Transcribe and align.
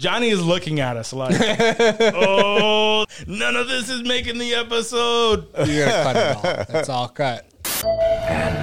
Johnny 0.00 0.30
is 0.30 0.42
looking 0.42 0.80
at 0.80 0.96
us 0.96 1.12
like, 1.12 1.36
oh, 1.38 3.04
none 3.26 3.54
of 3.54 3.68
this 3.68 3.90
is 3.90 4.02
making 4.02 4.38
the 4.38 4.54
episode. 4.54 5.46
You 5.66 5.84
gotta 5.84 6.02
cut 6.02 6.16
it 6.16 6.36
all. 6.36 6.64
That's 6.70 6.88
all 6.88 7.08
cut. 7.08 7.44
And 7.84 8.56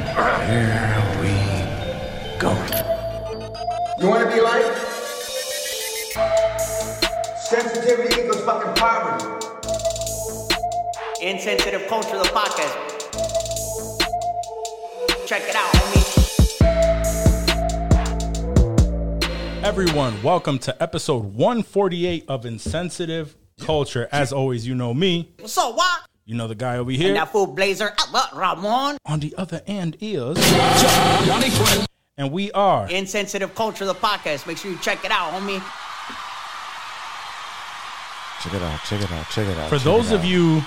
here 0.50 1.04
we 1.22 1.30
go. 2.40 2.54
You 4.00 4.10
want 4.10 4.28
to 4.28 4.36
be 4.36 4.42
like? 4.42 4.66
Sensitivity 7.38 8.20
equals 8.20 8.42
fucking 8.44 8.74
poverty. 8.74 9.26
Insensitive 11.22 11.88
Culture, 11.88 12.18
the 12.18 12.24
podcast. 12.30 12.76
Check 15.28 15.44
it 15.44 15.56
out, 15.56 15.72
homie. 15.72 16.17
Everyone, 19.68 20.24
welcome 20.24 20.60
to 20.60 20.82
episode 20.82 21.26
148 21.36 22.24
of 22.30 22.46
Insensitive 22.46 23.36
Culture. 23.60 24.08
As 24.14 24.32
always, 24.32 24.66
you 24.66 24.74
know 24.74 24.94
me. 24.94 25.34
What's 25.42 25.58
up, 25.58 25.76
what? 25.76 26.08
You 26.24 26.36
know 26.36 26.48
the 26.48 26.56
guy 26.56 26.78
over 26.78 26.90
And 26.90 26.98
here. 27.02 27.14
that 27.16 27.34
fool 27.34 27.48
blazer, 27.48 27.94
Albert 28.00 28.34
Ramon. 28.34 28.98
On 29.06 29.20
the 29.20 29.36
other 29.38 29.62
end 29.68 29.98
is. 30.00 30.38
And 32.18 32.32
we 32.32 32.50
are. 32.54 32.90
Insensitive 32.90 33.54
Culture, 33.56 33.84
the 33.86 33.94
podcast. 33.94 34.48
Make 34.48 34.58
sure 34.58 34.72
you 34.72 34.78
check 34.78 35.04
it 35.04 35.12
out, 35.12 35.34
homie. 35.34 35.62
Check 38.42 38.54
it 38.54 38.62
out. 38.62 38.80
Check 38.86 39.02
it 39.02 39.12
out. 39.12 39.30
Check 39.32 39.48
it 39.50 39.58
out. 39.58 39.70
For 39.70 39.80
those 39.80 40.12
it 40.12 40.16
of 40.16 40.22
out. 40.22 40.28
you 40.28 40.62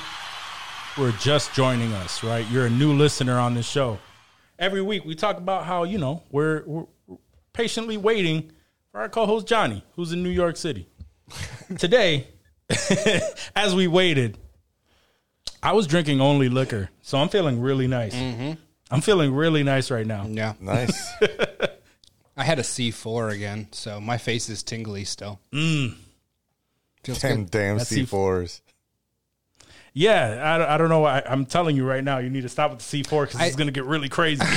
who 0.96 1.06
are 1.06 1.12
just 1.12 1.54
joining 1.54 1.94
us, 1.94 2.22
right? 2.22 2.46
You're 2.50 2.66
a 2.66 2.70
new 2.70 2.92
listener 2.92 3.38
on 3.38 3.54
this 3.54 3.66
show. 3.66 3.98
Every 4.58 4.82
week 4.82 5.06
we 5.06 5.14
talk 5.14 5.38
about 5.38 5.64
how, 5.64 5.84
you 5.84 5.96
know, 5.96 6.22
we're, 6.30 6.64
we're 6.66 6.84
patiently 7.54 7.96
waiting 7.96 8.52
for 8.92 9.00
our 9.00 9.08
co-host 9.08 9.46
Johnny, 9.46 9.84
who's 9.94 10.12
in 10.12 10.22
New 10.22 10.30
York 10.30 10.56
City. 10.56 10.88
Today, 11.78 12.26
as 13.56 13.74
we 13.74 13.86
waited, 13.86 14.38
I 15.62 15.72
was 15.72 15.86
drinking 15.86 16.20
only 16.20 16.48
liquor, 16.48 16.90
so 17.02 17.18
I'm 17.18 17.28
feeling 17.28 17.60
really 17.60 17.86
nice. 17.86 18.14
I'm 18.90 19.00
feeling 19.00 19.32
really 19.34 19.62
nice 19.62 19.90
right 19.90 20.06
now. 20.06 20.26
Yeah. 20.28 20.54
nice. 20.60 21.12
I 22.36 22.44
had 22.44 22.58
a 22.58 22.62
C4 22.62 23.32
again, 23.32 23.68
so 23.70 24.00
my 24.00 24.18
face 24.18 24.48
is 24.48 24.62
tingly 24.62 25.04
still. 25.04 25.40
Mm. 25.52 25.94
Feels 27.04 27.20
damn, 27.20 27.42
good. 27.42 27.50
damn 27.50 27.78
That's 27.78 27.92
C4s. 27.92 28.60
Yeah, 29.92 30.54
I, 30.54 30.58
don't- 30.58 30.68
I 30.68 30.78
don't 30.78 30.88
know. 30.88 31.04
I, 31.04 31.22
I'm 31.26 31.46
telling 31.46 31.76
you 31.76 31.84
right 31.84 32.02
now, 32.02 32.18
you 32.18 32.30
need 32.30 32.42
to 32.42 32.48
stop 32.48 32.70
with 32.70 32.80
the 32.80 33.02
C4 33.02 33.26
because 33.26 33.40
it's 33.40 33.56
going 33.56 33.66
to 33.66 33.72
get 33.72 33.84
really 33.84 34.08
crazy. 34.08 34.42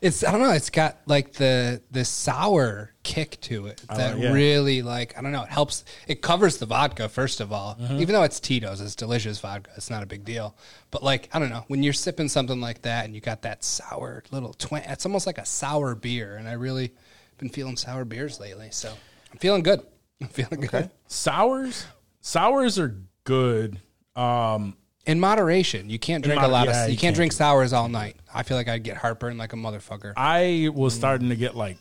It's 0.00 0.22
I 0.22 0.30
don't 0.30 0.40
know. 0.40 0.52
It's 0.52 0.70
got 0.70 0.98
like 1.06 1.32
the 1.32 1.82
the 1.90 2.04
sour 2.04 2.92
kick 3.02 3.40
to 3.42 3.66
it 3.66 3.82
that 3.88 4.18
yeah. 4.18 4.32
really 4.32 4.82
like 4.82 5.18
I 5.18 5.22
don't 5.22 5.32
know. 5.32 5.42
It 5.42 5.48
helps. 5.48 5.84
It 6.06 6.22
covers 6.22 6.58
the 6.58 6.66
vodka 6.66 7.08
first 7.08 7.40
of 7.40 7.52
all. 7.52 7.74
Mm-hmm. 7.74 7.98
Even 8.00 8.12
though 8.12 8.22
it's 8.22 8.38
Tito's, 8.38 8.80
it's 8.80 8.94
delicious 8.94 9.40
vodka. 9.40 9.70
It's 9.76 9.90
not 9.90 10.02
a 10.02 10.06
big 10.06 10.24
deal. 10.24 10.56
But 10.90 11.02
like 11.02 11.28
I 11.32 11.38
don't 11.38 11.50
know 11.50 11.64
when 11.68 11.82
you're 11.82 11.92
sipping 11.92 12.28
something 12.28 12.60
like 12.60 12.82
that 12.82 13.06
and 13.06 13.14
you 13.14 13.20
got 13.20 13.42
that 13.42 13.64
sour 13.64 14.22
little 14.30 14.52
twang. 14.52 14.82
It's 14.86 15.04
almost 15.04 15.26
like 15.26 15.38
a 15.38 15.46
sour 15.46 15.94
beer. 15.96 16.36
And 16.36 16.48
I 16.48 16.52
really 16.52 16.92
been 17.38 17.48
feeling 17.48 17.76
sour 17.76 18.04
beers 18.04 18.38
lately. 18.38 18.68
So 18.70 18.92
I'm 19.32 19.38
feeling 19.38 19.62
good. 19.62 19.80
I'm 20.20 20.28
feeling 20.28 20.60
good. 20.60 20.90
sours, 21.06 21.86
sours 22.20 22.78
are 22.78 22.96
good. 23.24 23.80
Um, 24.18 24.76
In 25.06 25.20
moderation, 25.20 25.88
you 25.90 25.98
can't 25.98 26.24
drink 26.24 26.40
moder- 26.40 26.50
a 26.50 26.52
lot 26.52 26.66
yeah, 26.68 26.82
of. 26.84 26.88
You, 26.88 26.92
you 26.92 26.96
can't 26.98 27.00
can't. 27.08 27.16
drink 27.16 27.32
sours 27.32 27.72
all 27.72 27.88
night. 27.88 28.16
I 28.34 28.42
feel 28.42 28.56
like 28.56 28.68
I'd 28.68 28.82
get 28.82 28.96
heartburn 28.96 29.38
like 29.38 29.52
a 29.52 29.56
motherfucker. 29.56 30.12
I 30.16 30.68
was 30.74 30.94
starting 30.94 31.28
to 31.30 31.36
get 31.36 31.54
like, 31.56 31.76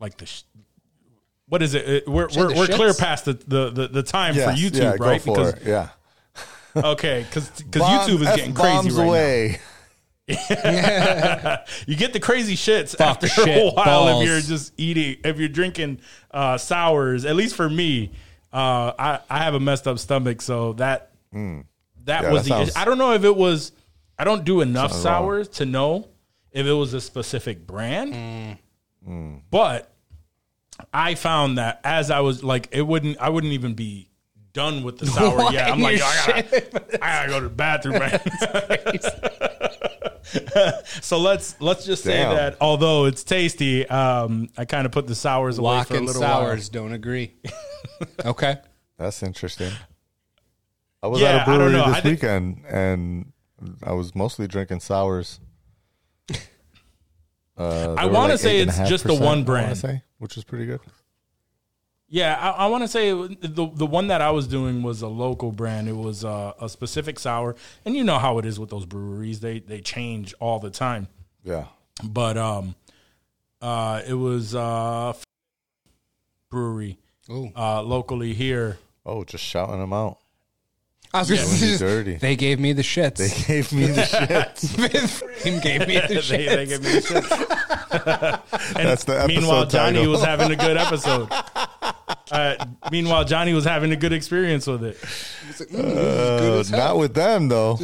like 0.00 0.16
the, 0.18 0.26
sh- 0.26 0.42
what 1.48 1.62
is 1.62 1.74
it? 1.74 1.88
It- 1.88 2.08
We're 2.08 2.28
we're, 2.36 2.54
we're 2.56 2.66
clear 2.68 2.94
past 2.94 3.24
the 3.26 3.34
the 3.34 3.70
the, 3.70 3.88
the 3.88 4.02
time 4.02 4.34
Yes, 4.36 4.44
for 4.44 4.56
YouTube, 4.64 4.82
yeah, 4.82 5.04
right? 5.06 5.24
Go 5.24 5.34
for 5.34 5.48
it. 5.50 5.62
Yeah. 5.66 5.88
okay, 6.76 7.26
because 7.28 7.50
Bomb- 7.64 8.08
YouTube 8.08 8.22
is 8.22 8.28
F 8.28 8.36
getting 8.36 8.54
crazy 8.54 8.74
bombs 8.88 8.94
right 8.94 9.06
away. 9.06 9.60
now. 10.28 11.58
You 11.86 11.96
get 11.96 12.12
the 12.12 12.20
crazy 12.20 12.54
shits 12.54 12.98
after 13.00 13.26
shit, 13.28 13.48
a 13.48 13.70
while 13.74 14.06
balls. 14.06 14.22
if 14.22 14.28
you're 14.28 14.40
just 14.40 14.72
eating 14.78 15.16
if 15.24 15.38
you're 15.38 15.48
drinking 15.48 16.00
uh, 16.30 16.56
sours. 16.58 17.24
At 17.24 17.36
least 17.36 17.54
for 17.56 17.68
me, 17.68 18.12
uh, 18.52 18.92
I 18.98 19.20
I 19.28 19.38
have 19.38 19.54
a 19.54 19.60
messed 19.60 19.86
up 19.88 19.98
stomach, 19.98 20.40
so 20.40 20.74
that 20.74 21.10
that 21.32 21.38
Hmm. 21.38 21.60
Yeah, 22.06 22.30
was 22.32 22.42
that 22.44 22.48
the. 22.48 22.48
sounds- 22.66 22.76
I 22.76 22.84
don't 22.84 22.98
know 22.98 23.12
if 23.14 23.24
it 23.24 23.36
was. 23.36 23.72
I 24.18 24.24
don't 24.24 24.44
do 24.44 24.60
enough 24.60 24.92
Sounds 24.92 25.04
wrong. 25.04 25.14
sours 25.24 25.48
to 25.48 25.64
know 25.66 26.08
if 26.52 26.66
it 26.66 26.72
was 26.72 26.92
a 26.94 27.00
specific 27.00 27.66
brand, 27.66 28.58
Hmm. 29.04 29.36
but 29.50 29.92
I 30.92 31.14
found 31.14 31.58
that 31.58 31.80
as 31.84 32.10
I 32.10 32.20
was 32.20 32.44
like, 32.44 32.68
it 32.72 32.82
wouldn't. 32.82 33.18
I 33.20 33.28
wouldn't 33.30 33.52
even 33.54 33.74
be 33.74 34.08
done 34.52 34.82
with 34.82 34.98
the 34.98 35.06
sour 35.16 35.36
Why 35.38 35.50
yet. 35.52 35.70
I'm 35.70 35.80
like, 35.80 35.98
yo, 35.98 36.04
I 36.04 36.42
gotta, 36.42 37.04
I 37.04 37.26
gotta 37.26 37.28
go 37.30 37.40
to 37.40 37.48
the 37.48 37.54
bathroom, 37.54 37.98
man. 37.98 38.20
so 41.02 41.18
let's 41.18 41.60
let's 41.60 41.84
just 41.84 42.04
say 42.04 42.18
Damn. 42.18 42.36
that 42.36 42.56
although 42.60 43.06
it's 43.06 43.24
tasty, 43.24 43.86
um, 43.88 44.48
I 44.56 44.64
kind 44.64 44.86
of 44.86 44.92
put 44.92 45.06
the 45.06 45.14
sours 45.14 45.58
away 45.58 45.76
Lock 45.76 45.88
for 45.88 45.94
a 45.94 45.96
and 45.98 46.06
little 46.06 46.22
sours 46.22 46.68
don't 46.68 46.92
agree. 46.92 47.34
okay. 48.24 48.58
That's 48.98 49.22
interesting. 49.22 49.72
I 51.02 51.06
was 51.08 51.20
Yeah, 51.20 51.28
at 51.28 51.34
a 51.34 51.42
I 51.42 51.44
don't 51.46 51.56
brewery 51.58 51.72
know. 51.72 51.92
this 51.92 52.04
I 52.04 52.08
weekend 52.08 52.64
and 52.68 53.32
I 53.82 53.92
was 53.92 54.14
mostly 54.14 54.46
drinking 54.46 54.80
sours. 54.80 55.40
Uh, 57.54 57.94
I 57.98 58.06
wanna 58.06 58.32
like 58.32 58.40
say 58.40 58.60
it's 58.60 58.78
8.5%, 58.78 58.88
just 58.88 59.04
the 59.04 59.14
one 59.14 59.44
brand. 59.44 59.76
say, 59.76 60.02
which 60.18 60.38
is 60.38 60.42
pretty 60.44 60.64
good. 60.64 60.80
Yeah, 62.08 62.34
I, 62.40 62.64
I 62.64 62.66
want 62.66 62.82
to 62.82 62.88
say 62.88 63.10
the 63.12 63.70
the 63.74 63.86
one 63.86 64.08
that 64.08 64.20
I 64.22 64.30
was 64.30 64.46
doing 64.46 64.82
was 64.82 65.02
a 65.02 65.06
local 65.08 65.52
brand. 65.52 65.86
It 65.88 65.96
was 65.96 66.24
uh, 66.24 66.52
a 66.60 66.68
specific 66.68 67.18
sour, 67.18 67.54
and 67.84 67.94
you 67.94 68.04
know 68.04 68.18
how 68.18 68.38
it 68.38 68.46
is 68.46 68.58
with 68.58 68.70
those 68.70 68.86
breweries; 68.86 69.40
they 69.40 69.60
they 69.60 69.80
change 69.82 70.34
all 70.40 70.60
the 70.60 70.70
time. 70.70 71.08
Yeah. 71.44 71.66
But 72.02 72.36
um, 72.38 72.74
uh, 73.60 74.00
it 74.06 74.14
was 74.14 74.54
uh, 74.54 75.12
brewery 76.50 76.98
Ooh. 77.30 77.50
uh, 77.56 77.82
locally 77.82 78.32
here. 78.32 78.78
Oh, 79.04 79.24
just 79.24 79.44
shouting 79.44 79.78
them 79.78 79.92
out. 79.92 80.18
I 81.14 81.18
was 81.20 81.28
gonna 81.28 81.42
say, 81.42 81.76
dirty. 81.78 82.14
They 82.16 82.36
gave 82.36 82.58
me 82.58 82.72
the 82.72 82.82
shits. 82.82 83.16
They 83.16 83.28
gave 83.54 83.72
me 83.72 83.86
the 83.86 84.04
shit. 84.06 85.08
Frame 85.10 85.60
gave 85.62 85.86
me 85.86 85.94
the 85.96 86.22
shits. 86.22 86.28
they 86.28 86.66
gave 86.66 86.82
me 86.82 86.88
the 86.88 87.00
shit. 87.02 88.76
and 88.78 88.88
That's 88.88 89.04
the 89.04 89.14
episode 89.22 89.28
meanwhile, 89.28 89.66
Johnny 89.66 89.96
title. 89.98 90.12
was 90.12 90.24
having 90.24 90.50
a 90.50 90.56
good 90.56 90.76
episode. 90.78 91.28
Uh, 92.30 92.64
meanwhile, 92.90 93.24
Johnny 93.24 93.52
was 93.52 93.64
having 93.64 93.92
a 93.92 93.96
good 93.96 94.12
experience 94.14 94.66
with 94.66 94.84
it. 94.84 94.96
Uh, 95.74 96.64
not 96.70 96.96
with 96.98 97.12
them 97.14 97.48
though. 97.48 97.78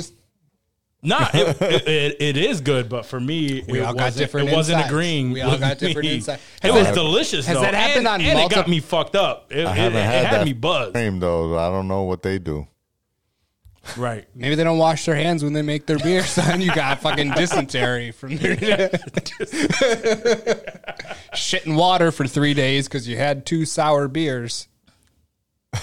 Nah, 1.00 1.28
it, 1.32 1.62
it, 1.62 1.88
it, 1.88 2.16
it 2.20 2.36
is 2.38 2.60
good, 2.60 2.88
but 2.88 3.06
for 3.06 3.20
me, 3.20 3.62
We 3.68 3.78
it 3.78 3.82
all 3.84 3.94
got 3.94 4.04
wasn't, 4.06 4.18
different 4.18 4.48
It 4.48 4.56
wasn't 4.56 4.76
insights. 4.78 4.90
agreeing. 4.92 5.30
We 5.30 5.42
all 5.42 5.52
with 5.52 5.60
got 5.60 5.78
different 5.78 6.08
me. 6.08 6.14
insights. 6.16 6.42
It 6.62 6.72
was 6.72 6.90
delicious. 6.90 7.46
has 7.46 7.54
though. 7.56 7.60
that 7.62 7.74
happened 7.74 8.08
and, 8.08 8.08
on 8.08 8.20
and 8.20 8.38
it 8.40 8.50
got 8.50 8.66
me 8.66 8.80
fucked 8.80 9.14
up. 9.14 9.52
It, 9.52 9.64
I 9.64 9.72
it, 9.72 9.76
haven't 9.76 9.98
it 9.98 10.04
had 10.04 10.24
had 10.26 10.34
that 10.40 10.44
me 10.46 10.54
buzzed. 10.54 10.92
frame 10.92 11.20
though. 11.20 11.56
I 11.56 11.68
don't 11.70 11.86
know 11.86 12.02
what 12.02 12.22
they 12.22 12.38
do. 12.40 12.66
Right. 13.96 14.26
Maybe 14.34 14.54
they 14.54 14.64
don't 14.64 14.78
wash 14.78 15.04
their 15.06 15.14
hands 15.14 15.42
when 15.42 15.52
they 15.54 15.62
make 15.62 15.86
their 15.86 15.98
beer, 15.98 16.22
son. 16.26 16.60
You 16.60 16.74
got 16.74 17.00
fucking 17.00 17.30
dysentery 17.30 18.10
from 18.12 18.36
their 18.36 18.56
shit 21.34 21.64
and 21.66 21.76
water 21.76 22.12
for 22.12 22.26
three 22.26 22.54
days 22.54 22.86
because 22.88 23.08
you 23.08 23.16
had 23.16 23.46
two 23.46 23.64
sour 23.64 24.08
beers. 24.08 24.68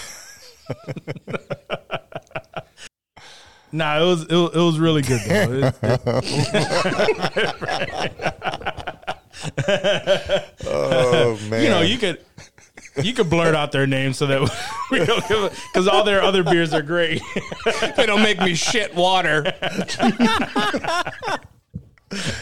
Nah, 3.72 4.00
it 4.02 4.06
was 4.06 4.22
it, 4.24 4.32
was- 4.36 4.56
it 4.56 4.60
was 4.60 4.80
really 4.80 5.02
good 5.02 5.20
though. 5.28 5.68
It- 5.68 5.76
Oh 10.66 11.38
man. 11.50 11.64
you 11.64 11.70
know, 11.70 11.82
you 11.82 11.98
could 11.98 12.24
you 13.04 13.14
could 13.14 13.30
blurt 13.30 13.56
out 13.56 13.72
their 13.72 13.86
names 13.88 14.18
so 14.18 14.28
that 14.28 14.42
we 14.92 15.06
don't 15.06 15.28
give 15.28 15.52
because 15.74 15.88
all 15.88 16.04
their 16.04 16.22
other 16.22 16.44
beers 16.44 16.74
are 16.74 16.82
great. 16.82 17.22
They 17.98 18.06
don't 18.06 18.22
make 18.22 18.40
me 18.40 18.56
shit 18.56 18.94
water. 18.96 19.44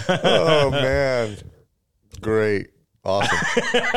Oh 0.09 0.69
man. 0.71 1.37
Great. 2.21 2.67
Awesome. 3.05 3.37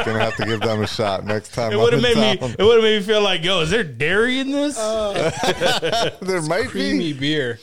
Gonna 0.04 0.18
have 0.18 0.34
to 0.36 0.44
give 0.46 0.60
them 0.60 0.82
a 0.82 0.86
shot 0.86 1.24
next 1.24 1.54
time. 1.54 1.72
It 1.72 1.76
would 1.76 1.92
have 1.92 2.04
in 2.04 2.18
made 2.18 2.40
me. 2.40 2.54
It 2.58 2.62
would 2.62 2.74
have 2.76 2.82
made 2.82 2.98
me 3.00 3.02
feel 3.06 3.22
like, 3.22 3.44
yo, 3.44 3.60
is 3.60 3.70
there 3.70 3.84
dairy 3.84 4.40
in 4.40 4.50
this? 4.50 4.76
There 6.20 6.42
might 6.42 6.68
Creamy 6.68 7.12
be. 7.12 7.18
beer. 7.20 7.60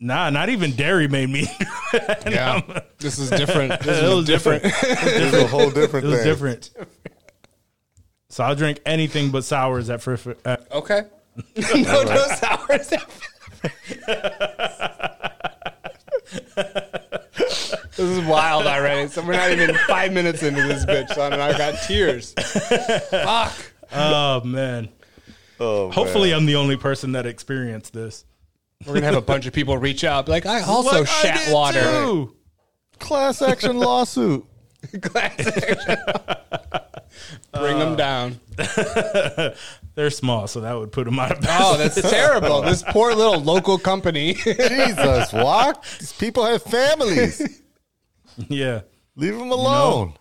nah, 0.00 0.30
not 0.30 0.48
even 0.48 0.74
dairy 0.74 1.06
made 1.06 1.28
me. 1.30 1.46
Yeah. 2.26 2.60
This 2.98 3.18
is 3.20 3.30
different. 3.30 3.80
This 3.82 3.98
it 3.98 4.04
is 4.04 4.14
was 4.14 4.24
different. 4.26 4.62
It's 4.64 5.36
a 5.36 5.46
whole 5.46 5.70
different 5.70 6.06
It 6.06 6.08
was 6.08 6.16
thing. 6.18 6.24
different. 6.24 6.70
So 8.30 8.44
I'll 8.44 8.54
drink 8.54 8.80
anything 8.84 9.30
but 9.30 9.44
sours 9.44 9.88
at 9.90 10.02
first. 10.02 10.26
At, 10.44 10.70
Okay. 10.72 11.02
no, 11.56 12.02
no 12.02 12.26
sours. 12.36 12.92
This 17.96 17.98
is 17.98 18.20
wild 18.26 18.66
already. 18.66 19.08
So 19.08 19.22
we're 19.22 19.32
not 19.32 19.50
even 19.50 19.74
five 19.86 20.12
minutes 20.12 20.42
into 20.42 20.62
this 20.62 20.84
bitch, 20.84 21.12
son, 21.14 21.32
and 21.32 21.42
I 21.42 21.56
got 21.56 21.82
tears. 21.82 22.32
Fuck. 23.10 23.54
Oh 23.92 24.42
man. 24.44 24.88
Oh, 25.60 25.90
Hopefully, 25.90 26.32
I'm 26.32 26.46
the 26.46 26.54
only 26.56 26.76
person 26.76 27.12
that 27.12 27.26
experienced 27.26 27.92
this. 27.92 28.24
We're 28.86 28.94
gonna 28.94 29.06
have 29.06 29.16
a 29.16 29.20
bunch 29.20 29.46
of 29.46 29.52
people 29.52 29.76
reach 29.78 30.04
out, 30.04 30.26
be 30.26 30.32
like, 30.32 30.46
I 30.46 30.60
also 30.60 31.00
Like, 31.00 31.08
shat 31.08 31.38
did 31.46 31.52
water. 31.52 31.80
too. 31.82 32.36
class 33.00 33.42
action 33.42 33.78
lawsuit. 33.78 34.44
Classic. 35.02 35.78
Bring 37.52 37.78
them 37.78 37.96
down. 37.96 38.40
They're 39.94 40.10
small, 40.10 40.46
so 40.46 40.60
that 40.60 40.74
would 40.78 40.92
put 40.92 41.04
them 41.06 41.18
out 41.18 41.32
of 41.32 41.40
business. 41.40 41.58
Oh, 41.60 41.76
that's 41.76 42.00
terrible. 42.10 42.62
This 42.62 42.82
poor 42.84 43.14
little 43.14 43.40
local 43.40 43.78
company. 43.78 44.34
Jesus, 44.34 45.32
walk. 45.32 45.84
These 45.98 46.12
people 46.12 46.44
have 46.44 46.62
families. 46.62 47.62
yeah. 48.48 48.82
Leave 49.16 49.36
them 49.36 49.50
alone. 49.50 50.14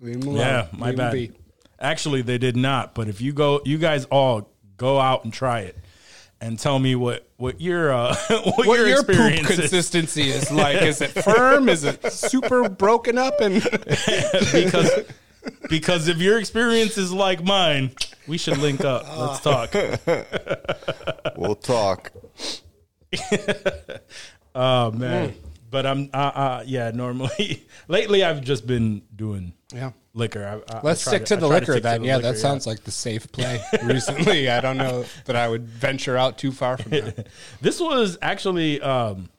Leave 0.00 0.16
'em 0.16 0.22
alone. 0.28 0.36
Yeah, 0.38 0.66
my 0.72 0.90
Leave 0.90 1.00
'em 1.00 1.06
bad. 1.06 1.12
be. 1.12 1.30
Actually, 1.80 2.22
they 2.22 2.38
did 2.38 2.56
not. 2.56 2.94
But 2.94 3.08
if 3.08 3.20
you 3.20 3.32
go, 3.32 3.60
you 3.64 3.78
guys 3.78 4.04
all 4.06 4.52
go 4.76 5.00
out 5.00 5.24
and 5.24 5.32
try 5.32 5.60
it, 5.60 5.76
and 6.40 6.56
tell 6.58 6.78
me 6.78 6.94
what 6.94 7.28
what 7.38 7.60
your 7.60 7.92
uh, 7.92 8.14
what, 8.28 8.66
What 8.68 8.78
your, 8.78 8.86
your, 8.88 9.02
poop 9.02 9.16
is. 9.32 9.46
consistency 9.46 10.30
is 10.30 10.52
like? 10.52 10.80
Is 10.82 11.00
it 11.00 11.10
firm? 11.10 11.68
Is 11.68 11.82
it 11.82 12.12
super 12.12 12.68
broken 12.68 13.18
up? 13.18 13.40
And 13.40 13.54
because 14.52 14.90
because 15.68 16.08
if 16.08 16.18
your 16.18 16.38
experience 16.38 16.98
is 16.98 17.12
like 17.12 17.42
mine, 17.42 17.92
we 18.26 18.38
should 18.38 18.58
link 18.58 18.84
up. 18.84 19.04
Let's 19.16 19.40
talk. 19.40 19.74
We'll 21.36 21.54
talk. 21.56 22.12
Oh 24.54 24.90
man, 24.90 25.34
but 25.70 25.86
I'm 25.86 26.10
uh, 26.12 26.16
uh 26.16 26.64
yeah. 26.66 26.90
Normally, 26.90 27.66
lately 27.88 28.22
I've 28.22 28.42
just 28.42 28.66
been 28.66 29.02
doing 29.14 29.54
yeah. 29.72 29.92
liquor. 30.12 30.62
I, 30.68 30.74
I, 30.74 30.80
Let's 30.82 31.06
I 31.06 31.12
stick 31.12 31.24
to 31.26 31.36
I 31.36 31.40
the 31.40 31.48
liquor 31.48 31.74
to 31.74 31.80
then. 31.80 32.02
the 32.02 32.08
yeah, 32.08 32.16
liquor, 32.16 32.32
that 32.32 32.38
sounds 32.38 32.66
like 32.66 32.84
the 32.84 32.90
safe 32.90 33.30
play 33.32 33.62
recently. 33.82 34.50
I 34.50 34.60
don't 34.60 34.76
know 34.76 35.06
that 35.24 35.36
I 35.36 35.48
would 35.48 35.66
venture 35.66 36.16
out 36.16 36.36
too 36.36 36.52
far 36.52 36.76
from 36.76 36.90
that. 36.90 37.28
This 37.62 37.80
was 37.80 38.18
actually 38.20 38.80
um, 38.82 39.30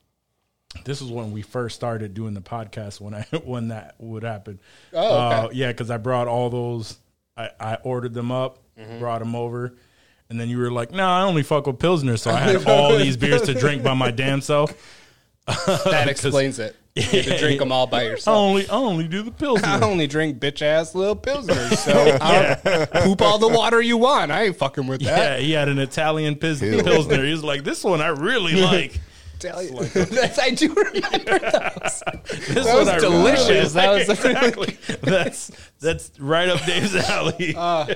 this 0.85 1.01
was 1.01 1.11
when 1.11 1.31
we 1.31 1.41
first 1.41 1.75
started 1.75 2.13
doing 2.13 2.33
the 2.33 2.41
podcast 2.41 2.99
when 3.01 3.13
I 3.13 3.21
when 3.43 3.69
that 3.69 3.95
would 3.99 4.23
happen. 4.23 4.59
Oh, 4.93 4.99
okay. 5.27 5.35
Uh, 5.35 5.49
yeah, 5.53 5.67
because 5.67 5.89
I 5.91 5.97
brought 5.97 6.27
all 6.27 6.49
those. 6.49 6.97
I, 7.37 7.49
I 7.59 7.75
ordered 7.83 8.13
them 8.13 8.31
up, 8.31 8.59
Mm-hmm. 8.79 8.97
brought 8.99 9.19
them 9.19 9.35
over, 9.35 9.75
and 10.29 10.39
then 10.39 10.49
you 10.49 10.57
were 10.57 10.71
like, 10.71 10.91
"No, 10.91 11.05
I 11.07 11.21
only 11.21 11.43
fuck 11.43 11.67
with 11.67 11.77
pilsner," 11.79 12.17
so 12.17 12.31
I 12.31 12.39
had 12.39 12.65
all 12.67 12.97
these 12.97 13.17
beers 13.17 13.43
to 13.43 13.53
drink 13.53 13.83
by 13.83 13.93
my 13.93 14.09
damn 14.11 14.41
self. 14.41 14.73
That 15.65 16.07
explains 16.09 16.57
it. 16.57 16.75
You 16.95 17.03
get 17.03 17.25
to 17.25 17.37
drink 17.37 17.59
them 17.59 17.71
all 17.71 17.85
by 17.87 18.01
I 18.01 18.03
yourself. 18.05 18.35
only 18.37 18.67
I 18.69 18.73
only 18.75 19.07
do 19.07 19.23
the 19.23 19.31
pilsner. 19.31 19.67
I 19.67 19.81
only 19.81 20.07
drink 20.07 20.39
bitch 20.39 20.61
ass 20.61 20.95
little 20.95 21.15
pilsners, 21.15 21.75
so 21.77 22.17
I'll 22.21 22.87
poop 23.03 23.21
all 23.21 23.37
the 23.39 23.47
water 23.49 23.81
you 23.81 23.97
want. 23.97 24.31
I 24.31 24.43
ain't 24.45 24.55
fucking 24.55 24.87
with 24.87 25.01
that. 25.01 25.39
yeah, 25.39 25.45
he 25.45 25.51
had 25.51 25.67
an 25.69 25.79
Italian 25.79 26.35
pis- 26.35 26.59
pilsner. 26.61 27.25
He 27.25 27.31
was 27.31 27.43
like, 27.43 27.63
"This 27.63 27.83
one 27.83 27.99
I 28.01 28.07
really 28.07 28.53
like." 28.61 28.99
Italian. 29.43 29.89
That's, 29.93 30.39
I 30.47 30.49
do 30.51 30.73
remember 30.73 31.39
those. 31.39 32.03
This 32.47 32.65
That 32.65 32.75
was 32.77 32.87
I 32.87 32.99
delicious. 32.99 33.73
That 33.73 33.91
was 33.91 34.09
exactly. 34.09 34.77
that's 35.01 35.51
that's 35.79 36.11
right 36.19 36.49
up 36.49 36.63
Dave's 36.65 36.95
alley. 36.95 37.53
Uh. 37.55 37.93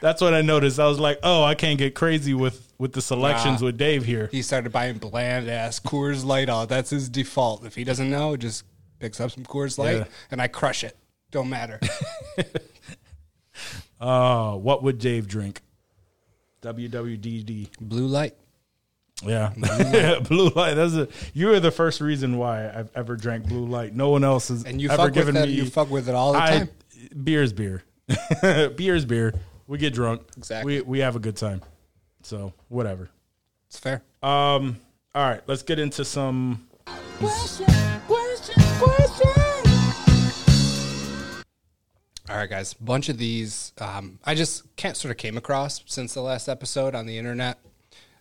that's 0.00 0.20
what 0.20 0.34
I 0.34 0.42
noticed. 0.42 0.78
I 0.80 0.86
was 0.86 0.98
like, 0.98 1.18
"Oh, 1.22 1.42
I 1.44 1.54
can't 1.54 1.78
get 1.78 1.94
crazy 1.94 2.34
with 2.34 2.72
with 2.78 2.92
the 2.92 3.02
selections 3.02 3.60
Nah. 3.60 3.66
with 3.66 3.78
Dave 3.78 4.04
here." 4.04 4.28
He 4.32 4.42
started 4.42 4.72
buying 4.72 4.98
bland 4.98 5.48
ass 5.48 5.80
Coors 5.80 6.24
Light. 6.24 6.48
All 6.48 6.66
that's 6.66 6.90
his 6.90 7.08
default. 7.08 7.64
If 7.64 7.74
he 7.74 7.84
doesn't 7.84 8.10
know, 8.10 8.36
just 8.36 8.64
picks 8.98 9.20
up 9.20 9.30
some 9.30 9.44
Coors 9.44 9.78
Light, 9.78 9.96
Yeah. 9.98 10.04
and 10.30 10.40
I 10.42 10.48
crush 10.48 10.82
it. 10.84 10.96
Don't 11.30 11.48
matter. 11.50 11.78
Uh, 14.00 14.54
what 14.54 14.82
would 14.82 14.98
Dave 14.98 15.26
drink? 15.26 15.60
WWDD. 16.62 17.68
Blue 17.80 18.06
Light. 18.06 18.34
Yeah, 19.24 19.52
blue 20.28 20.50
light. 20.50 20.74
That's 20.74 20.94
a. 20.94 21.08
You 21.34 21.52
are 21.52 21.60
the 21.60 21.70
first 21.72 22.00
reason 22.00 22.38
why 22.38 22.68
I've 22.68 22.90
ever 22.94 23.16
drank 23.16 23.48
blue 23.48 23.66
light. 23.66 23.94
No 23.94 24.10
one 24.10 24.22
else 24.22 24.48
has 24.48 24.64
And 24.64 24.80
you 24.80 24.88
ever 24.88 24.96
fuck 24.96 25.06
with 25.06 25.14
given 25.14 25.34
that. 25.34 25.48
me. 25.48 25.54
You 25.54 25.66
fuck 25.66 25.90
with 25.90 26.08
it 26.08 26.14
all 26.14 26.32
the 26.34 26.42
I, 26.42 26.50
time. 26.58 26.68
beer's 27.24 27.52
beer. 27.52 27.82
beer's 28.76 29.04
beer. 29.04 29.34
We 29.66 29.78
get 29.78 29.92
drunk. 29.92 30.22
Exactly. 30.36 30.76
We 30.76 30.82
we 30.82 30.98
have 31.00 31.16
a 31.16 31.18
good 31.18 31.36
time. 31.36 31.62
So 32.22 32.52
whatever. 32.68 33.10
It's 33.66 33.78
fair. 33.78 34.02
Um. 34.22 34.78
All 35.14 35.28
right. 35.28 35.42
Let's 35.46 35.62
get 35.62 35.78
into 35.80 36.04
some. 36.04 36.68
Question, 37.18 37.66
question, 38.06 38.62
question. 38.78 39.30
All 42.30 42.36
right, 42.36 42.48
guys. 42.48 42.74
A 42.78 42.84
bunch 42.84 43.08
of 43.08 43.16
these 43.18 43.72
um, 43.78 44.18
I 44.24 44.34
just 44.34 44.76
can't 44.76 44.96
sort 44.96 45.10
of 45.10 45.16
came 45.16 45.36
across 45.36 45.82
since 45.86 46.14
the 46.14 46.20
last 46.20 46.48
episode 46.48 46.94
on 46.94 47.06
the 47.06 47.16
internet. 47.18 47.58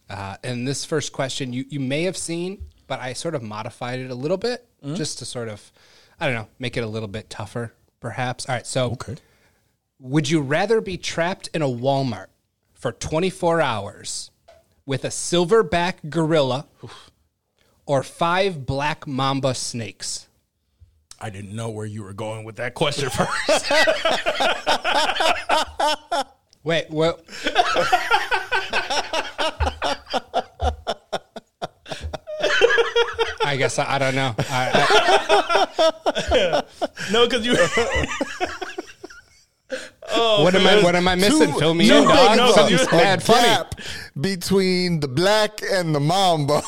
Uh, 0.09 0.37
and 0.43 0.67
this 0.67 0.85
first 0.85 1.11
question 1.11 1.53
you, 1.53 1.65
you 1.69 1.79
may 1.79 2.03
have 2.03 2.17
seen, 2.17 2.63
but 2.87 2.99
I 2.99 3.13
sort 3.13 3.35
of 3.35 3.43
modified 3.43 3.99
it 3.99 4.09
a 4.09 4.15
little 4.15 4.37
bit 4.37 4.65
just 4.95 5.19
to 5.19 5.25
sort 5.25 5.49
of, 5.49 5.71
I 6.19 6.27
don't 6.27 6.35
know, 6.35 6.47
make 6.59 6.77
it 6.77 6.83
a 6.83 6.87
little 6.87 7.09
bit 7.09 7.29
tougher, 7.29 7.73
perhaps. 7.99 8.47
All 8.47 8.55
right. 8.55 8.65
So, 8.65 8.97
would 9.99 10.29
you 10.29 10.41
rather 10.41 10.79
be 10.79 10.97
trapped 10.97 11.49
in 11.53 11.61
a 11.61 11.67
Walmart 11.67 12.27
for 12.73 12.91
24 12.91 13.59
hours 13.59 14.31
with 14.85 15.03
a 15.03 15.09
silverback 15.09 16.09
gorilla 16.09 16.67
or 17.85 18.03
five 18.03 18.65
black 18.65 19.07
mamba 19.07 19.55
snakes? 19.55 20.27
I 21.19 21.31
didn't 21.31 21.55
know 21.55 21.69
where 21.69 21.85
you 21.85 22.03
were 22.03 22.13
going 22.13 22.45
with 22.45 22.57
that 22.57 22.75
question 22.75 23.09
first. 23.09 23.71
Wait, 26.63 26.89
what? 26.89 27.25
I 33.47 33.55
guess 33.57 33.79
I, 33.79 33.95
I 33.95 33.97
don't 33.97 34.15
know. 34.15 34.35
I, 34.37 34.63
no, 37.11 37.25
because 37.27 37.45
you. 37.45 37.55
I, 37.57 38.07
oh, 40.11 40.43
what 40.43 40.53
am 40.55 40.65
I? 40.67 40.81
What 40.83 40.95
am 40.95 41.07
I 41.07 41.15
missing? 41.15 41.51
Two- 41.53 41.59
Fill 41.59 41.73
me 41.73 41.85
in, 41.89 42.03
dog. 42.03 42.37
no, 42.37 42.51
Something's 42.53 42.81
you- 42.91 42.97
mad 42.97 43.23
funny. 43.23 43.47
gap 43.47 43.75
between 44.19 44.99
the 44.99 45.07
black 45.07 45.61
and 45.63 45.93
the 45.95 45.99
mamba. 45.99 46.55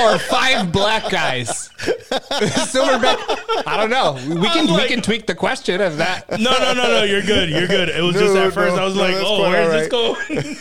or 0.00 0.18
five 0.18 0.72
black 0.72 1.08
guys. 1.10 1.68
Silverback. 1.78 3.18
I 3.66 3.76
don't 3.76 3.90
know. 3.90 4.14
We 4.28 4.48
can 4.48 4.66
like- 4.66 4.82
we 4.82 4.88
can 4.88 5.02
tweak 5.02 5.26
the 5.26 5.34
question 5.34 5.80
of 5.80 5.96
that. 5.98 6.28
No, 6.40 6.52
no, 6.58 6.72
no, 6.74 6.88
no. 6.88 7.02
You're 7.04 7.22
good. 7.22 7.48
You're 7.50 7.66
good. 7.68 7.88
It 7.88 8.02
was 8.02 8.14
No, 8.14 8.20
just 8.20 8.34
no, 8.34 8.46
at 8.48 8.52
first 8.52 8.76
I 8.76 8.84
was 8.84 8.94
no, 8.96 9.02
like, 9.02 9.14
"Oh, 9.18 9.40
where's 9.48 9.92
all 9.92 10.14
this 10.16 10.26
going?" 10.26 10.56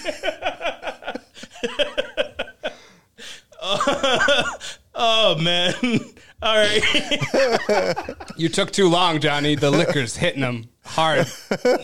oh 4.95 5.35
man. 5.41 5.73
All 6.41 6.55
right. 6.57 8.15
You 8.37 8.49
took 8.49 8.71
too 8.71 8.89
long, 8.89 9.19
Johnny. 9.19 9.53
The 9.55 9.69
liquor's 9.69 10.15
hitting 10.15 10.41
them 10.41 10.69
hard. 10.83 11.27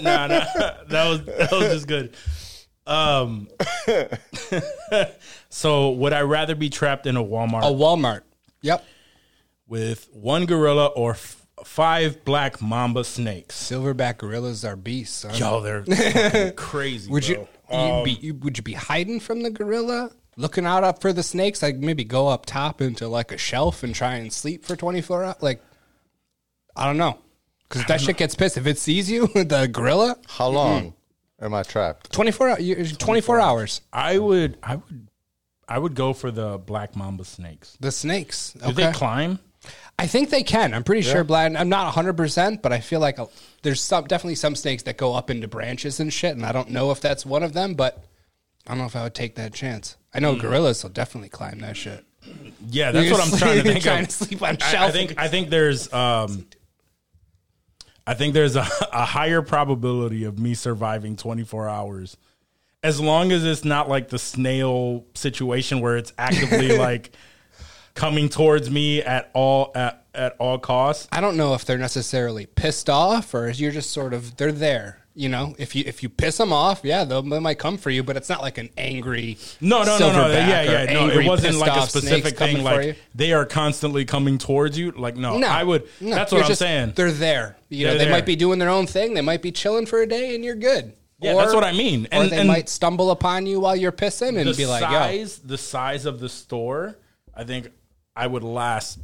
nah, 0.01 0.25
nah. 0.27 0.46
That 0.88 1.08
was 1.08 1.25
that 1.25 1.51
was 1.51 1.67
just 1.72 1.88
good. 1.88 2.15
Um. 2.88 3.48
so, 5.50 5.91
would 5.91 6.13
I 6.13 6.22
rather 6.22 6.56
be 6.56 6.70
trapped 6.70 7.06
in 7.06 7.15
a 7.15 7.24
Walmart 7.24 7.62
A 7.63 7.72
Walmart. 7.74 8.22
Yep. 8.62 8.84
with 9.67 10.08
one 10.12 10.46
gorilla 10.48 10.88
or 10.88 11.12
f- 11.12 11.46
five 11.63 12.25
black 12.25 12.60
mamba 12.62 13.03
snakes? 13.03 13.56
Silverback 13.56 14.17
gorillas 14.17 14.65
are 14.65 14.75
beasts. 14.75 15.17
son. 15.17 15.36
Yo, 15.36 15.62
they're 15.62 15.84
fucking 15.84 16.53
crazy. 16.56 17.12
Would 17.12 17.25
bro. 17.25 17.48
you, 17.72 17.77
you 17.77 18.03
be 18.03 18.12
you, 18.12 18.34
would 18.36 18.58
you 18.58 18.63
be 18.63 18.74
hiding 18.74 19.20
from 19.20 19.44
the 19.44 19.51
gorilla, 19.51 20.12
looking 20.38 20.65
out 20.65 20.86
up 20.86 21.01
for 21.01 21.12
the 21.12 21.24
snakes? 21.24 21.62
Like 21.62 21.75
maybe 21.75 22.06
go 22.06 22.29
up 22.29 22.46
top 22.46 22.82
into 22.82 23.10
like 23.10 23.34
a 23.34 23.38
shelf 23.38 23.84
and 23.84 23.94
try 23.94 24.15
and 24.15 24.32
sleep 24.32 24.63
for 24.63 24.77
twenty 24.77 25.01
four 25.01 25.25
hours. 25.25 25.41
Like 25.41 25.62
I 26.77 26.86
don't 26.86 26.98
know, 26.98 27.20
because 27.67 27.86
that 27.86 28.00
shit 28.00 28.17
gets 28.17 28.36
pissed 28.36 28.58
if 28.58 28.67
it 28.67 28.77
sees 28.77 29.10
you. 29.10 29.27
The 29.34 29.67
gorilla, 29.72 30.17
How 30.27 30.48
long 30.48 30.82
mm-hmm. 30.82 31.46
am 31.46 31.53
I 31.53 31.63
trapped? 31.63 32.12
24, 32.13 33.39
hours. 33.39 33.82
I 33.91 34.17
would. 34.17 34.58
I 34.63 34.75
would. 34.75 35.08
I 35.70 35.79
would 35.79 35.96
go 35.96 36.13
for 36.13 36.32
the 36.32 36.58
black 36.58 36.96
mamba 36.96 37.25
snakes. 37.25 37.77
The 37.82 37.91
snakes. 37.91 38.53
Do 38.53 38.72
they 38.72 38.91
climb? 38.94 39.39
I 40.00 40.08
think 40.08 40.29
they 40.29 40.44
can. 40.44 40.74
I'm 40.74 40.84
pretty 40.84 41.01
sure. 41.01 41.25
Blind. 41.25 41.58
I'm 41.58 41.67
not 41.67 41.86
100, 41.86 42.13
percent 42.15 42.62
but 42.62 42.72
I 42.72 42.79
feel 42.79 43.01
like 43.01 43.20
a, 43.20 43.27
there's 43.63 43.82
some 43.82 44.06
definitely 44.06 44.36
some 44.36 44.56
snakes 44.56 44.84
that 44.84 44.98
go 44.98 45.13
up 45.13 45.29
into 45.29 45.48
branches 45.48 46.00
and 46.00 46.13
shit, 46.13 46.36
and 46.36 46.46
I 46.46 46.51
don't 46.51 46.70
know 46.70 46.91
if 46.91 47.01
that's 47.01 47.25
one 47.25 47.44
of 47.44 47.53
them, 47.53 47.74
but 47.74 48.06
I 48.65 48.72
don't 48.72 48.79
know 48.79 48.86
if 48.86 48.96
I 48.96 49.03
would 49.03 49.15
take 49.15 49.36
that 49.36 49.53
chance. 49.53 49.98
I 50.17 50.19
know 50.19 50.36
gorillas 50.36 50.83
will 50.83 50.89
definitely 50.89 51.29
climb 51.29 51.59
that 51.59 51.77
shit. 51.77 52.03
Yeah, 52.69 52.91
that's 52.91 53.05
You're 53.05 53.17
what 53.17 53.31
I'm 53.31 53.38
trying 53.38 53.57
to 53.57 53.63
think 53.71 53.83
trying 53.83 54.03
of. 54.03 54.09
to 54.09 54.13
sleep 54.25 54.41
on 54.41 54.57
I, 54.62 54.65
I 54.65 54.71
shelf. 54.71 54.91
think 54.91 55.13
I 55.17 55.27
think 55.27 55.50
there's 55.50 55.93
um 55.93 56.47
I 58.05 58.13
think 58.15 58.33
there's 58.33 58.55
a, 58.55 58.65
a 58.91 59.05
higher 59.05 59.41
probability 59.41 60.24
of 60.24 60.39
me 60.39 60.53
surviving 60.53 61.15
24 61.15 61.69
hours 61.69 62.17
as 62.83 63.00
long 63.00 63.31
as 63.31 63.43
it's 63.45 63.65
not 63.65 63.89
like 63.89 64.09
the 64.09 64.19
snail 64.19 65.05
situation 65.13 65.81
where 65.81 65.97
it's 65.97 66.13
actively 66.17 66.77
like 66.77 67.12
coming 67.95 68.29
towards 68.29 68.69
me 68.69 69.01
at 69.01 69.29
all 69.33 69.71
at, 69.75 70.05
at 70.13 70.36
all 70.39 70.57
costs. 70.57 71.07
I 71.12 71.21
don't 71.21 71.38
know 71.38 71.53
if 71.53 71.65
they're 71.65 71.77
necessarily 71.77 72.45
pissed 72.45 72.89
off 72.89 73.33
or 73.33 73.50
you're 73.50 73.71
just 73.71 73.91
sort 73.91 74.13
of 74.13 74.38
they're 74.38 74.51
there. 74.51 75.00
You 75.17 75.29
know, 75.29 75.55
if 75.57 75.75
you 75.75 75.83
if 75.88 76.03
you 76.03 76.09
piss 76.09 76.38
them 76.38 76.53
off, 76.53 76.81
yeah, 76.83 77.03
they'll, 77.03 77.24
might 77.24 77.57
come 77.57 77.79
for 77.79 77.89
you, 77.89 78.03
but 78.03 78.15
it's 78.17 78.29
not 78.29 78.43
like 78.43 78.59
an 78.59 78.69
angry. 78.77 79.39
No, 79.59 79.81
no, 79.81 79.97
no, 79.97 80.12
no. 80.12 80.27
Yeah, 80.31 80.62
yeah. 80.62 80.93
No, 80.93 81.09
it 81.09 81.25
wasn't 81.25 81.57
like 81.57 81.75
a 81.75 81.88
specific 81.88 82.38
thing. 82.38 82.63
Like 82.63 82.97
they 83.15 83.33
are 83.33 83.43
constantly 83.43 84.05
coming 84.05 84.38
towards 84.38 84.77
you. 84.77 84.91
Like 84.91 85.15
no, 85.17 85.39
No, 85.39 85.47
I 85.47 85.63
would. 85.63 85.88
no, 86.00 86.13
that's 86.13 86.31
what 86.31 86.43
I'm 86.43 86.47
just- 86.47 86.59
saying. 86.59 86.93
They're 86.95 87.12
there. 87.12 87.57
You 87.69 87.86
know, 87.86 87.89
They're 87.93 87.97
they 87.97 88.03
there. 88.05 88.13
might 88.13 88.27
be 88.27 88.36
doing 88.36 88.59
their 88.59 88.69
own 88.69 88.86
thing. 88.86 89.15
They 89.15 89.21
might 89.21 89.41
be 89.41 89.51
chilling 89.51 89.88
for 89.88 90.00
a 90.03 90.07
day, 90.07 90.36
and 90.36 90.45
you're 90.45 90.53
good. 90.55 90.93
Yeah, 91.19 91.33
that's 91.33 91.51
what 91.55 91.63
I 91.63 91.71
mean. 91.71 92.05
or 92.12 92.21
And- 92.21 92.29
they 92.31 92.38
and- 92.38 92.47
might 92.47 92.69
stumble 92.69 93.09
upon 93.09 93.47
you 93.47 93.59
while 93.59 93.75
you're 93.75 93.91
pissing 93.91 94.38
and 94.39 94.55
be 94.55 94.67
like, 94.67 94.83
"Yo, 94.83 95.25
the 95.47 95.57
size 95.57 96.05
of 96.05 96.19
the 96.19 96.29
store, 96.29 96.95
I 97.36 97.43
think 97.43 97.71
I 98.15 98.27
would 98.27 98.43
last 98.43 99.00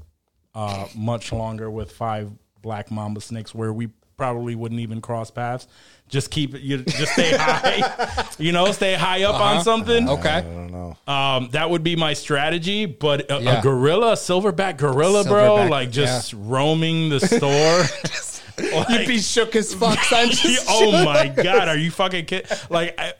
uh, 0.53 0.85
much 0.95 1.31
longer 1.33 1.71
with 1.71 1.91
five 1.91 2.29
black 2.61 2.91
mamba 2.91 3.19
snakes, 3.19 3.55
where 3.55 3.73
we 3.73 3.89
probably 4.17 4.55
wouldn't 4.55 4.81
even 4.81 5.01
cross 5.01 5.31
paths. 5.31 5.67
Just 6.09 6.29
keep 6.31 6.53
it, 6.53 6.61
you 6.61 6.77
just 6.83 7.13
stay 7.13 7.35
high, 7.35 8.25
you 8.37 8.51
know, 8.51 8.71
stay 8.71 8.93
high 8.93 9.23
up 9.23 9.39
on 9.39 9.63
something. 9.63 10.07
okay, 10.09 10.29
I 10.29 10.41
don't 10.41 10.71
know. 10.71 10.97
Um, 11.11 11.49
that 11.53 11.69
would 11.69 11.83
be 11.83 11.95
my 11.95 12.13
strategy. 12.13 12.85
But 12.85 13.31
a, 13.31 13.41
Yeah. 13.41 13.59
a 13.59 13.61
gorilla, 13.63 14.11
a 14.13 14.15
silverback 14.15 14.77
gorilla, 14.77 15.23
bro, 15.23 15.65
like 15.67 15.89
just 15.91 16.33
roaming 16.33 17.09
the 17.09 17.19
store. 18.57 18.85
you'd 18.89 19.07
be 19.07 19.19
shook 19.19 19.55
as 19.55 19.73
fuck, 19.73 19.97
son. 20.03 20.29
Just 20.29 20.67
oh 20.69 21.03
my 21.05 21.27
god, 21.29 21.67
are 21.67 21.77
you 21.77 21.89
fucking 21.89 22.25
kidding? 22.25 22.55
Like, 22.69 22.99
I, 22.99 23.13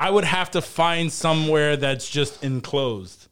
I 0.00 0.10
would 0.10 0.24
have 0.24 0.50
to 0.52 0.62
find 0.62 1.12
somewhere 1.12 1.76
that's 1.76 2.08
just 2.08 2.42
enclosed. 2.44 3.25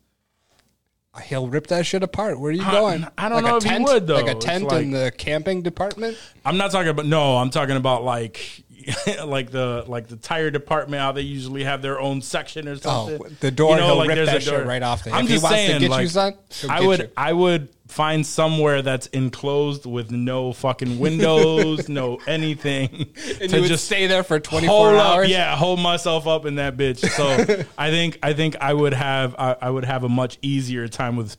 He'll 1.23 1.47
rip 1.49 1.69
that 1.69 1.87
shit 1.87 2.03
apart. 2.03 2.41
Where 2.41 2.51
are 2.51 2.53
you 2.53 2.65
I- 2.65 2.71
going? 2.73 3.07
I 3.17 3.29
don't 3.29 3.43
Like 3.43 3.45
know 3.45 3.55
a 3.55 3.59
if 3.59 3.63
he 3.63 3.69
tent? 3.71 3.85
would, 3.85 4.07
though. 4.09 4.15
Like 4.17 4.27
a 4.27 4.33
It's 4.33 4.45
tent 4.45 4.65
like- 4.65 4.83
in 4.83 4.91
the 4.91 5.13
camping 5.17 5.63
department. 5.63 6.17
I'm 6.45 6.57
not 6.57 6.73
talking 6.73 6.89
about 6.89 7.07
no. 7.07 7.37
I'm 7.37 7.51
talking 7.51 7.77
about 7.77 8.03
like 8.05 8.64
like 9.25 9.51
the 9.51 9.85
like 9.87 10.09
the 10.09 10.17
tire 10.17 10.51
department 10.51 11.01
how 11.01 11.13
they 11.13 11.23
usually 11.23 11.65
have 11.65 11.83
their 11.83 12.01
own 12.01 12.23
section 12.23 12.69
or 12.69 12.73
oh, 12.73 12.77
something. 12.77 13.21
Oh, 13.25 13.29
the 13.41 13.51
door, 13.51 13.77
he'll 13.77 14.01
rip 14.01 14.15
there's 14.15 14.29
that 14.29 14.37
a 14.39 14.41
shit 14.41 14.67
right 14.67 14.83
off 14.83 15.05
there. 15.05 15.15
I'm 15.15 15.25
If 15.25 15.29
he 15.31 15.35
just 15.35 15.45
wants 15.45 15.59
to 15.59 15.67
saying, 15.67 15.81
get 15.81 15.87
you, 15.87 15.91
like, 15.91 16.09
son, 16.09 16.35
I 16.69 16.81
would 16.87 17.01
you. 17.01 17.11
I 17.17 17.33
would 17.33 17.69
find 17.89 18.27
somewhere 18.27 18.83
that's 18.83 19.07
enclosed 19.09 19.87
with 19.87 20.11
no 20.11 20.53
fucking 20.53 20.99
windows, 20.99 21.89
no 21.89 22.19
anything, 22.27 23.13
And 23.41 23.51
to 23.51 23.57
you 23.57 23.69
would 23.69 23.79
stay 23.79 24.07
there 24.07 24.23
for 24.23 24.41
24 24.41 24.75
hold 24.75 24.95
hours. 24.95 25.27
Up, 25.27 25.31
yeah, 25.31 25.57
hold 25.57 25.81
myself 25.81 26.27
up 26.27 26.47
in 26.47 26.57
that 26.57 26.77
bitch. 26.77 27.09
So 27.09 27.65
I 27.79 27.91
think 27.91 28.19
I 28.23 28.33
think 28.33 28.57
I 28.61 28.73
would 28.73 28.95
have 28.95 29.35
I, 29.39 29.57
I 29.61 29.71
would 29.71 29.85
have 29.85 30.05
a 30.05 30.09
much 30.09 30.39
easier 30.43 30.89
time 30.89 31.17
with 31.17 31.37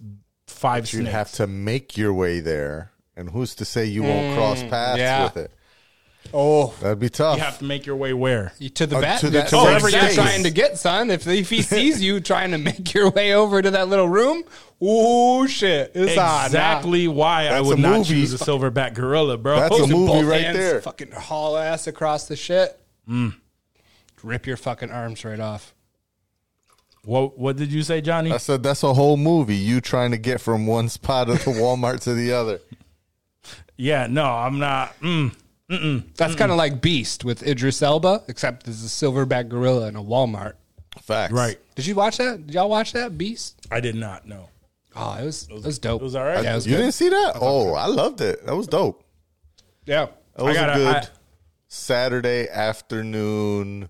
five 0.48 0.92
You'd 0.92 1.02
snakes. 1.02 1.12
have 1.12 1.32
to 1.34 1.48
make 1.48 1.98
your 1.98 2.14
way 2.14 2.40
there, 2.40 2.92
and 3.16 3.30
who's 3.30 3.56
to 3.56 3.66
say 3.66 3.86
you 3.86 4.04
won't 4.04 4.34
mm, 4.34 4.36
cross 4.36 4.64
paths 4.64 5.00
yeah. 5.00 5.24
with 5.26 5.38
it? 5.38 5.52
Oh, 6.34 6.74
That'd 6.82 7.00
be 7.00 7.10
tough. 7.10 7.38
you 7.38 7.44
have 7.44 7.60
to 7.60 7.64
make 7.66 7.86
your 7.86 7.96
way 7.96 8.14
where. 8.14 8.52
To 8.76 8.86
the 8.88 8.98
Uh, 8.98 9.02
vet, 9.02 9.20
to 9.22 9.30
the- 9.30 9.42
to, 9.44 9.50
to 9.52 9.58
wherever 9.58 9.90
you're 9.90 10.10
trying 10.12 10.44
to 10.44 10.50
get, 10.52 10.78
son. 10.78 11.10
If 11.12 11.26
if 11.28 11.50
he 11.50 11.62
sees 11.62 12.02
you 12.02 12.20
trying 12.20 12.52
to 12.52 12.58
make 12.58 12.94
your 12.94 13.10
way 13.12 13.34
over 13.34 13.62
to 13.62 13.72
that 13.72 13.88
little 13.88 14.10
room, 14.10 14.44
oh 14.82 15.48
shit, 15.48 15.92
it's 15.96 16.18
on. 16.18 16.26
now. 16.26 16.46
Exactly 16.46 17.08
why 17.08 17.48
I 17.48 17.62
would 17.62 17.80
not 17.80 17.98
movie. 18.00 18.10
choose 18.16 18.34
a 18.34 18.38
silverback 18.44 18.94
gorilla, 18.96 19.38
bro. 19.38 19.60
That's 19.60 19.76
a 19.76 19.80
Both 19.82 19.90
movie 19.92 20.24
right 20.26 20.42
hands, 20.42 20.58
there. 20.58 20.82
Fucking 20.82 21.12
haul 21.12 21.58
ass 21.58 21.88
across 21.88 22.28
the 22.28 22.36
shit. 22.36 22.78
Mm. 23.10 23.36
Rip 24.24 24.48
your 24.48 24.58
fucking 24.58 24.90
arms 24.92 25.24
right 25.24 25.40
off. 25.40 25.74
What 27.04 27.38
What 27.38 27.56
did 27.56 27.72
you 27.72 27.84
say, 27.84 28.02
Johnny? 28.02 28.32
I 28.32 28.38
said 28.38 28.64
that's 28.64 28.82
a 28.84 28.94
whole 28.94 29.16
movie. 29.18 29.56
You 29.56 29.80
trying 29.80 30.12
to 30.12 30.18
get 30.18 30.42
from 30.42 30.66
one 30.66 30.90
spot 30.90 31.30
of 31.30 31.44
the 31.46 31.52
Walmart 31.52 32.02
to 32.02 32.14
the 32.16 32.34
other. 32.34 32.60
yeah, 33.78 34.08
no, 34.10 34.26
I'm 34.26 34.58
not. 34.60 35.00
Mm. 35.02 35.36
That's 35.70 36.36
kind 36.36 36.52
of 36.52 36.58
like 36.58 36.82
Beast 36.82 37.26
with 37.26 37.42
Idris 37.46 37.82
Elba, 37.82 38.24
except 38.28 38.66
there's 38.66 38.84
a 38.84 38.88
silverback 38.88 39.50
gorilla 39.50 39.88
in 39.88 39.96
a 39.96 40.04
Walmart. 40.04 40.54
Facts. 41.02 41.34
Right. 41.34 41.58
Did 41.76 41.86
you 41.88 41.96
watch 41.96 42.18
that? 42.18 42.46
Did 42.48 42.54
y'all 42.56 42.70
watch 42.70 42.94
that 42.94 43.18
Beast? 43.18 43.60
I 43.72 43.80
did 43.80 43.96
not 43.96 44.28
know. 44.28 44.50
Oh, 44.96 45.14
it 45.16 45.26
was 45.26 45.48
it 45.50 45.64
was 45.64 45.78
dope. 45.80 46.02
It 46.02 46.04
was 46.06 46.16
all 46.16 46.24
right. 46.24 46.44
Yeah, 46.44 46.54
it 46.54 46.56
was 46.56 46.66
You 46.68 46.76
good. 46.76 46.82
didn't 46.84 46.94
see 46.94 47.10
that? 47.10 47.34
Oh, 47.42 47.74
I 47.74 47.88
loved 47.88 48.22
it. 48.22 48.46
That 48.46 48.56
was 48.56 48.68
dope. 48.68 49.04
Yeah. 49.86 50.08
That 50.36 50.44
was 50.46 50.56
I 50.56 50.60
gotta- 50.62 50.74
a 50.74 50.78
good 50.78 50.96
I- 50.96 51.08
Saturday 51.68 52.48
afternoon. 52.50 53.90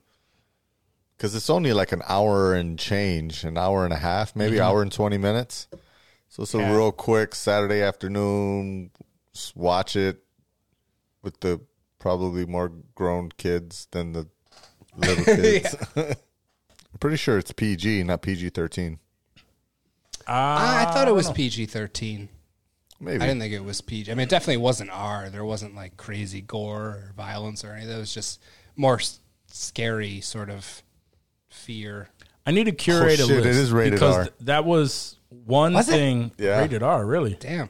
Because 1.15 1.35
it's 1.35 1.49
only 1.49 1.71
like 1.73 1.91
an 1.91 2.01
hour 2.07 2.53
and 2.55 2.77
change, 2.79 3.43
an 3.45 3.57
hour 3.57 3.85
and 3.85 3.93
a 3.93 3.97
half, 3.97 4.35
maybe 4.35 4.59
hour 4.59 4.81
and 4.81 4.91
20 4.91 5.17
minutes. 5.17 5.67
So 6.27 6.43
it's 6.43 6.53
a 6.53 6.57
Mm-hmm. 6.57 6.71
Yeah. 6.71 6.75
real 6.75 6.91
quick 6.91 7.35
Saturday 7.35 7.81
afternoon. 7.81 8.91
Just 9.33 9.55
watch 9.55 9.95
it 9.95 10.21
with 11.25 11.41
the 11.41 11.59
probably 11.99 12.45
more 12.45 12.71
grown 12.93 13.29
kids 13.37 13.87
than 13.91 14.13
the 14.13 14.27
little 14.95 15.25
kids. 15.25 15.75
I'm 15.97 16.99
pretty 17.01 17.17
sure 17.17 17.37
it's 17.37 17.51
PG, 17.51 18.03
not 18.03 18.21
PG 18.21 18.49
13. 18.49 18.99
Uh, 19.37 19.41
ah, 20.29 20.89
I 20.89 20.93
thought 20.93 21.07
it 21.07 21.13
was 21.13 21.29
PG 21.31 21.67
thirteen. 21.67 22.29
Maybe. 22.99 23.21
I 23.21 23.27
didn't 23.27 23.41
think 23.41 23.53
it 23.53 23.63
was 23.63 23.81
PG. 23.81 24.09
I 24.11 24.15
mean, 24.15 24.23
it 24.23 24.29
definitely 24.29 24.57
wasn't 24.57 24.89
R. 24.91 25.29
There 25.29 25.45
wasn't 25.45 25.75
like 25.75 25.97
crazy 25.97 26.41
gore 26.41 26.81
or 26.81 27.13
violence 27.15 27.63
or 27.63 27.73
anything. 27.73 27.95
It 27.95 27.99
was 27.99 28.13
just 28.13 28.41
more 28.75 28.95
s- 28.95 29.19
scary 29.51 30.21
sort 30.21 30.49
of 30.49 30.81
fear. 31.49 32.09
I 32.45 32.51
need 32.51 32.63
to 32.63 32.71
oh, 32.71 32.75
curate 32.75 33.19
Oh, 33.19 33.25
a 33.25 33.27
shit, 33.27 33.37
list 33.43 33.47
it 33.49 33.55
is 33.55 33.71
rated 33.71 33.93
because 33.93 34.15
R. 34.15 34.23
th- 34.23 34.33
that 34.41 34.65
was 34.65 35.17
one 35.29 35.73
Was 35.73 35.89
it? 35.89 35.91
thing. 35.91 36.31
Yeah. 36.39 36.59
Rated 36.59 36.81
R, 36.81 37.05
really. 37.05 37.35
Damn, 37.39 37.69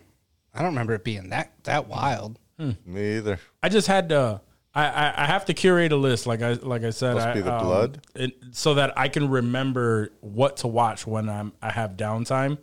I 0.53 0.59
don't 0.59 0.69
remember 0.69 0.93
it 0.93 1.03
being 1.03 1.29
that 1.29 1.51
that 1.63 1.87
wild. 1.89 2.39
Me 2.57 3.17
either. 3.17 3.39
I 3.61 3.69
just 3.69 3.87
had 3.87 4.09
to. 4.09 4.41
I, 4.73 4.85
I, 4.87 5.23
I 5.23 5.25
have 5.25 5.45
to 5.45 5.53
curate 5.53 5.91
a 5.91 5.95
list, 5.95 6.27
like 6.27 6.41
I 6.41 6.53
like 6.53 6.83
I 6.83 6.89
said. 6.89 7.15
Must 7.15 7.27
I, 7.27 7.33
be 7.33 7.41
the 7.41 7.53
um, 7.53 7.65
blood? 7.65 8.01
it- 8.15 8.37
so 8.51 8.73
that 8.75 8.97
I 8.97 9.07
can 9.07 9.29
remember 9.29 10.09
what 10.21 10.57
to 10.57 10.67
watch 10.67 11.07
when 11.07 11.29
I'm 11.29 11.53
I 11.61 11.71
have 11.71 11.91
downtime. 11.97 12.57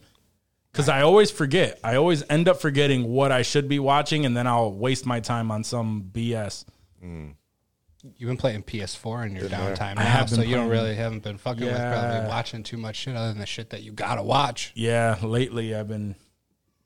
Because 0.70 0.88
I 0.88 1.02
always 1.02 1.30
forget. 1.30 1.78
I 1.84 1.96
always 1.96 2.24
end 2.30 2.48
up 2.48 2.58
forgetting 2.60 3.04
what 3.04 3.30
I 3.30 3.42
should 3.42 3.68
be 3.68 3.78
watching, 3.78 4.24
and 4.24 4.34
then 4.34 4.46
I'll 4.46 4.72
waste 4.72 5.04
my 5.04 5.20
time 5.20 5.50
on 5.50 5.64
some 5.64 6.08
BS. 6.14 6.64
You've 7.02 8.28
been 8.28 8.36
playing 8.38 8.62
PS4 8.62 9.26
in 9.26 9.36
your 9.36 9.48
downtime 9.48 9.96
now, 9.96 10.02
have 10.02 10.30
been 10.30 10.36
so 10.38 10.42
you 10.42 10.56
don't 10.56 10.70
really 10.70 10.94
haven't 10.94 11.22
been 11.22 11.36
fucking 11.36 11.64
with 11.66 11.76
probably 11.76 12.26
watching 12.26 12.62
too 12.62 12.78
much 12.78 12.96
shit 12.96 13.14
other 13.14 13.28
than 13.28 13.38
the 13.38 13.46
shit 13.46 13.70
that 13.70 13.82
you 13.82 13.92
gotta 13.92 14.22
watch. 14.22 14.72
Yeah, 14.74 15.18
lately 15.22 15.74
I've 15.74 15.88
been 15.88 16.16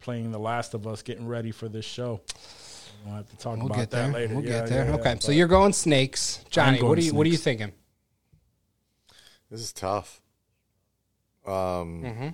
playing 0.01 0.33
The 0.33 0.39
Last 0.39 0.75
of 0.75 0.87
Us, 0.87 1.03
getting 1.03 1.27
ready 1.27 1.53
for 1.53 1.69
this 1.69 1.85
show. 1.85 2.21
We'll 3.07 3.15
have 3.15 3.31
to 3.31 3.37
talk 3.39 3.57
We'll 3.57 3.67
about 3.67 3.79
get 3.79 3.91
there. 3.93 4.09
later. 4.09 4.35
We'll 4.35 4.45
Yeah, 4.45 4.51
get 4.51 4.67
there. 4.69 4.85
yeah, 4.85 4.91
yeah, 4.91 4.97
okay, 4.97 5.17
so 5.21 5.31
you're 5.31 5.47
going 5.47 5.73
snakes, 5.73 6.45
Johnny. 6.51 6.79
going 6.79 6.89
What 6.89 6.99
are 6.99 7.03
you 7.03 7.15
What 7.15 7.27
are 7.27 7.31
you 7.31 7.37
thinking? 7.37 7.73
This 9.51 9.61
is 9.61 9.73
tough. 9.73 10.21
Um, 11.47 12.03
Mm-hmm. 12.05 12.29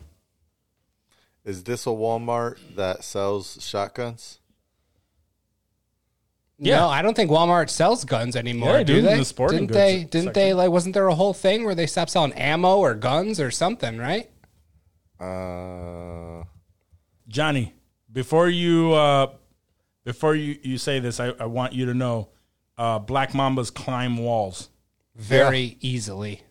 Is 1.45 1.65
this 1.65 1.87
a 1.87 1.91
Walmart 1.91 2.57
that 2.77 3.05
sells 3.05 3.59
shotguns? 3.63 4.39
Yeah. 6.59 6.77
No, 6.79 6.89
I 6.89 7.03
don't 7.03 7.15
think 7.15 7.31
Walmart 7.31 7.69
sells 7.69 8.05
guns 8.05 8.37
anymore. 8.37 8.71
Yeah, 8.71 8.77
they 8.79 8.85
do 8.85 8.93
do 8.95 8.99
in 9.01 9.05
they? 9.07 9.19
the 9.19 9.25
sporting 9.25 9.59
didn't 9.67 9.69
goods 9.71 9.79
they? 9.79 9.93
section. 10.03 10.09
Didn't 10.11 10.35
they? 10.35 10.55
Like, 10.55 10.71
wasn't 10.71 10.95
there 10.95 11.09
a 11.09 11.15
whole 11.15 11.35
thing 11.35 11.65
where 11.65 11.75
they 11.75 11.87
stopped 11.87 12.13
selling 12.13 12.33
ammo 12.35 12.79
or 12.79 12.95
guns 12.95 13.41
or 13.41 13.51
something? 13.51 13.99
Right? 13.99 14.31
Uh, 15.19 16.45
Johnny, 17.29 17.75
before 18.13 18.49
you 18.49 18.93
uh, 18.93 19.33
before 20.05 20.35
you, 20.35 20.59
you 20.63 20.79
say 20.79 20.99
this, 21.01 21.21
I, 21.21 21.29
I 21.39 21.47
want 21.47 21.73
you 21.73 21.87
to 21.87 21.95
know 21.95 22.29
uh, 22.79 22.99
black 22.99 23.33
mambas 23.33 23.73
climb 23.73 24.17
walls. 24.19 24.69
Very 25.15 25.77
easily. 25.81 26.43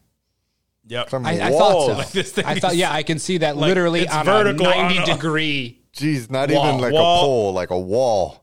Yep. 0.88 1.08
Climb 1.08 1.25
I, 1.25 1.41
I 1.48 1.50
thought 1.51 1.86
so. 1.88 1.93
Like 1.98 2.12
this 2.12 2.31
thing 2.31 2.46
I 2.46 2.55
thought, 2.60 2.75
yeah, 2.75 2.91
I 2.91 3.01
can 3.03 3.17
see 3.20 3.39
that 3.39 3.58
like, 3.58 3.67
literally 3.70 4.08
on 4.08 4.25
vertical 4.25 4.67
a 4.67 4.70
on 4.70 4.77
ninety 4.93 5.12
a- 5.12 5.15
degree. 5.15 5.81
Jeez, 5.93 6.29
not 6.29 6.50
Wall. 6.51 6.67
even 6.70 6.79
like 6.81 6.93
Wall. 6.93 7.17
a 7.17 7.20
pole, 7.22 7.53
like 7.53 7.70
a 7.72 7.79
wall. 7.79 8.38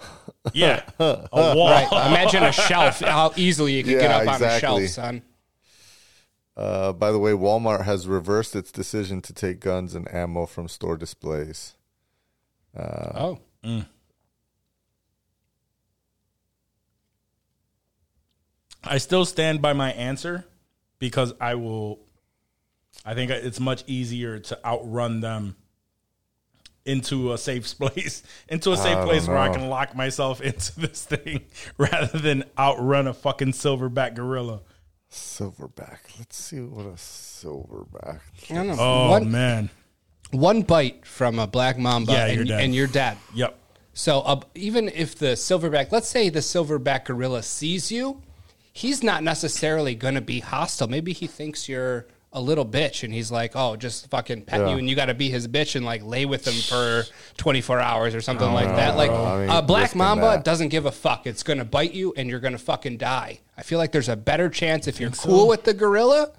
Yeah, 0.52 0.82
a 0.98 1.28
wall. 1.32 1.70
Right. 1.70 1.86
Imagine 1.92 2.42
a 2.42 2.50
shelf. 2.50 2.98
How 2.98 3.32
easily 3.36 3.74
you 3.74 3.84
could 3.84 3.90
get 3.90 4.02
Yeah, 4.10 4.16
up 4.32 4.40
on 4.40 4.42
a 4.48 4.58
shelf, 4.58 4.82
son. 4.88 5.22
Uh, 6.56 6.92
by 6.92 7.12
the 7.12 7.18
way, 7.20 7.30
Walmart 7.30 7.84
has 7.84 8.08
reversed 8.08 8.56
its 8.56 8.72
decision 8.72 9.22
to 9.22 9.32
take 9.32 9.60
guns 9.60 9.94
and 9.94 10.12
ammo 10.12 10.46
from 10.46 10.66
store 10.66 10.96
displays. 10.96 11.74
oh, 12.76 13.38
I 18.84 18.98
still 18.98 19.24
stand 19.24 19.62
by 19.62 19.72
my 19.72 19.92
answer 19.92 20.44
because 20.98 21.32
I 21.40 21.54
will. 21.54 22.00
I 23.04 23.14
think 23.14 23.30
it's 23.30 23.58
much 23.60 23.84
easier 23.86 24.38
to 24.38 24.64
outrun 24.66 25.20
them 25.20 25.56
into 26.84 27.32
a 27.32 27.38
safe 27.38 27.76
place, 27.78 28.22
into 28.48 28.72
a 28.72 28.76
safe 28.76 28.94
don't 28.96 29.06
place 29.06 29.26
where 29.28 29.38
I 29.38 29.48
can 29.52 29.68
lock 29.68 29.94
myself 29.96 30.40
into 30.42 30.80
this 30.80 31.04
thing 31.04 31.44
rather 31.78 32.18
than 32.18 32.44
outrun 32.58 33.06
a 33.06 33.14
fucking 33.14 33.52
silverback 33.52 34.14
gorilla. 34.14 34.60
Silverback. 35.10 35.98
Let's 36.18 36.36
see 36.36 36.60
what 36.60 36.86
a 36.86 36.90
silverback. 36.96 38.20
I 38.50 38.54
don't 38.54 38.66
know. 38.68 38.76
Oh 38.78 39.10
What- 39.10 39.26
man, 39.26 39.70
One 40.30 40.62
bite 40.62 41.04
from 41.06 41.38
a 41.38 41.46
black 41.46 41.78
mamba, 41.78 42.12
Yeah, 42.12 42.26
and, 42.26 42.36
you're 42.36 42.44
dead. 42.44 42.64
and 42.64 42.74
you're 42.74 42.86
dead. 42.86 43.18
Yep. 43.34 43.58
So 43.94 44.20
uh, 44.20 44.40
even 44.54 44.88
if 44.88 45.16
the 45.16 45.32
silverback, 45.34 45.92
let's 45.92 46.08
say 46.08 46.30
the 46.30 46.40
silverback 46.40 47.04
gorilla 47.06 47.42
sees 47.42 47.92
you, 47.92 48.22
he's 48.72 49.02
not 49.02 49.22
necessarily 49.22 49.94
going 49.94 50.14
to 50.14 50.20
be 50.20 50.40
hostile. 50.40 50.88
Maybe 50.88 51.12
he 51.12 51.26
thinks 51.26 51.68
you're 51.68 52.06
a 52.34 52.40
little 52.40 52.64
bitch, 52.64 53.02
and 53.02 53.12
he's 53.12 53.30
like, 53.30 53.52
"Oh, 53.54 53.76
just 53.76 54.08
fucking 54.08 54.42
pet 54.42 54.60
Yeah. 54.60 54.70
you, 54.70 54.78
and 54.78 54.88
you 54.88 54.96
got 54.96 55.06
to 55.06 55.14
be 55.14 55.28
his 55.28 55.46
bitch 55.46 55.76
and 55.76 55.84
like 55.84 56.02
lay 56.02 56.24
with 56.24 56.46
him 56.46 56.54
for 56.54 57.04
24 57.36 57.78
hours 57.78 58.14
or 58.14 58.22
something 58.22 58.50
like 58.52 58.68
that." 58.68 58.96
Like 58.96 59.10
I 59.10 59.40
mean, 59.40 59.50
a 59.50 59.60
black 59.60 59.94
mamba 59.94 60.22
that. 60.26 60.44
doesn't 60.44 60.68
give 60.68 60.86
a 60.86 60.92
fuck. 60.92 61.26
It's 61.26 61.42
going 61.42 61.58
to 61.58 61.64
bite 61.64 61.92
you, 61.92 62.14
and 62.16 62.30
you're 62.30 62.40
going 62.40 62.54
to 62.54 62.58
fucking 62.58 62.96
die. 62.96 63.40
I 63.56 63.62
feel 63.62 63.78
like 63.78 63.92
there's 63.92 64.08
a 64.08 64.16
better 64.16 64.48
chance 64.48 64.88
if 64.88 64.98
you're 64.98 65.10
cool 65.10 65.46
with 65.46 65.64
the 65.64 65.74
gorilla, 65.74 66.32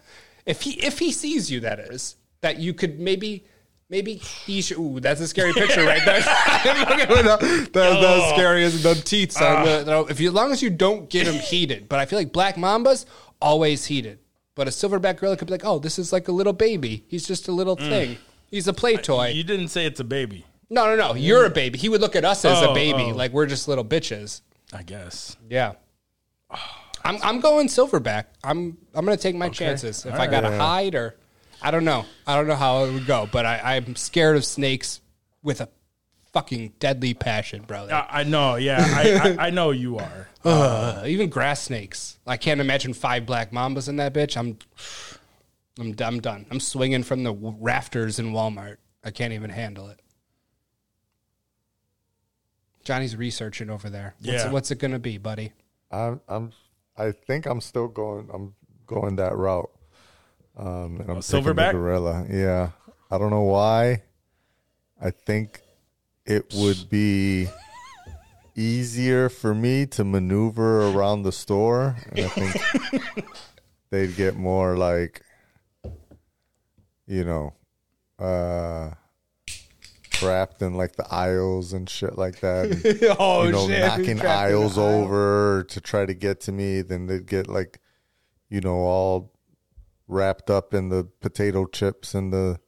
if 0.47 0.61
he 0.63 0.71
if 0.83 0.97
he 0.99 1.11
sees 1.11 1.51
you, 1.51 1.59
that 1.59 1.79
is, 1.79 2.15
that 2.41 2.57
you 2.59 2.73
could 2.73 2.99
maybe. 2.99 3.45
Maybe 3.93 4.15
he 4.15 4.63
should. 4.63 4.79
Ooh, 4.79 4.99
that's 4.99 5.21
a 5.21 5.27
scary 5.27 5.53
picture 5.53 5.85
right 5.85 6.03
there. 6.03 6.19
that's 6.23 7.21
not 7.21 7.39
oh. 7.43 8.31
scary 8.33 8.63
as 8.63 8.81
the 8.81 8.95
teeth. 8.95 9.39
on 9.39 9.57
ah. 9.57 9.83
the- 9.83 10.05
if 10.09 10.19
you, 10.19 10.29
as 10.29 10.33
long 10.33 10.51
as 10.51 10.63
you 10.63 10.71
don't 10.71 11.11
get 11.11 11.27
him 11.27 11.35
heated, 11.35 11.87
but 11.89 11.99
I 11.99 12.07
feel 12.07 12.17
like 12.17 12.33
black 12.33 12.55
mambas 12.55 13.05
always 13.39 13.85
heated. 13.85 14.17
But 14.55 14.67
a 14.67 14.71
silverback 14.71 15.17
gorilla 15.17 15.37
could 15.37 15.45
be 15.45 15.51
like, 15.51 15.63
oh, 15.63 15.77
this 15.77 15.99
is 15.99 16.11
like 16.11 16.27
a 16.27 16.31
little 16.31 16.53
baby. 16.53 17.05
He's 17.07 17.27
just 17.27 17.47
a 17.47 17.51
little 17.51 17.77
mm. 17.77 17.87
thing. 17.87 18.17
He's 18.49 18.67
a 18.67 18.73
play 18.73 18.97
toy. 18.97 19.27
You 19.27 19.43
didn't 19.43 19.67
say 19.67 19.85
it's 19.85 19.99
a 19.99 20.03
baby. 20.03 20.43
no, 20.71 20.87
no, 20.87 20.95
no. 20.95 21.13
You're 21.13 21.45
a 21.45 21.51
mm. 21.51 21.53
baby. 21.53 21.77
He 21.77 21.87
would 21.87 22.01
look 22.01 22.15
at 22.15 22.25
us 22.25 22.43
as 22.45 22.63
Oh, 22.63 22.71
a 22.71 22.73
baby, 22.73 23.11
oh. 23.11 23.15
like 23.15 23.31
we're 23.31 23.45
just 23.45 23.67
little 23.67 23.85
bitches. 23.85 24.41
I 24.73 24.81
guess. 24.81 25.37
Yeah. 25.51 25.73
I'm 27.05 27.19
I'm 27.21 27.41
going 27.41 27.67
silverback. 27.67 28.25
I'm 28.43 28.75
I'm 28.95 29.05
gonna 29.05 29.17
take 29.17 29.35
my 29.35 29.49
chances. 29.49 30.03
If 30.03 30.15
I 30.15 30.25
gotta 30.25 30.57
hide 30.57 30.95
or 30.95 31.19
I 31.63 31.71
don't 31.71 31.85
know. 31.85 32.05
I 32.27 32.35
don't 32.35 32.47
know 32.47 32.55
how 32.55 32.83
it 32.83 32.93
would 32.93 33.05
go, 33.05 33.27
but 33.31 33.45
I, 33.45 33.75
I'm 33.77 33.95
scared 33.95 34.35
of 34.35 34.43
snakes 34.45 34.99
with 35.41 35.61
a 35.61 35.69
fucking 36.33 36.73
deadly 36.79 37.13
passion, 37.13 37.61
brother. 37.63 37.93
I, 37.93 38.19
I 38.19 38.23
know. 38.23 38.55
Yeah, 38.55 38.83
I, 38.85 39.35
I, 39.39 39.47
I 39.47 39.49
know 39.49 39.71
you 39.71 39.97
are. 39.97 40.27
Uh, 40.45 41.05
even 41.07 41.29
grass 41.29 41.61
snakes. 41.61 42.19
I 42.27 42.35
can't 42.35 42.59
imagine 42.59 42.93
five 42.93 43.25
black 43.25 43.51
mambas 43.53 43.87
in 43.87 43.95
that 43.95 44.13
bitch. 44.13 44.35
I'm 44.35 44.57
I'm 45.79 45.95
I'm 46.01 46.19
done. 46.19 46.45
I'm 46.51 46.59
swinging 46.59 47.03
from 47.03 47.23
the 47.23 47.33
rafters 47.33 48.19
in 48.19 48.33
Walmart. 48.33 48.75
I 49.05 49.11
can't 49.11 49.31
even 49.31 49.51
handle 49.51 49.87
it. 49.87 50.01
Johnny's 52.83 53.15
researching 53.15 53.69
over 53.69 53.89
there. 53.89 54.15
What's, 54.19 54.43
Yeah. 54.43 54.51
what's 54.51 54.69
it 54.71 54.79
gonna 54.79 54.99
be, 54.99 55.17
buddy? 55.17 55.53
I'm 55.91 56.19
I'm 56.27 56.51
I 56.97 57.11
think 57.11 57.45
I'm 57.45 57.61
still 57.61 57.87
going 57.87 58.29
I'm 58.33 58.53
going 58.85 59.15
that 59.15 59.37
route. 59.37 59.71
Um 60.57 60.99
and 60.99 61.09
I'm 61.09 61.15
the 61.15 61.21
silverback? 61.21 61.71
gorilla. 61.71 62.25
Yeah. 62.29 62.71
I 63.09 63.17
don't 63.17 63.29
know 63.31 63.41
why. 63.43 64.03
I 65.01 65.11
think 65.11 65.61
it 66.25 66.53
would 66.55 66.89
be 66.89 67.47
easier 68.55 69.29
for 69.29 69.53
me 69.53 69.85
to 69.87 70.03
maneuver 70.03 70.87
around 70.89 71.23
the 71.23 71.31
store 71.31 71.97
and 72.11 72.19
I 72.25 72.27
think 72.29 73.25
they'd 73.89 74.15
get 74.15 74.35
more 74.35 74.77
like 74.77 75.21
you 77.07 77.25
know 77.25 77.53
uh 78.19 78.91
trapped 80.23 80.61
in 80.61 80.75
like 80.75 80.95
the 80.95 81.05
aisles 81.13 81.73
and 81.73 81.89
shit 81.89 82.17
like 82.17 82.39
that. 82.39 82.65
And- 82.71 83.15
oh 83.19 83.43
you 83.43 83.51
know, 83.51 83.67
knocking 83.67 84.21
aisles 84.21 84.77
over 84.77 85.65
to 85.69 85.81
try 85.81 86.05
to 86.05 86.13
get 86.13 86.39
to 86.41 86.51
me. 86.51 86.81
Then 86.81 87.07
they'd 87.07 87.25
get 87.25 87.47
like, 87.47 87.79
you 88.49 88.61
know, 88.61 88.75
all 88.75 89.32
wrapped 90.07 90.49
up 90.49 90.73
in 90.73 90.89
the 90.89 91.07
potato 91.21 91.65
chips 91.65 92.13
and 92.13 92.31
the 92.33 92.59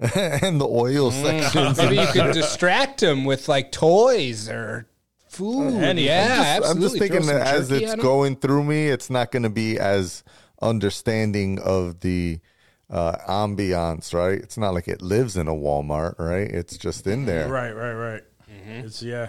and 0.42 0.60
the 0.60 0.66
oil 0.66 1.10
sections. 1.10 1.76
Maybe 1.76 1.96
you 1.96 2.06
could 2.06 2.32
distract 2.32 3.02
him 3.02 3.24
with 3.24 3.48
like 3.48 3.70
toys 3.70 4.48
or 4.48 4.86
food. 5.28 5.74
Anything. 5.74 6.06
Yeah, 6.06 6.56
I'm 6.56 6.62
absolutely. 6.62 6.82
just 6.82 6.98
thinking 6.98 7.26
that 7.26 7.46
as 7.46 7.70
it's 7.70 7.94
going 7.96 8.36
through 8.36 8.64
me, 8.64 8.88
it's 8.88 9.10
not 9.10 9.30
going 9.30 9.42
to 9.42 9.50
be 9.50 9.78
as 9.78 10.24
understanding 10.62 11.58
of 11.58 12.00
the 12.00 12.40
uh, 12.88 13.16
ambiance, 13.28 14.12
right? 14.12 14.38
It's 14.38 14.58
not 14.58 14.74
like 14.74 14.88
it 14.88 15.02
lives 15.02 15.36
in 15.36 15.48
a 15.48 15.54
Walmart, 15.54 16.18
right? 16.18 16.50
It's 16.50 16.76
just 16.76 17.06
in 17.06 17.26
there. 17.26 17.48
Right, 17.48 17.72
right, 17.72 17.92
right. 17.92 18.22
Mm-hmm. 18.50 18.86
It's 18.86 19.02
yeah. 19.02 19.28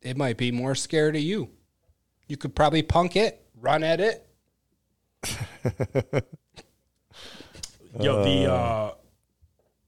it 0.00 0.16
might 0.16 0.36
be 0.36 0.50
more 0.50 0.74
scared 0.74 1.16
of 1.16 1.22
you. 1.22 1.50
You 2.28 2.36
could 2.36 2.54
probably 2.54 2.82
punk 2.82 3.16
it, 3.16 3.44
run 3.60 3.82
at 3.82 4.00
it. 4.00 4.26
Yo, 8.00 8.24
the 8.24 8.52
uh, 8.52 8.94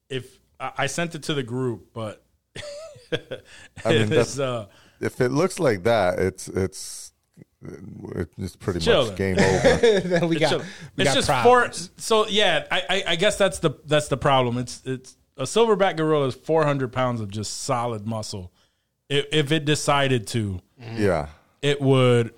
if 0.09 0.39
I, 0.61 0.73
I 0.79 0.87
sent 0.87 1.15
it 1.15 1.23
to 1.25 1.35
the 1.35 1.43
group, 1.43 1.89
but 1.95 2.23
I 3.85 3.93
mean, 3.93 4.09
that's- 4.09 4.39
uh, 4.39 4.67
If 5.01 5.21
it 5.21 5.31
looks 5.31 5.59
like 5.59 5.85
that, 5.85 6.19
it's 6.19 6.49
it's 6.49 7.13
it's 8.37 8.57
pretty 8.57 8.81
Chill 8.81 9.07
much 9.07 9.17
game 9.17 9.39
over. 9.39 9.77
then 10.01 10.29
we 10.29 10.37
it's 10.37 10.51
got, 10.51 10.51
just, 10.61 10.71
we 10.97 11.03
it's 11.03 11.11
got 11.11 11.15
just 11.15 11.29
problems. 11.29 11.87
four. 11.87 11.93
So 11.97 12.27
yeah, 12.29 12.67
I, 12.71 12.83
I 12.89 13.05
I 13.09 13.17
guess 13.17 13.39
that's 13.39 13.59
the 13.59 13.71
that's 13.87 14.09
the 14.09 14.17
problem. 14.17 14.59
It's 14.59 14.83
it's 14.85 15.17
a 15.37 15.45
silverback 15.45 15.97
gorilla 15.97 16.27
is 16.27 16.35
four 16.35 16.65
hundred 16.65 16.93
pounds 16.93 17.21
of 17.21 17.31
just 17.31 17.63
solid 17.63 18.07
muscle. 18.07 18.53
If, 19.09 19.27
if 19.33 19.53
it 19.53 19.65
decided 19.65 20.27
to, 20.29 20.61
yeah. 20.79 21.29
it 21.61 21.81
would 21.81 22.35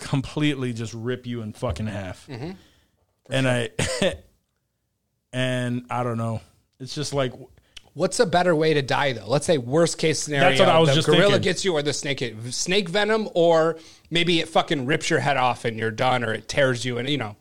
completely 0.00 0.72
just 0.72 0.94
rip 0.94 1.26
you 1.26 1.42
in 1.42 1.52
fucking 1.52 1.86
half. 1.86 2.26
Mm-hmm. 2.26 2.50
And 3.30 3.48
I 3.48 3.70
and 5.32 5.86
I 5.90 6.02
don't 6.02 6.18
know. 6.18 6.40
It's 6.80 6.94
just 6.94 7.12
like 7.12 7.32
What's 7.94 8.20
a 8.20 8.26
better 8.26 8.54
way 8.54 8.72
to 8.74 8.82
die, 8.82 9.12
though? 9.12 9.26
Let's 9.26 9.46
say 9.46 9.58
worst 9.58 9.98
case 9.98 10.20
scenario. 10.20 10.50
That's 10.50 10.60
what 10.60 10.68
I 10.68 10.78
was 10.78 10.90
the 10.90 10.94
just 10.94 11.06
gorilla 11.08 11.22
thinking. 11.24 11.42
gets 11.42 11.64
you, 11.64 11.74
or 11.74 11.82
the 11.82 11.92
snake 11.92 12.22
snake 12.50 12.88
venom, 12.88 13.28
or 13.34 13.78
maybe 14.10 14.38
it 14.38 14.48
fucking 14.48 14.86
rips 14.86 15.10
your 15.10 15.18
head 15.18 15.36
off 15.36 15.64
and 15.64 15.76
you're 15.76 15.90
done, 15.90 16.24
or 16.24 16.32
it 16.32 16.48
tears 16.48 16.84
you, 16.84 16.98
and 16.98 17.08
you 17.08 17.18
know, 17.18 17.36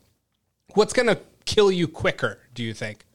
what's 0.73 0.91
gonna 0.91 1.19
kill 1.45 1.71
you 1.71 1.87
quicker? 1.87 2.39
Do 2.55 2.63
you 2.63 2.73
think? 2.73 3.05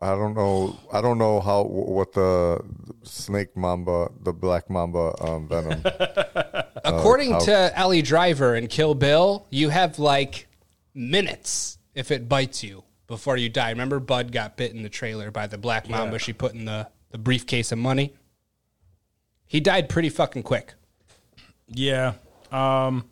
I 0.00 0.10
don't 0.10 0.34
know. 0.34 0.78
I 0.92 1.00
don't 1.00 1.18
know 1.18 1.40
how 1.40 1.64
what 1.64 2.12
the 2.12 2.60
snake 3.02 3.56
mamba, 3.56 4.10
the 4.22 4.32
black 4.32 4.70
mamba 4.70 5.14
um, 5.20 5.48
venom. 5.48 5.82
According 6.84 7.32
how- 7.32 7.38
to 7.40 7.78
Ellie 7.78 8.02
Driver 8.02 8.54
and 8.54 8.68
Kill 8.68 8.94
Bill, 8.94 9.46
you 9.50 9.68
have 9.70 9.98
like 9.98 10.46
minutes 10.94 11.78
if 11.94 12.10
it 12.10 12.28
bites 12.28 12.62
you 12.62 12.84
before 13.06 13.36
you 13.36 13.48
die. 13.48 13.70
Remember, 13.70 14.00
Budd 14.00 14.32
got 14.32 14.56
bit 14.56 14.72
in 14.72 14.82
the 14.82 14.88
trailer 14.88 15.30
by 15.30 15.46
the 15.46 15.58
black 15.58 15.88
mamba 15.88 16.14
Yeah. 16.14 16.18
she 16.18 16.32
put 16.32 16.54
in 16.54 16.64
the, 16.64 16.88
the 17.10 17.18
briefcase 17.18 17.72
of 17.72 17.78
money. 17.78 18.14
He 19.46 19.60
died 19.60 19.88
pretty 19.88 20.08
fucking 20.08 20.42
quick. 20.42 20.74
yeah. 21.68 22.14
Um 22.52 23.04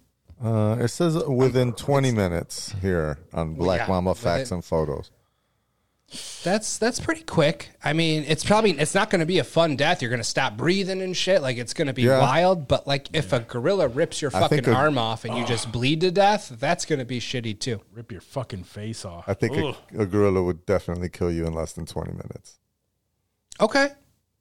uh, 0.42 0.76
it 0.80 0.88
says 0.88 1.16
within 1.26 1.72
20 1.72 2.10
minutes 2.10 2.74
here 2.82 3.18
on 3.32 3.54
Black 3.54 3.82
yeah, 3.82 3.86
Mamba 3.88 4.14
facts 4.14 4.50
it- 4.50 4.54
and 4.54 4.64
photos. 4.64 5.10
That's 6.42 6.78
that's 6.78 7.00
pretty 7.00 7.22
quick. 7.22 7.70
I 7.82 7.92
mean, 7.92 8.24
it's 8.28 8.44
probably 8.44 8.72
it's 8.72 8.94
not 8.94 9.10
going 9.10 9.20
to 9.20 9.26
be 9.26 9.38
a 9.38 9.44
fun 9.44 9.76
death. 9.76 10.02
You're 10.02 10.10
going 10.10 10.20
to 10.20 10.28
stop 10.28 10.56
breathing 10.56 11.00
and 11.02 11.16
shit. 11.16 11.40
Like 11.42 11.56
it's 11.56 11.72
going 11.74 11.86
to 11.88 11.92
be 11.92 12.02
Yeah. 12.02 12.20
wild. 12.20 12.68
But 12.68 12.86
like 12.86 13.08
if 13.14 13.32
a 13.32 13.40
gorilla 13.40 13.88
rips 13.88 14.20
your 14.22 14.30
I 14.34 14.40
fucking 14.40 14.68
a- 14.68 14.72
arm 14.72 14.98
off 14.98 15.24
and 15.24 15.36
you 15.36 15.44
just 15.46 15.72
bleed 15.72 16.00
to 16.02 16.10
death, 16.10 16.52
that's 16.60 16.84
going 16.84 16.98
to 16.98 17.04
be 17.04 17.20
shitty 17.20 17.58
too. 17.58 17.80
rip 17.92 18.12
your 18.12 18.20
fucking 18.20 18.64
face 18.64 19.04
off. 19.04 19.24
I 19.26 19.34
think 19.34 19.56
a, 19.56 19.74
a 19.98 20.06
gorilla 20.06 20.42
would 20.42 20.66
definitely 20.66 21.08
kill 21.08 21.30
you 21.30 21.46
in 21.46 21.54
less 21.54 21.72
than 21.72 21.86
20 21.86 22.12
minutes. 22.12 22.58
Okay. 23.60 23.88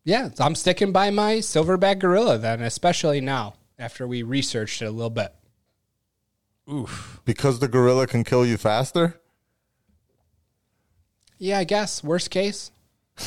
Yeah, 0.05 0.29
I'm 0.39 0.55
sticking 0.55 0.91
by 0.91 1.09
my 1.11 1.35
silverback 1.35 1.99
gorilla 1.99 2.37
then, 2.37 2.61
especially 2.61 3.21
now 3.21 3.53
after 3.79 4.05
we 4.05 4.21
researched 4.21 4.81
it 4.81 4.85
a 4.85 4.91
little 4.91 5.09
bit. 5.09 5.33
Oof. 6.71 7.21
Because 7.25 7.59
the 7.59 7.67
gorilla 7.67 8.07
can 8.07 8.23
kill 8.23 8.45
you 8.45 8.57
faster? 8.57 9.19
Yeah, 11.37 11.59
I 11.59 11.63
guess 11.63 12.03
worst 12.03 12.29
case. 12.29 12.71
I 13.17 13.23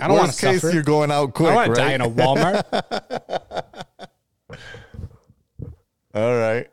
want 0.00 0.12
to 0.12 0.14
Worst 0.28 0.40
case, 0.40 0.60
suffer. 0.62 0.74
you're 0.74 0.82
going 0.82 1.10
out 1.10 1.34
quick, 1.34 1.50
I 1.50 1.54
want 1.54 1.74
to 1.74 1.80
right? 1.82 1.88
die 1.88 1.92
in 1.94 2.00
a 2.00 2.08
Walmart. 2.08 2.64
All 6.14 6.36
right. 6.36 6.68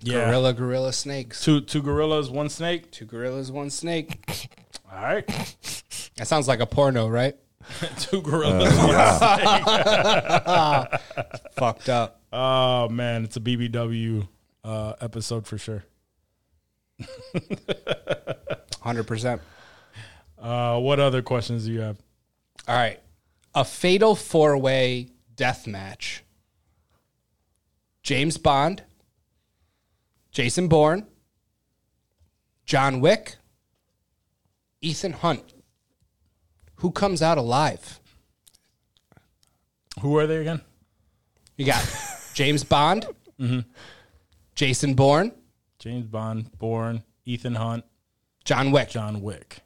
Yeah. 0.00 0.26
gorilla, 0.26 0.52
gorilla, 0.54 0.92
snakes. 0.92 1.44
Two 1.44 1.60
two 1.60 1.82
gorillas, 1.82 2.30
one 2.30 2.48
snake. 2.48 2.90
Two 2.90 3.04
gorillas, 3.06 3.50
one 3.52 3.70
snake. 3.70 4.48
All 4.90 5.02
right. 5.02 5.24
That 6.16 6.28
sounds 6.28 6.46
like 6.46 6.60
a 6.60 6.66
porno, 6.66 7.08
right? 7.08 7.34
two 7.98 8.22
gorillas. 8.22 8.72
Uh, 8.72 10.86
one 10.86 11.00
Fucked 11.56 11.88
up. 11.88 12.20
Oh 12.32 12.88
man, 12.88 13.24
it's 13.24 13.36
a 13.36 13.40
BBW 13.40 14.28
uh, 14.62 14.92
episode 15.00 15.44
for 15.44 15.58
sure. 15.58 15.82
Hundred 18.84 19.04
percent. 19.06 19.40
Uh, 20.38 20.78
what 20.78 21.00
other 21.00 21.22
questions 21.22 21.64
do 21.64 21.72
you 21.72 21.80
have? 21.80 21.96
All 22.68 22.76
right. 22.76 23.00
A 23.54 23.64
fatal 23.64 24.14
four 24.14 24.58
way 24.58 25.08
death 25.36 25.66
match. 25.66 26.22
James 28.02 28.36
Bond, 28.36 28.82
Jason 30.32 30.68
Bourne, 30.68 31.06
John 32.66 33.00
Wick, 33.00 33.36
Ethan 34.82 35.14
Hunt. 35.14 35.54
Who 36.76 36.90
comes 36.90 37.22
out 37.22 37.38
alive? 37.38 38.00
Who 40.02 40.18
are 40.18 40.26
they 40.26 40.36
again? 40.36 40.60
You 41.56 41.64
got 41.64 41.82
James 42.34 42.62
Bond, 42.64 43.06
Jason 44.54 44.92
Bourne, 44.92 45.32
James 45.78 46.06
Bond, 46.06 46.50
Bourne, 46.58 47.02
Ethan 47.24 47.54
Hunt, 47.54 47.84
John 48.44 48.70
Wick. 48.70 48.90
John 48.90 49.22
Wick. 49.22 49.58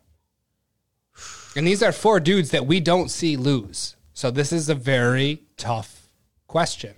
And 1.57 1.67
these 1.67 1.83
are 1.83 1.93
four 1.93 2.21
dudes 2.21 2.51
that 2.51 2.67
we 2.67 2.81
don't 2.81 3.11
see 3.11 3.37
lose. 3.37 3.97
So 4.13 4.31
this 4.31 4.53
is 4.53 4.69
a 4.69 4.75
very 4.75 5.43
tough 5.57 6.09
question. 6.47 6.95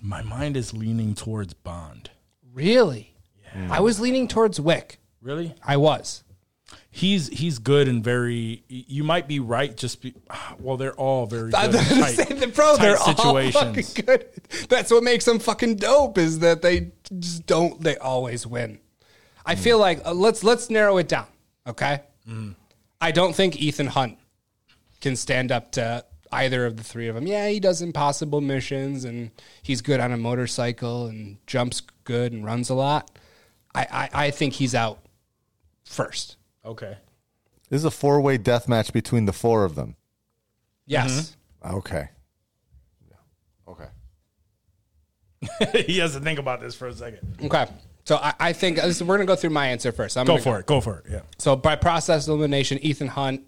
My 0.00 0.22
mind 0.22 0.56
is 0.56 0.72
leaning 0.72 1.14
towards 1.14 1.54
Bond. 1.54 2.10
Really? 2.52 3.14
I 3.70 3.80
was 3.80 3.98
leaning 3.98 4.28
towards 4.28 4.60
Wick. 4.60 4.98
Really? 5.20 5.54
I 5.64 5.76
was. 5.76 6.22
He's 6.90 7.28
he's 7.28 7.58
good 7.58 7.88
and 7.88 8.04
very. 8.04 8.62
You 8.68 9.02
might 9.04 9.26
be 9.26 9.40
right. 9.40 9.76
Just 9.76 10.02
be, 10.02 10.14
well, 10.58 10.76
they're 10.76 10.94
all 10.94 11.26
very 11.26 11.50
good. 11.50 11.72
tight- 11.72 12.14
say 12.14 12.24
that, 12.24 12.54
bro, 12.54 12.76
tight 12.76 12.82
they're 12.82 12.98
all 12.98 13.50
fucking 13.50 14.04
good. 14.04 14.26
That's 14.68 14.90
what 14.90 15.02
makes 15.02 15.24
them 15.24 15.38
fucking 15.38 15.76
dope 15.76 16.18
is 16.18 16.40
that 16.40 16.62
they 16.62 16.92
just 17.18 17.46
don't. 17.46 17.80
They 17.82 17.96
always 17.96 18.46
win. 18.46 18.80
I 19.48 19.54
feel 19.54 19.78
like 19.78 20.04
uh, 20.04 20.12
let's 20.12 20.44
let's 20.44 20.68
narrow 20.68 20.98
it 20.98 21.08
down. 21.08 21.26
Okay. 21.66 22.02
I 23.00 23.10
don't 23.10 23.34
think 23.34 23.56
Ethan 23.56 23.86
Hunt 23.86 24.18
can 25.00 25.16
stand 25.16 25.50
up 25.50 25.72
to 25.72 26.04
either 26.30 26.66
of 26.66 26.76
the 26.76 26.84
three 26.84 27.08
of 27.08 27.14
them. 27.14 27.26
Yeah, 27.26 27.48
he 27.48 27.58
does 27.58 27.80
impossible 27.80 28.42
missions 28.42 29.04
and 29.04 29.30
he's 29.62 29.80
good 29.80 30.00
on 30.00 30.12
a 30.12 30.18
motorcycle 30.18 31.06
and 31.06 31.38
jumps 31.46 31.80
good 32.04 32.32
and 32.32 32.44
runs 32.44 32.68
a 32.68 32.74
lot. 32.74 33.10
I 33.74 33.86
I, 33.90 34.26
I 34.26 34.30
think 34.30 34.52
he's 34.52 34.74
out 34.74 34.98
first. 35.84 36.36
Okay. 36.62 36.98
This 37.70 37.78
is 37.78 37.84
a 37.86 37.90
four 37.90 38.20
way 38.20 38.36
death 38.36 38.68
match 38.68 38.92
between 38.92 39.24
the 39.24 39.32
four 39.32 39.64
of 39.64 39.74
them. 39.74 39.96
Yes. 40.86 41.36
Okay. 41.64 42.10
Okay. 43.66 43.88
he 45.86 45.98
has 45.98 46.12
to 46.12 46.20
think 46.20 46.38
about 46.38 46.60
this 46.60 46.74
for 46.74 46.88
a 46.88 46.92
second. 46.92 47.38
Okay. 47.44 47.66
So 48.08 48.16
I, 48.16 48.32
I 48.40 48.52
think 48.54 48.78
uh, 48.78 48.86
this, 48.86 49.02
we're 49.02 49.18
gonna 49.18 49.26
go 49.26 49.36
through 49.36 49.50
my 49.50 49.66
answer 49.66 49.92
first. 49.92 50.16
I'm 50.16 50.24
Go 50.24 50.32
gonna 50.32 50.42
for 50.42 50.60
it. 50.60 50.64
Go 50.64 50.80
for 50.80 51.00
it. 51.00 51.12
Yeah. 51.12 51.20
So 51.36 51.54
by 51.56 51.76
process 51.76 52.26
elimination, 52.26 52.78
Ethan 52.78 53.08
Hunt, 53.08 53.46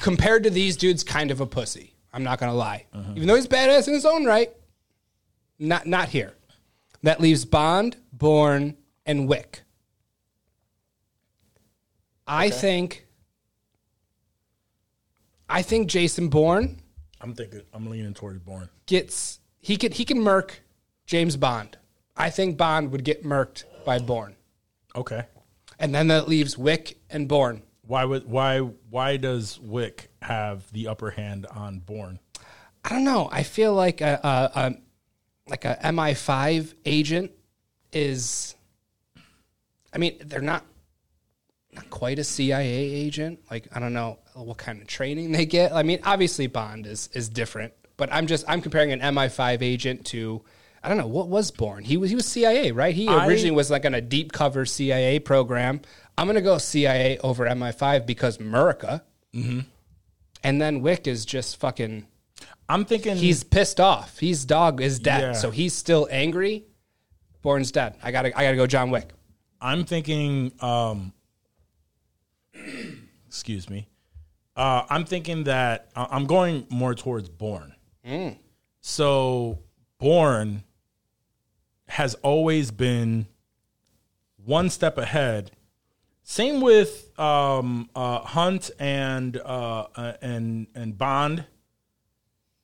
compared 0.00 0.44
to 0.44 0.50
these 0.50 0.76
dudes, 0.76 1.02
kind 1.02 1.32
of 1.32 1.40
a 1.40 1.46
pussy. 1.46 1.92
I'm 2.12 2.22
not 2.22 2.38
gonna 2.38 2.54
lie. 2.54 2.86
Uh-huh. 2.94 3.14
Even 3.16 3.26
though 3.26 3.34
he's 3.34 3.48
badass 3.48 3.88
in 3.88 3.94
his 3.94 4.06
own 4.06 4.24
right, 4.26 4.52
not 5.58 5.88
not 5.88 6.10
here. 6.10 6.34
That 7.02 7.20
leaves 7.20 7.44
Bond, 7.44 7.96
Bourne, 8.12 8.76
and 9.04 9.26
Wick. 9.26 9.62
I 12.28 12.48
think. 12.50 13.06
I 15.48 15.62
think 15.62 15.88
Jason 15.88 16.28
Bourne 16.28 16.78
I'm 17.20 17.34
thinking. 17.34 17.62
I'm 17.74 17.90
leaning 17.90 18.14
towards 18.14 18.38
Bourne. 18.38 18.68
gets 18.86 19.40
he 19.60 19.76
can 19.76 19.90
he 19.90 20.04
can 20.04 20.20
murk 20.20 20.62
James 21.06 21.36
Bond. 21.36 21.76
I 22.16 22.30
think 22.30 22.56
Bond 22.56 22.92
would 22.92 23.04
get 23.04 23.24
murked 23.24 23.64
by 23.84 23.98
Bourne, 23.98 24.36
Okay. 24.94 25.24
and 25.78 25.94
then 25.94 26.08
that 26.08 26.28
leaves 26.28 26.56
Wick 26.58 26.98
and 27.10 27.26
Bourne. 27.28 27.62
Why 27.86 28.04
would 28.04 28.28
why 28.28 28.58
why 28.60 29.16
does 29.16 29.58
Wick 29.58 30.10
have 30.22 30.70
the 30.72 30.88
upper 30.88 31.10
hand 31.10 31.46
on 31.46 31.80
Bourne? 31.80 32.20
I 32.84 32.90
don't 32.90 33.04
know. 33.04 33.28
I 33.32 33.42
feel 33.42 33.74
like 33.74 34.00
a, 34.00 34.20
a, 34.22 34.58
a 34.60 34.74
like 35.48 35.64
a 35.64 35.78
MI5 35.82 36.74
agent 36.84 37.32
is. 37.92 38.54
I 39.92 39.98
mean, 39.98 40.16
they're 40.24 40.40
not 40.40 40.64
not 41.72 41.90
quite 41.90 42.18
a 42.18 42.24
CIA 42.24 42.68
agent. 42.72 43.40
Like 43.50 43.66
I 43.72 43.80
don't 43.80 43.92
know 43.94 44.18
what 44.34 44.58
kind 44.58 44.80
of 44.80 44.86
training 44.86 45.32
they 45.32 45.46
get. 45.46 45.72
I 45.72 45.82
mean, 45.82 45.98
obviously 46.04 46.46
Bond 46.46 46.86
is 46.86 47.08
is 47.14 47.28
different, 47.28 47.72
but 47.96 48.12
I'm 48.12 48.26
just 48.26 48.44
I'm 48.48 48.60
comparing 48.60 48.92
an 48.92 49.00
MI5 49.00 49.62
agent 49.62 50.04
to. 50.06 50.42
I 50.82 50.88
don't 50.88 50.98
know 50.98 51.06
what 51.06 51.28
was 51.28 51.50
Bourne. 51.50 51.84
He 51.84 51.96
was 51.96 52.10
he 52.10 52.16
was 52.16 52.26
CIA, 52.26 52.72
right? 52.72 52.94
He 52.94 53.06
I- 53.08 53.26
originally 53.26 53.52
was 53.54 53.70
like 53.70 53.84
on 53.84 53.94
a 53.94 54.00
deep 54.00 54.32
cover 54.32 54.64
CIA 54.66 55.18
program. 55.20 55.80
I'm 56.18 56.26
gonna 56.26 56.40
go 56.42 56.58
CIA 56.58 57.18
over 57.18 57.46
MI5 57.46 58.04
because 58.06 58.38
America. 58.40 59.02
Mm-hmm. 59.34 59.60
And 60.44 60.60
then 60.60 60.80
Wick 60.82 61.06
is 61.06 61.24
just 61.24 61.56
fucking 61.58 62.06
I'm 62.68 62.84
thinking 62.84 63.16
he's 63.16 63.44
pissed 63.44 63.80
off. 63.80 64.18
He's 64.18 64.44
dog 64.44 64.80
is 64.80 64.98
dead, 64.98 65.20
Yeah. 65.20 65.32
so 65.32 65.50
he's 65.50 65.72
still 65.74 66.08
angry. 66.10 66.64
Bourne's 67.42 67.70
dead. 67.72 67.96
I 68.02 68.10
gotta 68.12 68.36
I 68.38 68.42
gotta 68.44 68.56
go 68.56 68.66
John 68.66 68.90
Wick. 68.90 69.10
I'm 69.60 69.84
thinking. 69.84 70.52
Um, 70.60 71.12
excuse 73.26 73.68
me. 73.70 73.88
Uh, 74.56 74.84
I'm 74.90 75.04
thinking 75.04 75.44
that 75.44 75.88
I- 75.96 76.08
I'm 76.10 76.26
going 76.26 76.66
more 76.70 76.94
towards 76.94 77.28
Bourne. 77.28 77.74
So 78.80 79.60
Bourne 79.98 80.64
has 81.92 82.14
always 82.22 82.70
been 82.70 83.26
one 84.42 84.70
step 84.70 84.96
ahead. 84.96 85.50
Same 86.22 86.62
with 86.62 87.10
um, 87.20 87.90
uh, 87.94 88.20
Hunt 88.20 88.70
and 88.78 89.36
uh, 89.36 89.86
uh, 89.94 90.14
and 90.22 90.68
and 90.74 90.96
Bond. 90.96 91.44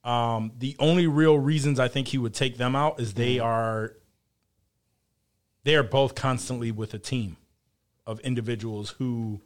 Um, 0.02 0.52
the 0.58 0.74
only 0.78 1.06
real 1.06 1.38
reasons 1.38 1.78
I 1.78 1.88
think 1.88 2.08
he 2.08 2.16
would 2.16 2.32
take 2.32 2.56
them 2.56 2.74
out 2.74 3.00
is 3.00 3.14
they 3.14 3.38
are 3.38 3.96
they 5.64 5.74
are 5.74 5.82
both 5.82 6.14
constantly 6.14 6.72
with 6.72 6.94
a 6.94 6.98
team 6.98 7.36
of 8.06 8.20
individuals 8.20 8.94
who 8.98 9.42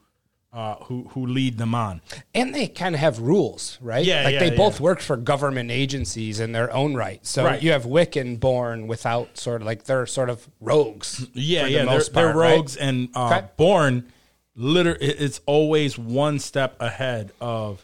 uh, 0.53 0.75
who 0.85 1.05
who 1.11 1.27
lead 1.27 1.57
them 1.59 1.75
on. 1.75 2.01
And 2.35 2.55
they 2.55 2.69
kind 2.69 2.95
of 2.95 3.01
have 3.01 3.19
rules, 3.19 3.79
right? 3.81 4.05
Yeah, 4.05 4.25
like 4.25 4.35
yeah, 4.35 4.41
they 4.41 4.51
yeah. 4.51 4.57
both 4.57 4.81
work 4.81 5.01
for 5.01 5.17
government 5.17 5.71
agencies 5.71 6.41
in 6.41 6.53
their 6.53 6.71
own 6.73 6.95
right. 6.95 7.25
So 7.27 7.45
Right. 7.45 7.62
you 7.62 7.73
have 7.73 7.87
Wick 7.87 8.17
and 8.17 8.38
Bourne 8.38 8.87
without 8.87 9.38
sort 9.38 9.62
of 9.62 9.67
like 9.67 9.85
they're 9.85 10.07
sort 10.07 10.29
of 10.29 10.47
rogues. 10.61 11.27
Yeah, 11.33 11.65
the 11.65 11.71
yeah, 11.71 11.77
they're, 11.79 11.87
most 11.87 12.12
they're 12.12 12.25
part, 12.33 12.37
right? 12.37 12.57
rogues 12.57 12.77
and 12.77 13.09
uh, 13.15 13.27
Okay. 13.29 13.47
Bourne. 13.57 14.12
Liter, 14.55 14.99
it's 15.01 15.41
always 15.47 15.97
one 15.97 16.38
step 16.38 16.77
ahead 16.79 17.33
of 17.41 17.83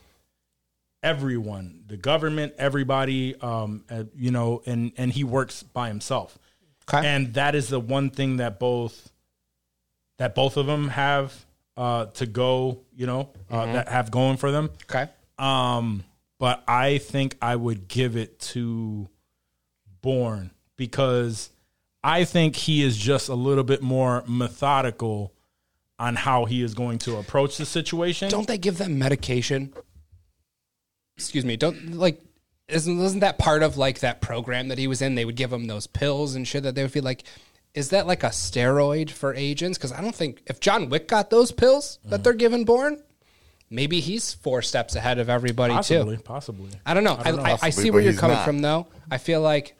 everyone, 1.03 1.85
the 1.87 1.97
government, 1.97 2.53
everybody. 2.59 3.35
Um, 3.41 3.85
uh, 3.91 4.05
you 4.15 4.31
know, 4.31 4.63
and 4.67 4.93
and 4.97 5.13
he 5.13 5.25
works 5.25 5.63
by 5.63 5.89
himself. 5.89 6.39
Okay. 6.91 7.07
and 7.07 7.35
that 7.35 7.55
is 7.55 7.69
the 7.69 7.79
one 7.81 8.09
thing 8.11 8.39
that 8.39 8.59
both 8.59 9.11
that 10.19 10.35
both 10.35 10.57
of 10.57 10.67
them 10.67 10.89
have 10.89 11.45
uh, 11.79 12.07
to 12.07 12.27
go. 12.27 12.81
You 12.95 13.07
know, 13.07 13.31
uh, 13.51 13.63
Mm-hmm. 13.63 13.73
that 13.75 13.89
have 13.89 14.11
going 14.11 14.37
for 14.37 14.51
them. 14.51 14.71
Okay. 14.91 15.09
Um, 15.39 16.05
but 16.39 16.63
I 16.69 16.99
think 16.99 17.37
I 17.41 17.57
would 17.57 17.89
give 17.89 18.17
it 18.17 18.39
to 18.41 19.09
Bourne 20.03 20.51
because 20.77 21.51
I 22.05 22.25
think 22.25 22.57
he 22.57 22.83
is 22.83 22.97
just 22.97 23.29
a 23.29 23.35
little 23.35 23.65
bit 23.65 23.81
more 23.83 24.23
methodical 24.27 25.33
on 25.99 26.15
how 26.15 26.45
he 26.45 26.63
is 26.63 26.75
going 26.75 26.99
to 26.99 27.17
approach 27.17 27.57
the 27.57 27.67
situation. 27.67 28.31
Don't 28.31 28.47
they 28.47 28.59
give 28.59 28.79
them 28.79 28.99
medication? 28.99 29.73
Excuse 31.17 31.45
me. 31.45 31.57
Don't 31.57 31.95
like 31.95 32.21
isn't 32.69 33.01
isn't 33.01 33.21
that 33.21 33.39
part 33.39 33.63
of 33.63 33.77
like 33.77 34.01
that 34.01 34.21
program 34.21 34.69
that 34.69 34.79
he 34.79 34.87
was 34.87 35.03
in? 35.03 35.15
They 35.15 35.25
would 35.25 35.37
give 35.37 35.53
him 35.53 35.67
those 35.67 35.87
pills 35.87 36.35
and 36.35 36.47
shit 36.47 36.63
that 36.65 36.75
they 36.75 36.83
would 36.83 36.93
feel 36.93 37.03
like. 37.05 37.25
Is 37.75 37.91
that 37.91 38.07
like 38.07 38.23
a 38.25 38.29
steroid 38.29 39.11
for 39.11 39.35
agents? 39.35 39.79
Because 39.79 39.93
I 39.93 40.01
don't 40.01 40.15
think 40.15 40.43
if 40.47 40.59
John 40.61 40.89
Wick 40.89 41.07
got 41.09 41.31
those 41.31 41.53
pills 41.53 41.99
Mm-hmm. 42.01 42.11
that 42.11 42.25
they're 42.25 42.33
giving 42.33 42.65
Bourne, 42.65 43.03
maybe 43.71 44.01
he's 44.01 44.33
four 44.35 44.63
steps 44.63 44.97
ahead 44.97 45.19
of 45.19 45.29
everybody 45.29 45.75
possibly, 45.75 46.17
too. 46.17 46.23
possibly. 46.23 46.71
I 46.87 46.95
don't 46.95 47.05
know. 47.05 47.19
I, 47.23 47.31
I, 47.31 47.33
I, 47.33 47.57
Possibly, 47.57 47.71
see 47.73 47.91
but 47.91 47.95
where 47.95 48.03
you're 48.03 48.13
he's 48.13 48.21
coming 48.21 48.37
not. 48.37 48.45
from, 48.47 48.61
though. 48.61 48.87
I 49.11 49.19
feel 49.19 49.41
like 49.43 49.77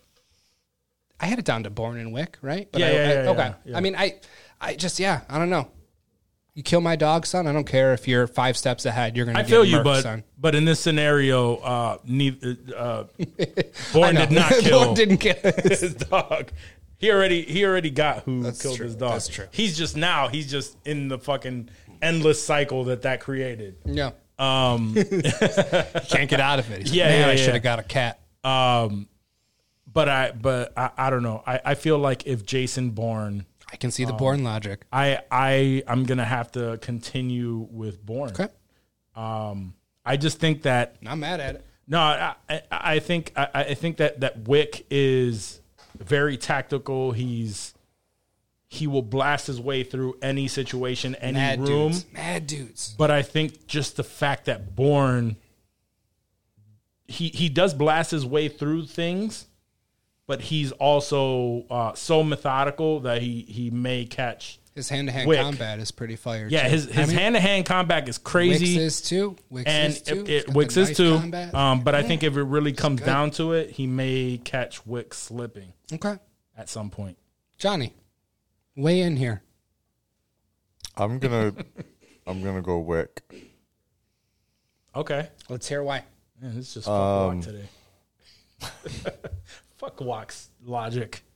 I 1.21 1.27
had 1.27 1.39
it 1.39 1.45
down 1.45 1.65
to 1.65 1.71
Bourne 1.71 1.99
and 1.99 2.13
Wick, 2.13 2.39
right? 2.43 2.69
But 2.71 2.81
Yeah, 2.81 2.87
I, 2.87 2.91
yeah, 2.91 2.99
I- 2.99 3.03
yeah, 3.25 3.31
okay. 3.31 3.39
yeah, 3.39 3.55
yeah. 3.65 3.77
I 3.77 3.81
mean, 3.81 3.97
I, 3.97 4.17
I 4.61 4.75
just 4.75 5.01
yeah, 5.01 5.23
I 5.29 5.39
don't 5.39 5.51
know. 5.51 5.69
You 6.55 6.65
kill 6.65 6.81
my 6.81 6.97
dog, 6.97 7.25
son. 7.25 7.47
I 7.47 7.53
don't 7.53 7.67
care 7.69 7.93
if 7.95 8.09
you're 8.09 8.27
five 8.27 8.57
steps 8.57 8.85
ahead. 8.85 9.17
You're 9.17 9.27
gonna. 9.27 9.39
I 9.39 9.43
get 9.43 9.51
feel 9.51 9.65
you, 9.65 9.77
murked, 9.77 9.85
but 9.85 10.03
son. 10.03 10.25
but 10.39 10.57
in 10.57 10.65
this 10.65 10.81
scenario, 10.81 11.57
uh, 11.59 11.99
neither 12.05 12.57
uh, 12.77 13.05
Bourne 13.93 14.15
know. 14.17 14.27
did 14.27 14.33
not 14.33 14.51
kill 14.59 14.85
Bourne 14.87 14.95
didn't 14.95 15.19
kill. 15.19 15.37
his 15.65 15.95
dog. 15.95 16.51
He 16.99 17.11
already 17.13 17.43
he 17.43 17.65
already 17.65 17.91
got 17.91 18.25
who 18.25 18.43
killed 18.53 18.77
true. 18.77 18.87
his 18.87 18.97
dog. 18.97 19.13
That's 19.13 19.29
true. 19.29 19.47
He's 19.53 19.79
just 19.79 19.97
now 19.97 20.29
he's 20.29 20.51
just 20.51 20.77
in 20.85 21.09
the 21.09 21.19
fucking 21.19 21.71
endless 22.03 22.43
cycle 22.45 22.85
that 22.85 23.03
that 23.03 23.21
created. 23.21 23.77
Yeah. 23.85 24.11
Um, 24.39 24.95
can't 26.09 26.29
get 26.31 26.41
out 26.41 26.59
of 26.61 26.71
it. 26.71 26.79
He's 26.83 26.91
like, 26.91 26.97
Yeah, 26.97 27.09
man, 27.09 27.21
yeah, 27.21 27.27
I 27.27 27.31
yeah. 27.33 27.37
should 27.45 27.55
have 27.55 27.63
got 27.63 27.79
a 27.81 27.83
cat. 27.83 28.21
Um, 28.45 29.09
But 29.93 30.09
I 30.09 30.31
but 30.33 30.73
I, 30.77 30.91
I 30.97 31.11
don't 31.11 31.23
know. 31.23 31.43
I, 31.47 31.61
I 31.65 31.75
feel 31.75 31.99
like 31.99 32.27
if 32.27 32.45
Jason 32.45 32.91
Bourne, 32.91 33.47
I 33.73 33.77
can 33.77 33.91
see 33.91 34.05
the 34.05 34.13
Um, 34.13 34.17
Bourne 34.19 34.45
logic. 34.45 34.85
I 34.93 35.21
I 35.31 35.83
I'm 35.89 36.05
gonna 36.05 36.25
have 36.25 36.53
to 36.53 36.79
continue 36.83 37.67
with 37.71 38.05
Bourne. 38.05 38.31
Okay, 38.31 38.49
I 39.17 40.17
just 40.17 40.39
think 40.39 40.63
that 40.63 40.97
I'm 41.07 41.21
mad 41.21 41.41
at 41.41 41.57
it. 41.57 41.65
No, 41.87 41.99
I, 42.01 42.35
I, 42.49 42.63
I 42.71 42.99
think 42.99 43.33
I, 43.37 43.49
I 43.55 43.75
think 43.75 43.97
that 43.99 44.21
that 44.21 44.47
Wick 44.49 44.87
is 44.91 45.61
very 46.01 46.37
tactical. 46.37 47.13
He's 47.13 47.75
he 48.71 48.87
will 48.87 49.03
blast 49.03 49.47
his 49.47 49.61
way 49.61 49.83
through 49.83 50.19
any 50.21 50.47
situation, 50.47 51.15
any 51.17 51.39
Mad 51.39 51.61
room. 51.61 51.93
dudes. 51.93 52.07
Mad 52.13 52.47
dudes. 52.47 52.95
But 52.99 53.11
I 53.11 53.23
think 53.23 53.67
just 53.67 53.97
the 53.97 54.05
fact 54.05 54.45
that 54.45 54.77
Bourne, 54.77 55.37
he 57.07 57.29
he 57.29 57.49
does 57.49 57.73
blast 57.73 58.11
his 58.11 58.27
way 58.27 58.49
through 58.49 58.87
things, 58.87 59.47
but 60.27 60.43
he's 60.43 60.73
also 60.73 61.65
uh, 61.71 61.95
so 61.95 62.23
methodical 62.23 63.01
that 63.01 63.23
he 63.23 63.43
he 63.49 63.71
may 63.71 64.05
catch. 64.05 64.59
His 64.79 64.89
hand 64.89 65.09
to 65.09 65.13
hand 65.13 65.29
combat 65.33 65.81
is 65.81 65.91
pretty 65.91 66.15
fire. 66.15 66.47
Yeah, 66.49 66.63
too. 66.63 66.69
his 66.71 66.85
his 66.85 67.11
hand 67.11 67.35
to 67.35 67.41
hand 67.41 67.67
combat 67.67 68.05
is 68.09 68.17
Wick's 68.17 68.19
crazy, 68.19 68.79
is 68.79 69.03
too. 69.03 69.35
Wick's 69.51 69.69
and 69.69 69.93
is 69.93 70.03
too. 70.03 70.21
it, 70.21 70.29
He's 70.29 70.43
it, 70.45 70.55
Wick's 70.55 70.75
the 70.77 70.81
is 70.83 70.99
knife 71.01 71.51
too. 71.51 71.57
Um, 71.59 71.81
but 71.81 71.97
I 71.97 72.05
think 72.05 72.23
if 72.23 72.37
it 72.37 72.45
really 72.45 72.73
comes 72.73 73.01
down 73.01 73.33
to 73.33 73.55
it, 73.55 73.71
he 73.71 73.89
may 73.89 74.41
catch 74.45 74.87
Wix 74.87 75.19
slipping 75.19 75.73
okay, 75.93 76.15
at 76.57 76.69
some 76.69 76.91
point. 76.91 77.19
Johnny, 77.57 77.93
weigh 78.77 79.01
in 79.01 79.17
here. 79.17 79.43
I'm 80.97 81.19
gonna 81.19 81.53
I'm 82.25 82.41
gonna 82.45 82.63
go 82.63 82.79
Wick. 82.79 83.23
Okay, 84.95 85.29
Let's 85.49 85.67
hear 85.69 85.83
why. 85.83 86.05
man, 86.41 86.57
it's 86.57 86.73
just 86.75 86.87
fuck 86.87 86.95
Um, 86.95 87.37
walk 87.39 87.45
today. 87.45 87.69
fuck 89.77 90.01
walks 90.01 90.51
logic. 90.65 91.25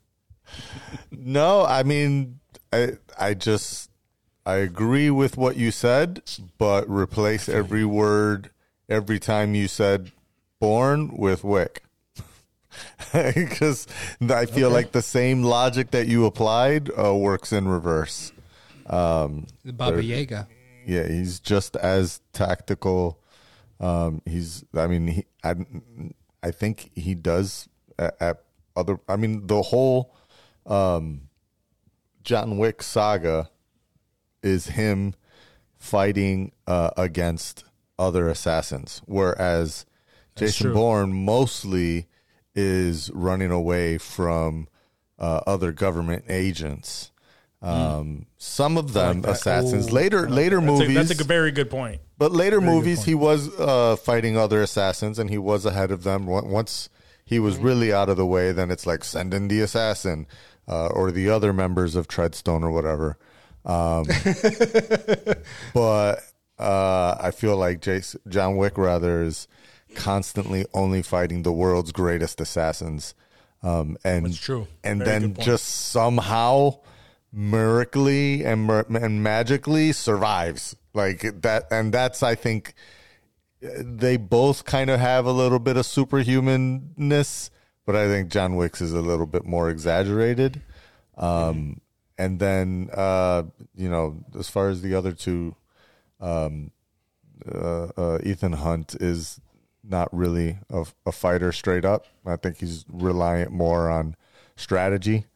No, 1.11 1.65
I 1.65 1.83
mean, 1.83 2.41
I 2.73 2.93
I 3.19 3.35
just 3.35 3.91
I 4.45 4.57
agree 4.57 5.11
with 5.11 5.37
what 5.37 5.57
you 5.57 5.71
said, 5.71 6.23
but 6.59 6.89
replace 6.89 7.49
every 7.49 7.85
word 7.85 8.51
every 8.89 9.19
time 9.19 9.55
you 9.55 9.69
said 9.69 10.13
"Bourne" 10.59 11.17
with 11.17 11.45
"wick," 11.45 11.83
because 13.13 13.87
I 14.21 14.47
feel 14.47 14.71
like 14.71 14.93
the 14.93 15.03
same 15.03 15.43
logic 15.43 15.91
that 15.93 16.09
you 16.09 16.25
applied 16.25 16.91
uh, 16.99 17.15
works 17.15 17.53
in 17.53 17.69
reverse. 17.69 18.33
The 19.65 19.73
Baba 19.73 20.03
Yaga. 20.03 20.49
Yeah, 20.87 21.07
he's 21.07 21.39
just 21.39 21.77
as 21.77 22.21
tactical. 22.33 23.19
Um, 23.79 24.23
he's, 24.25 24.65
I 24.75 24.87
mean, 24.87 25.07
he, 25.09 25.25
I, 25.45 25.55
I 26.43 26.51
think 26.51 26.91
he 26.95 27.15
does 27.15 27.69
at, 27.99 28.21
at 28.21 28.45
other. 28.77 28.99
I 29.09 29.17
mean, 29.17 29.47
the 29.47 29.63
whole 29.63 30.15
um, 30.67 31.29
John 32.23 32.59
Wick 32.59 32.83
saga 32.83 33.51
is 34.43 34.69
him 34.69 35.15
fighting 35.79 36.53
uh, 36.67 36.91
against 36.97 37.65
other 37.99 38.29
assassins, 38.29 39.03
whereas 39.07 39.87
Jason 40.37 40.67
true. 40.67 40.75
Bourne 40.75 41.13
mostly 41.13 42.07
is 42.55 43.11
running 43.15 43.51
away 43.51 43.99
from 43.99 44.69
uh, 45.19 45.41
other 45.47 45.73
government 45.73 46.25
agents. 46.29 47.11
Um, 47.61 48.27
some 48.39 48.77
of 48.77 48.93
them 48.93 49.25
assassins. 49.25 49.93
later, 49.93 50.29
later 50.29 50.61
That's 50.61 50.69
a, 50.69 50.85
movies. 50.85 51.09
that's 51.09 51.21
a 51.21 51.25
very 51.25 51.53
good 51.53 51.71
point. 51.71 52.01
But 52.19 52.33
later 52.33 52.61
movies, 52.61 53.05
he 53.05 53.15
was 53.15 53.57
uh, 53.59 53.97
fighting 53.97 54.37
other 54.37 54.63
assassins, 54.63 55.19
and 55.19 55.31
he 55.31 55.39
was 55.39 55.65
ahead 55.65 55.93
of 55.93 56.03
them. 56.03 56.27
Once 56.27 56.89
he 57.25 57.39
was 57.39 57.57
really 57.59 57.93
out 57.93 58.09
of 58.09 58.17
the 58.17 58.27
way, 58.27 58.51
then 58.51 58.71
it's 58.73 58.85
like 58.87 59.05
send 59.05 59.33
in 59.33 59.47
the 59.47 59.61
assassin 59.61 60.27
uh, 60.69 60.87
or 60.89 61.11
the 61.11 61.29
other 61.31 61.53
members 61.53 61.95
of 61.95 62.09
Treadstone 62.09 62.63
or 62.63 62.71
whatever. 62.71 63.19
Um, 63.65 64.05
but 65.75 66.23
uh, 66.59 67.17
I 67.21 67.31
feel 67.31 67.57
like 67.57 67.81
Jason, 67.81 68.21
John 68.29 68.57
Wick 68.57 68.77
rather 68.77 69.23
is 69.23 69.49
constantly 69.95 70.65
only 70.75 71.03
fighting 71.03 71.43
the 71.43 71.53
world's 71.53 71.93
greatest 71.93 72.41
assassins, 72.41 73.15
um, 73.63 73.97
and 74.05 74.27
That's 74.27 74.39
true. 74.39 74.67
and 74.83 74.99
Very 75.05 75.21
then 75.21 75.35
just 75.35 75.65
somehow 75.65 76.81
miraculously 77.33 78.45
and 78.45 78.69
and 78.71 79.23
magically 79.23 79.91
survives 79.93 80.77
like 80.93 81.21
that 81.41 81.65
and 81.71 81.93
that's 81.95 82.23
i 82.23 82.35
think 82.35 82.75
they 83.63 84.19
both 84.19 84.67
kind 84.67 84.91
of 84.91 85.01
have 85.01 85.25
a 85.25 85.33
little 85.33 85.59
bit 85.59 85.79
of 85.79 85.87
superhumanness 85.87 87.49
but 87.87 87.97
i 87.97 88.07
think 88.07 88.31
john 88.31 88.57
wicks 88.57 88.81
is 88.81 88.93
a 88.93 89.01
little 89.01 89.27
bit 89.27 89.45
more 89.45 89.71
exaggerated 89.71 90.61
um 91.17 91.81
and 92.19 92.39
then 92.39 92.89
uh 92.95 93.43
you 93.75 93.89
know 93.89 94.23
as 94.39 94.49
far 94.49 94.69
as 94.69 94.83
the 94.83 94.95
other 94.95 95.13
two 95.13 95.55
um 96.21 96.71
uh, 97.51 97.89
uh 97.97 98.19
ethan 98.23 98.53
hunt 98.53 98.95
is 99.01 99.41
not 99.85 100.09
really 100.15 100.59
a, 100.71 100.87
a 101.07 101.13
fighter 101.13 101.53
straight 101.53 101.85
up 101.85 102.07
i 102.25 102.37
think 102.37 102.59
he's 102.59 102.85
reliant 102.89 103.51
more 103.51 103.91
on 103.91 104.15
strategy 104.57 105.27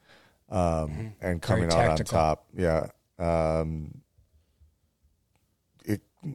um, 0.49 1.15
and 1.21 1.43
coming 1.43 1.73
out 1.73 1.91
on 1.91 1.97
top. 1.99 2.47
Yeah. 2.57 2.89
Um, 3.19 4.03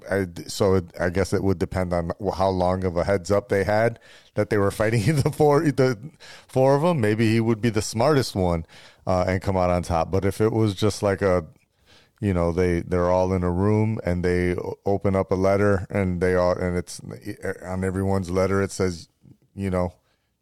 I, 0.09 0.27
so 0.47 0.81
I 0.99 1.09
guess 1.09 1.33
it 1.33 1.43
would 1.43 1.59
depend 1.59 1.93
on 1.93 2.11
how 2.35 2.49
long 2.49 2.83
of 2.83 2.97
a 2.97 3.03
heads 3.03 3.31
up 3.31 3.49
they 3.49 3.63
had 3.63 3.99
that 4.35 4.49
they 4.49 4.57
were 4.57 4.71
fighting 4.81 5.15
the 5.15 5.31
four, 5.31 5.61
the 5.63 5.97
four 6.47 6.75
of 6.75 6.81
them. 6.81 7.01
Maybe 7.01 7.31
he 7.31 7.39
would 7.39 7.61
be 7.61 7.69
the 7.69 7.81
smartest 7.81 8.35
one 8.35 8.65
uh, 9.05 9.25
and 9.27 9.41
come 9.41 9.57
out 9.57 9.69
on 9.69 9.83
top. 9.83 10.11
But 10.11 10.25
if 10.25 10.41
it 10.41 10.51
was 10.51 10.75
just 10.75 11.03
like 11.03 11.21
a, 11.21 11.45
you 12.19 12.33
know, 12.33 12.51
they 12.51 12.81
they're 12.81 13.09
all 13.09 13.33
in 13.33 13.43
a 13.43 13.51
room 13.51 13.99
and 14.03 14.23
they 14.23 14.55
open 14.85 15.15
up 15.15 15.31
a 15.31 15.35
letter 15.35 15.87
and 15.89 16.21
they 16.21 16.35
all 16.35 16.53
and 16.53 16.77
it's 16.77 17.01
on 17.65 17.83
everyone's 17.83 18.29
letter 18.29 18.61
it 18.61 18.71
says, 18.71 19.09
you 19.55 19.71
know, 19.71 19.93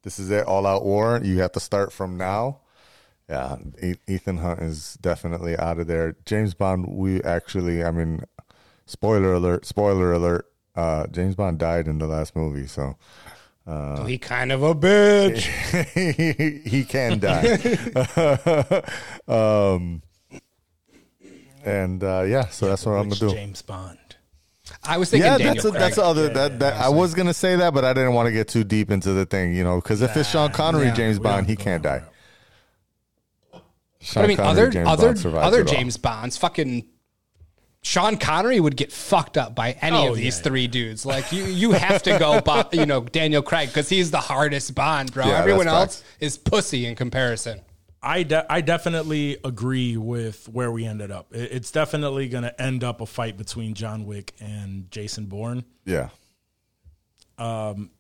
this 0.03 0.19
is 0.19 0.29
it, 0.29 0.45
all 0.45 0.65
out 0.65 0.83
war. 0.83 1.19
You 1.23 1.39
have 1.39 1.53
to 1.53 1.59
start 1.59 1.91
from 1.91 2.17
now. 2.17 2.61
Yeah, 3.29 3.57
Ethan 4.07 4.37
Hunt 4.37 4.59
is 4.59 4.97
definitely 5.01 5.55
out 5.55 5.77
of 5.77 5.85
there. 5.85 6.15
James 6.25 6.55
Bond, 6.55 6.87
we 6.87 7.21
actually, 7.21 7.83
I 7.83 7.91
mean, 7.91 8.23
spoiler 8.89 9.33
alert, 9.33 9.65
spoiler 9.65 10.11
alert. 10.11 10.47
Uh, 10.75 11.07
James 11.07 11.35
Bond 11.35 11.57
died 11.59 11.87
in 11.87 11.99
the 11.99 12.07
last 12.07 12.35
movie, 12.35 12.67
so 12.67 12.95
oh, 13.67 14.05
he 14.05 14.17
kind 14.17 14.51
of 14.51 14.63
a 14.63 14.73
bitch. 14.73 15.41
he, 15.93 16.69
he 16.69 16.83
can 16.83 17.19
die. 17.19 18.83
um, 19.27 20.01
and 21.63 22.03
uh, 22.03 22.23
yeah, 22.27 22.47
so 22.47 22.67
that's 22.67 22.85
what 22.85 22.93
I'm 22.93 23.09
gonna 23.09 23.15
do. 23.15 23.31
James 23.31 23.61
Bond. 23.61 23.97
I 24.83 24.97
was 24.97 25.09
thinking 25.09 25.25
Yeah, 25.25 25.37
Daniel 25.37 25.53
that's 25.55 25.65
a, 25.65 25.69
Craig. 25.71 25.81
that's 25.81 25.95
the 25.95 26.03
other 26.03 26.29
that, 26.29 26.59
that 26.59 26.73
I 26.75 26.89
was 26.89 27.13
gonna 27.13 27.33
say 27.33 27.55
that, 27.55 27.73
but 27.73 27.83
I 27.83 27.93
didn't 27.93 28.13
want 28.13 28.27
to 28.27 28.31
get 28.31 28.47
too 28.47 28.63
deep 28.63 28.91
into 28.91 29.13
the 29.13 29.25
thing, 29.25 29.53
you 29.53 29.63
know, 29.63 29.75
because 29.81 30.01
if 30.01 30.15
it's 30.15 30.29
Sean 30.29 30.51
Connery, 30.51 30.85
yeah. 30.85 30.93
James 30.93 31.19
Bond, 31.19 31.47
he 31.47 31.55
can't 31.55 31.83
down 31.83 32.01
die. 32.01 32.05
But 34.13 34.23
I 34.23 34.27
mean, 34.27 34.37
Connery, 34.37 34.51
other 34.51 34.69
James 34.69 34.87
other 34.87 35.13
Bond 35.13 35.37
other. 35.37 35.63
James 35.63 35.97
Bonds, 35.97 36.37
fucking 36.37 36.85
Sean 37.81 38.17
Connery 38.17 38.59
would 38.59 38.75
get 38.75 38.91
fucked 38.91 39.37
up 39.37 39.55
by 39.55 39.71
any 39.81 39.95
Oh, 39.97 40.11
of 40.11 40.17
these 40.17 40.37
yeah. 40.37 40.43
three 40.43 40.67
dudes. 40.67 41.05
Like 41.05 41.31
you, 41.31 41.45
you 41.45 41.71
have 41.71 42.03
to 42.03 42.19
go, 42.19 42.41
Bo- 42.45 42.67
you 42.73 42.85
know, 42.85 43.01
Daniel 43.01 43.41
Craig 43.41 43.69
because 43.69 43.87
he's 43.89 44.11
the 44.11 44.19
hardest 44.19 44.75
Bond, 44.75 45.13
bro. 45.13 45.25
Yeah, 45.25 45.31
that's 45.31 45.39
Everyone 45.41 45.65
facts. 45.65 45.75
else 45.75 46.03
is 46.19 46.37
pussy 46.37 46.85
in 46.85 46.95
comparison. 46.95 47.61
I 48.01 48.23
de- 48.23 48.45
I 48.51 48.61
definitely 48.61 49.37
agree 49.43 49.97
with 49.97 50.47
where 50.49 50.71
we 50.71 50.85
ended 50.85 51.09
up. 51.11 51.27
It's 51.31 51.71
definitely 51.71 52.27
going 52.29 52.43
to 52.43 52.61
end 52.61 52.83
up 52.83 53.01
a 53.01 53.05
fight 53.05 53.37
between 53.37 53.73
John 53.73 54.05
Wick 54.05 54.33
and 54.39 54.89
Jason 54.91 55.25
Bourne. 55.25 55.63
Yeah, 55.85 56.09
um, 57.37 57.91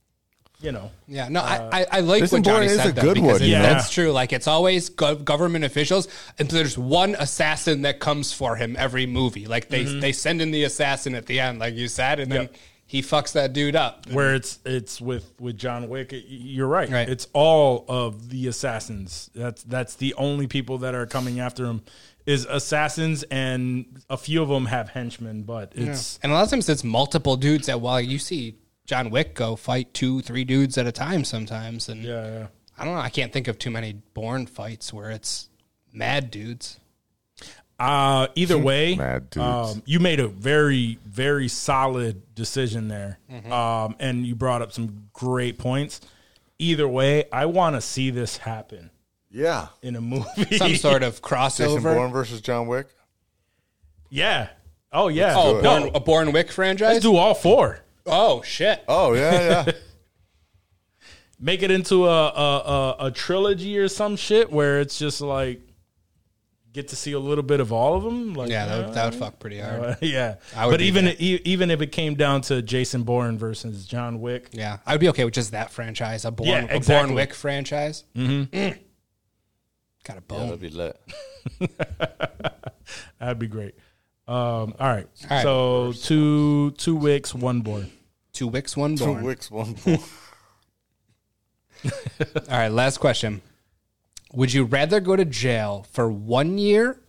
You 0.61 0.73
know, 0.73 0.91
Yeah, 1.07 1.29
no, 1.29 1.39
I, 1.39 1.69
I, 1.81 1.85
I 1.89 1.99
like 2.01 2.21
what 2.23 2.31
Johnny 2.31 2.41
Bourne 2.41 2.63
is 2.63 2.75
said 2.75 2.87
a 2.89 2.91
though, 2.91 3.01
good 3.01 3.13
because 3.15 3.31
one, 3.33 3.41
it- 3.43 3.45
you 3.47 3.53
know? 3.55 3.61
that's 3.63 3.89
true. 3.89 4.11
Like 4.11 4.33
it's 4.33 4.47
always 4.47 4.89
gov- 4.89 5.23
government 5.23 5.63
officials, 5.63 6.09
and 6.37 6.49
there's 6.49 6.77
one 6.77 7.15
assassin 7.17 7.83
that 7.83 7.99
comes 8.01 8.33
for 8.33 8.57
him 8.57 8.75
every 8.77 9.05
movie. 9.05 9.45
Like 9.47 9.69
they 9.69 9.85
Mm-hmm. 9.85 9.99
they 10.01 10.11
send 10.11 10.41
in 10.41 10.51
the 10.51 10.65
assassin 10.65 11.15
at 11.15 11.27
the 11.27 11.39
end, 11.39 11.59
like 11.59 11.75
you 11.75 11.87
said, 11.87 12.19
and 12.19 12.29
then 12.29 12.41
Yep. 12.41 12.55
he 12.87 13.01
fucks 13.01 13.31
that 13.33 13.53
dude 13.53 13.77
up. 13.77 14.05
where 14.11 14.35
it's 14.35 14.59
it's 14.65 14.99
with 14.99 15.31
with 15.39 15.57
John 15.57 15.87
Wick. 15.87 16.13
You're 16.27 16.67
right. 16.67 16.89
Right. 16.89 17.07
It's 17.07 17.27
all 17.31 17.85
of 17.87 18.29
the 18.29 18.47
assassins. 18.47 19.29
That's 19.33 19.63
that's 19.63 19.95
the 19.95 20.13
only 20.15 20.47
people 20.47 20.79
that 20.79 20.93
are 20.93 21.05
coming 21.05 21.39
after 21.39 21.63
him 21.67 21.83
is 22.25 22.45
assassins, 22.49 23.23
and 23.31 23.85
a 24.09 24.17
few 24.17 24.43
of 24.43 24.49
them 24.49 24.65
have 24.65 24.89
henchmen. 24.89 25.43
But 25.43 25.71
it's 25.75 26.19
And 26.21 26.33
a 26.33 26.35
lot 26.35 26.43
of 26.43 26.49
times 26.49 26.67
it's 26.67 26.83
multiple 26.83 27.37
dudes 27.37 27.67
that 27.67 27.79
while 27.79 28.01
you 28.01 28.19
see 28.19 28.55
John 28.89 29.11
Wick 29.11 29.35
go 29.35 29.55
fight 29.55 29.93
two, 29.93 30.19
three 30.21 30.43
dudes 30.43 30.75
at 30.79 30.87
a 30.87 30.91
time 30.91 31.23
sometimes. 31.23 31.89
And 31.89 32.03
yeah, 32.03 32.25
yeah. 32.25 32.47
I 32.75 32.85
don't 32.85 32.95
know, 32.95 33.01
I 33.01 33.09
can't 33.09 33.31
think 33.31 33.47
of 33.47 33.59
too 33.59 33.69
many 33.69 33.93
Bourne 34.15 34.47
fights 34.47 34.91
where 34.91 35.11
it's 35.11 35.47
mad 35.93 36.31
dudes. 36.31 36.79
Uh, 37.77 38.29
either 38.33 38.57
way, 38.57 38.95
Mad 38.95 39.29
dudes. 39.29 39.45
um, 39.45 39.83
you 39.85 39.99
made 39.99 40.19
a 40.19 40.27
very, 40.27 40.97
very 41.05 41.47
solid 41.47 42.33
decision 42.33 42.87
there. 42.87 43.19
Mm-hmm. 43.31 43.53
Um, 43.53 43.95
and 43.99 44.25
you 44.25 44.33
brought 44.33 44.63
up 44.63 44.71
some 44.71 45.09
great 45.13 45.59
points. 45.59 46.01
Either 46.57 46.87
way, 46.87 47.25
I 47.31 47.45
want 47.45 47.75
to 47.75 47.81
see 47.81 48.09
this 48.09 48.37
happen 48.37 48.89
yeah. 49.29 49.67
in 49.83 49.97
a 49.97 50.01
movie. 50.01 50.57
Some 50.57 50.75
sort 50.75 51.03
of 51.03 51.21
Jason 51.21 51.77
crossover. 51.77 51.93
Bourne 51.95 52.11
versus 52.11 52.41
John 52.41 52.65
Wick. 52.65 52.87
yeah. 54.09 54.49
Oh 54.91 55.09
yeah. 55.09 55.35
Oh, 55.37 55.61
no, 55.61 55.79
Bourne, 55.79 55.91
a 55.93 55.99
Bourne 55.99 56.31
Wick 56.31 56.51
franchise? 56.51 56.93
let's 56.93 57.03
do 57.03 57.15
all 57.15 57.35
four. 57.35 57.83
Oh, 58.05 58.41
shit. 58.41 58.83
Oh 58.87 59.13
yeah, 59.13 59.65
yeah. 59.65 59.71
Make 61.39 61.63
it 61.63 61.71
into 61.71 62.05
a 62.05 62.27
a, 62.27 62.57
a 62.57 62.95
a 63.07 63.11
trilogy 63.11 63.77
or 63.77 63.87
some 63.87 64.15
shit 64.17 64.51
where 64.51 64.81
it's 64.81 64.99
just 64.99 65.21
like 65.21 65.61
get 66.73 66.89
to 66.89 66.95
see 66.95 67.13
a 67.13 67.19
little 67.19 67.43
bit 67.43 67.59
of 67.59 67.71
all 67.73 67.95
of 67.95 68.03
them. 68.03 68.33
Like, 68.33 68.49
Yeah, 68.49 68.65
that 68.67 68.85
would, 68.85 68.93
that 68.95 69.05
would 69.05 69.13
uh, 69.15 69.25
fuck 69.25 69.39
pretty 69.39 69.57
hard. 69.59 69.81
uh, 69.81 69.95
yeah, 70.01 70.35
I 70.55 70.65
would 70.67 70.73
but 70.73 70.81
even 70.81 71.05
there. 71.05 71.15
e- 71.17 71.41
even 71.45 71.71
if 71.71 71.81
it 71.81 71.91
came 71.91 72.15
down 72.15 72.41
to 72.41 72.61
Jason 72.61 73.03
Bourne 73.03 73.37
versus 73.39 73.85
John 73.87 74.21
Wick, 74.21 74.49
Yeah, 74.51 74.77
I 74.85 74.93
would 74.93 74.99
be 75.01 75.09
okay 75.09 75.23
with 75.25 75.33
just 75.33 75.51
that 75.53 75.71
franchise, 75.71 76.25
a 76.25 76.31
Bourne, 76.31 76.49
Yeah, 76.49 76.57
a 76.63 76.67
Bourne 76.67 76.75
exactly. 76.77 77.15
Wick 77.15 77.33
franchise. 77.33 78.03
Mm-hmm. 78.15 78.77
Got 80.03 80.17
a 80.17 80.23
Yeah, 80.33 80.43
that'd 80.43 80.59
be 80.59 80.69
lit. 80.69 80.99
that'd 83.19 83.39
be 83.39 83.47
great. 83.47 83.75
Um, 84.29 84.75
all 84.79 84.87
right, 84.87 85.07
All 85.23 85.29
right. 85.37 85.41
so 85.43 85.91
two 85.93 86.71
two 86.71 86.95
Wicks, 86.95 87.33
one 87.33 87.61
Bourne. 87.61 87.89
Two 88.31 88.47
Wicks, 88.47 88.77
one 88.77 88.95
Two 88.95 89.05
Bourne. 89.05 89.23
wicks, 89.23 89.49
one 89.49 89.73
Bourne. 89.73 89.99
All 92.35 92.57
right, 92.57 92.67
last 92.69 92.99
question. 92.99 93.41
Would 94.33 94.53
you 94.53 94.65
rather 94.65 94.99
go 94.99 95.15
to 95.15 95.25
jail 95.25 95.85
for 95.91 96.11
one 96.11 96.57
year 96.57 96.99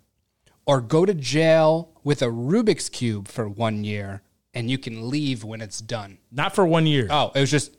or 0.64 0.80
go 0.80 1.04
to 1.04 1.12
jail 1.12 1.90
with 2.04 2.22
a 2.22 2.26
Rubik's 2.26 2.88
Cube 2.88 3.28
for 3.28 3.48
one 3.48 3.84
year 3.84 4.22
and 4.54 4.70
you 4.70 4.78
can 4.78 5.10
leave 5.10 5.44
when 5.44 5.60
it's 5.60 5.80
done? 5.80 6.18
Not 6.32 6.54
for 6.54 6.64
one 6.64 6.86
year. 6.86 7.08
Oh, 7.10 7.32
it 7.34 7.40
was 7.40 7.50
just 7.50 7.76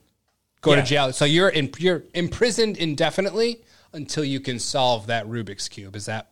go 0.61 0.71
Yeah. 0.75 0.81
to 0.81 0.83
jail. 0.87 1.13
So 1.13 1.25
you're 1.25 1.49
in, 1.49 1.71
you're 1.79 2.03
imprisoned 2.13 2.77
indefinitely 2.77 3.63
until 3.93 4.23
you 4.23 4.39
can 4.39 4.59
solve 4.59 5.07
that 5.07 5.25
Rubik's 5.25 5.67
Cube. 5.69 5.95
Is 5.95 6.05
that 6.05 6.29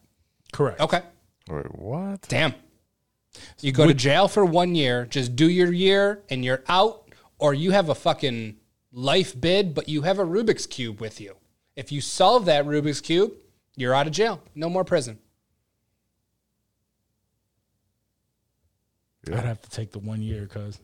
Correct. 0.54 0.80
okay? 0.82 1.02
Wait, 1.50 1.66
what? 1.80 2.22
Damn. 2.28 2.54
You 3.62 3.72
go 3.72 3.88
to 3.88 3.94
jail 3.94 4.28
for 4.28 4.46
one 4.46 4.76
year, 4.76 5.06
just 5.06 5.36
do 5.36 5.50
your 5.50 5.72
year 5.74 6.24
and 6.30 6.44
you're 6.44 6.64
out, 6.68 7.10
or 7.38 7.54
you 7.54 7.72
have 7.72 7.90
a 7.90 7.96
fucking 7.96 8.58
life 8.92 9.40
bid, 9.40 9.74
but 9.74 9.88
you 9.90 10.02
have 10.04 10.20
a 10.20 10.26
Rubik's 10.26 10.66
Cube 10.66 11.00
with 11.02 11.22
you. 11.22 11.36
If 11.76 11.92
you 11.92 12.02
solve 12.02 12.46
that 12.46 12.66
Rubik's 12.66 13.02
Cube, 13.02 13.34
you're 13.76 13.94
out 13.94 14.08
of 14.08 14.14
jail. 14.14 14.42
No 14.56 14.70
more 14.70 14.84
prison. 14.84 15.20
I'd 19.28 19.46
have 19.46 19.62
to 19.62 19.70
take 19.70 19.92
the 19.92 20.00
one 20.00 20.22
year 20.22 20.42
because 20.42 20.80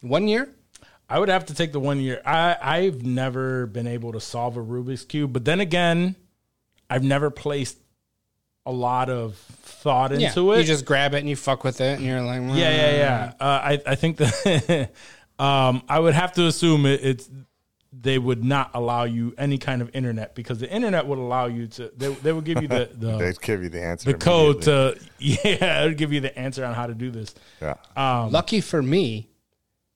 One 0.00 0.28
year? 0.28 0.54
I 1.08 1.18
would 1.18 1.30
have 1.30 1.46
to 1.46 1.54
take 1.54 1.72
the 1.72 1.80
one 1.80 2.00
year. 2.00 2.20
I 2.24 2.56
I've 2.60 3.02
never 3.02 3.66
been 3.66 3.86
able 3.86 4.12
to 4.12 4.20
solve 4.20 4.56
a 4.56 4.60
Rubik's 4.60 5.04
cube, 5.04 5.32
but 5.32 5.44
then 5.44 5.60
again, 5.60 6.16
I've 6.90 7.02
never 7.02 7.30
placed 7.30 7.78
a 8.68 8.72
lot 8.72 9.08
of 9.08 9.34
thought 9.62 10.10
Yeah. 10.12 10.28
into 10.28 10.52
it. 10.52 10.58
You 10.58 10.64
just 10.64 10.84
grab 10.84 11.14
it 11.14 11.18
and 11.18 11.28
you 11.28 11.36
fuck 11.36 11.64
with 11.64 11.80
it 11.80 11.98
and 11.98 12.06
you're 12.06 12.20
like, 12.20 12.42
yeah, 12.42 12.70
yeah, 12.70 12.90
yeah. 12.96 13.32
Uh, 13.40 13.44
I 13.44 13.80
I 13.86 13.94
think 13.94 14.18
that 14.18 14.90
um, 15.38 15.82
I 15.88 15.98
would 15.98 16.14
have 16.14 16.32
to 16.34 16.46
assume 16.46 16.84
it, 16.86 17.00
it's 17.02 17.30
they 17.90 18.18
would 18.18 18.44
not 18.44 18.70
allow 18.74 19.04
you 19.04 19.34
any 19.38 19.56
kind 19.56 19.80
of 19.80 19.90
internet 19.94 20.34
because 20.34 20.58
the 20.58 20.70
internet 20.70 21.06
would 21.06 21.18
allow 21.18 21.46
you 21.46 21.66
to. 21.68 21.90
They, 21.96 22.12
they 22.12 22.32
would 22.32 22.44
give 22.44 22.60
you 22.60 22.68
the 22.68 22.90
the, 22.94 23.16
They'd 23.16 23.40
give 23.40 23.62
you 23.62 23.70
the 23.70 23.82
answer. 23.82 24.12
the 24.12 24.18
code 24.18 24.62
to 24.62 24.98
yeah, 25.18 25.82
it 25.82 25.86
would 25.86 25.96
give 25.98 26.12
you 26.12 26.20
the 26.20 26.38
answer 26.38 26.64
on 26.64 26.74
how 26.74 26.86
to 26.86 26.94
do 26.94 27.10
this. 27.10 27.34
Yeah. 27.62 27.76
Um, 27.96 28.30
Lucky 28.30 28.60
for 28.60 28.82
me, 28.82 29.30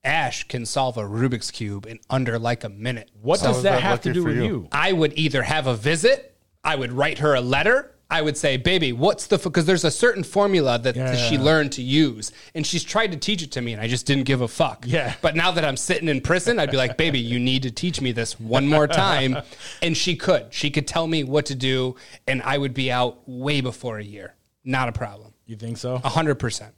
Ash 0.02 0.44
can 0.48 0.64
solve 0.64 0.96
a 0.96 1.02
Rubik's 1.02 1.50
Cube 1.50 1.84
in 1.86 1.98
under 2.08 2.38
like 2.38 2.64
a 2.64 2.70
minute. 2.70 3.10
What 3.20 3.40
So 3.40 3.48
does 3.48 3.62
that, 3.64 3.72
that 3.72 3.82
have 3.82 4.00
to 4.02 4.12
do 4.14 4.24
with 4.24 4.36
you? 4.36 4.42
you? 4.44 4.68
I 4.72 4.92
would 4.92 5.12
either 5.18 5.42
have 5.42 5.66
a 5.66 5.74
visit, 5.76 6.34
I 6.64 6.76
would 6.76 6.92
write 6.92 7.18
her 7.18 7.34
a 7.34 7.42
letter. 7.42 7.91
I 8.12 8.20
would 8.22 8.36
say, 8.36 8.58
baby, 8.58 8.92
what's 8.92 9.26
the, 9.26 9.38
because 9.38 9.64
there's 9.64 9.84
a 9.84 9.90
certain 9.90 10.22
formula 10.22 10.78
that 10.78 10.94
Yeah. 10.94 11.16
she 11.16 11.38
learned 11.38 11.72
to 11.72 11.82
use. 11.82 12.30
And 12.54 12.66
she's 12.66 12.84
tried 12.84 13.10
to 13.12 13.18
teach 13.18 13.42
it 13.42 13.50
to 13.52 13.60
me 13.62 13.72
and 13.72 13.80
I 13.80 13.88
just 13.88 14.04
didn't 14.06 14.24
give 14.24 14.42
a 14.42 14.48
fuck. 14.48 14.84
Yeah. 14.86 15.14
But 15.22 15.34
now 15.34 15.50
that 15.52 15.64
I'm 15.64 15.76
sitting 15.78 16.08
in 16.08 16.20
prison, 16.20 16.58
I'd 16.58 16.70
be 16.70 16.76
like, 16.76 16.96
baby, 16.98 17.18
you 17.18 17.38
need 17.40 17.62
to 17.62 17.70
teach 17.70 18.00
me 18.00 18.12
this 18.12 18.38
one 18.38 18.68
more 18.68 18.86
time. 18.86 19.38
And 19.82 19.96
she 19.96 20.14
could. 20.14 20.52
She 20.52 20.70
could 20.70 20.86
tell 20.86 21.06
me 21.06 21.24
what 21.24 21.46
to 21.46 21.54
do 21.54 21.96
and 22.28 22.42
I 22.42 22.58
would 22.58 22.74
be 22.74 22.92
out 22.92 23.26
way 23.26 23.60
before 23.62 23.98
a 23.98 24.04
year. 24.04 24.34
Not 24.64 24.88
a 24.88 24.92
problem. 24.92 25.32
You 25.46 25.56
think 25.56 25.78
so? 25.78 26.00
A 26.04 26.08
hundred 26.08 26.36
percent. 26.36 26.74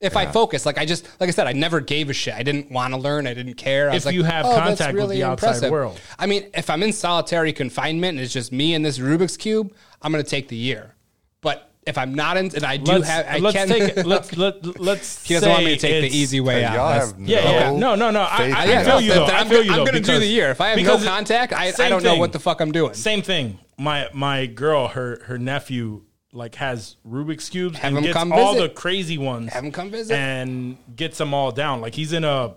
If 0.00 0.16
I 0.16 0.26
focus, 0.26 0.66
like 0.66 0.78
I 0.78 0.84
just, 0.84 1.08
like 1.20 1.28
I 1.28 1.30
said, 1.30 1.46
I 1.46 1.52
never 1.52 1.78
gave 1.80 2.10
a 2.10 2.12
shit. 2.12 2.34
I 2.34 2.42
didn't 2.42 2.72
want 2.72 2.92
to 2.92 2.98
learn. 2.98 3.28
I 3.28 3.34
didn't 3.34 3.54
care. 3.54 3.86
I 3.88 3.90
If 3.90 3.94
was 3.98 4.06
like, 4.06 4.14
you 4.16 4.24
have 4.24 4.44
"Oh, 4.44 4.52
contact 4.56 4.96
with 4.96 5.10
the 5.10 5.22
outside 5.22 5.70
world. 5.70 6.00
I 6.18 6.26
mean, 6.26 6.50
if 6.54 6.68
I'm 6.70 6.82
in 6.82 6.92
solitary 6.92 7.52
confinement 7.52 8.16
and 8.16 8.20
it's 8.20 8.32
just 8.32 8.50
me 8.50 8.74
and 8.74 8.84
this 8.84 8.98
Rubik's 8.98 9.36
cube, 9.36 9.72
I'm 10.02 10.12
going 10.12 10.22
to 10.24 10.28
take 10.30 10.48
the 10.48 10.56
year. 10.56 10.94
But 11.40 11.70
if 11.86 11.98
I'm 11.98 12.14
not 12.14 12.36
in, 12.36 12.54
and 12.54 12.64
I 12.64 12.76
do 12.76 12.92
let's, 12.92 13.08
have, 13.08 13.26
I 13.28 13.38
let's 13.38 13.56
can. 13.56 13.68
take 13.68 13.96
it. 13.96 14.06
Let's 14.06 14.36
let 14.36 14.78
let's. 14.80 15.26
he 15.26 15.34
doesn't 15.34 15.48
want 15.48 15.64
me 15.64 15.74
to 15.74 15.80
take 15.80 16.10
the 16.10 16.16
easy 16.16 16.40
way 16.40 16.64
out. 16.64 16.74
y'all 16.74 16.88
That's- 16.90 17.10
have 17.12 17.20
Yeah, 17.20 17.50
yeah. 17.50 17.70
no 17.70 17.76
No, 17.76 17.94
no, 17.96 18.10
no. 18.12 18.20
I, 18.20 18.36
I, 18.36 18.44
in 18.46 18.52
I 18.52 18.64
yeah, 18.66 18.82
feel 18.84 18.92
no, 18.94 18.98
you 19.00 19.08
then- 19.08 19.18
though. 19.18 19.26
then 19.26 19.34
I 19.34 19.38
I'm 19.40 19.48
feel 19.48 19.56
gonna- 19.58 19.64
you 19.66 19.72
I'm 19.72 19.78
though. 19.78 19.84
gonna 19.86 20.00
do 20.00 20.18
the 20.20 20.26
year. 20.26 20.50
If 20.50 20.60
I 20.60 20.68
have 20.68 20.78
no 20.80 20.98
contact, 21.04 21.52
I- 21.52 21.72
I 21.78 21.88
don't 21.88 22.04
know 22.04 22.16
what 22.16 22.32
the 22.32 22.38
fuck 22.38 22.60
I'm 22.60 22.70
doing. 22.70 22.94
Same 22.94 23.22
thing. 23.22 23.58
My 23.78 24.08
my 24.12 24.46
girl, 24.46 24.88
her 24.88 25.22
her 25.24 25.38
nephew, 25.38 26.02
like 26.32 26.54
has 26.56 26.96
Rubik's 27.08 27.48
cubes 27.48 27.78
Have 27.78 27.94
and 27.96 28.04
gets 28.04 28.16
come 28.16 28.32
all 28.32 28.54
visit. 28.54 28.68
the 28.74 28.80
crazy 28.80 29.18
ones. 29.18 29.52
Have 29.52 29.64
him 29.64 29.72
come 29.72 29.90
visit. 29.90 30.14
and 30.14 30.76
gets 30.94 31.18
them 31.18 31.34
all 31.34 31.50
down. 31.50 31.80
Like 31.80 31.94
he's 31.96 32.12
in 32.12 32.22
a 32.22 32.54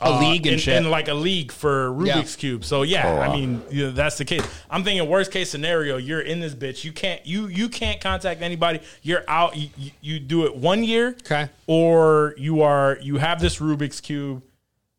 A 0.00 0.06
uh, 0.06 0.20
league 0.20 0.44
and 0.46 0.54
in, 0.54 0.58
shit. 0.58 0.76
in 0.76 0.90
like 0.90 1.06
a 1.08 1.14
league 1.14 1.52
for 1.52 1.88
Rubik's 1.90 2.34
cube. 2.36 2.64
So 2.64 2.82
yeah, 2.82 3.08
Oh, 3.08 3.14
wow. 3.16 3.20
I 3.22 3.32
mean 3.36 3.62
you 3.70 3.86
know, 3.86 3.92
that's 3.92 4.18
the 4.18 4.24
case. 4.24 4.42
I'm 4.68 4.82
thinking 4.82 5.08
worst 5.08 5.30
case 5.30 5.48
scenario, 5.50 5.96
you're 5.98 6.20
in 6.20 6.40
this 6.40 6.54
bitch. 6.54 6.82
You 6.84 6.92
can't 6.92 7.24
you 7.24 7.46
you 7.46 7.68
can't 7.68 8.00
contact 8.00 8.42
anybody. 8.42 8.80
You're 9.02 9.22
out. 9.28 9.56
You, 9.56 9.68
you, 9.76 9.90
you 10.00 10.18
do 10.20 10.46
it 10.46 10.56
one 10.56 10.82
year, 10.82 11.16
Okay. 11.24 11.48
or 11.68 12.34
you 12.36 12.62
are 12.62 12.98
you 13.00 13.18
have 13.18 13.40
this 13.40 13.58
Rubik's 13.58 14.00
cube. 14.00 14.42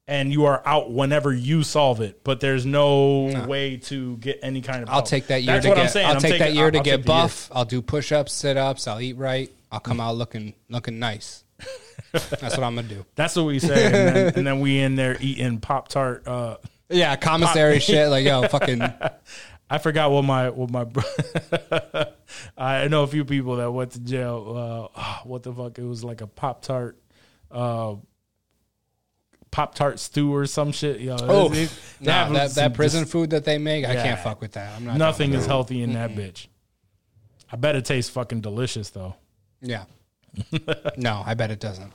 And 0.07 0.31
you 0.31 0.45
are 0.45 0.61
out 0.67 0.91
whenever 0.91 1.33
you 1.33 1.63
solve 1.63 1.99
it, 1.99 2.23
but 2.23 2.39
there's 2.39 2.63
no, 2.63 3.23
way 3.47 3.77
to 3.85 4.17
get 4.17 4.37
any 4.43 4.61
kind 4.61 4.83
of. 4.83 4.89
I'll 4.89 5.01
take 5.01 5.25
that 5.27 5.41
year 5.41 5.53
That's 5.55 5.63
to 5.65 5.69
what 5.69 5.75
get. 5.77 5.81
I'm 5.85 5.89
saying. 5.89 6.05
I'll 6.05 6.13
I'm 6.17 6.21
take 6.21 6.31
taking- 6.33 6.45
that 6.45 6.53
year 6.53 6.69
to 6.69 6.77
I'll 6.77 6.83
get 6.83 6.97
take 6.97 7.05
the 7.07 7.11
year. 7.11 7.21
buff. 7.23 7.49
I'll 7.51 7.65
do 7.65 7.81
push-ups, 7.81 8.31
sit-ups. 8.31 8.87
I'll 8.87 9.01
eat 9.01 9.17
right. 9.17 9.51
I'll 9.71 9.79
come 9.79 9.99
out 9.99 10.15
looking 10.15 10.53
looking 10.69 10.99
nice. 10.99 11.43
That's 12.11 12.41
what 12.57 12.63
I'm 12.63 12.75
gonna 12.75 12.83
do. 12.83 13.05
That's 13.15 13.35
what 13.35 13.45
we 13.45 13.59
say, 13.59 13.85
and 13.85 13.93
then, 13.93 14.33
and 14.37 14.47
then 14.47 14.59
we 14.61 14.79
in 14.79 14.95
there 14.95 15.17
eating 15.19 15.59
pop 15.59 15.87
tart. 15.89 16.27
Uh, 16.27 16.57
Yeah, 16.89 17.15
commissary 17.17 17.79
shit. 17.79 18.09
Like 18.09 18.25
yo, 18.25 18.47
fucking. 18.47 18.81
I 19.69 19.77
forgot 19.79 20.11
what 20.11 20.21
my 20.23 20.49
what 20.49 20.69
my. 20.69 20.83
bro- 20.83 21.03
I 22.57 22.87
know 22.87 23.03
a 23.03 23.07
few 23.07 23.25
people 23.25 23.55
that 23.57 23.71
went 23.71 23.91
to 23.93 23.99
jail. 23.99 24.91
Uh, 24.95 25.01
what 25.23 25.43
the 25.43 25.51
fuck? 25.53 25.77
It 25.77 25.83
was 25.83 26.03
like 26.03 26.21
a 26.21 26.27
pop 26.27 26.61
tart, 26.61 26.97
uh, 27.51 27.95
pop 29.51 29.73
tart 29.75 29.99
stew 29.99 30.33
or 30.33 30.45
some 30.45 30.71
shit. 30.71 30.99
Yo, 31.01 31.17
Oh, 31.19 31.51
it- 31.51 31.57
it- 32.01 32.07
have 32.07 32.31
that 32.33 32.51
that 32.55 32.73
prison 32.75 33.03
dis- 33.03 33.11
food 33.11 33.31
that 33.31 33.43
they 33.45 33.57
make, 33.57 33.85
I 33.85 33.95
can't 33.95 34.19
fuck 34.19 34.39
with 34.41 34.53
that. 34.53 34.75
I'm 34.75 34.85
not. 34.85 34.97
nothing 34.97 35.33
is 35.33 35.45
healthy 35.45 35.81
in 35.81 35.93
that 35.93 36.11
bitch. 36.11 36.47
I 37.51 37.55
bet 37.57 37.75
it 37.75 37.85
tastes 37.85 38.11
fucking 38.11 38.41
delicious 38.41 38.89
though. 38.91 39.15
Yeah. 39.61 39.85
no, 40.97 41.23
I 41.25 41.33
bet 41.33 41.51
it 41.51 41.59
doesn't. 41.59 41.91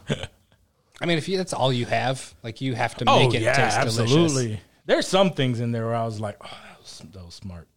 I 1.00 1.06
mean, 1.06 1.18
if 1.18 1.28
you, 1.28 1.36
that's 1.38 1.52
all 1.52 1.72
you 1.72 1.86
have, 1.86 2.34
like 2.42 2.60
you 2.60 2.74
have 2.74 2.94
to 2.96 3.04
make 3.04 3.34
it 3.34 3.40
taste 3.40 3.58
absolutely. 3.76 4.16
delicious. 4.16 4.60
There's 4.86 5.06
some 5.06 5.30
things 5.32 5.60
in 5.60 5.72
there 5.72 5.86
where 5.86 5.94
I 5.94 6.04
was 6.04 6.20
like, 6.20 6.36
oh, 6.40 6.46
that 6.68 6.78
was, 6.78 7.02
that 7.12 7.24
was 7.24 7.34
smart. 7.34 7.68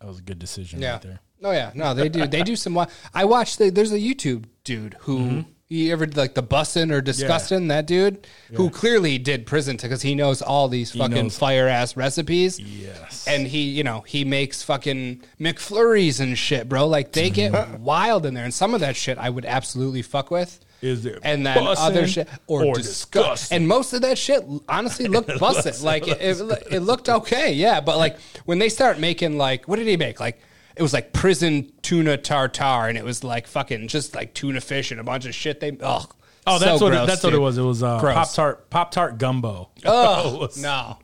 That 0.00 0.06
was 0.08 0.18
a 0.18 0.22
good 0.22 0.38
decision 0.38 0.80
Yeah. 0.80 0.92
right 0.92 1.02
there. 1.02 1.20
Oh 1.44 1.50
yeah, 1.52 1.72
no, 1.74 1.92
they 1.94 2.08
do. 2.08 2.26
They 2.26 2.42
do 2.42 2.54
some. 2.54 2.78
I 3.12 3.24
watched. 3.24 3.58
The, 3.58 3.70
there's 3.70 3.92
a 3.92 3.98
YouTube 3.98 4.44
dude 4.64 4.94
who 5.00 5.18
Mm-hmm. 5.18 5.50
You 5.72 5.92
ever 5.92 6.06
like 6.06 6.34
the 6.34 6.42
bussin' 6.42 6.92
or 6.92 7.00
disgusting 7.00 7.68
that 7.68 7.86
dude 7.86 8.26
who 8.52 8.70
clearly 8.70 9.18
did 9.18 9.46
prison 9.46 9.76
because 9.80 10.02
he 10.02 10.14
knows 10.14 10.42
all 10.42 10.68
these 10.68 10.92
fucking 10.92 11.14
knows- 11.14 11.38
fire 11.38 11.68
ass 11.68 11.96
recipes. 11.96 12.58
Yes. 12.60 13.26
And 13.26 13.46
he, 13.46 13.62
you 13.62 13.82
know, 13.82 14.00
he 14.00 14.24
makes 14.24 14.62
fucking 14.62 15.22
McFlurries 15.40 16.20
and 16.20 16.36
shit, 16.36 16.68
bro. 16.68 16.86
Like 16.86 17.12
they 17.12 17.30
get 17.30 17.52
wild 17.80 18.26
in 18.26 18.34
there, 18.34 18.44
and 18.44 18.52
some 18.54 18.74
of 18.74 18.80
that 18.80 18.96
shit 18.96 19.18
I 19.18 19.30
would 19.30 19.44
absolutely 19.44 20.02
fuck 20.02 20.30
with. 20.30 20.60
Is 20.82 21.04
there 21.04 21.20
and 21.22 21.46
then 21.46 21.64
other 21.64 22.08
shit 22.08 22.28
or, 22.48 22.64
or 22.64 22.74
disgust. 22.74 23.12
disgusting? 23.12 23.56
And 23.56 23.68
most 23.68 23.92
of 23.92 24.02
that 24.02 24.18
shit 24.18 24.44
honestly 24.68 25.06
looked 25.06 25.28
busted. 25.38 25.80
like 25.80 26.08
it, 26.08 26.20
it, 26.20 26.40
it 26.72 26.80
looked 26.80 27.08
okay, 27.08 27.52
yeah. 27.52 27.80
But 27.80 27.98
like 27.98 28.18
when 28.46 28.58
they 28.58 28.68
start 28.68 28.98
making 28.98 29.38
like, 29.38 29.68
what 29.68 29.76
did 29.76 29.86
he 29.86 29.96
make? 29.96 30.18
Like 30.18 30.40
it 30.76 30.82
was 30.82 30.92
like 30.92 31.12
prison 31.12 31.72
tuna 31.82 32.16
tartar, 32.16 32.88
and 32.88 32.96
it 32.98 33.04
was 33.04 33.22
like 33.24 33.46
fucking 33.46 33.88
just 33.88 34.14
like 34.14 34.34
tuna 34.34 34.60
fish 34.60 34.90
and 34.90 35.00
a 35.00 35.04
bunch 35.04 35.26
of 35.26 35.34
shit. 35.34 35.60
They 35.60 35.76
ugh. 35.80 36.14
Oh, 36.44 36.58
that's 36.58 36.80
So 36.80 36.86
what 36.86 36.90
gross, 36.90 37.04
it, 37.04 37.06
that's 37.06 37.22
what 37.22 37.34
it 37.34 37.38
was. 37.38 37.56
It 37.56 37.62
was 37.62 37.84
uh, 37.84 38.00
pop 38.00 38.32
tart 38.32 38.68
pop 38.68 38.90
tart 38.90 39.18
gumbo. 39.18 39.70
Oh 39.84 40.48
no, 40.58 40.98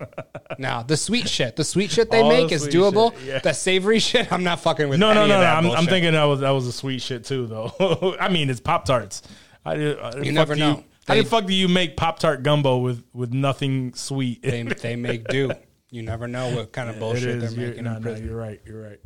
no. 0.59 0.85
The 0.87 0.97
sweet 0.97 1.29
shit, 1.29 1.55
the 1.55 1.63
sweet 1.65 1.93
shit 1.93 2.11
they 2.11 2.23
All 2.23 2.29
make 2.29 2.49
the 2.49 2.55
is 2.57 2.67
doable. 2.67 3.13
shit, 3.19 3.25
yeah. 3.25 3.39
The 3.39 3.53
savory 3.53 3.99
shit, 4.01 4.33
I'm 4.33 4.43
not 4.43 4.59
fucking 4.61 4.89
with. 4.89 4.99
No, 4.99 5.13
no, 5.15 5.27
no, 5.29 5.41
no. 5.41 5.47
I'm, 5.47 5.71
I'm 5.71 5.87
thinking 5.87 6.13
that 6.13 6.25
was 6.25 6.41
that 6.41 6.51
was 6.51 6.67
a 6.67 6.73
sweet 6.73 7.01
shit 7.03 7.25
too, 7.25 7.47
though. 7.47 8.17
I 8.21 8.29
mean, 8.29 8.51
it's 8.51 8.59
pop 8.61 8.85
tarts. 8.85 9.23
I, 9.65 9.73
I, 9.95 10.17
You 10.23 10.33
never 10.33 10.57
know. 10.57 10.83
how 11.07 11.15
They- 11.15 11.23
the 11.23 11.29
fuck 11.29 11.47
do 11.47 11.55
you 11.55 11.69
make 11.69 11.97
pop 11.97 12.19
tart 12.19 12.43
gumbo 12.43 12.79
with 12.79 13.05
with 13.13 13.33
nothing 13.33 13.95
sweet? 13.95 14.43
they 14.43 14.65
they 14.65 14.97
make 14.97 15.29
do. 15.29 15.53
You 15.91 16.03
never 16.03 16.27
know 16.27 16.55
what 16.55 16.73
kind 16.73 16.89
of 16.91 16.97
It 16.97 17.01
bullshit 17.01 17.43
is. 17.43 17.55
they're 17.55 17.69
making 17.69 17.85
no, 17.85 17.99
no, 17.99 18.15
you're 18.17 18.37
right. 18.37 18.61
You're 18.67 18.83
right. 18.83 19.01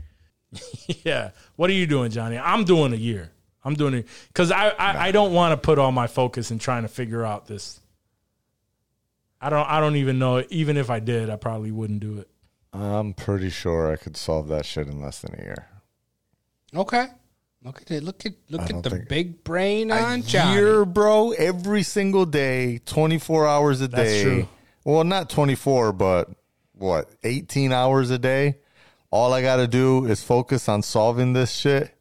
yeah. 1.05 1.31
What 1.57 1.71
are 1.71 1.75
you 1.75 1.87
doing, 1.87 2.11
Johnny? 2.11 2.39
I'm 2.39 2.65
doing 2.65 2.93
a 2.93 2.97
year. 2.97 3.31
I'm 3.65 3.75
doing 3.75 3.95
it 3.95 4.09
because 4.29 4.51
I 4.51 4.69
I, 4.71 5.07
I 5.09 5.13
don't 5.13 5.33
want 5.33 5.53
to 5.53 5.57
put 5.57 5.79
all 5.79 5.93
my 5.93 6.07
focus 6.07 6.51
in 6.51 6.59
trying 6.59 6.83
to 6.83 6.89
figure 6.89 7.25
out 7.25 7.47
this. 7.47 7.79
I 9.41 9.51
don't. 9.51 9.69
I 9.69 9.81
don't 9.81 9.97
even 9.97 10.19
know. 10.19 10.45
Even 10.51 10.77
if 10.77 10.91
I 10.91 11.01
did, 11.01 11.31
I 11.31 11.37
probably 11.37 11.71
wouldn't 11.71 12.01
do 12.01 12.19
it. 12.19 12.29
I'm 12.73 13.13
pretty 13.15 13.51
sure 13.51 13.93
I 13.93 13.97
could 13.97 14.17
solve 14.17 14.49
that 14.49 14.65
shit 14.65 14.87
in 14.89 15.01
less 15.01 15.21
than 15.21 15.35
a 15.39 15.43
year. 15.43 15.67
Okay. 16.75 17.07
Look 17.65 17.83
at 17.83 17.91
it. 17.91 18.03
Look 18.03 18.25
at 18.27 18.33
look 18.51 18.63
at 18.71 18.83
the 18.83 18.91
think- 18.91 19.09
big 19.09 19.45
brain 19.45 19.91
A 19.91 19.95
on 19.97 20.23
Johnny. 20.23 20.55
year, 20.59 20.85
bro, 20.85 21.31
every 21.33 21.83
single 21.85 22.27
day, 22.27 22.79
24 22.87 23.47
hours 23.47 23.81
a 23.81 23.89
That's 23.89 24.11
day. 24.11 24.23
true. 24.23 24.49
Well, 24.85 25.05
not 25.05 25.31
24, 25.31 25.93
but 25.93 26.31
what, 26.73 27.09
18 27.23 27.71
hours 27.73 28.11
a 28.11 28.19
day? 28.19 28.57
All 29.13 29.33
I 29.35 29.43
got 29.43 29.57
to 29.57 29.69
do 29.69 30.07
is 30.07 30.23
focus 30.25 30.69
on 30.69 30.83
solving 30.83 31.35
this 31.35 31.53
shit. 31.53 31.95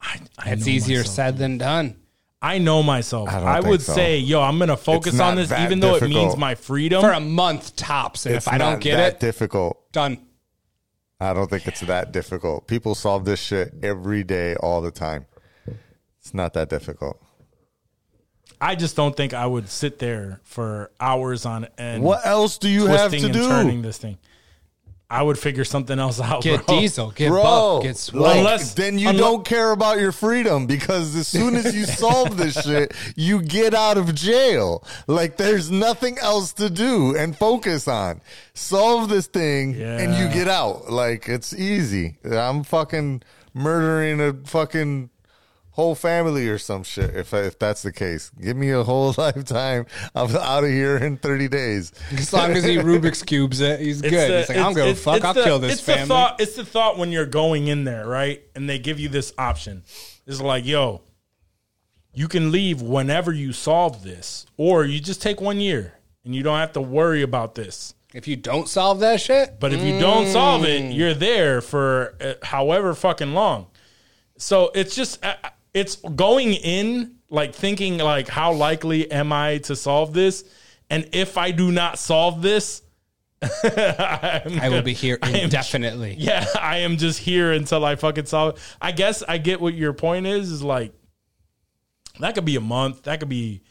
I, 0.00 0.18
I 0.38 0.50
It's 0.52 0.66
know 0.66 0.72
easier 0.72 0.98
myself. 1.00 1.14
said 1.14 1.38
than 1.38 1.58
done. 1.58 1.96
I 2.40 2.58
know 2.58 2.82
myself. 2.82 3.28
I 3.28 3.38
I, 3.38 3.60
would 3.60 3.82
so. 3.82 3.92
say, 3.92 4.18
yo, 4.18 4.42
I'm 4.42 4.58
gonna 4.58 4.76
focus 4.76 5.20
on 5.20 5.36
this, 5.36 5.52
even 5.52 5.78
though 5.78 5.94
it 5.94 6.08
means 6.08 6.36
my 6.36 6.56
freedom. 6.56 7.00
For 7.00 7.12
a 7.12 7.20
month 7.20 7.76
tops. 7.76 8.26
And 8.26 8.34
it's 8.34 8.48
if 8.48 8.52
I 8.52 8.58
don't 8.58 8.80
get 8.80 8.96
that 8.96 9.12
it, 9.14 9.20
difficult. 9.20 9.92
done. 9.92 10.18
I 11.20 11.32
don't 11.34 11.48
think 11.48 11.68
it's 11.68 11.82
that 11.82 12.10
difficult. 12.10 12.66
People 12.66 12.96
solve 12.96 13.24
this 13.26 13.38
shit 13.38 13.72
every 13.80 14.24
day, 14.24 14.56
all 14.56 14.80
the 14.80 14.90
time. 14.90 15.26
It's 16.18 16.34
not 16.34 16.54
that 16.54 16.68
difficult. 16.68 17.22
I 18.60 18.74
just 18.74 18.96
don't 18.96 19.16
think 19.16 19.34
I 19.34 19.46
would 19.46 19.68
sit 19.68 20.00
there 20.00 20.40
for 20.42 20.90
hours 20.98 21.46
on 21.46 21.68
end. 21.78 22.02
What 22.02 22.26
else 22.26 22.58
do 22.58 22.68
you 22.68 22.86
have 22.86 23.12
to 23.12 23.20
do? 23.30 23.46
turning 23.48 23.82
this 23.82 23.98
thing. 23.98 24.18
I 25.12 25.20
would 25.22 25.38
figure 25.38 25.64
something 25.64 25.98
else 25.98 26.18
out. 26.22 26.42
Get 26.42 26.66
bro. 26.66 26.80
diesel. 26.80 27.10
Get 27.10 27.28
Bro, 27.28 27.42
buff. 27.42 27.82
Get 27.82 27.96
swole. 27.98 28.22
like, 28.22 28.38
Unless- 28.38 28.72
then 28.74 28.98
you 28.98 29.08
unle- 29.08 29.18
don't 29.18 29.44
care 29.44 29.70
about 29.72 29.98
your 29.98 30.10
freedom 30.10 30.66
because 30.66 31.14
as 31.14 31.28
soon 31.28 31.54
as 31.54 31.74
you 31.74 31.84
solve 31.84 32.38
this 32.38 32.58
shit, 32.64 32.94
you 33.14 33.42
get 33.42 33.74
out 33.74 33.98
of 33.98 34.14
jail. 34.14 34.82
Like 35.06 35.36
there's 35.36 35.70
nothing 35.70 36.16
else 36.18 36.54
to 36.54 36.70
do 36.70 37.14
and 37.14 37.36
focus 37.36 37.86
on. 37.88 38.22
Solve 38.54 39.10
this 39.10 39.26
thing 39.26 39.74
and 39.80 40.14
you 40.14 40.28
get 40.32 40.48
out. 40.48 40.90
Like 40.90 41.28
it's 41.28 41.52
easy. 41.52 42.16
I'm 42.24 42.64
fucking 42.64 43.22
murdering 43.52 44.18
a 44.18 44.32
fucking 44.48 45.10
whole 45.72 45.94
family 45.94 46.48
or 46.48 46.58
some 46.58 46.82
shit 46.84 47.14
if 47.16 47.32
if 47.34 47.58
that's 47.58 47.82
the 47.82 47.92
case. 47.92 48.30
Give 48.40 48.56
me 48.56 48.70
a 48.70 48.82
whole 48.84 49.14
lifetime. 49.18 49.86
I'm 50.14 50.34
out 50.36 50.64
of 50.64 50.70
here 50.70 50.96
in 50.96 51.16
30 51.16 51.48
days. 51.48 51.92
As 52.12 52.32
long 52.32 52.52
as 52.52 52.64
he 52.64 52.76
Rubik's 52.78 53.22
cubes 53.22 53.60
it, 53.60 53.80
he's 53.80 54.00
It's 54.02 54.10
good. 54.10 54.30
the- 54.30 54.38
He's 54.40 54.48
like, 54.50 54.58
I'm 54.58 54.74
gonna 54.74 54.90
it's, 54.90 55.02
fuck. 55.02 55.16
It's 55.16 55.24
I'll 55.24 55.34
the- 55.34 55.44
kill 55.44 55.58
this 55.58 55.72
it's 55.74 55.80
family. 55.82 56.02
The 56.02 56.08
thought, 56.08 56.40
it's 56.40 56.56
the 56.56 56.64
thought 56.64 56.98
when 56.98 57.10
you're 57.12 57.26
going 57.26 57.68
in 57.68 57.84
there, 57.84 58.06
right? 58.06 58.42
And 58.54 58.68
they 58.68 58.78
give 58.78 59.00
you 59.00 59.08
this 59.08 59.32
option. 59.38 59.82
It's 60.26 60.40
like, 60.40 60.64
yo, 60.66 61.00
you 62.14 62.28
can 62.28 62.52
leave 62.52 62.82
whenever 62.82 63.32
you 63.32 63.52
solve 63.52 64.02
this, 64.04 64.46
or 64.56 64.84
you 64.84 65.00
just 65.00 65.22
take 65.22 65.40
one 65.40 65.58
year 65.60 65.94
and 66.24 66.34
you 66.34 66.42
don't 66.42 66.58
have 66.58 66.72
to 66.74 66.80
worry 66.80 67.22
about 67.22 67.54
this. 67.54 67.94
if 68.14 68.28
you 68.28 68.36
don't 68.36 68.68
solve 68.68 69.00
that 69.00 69.20
shit, 69.22 69.58
But 69.58 69.72
if 69.72 69.82
you 69.82 69.98
don't 69.98 70.26
solve 70.28 70.62
Mm. 70.62 70.90
it, 70.90 70.92
you're 70.92 71.14
there 71.14 71.62
for 71.62 72.14
uh, 72.20 72.34
however 72.42 72.92
fucking 72.94 73.32
long. 73.32 73.68
So 74.36 74.70
it's 74.74 74.94
just 74.94 75.24
uh, 75.24 75.34
it's 75.74 75.96
going 75.96 76.54
in 76.54 77.16
like 77.30 77.54
thinking 77.54 77.98
like 77.98 78.28
how 78.28 78.52
likely 78.52 79.10
am 79.10 79.32
I 79.32 79.58
to 79.58 79.74
solve 79.76 80.12
this? 80.12 80.44
And 80.90 81.08
if 81.12 81.38
I 81.38 81.50
do 81.52 81.72
not 81.72 81.98
solve 81.98 82.42
this, 82.42 82.82
I 83.42 84.68
will 84.70 84.82
be 84.82 84.92
here 84.92 85.18
I 85.22 85.30
am- 85.30 85.36
indefinitely. 85.44 86.14
yeah, 86.18 86.46
I 86.60 86.78
am 86.78 86.96
just 86.96 87.18
here 87.18 87.52
until 87.52 87.84
I 87.84 87.96
fucking 87.96 88.26
solve 88.26 88.56
it. 88.56 88.62
I 88.80 88.92
guess 88.92 89.22
I 89.26 89.38
get 89.38 89.60
what 89.60 89.74
your 89.74 89.92
point 89.92 90.26
is. 90.26 90.50
Is 90.50 90.62
like 90.62 90.92
that 92.20 92.34
could 92.34 92.44
be 92.44 92.56
a 92.56 92.60
month. 92.60 93.02
That 93.04 93.20
could 93.20 93.28
be 93.28 93.62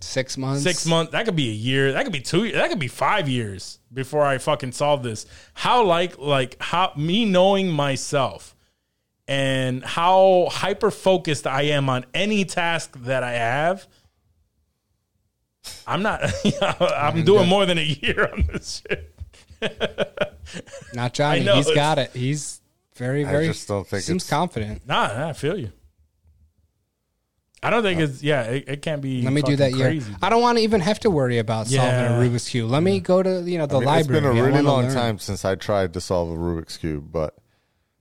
Six 0.00 0.38
months. 0.38 0.62
six 0.62 0.86
months. 0.86 1.10
That 1.10 1.24
could 1.24 1.34
be 1.34 1.48
a 1.48 1.52
year. 1.52 1.90
That 1.92 2.04
could 2.04 2.12
be 2.12 2.20
two. 2.20 2.52
That 2.52 2.70
could 2.70 2.78
be 2.78 2.86
five 2.86 3.28
years 3.28 3.80
before 3.92 4.24
I 4.24 4.38
fucking 4.38 4.70
solve 4.70 5.02
this. 5.02 5.26
How 5.54 5.82
like 5.84 6.16
like 6.18 6.56
how 6.60 6.92
me 6.96 7.24
knowing 7.24 7.68
myself 7.68 8.54
and 9.28 9.84
how 9.84 10.48
hyper 10.50 10.90
focused 10.90 11.46
I 11.46 11.62
am 11.62 11.88
on 11.88 12.06
any 12.14 12.44
task 12.44 12.96
that 13.02 13.22
I 13.22 13.32
have. 13.32 13.86
I'm 15.86 16.02
not. 16.02 16.22
I'm 16.80 17.24
doing 17.24 17.46
more 17.48 17.66
than 17.66 17.78
a 17.78 17.82
year 17.82 18.28
on 18.32 18.44
this 18.50 18.82
shit. 18.88 19.14
Not 20.94 21.12
Johnny. 21.12 21.40
I 21.40 21.42
know, 21.44 21.56
He's 21.56 21.66
it's- 21.68 21.76
got 21.76 21.98
it. 21.98 22.10
He's 22.12 22.60
very, 22.96 23.22
very. 23.24 23.44
I 23.44 23.48
just 23.48 23.68
don't 23.68 23.86
think 23.86 24.02
seems 24.02 24.24
it's- 24.24 24.30
confident. 24.30 24.86
Nah, 24.86 25.08
nah, 25.08 25.28
I 25.28 25.32
feel 25.34 25.58
you. 25.58 25.70
I 27.62 27.70
don't 27.70 27.82
think 27.82 28.00
uh, 28.00 28.04
it's 28.04 28.22
yeah. 28.22 28.42
It, 28.44 28.64
it 28.68 28.82
can't 28.82 29.02
be. 29.02 29.20
Let 29.22 29.32
me 29.32 29.42
do 29.42 29.56
fucking 29.56 29.72
that 29.72 29.72
year. 29.76 29.88
Crazy. 29.88 30.14
I 30.22 30.28
don't 30.30 30.40
want 30.40 30.58
to 30.58 30.64
even 30.64 30.80
have 30.80 31.00
to 31.00 31.10
worry 31.10 31.38
about 31.38 31.66
solving 31.66 31.84
Yeah. 31.92 32.16
a 32.16 32.20
Rubik's 32.22 32.48
cube. 32.48 32.70
Let 32.70 32.82
me 32.84 33.00
go 33.00 33.20
to 33.22 33.42
you 33.42 33.58
know 33.58 33.66
the 33.66 33.78
I 33.78 33.80
mean, 33.80 33.88
it's 33.88 34.08
library. 34.08 34.20
been 34.20 34.30
a 34.38 34.42
really 34.42 34.62
long 34.62 34.84
learn. 34.84 34.94
time 34.94 35.18
since 35.18 35.44
I 35.44 35.56
tried 35.56 35.92
to 35.94 36.00
solve 36.00 36.30
a 36.30 36.36
Rubik's 36.36 36.76
cube, 36.76 37.10
but 37.10 37.36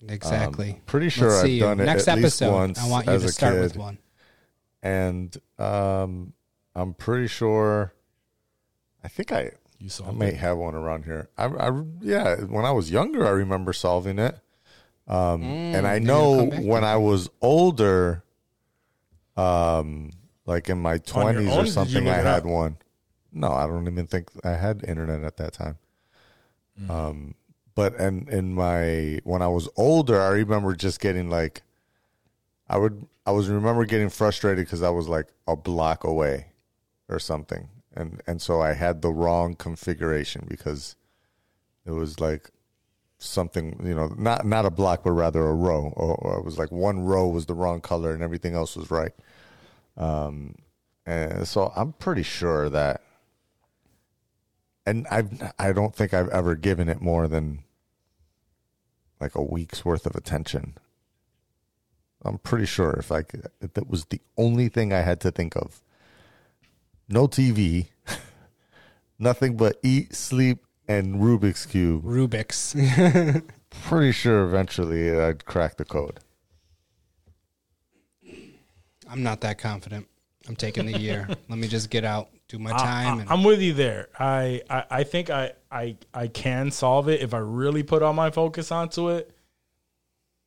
Exactly. 0.07 0.81
pretty 0.85 1.09
sure 1.09 1.29
Let's 1.29 1.39
I've 1.41 1.45
see. 1.47 1.59
done 1.59 1.79
it 1.79 1.85
Next 1.85 2.07
at 2.07 2.17
least 2.17 2.41
episode. 2.41 2.53
once 2.53 2.79
I 2.79 2.87
want 2.87 3.07
you 3.07 3.13
as 3.13 3.21
to 3.23 3.27
a 3.27 3.31
start 3.31 3.59
with 3.59 3.73
kid. 3.73 3.79
one. 3.79 3.97
and 4.83 5.37
um, 5.57 6.33
I'm 6.75 6.93
pretty 6.93 7.27
sure. 7.27 7.93
I 9.03 9.07
think 9.07 9.31
I 9.31 9.51
You 9.79 9.89
saw 9.89 10.03
I 10.03 10.07
solved 10.07 10.19
may 10.19 10.33
have 10.33 10.57
one 10.57 10.75
around 10.75 11.05
here. 11.05 11.29
I, 11.37 11.45
I 11.45 11.83
yeah, 12.01 12.35
when 12.41 12.65
I 12.65 12.71
was 12.71 12.91
younger, 12.91 13.25
I 13.25 13.29
remember 13.31 13.73
solving 13.73 14.19
it. 14.19 14.37
Um, 15.07 15.41
and 15.43 15.87
I 15.87 15.99
Mm, 15.99 16.03
maybe 16.03 16.03
it'll 16.03 16.33
know 16.33 16.37
come 16.41 16.49
back 16.49 16.59
to 16.59 16.65
when. 16.67 16.83
I 16.83 16.97
was 16.97 17.29
older, 17.41 18.23
um, 19.35 20.11
like 20.45 20.69
in 20.69 20.79
my 20.79 20.97
twenties 20.97 21.49
or 21.51 21.65
something, 21.65 22.07
I 22.07 22.15
had 22.15 22.25
up? 22.25 22.45
one. 22.45 22.77
No, 23.31 23.51
I 23.51 23.67
don't 23.67 23.87
even 23.87 24.07
think 24.07 24.29
I 24.43 24.51
had 24.51 24.83
internet 24.83 25.23
at 25.23 25.37
that 25.37 25.53
time. 25.53 25.77
Mm. 26.81 26.89
Um, 26.89 27.35
but 27.77 27.95
and 27.99 28.27
in 28.27 28.55
my 28.55 29.19
when 29.23 29.43
I 29.43 29.47
was 29.49 29.69
older, 29.77 30.19
I 30.19 30.29
remember 30.29 30.75
just 30.75 30.99
getting 30.99 31.29
like, 31.29 31.61
I 32.67 32.77
would 32.79 33.05
I 33.23 33.31
was 33.31 33.49
remember 33.49 33.85
getting 33.85 34.09
frustrated 34.09 34.65
because 34.65 34.81
I 34.81 34.89
was 34.89 35.07
like 35.07 35.27
a 35.47 35.55
block 35.55 36.03
away, 36.03 36.47
or 37.07 37.19
something, 37.19 37.69
and 37.95 38.19
and 38.25 38.41
so 38.41 38.61
I 38.61 38.73
had 38.73 39.03
the 39.03 39.11
wrong 39.13 39.53
configuration 39.55 40.47
because 40.49 40.95
it 41.85 41.91
was 41.91 42.19
like 42.19 42.49
something 43.19 43.79
you 43.85 43.93
know 43.93 44.07
not 44.17 44.43
not 44.43 44.65
a 44.65 44.71
block 44.71 45.03
but 45.03 45.11
rather 45.11 45.45
a 45.45 45.53
row. 45.53 45.93
Or, 45.95 46.15
or 46.15 46.39
it 46.39 46.45
was 46.45 46.57
like 46.57 46.71
one 46.71 47.01
row 47.01 47.27
was 47.27 47.45
the 47.45 47.53
wrong 47.53 47.79
color 47.79 48.11
and 48.11 48.23
everything 48.23 48.55
else 48.55 48.75
was 48.75 48.89
right. 48.89 49.13
Um 49.97 50.55
and 51.05 51.47
so 51.47 51.71
i'm 51.75 51.93
pretty 51.93 52.21
sure 52.21 52.69
that 52.69 53.01
and 54.85 55.07
i've 55.09 55.29
i 55.57 55.71
don't 55.71 55.95
think 55.95 56.13
i've 56.13 56.27
ever 56.29 56.53
given 56.53 56.89
it 56.89 57.01
more 57.01 57.27
than 57.27 57.63
like 59.19 59.35
a 59.35 59.41
week's 59.41 59.83
worth 59.85 60.05
of 60.05 60.15
attention 60.15 60.75
i'm 62.23 62.37
pretty 62.37 62.65
sure 62.65 62.91
if 62.93 63.11
i 63.11 63.21
could, 63.21 63.47
if 63.61 63.73
that 63.73 63.89
was 63.89 64.05
the 64.05 64.21
only 64.37 64.69
thing 64.69 64.93
i 64.93 65.01
had 65.01 65.19
to 65.19 65.31
think 65.31 65.55
of 65.55 65.81
no 67.07 67.27
tv 67.27 67.87
nothing 69.19 69.55
but 69.57 69.77
eat 69.83 70.15
sleep 70.15 70.65
and 70.87 71.15
rubik's 71.15 71.65
cube 71.65 72.03
Rubik's. 72.03 72.75
pretty 73.69 74.11
sure 74.11 74.43
eventually 74.45 75.17
I'd 75.17 75.45
crack 75.45 75.77
the 75.77 75.85
code. 75.85 76.19
I'm 79.09 79.23
not 79.23 79.41
that 79.41 79.57
confident. 79.57 80.07
I'm 80.47 80.55
taking 80.55 80.85
the 80.85 80.97
year. 80.97 81.27
Let 81.49 81.59
me 81.59 81.67
just 81.67 81.89
get 81.89 82.03
out, 82.03 82.29
do 82.47 82.59
my 82.59 82.71
I, 82.71 82.77
time. 82.77 83.19
and 83.19 83.31
am 83.31 83.43
with 83.43 83.61
you 83.61 83.73
there. 83.73 84.09
I, 84.17 84.61
I 84.69 84.83
I 84.89 85.03
think 85.03 85.29
I 85.29 85.53
I 85.71 85.97
I 86.13 86.27
can 86.27 86.71
solve 86.71 87.09
it 87.09 87.21
if 87.21 87.33
I 87.33 87.39
really 87.39 87.83
put 87.83 88.01
all 88.01 88.13
my 88.13 88.29
focus 88.31 88.71
onto 88.71 89.09
it. 89.09 89.31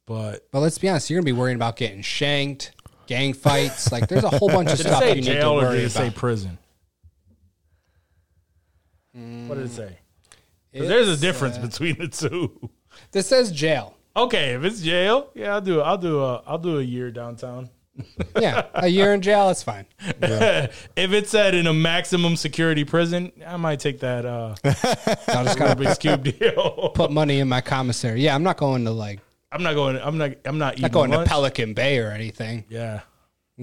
But 0.06 0.48
but 0.50 0.60
let's 0.60 0.78
be 0.78 0.88
honest, 0.88 1.10
you're 1.10 1.18
gonna 1.20 1.26
be 1.26 1.38
worrying 1.38 1.56
about 1.56 1.76
getting 1.76 2.02
shanked, 2.02 2.72
gang 3.06 3.34
fights. 3.34 3.92
like 3.92 4.08
there's 4.08 4.24
a 4.24 4.30
whole 4.30 4.48
bunch 4.52 4.70
of 4.70 4.78
did 4.78 4.86
stuff 4.86 5.00
say 5.00 5.10
you 5.10 5.14
need 5.16 5.24
to 5.26 5.32
jail 5.34 5.52
or 5.52 5.62
worry 5.62 5.76
did 5.78 5.84
it 5.86 5.90
say 5.90 6.10
prison? 6.10 6.58
What 9.12 9.56
did 9.56 9.66
it 9.66 9.72
say? 9.72 9.98
there's 10.72 11.08
a 11.08 11.16
difference 11.16 11.56
uh, 11.58 11.62
between 11.62 11.98
the 11.98 12.08
two. 12.08 12.70
This 13.12 13.26
says 13.26 13.50
jail. 13.52 13.96
Okay, 14.16 14.54
if 14.54 14.64
it's 14.64 14.80
jail, 14.80 15.30
yeah, 15.34 15.54
I'll 15.54 15.60
do. 15.60 15.80
I'll 15.80 15.98
do 15.98 16.20
a. 16.20 16.42
I'll 16.46 16.58
do 16.58 16.78
a 16.78 16.82
year 16.82 17.10
downtown. 17.10 17.70
Yeah, 18.40 18.66
a 18.74 18.88
year 18.88 19.12
in 19.12 19.20
jail. 19.20 19.48
That's 19.48 19.62
fine. 19.62 19.86
if 20.00 21.12
it 21.12 21.28
said 21.28 21.54
in 21.54 21.66
a 21.66 21.74
maximum 21.74 22.36
security 22.36 22.84
prison, 22.84 23.32
I 23.46 23.56
might 23.56 23.80
take 23.80 24.00
that 24.00 24.24
uh, 24.24 24.54
I'll 25.28 25.44
just 25.44 25.58
gotta 25.58 25.74
Rubik's 25.78 25.98
cube 25.98 26.22
deal. 26.24 26.92
put 26.94 27.10
money 27.10 27.40
in 27.40 27.48
my 27.48 27.60
commissary. 27.60 28.22
Yeah, 28.22 28.34
I'm 28.34 28.42
not 28.42 28.56
going 28.56 28.84
to 28.84 28.90
like 28.92 29.20
I'm 29.52 29.62
not 29.62 29.74
going. 29.74 29.96
I'm 29.96 30.16
not. 30.16 30.32
I'm 30.44 30.58
not 30.58 30.74
eating. 30.74 30.82
not 30.82 30.92
going 30.92 31.10
lunch. 31.10 31.26
to 31.26 31.30
Pelican 31.30 31.74
Bay 31.74 31.98
or 31.98 32.10
anything. 32.10 32.64
Yeah, 32.68 33.00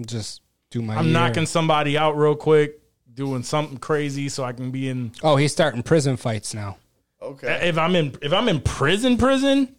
Just 0.05 0.41
do 0.69 0.81
my. 0.81 0.95
I'm 0.95 1.05
year. 1.05 1.13
knocking 1.13 1.45
somebody 1.45 1.97
out 1.97 2.17
real 2.17 2.35
quick, 2.35 2.81
doing 3.13 3.43
something 3.43 3.77
crazy 3.77 4.27
so 4.29 4.43
I 4.43 4.51
can 4.51 4.69
be 4.71 4.89
in. 4.89 5.13
Oh, 5.23 5.37
he's 5.37 5.51
starting 5.53 5.83
prison 5.83 6.17
fights 6.17 6.53
now. 6.53 6.77
Okay. 7.21 7.69
If 7.69 7.77
I'm 7.77 7.95
in, 7.95 8.15
if 8.21 8.33
I'm 8.33 8.49
in 8.49 8.59
prison, 8.59 9.17
prison, 9.17 9.75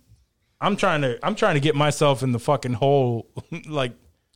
I'm 0.61 0.77
trying 0.77 1.03
to. 1.03 1.19
I'm 1.23 1.35
trying 1.35 1.55
to 1.55 1.61
get 1.61 1.77
myself 1.77 2.23
in 2.23 2.33
the 2.33 2.41
fucking 2.41 2.75
hole. 2.75 3.29
like 3.69 3.93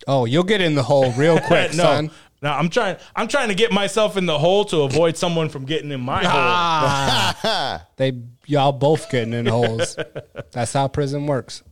Oh, 0.06 0.24
you'll 0.24 0.42
get 0.44 0.60
in 0.60 0.74
the 0.74 0.82
hole 0.82 1.12
real 1.12 1.38
quick, 1.46 1.70
no, 1.74 1.82
son. 1.84 2.10
no. 2.42 2.50
I'm 2.50 2.68
trying. 2.68 2.96
I'm 3.14 3.28
trying 3.28 3.48
to 3.48 3.54
get 3.54 3.72
myself 3.72 4.16
in 4.16 4.26
the 4.26 4.38
hole 4.38 4.64
to 4.66 4.82
avoid 4.82 5.16
someone 5.16 5.48
from 5.48 5.64
getting 5.64 5.90
in 5.92 6.00
my 6.00 6.24
hole. 6.24 6.30
Ah. 6.34 7.86
They 7.96 8.12
y'all 8.46 8.72
both 8.72 9.10
getting 9.10 9.32
in 9.34 9.46
holes. 9.46 9.96
That's 10.50 10.72
how 10.72 10.88
prison 10.88 11.26
works. 11.26 11.62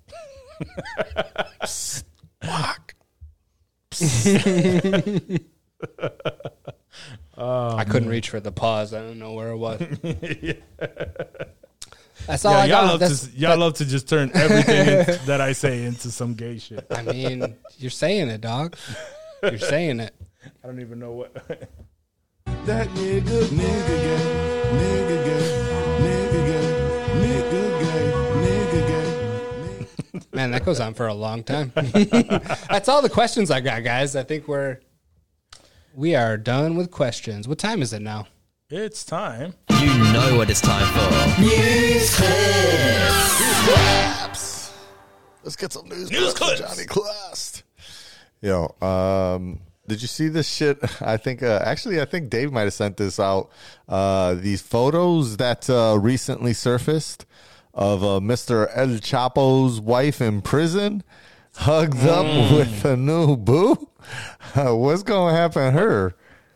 Fuck. 2.42 2.94
I 7.36 7.84
couldn't 7.84 8.08
reach 8.08 8.28
for 8.30 8.38
the 8.40 8.52
pause. 8.52 8.92
I 8.94 9.00
don't 9.00 9.18
know 9.18 9.32
where 9.32 9.48
it 9.48 9.56
was. 9.56 9.80
That's 12.26 12.44
all 12.44 12.52
Yeah, 12.52 12.58
I 12.58 12.64
y'all 12.66 12.68
got. 12.82 12.86
love 12.90 13.00
That's- 13.00 13.26
to 13.28 13.36
y'all 13.38 13.56
love 13.58 13.74
to 13.74 13.84
just 13.84 14.08
turn 14.08 14.30
everything 14.34 14.88
in- 14.88 15.18
that 15.26 15.40
I 15.40 15.52
say 15.52 15.84
into 15.84 16.10
some 16.10 16.34
gay 16.34 16.58
shit. 16.58 16.86
I 16.90 17.02
mean, 17.02 17.56
you're 17.78 17.90
saying 17.90 18.28
it, 18.28 18.40
dog. 18.40 18.76
You're 19.42 19.58
saying 19.58 20.00
it. 20.00 20.14
I 20.62 20.66
don't 20.66 20.80
even 20.80 20.98
know 20.98 21.12
what. 21.12 21.34
That 22.66 22.88
nigga, 22.88 23.22
nigga 23.22 23.86
gay, 23.88 24.20
nigga 24.72 25.24
gay, 25.24 25.46
nigga 26.00 26.46
gay, 26.46 26.66
nigga 27.22 27.80
gay, 27.80 28.12
nigga 28.44 28.86
gay. 30.12 30.26
Man, 30.32 30.50
that 30.50 30.64
goes 30.64 30.78
on 30.78 30.92
for 30.94 31.06
a 31.06 31.14
long 31.14 31.42
time. 31.42 31.72
That's 31.74 32.88
all 32.88 33.00
the 33.02 33.08
questions 33.08 33.50
I 33.50 33.60
got, 33.60 33.82
guys. 33.82 34.14
I 34.14 34.24
think 34.24 34.46
we're 34.46 34.78
we 35.94 36.14
are 36.14 36.36
done 36.36 36.76
with 36.76 36.90
questions. 36.90 37.48
What 37.48 37.58
time 37.58 37.80
is 37.82 37.92
it 37.94 38.02
now? 38.02 38.26
It's 38.70 39.04
time. 39.04 39.52
You 39.80 39.98
know 40.12 40.36
what 40.36 40.48
it's 40.48 40.60
time 40.60 40.86
for. 40.94 41.40
News 41.40 42.14
clips. 42.14 43.64
Claps. 43.64 44.72
Let's 45.42 45.56
get 45.56 45.72
some 45.72 45.88
news, 45.88 46.08
news 46.10 46.34
clips. 46.34 46.60
Johnny 46.60 46.86
Quest. 46.86 47.64
Yo, 48.40 48.72
um, 48.80 49.58
did 49.88 50.00
you 50.00 50.06
see 50.06 50.28
this 50.28 50.48
shit? 50.48 50.78
I 51.02 51.16
think 51.16 51.42
uh, 51.42 51.60
actually, 51.64 52.00
I 52.00 52.04
think 52.04 52.30
Dave 52.30 52.52
might 52.52 52.62
have 52.62 52.72
sent 52.72 52.96
this 52.96 53.18
out. 53.18 53.50
Uh, 53.88 54.34
these 54.34 54.62
photos 54.62 55.36
that 55.38 55.68
uh, 55.68 55.98
recently 56.00 56.52
surfaced 56.52 57.26
of 57.74 58.04
uh, 58.04 58.20
Mr. 58.20 58.70
El 58.72 58.98
Chapo's 58.98 59.80
wife 59.80 60.20
in 60.20 60.42
prison, 60.42 61.02
hugged 61.56 62.06
up 62.06 62.24
with 62.52 62.84
a 62.84 62.96
new 62.96 63.36
boo. 63.36 63.88
Uh, 64.54 64.74
what's 64.76 65.02
going 65.02 65.34
to 65.34 65.40
happen 65.40 65.64
to 65.64 65.70
her? 65.72 66.14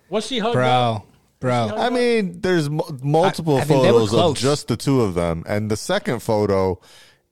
What's 0.08 0.28
she 0.28 0.38
hugged 0.38 0.58
up? 0.58 1.08
Bro, 1.44 1.68
bro. 1.68 1.76
I 1.76 1.90
mean, 1.90 2.40
there's 2.40 2.68
m- 2.68 2.80
multiple 3.02 3.58
I- 3.58 3.60
I 3.60 3.64
mean, 3.66 3.82
they 3.82 3.92
were 3.92 3.98
photos 4.00 4.12
of 4.14 4.18
close. 4.18 4.40
just 4.40 4.68
the 4.68 4.76
two 4.78 5.02
of 5.02 5.14
them, 5.14 5.44
and 5.46 5.70
the 5.70 5.76
second 5.76 6.20
photo, 6.20 6.80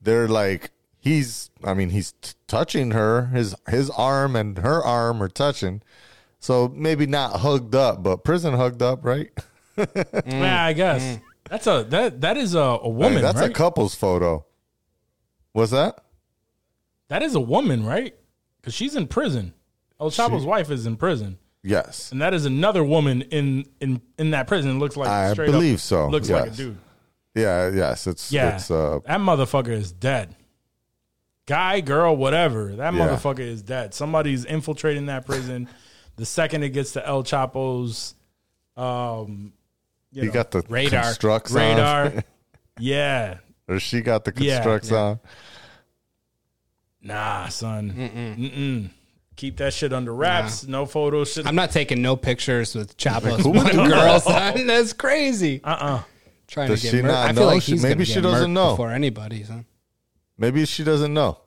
they're 0.01 0.27
like 0.27 0.69
he's. 0.99 1.49
I 1.63 1.73
mean, 1.73 1.89
he's 1.89 2.11
t- 2.21 2.33
touching 2.47 2.91
her. 2.91 3.25
His 3.27 3.55
his 3.67 3.89
arm 3.89 4.35
and 4.35 4.59
her 4.59 4.83
arm 4.83 5.21
are 5.23 5.29
touching. 5.29 5.81
So 6.39 6.67
maybe 6.75 7.07
not 7.07 7.39
hugged 7.39 7.73
up, 7.73 8.03
but 8.03 8.23
prison 8.23 8.53
hugged 8.53 8.81
up, 8.83 9.03
right? 9.03 9.31
Mm. 9.75 10.41
Yeah, 10.41 10.65
I 10.65 10.73
guess 10.73 11.01
mm. 11.01 11.21
that's 11.49 11.65
a 11.65 11.83
that 11.89 12.21
that 12.21 12.37
is 12.37 12.53
a, 12.53 12.59
a 12.59 12.87
woman. 12.87 13.13
Hey, 13.13 13.21
that's 13.21 13.39
right? 13.39 13.49
a 13.49 13.53
couple's 13.53 13.95
photo. 13.95 14.45
What's 15.53 15.71
that? 15.71 15.97
That 17.07 17.23
is 17.23 17.33
a 17.33 17.39
woman, 17.39 17.83
right? 17.83 18.13
Because 18.61 18.75
she's 18.75 18.95
in 18.95 19.07
prison. 19.07 19.55
El 19.99 20.11
Chapo's 20.11 20.45
wife 20.45 20.69
is 20.69 20.85
in 20.85 20.95
prison, 20.95 21.39
Yes, 21.63 22.11
and 22.11 22.21
that 22.21 22.33
is 22.33 22.45
another 22.45 22.83
woman 22.83 23.21
in 23.23 23.65
in 23.79 24.01
in 24.17 24.31
that 24.31 24.47
prison. 24.47 24.79
Looks 24.79 24.97
like 24.97 25.07
I 25.09 25.31
straight 25.31 25.47
up 25.49 25.53
believe 25.53 25.79
so, 25.81 26.09
Looks 26.09 26.29
like 26.29 26.51
a 26.51 26.53
dude. 26.53 26.77
yeah, 27.35 27.69
yes. 27.69 28.05
It's 28.05 28.31
Yeah, 28.31 28.55
It's 28.55 28.69
uh, 28.69 28.99
that 29.05 29.19
motherfucker 29.21 29.69
is 29.69 29.91
dead. 29.93 30.35
Guy, 31.45 31.79
girl, 31.81 32.15
whatever. 32.17 32.75
That 32.75 32.93
Yeah. 32.93 32.99
motherfucker 33.07 33.39
is 33.39 33.61
dead. 33.61 33.93
Somebody's 33.93 34.43
infiltrating 34.45 35.05
that 35.07 35.25
prison. 35.25 35.67
the 36.17 36.25
second 36.25 36.63
it 36.63 36.69
gets 36.69 36.91
to 36.93 37.07
El 37.07 37.23
Chapo's, 37.23 38.13
um, 38.77 39.53
you 40.11 40.21
you 40.23 40.27
know, 40.27 40.33
got 40.33 40.51
the 40.51 40.63
radar. 40.69 41.01
constructs 41.03 41.51
radar. 41.51 42.05
on, 42.07 42.23
yeah, 42.77 43.37
or 43.67 43.79
she 43.79 44.01
got 44.01 44.25
the 44.25 44.31
constructs 44.31 44.91
yeah. 44.91 44.97
on. 44.97 45.19
nah, 47.01 47.47
son. 47.47 47.91
Mm-mm. 47.91 48.89
Keep 49.35 49.57
that 49.57 49.73
shit 49.73 49.91
under 49.93 50.13
wraps. 50.13 50.65
No 50.67 50.85
photos. 50.85 51.33
Shit. 51.33 51.47
I'm 51.47 51.55
not 51.55 51.71
taking 51.71 52.01
no 52.01 52.15
pictures 52.15 52.75
with 52.75 52.95
Chapo's 52.97 53.41
Who 53.43 53.49
one 53.51 53.75
girl, 53.75 54.19
son. 54.19 54.67
That's 54.67 54.93
crazy. 54.93 55.61
uh 55.63 55.69
uh 55.69 56.03
Trying 56.47 56.67
Does 56.69 56.81
to 56.81 56.87
get 56.87 56.91
she 56.91 57.01
murked. 57.01 57.07
not 57.07 57.29
I 57.29 57.33
feel 57.33 57.41
know? 57.43 57.47
like 57.47 57.61
She- 57.63 57.71
he's 57.73 57.81
maybe 57.83 57.93
gonna 57.95 58.05
she 58.05 58.13
get 58.15 58.21
doesn't 58.23 58.49
murked 58.51 58.53
know. 58.53 58.69
before 58.71 58.91
anybody, 58.91 59.43
son. 59.43 59.65
Maybe 60.37 60.65
she 60.65 60.83
doesn't 60.83 61.13
know. 61.13 61.39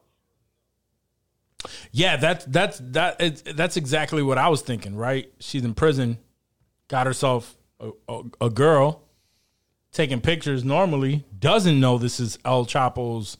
Yeah, 1.93 2.17
that's 2.17 2.45
that's 2.47 2.79
that 2.93 3.17
it's, 3.21 3.43
that's 3.43 3.77
exactly 3.77 4.23
what 4.23 4.39
I 4.39 4.49
was 4.49 4.63
thinking. 4.63 4.95
Right? 4.97 5.33
She's 5.41 5.65
in 5.65 5.75
prison, 5.75 6.19
got 6.89 7.07
herself 7.07 7.57
a, 7.81 7.91
a, 8.09 8.23
a 8.43 8.51
girl, 8.51 9.03
taking 9.93 10.21
pictures. 10.21 10.65
Normally, 10.65 11.25
doesn't 11.39 11.79
know 11.81 11.99
this 11.99 12.21
is 12.21 12.39
El 12.45 12.67
Chapo's. 12.67 13.37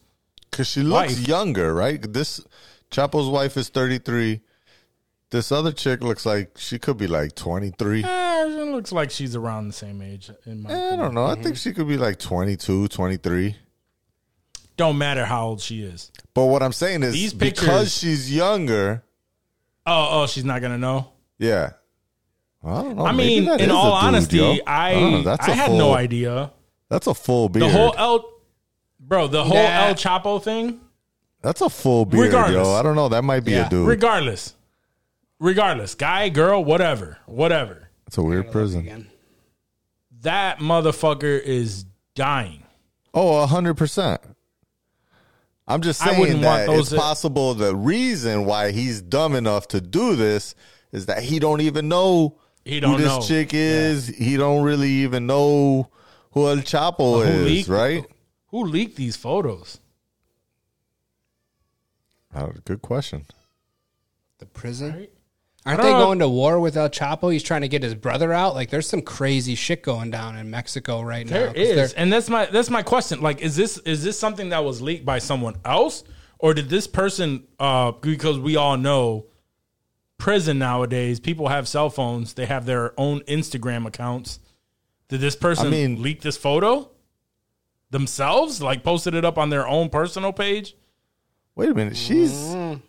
Because 0.51 0.69
she 0.69 0.83
looks 0.83 1.17
Wife. 1.19 1.29
younger, 1.29 1.75
right? 1.75 2.01
This 2.13 2.41
Chapo's 2.91 3.29
wife 3.29 3.57
is 3.57 3.69
33. 3.69 4.41
This 5.31 5.51
other 5.51 5.73
chick 5.73 6.03
looks 6.03 6.25
like 6.25 6.57
she 6.57 6.79
could 6.79 6.97
be 6.97 7.07
like 7.09 7.35
23. 7.35 8.05
Eh, 8.05 8.45
it 8.45 8.49
looks 8.71 8.93
like 8.93 9.11
she's 9.11 9.35
around 9.35 9.67
the 9.67 9.73
same 9.73 10.01
age. 10.01 10.31
In 10.47 10.63
my 10.63 10.71
I 10.93 10.97
don't 10.97 11.15
know. 11.15 11.27
I 11.27 11.35
think 11.35 11.57
she 11.57 11.73
could 11.73 11.89
be 11.89 11.97
like 11.97 12.19
22, 12.19 12.89
23. 12.89 13.57
Don't 14.77 14.99
matter 14.99 15.25
how 15.25 15.47
old 15.49 15.61
she 15.61 15.83
is. 15.83 16.13
But 16.35 16.45
what 16.45 16.63
I'm 16.63 16.73
saying 16.73 17.03
is 17.03 17.13
These 17.15 17.35
because 17.35 17.97
she's 17.97 18.33
younger, 18.33 19.03
Oh, 19.87 20.09
oh, 20.23 20.27
she's 20.27 20.45
not 20.45 20.61
gonna 20.63 20.79
know. 20.79 21.13
yeah. 21.39 21.71
I 22.65 22.83
don't 22.83 22.97
know. 22.97 23.07
I 23.07 23.13
mean, 23.13 23.45
in 23.61 23.71
all 23.71 23.95
dude, 24.01 24.05
honesty, 24.09 24.37
yo. 24.39 24.57
I 24.67 24.95
don't. 24.95 25.23
That's 25.25 25.49
I 25.49 25.53
a 25.53 25.55
had 25.55 25.67
full- 25.69 25.79
no 25.79 25.95
idea. 25.95 26.53
That's 26.89 27.07
a 27.07 27.15
full 27.15 27.49
beard. 27.49 27.65
The 27.65 27.69
whole 27.71 27.95
El, 27.97 28.29
bro, 28.99 29.29
the 29.29 29.45
whole 29.45 29.55
Nah. 29.57 29.87
El 29.87 29.95
Chapo 29.95 30.43
thing. 30.43 30.81
That's 31.43 31.61
a 31.61 31.69
full 31.71 32.05
beard, 32.05 32.27
Regardless. 32.27 32.67
yo. 32.67 32.75
I 32.75 32.83
don't 32.83 32.97
know. 32.97 33.09
That 33.09 33.23
might 33.23 33.41
be 33.45 33.53
Yeah. 33.53 33.67
a 33.67 33.71
dude. 33.71 33.87
Regardless, 33.87 34.55
regardless, 35.39 35.95
guy, 35.95 36.29
girl, 36.29 36.65
whatever, 36.65 37.19
whatever. 37.27 37.89
It's 38.07 38.19
a 38.19 38.23
weird 38.23 38.51
prison. 38.51 38.81
Again. 38.81 39.07
That 40.23 40.59
motherfucker 40.59 41.41
is 41.41 41.85
dying. 42.15 42.63
Oh, 43.15 43.43
a 43.43 43.47
hundred 43.47 43.75
percent. 43.75 44.21
I'm 45.69 45.83
just 45.83 46.01
I 46.03 46.07
saying 46.07 46.21
wouldn't 46.21 46.45
want 46.45 46.67
that 46.67 46.73
those 46.73 46.81
it's 46.83 46.91
that- 46.91 47.01
possible 47.01 47.55
the 47.55 47.75
reason 47.75 48.45
why 48.45 48.71
he's 48.71 49.01
dumb 49.03 49.35
enough 49.35 49.67
to 49.69 49.81
do 49.81 50.15
this 50.17 50.55
is 50.93 51.07
that 51.07 51.23
he 51.25 51.39
don't 51.39 51.61
even 51.61 51.89
know 51.89 52.39
He 52.65 52.79
don't 52.81 52.93
who 52.93 52.99
this 52.99 53.07
know. 53.09 53.21
chick 53.21 53.51
is. 53.53 54.07
He 54.09 54.37
don't 54.37 54.63
really 54.63 54.91
even 54.91 55.27
know 55.27 55.91
who 56.33 56.49
El 56.49 56.59
Chapo 56.59 57.17
Who 57.17 57.23
is, 57.23 57.45
leaked- 57.45 57.69
right? 57.69 58.05
Who 58.49 58.65
leaked 58.65 58.97
these 58.97 59.17
photos? 59.17 59.81
Oh, 62.37 62.53
good 62.65 62.83
question. 62.83 63.25
The 64.39 64.47
prison. 64.47 64.93
Right? 64.95 65.11
Aren't 65.65 65.83
they 65.83 65.93
know. 65.93 65.99
going 66.05 66.19
to 66.21 66.29
war 66.29 66.61
with 66.61 66.77
El 66.77 66.89
Chapo? 66.91 67.33
He's 67.33 67.43
trying 67.43 67.63
to 67.63 67.69
get 67.69 67.83
his 67.83 67.95
brother 67.95 68.33
out. 68.33 68.55
Like, 68.55 68.71
there's 68.71 68.89
some 68.89 69.03
crazy 69.03 69.55
shit 69.57 69.83
going 69.83 70.11
down 70.13 70.37
in 70.37 70.49
Mexico 70.51 71.01
right 71.03 71.27
There 71.27 71.47
now. 71.49 71.53
'cause 71.55 71.61
is, 71.63 71.75
they're- 71.93 72.01
and 72.03 72.13
that's 72.13 72.29
my 72.29 72.47
that's 72.47 72.71
my 72.71 72.83
question. 72.83 73.21
Like, 73.21 73.41
is 73.41 73.57
this 73.57 73.79
is 73.79 74.05
this 74.05 74.17
something 74.19 74.51
that 74.51 74.63
was 74.65 74.81
leaked 74.81 75.05
by 75.05 75.19
someone 75.19 75.57
else, 75.65 76.05
or 76.39 76.55
did 76.55 76.69
this 76.69 76.87
person? 76.87 77.45
Uh, 77.59 77.93
because 77.93 78.39
we 78.39 78.55
all 78.55 78.77
know 78.77 79.27
prison 80.19 80.59
nowadays, 80.59 81.19
people 81.19 81.49
have 81.49 81.67
cell 81.67 81.91
phones. 81.91 82.35
They 82.35 82.47
have 82.47 82.65
their 82.67 82.93
own 83.01 83.21
Instagram 83.23 83.87
accounts. 83.87 84.39
Did 85.09 85.21
this 85.21 85.35
person 85.37 85.67
I 85.69 85.71
mean- 85.71 86.01
leak 86.03 86.21
this 86.23 86.37
photo 86.37 86.91
themselves? 87.91 88.63
Like, 88.63 88.83
posted 88.85 89.15
it 89.15 89.25
up 89.25 89.37
on 89.39 89.51
their 89.51 89.67
own 89.67 89.89
personal 89.89 90.33
page? 90.33 90.77
Wait 91.57 91.71
a 91.71 91.75
minute. 91.75 91.97
She's 91.97 92.33
mm-hmm. 92.33 92.81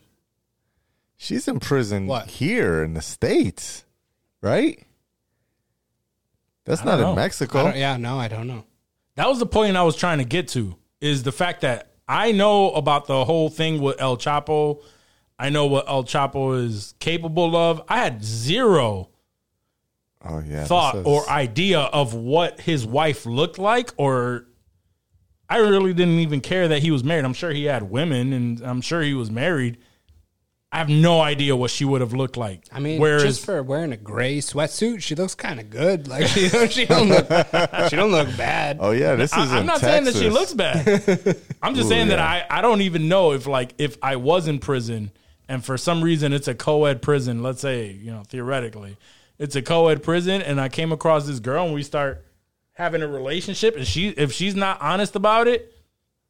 she's 1.16 1.48
in 1.48 1.60
prison 1.60 2.06
What? 2.06 2.28
here 2.28 2.84
in 2.84 2.94
the 2.94 3.02
states, 3.02 3.86
right? 4.42 4.84
That's 6.66 6.84
not 6.84 6.98
don't 6.98 7.12
in 7.12 7.16
Mexico. 7.16 7.74
yeah, 7.74 7.98
no, 7.98 8.20
I 8.20 8.28
don't 8.28 8.46
know. 8.48 8.66
That 9.16 9.28
was 9.28 9.40
the 9.40 9.46
point 9.46 9.78
I 9.78 9.84
was 9.84 9.96
trying 9.96 10.18
to 10.20 10.26
get 10.26 10.50
to 10.50 10.76
is 11.02 11.24
the 11.24 11.32
fact 11.32 11.62
that 11.62 11.94
I 12.08 12.34
know 12.34 12.72
about 12.72 13.08
the 13.08 13.26
whole 13.26 13.50
thing 13.50 13.82
with 13.82 14.00
El 14.02 14.18
Chapo. 14.18 14.84
I 15.40 15.50
know 15.50 15.66
what 15.68 15.88
El 15.88 16.04
Chapo 16.04 16.62
is 16.64 16.94
capable 17.00 17.56
of. 17.56 17.82
I 17.88 17.98
had 18.00 18.24
zero 18.24 19.10
Oh 20.26 20.40
yeah, 20.46 20.66
thought 20.66 20.96
this 20.96 21.02
is- 21.02 21.08
or 21.08 21.30
idea 21.30 21.80
of 21.80 22.14
what 22.14 22.60
his 22.60 22.86
wife 22.86 23.26
looked 23.26 23.60
like 23.60 23.94
or 23.98 24.46
I 25.50 25.58
really 25.58 25.94
didn't 25.94 26.20
even 26.20 26.42
care 26.42 26.68
that 26.68 26.82
he 26.82 26.92
was 26.92 27.04
married. 27.04 27.26
I'm 27.26 27.34
sure 27.34 27.52
he 27.52 27.66
had 27.66 27.84
women 27.84 28.34
and 28.34 28.62
I'm 28.62 28.82
sure 28.82 29.02
he 29.02 29.14
was 29.14 29.32
married. 29.32 29.78
I 30.70 30.80
have 30.80 30.90
no 30.90 31.22
idea 31.22 31.56
what 31.56 31.72
she 31.72 31.86
would 31.86 32.02
have 32.02 32.12
looked 32.12 32.36
like. 32.36 32.66
I 32.74 32.82
mean, 32.82 33.00
whereas 33.00 33.24
just 33.24 33.46
for 33.46 33.64
wearing 33.64 33.94
a 33.94 33.98
gray 33.98 34.40
sweatsuit, 34.40 35.02
she 35.02 35.16
looks 35.16 35.34
kind 35.34 35.62
of 35.62 35.70
good. 35.70 36.10
Like 36.10 36.28
she, 36.28 36.50
she 36.50 36.86
don't 36.86 37.08
look, 37.08 37.26
she 37.90 37.96
don't 37.96 38.12
look 38.12 38.28
bad. 38.36 38.78
Oh 38.82 38.92
yeah, 38.92 39.16
this 39.16 39.32
is. 39.32 39.38
I, 39.38 39.56
am 39.56 39.62
in 39.62 39.66
not 39.66 39.80
saying 39.80 40.04
that 40.04 40.16
she 40.16 40.30
looks 40.30 40.54
bad. 40.54 40.86
I'm 41.64 41.74
just 41.74 41.86
Ooh, 41.86 41.90
saying 41.90 42.10
that. 42.10 42.20
I, 42.20 42.46
I 42.50 42.62
don't 42.62 42.82
even 42.82 43.08
know 43.08 43.32
if 43.32 43.48
like 43.48 43.76
if 43.78 43.98
I 44.04 44.18
was 44.18 44.50
in 44.50 44.60
prison 44.60 45.12
and 45.48 45.64
for 45.64 45.78
some 45.78 46.04
reason 46.04 46.34
it's 46.34 46.50
a 46.50 46.56
co-ed 46.56 47.02
prison, 47.02 47.42
let's 47.42 47.62
say, 47.62 47.92
you 47.92 48.12
know, 48.12 48.24
theoretically, 48.28 48.98
it's 49.40 49.56
a 49.56 49.62
co-ed 49.62 50.04
prison 50.04 50.42
and 50.42 50.60
I 50.60 50.68
came 50.68 50.92
across 50.92 51.26
this 51.26 51.40
girl 51.40 51.64
and 51.64 51.74
we 51.74 51.84
start 51.84 52.26
having 52.78 53.02
a 53.02 53.08
relationship 53.08 53.76
and 53.76 53.86
she 53.88 54.10
if 54.10 54.32
she's 54.32 54.56
not 54.56 54.80
honest 54.82 55.16
about 55.16 55.48
it, 55.48 55.74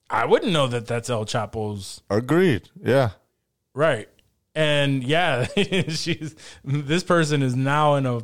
I 0.10 0.26
wouldn't 0.26 0.52
know 0.52 0.68
that 0.68 0.88
that's 0.88 1.10
El 1.10 1.26
Chapo's 1.26 2.02
Agreed. 2.10 2.70
Yeah. 2.84 3.12
right. 3.74 4.10
And 4.56 5.04
yeah, 5.04 5.45
she's 5.89 6.36
this 6.64 7.04
person 7.04 7.43
is 7.43 7.56
now 7.56 7.93
in 7.95 8.06
a 8.08 8.20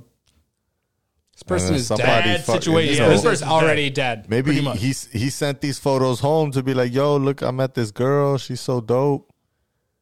This 1.34 1.44
person 1.46 1.74
uh, 1.74 1.78
is 1.78 1.90
dead. 1.90 1.98
bad 2.00 2.44
fucking- 2.46 2.62
situation. 2.62 2.96
so- 2.96 3.04
Yeah, 3.04 3.10
This 3.10 3.22
this 3.22 3.32
person's 3.32 3.42
person's 3.42 3.52
already 3.64 3.90
dead. 3.90 4.30
Maybe 4.30 4.46
Pretty 4.46 4.62
much. 4.62 4.80
he's 4.80 5.06
he 5.12 5.30
sent 5.30 5.62
these 5.62 5.78
photos 5.78 6.20
home 6.22 6.52
to 6.52 6.64
be 6.64 6.74
like, 6.74 6.92
"Yo, 6.94 7.18
look, 7.18 7.44
I 7.44 7.52
met 7.52 7.74
this 7.76 7.92
girl. 7.92 8.38
She's 8.38 8.62
so 8.62 8.82
dope. 8.82 9.30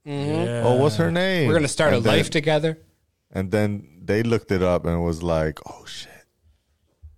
Mm-hmm. 0.08 0.42
yeah. 0.46 0.64
Oh, 0.66 0.76
what's 0.76 0.96
her 0.98 1.12
name? 1.12 1.48
We're 1.48 1.54
gonna 1.56 1.68
start 1.68 1.94
And 1.94 2.06
a 2.06 2.10
life 2.10 2.30
together. 2.30 2.78
And 3.32 3.52
then 3.52 4.00
they 4.04 4.24
looked 4.24 4.52
it 4.52 4.62
up 4.64 4.86
and 4.86 5.04
was 5.04 5.22
like, 5.24 5.60
"Oh 5.70 5.86
shit, 5.86 6.11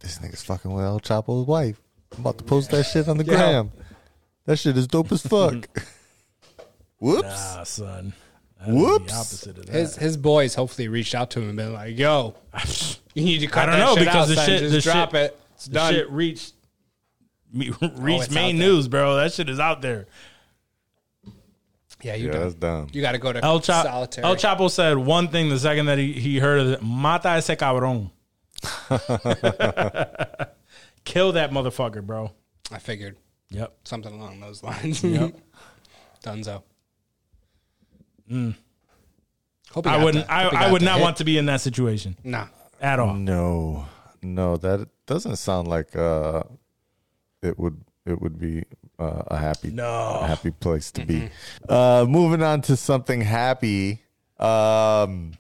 this 0.04 0.20
nigga's 0.20 0.44
fucking 0.44 0.72
with 0.72 0.86
El 0.86 1.00
Chapo's 1.00 1.48
wife. 1.48 1.82
I'm 2.14 2.20
about 2.20 2.38
to 2.38 2.44
post 2.44 2.70
that 2.70 2.84
shit 2.84 3.08
on 3.08 3.18
the 3.18 3.24
Yeah. 3.26 3.36
gram. 3.36 3.72
That 4.46 4.58
shit 4.58 4.78
is 4.78 4.86
dope 4.88 5.12
as 5.12 5.22
fuck." 5.24 5.68
Whoops. 7.00 7.28
Ah, 7.58 7.64
son. 7.64 8.14
That 8.60 8.70
is 8.70 8.76
Whoops. 8.76 9.12
The 9.12 9.18
opposite 9.18 9.58
of 9.58 9.66
that. 9.66 9.72
His 9.74 9.96
his 9.98 10.18
boys 10.18 10.56
hopefully 10.56 10.88
reached 10.88 11.16
out 11.16 11.32
to 11.32 11.42
him 11.42 11.50
and 11.50 11.58
been 11.58 11.74
like, 11.74 11.98
"Yo, 11.98 12.36
you 13.14 13.24
need 13.26 13.40
to 13.40 13.48
cut 13.48 13.70
I 13.70 13.78
don't 13.78 13.80
that 13.80 13.86
know 13.86 13.96
shit 13.96 14.06
because 14.06 14.16
out, 14.16 14.28
the 14.30 14.36
son. 14.36 14.46
shit, 14.46 14.60
Just 14.62 14.74
the 14.74 14.82
drop 14.92 15.12
shit, 15.12 15.22
it. 15.22 15.40
It's 15.56 15.66
the 15.66 15.74
done." 15.74 15.94
shit 15.94 16.10
reached 16.12 16.54
me, 17.54 17.72
reached 17.96 18.26
it's 18.26 18.34
main 18.34 18.56
out 18.56 18.60
there. 18.60 18.68
news, 18.70 18.88
bro. 18.88 19.16
That 19.18 19.34
shit 19.34 19.50
is 19.50 19.60
out 19.60 19.82
there. 19.82 20.08
Yeah, 22.02 22.16
you 22.16 22.26
Yeah, 22.28 22.32
done. 22.34 22.42
that's 22.42 22.56
dumb. 22.56 22.88
You 22.92 23.02
got 23.02 23.14
to 23.14 23.18
go 23.18 23.32
to 23.32 23.44
El, 23.44 23.60
Cha- 23.62 23.84
solitary. 23.84 24.26
El 24.26 24.36
Chapo 24.36 24.70
said 24.70 24.98
one 24.98 25.30
thing 25.30 25.48
the 25.50 25.58
second 25.60 25.86
that 25.86 25.98
he, 25.98 26.12
he 26.14 26.38
heard 26.38 26.60
of 26.60 26.68
it. 26.74 26.82
Mata 26.82 27.30
ese 27.38 27.56
cabrón. 27.56 28.12
Kill 31.06 31.34
that 31.34 31.52
motherfucker, 31.52 32.02
bro. 32.06 32.32
I 32.72 32.80
figured 32.80 33.18
Yep. 33.50 33.76
something 33.84 34.14
along 34.14 34.40
those 34.40 34.64
lines. 34.64 35.04
Yep. 35.04 35.36
Dunzo. 36.24 36.64
Hope 39.72 39.86
he 39.86 39.92
I 39.92 40.04
wouldn't. 40.04 40.28
the- 40.28 40.34
hope 40.34 40.54
I, 40.54 40.68
I 40.68 40.72
would 40.72 40.82
not 40.82 40.96
hit. 40.98 41.04
want 41.04 41.18
to 41.18 41.24
be 41.24 41.38
in 41.38 41.46
that 41.48 41.62
situation 41.62 42.18
Nah. 42.24 42.48
at 42.82 43.00
all. 43.00 43.14
No, 43.14 43.86
no, 44.22 44.58
that 44.58 44.88
doesn't 45.06 45.36
sound 45.38 45.68
like 45.68 45.96
uh, 45.96 46.44
it 47.42 47.58
would. 47.60 47.84
It 48.06 48.22
would 48.22 48.38
be 48.38 48.64
uh, 49.00 49.24
a 49.28 49.38
happy, 49.38 49.72
No. 49.72 50.20
a 50.22 50.28
happy 50.28 50.52
place 50.52 50.92
to 50.92 51.06
be. 51.06 51.30
Uh, 51.70 52.06
moving 52.08 52.44
on 52.44 52.62
to 52.64 52.76
something 52.76 53.22
happy. 53.22 54.02
Um, 54.40 55.34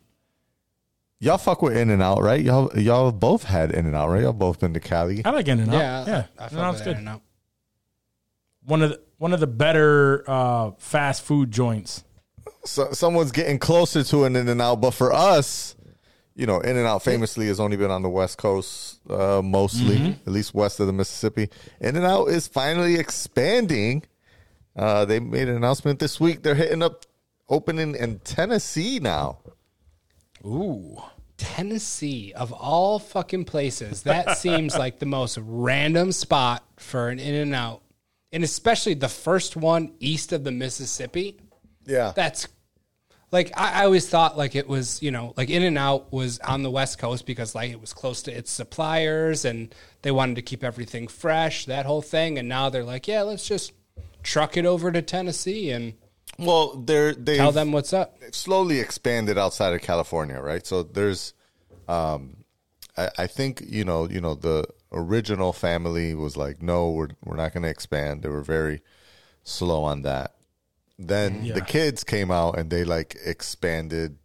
y'all 1.23 1.37
fuck 1.37 1.61
with 1.61 1.75
In-N-Out, 1.75 2.21
right? 2.21 2.41
Y'all, 2.41 2.77
y'all 2.77 3.11
both 3.11 3.43
had 3.43 3.71
In-N-Out, 3.71 4.09
right? 4.09 4.21
Y'all 4.23 4.33
both 4.33 4.59
been 4.59 4.73
to 4.73 4.79
Cali. 4.79 5.23
I 5.25 5.29
like 5.31 5.47
In-N-Out. 5.47 5.73
Yeah, 5.73 6.05
yeah, 6.05 6.25
I, 6.37 6.43
I 6.43 6.47
In-N-Out's 6.49 6.81
felt 6.81 6.97
good. 6.97 7.03
good. 7.03 7.07
Out. 7.07 7.21
One 8.65 8.81
of 8.81 8.89
the 8.91 9.01
one 9.17 9.33
of 9.33 9.39
the 9.39 9.47
better 9.47 10.29
uh, 10.29 10.71
fast 10.77 11.21
food 11.21 11.49
joints. 11.49 12.03
so, 12.65 12.91
someone's 12.91 13.31
getting 13.31 13.57
closer 13.57 14.03
to 14.03 14.25
an 14.25 14.35
In-N-Out, 14.35 14.81
but 14.81 14.91
for 14.91 15.13
us, 15.13 15.75
you 16.35 16.45
know, 16.45 16.59
In-N-Out 16.59 17.03
famously 17.03 17.47
has 17.47 17.59
only 17.59 17.77
been 17.77 17.91
on 17.91 18.01
the 18.01 18.09
West 18.09 18.37
Coast, 18.37 18.99
uh, 19.09 19.41
mostly, 19.43 20.17
at 20.25 20.31
least 20.31 20.53
west 20.53 20.79
of 20.79 20.87
the 20.87 20.93
Mississippi. 20.93 21.49
In-N-Out 21.79 22.29
is 22.29 22.47
finally 22.47 22.95
expanding. 22.95 24.03
Uh, 24.75 25.05
they 25.05 25.19
made 25.19 25.47
an 25.47 25.55
announcement 25.55 25.99
this 25.99 26.19
week. 26.19 26.41
They're 26.43 26.55
hitting 26.55 26.81
up 26.81 27.05
opening 27.47 27.95
in 27.95 28.19
Tennessee 28.19 28.99
now. 28.99 29.39
Ooh, 30.45 31.01
Tennessee, 31.43 32.33
of 32.33 32.51
all 32.51 32.99
fucking 32.99 33.45
places, 33.45 34.03
that 34.03 34.37
seems 34.37 34.77
like 34.77 34.99
the 34.99 35.05
most 35.05 35.37
random 35.41 36.11
spot 36.11 36.63
for 36.77 37.09
an 37.09 37.19
In-N-Out, 37.19 37.81
and 38.31 38.43
especially 38.43 38.93
the 38.93 39.09
first 39.09 39.55
one 39.55 39.93
east 39.99 40.31
of 40.31 40.43
the 40.43 40.51
Mississippi. 40.51 41.37
Yeah, 41.85 42.13
That's 42.15 42.47
like 43.33 43.51
I, 43.57 43.81
I 43.81 43.85
always 43.85 44.07
thought 44.07 44.37
like 44.37 44.55
it 44.55 44.67
was 44.67 45.01
you 45.01 45.11
know 45.11 45.33
like 45.35 45.49
In-N-Out 45.49 46.13
was 46.13 46.39
on 46.39 46.63
the 46.63 46.71
West 46.71 46.97
Coast 46.97 47.25
because 47.25 47.53
like 47.53 47.71
it 47.71 47.81
was 47.81 47.91
close 47.91 48.21
to 48.23 48.31
its 48.31 48.51
suppliers 48.51 49.43
and 49.43 49.75
they 50.03 50.11
wanted 50.11 50.35
to 50.37 50.41
keep 50.41 50.63
everything 50.63 51.07
fresh, 51.07 51.65
that 51.65 51.85
whole 51.85 52.01
thing. 52.01 52.37
And 52.37 52.47
now 52.47 52.69
they're 52.69 52.83
like, 52.83 53.07
yeah, 53.07 53.23
let's 53.23 53.45
just 53.45 53.73
truck 54.21 54.55
it 54.55 54.65
over 54.65 54.91
to 54.91 55.01
Tennessee 55.01 55.71
and 55.71 55.93
well, 56.39 56.75
they're 56.75 57.13
they 57.13 57.37
tell 57.37 57.51
them 57.51 57.71
what's 57.71 57.93
up. 57.93 58.17
slowly 58.31 58.79
expanded 58.79 59.37
outside 59.37 59.73
of 59.73 59.81
California, 59.81 60.39
right? 60.39 60.65
So 60.65 60.83
there's, 60.83 61.33
um, 61.87 62.37
I, 62.97 63.09
I 63.19 63.27
think 63.27 63.63
you 63.67 63.85
know, 63.85 64.09
you 64.09 64.21
know, 64.21 64.35
the 64.35 64.65
original 64.91 65.53
family 65.53 66.13
was 66.15 66.37
like, 66.37 66.61
no, 66.61 66.89
we're 66.91 67.09
we're 67.23 67.35
not 67.35 67.53
going 67.53 67.63
to 67.63 67.69
expand. 67.69 68.23
They 68.23 68.29
were 68.29 68.43
very 68.43 68.81
slow 69.43 69.83
on 69.83 70.01
that. 70.03 70.35
Then 70.99 71.47
the 71.47 71.61
kids 71.61 72.03
came 72.03 72.31
out 72.31 72.57
and 72.57 72.69
they 72.69 72.83
like 72.83 73.17
expanded 73.25 74.17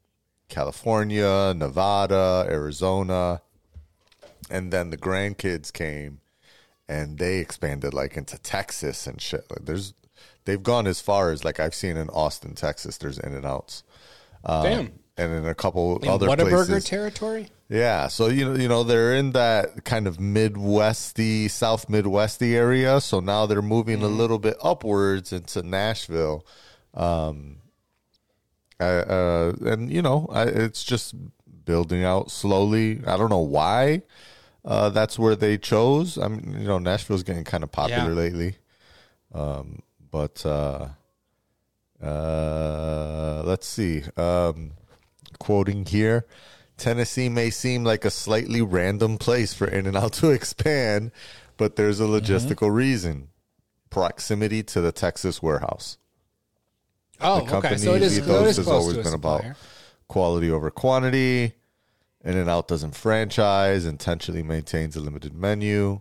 California, 0.49 1.53
Nevada, 1.57 2.47
Arizona, 2.49 3.43
and 4.51 4.73
then 4.73 4.91
the 4.91 4.97
grandkids 4.97 5.73
came 5.73 6.21
and 6.89 7.19
they 7.19 7.39
expanded 7.39 7.93
like 7.93 8.17
into 8.17 8.39
Texas 8.39 9.07
and 9.07 9.21
shit. 9.21 9.45
Like, 9.51 9.65
there's 9.67 9.95
they've 10.49 10.63
gone 10.63 10.87
as 10.87 11.01
far 11.01 11.31
as 11.31 11.45
like 11.45 11.61
I've 11.61 11.75
seen 11.75 11.97
in 11.99 12.09
Austin, 12.09 12.55
Texas. 12.55 12.97
There's 12.99 13.19
In-N-Outs. 13.19 13.83
Damn. 14.47 14.93
and 15.19 15.33
in 15.35 15.47
a 15.47 15.55
couple 15.55 15.99
In 15.99 16.09
other 16.09 16.27
Whataburger 16.27 16.67
places. 16.69 16.85
territory? 16.85 17.51
yeah, 17.69 18.09
so 18.09 18.29
you 18.29 18.45
know, 18.47 18.55
you 18.55 18.67
know, 18.69 18.83
they're 18.83 19.15
in 19.15 19.33
that 19.33 19.85
kind 19.85 20.07
of 20.07 20.17
Midwesty, 20.17 21.51
South 21.51 21.89
Midwesty 21.89 22.55
area. 22.55 23.01
So 23.01 23.21
now 23.21 23.45
they're 23.47 23.61
moving 23.61 24.03
a 24.03 24.07
little 24.09 24.39
bit 24.39 24.57
upwards 24.63 25.33
into 25.33 25.63
Nashville. 25.63 26.47
Um, 26.95 27.59
uh, 28.81 29.53
and 29.67 29.91
you 29.93 30.01
know, 30.03 30.29
I, 30.33 30.45
it's 30.45 30.85
just 30.85 31.15
building 31.65 32.05
out 32.05 32.31
slowly. 32.31 33.01
I 33.07 33.17
don't 33.17 33.29
know 33.31 33.39
why. 33.41 34.03
Uh, 34.65 34.89
that's 34.91 35.19
where 35.19 35.37
they 35.37 35.59
chose. 35.59 36.17
I 36.19 36.29
mean, 36.29 36.57
you 36.61 36.67
know, 36.67 36.79
Nashville's 36.79 37.23
getting 37.23 37.45
kind 37.45 37.63
of 37.65 37.73
popular 37.73 38.11
Yeah. 38.11 38.17
lately. 38.17 38.57
Um, 39.35 39.81
but 40.11 40.45
uh, 40.47 40.89
uh, 42.03 43.43
let's 43.45 43.67
see. 43.67 44.03
Um, 44.17 44.73
quoting 45.39 45.85
here 45.85 46.27
Tennessee 46.77 47.29
may 47.29 47.51
seem 47.51 47.85
like 47.85 48.05
a 48.05 48.11
slightly 48.11 48.63
random 48.63 49.19
place 49.19 49.53
for 49.53 49.67
In-N-Out 49.67 50.13
to 50.15 50.31
expand, 50.31 51.11
but 51.57 51.77
there's 51.77 52.01
a 52.01 52.05
logistical 52.05 52.73
reason 52.73 53.29
proximity 53.91 54.63
to 54.63 54.81
the 54.81 54.93
Texas 54.93 55.43
warehouse. 55.43 55.99
Oh, 57.21 57.45
The 57.45 57.57
okay. 57.57 57.77
So 57.77 57.95
it 57.95 58.03
is, 58.03 58.19
ethos 58.19 58.57
has 58.57 58.69
always 58.69 58.97
been 58.97 59.15
about 59.15 59.45
quality 60.07 60.51
over 60.51 60.71
quantity. 60.71 61.55
In-N-Out 62.25 62.69
doesn't 62.69 62.95
franchise, 62.95 63.85
intentionally 63.87 64.43
maintains 64.43 64.97
a 64.97 65.01
limited 65.01 65.35
menu. 65.35 66.01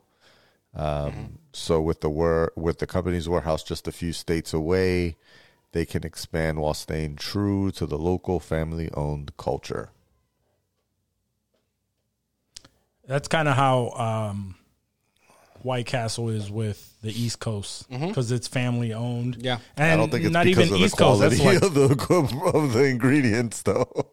Um, 0.75 0.85
Mm-hmm. 0.85 1.25
So 1.57 1.81
with 1.81 2.01
the 2.01 2.09
wor- 2.09 2.53
with 2.55 2.77
the 2.77 2.87
company's 2.87 3.27
warehouse 3.27 3.63
just 3.63 3.87
a 3.87 3.91
few 3.91 4.13
states 4.13 4.53
away, 4.53 5.17
they 5.71 5.85
can 5.85 6.05
expand 6.05 6.59
while 6.59 6.75
staying 6.75 7.15
true 7.15 7.71
to 7.71 7.85
the 7.85 7.97
local 7.97 8.39
family 8.39 8.89
owned 8.93 9.35
culture. 9.37 9.89
that's 13.07 13.29
kind 13.29 13.47
of 13.47 13.55
how 13.55 13.89
um, 13.91 14.56
White 15.63 15.85
Castle 15.85 16.29
is 16.29 16.49
with 16.51 16.93
the 17.01 17.09
East 17.11 17.39
Coast 17.39 17.89
because 17.89 18.31
it's 18.31 18.47
family 18.47 18.93
owned. 18.93 19.37
Yeah. 19.41 19.59
and 19.75 19.91
I 19.91 19.95
don't 19.97 20.09
think 20.11 20.25
it's 20.25 20.33
not 20.33 20.45
because 20.45 20.65
even 20.65 20.73
of 20.73 20.79
the 20.79 20.85
East 20.85 20.97
Coast. 20.97 21.19
quality 21.19 21.35
That's 21.37 21.45
like 21.45 21.63
of 21.63 21.73
the 21.73 22.51
of 22.57 22.73
the 22.73 22.83
ingredients, 22.85 23.61
though. 23.63 23.85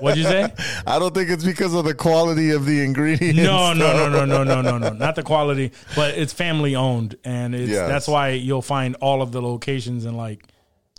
what'd 0.00 0.18
you 0.18 0.24
say? 0.24 0.52
I 0.86 0.98
don't 0.98 1.14
think 1.14 1.30
it's 1.30 1.44
because 1.44 1.74
of 1.74 1.84
the 1.84 1.94
quality 1.94 2.50
of 2.50 2.64
the 2.66 2.82
ingredients. 2.82 3.36
No, 3.36 3.72
no, 3.72 3.96
though. 3.96 4.08
no, 4.10 4.24
no, 4.24 4.44
no, 4.44 4.60
no, 4.62 4.78
no, 4.78 4.90
no. 4.90 4.96
Not 4.96 5.14
the 5.16 5.22
quality, 5.22 5.72
but 5.94 6.14
it's 6.16 6.32
family 6.32 6.76
owned, 6.76 7.16
and 7.24 7.54
it's 7.54 7.70
Yes. 7.70 7.88
that's 7.88 8.08
why 8.08 8.30
you'll 8.30 8.62
find 8.62 8.94
all 8.96 9.22
of 9.22 9.32
the 9.32 9.42
locations 9.42 10.04
in 10.04 10.16
like 10.16 10.44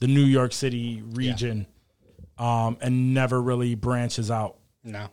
the 0.02 0.08
New 0.08 0.24
York 0.26 0.52
City 0.54 1.02
region, 1.14 1.68
um, 2.38 2.78
and 2.82 3.14
never 3.14 3.42
really 3.42 3.76
branches 3.76 4.30
out. 4.30 4.58
No. 4.84 5.08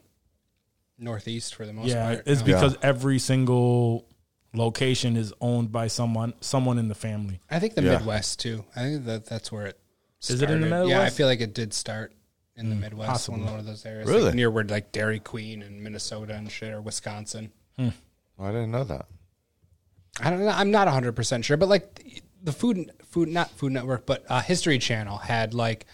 Northeast 0.99 1.55
for 1.55 1.67
the 1.67 1.73
most 1.73 1.89
Yeah, 1.89 2.07
part. 2.15 2.23
it's 2.27 2.41
No. 2.41 2.47
because 2.47 2.77
every 2.83 3.19
single 3.19 4.07
location 4.55 5.17
is 5.17 5.33
owned 5.41 5.73
by 5.73 5.87
someone, 5.89 6.35
someone 6.41 6.79
in 6.79 6.89
the 6.89 6.95
family. 6.95 7.41
I 7.51 7.59
think 7.59 7.75
the 7.75 7.83
Yeah. 7.83 7.99
Midwest 7.99 8.41
too. 8.41 8.65
I 8.77 8.81
think 8.81 9.05
that 9.07 9.27
that's 9.27 9.51
where 9.53 9.67
it 9.67 9.79
Is 10.27 10.41
it 10.43 10.51
in 10.51 10.61
the 10.63 10.67
started. 10.69 10.89
Yeah, 10.89 11.03
I 11.03 11.11
feel 11.11 11.27
like 11.27 11.41
it 11.41 11.55
did 11.55 11.75
start 11.75 12.13
in 12.57 12.71
the 12.71 12.77
Midwest, 12.77 13.11
possibly. 13.11 13.43
one 13.43 13.59
of 13.59 13.67
those 13.67 13.85
areas, 13.85 14.09
Really? 14.09 14.23
like 14.27 14.35
near 14.35 14.51
where 14.51 14.65
like 14.65 14.93
Dairy 14.93 15.19
Queen 15.21 15.61
and 15.63 15.83
Minnesota 15.83 16.35
and 16.35 16.51
shit, 16.51 16.73
or 16.73 16.81
Wisconsin. 16.81 17.51
I 17.79 17.93
didn't 18.39 18.71
know 18.71 18.85
that. 18.85 19.07
I 20.21 20.31
don't 20.31 20.41
know. 20.41 20.49
I'm 20.49 20.71
not 20.71 20.87
100 20.87 21.13
percent 21.17 21.45
sure, 21.45 21.57
but 21.57 21.69
like 21.69 22.23
the 22.43 22.53
food, 22.53 22.91
food, 23.11 23.29
not 23.29 23.51
Food 23.51 23.73
Network, 23.73 24.07
but 24.07 24.25
uh, 24.29 24.41
History 24.41 24.79
Channel 24.79 25.19
had 25.19 25.55
like 25.55 25.87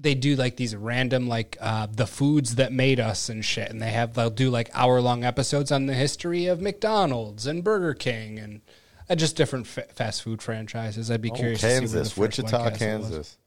they 0.00 0.14
do 0.14 0.36
like 0.36 0.56
these 0.56 0.76
random 0.76 1.28
like 1.28 1.56
uh, 1.60 1.86
the 1.90 2.06
foods 2.06 2.54
that 2.54 2.72
made 2.72 3.00
us 3.00 3.28
and 3.28 3.44
shit, 3.44 3.68
and 3.70 3.82
they 3.82 3.90
have 3.90 4.14
they'll 4.14 4.30
do 4.30 4.48
like 4.50 4.70
hour 4.74 5.00
long 5.00 5.24
episodes 5.24 5.72
on 5.72 5.86
the 5.86 5.94
history 5.94 6.46
of 6.46 6.60
McDonald's 6.60 7.46
and 7.46 7.64
Burger 7.64 7.94
King 7.94 8.38
and 8.38 8.60
Uh, 9.10 9.14
just 9.14 9.36
different 9.36 9.66
fa- 9.66 9.86
fast 9.94 10.22
food 10.22 10.42
franchises. 10.42 11.10
I'd 11.10 11.22
be 11.22 11.30
curious. 11.30 11.60
to 11.62 11.66
see 11.66 11.72
where 11.72 11.80
Kansas, 11.80 12.16
Wichita, 12.16 12.70
Kansas. 12.76 13.38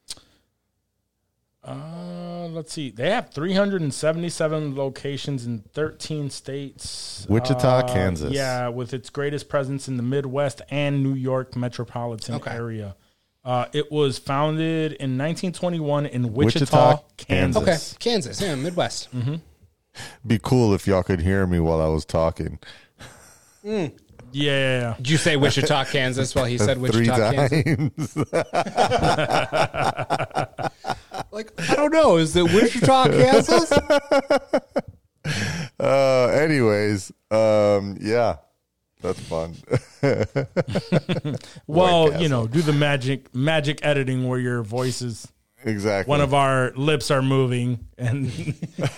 Uh, 1.64 2.48
let's 2.50 2.74
see. 2.74 2.90
They 2.90 3.12
have 3.12 3.30
377 3.30 4.76
locations 4.76 5.46
in 5.46 5.60
13 5.74 6.32
states. 6.32 7.28
Wichita, 7.30 7.78
Uh, 7.80 7.94
Kansas. 7.94 8.34
Yeah, 8.34 8.70
with 8.70 8.94
its 8.94 9.12
greatest 9.12 9.48
presence 9.48 9.88
in 9.88 9.98
the 9.98 10.04
Midwest 10.04 10.62
and 10.72 11.04
New 11.04 11.14
York 11.14 11.56
metropolitan 11.56 12.36
Okay. 12.36 12.52
area. 12.52 12.96
Uh, 13.44 13.66
it 13.74 13.92
was 13.92 14.20
founded 14.20 14.92
in 14.94 15.18
1921 15.18 16.06
in 16.06 16.34
Wichita, 16.34 16.60
Wichita, 16.60 17.00
Kansas. 17.18 17.58
Okay, 17.62 17.72
Kansas. 17.72 17.98
Kansas, 17.98 18.42
yeah, 18.42 18.56
Midwest. 18.56 19.10
Be 20.26 20.40
cool 20.42 20.74
if 20.74 20.88
y'all 20.88 21.04
could 21.04 21.20
hear 21.22 21.46
me 21.48 21.60
while 21.60 21.82
I 21.82 21.88
was 21.88 22.06
talking. 22.06 22.60
Yeah. 23.64 23.90
Did 24.98 25.10
you 25.10 25.18
say 25.18 25.36
Wichita, 25.38 25.86
Kansas? 25.86 26.34
While 26.36 26.46
he 26.46 26.58
said 26.58 26.78
Three 26.78 27.10
Wichita, 27.10 27.32
Kansas. 27.32 28.14
times. 28.14 28.26
Like 31.32 31.52
I 31.70 31.76
don't 31.76 31.94
know. 31.94 32.18
Is 32.18 32.36
it 32.36 32.44
Wichita, 32.44 33.06
Kansas? 33.08 33.72
uh, 35.80 36.26
anyways, 36.28 37.12
um, 37.32 37.98
yeah, 38.02 38.36
that's 39.02 39.20
fun. 39.20 39.56
Well, 41.68 42.22
you 42.22 42.28
know, 42.30 42.48
do 42.48 42.62
the 42.62 42.74
magic 42.74 43.34
magic 43.34 43.80
editing 43.84 44.28
where 44.28 44.40
your 44.40 44.62
voice 44.62 45.02
is 45.02 45.28
exactly. 45.64 46.10
one 46.10 46.22
of 46.22 46.34
our 46.34 46.72
lips 46.76 47.12
are 47.12 47.22
moving 47.22 47.88
and 47.98 48.32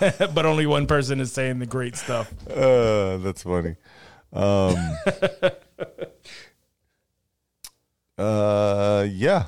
but 0.00 0.46
only 0.46 0.66
one 0.66 0.86
person 0.86 1.20
is 1.20 1.32
saying 1.32 1.58
the 1.58 1.66
great 1.66 1.96
stuff. 1.96 2.32
Uh, 2.48 3.18
that's 3.18 3.42
funny. 3.42 3.76
Um, 4.32 4.76
uh, 8.18 9.06
yeah. 9.08 9.46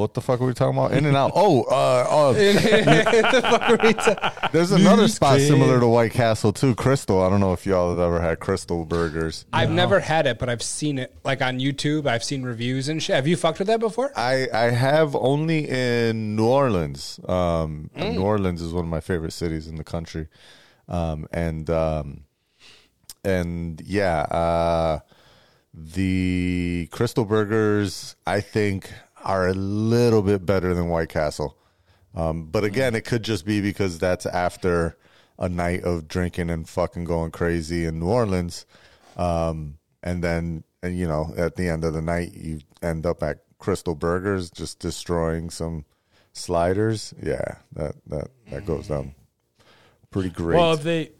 What 0.00 0.14
the 0.14 0.22
fuck 0.22 0.40
are 0.40 0.46
we 0.46 0.54
talking 0.54 0.78
about? 0.78 0.92
In-N-Out. 0.92 1.32
Oh, 1.34 1.64
uh, 1.64 2.06
oh. 2.10 2.32
There's 4.52 4.72
another 4.72 5.08
spot 5.08 5.40
similar 5.40 5.78
to 5.78 5.86
White 5.86 6.12
Castle 6.12 6.54
too. 6.54 6.74
Krystal. 6.74 7.24
I 7.24 7.28
don't 7.28 7.40
know 7.40 7.52
if 7.52 7.66
y'all 7.66 7.90
have 7.90 7.98
ever 7.98 8.18
had 8.18 8.40
Krystal 8.40 8.88
burgers. 8.88 9.44
I've 9.52 9.70
never 9.70 10.00
had 10.00 10.26
it, 10.26 10.38
but 10.38 10.48
I've 10.48 10.62
seen 10.62 10.98
it 10.98 11.14
like 11.22 11.42
on 11.42 11.58
YouTube. 11.58 12.06
I've 12.06 12.24
seen 12.24 12.44
reviews 12.44 12.88
and 12.88 13.02
shit. 13.02 13.14
Have 13.14 13.26
you 13.26 13.36
fucked 13.36 13.58
with 13.58 13.68
that 13.68 13.78
before? 13.78 14.10
I 14.16 14.48
I 14.54 14.70
have 14.70 15.14
only 15.14 15.68
in 15.68 16.34
New 16.34 16.46
Orleans. 16.46 17.20
Um, 17.28 17.90
New 17.94 18.22
Orleans 18.22 18.62
is 18.62 18.72
one 18.72 18.84
of 18.84 18.90
my 18.90 19.00
favorite 19.00 19.34
cities 19.34 19.68
in 19.68 19.76
the 19.76 19.84
country, 19.84 20.28
um, 20.88 21.28
and 21.30 21.68
um, 21.68 22.24
and 23.22 23.82
yeah, 23.82 24.22
uh, 24.22 25.00
the 25.74 26.88
Krystal 26.90 27.28
Burgers 27.28 28.16
I 28.26 28.40
think 28.40 28.90
are 29.24 29.48
a 29.48 29.54
little 29.54 30.22
bit 30.22 30.46
better 30.46 30.74
than 30.74 30.88
White 30.88 31.08
Castle, 31.08 31.56
um, 32.14 32.46
but 32.46 32.64
again, 32.64 32.94
it 32.94 33.04
could 33.04 33.22
just 33.22 33.44
be 33.44 33.60
because 33.60 33.98
that's 33.98 34.26
after 34.26 34.96
a 35.38 35.48
night 35.48 35.84
of 35.84 36.08
drinking 36.08 36.50
and 36.50 36.68
fucking 36.68 37.04
going 37.04 37.30
crazy 37.30 37.86
in 37.86 37.98
New 38.00 38.08
Orleans 38.08 38.66
um, 39.16 39.78
and 40.02 40.22
then 40.24 40.64
and 40.82 40.98
you 40.98 41.06
know 41.06 41.32
at 41.36 41.56
the 41.56 41.68
end 41.68 41.84
of 41.84 41.92
the 41.92 42.02
night 42.02 42.32
you 42.34 42.60
end 42.82 43.06
up 43.06 43.22
at 43.22 43.44
Krystal 43.58 43.98
Burgers 43.98 44.50
just 44.50 44.78
destroying 44.78 45.50
some 45.50 45.84
sliders. 46.32 47.14
Yeah, 47.22 47.56
that 47.74 47.94
that 48.06 48.28
that 48.50 48.66
goes 48.66 48.88
down 48.88 49.14
pretty 50.10 50.30
great. 50.30 50.56
Well, 50.56 50.72
if 50.72 50.82
they 50.82 51.12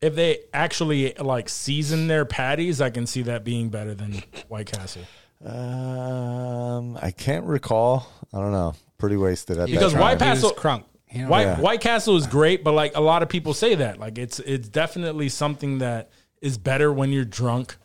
if 0.00 0.14
they 0.14 0.40
actually 0.54 1.14
like 1.14 1.48
season 1.48 2.06
their 2.06 2.24
patties, 2.24 2.80
I 2.80 2.90
can 2.90 3.06
see 3.06 3.22
that 3.22 3.44
being 3.44 3.68
better 3.68 3.94
than 3.94 4.22
White 4.48 4.66
Castle. 4.66 5.02
Um, 5.44 6.98
I 7.00 7.10
can't 7.10 7.44
recall. 7.46 8.06
I 8.32 8.38
don't 8.38 8.52
know. 8.52 8.74
Pretty 8.98 9.16
wasted 9.16 9.58
at 9.58 9.66
Because 9.68 9.92
that 9.92 9.98
time. 9.98 10.00
White 10.00 10.18
Castle- 10.18 10.52
crunk. 10.52 10.84
You 11.12 11.22
know? 11.22 11.28
White 11.28 11.42
Yeah. 11.42 11.60
White 11.60 11.80
Castle 11.80 12.16
is 12.16 12.26
great, 12.26 12.62
but 12.62 12.72
like 12.72 12.96
a 12.96 13.00
lot 13.00 13.22
of 13.22 13.28
people 13.28 13.52
say 13.54 13.74
that, 13.74 13.98
like 13.98 14.16
it's 14.18 14.38
it's 14.40 14.68
definitely 14.68 15.28
something 15.28 15.78
that 15.78 16.10
is 16.40 16.56
better 16.56 16.92
when 16.92 17.10
you're 17.10 17.24
drunk, 17.24 17.76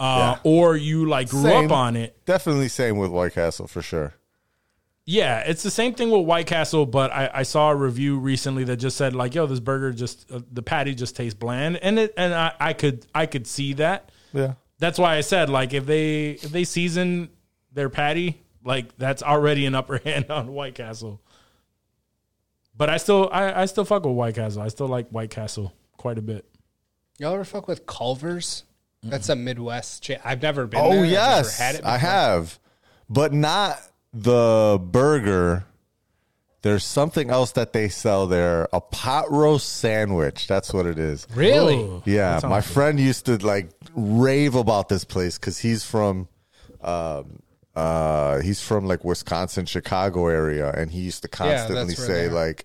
uh, 0.00 0.36
Yeah. 0.44 0.50
or 0.50 0.76
you 0.76 1.06
like 1.08 1.28
grew 1.28 1.42
Same. 1.42 1.66
up 1.66 1.70
on 1.72 1.94
it. 1.96 2.16
Definitely 2.26 2.68
same 2.68 2.98
with 2.98 3.10
White 3.12 3.34
Castle 3.34 3.68
for 3.68 3.82
sure. 3.82 4.14
Yeah, 5.04 5.38
it's 5.46 5.62
the 5.62 5.70
same 5.70 5.94
thing 5.94 6.10
with 6.10 6.26
White 6.26 6.48
Castle, 6.48 6.84
but 6.86 7.12
I, 7.12 7.30
I 7.32 7.42
saw 7.44 7.70
a 7.70 7.76
review 7.76 8.18
recently 8.18 8.64
that 8.64 8.78
just 8.78 8.96
said 8.96 9.14
like, 9.14 9.36
"Yo, 9.36 9.46
this 9.46 9.60
burger 9.60 9.92
just 9.92 10.28
uh, 10.32 10.40
the 10.50 10.62
patty 10.62 10.96
just 10.96 11.14
tastes 11.14 11.38
bland," 11.38 11.76
and 11.76 12.00
it 12.00 12.14
and 12.16 12.34
I, 12.34 12.52
I 12.58 12.72
could 12.72 13.06
I 13.14 13.26
could 13.26 13.46
see 13.46 13.74
that. 13.74 14.10
Yeah. 14.32 14.54
That's 14.78 14.98
why 14.98 15.16
I 15.16 15.20
said 15.22 15.48
like 15.48 15.72
if 15.72 15.86
they 15.86 16.30
if 16.30 16.50
they 16.50 16.64
season 16.64 17.30
their 17.72 17.88
patty, 17.88 18.42
like 18.64 18.96
that's 18.98 19.22
already 19.22 19.66
an 19.66 19.74
upper 19.74 19.98
hand 20.04 20.30
on 20.30 20.52
White 20.52 20.74
Castle. 20.74 21.20
But 22.76 22.90
I 22.90 22.98
still 22.98 23.28
I, 23.32 23.62
I 23.62 23.64
still 23.66 23.84
fuck 23.84 24.04
with 24.04 24.14
White 24.14 24.34
Castle. 24.34 24.62
I 24.62 24.68
still 24.68 24.88
like 24.88 25.08
White 25.08 25.30
Castle 25.30 25.72
quite 25.96 26.18
a 26.18 26.22
bit. 26.22 26.44
Y'all 27.18 27.32
ever 27.32 27.44
fuck 27.44 27.66
with 27.66 27.86
Culver's? 27.86 28.64
That's 29.02 29.28
a 29.28 29.36
Midwest. 29.36 30.02
Cha- 30.02 30.16
I've 30.24 30.42
never 30.42 30.66
been. 30.66 30.80
Oh 30.80 30.90
there. 30.90 30.90
I've 30.90 31.02
never 31.02 31.12
yes, 31.12 31.58
had 31.58 31.74
it 31.76 31.84
I 31.84 31.96
before. 31.96 32.10
have, 32.10 32.58
but 33.08 33.32
not 33.32 33.78
the 34.12 34.80
burger. 34.82 35.64
There's 36.66 36.84
something 36.84 37.30
else 37.30 37.52
that 37.52 37.72
they 37.72 37.88
sell 37.88 38.26
there. 38.26 38.66
A 38.72 38.80
pot 38.80 39.30
roast 39.30 39.68
sandwich. 39.76 40.48
That's 40.48 40.74
what 40.74 40.84
it 40.84 40.98
is. 40.98 41.26
Really? 41.32 41.76
Ooh, 41.76 42.02
Yeah, 42.04 42.40
that 42.40 42.48
my 42.48 42.58
good. 42.60 42.64
friend 42.70 42.98
used 42.98 43.26
to 43.26 43.36
like 43.38 43.70
rave 43.94 44.56
about 44.56 44.88
this 44.88 45.04
place 45.04 45.38
because 45.38 45.58
he's 45.58 45.84
from, 45.84 46.26
um, 46.82 47.38
uh, 47.76 48.40
he's 48.40 48.60
from 48.60 48.86
like 48.86 49.04
Wisconsin, 49.04 49.64
Chicago 49.66 50.26
area, 50.26 50.70
and 50.72 50.90
he 50.90 51.00
used 51.02 51.22
to 51.22 51.28
constantly 51.28 51.86
that's 51.94 51.98
where 51.98 52.06
say 52.08 52.26
they 52.26 52.32
are. 52.32 52.46
like, 52.46 52.64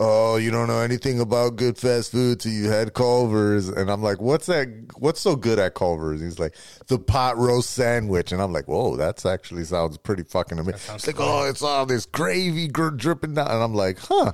"Oh, 0.00 0.36
you 0.36 0.50
don't 0.50 0.68
know 0.68 0.80
anything 0.80 1.20
about 1.20 1.56
good 1.56 1.76
fast 1.78 2.12
food 2.12 2.40
till 2.40 2.52
you 2.52 2.68
had 2.70 2.94
Culver's," 2.94 3.68
and 3.68 3.90
I'm 3.90 4.02
like, 4.02 4.20
"What's 4.20 4.46
that? 4.46 4.68
What's 4.98 5.20
so 5.20 5.36
good 5.36 5.58
at 5.58 5.74
Culver's?" 5.74 6.20
He's 6.20 6.38
like, 6.38 6.54
"The 6.86 6.98
pot 6.98 7.36
roast 7.36 7.70
sandwich," 7.70 8.32
and 8.32 8.40
I'm 8.40 8.52
like, 8.52 8.68
"Whoa, 8.68 8.96
that's 8.96 9.26
actually 9.26 9.64
sounds 9.64 9.98
pretty 9.98 10.22
fucking 10.24 10.58
amazing." 10.58 10.94
It's 10.94 11.06
like, 11.06 11.16
"Oh, 11.18 11.44
it's 11.48 11.62
all 11.62 11.86
this 11.86 12.06
gravy 12.06 12.68
gr- 12.68 12.90
dripping 12.90 13.34
down," 13.34 13.50
and 13.50 13.62
I'm 13.62 13.74
like, 13.74 13.98
"Huh." 13.98 14.32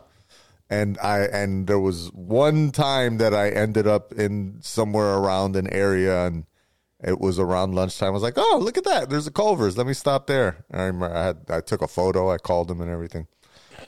and 0.71 0.99
I 1.03 1.21
and 1.21 1.67
there 1.67 1.79
was 1.79 2.11
one 2.15 2.71
time 2.71 3.19
that 3.19 3.35
I 3.35 3.51
ended 3.51 3.87
up 3.87 4.13
in 4.13 4.59
somewhere 4.61 5.15
around 5.15 5.57
an 5.57 5.69
area 5.73 6.27
and 6.27 6.47
it 7.03 7.21
was 7.21 7.39
around 7.39 7.75
lunchtime. 7.75 8.09
I 8.09 8.11
was 8.13 8.23
like, 8.23 8.39
"Oh, 8.39 8.59
look 8.63 8.79
at 8.79 8.85
that! 8.85 9.11
There's 9.11 9.27
a 9.27 9.31
Culver's. 9.31 9.77
Let 9.77 9.87
me 9.87 9.93
stop 9.93 10.27
there." 10.27 10.65
And 10.71 10.81
I 10.81 10.85
remember 10.87 11.15
I 11.15 11.25
had 11.27 11.39
I 11.51 11.61
took 11.61 11.83
a 11.83 11.89
photo. 11.89 12.31
I 12.31 12.39
called 12.39 12.71
him 12.71 12.81
and 12.81 12.91
everything, 12.91 13.27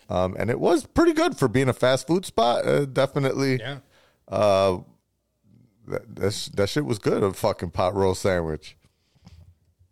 um, 0.09 0.37
and 0.39 0.51
it 0.51 0.61
was 0.61 0.87
pretty 0.87 1.13
good 1.13 1.37
for 1.37 1.49
being 1.49 1.69
a 1.69 1.73
fast 1.73 2.07
food 2.07 2.25
spot. 2.25 2.67
Uh, 2.67 2.85
definitely, 2.85 3.57
Yeah. 3.59 3.79
uh, 4.29 4.79
that 5.89 6.17
that, 6.17 6.33
sh- 6.33 6.49
that 6.55 6.69
shit 6.69 6.85
was 6.85 6.99
good. 6.99 7.23
A 7.23 7.33
fucking 7.33 7.71
pot 7.71 7.95
roll 7.95 8.15
sandwich. 8.15 8.77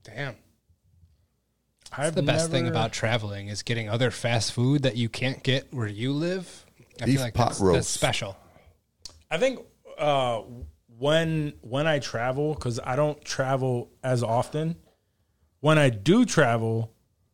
Damn. 0.02 0.36
I've 1.96 2.14
The 2.14 2.22
best 2.22 2.50
thing 2.50 2.66
about 2.66 2.92
traveling 2.92 3.48
is 3.48 3.62
getting 3.62 3.88
other 3.88 4.10
fast 4.10 4.52
food 4.52 4.82
that 4.82 4.96
you 4.96 5.08
can't 5.08 5.42
get 5.44 5.72
where 5.72 5.86
you 5.86 6.12
live. 6.12 6.66
I 7.00 7.04
Beef 7.06 7.14
feel 7.16 7.22
like 7.24 7.34
pot 7.34 7.50
that's, 7.50 7.60
that's 7.60 7.88
special. 7.88 8.36
I 9.30 9.38
think 9.38 9.60
uh, 9.96 10.42
when 10.98 11.54
when 11.60 11.86
I 11.86 12.00
travel, 12.00 12.54
because 12.54 12.80
I 12.82 12.96
don't 12.96 13.24
travel 13.24 13.90
as 14.02 14.22
often. 14.22 14.76
When 15.60 15.78
I 15.78 15.88
do 15.88 16.24
travel, 16.26 16.92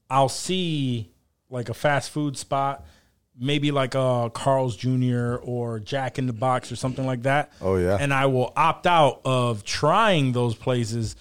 I'll 0.08 0.28
see 0.28 1.10
like 1.50 1.68
a 1.68 1.74
fast 1.74 2.10
food 2.10 2.36
spot, 2.38 2.86
maybe 3.38 3.70
like 3.72 3.94
a 3.94 4.30
Carl's 4.32 4.76
Jr. 4.76 5.34
or 5.42 5.80
Jack 5.80 6.18
in 6.18 6.26
the 6.26 6.32
Box 6.32 6.70
or 6.70 6.76
something 6.76 7.04
like 7.06 7.22
that. 7.24 7.52
Oh, 7.60 7.76
yeah. 7.76 7.96
and 8.00 8.14
I 8.14 8.26
will 8.26 8.52
opt 8.56 8.86
out 8.86 9.20
of 9.24 9.64
trying 9.64 10.32
those 10.32 10.54
places 10.54 11.16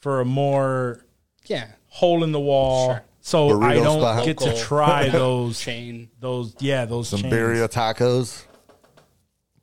for 0.00 0.20
a 0.20 0.24
more 0.24 1.04
Yeah. 1.46 1.66
hole 1.88 2.24
in 2.24 2.32
the 2.32 2.40
wall. 2.40 2.88
Sure. 2.94 3.02
So 3.20 3.62
I 3.62 3.74
don't 3.74 4.00
style. 4.00 4.24
get 4.24 4.38
to 4.38 4.54
try 4.56 5.08
those 5.10 5.58
Chain. 5.58 6.10
those 6.20 6.54
yeah 6.60 6.84
those 6.84 7.08
Some 7.08 7.20
chains. 7.22 7.32
birria 7.32 7.68
tacos. 7.72 8.44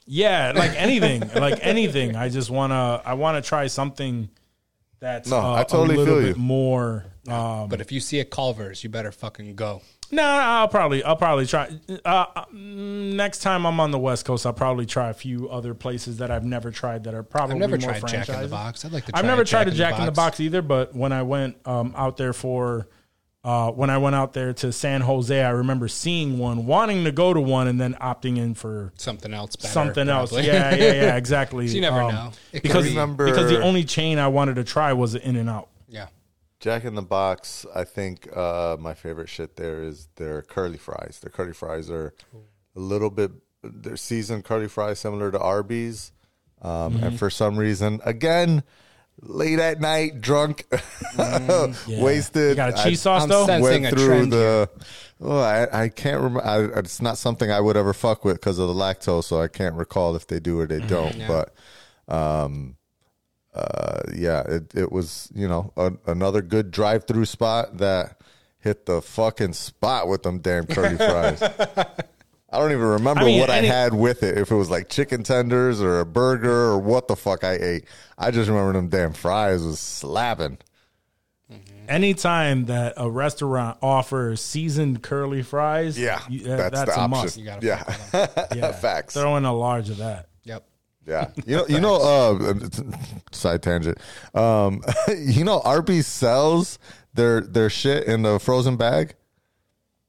Yeah, 0.05 0.51
like 0.55 0.71
anything, 0.75 1.29
like 1.35 1.59
anything. 1.61 2.15
I 2.15 2.29
just 2.29 2.49
wanna, 2.49 3.01
I 3.05 3.13
wanna 3.13 3.41
try 3.41 3.67
something 3.67 4.29
that's 4.99 5.29
No, 5.29 5.37
uh, 5.37 5.53
I 5.53 5.63
totally 5.63 5.95
a 5.95 5.97
little 5.99 6.15
feel 6.15 6.23
bit 6.29 6.37
you. 6.37 6.41
more. 6.41 7.05
Um, 7.27 7.69
But 7.69 7.81
if 7.81 7.91
you 7.91 7.99
see 7.99 8.19
a 8.19 8.25
Culver's, 8.25 8.83
you 8.83 8.89
better 8.89 9.11
fucking 9.11 9.55
go. 9.55 9.81
No, 10.11 10.23
I'll 10.23 10.67
probably, 10.67 11.03
I'll 11.03 11.15
probably 11.15 11.45
try. 11.45 11.69
Uh, 12.03 12.25
uh, 12.35 12.45
next 12.51 13.39
time 13.39 13.65
I'm 13.65 13.79
on 13.79 13.91
the 13.91 13.99
West 13.99 14.25
Coast, 14.25 14.45
I'll 14.45 14.53
probably 14.53 14.85
try 14.85 15.09
a 15.09 15.13
few 15.13 15.49
other 15.49 15.73
places 15.73 16.17
that 16.17 16.29
I've 16.29 16.43
never 16.43 16.69
tried 16.71 17.05
that 17.05 17.13
are 17.13 17.23
probably 17.23 17.55
I've 17.55 17.59
never 17.61 17.77
more 17.77 17.93
tried 17.93 18.07
Jack 18.07 18.29
in 18.29 18.41
the. 18.41 18.47
Box. 18.47 18.83
I'd 18.83 18.91
like 18.91 19.05
to. 19.05 19.11
Try 19.11 19.19
I've 19.19 19.25
never 19.25 19.43
a 19.43 19.45
tried 19.45 19.67
a 19.67 19.71
Jack 19.71 19.97
in 19.99 20.05
the 20.05 20.11
Box 20.11 20.39
either, 20.39 20.61
but 20.61 20.93
when 20.93 21.11
I 21.11 21.23
went 21.23 21.55
um, 21.65 21.93
out 21.95 22.17
there 22.17 22.33
for 22.33 22.87
uh, 23.43 23.71
when 23.71 23.89
I 23.89 23.97
went 23.97 24.15
out 24.15 24.33
there 24.33 24.53
to 24.53 24.71
San 24.71 25.01
Jose, 25.01 25.41
I 25.41 25.49
remember 25.49 25.87
seeing 25.87 26.37
one, 26.37 26.67
wanting 26.67 27.05
to 27.05 27.11
go 27.11 27.33
to 27.33 27.41
one, 27.41 27.67
and 27.67 27.81
then 27.81 27.95
opting 27.95 28.37
in 28.37 28.53
for 28.53 28.93
Something 28.97 29.33
else 29.33 29.55
better. 29.55 29.73
something 29.73 30.09
else. 30.09 30.29
probably. 30.29 30.47
Yeah, 30.47 30.75
yeah, 30.75 30.93
yeah, 30.93 31.15
exactly. 31.17 31.67
So 31.67 31.75
you 31.75 31.81
never 31.81 32.01
know. 32.11 32.31
It 32.51 32.61
because 32.61 32.85
be- 32.85 32.93
because 32.93 33.49
the 33.49 33.61
only 33.61 33.83
chain 33.83 34.19
I 34.19 34.27
wanted 34.27 34.57
to 34.57 34.63
try 34.63 34.93
was 34.93 35.15
In-N-Out. 35.15 35.69
Yeah. 36.65 36.75
Jack 36.77 36.85
in 36.85 36.95
the 36.95 37.01
Box, 37.01 37.65
I 37.73 37.83
think 37.83 38.27
uh, 38.35 38.77
my 38.79 38.93
favorite 38.93 39.29
shit 39.29 39.55
there 39.55 39.83
is 39.83 40.07
their 40.15 40.41
curly 40.41 40.77
fries. 40.77 41.19
Their 41.21 41.31
curly 41.31 41.53
fries 41.53 41.89
are 41.89 42.13
a 42.75 42.79
little 42.79 43.09
bit, 43.09 43.31
they're 43.63 43.97
seasoned 43.97 44.45
curly 44.45 44.67
fries 44.67 44.99
similar 44.99 45.31
to 45.31 45.39
Arby's. 45.39 46.11
Um, 46.61 47.03
And 47.03 47.17
for 47.17 47.29
some 47.31 47.57
reason, 47.57 48.01
again, 48.05 48.63
late 49.21 49.59
at 49.59 49.81
night, 49.81 50.21
drunk, 50.21 50.65
wasted. 51.87 52.49
You 52.51 52.55
got 52.55 52.73
a 52.73 52.79
I 52.79 52.83
cheese 52.83 53.01
sauce 53.01 53.23
I'm 53.23 53.29
though. 53.29 53.45
sensing 53.45 53.83
went 53.83 53.85
a 53.85 53.89
through 53.89 54.05
trend 54.05 54.33
the. 54.33 54.69
Oh, 55.19 55.39
I, 55.39 55.83
I 55.83 55.89
can't 55.89 56.21
remember. 56.21 56.79
It's 56.79 57.01
not 57.01 57.17
something 57.17 57.51
I 57.51 57.59
would 57.59 57.77
ever 57.77 57.93
fuck 57.93 58.25
with 58.25 58.35
because 58.37 58.57
of 58.59 58.67
the 58.67 58.73
lactose, 58.73 59.25
so 59.25 59.41
I 59.41 59.47
can't 59.47 59.75
recall 59.75 60.15
if 60.15 60.27
they 60.27 60.39
do 60.39 60.59
or 60.59 60.65
they 60.67 60.79
don't. 60.79 61.15
But 61.27 61.53
um, 62.07 62.75
uh, 63.53 64.01
yeah, 64.15 64.41
it 64.47 64.73
it 64.75 64.91
was 64.91 65.29
you 65.35 65.47
know 65.47 65.71
a, 65.77 65.91
another 66.07 66.41
good 66.41 66.71
drive 66.71 67.05
through 67.05 67.25
spot 67.25 67.77
that 67.77 68.19
hit 68.59 68.85
the 68.85 69.01
fucking 69.01 69.53
spot 69.53 70.07
with 70.07 70.23
them 70.23 70.39
damn 70.39 70.65
curly 70.65 70.95
fries. 70.97 71.41
I 72.53 72.57
don't 72.59 72.71
even 72.71 72.83
remember 72.85 73.21
I 73.21 73.25
mean, 73.25 73.39
what 73.39 73.49
any- 73.49 73.69
I 73.69 73.73
had 73.73 73.93
with 73.93 74.23
it. 74.23 74.37
If 74.37 74.51
it 74.51 74.55
was 74.55 74.69
like 74.69 74.89
chicken 74.89 75.23
tenders 75.23 75.81
or 75.81 75.99
a 76.01 76.05
burger 76.05 76.51
or 76.71 76.79
what 76.79 77.07
the 77.07 77.15
fuck 77.15 77.43
I 77.43 77.53
ate. 77.53 77.85
I 78.17 78.29
just 78.31 78.49
remember 78.49 78.73
them 78.73 78.89
damn 78.89 79.13
fries 79.13 79.63
was 79.63 79.79
slapping. 79.79 80.57
Anytime 81.87 82.65
that 82.65 82.93
a 82.95 83.09
restaurant 83.09 83.77
offers 83.81 84.39
seasoned 84.41 85.01
curly 85.01 85.41
fries, 85.41 85.99
Yeah, 85.99 86.21
you- 86.29 86.49
uh, 86.51 86.69
that's, 86.69 86.85
the 86.85 86.91
a 86.91 86.95
option. 86.95 87.09
must. 87.09 87.37
You 87.37 87.45
gotta 87.45 87.65
yeah, 87.65 88.45
Yeah, 88.55 88.71
facts. 88.71 89.13
Throw 89.15 89.35
in 89.37 89.43
a 89.45 89.53
large 89.53 89.89
of 89.89 89.97
that. 89.97 90.27
Yep. 90.43 90.63
Yeah, 91.07 91.29
you 91.45 91.55
know, 91.57 91.65
you 91.67 91.79
know, 91.81 91.95
uh, 92.01 92.53
side 93.31 93.63
tangent. 93.63 93.97
Um, 94.35 94.83
you 95.17 95.43
know, 95.43 95.59
Arby's 95.61 96.07
sells 96.07 96.77
their 97.13 97.41
their 97.41 97.69
shit 97.69 98.05
in 98.05 98.21
the 98.21 98.39
frozen 98.39 98.77
bag. 98.77 99.15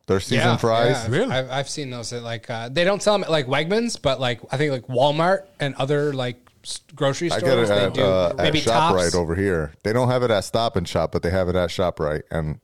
Their 0.09 0.21
seasoned 0.21 0.61
fries. 0.61 0.91
Yeah, 0.91 1.03
I've- 1.05 1.13
Really? 1.13 1.33
I've, 1.33 1.51
I've 1.51 1.69
seen 1.69 1.91
those 1.91 2.13
at 2.13 2.23
like 2.23 2.51
uh, 2.51 2.69
they 2.69 2.85
don't 2.85 3.03
sell 3.03 3.15
them 3.15 3.23
at 3.25 3.31
like 3.31 3.47
Wegmans, 3.47 4.01
but 4.01 4.21
like 4.21 4.41
I 4.53 4.57
think 4.57 4.73
like 4.73 4.87
Walmart 4.89 5.45
and 5.61 5.75
other 5.77 6.13
like 6.13 6.37
s- 6.65 6.81
grocery 6.95 7.31
I 7.31 7.39
stores 7.39 7.69
get 7.69 7.77
it 7.77 7.81
they 7.81 7.87
at, 7.87 7.95
do 7.95 8.03
uh, 8.05 8.35
maybe 8.37 8.59
at 8.59 8.65
tops. 8.65 9.01
Shoprite 9.01 9.15
over 9.15 9.35
here. 9.37 9.73
They 9.85 9.93
don't 9.93 10.09
have 10.09 10.23
it 10.25 10.31
at 10.33 10.45
Stop 10.45 10.75
and 10.77 10.87
Shop, 10.89 11.13
but 11.13 11.23
they 11.23 11.31
have 11.31 11.49
it 11.49 11.55
at 11.57 11.71
Shoprite, 11.71 12.23
and 12.33 12.59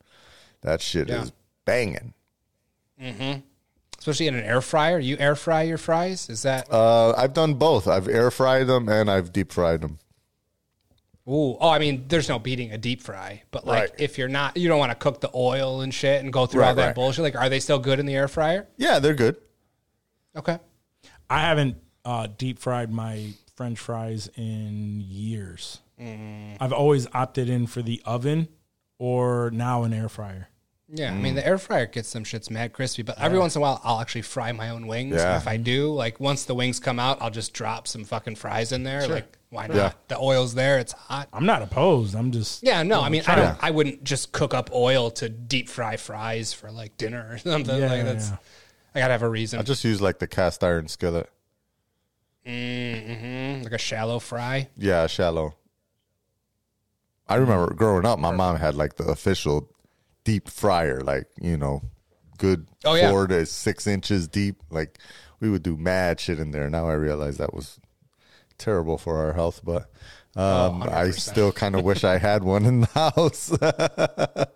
that 0.62 0.80
shit 0.82 1.08
Yeah. 1.08 1.22
is 1.22 1.32
banging. 1.64 2.12
Especially 4.08 4.28
in 4.28 4.34
an 4.34 4.44
air 4.44 4.60
fryer. 4.60 4.98
You 4.98 5.16
air 5.18 5.34
fry 5.36 5.62
your 5.62 5.78
fries? 5.78 6.28
Is 6.30 6.42
that? 6.42 6.72
Uh, 6.72 7.12
I've 7.12 7.34
done 7.34 7.54
both. 7.54 7.86
I've 7.86 8.08
air 8.08 8.30
fried 8.30 8.66
them 8.66 8.88
and 8.88 9.10
I've 9.10 9.32
deep 9.32 9.52
fried 9.52 9.82
them. 9.82 9.98
Ooh, 11.28 11.58
oh, 11.60 11.68
I 11.68 11.78
mean, 11.78 12.06
there's 12.08 12.28
no 12.28 12.38
beating 12.38 12.72
a 12.72 12.78
deep 12.78 13.02
fry, 13.02 13.42
but 13.50 13.66
like 13.66 13.90
Right. 13.90 14.00
if 14.00 14.16
you're 14.16 14.28
not, 14.28 14.56
you 14.56 14.66
don't 14.66 14.78
want 14.78 14.92
to 14.92 14.96
cook 14.96 15.20
the 15.20 15.30
oil 15.34 15.82
and 15.82 15.92
shit 15.92 16.22
and 16.24 16.32
go 16.32 16.46
through 16.46 16.62
Right, 16.62 16.68
all 16.70 16.74
that 16.76 16.86
right. 16.86 16.94
bullshit. 16.94 17.22
Like, 17.22 17.36
are 17.36 17.50
they 17.50 17.60
still 17.60 17.78
good 17.78 18.00
in 18.00 18.06
the 18.06 18.14
air 18.14 18.28
fryer? 18.28 18.66
Yeah, 18.78 18.98
they're 18.98 19.14
good. 19.14 19.36
Okay. 20.34 20.58
I 21.28 21.40
haven't 21.40 21.76
uh, 22.06 22.28
deep 22.38 22.58
fried 22.58 22.90
my 22.90 23.32
French 23.56 23.78
fries 23.78 24.30
in 24.36 25.02
years. 25.06 25.80
Mm. 26.00 26.56
I've 26.60 26.72
always 26.72 27.06
opted 27.12 27.50
in 27.50 27.66
for 27.66 27.82
the 27.82 28.00
oven 28.06 28.48
or 28.98 29.50
now 29.52 29.82
an 29.82 29.92
air 29.92 30.08
fryer. 30.08 30.48
Yeah, 30.90 31.12
I 31.12 31.16
mean 31.16 31.34
the 31.34 31.46
air 31.46 31.58
fryer 31.58 31.84
gets 31.84 32.08
some 32.08 32.24
shits 32.24 32.50
mad 32.50 32.72
crispy, 32.72 33.02
but 33.02 33.18
every 33.18 33.38
once 33.38 33.54
in 33.54 33.60
a 33.60 33.62
while 33.62 33.80
I'll 33.84 34.00
actually 34.00 34.22
fry 34.22 34.52
my 34.52 34.70
own 34.70 34.86
wings. 34.86 35.16
Yeah. 35.16 35.36
If 35.36 35.46
I 35.46 35.58
do, 35.58 35.92
like 35.92 36.18
once 36.18 36.46
the 36.46 36.54
wings 36.54 36.80
come 36.80 36.98
out, 36.98 37.18
I'll 37.20 37.30
just 37.30 37.52
drop 37.52 37.86
some 37.86 38.04
fucking 38.04 38.36
fries 38.36 38.72
in 38.72 38.84
there. 38.84 39.06
Like 39.06 39.36
why 39.50 39.66
not? 39.66 39.76
Yeah. 39.76 39.92
The 40.08 40.18
oil's 40.18 40.54
there, 40.54 40.78
it's 40.78 40.92
hot. 40.92 41.28
I'm 41.32 41.44
not 41.44 41.60
opposed. 41.60 42.14
I'm 42.14 42.32
just 42.32 42.62
Yeah, 42.62 42.82
no, 42.82 43.02
I 43.02 43.10
mean 43.10 43.22
I 43.26 43.34
don't 43.34 43.58
I 43.62 43.70
wouldn't 43.70 44.02
just 44.02 44.32
cook 44.32 44.54
up 44.54 44.70
oil 44.72 45.10
to 45.12 45.28
deep 45.28 45.68
fry 45.68 45.98
fries 45.98 46.54
for 46.54 46.70
like 46.70 46.96
dinner 46.96 47.28
or 47.32 47.38
something. 47.38 47.78
Yeah, 47.78 47.92
like 47.92 48.04
that's 48.04 48.30
yeah. 48.30 48.36
I 48.94 49.00
gotta 49.00 49.12
have 49.12 49.22
a 49.22 49.28
reason. 49.28 49.60
I 49.60 49.64
just 49.64 49.84
use 49.84 50.00
like 50.00 50.20
the 50.20 50.26
cast 50.26 50.64
iron 50.64 50.88
skillet. 50.88 51.30
Mm, 52.46 53.62
like 53.62 53.72
a 53.72 53.78
shallow 53.78 54.18
fry. 54.20 54.68
Yeah, 54.78 55.06
shallow. 55.06 55.54
I 57.28 57.34
remember 57.34 57.74
growing 57.74 58.06
up, 58.06 58.18
my 58.18 58.30
mom 58.34 58.56
had 58.56 58.74
like 58.74 58.96
the 58.96 59.04
official 59.04 59.68
deep 60.28 60.48
fryer, 60.50 61.00
like 61.00 61.26
you 61.40 61.56
know, 61.56 61.80
good 62.36 62.68
Oh, 62.84 62.94
yeah. 62.94 63.10
four 63.10 63.26
to 63.28 63.46
six 63.46 63.86
inches 63.86 64.28
deep. 64.28 64.56
Like 64.70 64.98
we 65.40 65.48
would 65.48 65.62
do 65.62 65.74
mad 65.76 66.20
shit 66.20 66.38
in 66.38 66.50
there. 66.50 66.68
Now 66.68 66.86
I 66.88 66.92
realize 66.94 67.38
that 67.38 67.54
was 67.54 67.80
terrible 68.58 68.98
for 68.98 69.16
our 69.24 69.32
health, 69.32 69.62
but 69.64 69.90
um, 70.36 70.82
I 70.82 71.10
still 71.12 71.50
kind 71.50 71.74
of 71.74 71.82
wish 71.84 72.04
I 72.04 72.18
had 72.18 72.44
one 72.44 72.66
in 72.66 72.80
the 72.82 72.86
house. 72.94 73.50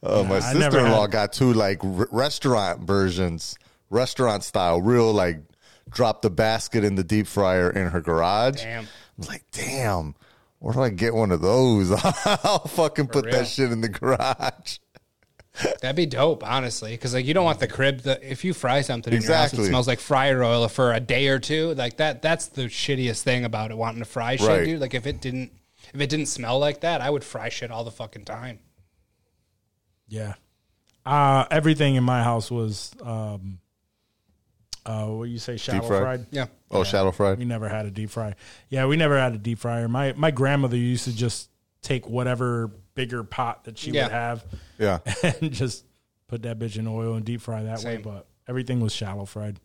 Uh, 0.00 0.22
my 0.22 0.36
I 0.36 0.40
sister 0.52 0.78
in 0.78 0.92
law 0.92 1.00
had- 1.02 1.10
got 1.10 1.32
two 1.32 1.52
like 1.52 1.82
r- 1.82 2.06
restaurant 2.12 2.82
versions, 2.82 3.58
restaurant 3.90 4.44
style, 4.44 4.80
real 4.80 5.12
like 5.12 5.40
drop 5.90 6.22
the 6.22 6.30
basket 6.30 6.84
in 6.84 6.94
the 6.94 7.02
deep 7.02 7.26
fryer 7.26 7.68
in 7.68 7.88
her 7.88 8.00
garage. 8.00 8.62
Damn. 8.62 8.84
I 8.84 8.88
was 9.16 9.28
like, 9.28 9.44
damn, 9.50 10.14
where 10.58 10.74
do 10.74 10.82
I 10.82 10.90
get 10.90 11.14
one 11.14 11.30
of 11.32 11.40
those? 11.40 11.90
I'll 12.44 12.66
fucking 12.66 13.08
put 13.08 13.26
real. 13.26 13.34
that 13.36 13.46
shit 13.46 13.70
in 13.72 13.80
the 13.80 13.88
garage. 13.88 14.78
That'd 15.80 15.96
be 15.96 16.06
dope, 16.06 16.44
honestly, 16.48 16.92
because 16.92 17.14
like 17.14 17.26
you 17.26 17.34
don't 17.34 17.44
want 17.44 17.58
the 17.58 17.66
crib. 17.68 18.00
The, 18.02 18.18
if 18.30 18.44
you 18.44 18.54
fry 18.54 18.80
something 18.82 19.12
in 19.12 19.22
your 19.22 19.34
house, 19.34 19.52
it 19.52 19.64
smells 19.66 19.88
like 19.88 19.98
fryer 19.98 20.42
oil 20.44 20.68
for 20.68 20.92
a 20.92 21.00
day 21.00 21.28
or 21.28 21.38
two. 21.40 21.74
Like 21.74 21.96
that. 21.96 22.22
That's 22.22 22.46
the 22.46 22.62
shittiest 22.64 23.22
thing 23.22 23.44
about 23.44 23.70
it. 23.72 23.76
Wanting 23.76 23.98
to 24.00 24.04
fry 24.04 24.36
shit, 24.36 24.48
Right. 24.48 24.64
dude. 24.64 24.80
Like 24.80 24.94
if 24.94 25.06
it 25.06 25.20
didn't, 25.20 25.52
if 25.94 26.00
it 26.00 26.08
didn't 26.10 26.26
smell 26.26 26.58
like 26.60 26.80
that, 26.82 27.00
I 27.00 27.10
would 27.10 27.24
fry 27.24 27.48
shit 27.48 27.70
all 27.72 27.82
the 27.84 27.90
fucking 27.90 28.24
time. 28.24 28.60
yeah. 30.06 30.34
Uh, 31.06 31.46
everything 31.50 31.94
in 31.94 32.04
my 32.04 32.22
house 32.22 32.50
was 32.50 32.92
um, 33.02 33.60
uh, 34.88 35.06
what 35.06 35.24
do 35.26 35.30
you 35.30 35.38
say, 35.38 35.56
shallow 35.56 35.86
fried? 35.86 36.02
fried? 36.02 36.26
Yeah. 36.30 36.46
Oh, 36.70 36.82
shallow 36.84 37.12
fried. 37.12 37.38
We 37.38 37.44
never 37.44 37.68
had 37.68 37.86
a 37.86 37.90
deep 37.90 38.10
fry. 38.10 38.34
Yeah, 38.70 38.86
we 38.86 38.96
never 38.96 39.18
had 39.18 39.34
a 39.34 39.38
deep 39.38 39.58
fryer. 39.58 39.86
My 39.88 40.14
my 40.14 40.30
grandmother 40.30 40.76
used 40.76 41.04
to 41.04 41.14
just 41.14 41.50
take 41.82 42.08
whatever 42.08 42.68
bigger 42.94 43.22
pot 43.22 43.64
that 43.64 43.78
she 43.78 43.90
Yeah. 43.92 44.04
would 44.04 44.12
have 44.12 44.44
Yeah, 44.78 44.98
and 45.40 45.52
just 45.52 45.84
put 46.26 46.42
that 46.42 46.58
bitch 46.58 46.76
in 46.78 46.86
oil 46.88 47.14
and 47.14 47.24
deep 47.24 47.40
fry 47.40 47.62
that 47.64 47.80
Same. 47.80 47.96
way. 47.98 48.02
But 48.02 48.26
everything 48.48 48.80
was 48.80 48.92
shallow 48.94 49.24
fried. 49.26 49.60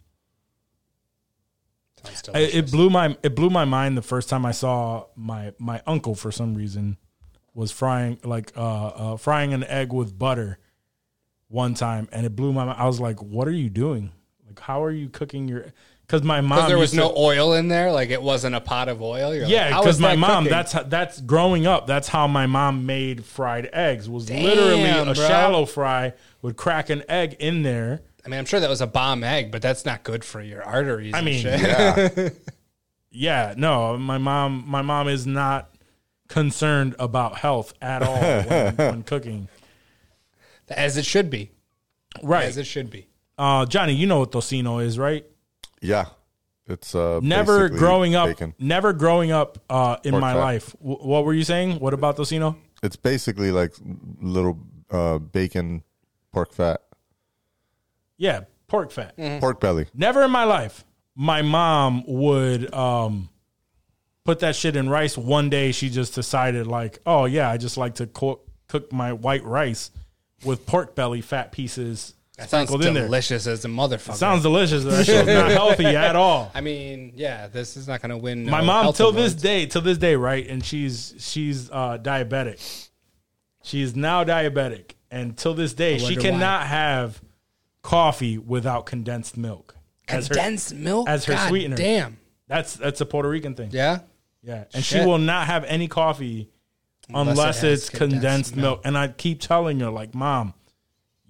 I- 2.34 2.40
it 2.40 2.70
blew 2.72 2.90
my 2.90 3.18
it 3.24 3.34
blew 3.36 3.50
my 3.50 3.64
mind 3.66 3.98
the 3.98 4.02
first 4.02 4.28
time 4.30 4.46
I 4.46 4.52
saw 4.52 5.06
my 5.16 5.54
my 5.58 5.82
uncle 5.88 6.16
for 6.16 6.32
some 6.32 6.54
reason 6.54 6.98
was 7.54 7.72
frying 7.72 8.20
like 8.24 8.52
uh, 8.58 8.88
uh 8.88 9.18
frying 9.18 9.54
an 9.54 9.64
egg 9.64 9.94
with 9.94 10.18
butter 10.20 10.58
one 11.48 11.76
time 11.76 12.10
and 12.12 12.26
it 12.26 12.36
blew 12.36 12.52
my 12.52 12.66
mind. 12.66 12.78
I 12.80 12.88
was 12.88 13.00
like, 13.00 13.22
"What 13.22 13.48
are 13.48 13.52
you 13.52 13.70
doing? 13.70 14.12
Like 14.56 14.60
how 14.66 14.84
are 14.84 14.91
you 14.91 15.10
cooking 15.10 15.47
your 15.47 15.66
cuz 16.08 16.22
my 16.24 16.41
mom 16.41 16.58
Because 16.60 16.68
there 16.70 16.78
was 16.78 16.91
to- 16.91 16.97
no 16.97 17.14
oil 17.18 17.54
in 17.54 17.68
there, 17.70 17.91
like 17.91 18.10
it 18.10 18.22
wasn't 18.22 18.56
a 18.56 18.62
pot 18.62 18.88
of 18.89 19.01
oil. 19.01 19.34
You're 19.34 19.45
Yeah, 19.47 19.70
because 19.80 19.95
is 19.95 20.01
my 20.01 20.16
mom 20.16 20.43
cooking? 20.43 20.49
that's 20.58 20.72
how, 20.72 20.84
that's 20.84 21.22
growing 21.22 21.66
up. 21.68 21.88
That's 21.88 22.08
how 22.08 22.28
my 22.28 22.45
mom 22.45 22.86
made 22.86 23.26
fried 23.26 23.70
eggs. 23.74 24.08
Was 24.10 24.30
literally 24.30 24.84
a 24.89 25.04
bro. 25.06 25.14
shallow 25.14 25.66
fry. 25.66 26.14
Would 26.41 26.56
crack 26.58 26.89
an 26.89 27.04
egg 27.10 27.36
in 27.39 27.64
there. 27.64 28.01
I 28.26 28.30
mean, 28.30 28.38
I'm 28.39 28.45
sure 28.45 28.60
that 28.60 28.70
was 28.70 28.80
a 28.82 28.88
bomb 28.88 29.24
egg, 29.24 29.51
but 29.51 29.62
that's 29.62 29.86
not 29.86 30.04
good 30.04 30.24
for 30.24 30.41
your 30.41 30.64
arteries. 30.64 31.14
I 31.14 31.18
and 31.18 31.26
mean, 31.26 31.41
shit. 31.41 31.60
yeah. 31.60 32.30
Yeah, 33.16 33.54
no, 33.58 33.95
my 33.97 34.18
mom 34.18 34.64
my 34.68 34.82
mom 34.82 35.08
is 35.08 35.28
not 35.28 35.70
concerned 36.30 36.95
about 36.97 37.38
health 37.38 37.74
at 37.80 38.01
all 38.01 38.20
when, 38.20 38.76
when 38.78 39.04
cooking. 39.04 39.49
as 40.68 40.97
it 40.97 41.06
should 41.06 41.30
be, 41.30 41.51
Right. 42.24 42.45
as 42.45 42.58
it 42.58 42.66
should 42.66 42.89
be. 42.89 43.08
Uh, 43.38 43.66
Johnny, 43.66 43.94
you 43.94 44.06
know 44.08 44.20
what 44.20 44.32
tocino 44.32 44.84
is, 44.84 44.98
right? 45.00 45.26
yeah. 45.82 46.06
It's 46.66 46.96
uh, 46.96 47.20
Never 47.22 47.68
growing 47.68 48.16
up, 48.16 48.28
bacon. 48.28 48.54
never 48.58 48.94
growing 48.94 49.32
up 49.34 49.58
uh, 49.70 49.98
in 50.06 50.12
Pork 50.12 50.22
my 50.22 50.32
fat. 50.34 50.40
life. 50.40 50.76
W- 50.80 50.98
what 50.98 51.26
were 51.26 51.34
you 51.34 51.44
saying? 51.44 51.78
What 51.82 51.94
about 51.94 52.16
tocino? 52.16 52.56
It's 52.82 52.96
basically 52.96 53.52
like 53.52 53.74
little 54.22 54.58
uh, 54.90 55.18
bacon, 55.18 55.84
pork 56.32 56.54
fat, 56.54 56.82
Yeah, 58.18 58.42
pork 58.68 58.92
fat. 58.92 59.18
pork 59.42 59.60
belly. 59.60 59.88
Never 59.94 60.24
in 60.24 60.32
my 60.32 60.46
life. 60.46 60.86
My 61.16 61.42
mom 61.42 62.06
would 62.08 62.74
um, 62.74 63.28
put 64.24 64.40
that 64.40 64.56
shit 64.56 64.78
in 64.78 64.88
rice. 64.90 65.18
One 65.18 65.50
day, 65.50 65.74
she 65.74 65.90
just 65.90 66.16
decided, 66.16 66.66
like, 66.66 67.00
oh 67.06 67.26
yeah, 67.26 67.50
I 67.52 67.58
just 67.58 67.76
like 67.76 67.96
to 67.96 68.08
cook, 68.08 68.48
cook 68.70 68.92
my 68.94 69.12
white 69.12 69.44
rice 69.44 69.92
with 70.46 70.66
pork 70.66 70.96
belly 70.96 71.20
fat 71.20 71.52
pieces 71.52 72.14
That 72.38 72.50
sounds 72.50 72.68
sprinkled 72.70 72.86
in 72.88 72.94
there. 72.96 73.04
delicious 73.04 73.46
as 73.46 73.64
a 73.64 73.68
motherfucker. 73.68 74.16
Sounds 74.16 74.42
delicious. 74.42 74.84
That 74.84 75.06
shit's 75.06 75.28
not 75.28 75.52
healthy 75.52 75.86
at 75.86 76.16
all. 76.16 76.52
I 76.56 76.62
mean, 76.62 77.14
yeah, 77.16 77.48
this 77.48 77.78
is 77.78 77.88
not 77.88 78.02
going 78.02 78.10
to 78.10 78.18
win. 78.18 78.46
My 78.50 78.60
no 78.62 78.66
mom 78.66 78.84
health 78.86 78.98
till 78.98 79.12
this 79.12 79.36
day, 79.36 79.68
till 79.68 79.82
this 79.84 80.00
day, 80.00 80.16
right? 80.16 80.48
And 80.48 80.66
she's 80.66 81.14
she's 81.20 81.70
uh, 81.70 82.00
diabetic. 82.02 82.90
She's 83.64 83.96
now 83.96 84.24
diabetic, 84.24 84.94
and 85.12 85.38
till 85.38 85.54
this 85.54 85.74
day, 85.74 85.98
she 86.00 86.16
cannot 86.16 86.66
have 86.68 87.22
coffee 87.84 88.38
without 88.38 88.86
condensed 88.88 89.38
milk. 89.38 89.76
as 90.08 90.28
her- 90.28 90.34
Condensed 90.34 90.74
milk 90.74 91.08
as 91.08 91.26
her 91.26 91.34
God 91.34 91.50
sweetener. 91.50 91.76
Damn. 91.78 92.18
That's 92.48 92.76
that's 92.76 93.00
a 93.00 93.06
Puerto 93.06 93.30
Rican 93.30 93.54
thing. 93.56 93.70
Yeah. 93.72 94.00
Yeah, 94.42 94.66
and 94.74 94.84
Shit. 94.84 95.02
she 95.02 95.08
will 95.08 95.20
not 95.20 95.48
have 95.48 95.64
any 95.64 95.88
coffee 95.88 96.50
Unless 97.08 97.38
unless, 97.38 97.64
it 97.64 97.72
it's 97.72 97.90
condensed, 97.90 98.12
condensed 98.22 98.56
milk. 98.58 98.82
And 98.84 98.98
I 98.98 99.08
keep 99.08 99.40
telling 99.40 99.80
her, 99.80 99.90
like, 99.90 100.14
Mom, 100.14 100.54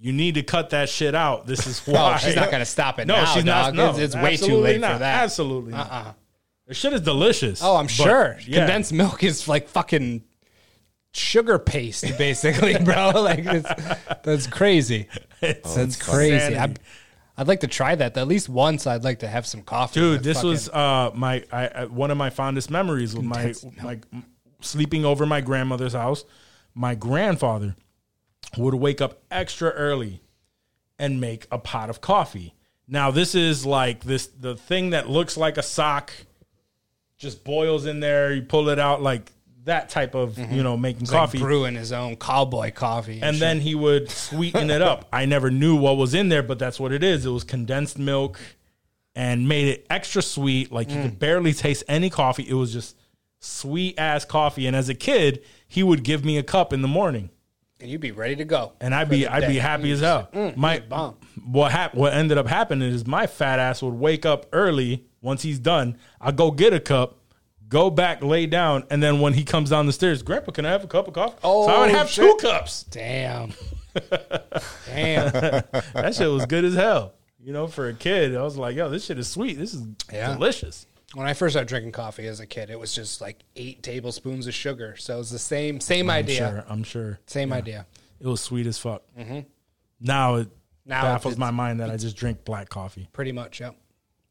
you 0.04 0.12
need 0.12 0.34
to 0.34 0.42
cut 0.42 0.70
that 0.70 0.90
shit 0.90 1.14
out. 1.14 1.46
This 1.46 1.66
is 1.66 1.80
why. 1.86 2.18
She's 2.18 2.36
not 2.36 2.50
gonna 2.50 2.66
stop 2.66 2.98
it. 2.98 3.06
No, 3.06 3.14
now, 3.16 3.24
she's 3.24 3.42
dog. 3.42 3.74
not. 3.74 3.74
No, 3.74 3.90
it's, 3.90 4.14
it's 4.14 4.14
way 4.14 4.36
too 4.36 4.56
late 4.58 4.78
not. 4.78 4.92
for 4.92 4.98
that. 4.98 5.22
Absolutely. 5.22 5.72
Not. 5.72 5.90
Uh-uh. 5.90 6.12
The 6.66 6.74
shit 6.74 6.92
is 6.92 7.00
delicious. 7.00 7.62
Oh, 7.62 7.76
I'm 7.76 7.88
sure. 7.88 8.36
yeah. 8.46 8.60
Condensed 8.60 8.92
milk 8.92 9.24
is 9.24 9.48
like 9.48 9.68
fucking 9.68 10.22
sugar 11.14 11.58
paste, 11.58 12.18
basically, 12.18 12.76
bro. 12.84 13.12
Like 13.14 13.40
it's, 13.46 13.68
that's 14.22 14.46
crazy. 14.46 15.08
It's 15.40 15.74
That's 15.74 15.96
crazy. 15.96 16.56
I'd, 16.56 16.78
I'd 17.36 17.48
like 17.48 17.60
to 17.60 17.66
try 17.66 17.94
that. 17.94 18.16
At 18.16 18.28
least 18.28 18.48
once, 18.48 18.86
I'd 18.86 19.04
like 19.04 19.18
to 19.18 19.28
have 19.28 19.46
some 19.46 19.60
coffee. 19.60 20.00
dude 20.00 20.22
this 20.22 20.38
fucking- 20.38 20.50
was 20.50 20.68
uh 20.70 21.10
my 21.14 21.44
I, 21.52 21.68
I 21.68 21.84
one 21.84 22.10
of 22.10 22.16
my 22.16 22.30
fondest 22.30 22.70
memories 22.70 23.14
with 23.14 23.24
my 23.26 23.52
my 23.82 24.00
sleeping 24.60 25.04
over 25.04 25.26
my 25.26 25.40
grandmother's 25.42 25.92
house 25.92 26.24
my 26.74 26.94
grandfather 26.94 27.76
would 28.56 28.74
wake 28.74 29.00
up 29.00 29.22
extra 29.30 29.70
early 29.70 30.20
and 30.98 31.20
make 31.20 31.46
a 31.50 31.58
pot 31.58 31.90
of 31.90 32.00
coffee 32.00 32.54
now 32.86 33.10
this 33.10 33.34
is 33.34 33.64
like 33.66 34.04
this 34.04 34.26
the 34.26 34.54
thing 34.56 34.90
that 34.90 35.08
looks 35.08 35.36
like 35.36 35.56
a 35.58 35.62
sock 35.62 36.12
just 37.18 37.44
boils 37.44 37.86
in 37.86 38.00
there 38.00 38.32
you 38.32 38.42
pull 38.42 38.68
it 38.68 38.78
out 38.78 39.02
like 39.02 39.30
that 39.64 39.88
type 39.88 40.14
of 40.14 40.38
you 40.52 40.62
know 40.62 40.76
making 40.76 41.02
like, 41.06 41.10
coffee 41.10 41.38
brewing 41.38 41.74
his 41.74 41.90
own 41.90 42.16
cowboy 42.16 42.70
coffee, 42.70 43.20
and 43.22 43.36
shit. 43.36 43.40
then 43.40 43.60
he 43.60 43.74
would 43.74 44.10
sweeten 44.10 44.68
it 44.70 44.82
up. 44.82 45.08
I 45.10 45.24
never 45.24 45.50
knew 45.50 45.74
what 45.74 45.96
was 45.96 46.12
in 46.12 46.28
there, 46.28 46.42
but 46.42 46.58
that's 46.58 46.78
what 46.78 46.92
it 46.92 47.02
is. 47.02 47.24
It 47.24 47.30
was 47.30 47.44
condensed 47.44 47.98
milk 47.98 48.38
and 49.16 49.48
made 49.48 49.68
it 49.68 49.86
extra 49.88 50.20
sweet. 50.20 50.70
Like 50.70 50.90
you 50.90 50.96
Mm. 50.96 51.02
could 51.04 51.18
barely 51.18 51.54
taste 51.54 51.82
any 51.88 52.10
coffee. 52.10 52.44
It 52.46 52.52
was 52.52 52.74
just 52.74 52.94
sweet 53.40 53.98
ass 53.98 54.26
coffee. 54.26 54.66
And 54.66 54.76
as 54.76 54.90
a 54.90 54.94
kid, 54.94 55.42
he 55.66 55.82
would 55.82 56.02
give 56.02 56.26
me 56.26 56.36
a 56.36 56.42
cup 56.42 56.74
in 56.74 56.82
the 56.82 56.88
morning, 56.88 57.30
and 57.84 57.92
you'd 57.92 58.00
be 58.00 58.10
ready 58.12 58.34
to 58.36 58.44
go. 58.44 58.72
and 58.80 58.94
I'd 58.94 59.08
be 59.10 59.28
I'd 59.28 59.46
be 59.46 59.58
happy 59.58 59.92
as 59.92 60.00
hell. 60.00 60.28
mm, 60.32 60.56
my 60.56 60.80
bomb. 60.80 61.16
what 61.46 61.70
hap- 61.70 61.94
what 61.94 62.12
ended 62.14 62.38
up 62.38 62.46
happening 62.48 62.90
is 62.90 63.06
my 63.06 63.26
fat 63.26 63.58
ass 63.60 63.82
would 63.82 63.94
wake 63.94 64.24
up 64.26 64.46
early. 64.52 65.04
Once 65.20 65.42
he's 65.42 65.58
done, 65.58 65.96
I 66.20 66.32
go 66.32 66.50
get 66.50 66.72
a 66.74 66.80
cup. 66.80 67.18
Go 67.68 67.90
back, 67.90 68.22
lay 68.22 68.46
down, 68.46 68.84
and 68.90 69.02
then 69.02 69.20
when 69.20 69.32
he 69.32 69.42
comes 69.44 69.70
down 69.70 69.86
the 69.86 69.92
stairs, 69.92 70.22
Grandpa, 70.22 70.52
can 70.52 70.66
I 70.66 70.70
have 70.70 70.84
a 70.84 70.86
cup 70.86 71.08
of 71.08 71.14
coffee? 71.14 71.36
so 71.42 71.62
I 71.62 71.80
would 71.80 71.90
Oh, 71.90 71.94
have 71.94 72.08
shit. 72.10 72.24
two 72.24 72.36
cups. 72.46 72.84
Damn. 72.84 73.52
Damn. 74.86 75.32
that 75.32 76.14
shit 76.16 76.30
was 76.30 76.46
good 76.46 76.64
as 76.64 76.74
hell. 76.74 77.14
You 77.40 77.52
know, 77.52 77.66
for 77.66 77.88
a 77.88 77.94
kid, 77.94 78.34
I 78.36 78.42
was 78.42 78.56
like, 78.56 78.76
yo, 78.76 78.88
this 78.88 79.04
shit 79.06 79.18
is 79.18 79.28
sweet. 79.28 79.58
This 79.58 79.74
is 79.74 79.86
Yeah. 80.12 80.32
delicious. 80.34 80.86
When 81.14 81.26
I 81.26 81.34
first 81.34 81.52
started 81.54 81.68
drinking 81.68 81.92
coffee 81.92 82.26
as 82.26 82.40
a 82.40 82.46
kid, 82.46 82.70
it 82.70 82.78
was 82.78 82.94
just 82.94 83.20
like 83.20 83.40
eight 83.56 83.82
tablespoons 83.82 84.46
of 84.46 84.54
sugar. 84.54 84.96
So 84.96 85.14
it 85.14 85.18
was 85.18 85.30
the 85.30 85.38
same 85.38 85.80
same 85.80 86.10
I'm 86.10 86.16
idea. 86.18 86.36
sure. 86.36 86.64
I'm 86.68 86.82
sure. 86.82 87.18
Same 87.26 87.52
idea. 87.52 87.86
It 88.20 88.26
was 88.26 88.40
sweet 88.40 88.66
as 88.66 88.78
fuck. 88.78 89.02
Now 90.00 90.34
it 90.36 90.48
Now 90.84 91.02
baffles 91.02 91.34
it's- 91.34 91.38
my 91.38 91.50
mind 91.50 91.80
that 91.80 91.90
I 91.90 91.96
just 91.96 92.16
drink 92.16 92.44
black 92.44 92.68
coffee. 92.68 93.08
Pretty 93.12 93.32
much, 93.32 93.60
yep. 93.60 93.76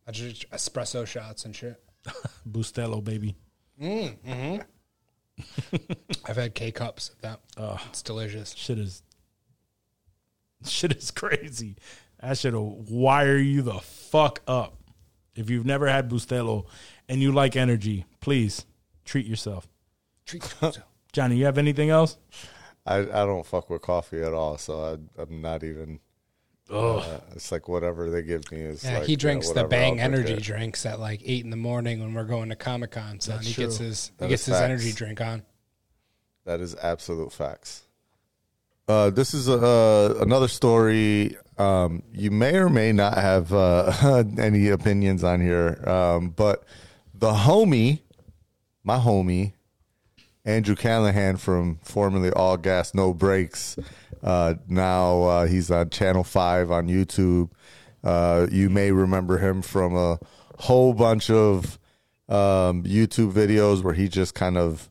I 0.08 0.12
just 0.12 0.50
espresso 0.52 1.08
shots 1.08 1.46
and 1.46 1.56
shit. 1.56 1.82
Bustelo, 2.50 3.02
baby. 3.04 3.36
Mm-hmm. 3.82 4.58
I've 6.26 6.36
had 6.36 6.54
K 6.54 6.72
cups 6.72 7.10
of 7.10 7.22
that. 7.22 7.40
it's 7.90 8.02
delicious. 8.02 8.54
Shit 8.56 8.78
is 8.78 9.02
shit 10.66 10.92
is 10.96 11.12
crazy. 11.16 11.78
That 12.22 12.38
shit'll 12.38 12.82
wire 12.90 13.38
you 13.38 13.62
the 13.62 13.80
fuck 13.80 14.42
up. 14.48 14.76
If 15.36 15.50
you've 15.50 15.66
never 15.66 15.88
had 15.88 16.10
Bustelo 16.10 16.66
and 17.10 17.22
you 17.22 17.32
like 17.32 17.56
energy, 17.56 18.06
please 18.22 18.66
treat 19.06 19.26
yourself. 19.26 19.68
Treat 20.26 20.44
yourself. 20.62 20.80
Johnny, 21.12 21.38
you 21.38 21.46
have 21.46 21.58
anything 21.58 21.90
else? 21.90 22.18
I, 22.86 22.98
I 22.98 23.04
don't 23.26 23.46
fuck 23.46 23.70
with 23.70 23.82
coffee 23.82 24.22
at 24.22 24.34
all, 24.34 24.58
so 24.58 24.98
I, 25.18 25.22
I'm 25.22 25.42
not 25.42 25.64
even. 25.64 26.00
Uh, 26.70 27.20
it's 27.36 27.52
like 27.52 27.68
whatever 27.68 28.10
they 28.10 28.22
give 28.24 28.50
me 28.52 28.58
is. 28.60 28.84
Yeah, 28.84 29.00
like, 29.00 29.08
he 29.08 29.16
drinks 29.16 29.52
the 29.52 29.66
Bang 29.66 30.00
I'll 30.00 30.06
energy 30.06 30.34
it. 30.34 30.44
drinks 30.44 30.86
at 30.86 31.00
like 31.00 31.22
eight 31.26 31.44
in 31.44 31.50
the 31.50 31.58
morning 31.58 32.00
when 32.00 32.14
we're 32.14 32.24
going 32.24 32.50
to 32.50 32.56
Comic 32.56 32.92
Con. 32.92 33.20
Son, 33.20 33.36
That's 33.36 33.48
he 33.48 33.54
gets 33.54 33.78
his 33.78 34.12
That 34.18 34.26
he 34.26 34.30
gets 34.30 34.46
his 34.46 34.56
facts. 34.56 34.64
energy 34.64 34.92
drink 34.92 35.22
on. 35.22 35.44
That 36.46 36.62
is 36.62 36.76
absolute 36.76 37.32
facts. 37.32 37.83
Uh, 38.88 39.10
this 39.10 39.34
is 39.34 39.48
uh, 39.48 40.16
another 40.20 40.48
story. 40.48 41.38
Um, 41.58 42.04
you 42.12 42.32
may 42.32 42.56
or 42.56 42.70
may 42.70 42.92
not 42.92 43.18
have 43.18 43.54
uh, 43.54 44.24
any 44.38 44.70
opinions 44.70 45.24
on 45.24 45.40
here, 45.40 45.82
um, 45.88 46.32
but 46.32 46.64
the 47.14 47.32
homie, 47.32 48.00
my 48.84 48.98
homie, 48.98 49.54
Andrew 50.44 50.76
Callaghan 50.76 51.38
from 51.38 51.80
formerly 51.84 52.32
All 52.32 52.58
Gas 52.58 52.94
No 52.94 53.14
Brakes. 53.14 53.78
Uh, 54.22 54.56
now 54.68 55.24
uh, 55.24 55.48
he's 55.48 55.72
on 55.72 55.90
Channel 55.90 56.26
Five 56.26 56.70
on 56.70 56.88
YouTube. 56.88 57.52
Uh, 58.04 58.48
you 58.52 58.70
may 58.70 58.92
remember 58.92 59.38
him 59.38 59.62
from 59.62 59.96
a 59.96 60.20
whole 60.58 60.94
bunch 60.94 61.30
of 61.30 61.80
um, 62.28 62.84
YouTube 62.84 63.32
videos 63.32 63.82
where 63.82 63.94
he 63.94 64.10
just 64.10 64.36
kind 64.36 64.58
of, 64.58 64.90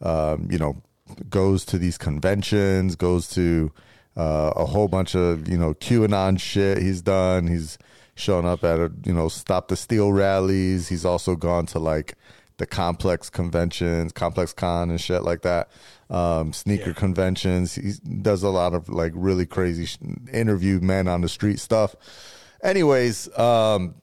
um, 0.00 0.48
you 0.50 0.58
know, 0.58 0.80
goes 1.28 1.64
to 1.66 1.78
these 1.78 1.98
conventions, 1.98 2.96
goes 2.96 3.28
to 3.30 3.72
uh, 4.16 4.52
a 4.56 4.66
whole 4.66 4.88
bunch 4.88 5.14
of 5.14 5.48
you 5.48 5.56
know 5.56 5.74
QAnon 5.74 6.40
shit. 6.40 6.78
He's 6.78 7.02
done. 7.02 7.46
He's 7.46 7.78
shown 8.14 8.44
up 8.44 8.62
at 8.64 8.78
a 8.78 8.92
you 9.04 9.12
know 9.12 9.28
stop 9.28 9.68
the 9.68 9.76
steal 9.76 10.12
rallies. 10.12 10.88
He's 10.88 11.04
also 11.04 11.36
gone 11.36 11.66
to 11.66 11.78
like 11.78 12.14
the 12.58 12.66
complex 12.66 13.30
conventions, 13.30 14.12
complex 14.12 14.52
con 14.52 14.90
and 14.90 15.00
shit 15.00 15.22
like 15.22 15.42
that. 15.42 15.68
Um, 16.10 16.52
sneaker 16.52 16.92
conventions. 16.92 17.74
He 17.74 17.92
does 18.20 18.42
a 18.42 18.50
lot 18.50 18.74
of 18.74 18.88
like 18.88 19.12
really 19.14 19.46
crazy 19.46 19.86
sh- 19.86 19.98
interview 20.32 20.78
men 20.80 21.08
on 21.08 21.22
the 21.22 21.28
street 21.28 21.58
stuff. 21.58 21.96
Anyways, 22.62 23.36
um, 23.38 23.94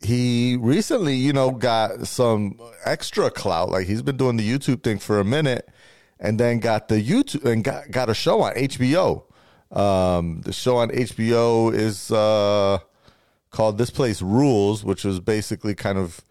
he 0.00 0.56
recently, 0.60 1.16
you 1.16 1.32
know, 1.32 1.50
got 1.50 2.06
some 2.06 2.58
extra 2.84 3.30
clout. 3.30 3.70
Like 3.70 3.86
he's 3.86 4.02
been 4.02 4.16
doing 4.16 4.36
the 4.36 4.48
YouTube 4.48 4.82
thing 4.82 4.98
for 4.98 5.18
a 5.18 5.24
minute, 5.24 5.68
and 6.20 6.38
then 6.38 6.58
got 6.58 6.88
the 6.88 7.02
YouTube 7.02 7.44
and 7.44 7.62
got 7.62 7.90
got 7.90 8.10
a 8.10 8.14
show 8.14 8.42
on 8.42 8.54
HBO. 8.54 9.24
Um, 9.70 10.40
the 10.42 10.52
show 10.52 10.76
on 10.78 10.90
HBO 10.90 11.72
is 11.72 12.10
uh, 12.10 12.78
called 13.50 13.78
"This 13.78 13.90
Place 13.90 14.22
Rules," 14.22 14.84
which 14.84 15.04
was 15.04 15.20
basically 15.20 15.74
kind 15.74 15.98
of 15.98 16.22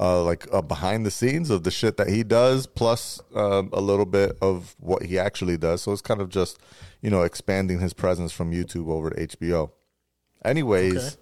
uh, 0.00 0.22
like 0.22 0.46
a 0.52 0.62
behind 0.62 1.04
the 1.04 1.10
scenes 1.10 1.50
of 1.50 1.62
the 1.62 1.70
shit 1.70 1.96
that 1.98 2.08
he 2.08 2.22
does, 2.22 2.66
plus 2.66 3.20
um, 3.34 3.68
a 3.72 3.80
little 3.80 4.06
bit 4.06 4.36
of 4.40 4.74
what 4.78 5.02
he 5.02 5.18
actually 5.18 5.58
does. 5.58 5.82
So 5.82 5.92
it's 5.92 6.00
kind 6.00 6.20
of 6.20 6.30
just, 6.30 6.58
you 7.02 7.10
know, 7.10 7.22
expanding 7.22 7.80
his 7.80 7.92
presence 7.92 8.32
from 8.32 8.50
YouTube 8.50 8.88
over 8.88 9.10
to 9.10 9.26
HBO. 9.26 9.70
Anyways, 10.42 11.18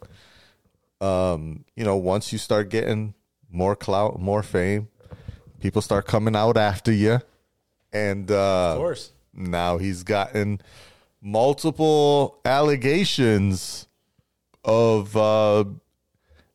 um, 1.00 1.64
you 1.74 1.84
know, 1.84 1.96
once 1.96 2.32
you 2.32 2.38
start 2.38 2.70
getting 2.70 3.14
more 3.50 3.74
clout, 3.74 4.20
more 4.20 4.42
fame, 4.44 4.88
people 5.60 5.82
start 5.82 6.06
coming 6.06 6.36
out 6.36 6.56
after 6.56 6.92
you, 6.92 7.20
and 7.98 8.30
uh, 8.30 8.72
Of 8.72 8.78
course. 8.78 9.12
now 9.32 9.78
he's 9.78 10.02
gotten 10.02 10.60
multiple 11.20 12.38
allegations 12.44 13.86
of 14.64 15.16
uh, 15.16 15.64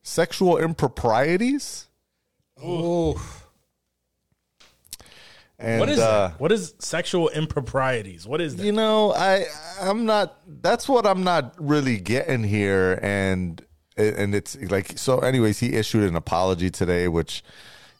sexual 0.01 0.57
improprieties. 0.57 1.87
Ooh, 2.63 3.19
And, 5.59 5.79
what 5.79 5.89
is 5.89 5.99
uh, 5.99 6.29
that? 6.29 6.39
What 6.39 6.51
is 6.51 6.73
sexual 6.79 7.29
improprieties? 7.29 8.25
What 8.27 8.41
is 8.41 8.55
that? 8.55 8.65
You 8.65 8.71
know, 8.71 9.13
I 9.13 9.45
I'm 9.81 10.05
not. 10.05 10.39
That's 10.61 10.87
what 10.89 11.05
I'm 11.05 11.23
not 11.23 11.55
really 11.57 11.99
getting 11.99 12.43
here, 12.43 12.99
and 13.01 13.61
and 13.97 14.33
it's 14.35 14.55
like 14.69 14.97
so. 14.97 15.19
Anyways, 15.19 15.59
he 15.59 15.73
issued 15.73 16.03
an 16.09 16.15
apology 16.15 16.69
today, 16.69 17.07
which 17.07 17.43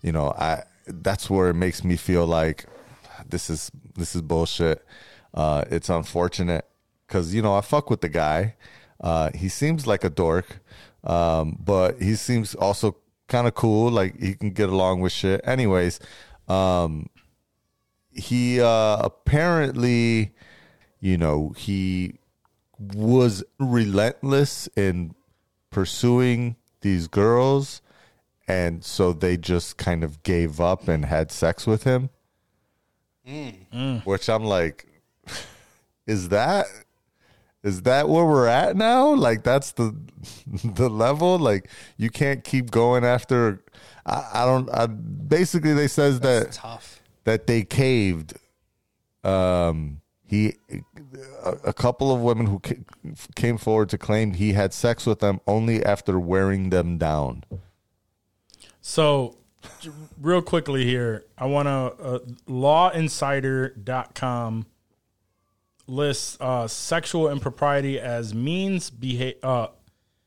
you 0.02 0.12
know, 0.12 0.32
I 0.32 0.64
that's 0.88 1.30
where 1.30 1.50
it 1.50 1.54
makes 1.56 1.84
me 1.84 1.96
feel 1.96 2.26
like 2.26 2.66
this 3.34 3.50
is 3.50 3.72
this 3.96 4.16
is 4.16 4.22
bullshit. 4.22 4.86
Uh, 5.34 5.64
it's 5.72 5.90
unfortunate 5.90 6.66
because 7.08 7.34
you 7.34 7.42
know 7.42 7.56
I 7.56 7.62
fuck 7.62 7.90
with 7.90 8.02
the 8.02 8.10
guy. 8.10 8.56
Uh, 9.02 9.32
he 9.34 9.50
seems 9.50 9.88
like 9.88 10.04
a 10.04 10.10
dork, 10.10 10.60
um, 11.04 11.58
but 11.60 12.02
he 12.02 12.14
seems 12.16 12.54
also 12.54 12.96
kind 13.28 13.48
of 13.48 13.56
cool. 13.56 13.90
Like 13.90 14.20
he 14.20 14.36
can 14.36 14.52
get 14.52 14.70
along 14.70 15.02
with 15.02 15.12
shit. 15.12 15.42
Anyways, 15.44 16.00
um, 16.48 17.10
he 18.12 18.62
uh 18.62 18.98
apparently 19.02 20.34
you 21.00 21.18
know 21.18 21.54
he 21.58 22.20
was 22.78 23.44
relentless 23.60 24.70
in 24.76 25.16
pursuing 25.72 26.56
these 26.82 27.08
girls 27.08 27.82
and 28.48 28.84
so 28.84 29.14
they 29.14 29.38
just 29.38 29.78
kind 29.78 30.04
of 30.04 30.22
gave 30.22 30.60
up 30.60 30.88
and 30.88 31.06
had 31.06 31.32
sex 31.32 31.66
with 31.66 31.84
him 31.84 32.10
which 34.04 34.30
i'm 34.30 34.44
like 34.44 34.86
is 36.08 36.30
that 36.30 36.66
Is 37.64 37.84
that 37.84 38.10
where 38.10 38.26
we're 38.26 38.48
at 38.48 38.76
now? 38.76 39.14
Like 39.16 39.44
that's 39.44 39.72
the 39.72 39.96
the 40.66 40.90
level. 40.90 41.40
Like 41.40 41.70
you 41.96 42.10
can't 42.10 42.44
keep 42.44 42.72
going 42.72 43.06
after. 43.06 43.64
I, 44.06 44.30
I 44.34 44.46
don't. 44.46 44.70
I, 44.70 44.88
basically, 44.88 45.74
they 45.74 45.88
says 45.88 46.20
that 46.20 46.52
Tough. 46.52 47.00
that 47.24 47.48
they 47.48 47.64
caved. 47.64 48.34
Um, 49.24 50.02
he 50.28 50.56
a, 51.46 51.52
a 51.72 51.74
couple 51.74 52.14
of 52.14 52.20
women 52.20 52.48
who 52.48 52.60
came 53.36 53.58
forward 53.58 53.88
to 53.92 53.98
claim 53.98 54.34
he 54.34 54.52
had 54.52 54.74
sex 54.74 55.06
with 55.06 55.20
them 55.20 55.40
only 55.48 55.82
after 55.86 56.20
wearing 56.20 56.70
them 56.70 56.98
down. 56.98 57.46
So, 58.82 59.38
j- 59.40 59.43
real 60.20 60.42
quickly 60.42 60.84
here, 60.86 61.26
I 61.38 61.46
want 61.46 61.68
to 61.68 61.72
uh, 61.72 62.20
lawinsider.com 62.48 64.66
lists 65.86 66.38
uh, 66.40 66.66
sexual 66.68 67.30
impropriety 67.30 68.00
as 68.00 68.34
means 68.34 68.90
behavior. 68.90 69.38
uh, 69.44 69.68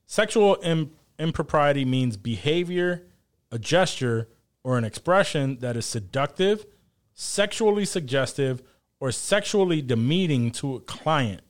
sexual 0.07 0.59
Im- 0.63 0.93
impropriety 1.19 1.85
means 1.85 2.17
behavior, 2.17 3.03
a 3.51 3.59
gesture, 3.59 4.29
or 4.63 4.79
an 4.79 4.85
expression 4.85 5.59
that 5.61 5.77
is 5.77 5.87
seductive, 5.87 6.67
sexually 7.15 7.85
suggestive, 7.85 8.63
or 9.01 9.11
sexually 9.13 9.83
demeaning 9.83 10.51
to 10.51 10.77
a 10.77 10.81
client. 10.81 11.43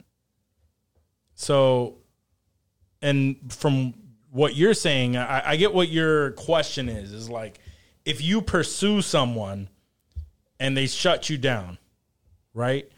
So, 1.33 1.99
and 3.01 3.37
from 3.49 3.93
what 4.31 4.55
you're 4.55 4.73
saying, 4.73 5.17
I, 5.17 5.51
I 5.51 5.55
get 5.55 5.73
what 5.73 5.89
your 5.89 6.31
question 6.31 6.89
is. 6.89 7.13
Is 7.13 7.29
like 7.29 7.59
if 8.07 8.21
you 8.21 8.41
pursue 8.41 9.01
someone 9.01 9.67
and 10.61 10.77
they 10.77 10.87
shut 10.87 11.29
you 11.29 11.37
down, 11.37 11.77
right? 12.53 12.89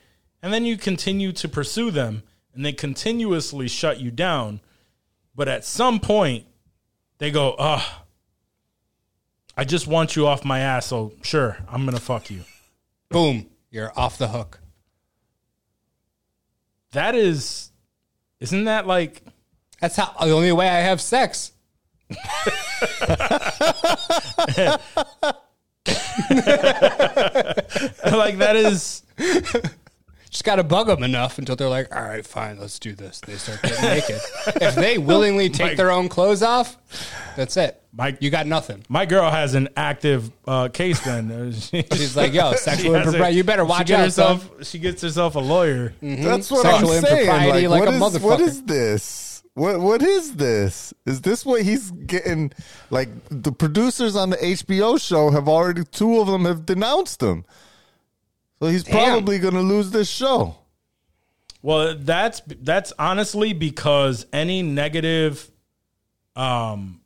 And 0.43 0.53
then 0.53 0.66
you 0.66 0.78
continue 0.78 1.32
to 1.32 1.49
pursue 1.49 1.89
them 1.89 2.22
and 2.53 2.64
they 2.64 2.74
continuously 2.74 3.68
shut 3.68 3.99
you 3.99 4.12
down. 4.12 4.62
But 5.36 5.47
at 5.47 5.66
some 5.66 5.99
point, 5.99 6.45
they 7.18 7.32
go, 7.32 7.55
Ugh, 7.57 7.82
I 9.57 9.64
just 9.64 9.88
want 9.88 10.16
you 10.16 10.28
off 10.28 10.45
my 10.45 10.60
ass. 10.60 10.86
So 10.86 11.14
sure, 11.24 11.57
I'm 11.68 11.86
going 11.86 11.97
to 11.97 12.01
fuck 12.01 12.30
you. 12.30 12.43
Boom. 13.10 13.47
You're 13.72 13.91
off 13.97 14.20
the 14.20 14.28
hook. 14.28 14.60
That 16.91 17.16
is, 17.16 17.72
isn't 18.39 18.66
that 18.66 18.86
like, 18.86 19.24
That's 19.82 19.95
how 19.95 20.14
the 20.24 20.34
only 20.34 20.51
way 20.51 20.70
I 20.70 20.82
have 20.82 21.01
sex. 21.01 21.51
like 28.05 28.38
that 28.39 28.55
is, 28.55 29.03
Just 30.30 30.43
got 30.43 30.57
to 30.57 30.64
bug 30.64 30.88
them 30.88 31.01
enough 31.03 31.38
until 31.39 31.55
they're 31.55 31.70
like, 31.70 31.93
all 31.95 32.03
right, 32.03 32.26
fine, 32.26 32.60
let's 32.60 32.78
do 32.80 32.93
this. 32.93 33.20
They 33.22 33.36
start 33.36 33.62
getting 33.64 33.84
naked. 33.84 34.20
If 34.62 34.76
they 34.76 34.97
willingly 34.99 35.49
take 35.49 35.70
Mike. 35.70 35.78
their 35.78 35.89
own 35.91 36.07
clothes 36.10 36.43
off, 36.43 36.78
that's 37.36 37.57
it. 37.57 37.82
Mike- 37.91 38.20
you 38.22 38.30
got 38.30 38.45
nothing. 38.45 38.84
my 38.89 39.07
girl 39.07 39.32
has 39.32 39.55
an 39.55 39.70
active 39.76 40.32
uh, 40.47 40.68
case 40.70 40.99
then. 41.01 41.51
She's 41.60 42.16
like, 42.16 42.34
yo, 42.34 42.53
sexual 42.55 42.93
has 42.93 43.05
impropriety. 43.07 43.34
a- 43.36 43.38
You 43.38 43.43
better 43.43 43.66
watch 43.66 43.88
get 43.88 43.99
out, 43.99 44.03
herself. 44.05 44.47
son. 44.47 44.64
She 44.64 44.78
gets 44.78 45.01
herself 45.01 45.34
a 45.36 45.39
lawyer. 45.39 45.93
That's 46.01 46.51
what 46.51 46.62
Sexual 46.62 46.91
I'm 46.91 47.01
saying. 47.01 47.20
impropriety 47.28 47.68
Like, 47.68 47.80
like 47.82 47.89
a 47.95 47.99
what 47.99 48.14
is- 48.16 48.22
What 48.22 48.39
motherfucker. 48.39 48.47
is 48.47 48.64
this? 48.64 49.26
What 49.60 49.82
what 49.82 50.01
is 50.01 50.36
this? 50.36 50.93
Is 51.05 51.20
this 51.20 51.45
what 51.45 51.64
he's 51.64 51.91
getting? 51.91 52.53
Like 52.89 53.10
the 53.30 53.51
producers 53.51 54.16
on 54.16 54.30
the 54.30 54.38
HBO 54.38 54.99
show 54.99 55.32
have 55.32 55.49
already 55.49 55.84
two 55.84 56.22
of 56.22 56.28
them 56.28 56.45
have 56.45 56.66
denounced 56.66 57.22
him, 57.22 57.43
so 58.60 58.68
he's 58.68 58.86
probably 58.86 59.38
going 59.38 59.55
to 59.55 59.62
lose 59.62 59.91
this 59.91 60.10
show. 60.10 60.55
Well, 61.62 61.93
that's 61.97 62.41
that's 62.47 62.93
honestly 62.97 63.51
because 63.51 64.26
any 64.32 64.62
negative, 64.62 65.51
um, 66.38 67.01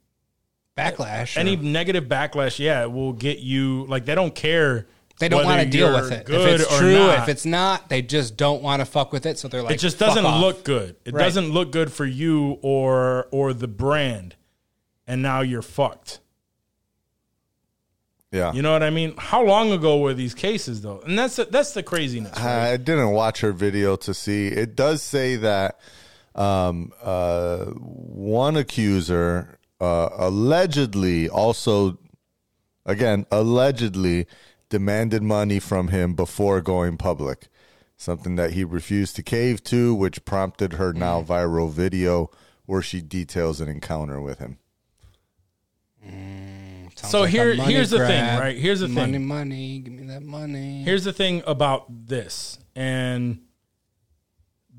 Backlash. 0.78 1.38
any 1.38 1.56
or- 1.56 1.64
negative 1.64 2.04
backlash, 2.04 2.60
yeah, 2.60 2.86
will 2.86 3.14
get 3.14 3.39
you. 3.39 3.88
Like 3.88 4.06
they 4.06 4.14
don't 4.14 4.36
care. 4.36 4.86
They 5.24 5.30
don't 5.30 5.45
want 5.45 5.61
to 5.61 5.69
deal 5.69 5.93
with 5.93 6.11
it. 6.11 6.26
Good 6.26 6.41
If 6.53 6.61
it's 6.61 6.78
true, 6.78 6.93
not. 7.07 7.19
if 7.19 7.30
it's 7.30 7.45
not, 7.45 7.89
they 7.89 8.01
just 8.01 8.38
don't 8.38 8.61
want 8.61 8.80
to 8.82 8.86
fuck 8.86 9.11
with 9.11 9.26
it. 9.26 9.38
So 9.39 9.47
they're 9.47 9.63
like, 9.63 9.76
it 9.76 9.80
just 9.80 9.97
doesn't 9.99 10.26
off." 10.26 10.41
look 10.41 10.63
good. 10.63 10.95
It 11.05 11.13
Right. 11.13 11.24
doesn't 11.24 11.49
look 11.51 11.71
good 11.71 11.91
for 11.91 12.05
you 12.05 12.59
or 12.61 13.28
or 13.32 13.53
the 13.53 13.67
brand, 13.67 14.36
and 15.07 15.21
now 15.21 15.41
you're 15.41 15.61
fucked. 15.61 16.19
Yeah, 18.32 18.51
You 18.53 18.63
know 18.63 18.74
what 18.74 18.82
I 18.82 18.89
mean? 18.89 19.13
How 19.19 19.45
long 19.45 19.71
ago 19.71 19.99
were 19.99 20.15
these 20.15 20.34
cases 20.34 20.82
though? 20.82 21.01
And 21.05 21.17
that's 21.19 21.36
that's 21.36 21.74
the 21.76 21.84
craziness. 21.84 22.36
right? 22.39 22.71
I 22.71 22.78
didn't 22.78 23.11
watch 23.11 23.41
her 23.41 23.51
video 23.51 23.95
to 23.97 24.13
see. 24.13 24.47
It 24.47 24.76
does 24.76 25.03
say 25.03 25.36
that 25.36 25.80
um, 26.34 26.91
uh, 27.03 27.65
one 27.65 28.57
accuser 28.57 29.59
uh, 29.80 30.09
allegedly 30.17 31.30
also, 31.30 31.99
again, 32.88 33.28
allegedly 33.32 34.26
demanded 34.78 35.21
money 35.21 35.59
from 35.59 35.89
him 35.89 36.15
before 36.15 36.59
going 36.59 36.97
public. 36.97 37.47
Something 37.95 38.38
that 38.38 38.53
he 38.53 38.63
refused 38.63 39.15
to 39.17 39.21
cave 39.24 39.63
to, 39.65 39.93
which 39.93 40.26
prompted 40.26 40.74
her 40.74 40.91
now 40.91 41.21
viral 41.21 41.69
video 41.71 42.32
where 42.65 42.82
she 42.82 42.99
details 42.99 43.61
an 43.61 43.69
encounter 43.69 44.19
with 44.19 44.39
him. 44.39 44.57
Sounds 46.03 47.11
So 47.11 47.21
like 47.21 47.30
here- 47.30 47.55
money 47.55 47.71
here's 47.74 47.91
the 47.91 47.99
thing, 47.99 48.24
right? 48.39 48.57
Here's 48.57 48.80
the 48.80 48.88
money, 48.88 49.13
thing. 49.13 49.28
Money, 49.28 49.80
give 49.80 49.93
me 49.93 50.07
that 50.07 50.24
money. 50.24 50.82
here's 50.84 51.03
the 51.03 51.13
thing 51.13 51.43
about 51.45 51.86
this 52.07 52.57
and 52.76 53.39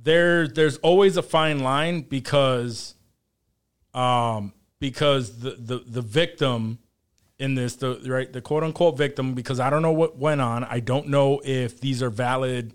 there 0.03 0.49
there's 0.49 0.77
always 0.79 1.17
a 1.17 1.23
fine 1.23 1.61
line 1.61 2.03
because 2.03 2.95
um 3.95 4.53
because 4.81 5.39
the 5.39 5.53
the, 5.53 5.79
the 5.87 6.03
victim 6.03 6.79
in 7.39 7.55
this 7.55 7.77
the 7.77 8.01
right 8.07 8.33
the 8.33 8.41
quote 8.41 8.63
unquote 8.63 8.97
victim 8.97 9.35
because 9.35 9.59
I 9.61 9.71
don't 9.71 9.83
know 9.83 9.93
what 9.93 10.17
went 10.17 10.41
on 10.41 10.65
I 10.65 10.81
don't 10.81 11.09
know 11.09 11.41
if 11.45 11.81
these 11.81 12.03
are 12.03 12.11
valid 12.11 12.75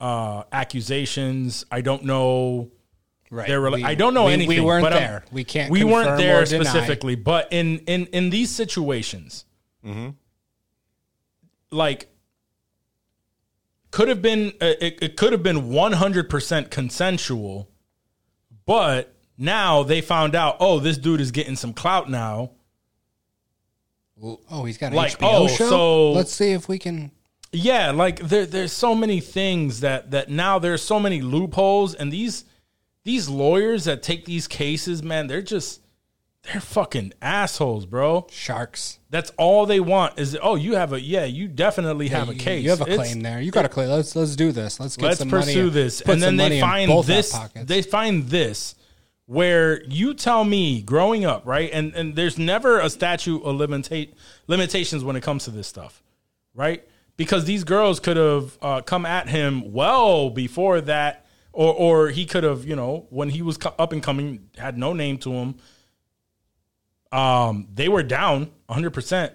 uh 0.00 0.44
accusations 0.52 1.64
I 1.70 1.82
don't 1.82 2.04
know 2.04 2.70
right. 3.30 3.46
their 3.46 3.60
rela- 3.60 3.74
We- 3.74 3.84
I 3.84 3.94
don't 3.94 4.14
know 4.14 4.26
we, 4.26 4.32
anything. 4.32 4.60
We 4.60 4.64
weren't 4.64 4.82
but 4.84 4.92
I'm- 4.92 5.02
there. 5.02 5.24
we 5.30 5.44
can't. 5.44 5.70
We 5.70 5.84
weren't 5.84 6.16
there 6.16 6.42
or 6.42 6.44
deny. 6.44 6.64
specifically, 6.64 7.16
but 7.16 7.52
in 7.52 7.78
in 7.80 8.06
in 8.06 8.30
these 8.30 8.50
situations, 8.50 9.44
mm-hmm. 9.84 10.10
like 11.70 12.08
could 13.90 14.08
have 14.08 14.22
been 14.22 14.48
uh, 14.60 14.72
it, 14.80 14.98
it 15.02 15.16
could 15.16 15.32
have 15.32 15.42
been 15.42 15.70
one 15.70 15.92
hundred 15.92 16.28
percent 16.28 16.70
consensual, 16.70 17.70
but 18.64 19.14
now 19.38 19.82
they 19.82 20.00
found 20.00 20.34
out. 20.34 20.56
Oh, 20.60 20.78
this 20.80 20.98
dude 20.98 21.20
is 21.20 21.30
getting 21.30 21.56
some 21.56 21.72
clout 21.72 22.10
now. 22.10 22.52
Oh, 24.22 24.64
he's 24.64 24.78
got 24.78 24.92
an 24.92 24.96
Like, 24.96 25.18
HBO 25.18 25.28
oh, 25.30 25.48
show. 25.48 25.68
so- 25.68 26.12
let's 26.12 26.32
see 26.32 26.52
if 26.52 26.68
we 26.68 26.78
can. 26.78 27.10
Yeah, 27.52 27.90
like 27.92 28.18
there 28.20 28.44
there's 28.44 28.72
so 28.72 28.94
many 28.94 29.20
things 29.20 29.80
that 29.80 30.10
that 30.10 30.28
now 30.28 30.58
there's 30.58 30.82
so 30.82 30.98
many 31.00 31.22
loopholes 31.22 31.94
and 31.94 32.12
these 32.12 32.44
these 33.04 33.28
lawyers 33.28 33.84
that 33.84 34.02
take 34.02 34.24
these 34.24 34.46
cases, 34.48 35.02
man, 35.02 35.26
they're 35.26 35.40
just 35.42 35.80
they're 36.42 36.60
fucking 36.60 37.12
assholes, 37.20 37.86
bro. 37.86 38.26
Sharks. 38.30 38.98
That's 39.10 39.32
all 39.38 39.64
they 39.66 39.80
want 39.80 40.18
is 40.18 40.36
oh, 40.42 40.54
you 40.56 40.74
have 40.74 40.92
a 40.92 41.00
yeah, 41.00 41.24
you 41.24 41.48
definitely 41.48 42.08
have 42.08 42.28
a 42.28 42.34
case. 42.34 42.62
You 42.62 42.70
have 42.70 42.80
a 42.80 42.84
It's- 42.90 42.96
claim 42.98 43.20
there. 43.22 43.40
You 43.40 43.50
got 43.50 43.64
a 43.64 43.68
claim. 43.68 43.88
Let's 43.88 44.14
let's 44.14 44.36
do 44.36 44.52
this. 44.52 44.78
Let's 44.78 44.96
get 44.96 45.06
Let's 45.06 45.18
some 45.18 45.30
pursue 45.30 45.58
money. 45.64 45.70
this, 45.70 46.00
and 46.02 46.22
then 46.22 46.36
they 46.36 46.60
find 46.60 47.04
this. 47.04 47.36
They 47.54 47.82
find 47.82 48.28
this 48.28 48.74
where 49.26 49.82
you 49.84 50.14
tell 50.14 50.44
me 50.44 50.80
growing 50.82 51.24
up, 51.24 51.46
right? 51.46 51.70
And 51.72 51.94
and 51.94 52.14
there's 52.16 52.38
never 52.38 52.78
a 52.80 52.88
statute 52.90 53.42
of 53.42 53.56
limitate 53.56 54.14
limitations 54.46 55.04
when 55.04 55.16
it 55.16 55.22
comes 55.22 55.44
to 55.44 55.50
this 55.50 55.66
stuff, 55.66 56.02
right? 56.54 56.86
Because 57.16 57.44
these 57.44 57.64
girls 57.64 57.98
could 58.00 58.16
have 58.16 58.58
uh, 58.62 58.80
come 58.82 59.04
at 59.06 59.28
him 59.28 59.72
well 59.72 60.30
before 60.30 60.80
that, 60.82 61.26
or 61.52 61.74
or 61.74 62.08
he 62.08 62.24
could 62.26 62.44
have, 62.44 62.64
you 62.64 62.76
know, 62.76 63.06
when 63.10 63.30
he 63.30 63.42
was 63.42 63.58
up 63.78 63.92
and 63.92 64.02
coming, 64.02 64.48
had 64.56 64.78
no 64.78 64.92
name 64.92 65.18
to 65.18 65.32
him. 65.32 65.54
Um, 67.12 67.68
they 67.72 67.88
were 67.88 68.02
down 68.02 68.50
100, 68.66 68.90
percent 68.90 69.32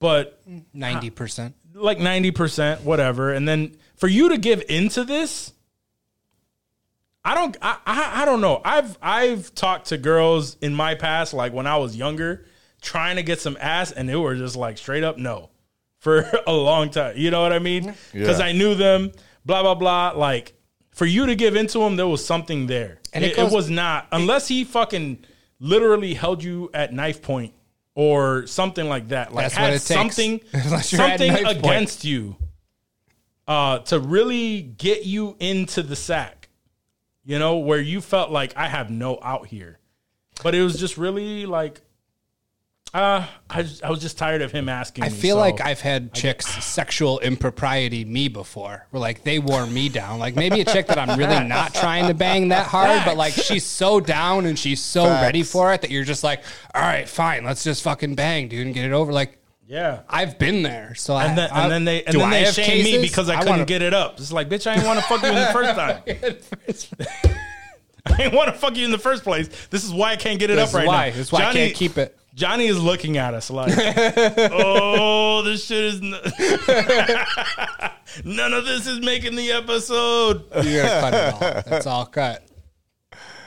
but 0.00 0.38
Ninety 0.74 1.08
percent. 1.08 1.54
like 1.72 1.96
90%, 1.96 2.82
whatever. 2.82 3.32
And 3.32 3.48
then 3.48 3.74
for 3.96 4.06
you 4.06 4.28
to 4.30 4.36
give 4.36 4.62
into 4.68 5.02
this, 5.02 5.53
I 7.24 7.34
don't 7.34 7.56
I, 7.62 7.76
I 7.86 8.22
I 8.22 8.24
don't 8.24 8.40
know. 8.40 8.60
I've 8.64 8.98
I've 9.00 9.54
talked 9.54 9.86
to 9.88 9.98
girls 9.98 10.56
in 10.60 10.74
my 10.74 10.94
past, 10.94 11.32
like 11.34 11.52
when 11.52 11.66
I 11.66 11.76
was 11.78 11.96
younger, 11.96 12.46
trying 12.82 13.16
to 13.16 13.22
get 13.22 13.40
some 13.40 13.56
ass, 13.60 13.92
and 13.92 14.08
they 14.08 14.16
were 14.16 14.34
just 14.34 14.56
like 14.56 14.76
straight 14.78 15.04
up 15.04 15.16
no 15.16 15.50
for 16.00 16.30
a 16.46 16.52
long 16.52 16.90
time. 16.90 17.16
You 17.16 17.30
know 17.30 17.40
what 17.42 17.52
I 17.52 17.58
mean? 17.58 17.94
Because 18.12 18.38
Yeah. 18.40 18.46
I 18.46 18.52
knew 18.52 18.74
them, 18.74 19.12
blah 19.46 19.62
blah 19.62 19.74
blah. 19.74 20.10
Like 20.14 20.52
for 20.92 21.06
you 21.06 21.26
to 21.26 21.34
give 21.34 21.56
into 21.56 21.78
them, 21.78 21.96
there 21.96 22.06
was 22.06 22.24
something 22.24 22.66
there. 22.66 22.98
And 23.14 23.24
it 23.24 23.32
it, 23.32 23.36
goes- 23.36 23.52
was 23.52 23.70
not 23.70 24.06
unless 24.12 24.48
he 24.48 24.64
fucking 24.64 25.24
literally 25.60 26.14
held 26.14 26.42
you 26.44 26.68
at 26.74 26.92
knife 26.92 27.22
point 27.22 27.54
or 27.94 28.46
something 28.46 28.88
like 28.88 29.08
that. 29.08 29.32
Like 29.32 29.44
That's 29.44 29.54
had 29.54 29.62
what 29.64 29.70
it 29.70 29.72
takes. 29.78 29.84
something 29.86 30.40
Unless 30.52 30.92
you're 30.92 31.00
at 31.00 31.18
something 31.20 31.32
knife 31.32 31.44
point. 31.44 31.58
against 31.58 32.04
you 32.04 32.36
uh, 33.46 33.78
to 33.80 33.98
really 33.98 34.62
get 34.62 35.04
you 35.06 35.36
into 35.40 35.82
the 35.82 35.96
sack. 35.96 36.43
You 37.24 37.38
know, 37.38 37.56
where 37.58 37.80
you 37.80 38.00
felt 38.00 38.30
like 38.30 38.54
I 38.56 38.68
have 38.68 38.90
no 38.90 39.18
out 39.22 39.46
here, 39.46 39.78
but 40.42 40.54
it 40.54 40.62
was 40.62 40.78
just 40.78 40.98
really 40.98 41.46
like, 41.46 41.80
uh, 42.92 43.26
I 43.50 43.66
I 43.82 43.90
was 43.90 44.00
just 44.00 44.18
tired 44.18 44.42
of 44.42 44.52
him 44.52 44.68
asking. 44.68 45.04
I 45.04 45.08
me, 45.08 45.14
feel 45.14 45.36
so- 45.36 45.40
like 45.40 45.60
I've 45.62 45.80
had 45.80 46.12
chicks 46.12 46.46
sexual 46.64 47.18
impropriety 47.20 48.04
me 48.04 48.28
before. 48.28 48.86
Where 48.90 49.00
like 49.00 49.24
they 49.24 49.38
wore 49.38 49.66
me 49.66 49.88
down. 49.88 50.18
Like 50.18 50.36
maybe 50.36 50.60
a 50.60 50.64
chick 50.64 50.86
that 50.88 50.98
I'm 50.98 51.18
really 51.18 51.44
not 51.48 51.74
trying 51.74 52.08
to 52.08 52.14
bang 52.14 52.48
that 52.50 52.66
hard, 52.66 53.02
but 53.06 53.16
like 53.16 53.32
she's 53.32 53.64
so 53.64 54.00
down 54.00 54.44
and 54.46 54.58
she's 54.58 54.82
so 54.82 55.06
Facts. 55.06 55.22
ready 55.22 55.42
for 55.42 55.72
it 55.72 55.80
that 55.80 55.90
you're 55.90 56.04
just 56.04 56.22
like, 56.24 56.44
all 56.74 56.82
right, 56.82 57.08
fine, 57.08 57.42
let's 57.44 57.64
just 57.64 57.82
fucking 57.82 58.14
bang, 58.16 58.48
dude, 58.48 58.66
and 58.66 58.74
get 58.74 58.84
it 58.84 58.92
over. 58.92 59.12
Like 59.12 59.38
yeah. 59.66 60.00
I've 60.08 60.38
been 60.38 60.62
there, 60.62 60.94
so 60.94 61.14
I, 61.14 61.24
And 61.26 61.38
then, 61.38 61.50
I- 61.50 61.62
and 61.62 61.72
then 61.72 61.84
they 61.84 62.04
and 62.04 62.14
then 62.14 62.22
I 62.28 62.30
they 62.30 62.44
have 62.44 62.54
shame 62.54 62.84
me 62.84 63.00
because 63.00 63.28
I, 63.28 63.34
I 63.34 63.36
couldn't 63.38 63.50
wanna- 63.52 63.64
get 63.64 63.82
it 63.82 63.94
up. 63.94 64.18
It's 64.18 64.32
like, 64.32 64.48
bitch, 64.48 64.66
I 64.70 64.74
didn't 64.74 64.86
want 64.86 65.00
to 65.00 65.04
fuck 65.06 65.22
you 65.22 65.28
in 65.28 65.34
the 65.34 65.46
first 65.52 65.74
time. 66.94 67.04
I 68.06 68.16
didn't 68.18 68.34
want 68.34 68.52
to 68.52 68.58
fuck 68.58 68.76
you 68.76 68.84
in 68.84 68.90
the 68.90 68.98
first 68.98 69.22
place. 69.24 69.48
This 69.70 69.82
is 69.84 69.90
why 69.92 70.12
I 70.12 70.16
can't 70.16 70.38
get 70.38 70.50
it 70.50 70.56
This 70.56 70.68
up 70.70 70.74
right 70.74 70.86
why. 70.86 71.08
now. 71.08 71.16
This 71.16 71.26
is 71.28 71.32
why 71.32 71.44
I 71.44 71.52
can't 71.52 71.74
keep 71.74 71.96
it. 71.96 72.16
Johnny 72.34 72.66
is 72.66 72.78
looking 72.82 73.16
at 73.16 73.32
us 73.32 73.48
like, 73.50 73.72
oh, 74.52 75.40
this 75.42 75.64
shit 75.64 75.84
is. 75.84 76.00
N- 76.02 76.14
None 78.24 78.52
of 78.52 78.64
this 78.64 78.86
is 78.86 79.00
making 79.00 79.36
the 79.36 79.52
episode. 79.52 80.42
You 80.64 80.82
gotta 80.82 81.00
cut 81.00 81.14
it 81.14 81.32
all. 81.32 81.62
That's 81.66 81.86
all 81.86 82.06
cut. 82.06 82.44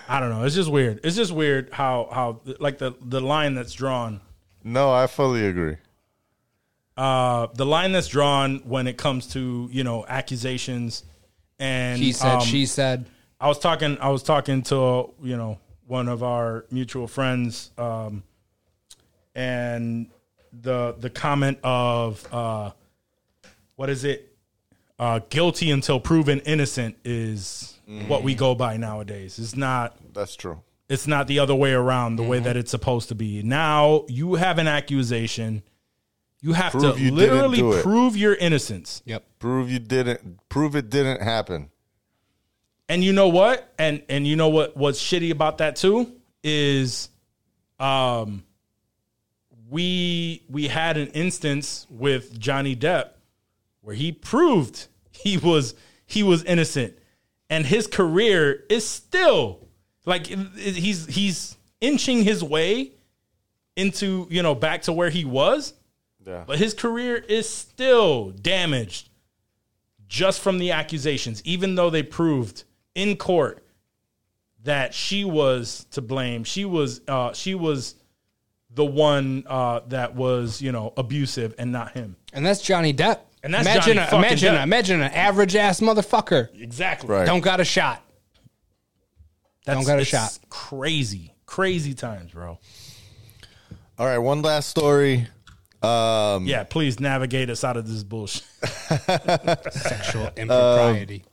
I 0.10 0.20
don't 0.20 0.30
know. 0.30 0.44
It's 0.44 0.56
just 0.56 0.72
weird. 0.72 1.02
It's 1.04 1.16
just 1.16 1.32
weird 1.34 1.70
how 1.72 2.10
how 2.12 2.42
like 2.60 2.78
the 2.78 2.94
the 3.02 3.20
line 3.22 3.56
that's 3.56 3.74
drawn. 3.74 4.22
No, 4.64 4.92
I 4.92 5.08
fully 5.08 5.46
agree. 5.46 5.78
Uh, 6.98 7.48
the 7.54 7.66
line 7.66 7.92
that's 7.92 8.08
drawn 8.08 8.58
when 8.66 8.88
it 8.88 8.98
comes 8.98 9.28
to 9.28 9.70
you 9.72 9.84
know 9.84 10.06
accusations 10.08 11.04
and 11.60 12.00
He 12.02 12.12
said, 12.12 12.36
um, 12.36 12.42
she 12.42 12.66
said. 12.66 13.06
I 13.40 13.48
was 13.48 13.60
talking. 13.60 13.98
I 14.00 14.10
was 14.10 14.24
talking 14.24 14.64
to 14.64 15.14
you 15.22 15.38
know 15.38 15.60
one 15.86 16.08
of 16.08 16.24
our 16.24 16.66
mutual 16.72 17.08
friends, 17.08 17.72
um, 17.78 18.24
and 19.36 20.08
the 20.62 20.96
the 20.98 21.10
comment 21.10 21.60
of 21.64 22.26
uh, 22.34 22.72
what 23.76 23.90
is 23.90 24.04
it? 24.04 24.34
Uh, 25.00 25.20
guilty 25.30 25.70
until 25.70 26.00
proven 26.00 26.40
innocent 26.40 26.98
is 27.06 27.80
what 28.08 28.24
we 28.24 28.34
go 28.34 28.56
by 28.56 28.76
nowadays. 28.78 29.38
It's 29.38 29.56
not. 29.56 29.96
That's 30.14 30.36
true. 30.36 30.62
It's 30.90 31.06
not 31.06 31.28
the 31.28 31.38
other 31.40 31.54
way 31.54 31.74
around. 31.74 32.16
The 32.16 32.24
way 32.24 32.40
that 32.40 32.58
it's 32.58 32.72
supposed 32.72 33.10
to 33.10 33.16
be. 33.16 33.44
Now 33.44 34.06
you 34.08 34.36
have 34.36 34.58
an 34.58 34.68
accusation. 34.68 35.62
You 36.42 36.54
have 36.54 36.72
Prove 36.72 36.96
to 36.96 37.02
you 37.02 37.12
literally 37.12 37.82
prove 37.82 38.16
your 38.16 38.36
innocence. 38.36 39.02
Yep. 39.06 39.26
Prove 39.40 39.72
you 39.72 39.80
didn't. 39.80 40.48
Prove 40.50 40.76
it 40.76 40.90
didn't 40.90 41.22
happen. 41.22 41.70
And 42.90 43.04
you 43.04 43.12
know 43.12 43.28
what? 43.28 43.74
And 43.80 44.04
and 44.08 44.26
you 44.28 44.36
know 44.36 44.50
what 44.50 44.78
what's 44.78 45.02
shitty 45.02 45.32
about 45.32 45.58
that 45.58 45.76
too 45.76 46.12
is 46.44 47.10
um 47.80 48.44
we 49.70 50.44
we 50.50 50.68
had 50.68 50.98
an 50.98 51.08
instance 51.10 51.86
with 51.90 52.40
Johnny 52.40 52.76
Depp 52.76 53.10
where 53.82 53.96
he 53.96 54.12
proved 54.12 54.88
he 55.12 55.38
was 55.38 55.74
he 56.06 56.24
was 56.24 56.44
innocent 56.44 56.94
and 57.50 57.66
his 57.66 57.88
career 57.88 58.64
is 58.70 58.88
still 58.88 59.68
like 60.06 60.30
it- 60.32 60.40
it- 60.56 60.76
he's 60.76 61.06
he's 61.08 61.58
inching 61.82 62.24
his 62.24 62.44
way 62.44 62.92
into, 63.76 64.26
you 64.32 64.42
know, 64.42 64.56
back 64.56 64.82
to 64.84 64.92
where 64.94 65.10
he 65.12 65.24
was, 65.24 65.74
Yeah. 66.28 66.44
but 66.46 66.60
his 66.60 66.74
career 66.74 67.16
is 67.16 67.50
still 67.50 68.32
damaged 68.32 69.10
just 70.10 70.42
from 70.42 70.58
the 70.60 70.72
accusations, 70.72 71.42
even 71.46 71.76
though 71.76 71.90
they 71.90 72.04
proved 72.04 72.66
in 72.96 73.16
court 73.16 73.64
that 74.64 74.94
she 74.94 75.24
was 75.24 75.86
to 75.92 76.02
blame. 76.02 76.44
She 76.44 76.66
was 76.66 77.02
uh, 77.08 77.34
she 77.34 77.56
was 77.56 77.96
the 78.70 78.86
one 78.86 79.46
uh, 79.48 79.82
that 79.88 80.16
was 80.16 80.62
you 80.62 80.72
know 80.72 80.94
abusive 80.98 81.56
and 81.58 81.72
not 81.72 81.94
him. 81.94 82.18
And 82.34 82.46
that's 82.46 82.62
Johnny 82.62 82.94
Depp. 82.94 83.20
And 83.44 83.54
that's 83.54 83.66
imagine, 83.66 83.94
Johnny 83.94 84.00
a, 84.00 84.04
fucking 84.10 84.20
imagine, 84.20 84.56
Depp. 84.56 84.64
imagine 84.64 85.02
an 85.02 85.12
average 85.14 85.56
ass 85.56 85.80
motherfucker. 85.80 86.50
Exactly. 86.60 87.10
Right. 87.10 87.26
Don't 87.26 87.42
got 87.42 87.60
a 87.60 87.66
shot. 87.66 88.04
That's, 89.66 89.78
Don't 89.78 89.86
got 89.86 90.00
a 90.00 90.02
it's 90.02 90.10
shot. 90.10 90.38
Crazy, 90.50 91.34
crazy 91.46 91.94
times, 91.94 92.32
bro. 92.32 92.58
All 94.00 94.06
right. 94.06 94.18
One 94.18 94.42
last 94.42 94.70
story. 94.70 95.28
Um, 95.84 96.48
Yeah, 96.48 96.64
please 96.64 97.00
navigate 97.00 97.50
us 97.50 97.64
out 97.64 97.78
of 97.78 97.88
this 97.88 98.04
bullshit. 98.04 98.44
Sexual 99.72 100.32
impropriety. 100.38 101.24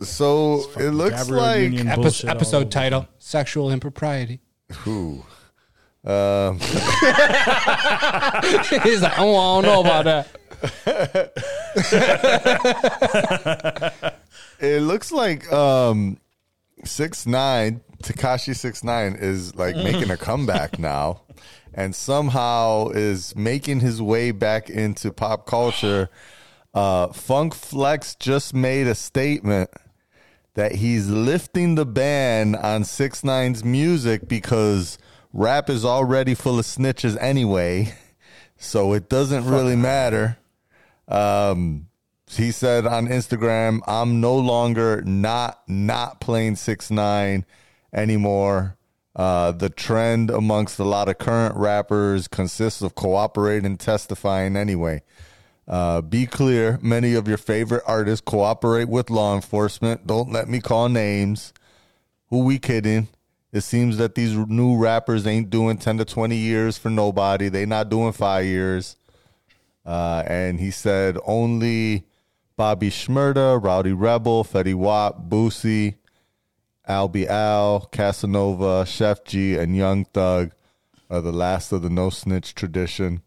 So 0.00 0.62
it 0.78 0.90
looks 0.90 1.24
Gabrielle 1.24 1.42
like 1.42 1.72
Epi- 1.86 1.94
bullshit 2.00 2.24
all 2.26 2.30
over. 2.30 2.36
episode 2.38 2.70
title: 2.70 3.08
Sexual 3.18 3.72
impropriety. 3.72 4.40
Ooh. 4.86 5.24
Um, 6.04 6.58
He's 6.60 6.72
like, 9.02 9.18
oh, 9.18 9.36
I 9.36 9.60
don't 9.60 9.64
know 9.64 9.80
about 9.80 10.04
that. 10.04 10.28
it 14.60 14.82
looks 14.82 15.12
like 15.12 15.50
um, 15.52 16.18
six 16.84 17.26
nine 17.26 17.80
Tekashi 18.02 18.54
six 18.56 18.82
nine 18.84 19.16
is 19.18 19.54
like 19.56 19.76
making 19.76 20.10
a 20.10 20.16
comeback 20.16 20.78
now, 20.78 21.22
and 21.74 21.94
somehow 21.94 22.88
is 22.88 23.34
making 23.36 23.80
his 23.80 24.00
way 24.00 24.30
back 24.30 24.70
into 24.70 25.12
pop 25.12 25.46
culture. 25.46 26.08
Uh, 26.74 27.08
Funk 27.08 27.54
Flex 27.54 28.14
just 28.14 28.54
made 28.54 28.86
a 28.86 28.94
statement 28.94 29.70
that 30.54 30.72
he's 30.72 31.08
lifting 31.08 31.76
the 31.76 31.86
ban 31.86 32.54
on 32.56 32.84
six 32.84 33.22
nine's 33.22 33.64
music 33.64 34.26
because 34.28 34.98
rap 35.32 35.70
is 35.70 35.84
already 35.84 36.34
full 36.34 36.58
of 36.58 36.64
snitches 36.64 37.16
anyway, 37.20 37.94
so 38.56 38.92
it 38.92 39.08
doesn't 39.08 39.44
really 39.44 39.76
matter. 39.76 40.36
Um, 41.06 41.86
he 42.28 42.50
said 42.50 42.86
on 42.86 43.08
Instagram, 43.08 43.80
"I'm 43.86 44.20
no 44.20 44.36
longer 44.36 45.02
not 45.02 45.62
not 45.68 46.20
playing 46.20 46.56
six 46.56 46.90
nine 46.90 47.46
anymore." 47.92 48.77
Uh, 49.18 49.50
the 49.50 49.68
trend 49.68 50.30
amongst 50.30 50.78
a 50.78 50.84
lot 50.84 51.08
of 51.08 51.18
current 51.18 51.56
rappers 51.56 52.28
consists 52.28 52.80
of 52.82 52.94
cooperating 52.94 53.66
and 53.66 53.80
testifying 53.80 54.56
anyway. 54.56 55.02
Uh, 55.66 56.00
be 56.00 56.24
clear, 56.24 56.78
many 56.80 57.14
of 57.14 57.26
your 57.26 57.36
favorite 57.36 57.82
artists 57.84 58.22
cooperate 58.24 58.88
with 58.88 59.10
law 59.10 59.34
enforcement. 59.34 60.06
Don't 60.06 60.30
let 60.30 60.48
me 60.48 60.60
call 60.60 60.88
names. 60.88 61.52
Who 62.28 62.44
we 62.44 62.60
kidding? 62.60 63.08
It 63.52 63.62
seems 63.62 63.96
that 63.96 64.14
these 64.14 64.34
new 64.34 64.76
rappers 64.76 65.26
ain't 65.26 65.50
doing 65.50 65.78
10 65.78 65.98
to 65.98 66.04
20 66.04 66.36
years 66.36 66.78
for 66.78 66.88
nobody. 66.88 67.48
They 67.48 67.66
not 67.66 67.88
doing 67.88 68.12
five 68.12 68.44
years. 68.44 68.96
Uh, 69.84 70.22
and 70.26 70.60
he 70.60 70.70
said 70.70 71.18
only 71.26 72.04
Bobby 72.56 72.90
Shmurda, 72.90 73.62
Rowdy 73.62 73.92
Rebel, 73.92 74.44
Fetty 74.44 74.74
Wap, 74.74 75.28
Boosie, 75.28 75.96
Albee 76.88 77.28
Al, 77.28 77.80
Casanova, 77.92 78.84
Sheff 78.84 79.24
G, 79.24 79.56
and 79.56 79.76
Young 79.76 80.06
Thug 80.06 80.52
are 81.10 81.20
the 81.20 81.32
last 81.32 81.70
of 81.70 81.82
the 81.82 81.90
no 81.90 82.08
snitch 82.10 82.54
tradition. 82.54 83.22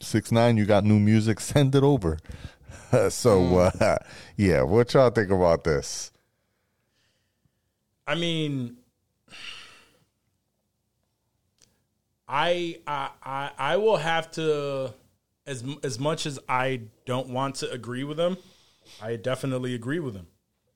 Six 0.00 0.30
nine, 0.30 0.56
you 0.56 0.64
got 0.64 0.84
new 0.84 1.00
music? 1.00 1.40
Send 1.40 1.74
it 1.74 1.82
over. 1.82 2.18
so, 3.10 3.58
uh, 3.58 3.96
yeah, 4.36 4.62
what 4.62 4.94
y'all 4.94 5.10
think 5.10 5.30
about 5.30 5.64
this? 5.64 6.12
I 8.06 8.14
mean, 8.14 8.76
I 12.28 12.78
I 12.86 13.10
I, 13.22 13.50
I 13.58 13.76
will 13.76 13.96
have 13.96 14.30
to 14.32 14.94
as 15.46 15.64
as 15.82 15.98
much 15.98 16.26
as 16.26 16.38
I 16.48 16.82
don't 17.04 17.28
want 17.28 17.56
to 17.56 17.70
agree 17.70 18.04
with 18.04 18.18
him, 18.18 18.36
I 19.02 19.16
definitely 19.16 19.74
agree 19.74 19.98
with 19.98 20.14
him. 20.14 20.28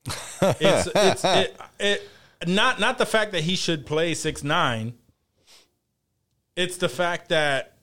It's 0.06 0.88
it's 0.94 1.24
it, 1.24 1.60
it 1.80 2.08
not 2.46 2.78
not 2.80 2.98
the 2.98 3.06
fact 3.06 3.32
that 3.32 3.42
he 3.44 3.56
should 3.56 3.86
play 3.86 4.14
six 4.14 4.42
nine. 4.44 4.94
It's 6.56 6.76
the 6.76 6.88
fact 6.88 7.30
that 7.30 7.76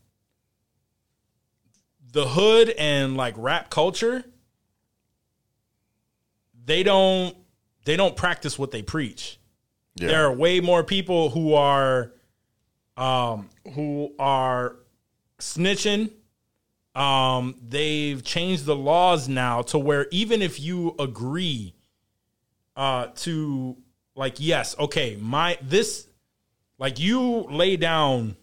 the 2.14 2.28
hood 2.28 2.70
and 2.78 3.16
like 3.18 3.34
rap 3.38 3.70
culture 3.70 4.24
they 6.66 6.84
don't 6.84 7.36
they 7.86 7.96
don't 7.96 8.16
practice 8.16 8.60
what 8.60 8.72
they 8.72 8.82
preach 8.82 9.40
Yeah. 9.96 10.08
there 10.10 10.26
are 10.26 10.34
way 10.34 10.60
more 10.60 10.84
people 10.84 11.30
who 11.30 11.54
are 11.54 12.12
um 12.98 13.50
who 13.74 14.14
are 14.20 14.76
snitching 15.40 16.12
um 16.96 17.56
they've 17.66 18.22
changed 18.24 18.66
the 18.66 18.76
laws 18.76 19.30
now 19.30 19.62
to 19.64 19.80
where 19.80 20.08
even 20.12 20.42
if 20.42 20.60
you 20.60 20.94
agree 21.00 21.74
uh 22.76 23.08
to 23.16 23.78
like 24.16 24.36
yes 24.40 24.76
okay 24.80 25.18
my 25.20 25.58
this 25.62 26.08
like 26.78 27.00
you 27.00 27.42
lay 27.50 27.76
down 27.78 28.36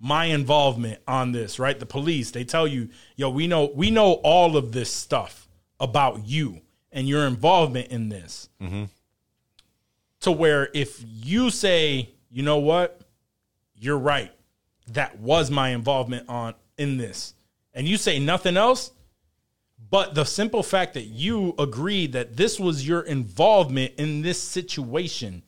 my 0.00 0.26
involvement 0.26 1.00
on 1.08 1.32
this 1.32 1.58
right? 1.58 1.78
The 1.78 1.86
police 1.86 2.30
they 2.30 2.44
tell 2.44 2.66
you 2.66 2.88
yo 3.16 3.30
we 3.30 3.46
know 3.46 3.70
we 3.74 3.90
know 3.90 4.12
all 4.24 4.56
of 4.56 4.72
this 4.72 4.92
stuff 4.92 5.48
about 5.80 6.26
you 6.26 6.60
and 6.92 7.08
your 7.08 7.26
involvement 7.26 7.88
in 7.88 8.08
this. 8.08 8.48
To 10.22 10.32
where 10.32 10.68
if 10.74 11.04
you 11.06 11.50
say, 11.50 12.10
you 12.30 12.42
know 12.42 12.58
what, 12.58 13.00
you're 13.76 13.98
right, 13.98 14.32
that 14.88 15.20
was 15.20 15.50
my 15.50 15.68
involvement 15.70 16.28
on 16.28 16.54
in 16.76 16.96
this, 16.96 17.34
and 17.72 17.86
you 17.86 17.96
say 17.96 18.18
nothing 18.18 18.56
else, 18.56 18.90
but 19.90 20.14
the 20.14 20.24
simple 20.24 20.62
fact 20.62 20.94
that 20.94 21.04
you 21.04 21.54
agreed 21.58 22.12
that 22.12 22.36
this 22.36 22.60
was 22.60 22.86
your 22.86 23.00
involvement 23.02 23.94
in 23.96 24.22
this 24.22 24.42
situation, 24.42 25.42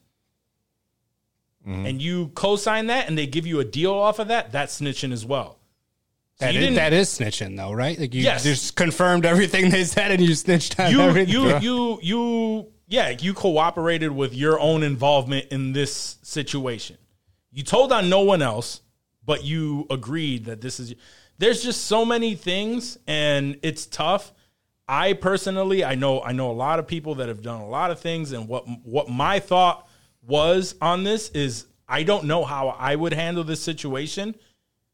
mm-hmm. 1.67 1.87
and 1.87 2.01
you 2.01 2.29
co-sign 2.29 2.87
that, 2.87 3.09
and 3.09 3.19
they 3.19 3.27
give 3.27 3.47
you 3.47 3.61
a 3.61 3.65
deal 3.65 3.93
off 3.93 4.19
of 4.19 4.29
that, 4.29 4.53
that's 4.53 4.81
snitching 4.81 5.13
as 5.13 5.27
well. 5.27 5.59
So 6.39 6.47
That 6.47 6.55
is, 6.55 6.75
that 6.77 6.93
is 6.95 7.09
snitching, 7.11 7.57
though, 7.57 7.73
right? 7.73 7.99
Like 7.99 8.15
you 8.15 8.23
Yes. 8.23 8.43
just 8.43 8.77
confirmed 8.77 9.27
everything 9.27 9.69
they 9.71 9.85
said, 9.85 10.11
and 10.11 10.23
you 10.23 10.35
snitched 10.35 10.81
on 10.81 10.91
you 10.91 11.03
everything. 11.03 11.35
you 11.35 11.59
you 11.59 11.99
you 12.03 12.67
yeah 12.89 13.11
you 13.11 13.35
cooperated 13.35 14.11
with 14.11 14.35
your 14.35 14.59
own 14.59 14.83
involvement 14.83 15.47
in 15.53 15.73
this 15.73 16.19
situation 16.23 16.97
you 17.53 17.63
told 17.63 17.93
on 17.93 18.09
no 18.09 18.21
one 18.21 18.43
else 18.43 18.81
but 19.25 19.45
you 19.45 19.87
agreed 19.91 20.47
that 20.47 20.61
this 20.61 20.81
is 20.81 20.95
there's 21.41 21.63
just 21.63 21.87
so 21.87 22.05
many 22.05 22.35
things 22.35 22.99
and 23.07 23.59
it's 23.63 23.87
tough. 23.87 24.33
I 24.87 25.13
personally 25.13 25.85
i 25.85 25.95
know 25.95 26.21
i 26.21 26.33
know 26.33 26.51
a 26.51 26.59
lot 26.67 26.81
of 26.81 26.87
people 26.89 27.15
that 27.17 27.29
have 27.29 27.43
done 27.43 27.61
a 27.61 27.69
lot 27.69 27.93
of 27.93 28.01
things 28.01 28.33
and 28.33 28.49
what 28.49 28.65
what 28.83 29.09
my 29.09 29.39
thought 29.39 29.89
was 30.27 30.75
on 30.83 31.05
this 31.05 31.29
is 31.31 31.67
i 31.89 32.03
don't 32.03 32.25
know 32.25 32.45
how 32.45 32.71
i 32.71 32.97
would 32.97 33.13
handle 33.13 33.45
this 33.45 33.63
situation 33.63 34.35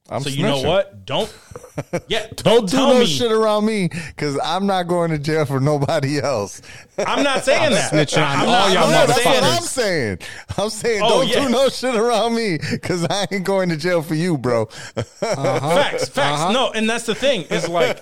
I'm 0.08 0.22
so 0.22 0.28
you 0.28 0.42
know 0.44 0.60
what 0.62 1.04
don't 1.04 1.32
yeah 2.08 2.26
Don't 2.36 2.44
don't 2.44 2.70
do 2.70 2.76
no 2.76 2.98
me 3.00 3.06
shit 3.06 3.32
around 3.32 3.64
me 3.66 3.88
because 3.88 4.38
I'm 4.42 4.66
not 4.66 4.84
going 4.84 5.10
to 5.10 5.18
jail 5.18 5.44
for 5.44 5.58
nobody 5.60 6.20
else. 6.20 6.62
i'm 6.98 7.22
not 7.24 7.42
saying 7.44 7.72
that 7.72 7.90
snitching 7.92 8.18
on 8.18 8.36
I'm 8.36 8.40
all 8.40 8.46
not- 8.46 8.72
y'all 8.72 8.84
I'm 8.84 8.90
Yeah, 8.90 8.98
not 8.98 9.06
that's 9.08 9.22
saying 9.22 9.34
what 9.34 9.40
that. 9.42 9.56
I'm 9.56 9.62
saying. 9.62 10.18
I'm 10.58 10.70
saying 10.70 11.02
Oh, 11.04 11.08
don't 11.08 11.28
yeah. 11.28 11.44
do 11.46 11.48
no 11.50 11.68
shit 11.68 11.94
around 11.96 12.34
me 12.36 12.58
because 12.70 13.04
I 13.10 13.26
ain't 13.32 13.44
going 13.44 13.68
to 13.70 13.76
jail 13.76 14.00
for 14.02 14.14
you, 14.14 14.38
bro. 14.38 14.68
Uh-huh. 14.96 15.74
Facts, 15.76 16.08
facts. 16.08 16.40
Uh-huh. 16.42 16.52
No, 16.52 16.70
and 16.72 16.88
that's 16.88 17.04
the 17.06 17.14
thing. 17.14 17.42
Is 17.50 17.68
like 17.68 18.00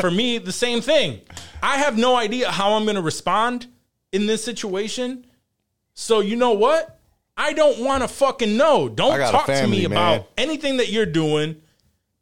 for 0.00 0.10
me 0.10 0.38
the 0.38 0.52
same 0.52 0.80
thing. 0.80 1.20
I 1.62 1.78
have 1.78 1.96
no 1.96 2.16
idea 2.16 2.50
how 2.50 2.72
I'm 2.74 2.84
going 2.84 2.96
to 2.96 3.02
respond 3.02 3.66
in 4.12 4.26
this 4.26 4.44
situation. 4.44 5.24
So 5.94 6.20
you 6.20 6.36
know 6.36 6.52
what? 6.52 7.00
I 7.36 7.52
don't 7.52 7.80
want 7.84 8.02
to 8.02 8.08
fucking 8.08 8.56
know. 8.56 8.88
Don't 8.88 9.16
got 9.18 9.28
a 9.28 9.32
talk 9.32 9.46
to 9.46 9.66
me 9.66 9.82
man. 9.86 9.92
about 9.92 10.28
anything 10.38 10.76
that 10.78 10.90
you're 10.90 11.06
doing. 11.06 11.56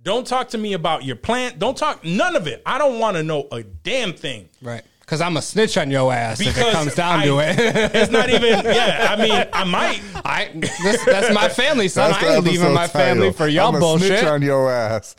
Don't 0.02 0.26
talk 0.26 0.48
to 0.50 0.58
me 0.58 0.72
about 0.72 1.04
your 1.04 1.16
plant. 1.16 1.58
Don't 1.58 1.76
talk 1.76 2.04
none 2.04 2.34
of 2.34 2.46
it. 2.46 2.62
I 2.66 2.78
don't 2.78 2.98
want 2.98 3.16
to 3.16 3.22
know 3.22 3.46
a 3.52 3.62
damn 3.62 4.12
thing. 4.14 4.48
right? 4.60 4.82
Because 5.00 5.20
I'm 5.20 5.36
a 5.36 5.42
snitch 5.42 5.76
on 5.76 5.90
your 5.90 6.12
ass 6.12 6.40
if 6.40 6.56
it 6.56 6.72
comes 6.72 6.94
down 6.94 7.20
I- 7.20 7.24
to 7.26 7.38
it. 7.40 7.56
It's 7.94 8.10
not 8.10 8.30
even. 8.30 8.64
Yeah, 8.64 9.08
I 9.10 9.20
mean, 9.22 9.46
I 9.52 9.64
might. 9.64 10.00
I 10.24 10.50
this, 10.54 11.04
that's 11.04 11.34
my 11.34 11.48
family, 11.48 11.88
son. 11.88 12.10
That's 12.12 12.22
I 12.24 12.34
ain't 12.36 12.44
leaving 12.44 12.60
episode 12.62 12.74
my 12.74 12.86
family 12.88 13.32
for 13.32 13.46
y'all 13.46 13.68
I'm 13.68 13.74
a 13.76 13.80
bullshit. 13.80 14.06
Snitch 14.20 14.24
on 14.24 14.40
your 14.42 14.70
ass. 14.72 15.14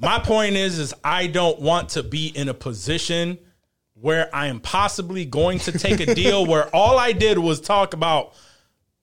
My 0.00 0.18
point 0.18 0.56
is, 0.56 0.78
is 0.78 0.94
I 1.04 1.26
don't 1.28 1.60
want 1.60 1.90
to 1.90 2.02
be 2.02 2.28
in 2.28 2.48
a 2.48 2.54
position 2.54 3.38
where 4.00 4.34
I 4.34 4.46
am 4.46 4.60
possibly 4.60 5.24
going 5.24 5.58
to 5.60 5.72
take 5.72 6.00
a 6.00 6.14
deal 6.14 6.46
where 6.46 6.68
all 6.74 6.98
I 6.98 7.12
did 7.12 7.38
was 7.38 7.60
talk 7.60 7.94
about 7.94 8.32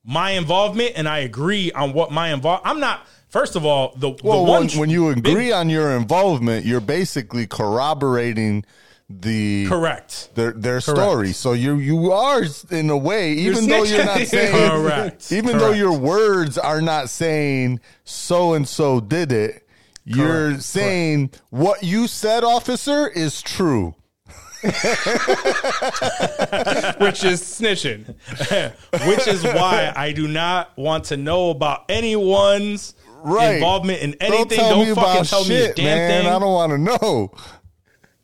my 0.04 0.32
involvement 0.32 0.92
and 0.96 1.08
I 1.08 1.18
agree 1.18 1.72
on 1.72 1.92
what 1.92 2.10
my 2.10 2.32
involve. 2.32 2.60
I'm 2.64 2.80
not. 2.80 3.06
First 3.28 3.56
of 3.56 3.66
all, 3.66 3.92
the, 3.96 4.14
the 4.14 4.22
one 4.24 4.68
when, 4.68 4.68
when 4.78 4.90
you 4.90 5.14
big- 5.14 5.26
agree 5.26 5.52
on 5.52 5.68
your 5.68 5.92
involvement, 5.92 6.64
you're 6.64 6.80
basically 6.80 7.46
corroborating 7.46 8.64
the 9.08 9.66
correct, 9.68 10.30
their 10.34 10.50
their 10.52 10.80
story. 10.80 11.32
So 11.32 11.52
you 11.52 11.76
you 11.76 12.10
are 12.12 12.42
in 12.70 12.90
a 12.90 12.96
way, 12.96 13.32
even 13.34 13.68
though 13.68 13.84
you're 13.84 14.04
not 14.04 14.18
saying 14.26 14.70
Correct. 14.70 15.30
even 15.30 15.58
though 15.58 15.70
your 15.72 15.96
words 15.96 16.58
are 16.58 16.80
not 16.80 17.08
saying 17.08 17.80
so 18.04 18.54
and 18.54 18.66
so 18.66 19.00
did 19.00 19.30
it, 19.30 19.68
you're 20.04 20.48
Correct. 20.50 20.62
saying 20.62 21.30
what 21.50 21.84
you 21.84 22.08
said, 22.08 22.42
officer, 22.42 23.06
is 23.08 23.42
true. 23.42 23.94
which 26.98 27.24
is 27.24 27.42
snitching. 27.42 28.06
which 29.06 29.26
is 29.28 29.42
why 29.44 29.92
I 29.94 30.12
do 30.12 30.26
not 30.28 30.76
want 30.76 31.04
to 31.06 31.16
know 31.16 31.50
about 31.50 31.84
anyone's 31.88 32.94
Right. 33.22 33.54
involvement 33.54 34.02
in 34.02 34.14
anything. 34.20 34.58
Don't 34.58 34.86
Don't, 34.86 34.94
fucking 34.94 35.24
tell 35.24 35.44
me 35.46 35.56
a 35.64 35.74
damn 35.74 35.84
man. 35.84 36.22
thing. 36.24 36.32
I 36.32 36.38
don't 36.38 36.52
want 36.52 36.70
to 36.72 36.78
know. 36.78 37.32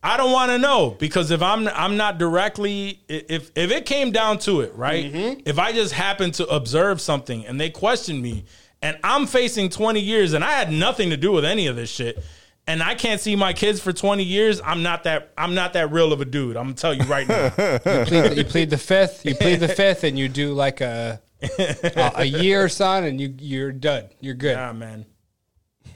I 0.03 0.17
don't 0.17 0.31
want 0.33 0.51
to 0.51 0.59
know 0.59 0.91
because 0.99 1.31
if 1.33 1.43
I'm 1.43 1.67
I'm 1.69 1.97
not 1.97 2.19
directly 2.19 3.01
if 3.09 3.51
if 3.57 3.71
it 3.73 3.85
came 3.87 4.13
down 4.13 4.39
to 4.41 4.61
it, 4.61 4.75
right? 4.77 5.13
Mm-hmm. 5.13 5.41
If 5.45 5.59
I 5.59 5.73
just 5.73 5.93
happened 5.93 6.35
to 6.35 6.47
observe 6.47 7.01
something 7.01 7.45
and 7.47 7.61
they 7.61 7.71
questioned 7.71 8.23
me 8.23 8.45
and 8.81 8.97
I'm 9.03 9.27
facing 9.27 9.71
20 9.71 9.99
years 10.01 10.33
and 10.35 10.45
I 10.45 10.53
had 10.53 10.71
nothing 10.73 11.11
to 11.11 11.17
do 11.17 11.33
with 11.33 11.45
any 11.45 11.67
of 11.69 11.75
this 11.77 11.91
shit 11.91 12.23
and 12.67 12.83
I 12.83 12.95
can't 12.95 13.21
see 13.21 13.37
my 13.37 13.53
kids 13.53 13.81
for 13.81 13.93
20 13.93 14.23
years, 14.23 14.61
I'm 14.65 14.83
not 14.83 15.05
that 15.05 15.33
I'm 15.37 15.55
not 15.55 15.73
that 15.73 15.91
real 15.91 16.13
of 16.13 16.21
a 16.21 16.25
dude. 16.25 16.57
I'm 16.57 16.65
gonna 16.67 16.75
tell 16.75 16.95
you 16.95 17.05
right 17.05 17.27
now. 17.27 17.53
You 17.59 18.05
plead, 18.05 18.37
you 18.37 18.45
plead 18.45 18.71
the 18.71 18.79
fifth. 18.79 19.25
You 19.27 19.35
plead 19.35 19.57
the 19.61 19.69
fifth, 19.69 20.05
and 20.05 20.19
you 20.19 20.29
do 20.29 20.53
like 20.53 20.81
a 20.81 21.21
a, 21.59 22.13
a 22.17 22.25
year, 22.25 22.69
son, 22.69 23.05
and 23.05 23.21
you 23.21 23.35
you're 23.39 23.73
done. 23.73 24.05
You're 24.21 24.35
good. 24.35 24.57
nah, 24.57 24.73
man. 24.73 25.07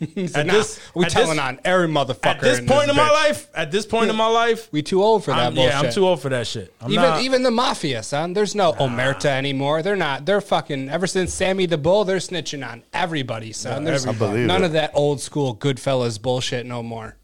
So 0.28 0.40
At 0.40 0.46
nah, 0.46 0.52
this- 0.52 0.80
we 0.94 1.04
at 1.04 1.10
telling 1.10 1.30
this- 1.36 1.38
on 1.38 1.60
every 1.64 1.88
motherfucker. 1.88 2.26
At 2.36 2.40
this 2.40 2.58
in 2.58 2.66
point 2.66 2.90
in 2.90 2.96
my 2.96 3.10
life, 3.10 3.48
at 3.54 3.70
this 3.70 3.86
point 3.86 4.10
in 4.10 4.16
my 4.16 4.26
life, 4.26 4.68
we 4.72 4.82
too 4.82 5.02
old 5.02 5.24
for 5.24 5.30
that 5.30 5.38
I'm, 5.48 5.54
bullshit. 5.54 5.72
yeah, 5.72 5.80
I'm 5.80 5.92
too 5.92 6.06
old 6.06 6.20
for 6.20 6.28
that 6.30 6.46
shit. 6.46 6.74
I'm 6.80 6.90
Even 6.90 7.02
not, 7.02 7.22
even 7.22 7.42
the 7.42 7.50
mafia, 7.50 8.02
son. 8.02 8.32
There's 8.32 8.54
no 8.54 8.72
omerta 8.74 9.26
anymore. 9.26 9.82
They're 9.82 9.96
not. 9.96 10.26
They're 10.26 10.40
fucking. 10.40 10.88
Ever 10.88 11.06
since 11.06 11.32
Sammy 11.32 11.66
the 11.66 11.78
Bull, 11.78 12.04
they're 12.04 12.18
snitching 12.18 12.66
on 12.68 12.82
everybody, 12.92 13.52
son. 13.52 13.84
There's 13.84 14.06
everybody. 14.06 14.44
None 14.46 14.62
it. 14.62 14.66
of 14.66 14.72
that 14.72 14.90
old 14.94 15.20
school 15.20 15.54
Goodfellas 15.56 16.20
bullshit 16.20 16.66
no 16.66 16.82
more. 16.82 17.16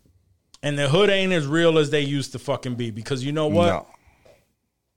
and 0.63 0.79
the 0.79 0.89
hood 0.89 1.11
ain't 1.11 1.33
as 1.33 1.47
real 1.47 1.77
as 1.79 1.91
they 1.91 2.01
used 2.03 2.33
to 2.33 2.39
fucking 2.39 2.77
be 2.77 2.91
because 2.91 3.25
you 3.25 3.33
know 3.33 3.49
what? 3.49 3.67
No. 3.67 3.87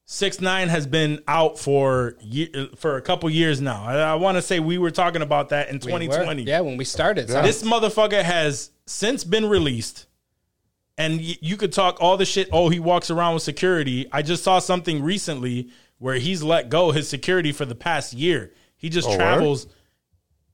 Six 0.07 0.39
nine 0.39 0.69
has 0.69 0.85
been 0.85 1.21
out 1.27 1.57
for 1.57 2.15
ye- 2.21 2.69
for 2.75 2.95
a 2.97 3.01
couple 3.01 3.27
years 3.29 3.59
now. 3.59 3.83
I, 3.83 3.95
I 3.95 4.13
want 4.15 4.37
to 4.37 4.41
say 4.43 4.59
we 4.59 4.77
were 4.77 4.91
talking 4.91 5.23
about 5.23 5.49
that 5.49 5.69
in 5.69 5.75
We 5.75 5.79
2020. 5.79 6.43
Yeah, 6.43 6.59
when 6.61 6.77
we 6.77 6.85
started. 6.85 7.27
son. 7.29 7.43
This 7.43 7.63
motherfucker 7.63 8.21
has 8.21 8.69
since 8.85 9.23
been 9.23 9.47
released, 9.49 10.05
and 10.95 11.17
y- 11.19 11.37
you 11.41 11.57
could 11.57 11.73
talk 11.73 11.97
all 11.99 12.17
the 12.17 12.25
shit. 12.25 12.49
Oh, 12.51 12.69
he 12.69 12.79
walks 12.79 13.09
around 13.09 13.33
with 13.33 13.41
security. 13.43 14.05
I 14.11 14.21
just 14.21 14.43
saw 14.43 14.59
something 14.59 15.01
recently 15.01 15.69
where 15.97 16.15
he's 16.15 16.43
let 16.43 16.69
go 16.69 16.91
his 16.91 17.09
security 17.09 17.51
for 17.51 17.65
the 17.65 17.73
past 17.75 18.13
year. 18.13 18.51
He 18.77 18.89
just 18.89 19.07
Oh, 19.07 19.11
word? 19.11 19.17
travels. 19.17 19.65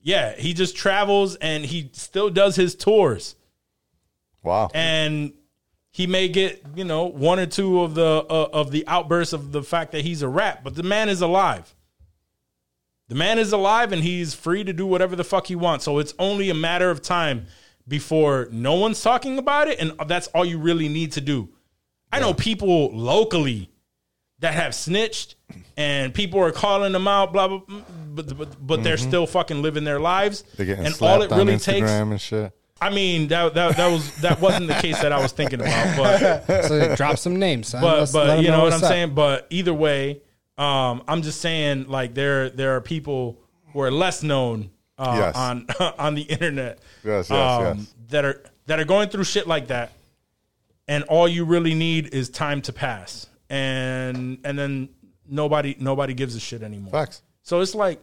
Yeah, 0.00 0.34
he 0.34 0.54
just 0.54 0.76
travels 0.76 1.36
and 1.36 1.64
he 1.66 1.90
still 1.92 2.30
does 2.30 2.56
his 2.56 2.74
tours 2.74 3.36
Wow. 4.42 4.70
and 4.74 5.32
he 5.92 6.06
may 6.06 6.26
get 6.26 6.62
you 6.74 6.84
know 6.84 7.04
one 7.04 7.38
or 7.38 7.46
two 7.46 7.82
of 7.82 7.94
the 7.94 8.24
uh, 8.28 8.48
of 8.52 8.70
the 8.72 8.84
outbursts 8.88 9.32
of 9.32 9.52
the 9.52 9.62
fact 9.62 9.92
that 9.92 10.02
he's 10.02 10.22
a 10.22 10.28
rat, 10.28 10.64
but 10.64 10.74
the 10.74 10.82
man 10.82 11.08
is 11.08 11.20
alive. 11.20 11.74
The 13.08 13.14
man 13.14 13.38
is 13.38 13.52
alive 13.52 13.92
and 13.92 14.02
he's 14.02 14.32
free 14.32 14.64
to 14.64 14.72
do 14.72 14.86
whatever 14.86 15.14
the 15.14 15.24
fuck 15.24 15.46
he 15.46 15.54
wants. 15.54 15.84
So 15.84 15.98
it's 15.98 16.14
only 16.18 16.48
a 16.48 16.54
matter 16.54 16.90
of 16.90 17.02
time 17.02 17.46
before 17.86 18.48
no 18.50 18.74
one's 18.74 19.02
talking 19.02 19.38
about 19.38 19.68
it, 19.68 19.78
and 19.80 19.92
that's 20.08 20.28
all 20.28 20.46
you 20.46 20.58
really 20.58 20.88
need 20.88 21.12
to 21.12 21.20
do. 21.20 21.50
I 22.10 22.20
know 22.20 22.32
people 22.32 22.96
locally 22.96 23.70
that 24.38 24.54
have 24.54 24.74
snitched, 24.74 25.34
and 25.76 26.14
people 26.14 26.40
are 26.40 26.52
calling 26.52 26.92
them 26.92 27.06
out, 27.06 27.32
blah 27.32 27.48
blah, 27.48 27.58
blah 27.58 27.80
but 28.14 28.38
but, 28.38 28.66
but 28.66 28.82
they're 28.82 28.96
still 28.96 29.26
fucking 29.26 29.60
living 29.60 29.84
their 29.84 30.00
lives. 30.00 30.42
They're 30.56 30.66
getting 30.66 30.86
and 30.86 30.94
slapped 30.94 31.16
all 31.16 31.22
it 31.22 31.30
really 31.38 31.54
on 31.54 31.58
takes. 31.58 31.90
Instagram 31.90 32.10
and 32.12 32.20
shit. 32.20 32.52
I 32.82 32.90
mean 32.90 33.28
that 33.28 33.54
that 33.54 33.76
that 33.76 33.88
was 33.90 34.14
that 34.22 34.40
wasn't 34.40 34.68
the 34.68 34.74
case 34.74 35.00
that 35.02 35.12
I 35.12 35.20
was 35.20 35.32
thinking 35.32 35.60
about, 35.60 35.96
but 36.46 36.62
so 36.68 36.94
drop 36.96 37.18
some 37.18 37.36
names, 37.38 37.68
son. 37.68 37.80
but 37.82 37.98
Let's 38.00 38.14
let 38.14 38.26
but 38.26 38.38
'em 38.38 38.44
you 38.44 38.50
know 38.50 38.62
what 38.64 38.72
I'm 38.72 38.82
up. 38.82 38.88
saying. 38.88 39.14
But 39.14 39.46
either 39.50 39.72
way, 39.74 40.20
um, 40.58 41.02
I'm 41.08 41.22
just 41.22 41.40
saying 41.40 41.86
like 41.88 42.14
there 42.14 42.50
there 42.50 42.76
are 42.76 42.80
people 42.80 43.38
who 43.72 43.80
are 43.80 43.90
less 43.90 44.22
known 44.22 44.70
uh, 44.98 45.14
Yes. 45.16 45.36
on 45.36 45.66
on 45.98 46.14
the 46.14 46.22
internet, 46.22 46.78
Yes, 47.04 47.30
yes, 47.30 47.32
um, 47.32 47.78
yes. 47.78 47.94
that 48.08 48.24
are 48.24 48.42
that 48.66 48.78
are 48.80 48.84
going 48.84 49.08
through 49.08 49.24
shit 49.24 49.46
like 49.46 49.68
that, 49.68 49.92
and 50.88 51.04
all 51.04 51.26
you 51.28 51.44
really 51.44 51.74
need 51.74 52.12
is 52.12 52.28
time 52.28 52.60
to 52.62 52.72
pass, 52.72 53.26
and 53.48 54.38
and 54.44 54.58
then 54.58 54.88
nobody 55.28 55.76
nobody 55.78 56.14
gives 56.14 56.34
a 56.36 56.40
shit 56.40 56.62
anymore. 56.62 56.90
Facts. 56.92 57.22
So 57.42 57.60
it's 57.60 57.74
like 57.74 58.00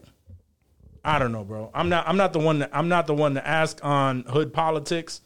I 1.10 1.18
don't 1.18 1.32
know, 1.32 1.44
bro. 1.44 1.72
I'm 1.74 1.90
not 1.90 2.08
I'm 2.08 2.18
not 2.18 2.34
the 2.34 2.40
one 2.40 2.60
that 2.60 2.70
I'm 2.72 2.88
not 2.88 3.08
the 3.08 3.16
one 3.16 3.34
to 3.34 3.46
ask 3.46 3.84
on 3.84 4.22
hood 4.24 4.54
politics 4.54 5.22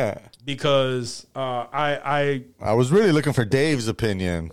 because 0.44 1.26
uh, 1.36 1.38
I 1.72 2.00
I 2.04 2.44
I 2.60 2.72
was 2.72 2.90
really 2.90 3.12
looking 3.12 3.32
for 3.32 3.44
Dave's 3.44 3.86
opinion 3.86 4.50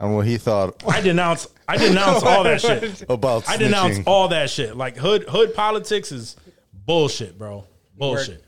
on 0.00 0.14
what 0.14 0.26
he 0.26 0.38
thought 0.38 0.82
I 0.88 1.02
denounce 1.02 1.46
I 1.68 1.76
denounce 1.76 2.22
all 2.22 2.42
that 2.44 2.62
shit. 2.62 3.04
about 3.10 3.46
I 3.50 3.58
denounce 3.58 3.98
snitching. 3.98 4.04
all 4.06 4.28
that 4.28 4.48
shit. 4.48 4.76
Like 4.76 4.96
hood 4.96 5.24
hood 5.28 5.54
politics 5.54 6.10
is 6.10 6.36
bullshit, 6.72 7.36
bro. 7.36 7.66
Bullshit. 7.94 8.42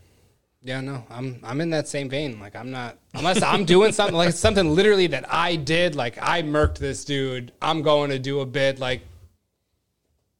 Yeah, 0.63 0.81
no, 0.81 1.05
I'm 1.11 1.39
I'm 1.43 1.61
in 1.61 1.69
that 1.69 1.87
same 1.87 2.09
vein. 2.09 2.39
Like 2.39 2.55
I'm 2.55 2.71
not 2.71 2.97
unless 3.13 3.43
I'm 3.43 3.65
doing 3.65 3.91
something 3.91 4.15
like 4.15 4.33
something 4.33 4.73
literally 4.73 5.05
that 5.07 5.31
I 5.31 5.57
did. 5.57 5.93
Like 5.93 6.17
I 6.19 6.41
murked 6.41 6.79
this 6.79 7.05
dude. 7.05 7.51
I'm 7.61 7.83
going 7.83 8.09
to 8.09 8.17
do 8.17 8.39
a 8.39 8.47
bit. 8.47 8.79
Like 8.79 9.01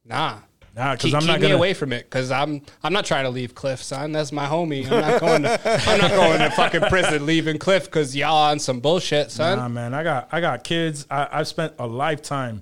nah, 0.03 0.39
Nah, 0.78 0.94
because 0.94 1.06
keep, 1.10 1.16
I'm 1.16 1.22
keep 1.22 1.28
not 1.28 1.40
me 1.40 1.48
gonna. 1.48 1.56
away 1.56 1.74
from 1.74 1.91
it 1.91 2.04
because 2.04 2.30
I'm 2.30 2.62
I'm 2.84 2.94
not 2.94 3.04
trying 3.06 3.24
to 3.24 3.32
leave 3.32 3.56
Cliff, 3.56 3.82
son. 3.82 4.12
That's 4.12 4.32
my 4.32 4.45
homie. 4.45 4.84
I'm 4.86 5.02
not 5.02 5.20
going 5.20 5.41
to 5.41 5.60
I'm 5.90 5.98
not 5.99 6.12
going 6.12 6.40
to 6.40 6.52
fucking 6.52 6.82
prison 6.82 7.26
leaving 7.26 7.58
Cliff 7.58 7.86
because 7.86 8.16
y'all 8.16 8.36
on 8.52 8.60
some 8.60 8.80
bullshit, 8.80 9.32
son. 9.32 9.58
Nah, 9.58 9.68
man, 9.70 9.94
I 9.95 10.04
got 10.04 10.30
I 10.32 10.40
got 10.40 10.64
kids. 10.64 11.08
I, 11.10 11.28
I've 11.32 11.48
spent 11.48 11.74
a 11.80 11.88
lifetime 11.88 12.62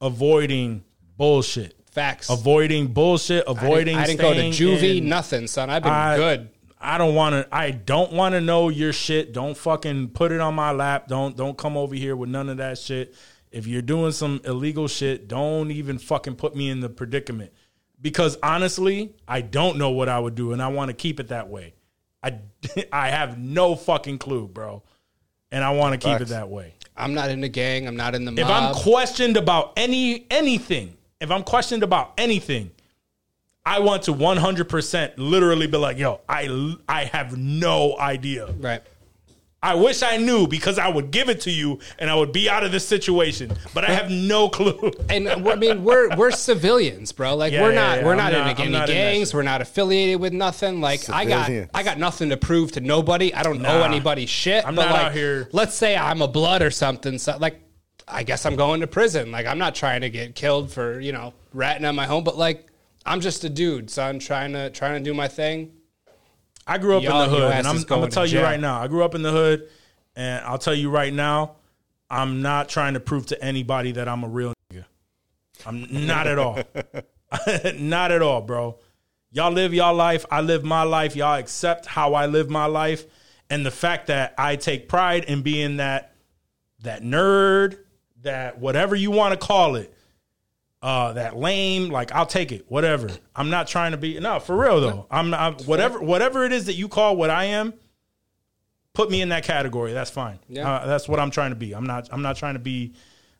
avoiding 0.00 0.84
bullshit, 1.16 1.74
Facts. 1.90 2.30
avoiding 2.30 2.88
bullshit, 2.88 3.44
I 3.46 3.52
didn't, 3.52 3.64
avoiding. 3.66 3.96
I 3.96 4.06
didn't 4.06 4.20
go 4.20 4.34
to 4.34 4.40
juvie, 4.40 4.98
in- 4.98 5.08
nothing, 5.08 5.46
son. 5.46 5.70
I've 5.70 5.82
been 5.82 5.92
I- 5.92 6.16
good. 6.16 6.48
I 6.84 6.98
don't 6.98 7.14
want 7.14 7.34
to. 7.34 7.54
I 7.54 7.70
don't 7.70 8.12
want 8.12 8.32
to 8.34 8.40
know 8.40 8.68
your 8.68 8.92
shit. 8.92 9.32
Don't 9.32 9.56
fucking 9.56 10.08
put 10.08 10.32
it 10.32 10.40
on 10.40 10.54
my 10.56 10.72
lap. 10.72 11.06
Don't 11.06 11.36
don't 11.36 11.56
come 11.56 11.76
over 11.76 11.94
here 11.94 12.16
with 12.16 12.28
none 12.28 12.48
of 12.48 12.56
that 12.56 12.76
shit. 12.76 13.14
If 13.52 13.66
you're 13.66 13.82
doing 13.82 14.12
some 14.12 14.40
illegal 14.44 14.88
shit, 14.88 15.28
don't 15.28 15.70
even 15.70 15.98
fucking 15.98 16.36
put 16.36 16.56
me 16.56 16.70
in 16.70 16.80
the 16.80 16.88
predicament. 16.88 17.52
Because 18.00 18.36
honestly, 18.42 19.14
I 19.28 19.42
don't 19.42 19.78
know 19.78 19.90
what 19.90 20.08
I 20.08 20.18
would 20.18 20.34
do, 20.34 20.52
and 20.52 20.60
I 20.62 20.68
want 20.68 20.88
to 20.88 20.94
keep 20.94 21.20
it 21.20 21.28
that 21.28 21.48
way. 21.48 21.74
I 22.22 22.38
I 22.92 23.10
have 23.10 23.38
no 23.38 23.76
fucking 23.76 24.18
clue, 24.18 24.48
bro, 24.48 24.82
and 25.50 25.62
I 25.62 25.70
want 25.70 26.00
to 26.00 26.08
keep 26.08 26.20
it 26.20 26.28
that 26.28 26.48
way. 26.48 26.74
I'm 26.96 27.14
not 27.14 27.30
in 27.30 27.40
the 27.40 27.48
gang. 27.48 27.86
I'm 27.86 27.96
not 27.96 28.14
in 28.14 28.24
the 28.24 28.32
mob. 28.32 28.38
If 28.38 28.46
I'm 28.46 28.74
questioned 28.74 29.36
about 29.36 29.72
any 29.76 30.26
anything, 30.30 30.96
if 31.20 31.30
I'm 31.30 31.42
questioned 31.42 31.82
about 31.82 32.14
anything, 32.18 32.70
I 33.64 33.78
want 33.78 34.04
to 34.04 34.12
100% 34.12 35.12
literally 35.16 35.66
be 35.66 35.78
like, 35.78 35.98
"Yo, 35.98 36.20
I 36.28 36.74
I 36.88 37.04
have 37.04 37.36
no 37.36 37.96
idea. 37.98 38.46
right. 38.58 38.82
I 39.64 39.74
wish 39.76 40.02
I 40.02 40.16
knew 40.16 40.48
because 40.48 40.76
I 40.78 40.88
would 40.88 41.12
give 41.12 41.28
it 41.28 41.40
to 41.42 41.50
you 41.50 41.78
and 41.98 42.10
I 42.10 42.16
would 42.16 42.32
be 42.32 42.50
out 42.50 42.64
of 42.64 42.72
this 42.72 42.86
situation, 42.86 43.52
but 43.72 43.84
I 43.88 43.92
have 43.92 44.10
no 44.10 44.48
clue." 44.48 44.90
And 45.08 45.28
uh, 45.28 45.36
I 45.50 45.54
mean, 45.54 45.84
we're 45.84 46.16
we're 46.16 46.32
civilians, 46.32 47.12
bro. 47.12 47.36
Like 47.36 47.52
Yeah, 47.52 47.62
we're 47.62 47.74
not 47.74 47.98
yeah. 47.98 48.04
we're 48.04 48.14
not, 48.16 48.32
not- 48.32 48.50
in 48.58 48.58
any 48.66 48.72
not 48.72 48.88
gangs. 48.88 49.28
shit. 49.28 49.34
we're 49.34 49.42
not 49.42 49.60
affiliated 49.62 50.20
with 50.20 50.32
nothing. 50.32 50.80
Like 50.80 51.08
I 51.08 51.24
got 51.24 51.50
I 51.74 51.82
got 51.84 51.98
nothing 51.98 52.30
to 52.30 52.36
prove 52.36 52.72
to 52.72 52.80
nobody. 52.80 53.32
I 53.32 53.42
don't 53.44 53.62
Nah. 53.62 53.80
owe 53.80 53.82
anybody 53.82 54.26
shit. 54.26 54.66
I'm 54.66 54.74
but 54.74 54.86
not 54.86 54.92
like, 54.92 55.02
out 55.06 55.12
here- 55.12 55.48
Let's 55.52 55.74
say 55.74 55.96
I'm 55.96 56.22
a 56.22 56.28
blood 56.28 56.62
or 56.62 56.70
something. 56.72 57.18
So 57.18 57.36
like, 57.38 57.60
I 58.08 58.24
guess 58.24 58.44
I'm 58.46 58.56
going 58.56 58.80
to 58.80 58.86
prison. 58.88 59.30
Like 59.30 59.46
I'm 59.46 59.58
not 59.58 59.74
trying 59.76 60.00
to 60.00 60.10
get 60.10 60.34
killed 60.34 60.72
for 60.72 60.98
you 60.98 61.12
know 61.12 61.34
ratting 61.54 61.84
on 61.84 61.94
my 61.94 62.06
home, 62.06 62.24
but 62.24 62.36
like 62.36 62.66
I'm 63.06 63.20
just 63.20 63.44
a 63.44 63.48
dude, 63.48 63.90
son, 63.90 64.18
trying 64.18 64.52
to 64.54 64.70
trying 64.70 65.02
to 65.02 65.08
do 65.08 65.14
my 65.14 65.28
thing. 65.28 65.72
I 66.66 66.78
grew 66.78 66.96
up 66.96 67.02
Y'all- 67.02 67.22
in 67.22 67.30
the 67.30 67.36
hood, 67.36 67.52
and 67.52 67.66
I'm, 67.66 67.76
I'm 67.76 67.82
going 67.82 68.00
gonna 68.00 68.10
to 68.10 68.14
tell 68.14 68.26
you 68.26 68.40
right 68.40 68.60
now. 68.60 68.80
I 68.80 68.88
grew 68.88 69.04
up 69.04 69.14
in 69.14 69.22
the 69.22 69.32
hood, 69.32 69.68
and 70.16 70.44
I'll 70.44 70.58
tell 70.58 70.74
you 70.74 70.90
right 70.90 71.12
now, 71.12 71.56
I'm 72.08 72.42
not 72.42 72.68
trying 72.68 72.94
to 72.94 73.00
prove 73.00 73.26
to 73.26 73.44
anybody 73.44 73.92
that 73.92 74.08
I'm 74.08 74.22
a 74.22 74.28
real 74.28 74.54
nigga. 74.70 74.84
I'm 75.66 76.06
not 76.06 76.26
at 76.26 76.38
all. 76.38 76.58
not 77.74 78.12
at 78.12 78.22
all, 78.22 78.42
bro. 78.42 78.78
Y'all 79.30 79.50
live 79.52 79.72
y'all 79.72 79.94
life. 79.94 80.26
I 80.30 80.42
live 80.42 80.64
my 80.64 80.82
life. 80.82 81.16
Y'all 81.16 81.38
accept 81.38 81.86
how 81.86 82.14
I 82.14 82.26
live 82.26 82.50
my 82.50 82.66
life, 82.66 83.06
and 83.48 83.64
the 83.64 83.70
fact 83.70 84.08
that 84.08 84.34
I 84.36 84.56
take 84.56 84.88
pride 84.88 85.24
in 85.24 85.42
being 85.42 85.78
that 85.78 86.12
that 86.82 87.02
nerd, 87.02 87.78
that 88.22 88.58
whatever 88.58 88.94
you 88.94 89.10
want 89.10 89.38
to 89.38 89.46
call 89.46 89.76
it, 89.76 89.91
uh, 90.82 91.12
that 91.12 91.36
lame, 91.36 91.90
like 91.90 92.10
I'll 92.12 92.26
take 92.26 92.50
it, 92.50 92.64
whatever. 92.68 93.08
I'm 93.36 93.50
not 93.50 93.68
trying 93.68 93.92
to 93.92 93.96
be 93.96 94.18
no 94.18 94.40
for 94.40 94.56
real 94.56 94.80
though. 94.80 95.06
I'm 95.10 95.30
not 95.30 95.62
whatever 95.62 96.00
whatever 96.00 96.44
it 96.44 96.52
is 96.52 96.66
that 96.66 96.74
you 96.74 96.88
call 96.88 97.16
what 97.16 97.30
I 97.30 97.44
am. 97.44 97.72
Put 98.92 99.10
me 99.10 99.22
in 99.22 99.30
that 99.30 99.44
category. 99.44 99.92
That's 99.92 100.10
fine. 100.10 100.38
Yeah. 100.48 100.70
Uh, 100.70 100.86
that's 100.86 101.08
what 101.08 101.18
I'm 101.18 101.30
trying 101.30 101.50
to 101.50 101.56
be. 101.56 101.72
I'm 101.72 101.86
not. 101.86 102.08
I'm 102.10 102.22
not 102.22 102.36
trying 102.36 102.54
to 102.54 102.60
be. 102.60 102.94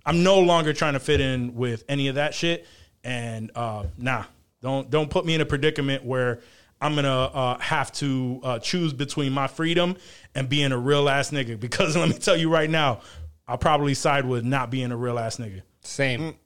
I'm 0.06 0.22
no 0.22 0.40
longer 0.40 0.72
trying 0.72 0.94
to 0.94 1.00
fit 1.00 1.20
in 1.20 1.54
with 1.54 1.84
any 1.88 2.08
of 2.08 2.14
that 2.14 2.32
shit. 2.32 2.66
And 3.04 3.50
uh, 3.54 3.84
nah, 3.98 4.24
don't 4.60 4.88
don't 4.88 5.10
put 5.10 5.26
me 5.26 5.34
in 5.34 5.40
a 5.40 5.46
predicament 5.46 6.04
where 6.04 6.40
I'm 6.80 6.94
gonna 6.94 7.24
uh, 7.24 7.58
have 7.58 7.92
to 7.94 8.40
uh, 8.44 8.58
choose 8.60 8.92
between 8.92 9.32
my 9.32 9.48
freedom 9.48 9.96
and 10.34 10.48
being 10.48 10.70
a 10.70 10.78
real 10.78 11.08
ass 11.08 11.32
nigga. 11.32 11.58
Because 11.60 11.96
let 11.96 12.08
me 12.08 12.14
tell 12.14 12.36
you 12.36 12.50
right 12.50 12.70
now, 12.70 13.00
I'll 13.48 13.58
probably 13.58 13.94
side 13.94 14.24
with 14.24 14.44
not 14.44 14.70
being 14.70 14.92
a 14.92 14.96
real 14.96 15.18
ass 15.18 15.38
nigga. 15.38 15.62
Same. 15.80 16.36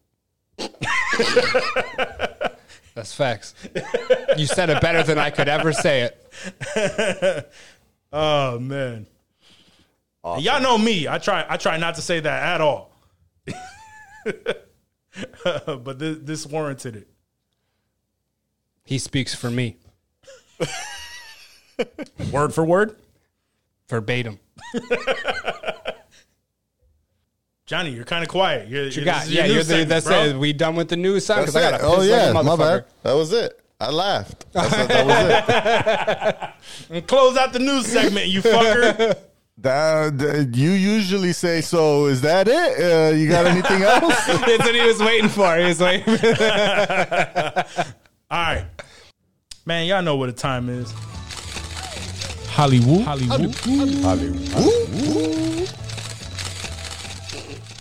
That's 2.95 3.15
facts. 3.15 3.55
You 4.39 4.47
said 4.47 4.70
it 4.70 4.81
better 4.81 5.03
than 5.03 5.19
I 5.19 5.31
could 5.31 5.49
ever 5.49 5.73
say 5.73 6.11
it. 6.11 7.53
Oh 8.12 8.59
man. 8.61 9.07
And 10.24 10.43
Y'all 10.43 10.62
know 10.62 10.78
me. 10.78 11.09
I 11.09 11.19
try 11.19 11.45
I 11.49 11.57
try 11.57 11.77
not 11.77 11.97
to 11.97 12.03
say 12.03 12.20
that 12.20 12.43
at 12.55 12.61
all. 12.61 12.93
but 15.45 15.99
this, 15.99 16.19
this 16.23 16.47
warranted 16.47 16.97
it. 16.97 17.09
He 18.85 18.99
speaks 18.99 19.35
for 19.35 19.51
me, 19.51 19.77
Word 22.33 22.55
for 22.55 22.65
word. 22.65 22.97
verbatim. 23.89 24.39
Johnny, 27.66 27.90
you're 27.90 28.05
kind 28.05 28.22
of 28.22 28.28
quiet. 28.28 28.68
You're, 28.68 28.84
You 28.86 29.05
got 29.05 29.22
this 29.24 29.30
yeah. 29.32 29.44
You're 29.47 29.56
news 29.56 29.66
the, 29.66 29.72
segment, 29.74 29.88
that's 29.90 30.06
bro. 30.06 30.22
it. 30.24 30.36
We 30.36 30.52
done 30.52 30.76
with 30.76 30.88
the 30.88 30.97
news 30.97 31.26
son 31.26 31.40
That's 31.40 31.52
because 31.52 31.64
I 31.66 31.70
got 31.72 31.80
a 31.80 31.84
Oh 31.84 32.01
yeah, 32.02 32.30
like 32.30 32.44
my 32.44 32.51
motherfucker. 32.52 32.59
bad. 32.82 32.84
That 33.02 33.12
was 33.14 33.32
it. 33.32 33.60
I 33.80 33.90
laughed. 33.90 34.47
I 34.55 34.68
said 34.68 34.88
that 34.88 35.06
was 35.06 36.88
it. 36.88 36.94
And 36.97 37.06
close 37.06 37.36
out 37.36 37.52
the 37.52 37.59
news 37.59 37.86
segment, 37.86 38.26
you 38.28 38.40
fucker. 38.43 39.16
That, 39.59 40.18
that- 40.18 40.55
you 40.55 40.70
usually 40.72 41.32
say 41.32 41.62
so. 41.62 42.06
Is 42.06 42.20
that 42.20 42.47
it? 42.47 42.52
Uh, 42.52 43.16
you 43.16 43.26
got 43.26 43.47
anything 43.47 43.80
else? 43.82 44.14
That's 44.26 44.59
what 44.59 44.74
he 44.74 44.82
was 44.82 45.01
waiting 45.01 45.30
for. 45.30 45.56
He 45.56 45.64
was 45.64 45.80
waiting. 45.80 46.12
all 48.30 48.38
right. 48.38 48.66
Man, 49.64 49.86
y'all 49.86 50.02
know 50.02 50.16
what 50.16 50.26
the 50.26 50.34
time 50.34 50.68
is. 50.68 50.93
Hollywood. 52.51 53.01
Hollywood. 53.06 53.55
Hollywood. 54.02 55.56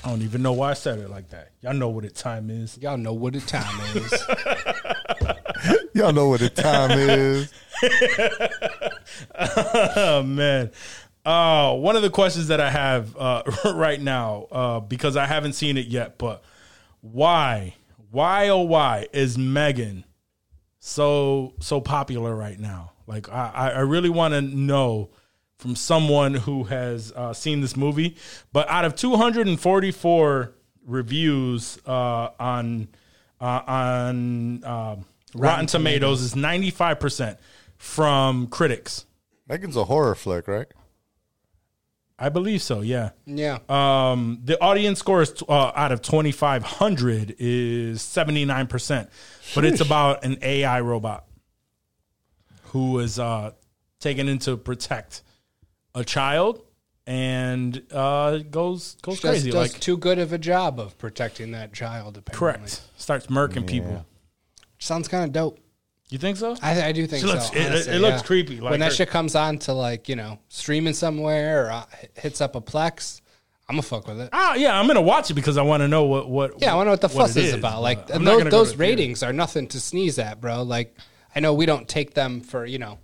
I 0.05 0.09
don't 0.09 0.21
even 0.21 0.43
know 0.43 0.53
why 0.53 0.69
I 0.69 0.73
said 0.75 0.99
it 0.99 1.09
like 1.09 1.29
that. 1.29 1.49
Y'all 1.61 1.73
know 1.73 1.89
what 1.89 2.03
the 2.03 2.11
time 2.11 2.51
is. 2.51 2.77
Y'all 2.77 2.95
know 2.95 3.13
what 3.13 3.33
the 3.33 3.41
time 3.41 3.79
is. 3.95 4.13
Y'all 5.95 6.13
know 6.13 6.29
what 6.29 6.41
the 6.41 6.49
time 6.49 6.91
is. 6.91 7.51
Oh 9.97 10.23
man. 10.23 10.71
Uh, 11.25 11.75
one 11.75 11.95
of 11.95 12.01
the 12.01 12.09
questions 12.09 12.47
that 12.47 12.61
I 12.61 12.69
have 12.69 13.15
uh, 13.17 13.43
right 13.73 13.99
now, 13.99 14.47
uh, 14.51 14.79
because 14.79 15.17
I 15.17 15.25
haven't 15.25 15.53
seen 15.53 15.77
it 15.77 15.87
yet, 15.87 16.17
but 16.17 16.43
why, 17.01 17.75
why, 18.11 18.49
oh 18.49 18.61
why 18.61 19.07
is 19.11 19.37
Megan 19.37 20.05
so 20.79 21.53
so 21.59 21.81
popular 21.81 22.35
right 22.35 22.59
now? 22.59 22.93
Like, 23.07 23.29
I, 23.29 23.51
I 23.53 23.69
I 23.69 23.79
really 23.79 24.09
want 24.09 24.33
to 24.33 24.41
know 24.41 25.09
from 25.57 25.75
someone 25.75 26.33
who 26.33 26.63
has 26.65 27.11
uh, 27.13 27.33
seen 27.33 27.61
this 27.61 27.75
movie. 27.75 28.17
But 28.51 28.69
out 28.69 28.85
of 28.85 28.95
244 28.95 30.53
reviews 30.85 31.79
uh, 31.85 32.29
on 32.39 32.87
uh, 33.39 33.61
on 33.67 34.63
um 34.63 35.05
Rotten, 35.33 35.65
Tomatoes, 35.65 36.21
is 36.21 36.35
95 36.35 36.99
percent 36.99 37.39
from 37.77 38.47
critics. 38.47 39.05
Megan's 39.47 39.75
a 39.75 39.83
horror 39.83 40.15
flick, 40.15 40.47
right? 40.47 40.67
I 42.17 42.29
believe 42.29 42.61
so. 42.61 42.79
Yeah. 42.79 43.09
yeah. 43.25 43.59
Um, 43.67 44.39
the 44.43 44.59
audience 44.61 44.99
score 44.99 45.21
is 45.21 45.33
uh, 45.49 45.71
out 45.75 45.91
of 45.91 46.01
2,500 46.01 47.35
is 47.39 48.01
79 48.01 48.67
percent, 48.67 49.09
but 49.53 49.65
it's 49.65 49.81
about 49.81 50.23
an 50.23 50.37
AI 50.41 50.79
robot 50.79 51.25
who 52.67 52.99
is 52.99 53.19
uh, 53.19 53.51
taken 53.99 54.29
in 54.29 54.39
to 54.39 54.55
protect 54.55 55.23
a 55.95 56.03
child 56.03 56.61
and 57.07 57.81
uh, 57.91 58.37
goes 58.39 58.95
goes 59.01 59.19
Does, 59.19 59.31
crazy. 59.31 59.51
does 59.51 59.71
like 59.73 59.79
too 59.81 59.97
good 59.97 60.19
of 60.19 60.33
a 60.33 60.37
job 60.37 60.79
of 60.79 60.97
protecting 60.97 61.51
that 61.51 61.73
child. 61.73 62.17
Apparently. 62.17 62.37
correct, 62.69 62.81
starts 62.97 63.27
murking 63.27 63.65
people. 63.67 64.05
Sounds 64.79 65.07
kind 65.07 65.23
of 65.23 65.31
dope. 65.31 65.59
You 66.09 66.19
think 66.19 66.37
so? 66.37 66.55
I, 66.61 66.83
I 66.83 66.91
do 66.91 67.07
think 67.07 67.21
She 67.23 67.27
so. 67.27 67.33
looks- 67.33 67.49
it- 67.51 67.57
it 67.57 67.65
honestly, 67.71 67.97
looks 67.99 68.21
creepy, 68.21 68.59
like 68.61 68.71
when 68.71 68.79
that 68.81 68.89
her- 68.91 68.95
shit 68.95 69.09
comes 69.09 69.33
on 69.35 69.57
to 69.59 69.73
like 69.73 70.07
you 70.09 70.15
know 70.15 70.39
streaming 70.49 70.93
somewhere 70.93 71.65
or 71.67 71.71
uh, 71.71 71.85
hits 72.15 72.41
up 72.41 72.55
a 72.55 72.61
Plex, 72.61 73.21
I'm 73.67 73.73
gonna 73.75 73.81
fuck 73.83 74.07
with 74.07 74.19
it. 74.21 74.29
Ah, 74.31 74.53
yeah, 74.55 74.79
I'm 74.79 74.85
gonna 74.87 75.01
watch 75.01 75.31
it 75.31 75.33
because 75.33 75.57
I 75.57 75.63
want 75.63 75.81
to 75.81 75.87
know 75.87 76.03
what 76.05 76.29
what. 76.29 76.61
Yeah, 76.61 76.73
I 76.73 76.75
want 76.75 76.85
to 76.85 76.89
know 76.89 76.91
what 76.93 77.01
the 77.01 77.09
fuss 77.09 77.35
is 77.35 77.53
about. 77.53 77.81
Like 77.81 78.07
but 78.07 78.17
and 78.17 78.27
those, 78.27 78.43
those 78.43 78.71
to 78.71 78.77
the 78.77 78.83
theater. 78.83 78.97
ratings 78.97 79.23
are 79.23 79.33
nothing 79.33 79.67
to 79.69 79.79
sneeze 79.79 80.19
at, 80.19 80.39
bro. 80.41 80.61
Like 80.63 80.95
I 81.35 81.39
know 81.39 81.53
we 81.55 81.65
don't 81.65 81.87
take 81.87 82.13
them 82.13 82.41
for 82.41 82.65
you 82.65 82.77
know, 82.77 82.99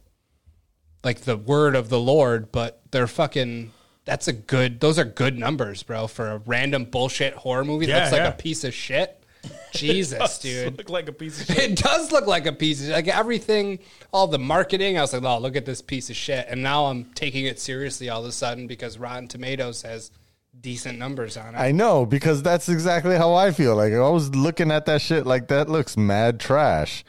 like 1.03 1.21
the 1.21 1.37
word 1.37 1.75
of 1.75 1.89
the 1.89 1.99
Lord, 1.99 2.51
but 2.51 2.81
they're 2.91 3.07
fucking. 3.07 3.71
That's 4.05 4.27
a 4.27 4.33
good. 4.33 4.79
Those 4.79 4.97
are 4.97 5.05
good 5.05 5.37
numbers, 5.37 5.83
bro, 5.83 6.07
for 6.07 6.27
a 6.31 6.37
random 6.39 6.85
bullshit 6.85 7.33
horror 7.33 7.63
movie 7.63 7.85
Yeah, 7.85 7.95
that 7.95 7.99
looks 8.01 8.11
like 8.13 8.21
yeah. 8.21 8.29
a 8.29 8.33
piece 8.33 8.63
of 8.63 8.73
shit. 8.73 9.17
Jesus, 9.73 10.39
dude. 10.39 10.77
Look 10.77 10.89
like 10.89 11.07
a 11.07 11.13
piece 11.13 11.41
of 11.41 11.47
shit. 11.47 11.71
It 11.71 11.77
does 11.77 12.11
look 12.11 12.27
like 12.27 12.45
a 12.45 12.51
piece 12.51 12.81
of 12.81 12.87
shit. 12.87 12.95
like 12.95 13.07
everything, 13.07 13.79
all 14.11 14.27
the 14.27 14.39
marketing. 14.39 14.97
I 14.97 15.01
was 15.01 15.13
like, 15.13 15.23
oh, 15.23 15.39
look 15.39 15.55
at 15.55 15.65
this 15.65 15.81
piece 15.81 16.09
of 16.09 16.15
shit. 16.15 16.45
And 16.49 16.61
now 16.61 16.85
I'm 16.85 17.05
taking 17.15 17.45
it 17.45 17.59
seriously 17.59 18.09
all 18.09 18.21
of 18.21 18.27
a 18.27 18.31
sudden 18.31 18.67
because 18.67 18.97
Rotten 18.97 19.27
Tomatoes 19.27 19.81
has 19.83 20.11
decent 20.59 20.99
numbers 20.99 21.37
on 21.37 21.55
it. 21.55 21.57
I 21.57 21.71
know 21.71 22.05
because 22.05 22.43
that's 22.43 22.69
exactly 22.69 23.15
how 23.17 23.33
I 23.33 23.51
feel. 23.51 23.75
Like 23.75 23.93
I 23.93 24.09
was 24.09 24.35
looking 24.35 24.71
at 24.71 24.85
that 24.85 25.01
shit 25.01 25.25
like 25.25 25.47
that 25.47 25.69
looks 25.69 25.97
mad 25.97 26.39
trash. 26.39 27.03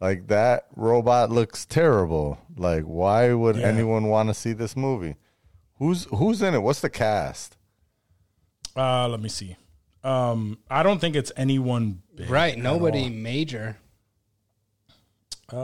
Like 0.00 0.28
that 0.28 0.66
robot 0.76 1.30
looks 1.30 1.66
terrible. 1.66 2.38
Like 2.56 2.84
why 2.84 3.32
would 3.34 3.56
Yeah. 3.56 3.66
anyone 3.68 4.06
want 4.06 4.28
to 4.28 4.34
see 4.34 4.52
this 4.52 4.76
movie? 4.76 5.16
Who's 5.76 6.04
who's 6.06 6.40
in 6.42 6.54
it? 6.54 6.62
What's 6.62 6.80
the 6.80 6.90
cast? 6.90 7.56
Uh, 8.76 9.08
let 9.08 9.20
me 9.20 9.28
see. 9.28 9.56
Um, 10.02 10.58
I 10.70 10.82
don't 10.82 11.00
think 11.00 11.16
it's 11.16 11.32
anyone 11.36 12.02
big 12.14 12.30
right. 12.30 12.56
Nobody 12.56 13.04
all. 13.04 13.10
major. 13.10 13.76
Uh 15.52 15.56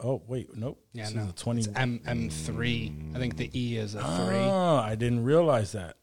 oh, 0.00 0.22
wait, 0.28 0.56
nope. 0.56 0.78
Yeah, 0.92 1.02
This 1.04 1.10
is 1.10 1.16
no. 1.16 1.28
a 1.28 1.32
twenty. 1.32 1.60
It's 1.60 1.68
M 1.76 2.00
M3. 2.06 3.16
I 3.16 3.18
think 3.18 3.36
the 3.36 3.50
E 3.58 3.76
is 3.76 3.94
a 3.96 3.98
3. 3.98 4.06
Oh, 4.36 4.76
I 4.76 4.94
didn't 4.94 5.24
realize 5.24 5.72
that. 5.72 5.96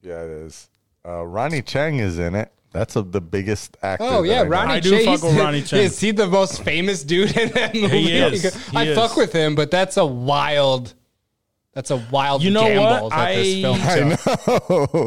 Yeah, 0.00 0.22
it 0.22 0.30
is. 0.30 0.70
Uh, 1.04 1.22
Ronny 1.24 1.60
Chieng 1.62 2.00
is 2.00 2.18
in 2.18 2.34
it. 2.34 2.50
That's 2.72 2.96
a, 2.96 3.02
the 3.02 3.20
biggest 3.20 3.76
actor. 3.82 4.04
Oh 4.06 4.22
yeah, 4.22 4.40
I 4.40 4.44
know. 4.44 4.48
Ronny 4.50 4.72
I 4.74 4.80
do 4.80 4.92
Chieng. 4.92 5.04
fuck 5.04 5.22
with 5.22 5.36
Ronny 5.38 5.60
Chieng. 5.62 5.78
Is 5.78 6.00
he 6.00 6.10
the 6.10 6.26
most 6.26 6.62
famous 6.62 7.02
dude 7.04 7.36
in 7.36 7.50
that 7.50 7.74
movie? 7.74 8.02
He 8.02 8.16
is. 8.18 8.54
He 8.70 8.76
I 8.76 8.84
is. 8.84 8.96
fuck 8.96 9.16
with 9.16 9.32
him, 9.32 9.54
but 9.54 9.70
that's 9.70 9.96
a 9.98 10.06
wild. 10.06 10.94
That's 11.74 11.90
a 11.90 11.96
wild 12.10 12.42
You 12.42 12.50
know 12.50 12.64
gamble 12.66 13.08
what? 13.08 13.10
that 13.10 13.34
this 13.34 13.64
I- 13.64 14.16
film 14.16 14.18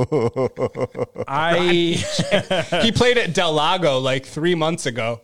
took. 0.10 1.26
I 1.28 2.80
He 2.84 2.92
played 2.92 3.18
at 3.18 3.34
Del 3.34 3.54
Lago 3.54 4.00
like 4.00 4.26
three 4.26 4.56
months 4.56 4.86
ago. 4.86 5.22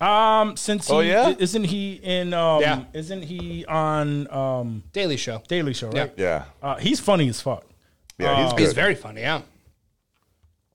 um 0.00 0.56
since 0.56 0.88
he, 0.88 0.94
Oh, 0.94 1.00
yeah? 1.00 1.34
isn't 1.38 1.64
he 1.64 1.94
in 2.02 2.32
um 2.32 2.60
Yeah. 2.62 2.84
isn't 2.94 3.22
he 3.22 3.66
on 3.66 4.30
um 4.32 4.82
Daily 4.92 5.16
Show. 5.18 5.42
Daily 5.48 5.74
Show 5.74 5.90
right? 5.90 6.12
Yeah, 6.16 6.44
Uh, 6.62 6.76
he's 6.76 7.00
funny 7.00 7.28
as 7.28 7.40
fuck. 7.42 7.64
yeah, 8.18 8.42
he's 8.44 8.52
good. 8.52 8.60
He's 8.60 8.72
very 8.72 8.94
funny. 8.94 9.20
Yeah. 9.20 9.42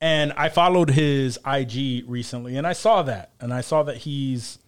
And 0.01 0.33
I 0.33 0.49
followed 0.49 0.89
his 0.89 1.39
IG 1.45 2.03
recently, 2.07 2.57
and 2.57 2.67
I 2.67 2.73
saw 2.73 3.03
that, 3.03 3.31
and 3.39 3.53
I 3.53 3.61
saw 3.61 3.83
that 3.83 3.97
he's 3.97 4.59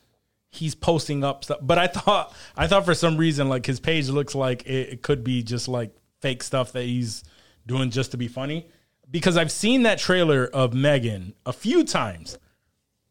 he's 0.49 0.75
posting 0.75 1.23
up 1.23 1.43
stuff. 1.43 1.59
But 1.61 1.77
I 1.77 1.87
thought 1.87 2.33
I 2.55 2.67
thought 2.67 2.85
for 2.85 2.95
some 2.95 3.17
reason 3.17 3.49
like 3.49 3.65
his 3.65 3.79
page 3.79 4.09
looks 4.09 4.35
like 4.35 4.65
it, 4.65 4.89
it 4.89 5.01
could 5.01 5.23
be 5.23 5.43
just 5.43 5.67
like 5.67 5.95
fake 6.21 6.43
stuff 6.43 6.71
that 6.71 6.83
he's 6.83 7.23
doing 7.65 7.91
just 7.91 8.11
to 8.11 8.17
be 8.17 8.27
funny. 8.27 8.67
Because 9.09 9.37
I've 9.37 9.51
seen 9.51 9.83
that 9.83 9.99
trailer 9.99 10.45
of 10.45 10.73
Megan 10.73 11.33
a 11.45 11.53
few 11.53 11.83
times, 11.83 12.37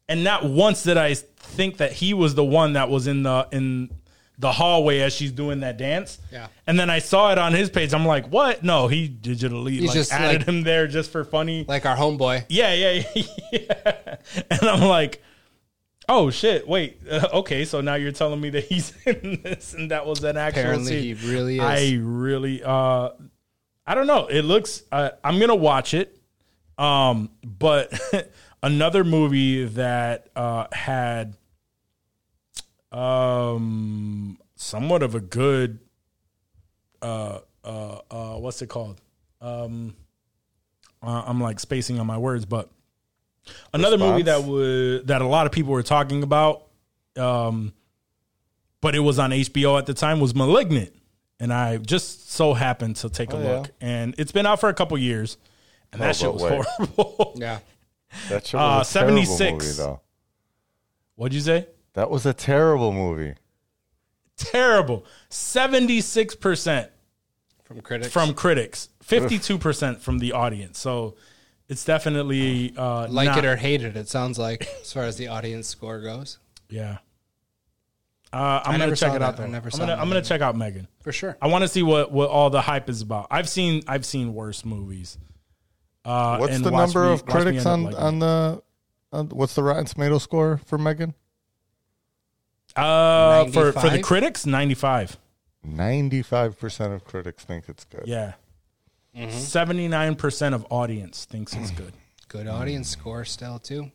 and 0.07 0.23
not 0.23 0.45
once 0.45 0.83
did 0.83 0.97
I 0.97 1.15
think 1.15 1.77
that 1.77 1.93
he 1.93 2.13
was 2.13 2.35
the 2.35 2.43
one 2.43 2.73
that 2.73 2.89
was 2.89 3.07
in 3.07 3.23
the 3.23 3.47
in 3.51 3.89
the 4.39 4.51
hallway 4.51 4.99
as 4.99 5.13
she's 5.13 5.31
doing 5.31 5.61
that 5.61 5.77
dance. 5.77 6.19
Yeah. 6.31 6.47
And 6.67 6.79
then 6.79 6.89
I 6.89 6.99
saw 6.99 7.31
it 7.31 7.37
on 7.37 7.53
his 7.53 7.69
page. 7.69 7.93
I'm 7.93 8.05
like, 8.05 8.27
what? 8.29 8.63
No, 8.63 8.87
he 8.87 9.09
digitally 9.09 9.81
like, 9.81 9.93
just, 9.93 10.11
added 10.13 10.41
like- 10.41 10.47
him 10.47 10.63
there 10.63 10.87
just 10.87 11.11
for 11.11 11.23
funny. 11.23 11.65
Like 11.67 11.85
our 11.85 11.95
homeboy. 11.97 12.45
Yeah, 12.49 12.73
yeah, 12.73 13.03
yeah. 13.51 14.15
And 14.51 14.63
I'm 14.63 14.81
like, 14.81 15.23
oh 16.07 16.29
shit, 16.29 16.67
wait, 16.67 16.99
uh, 17.09 17.27
okay, 17.33 17.65
so 17.65 17.81
now 17.81 17.95
you're 17.95 18.11
telling 18.11 18.39
me 18.39 18.49
that 18.51 18.65
he's 18.65 18.93
in 19.05 19.41
this 19.43 19.73
and 19.73 19.91
that 19.91 20.05
was 20.05 20.23
an 20.23 20.37
actual 20.37 20.61
Apparently 20.61 21.13
scene. 21.13 21.15
he 21.17 21.31
really 21.33 21.55
is. 21.57 21.61
I 21.63 21.97
really, 22.01 22.63
uh, 22.63 23.09
I 23.85 23.95
don't 23.95 24.07
know. 24.07 24.27
It 24.27 24.43
looks. 24.43 24.83
Uh, 24.91 25.11
I'm 25.23 25.39
gonna 25.39 25.55
watch 25.55 25.93
it. 25.93 26.13
Um, 26.77 27.31
but 27.43 27.91
another 28.61 29.03
movie 29.03 29.65
that 29.65 30.27
uh, 30.35 30.67
had 30.71 31.35
um 32.97 34.37
somewhat 34.55 35.03
of 35.03 35.13
a 35.13 35.19
good 35.19 35.79
uh 37.01 37.39
uh 37.63 37.99
uh 38.09 38.33
what's 38.37 38.61
it 38.61 38.67
called 38.67 38.99
um 39.41 39.95
uh, 41.03 41.23
I'm 41.27 41.39
like 41.39 41.59
spacing 41.59 41.99
on 41.99 42.07
my 42.07 42.17
words, 42.17 42.43
but 42.45 42.71
another 43.71 43.99
movie 43.99 44.23
that 44.23 44.37
Response? 44.37 44.51
would 44.51 45.07
that 45.07 45.21
a 45.21 45.27
lot 45.27 45.45
of 45.45 45.51
people 45.51 45.71
were 45.73 45.83
talking 45.83 46.23
about, 46.23 46.63
um, 47.15 47.71
but 48.81 48.95
it 48.95 48.99
was 49.01 49.19
on 49.19 49.29
HBO 49.29 49.77
at 49.77 49.85
the 49.85 49.93
time 49.93 50.19
was 50.19 50.33
*Malignant*, 50.33 50.91
and 51.39 51.53
I 51.53 51.77
just 51.77 52.31
so 52.31 52.55
happened 52.55 52.95
to 52.97 53.11
take 53.11 53.31
a 53.31 53.37
Oh, 53.37 53.39
yeah. 53.43 53.49
look, 53.59 53.69
and 53.79 54.15
it's 54.17 54.31
been 54.31 54.47
out 54.47 54.59
for 54.59 54.69
a 54.69 54.73
couple 54.73 54.97
years, 54.97 55.37
and 55.93 56.01
that 56.01 56.09
Oh, 56.09 56.13
shit 56.13 56.33
was 56.33 56.41
wait. 56.41 56.65
horrible. 56.65 57.33
Yeah. 57.37 57.59
That 58.29 58.47
shit 58.47 58.59
Uh, 58.59 58.79
was 58.79 58.89
a 58.89 58.93
terrible 58.93 59.23
76. 59.23 59.65
movie, 59.65 59.77
though. 59.77 60.01
What'd 61.15 61.35
you 61.35 61.41
say? 61.41 61.67
That 61.97 62.11
was 62.11 62.27
a 62.27 62.33
terrible 62.33 62.93
movie. 62.93 63.33
Terrible. 64.37 65.03
Seventy 65.29 65.99
six 65.99 66.35
percent 66.35 66.91
From 67.63 67.81
critics. 67.81 68.13
from 68.13 68.35
critics, 68.35 68.89
fifty 69.01 69.39
two 69.39 69.57
percent 69.57 69.99
from 70.03 70.19
the 70.19 70.33
audience. 70.33 70.77
So 70.77 71.15
it's 71.67 71.83
definitely 71.83 72.75
uh, 72.77 73.07
like 73.09 73.29
not- 73.29 73.39
it 73.39 73.45
or 73.45 73.55
hate 73.55 73.81
it, 73.81 73.97
it 73.97 74.07
sounds 74.09 74.37
like, 74.37 74.67
as 74.81 74.93
far 74.93 75.05
as 75.05 75.17
the 75.17 75.29
audience 75.29 75.67
score 75.67 75.99
goes. 75.99 76.37
Yeah. 76.69 76.99
Uh, 78.31 78.61
I'm 78.63 78.75
I 78.75 78.77
gonna 78.77 78.95
check 78.95 79.15
it 79.15 79.23
out. 79.23 79.37
that. 79.37 79.47
I 79.47 79.49
never 79.49 79.69
I'm, 79.69 79.71
saw 79.71 79.79
gonna, 79.79 79.95
I'm 79.99 80.07
gonna 80.07 80.21
check 80.21 80.41
out 80.41 80.55
Megan. 80.55 80.87
For 81.01 81.11
sure. 81.11 81.35
I 81.41 81.47
want 81.47 81.63
to 81.63 81.67
see 81.67 81.81
what, 81.81 82.11
what 82.11 82.29
all 82.29 82.51
the 82.51 82.61
hype 82.61 82.89
is 82.91 83.01
about. 83.01 83.25
I've 83.31 83.49
seen 83.49 83.81
I've 83.87 84.05
seen 84.05 84.35
worse 84.35 84.63
movies. 84.63 85.17
Uh, 86.05 86.37
What's 86.37 86.53
and 86.55 86.63
the 86.63 86.69
number 86.69 87.05
me- 87.07 87.13
of 87.13 87.25
critics 87.25 87.65
on 87.65 87.91
on 87.95 88.19
the? 88.19 88.61
On, 89.11 89.29
what's 89.29 89.55
the 89.55 89.63
Rotten 89.63 89.85
Tomato 89.85 90.19
score 90.19 90.59
for 90.67 90.77
Megan? 90.77 91.15
It. 92.77 92.83
uh, 92.83 93.45
for 93.45 93.71
for 93.73 93.81
the 93.81 93.87
95? 93.87 94.01
critics, 94.03 94.45
ninety 94.45 94.73
five. 94.75 95.17
Ninety-five 95.63 96.59
percent 96.59 96.93
of 96.93 97.03
critics 97.03 97.43
think 97.43 97.65
it's 97.67 97.83
good. 97.85 98.03
Yeah, 98.05 98.33
Mm-hmm. 99.15 99.31
79 99.37 100.15
percent 100.15 100.53
of 100.55 100.65
audience 100.69 101.25
thinks 101.25 101.53
it's 101.55 101.71
good. 101.71 101.93
Good 102.27 102.47
audience 102.47 102.89
score 102.89 103.25
still, 103.25 103.57
too. 103.59 103.91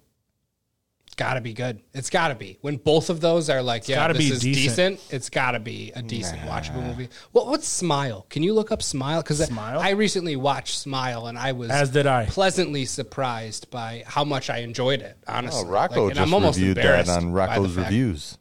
It's 1.07 1.15
got 1.15 1.35
to 1.35 1.41
be 1.43 1.53
good. 1.53 1.81
It's 1.93 2.09
got 2.11 2.29
to 2.29 2.35
be. 2.35 2.57
When 2.63 2.77
both 2.79 3.11
of 3.11 3.21
those 3.21 3.51
are 3.51 3.63
like, 3.63 3.87
yeah, 3.87 3.97
gotta 3.97 4.15
this 4.15 4.29
be 4.29 4.33
is 4.35 4.41
decent. 4.41 4.97
decent, 4.99 5.15
it's 5.15 5.29
got 5.31 5.51
to 5.53 5.61
be 5.61 5.93
a 5.95 6.01
decent, 6.03 6.41
watchable 6.43 6.83
movie. 6.87 7.09
Well, 7.35 7.47
what's 7.47 7.69
Smile? 7.69 8.25
Can 8.31 8.43
you 8.43 8.55
look 8.55 8.73
up 8.73 8.83
Smile? 8.83 9.21
Because 9.23 9.45
Smile? 9.45 9.79
I 9.79 9.91
recently 9.91 10.37
watched 10.37 10.79
Smile 10.79 11.27
and 11.27 11.39
I 11.39 11.53
was 11.53 11.71
As 11.71 11.91
did 11.91 12.07
I. 12.07 12.25
pleasantly 12.25 12.87
surprised 12.87 13.71
by 13.71 14.05
how 14.07 14.25
much 14.25 14.49
I 14.49 14.59
enjoyed 14.59 15.03
it, 15.03 15.19
Oh, 15.29 15.35
honestly. 15.35 15.69
Rocco 15.69 16.05
Like, 16.05 16.11
and 16.13 16.15
just 16.17 16.27
I'm 16.29 16.33
almost 16.35 16.59
reviewed 16.59 16.79
that 16.79 16.85
embarrassed 16.87 17.11
on 17.11 17.23
by 17.25 17.29
the 17.29 17.35
Rocco's 17.61 17.75
fact- 17.75 17.87
reviews. 17.91 18.39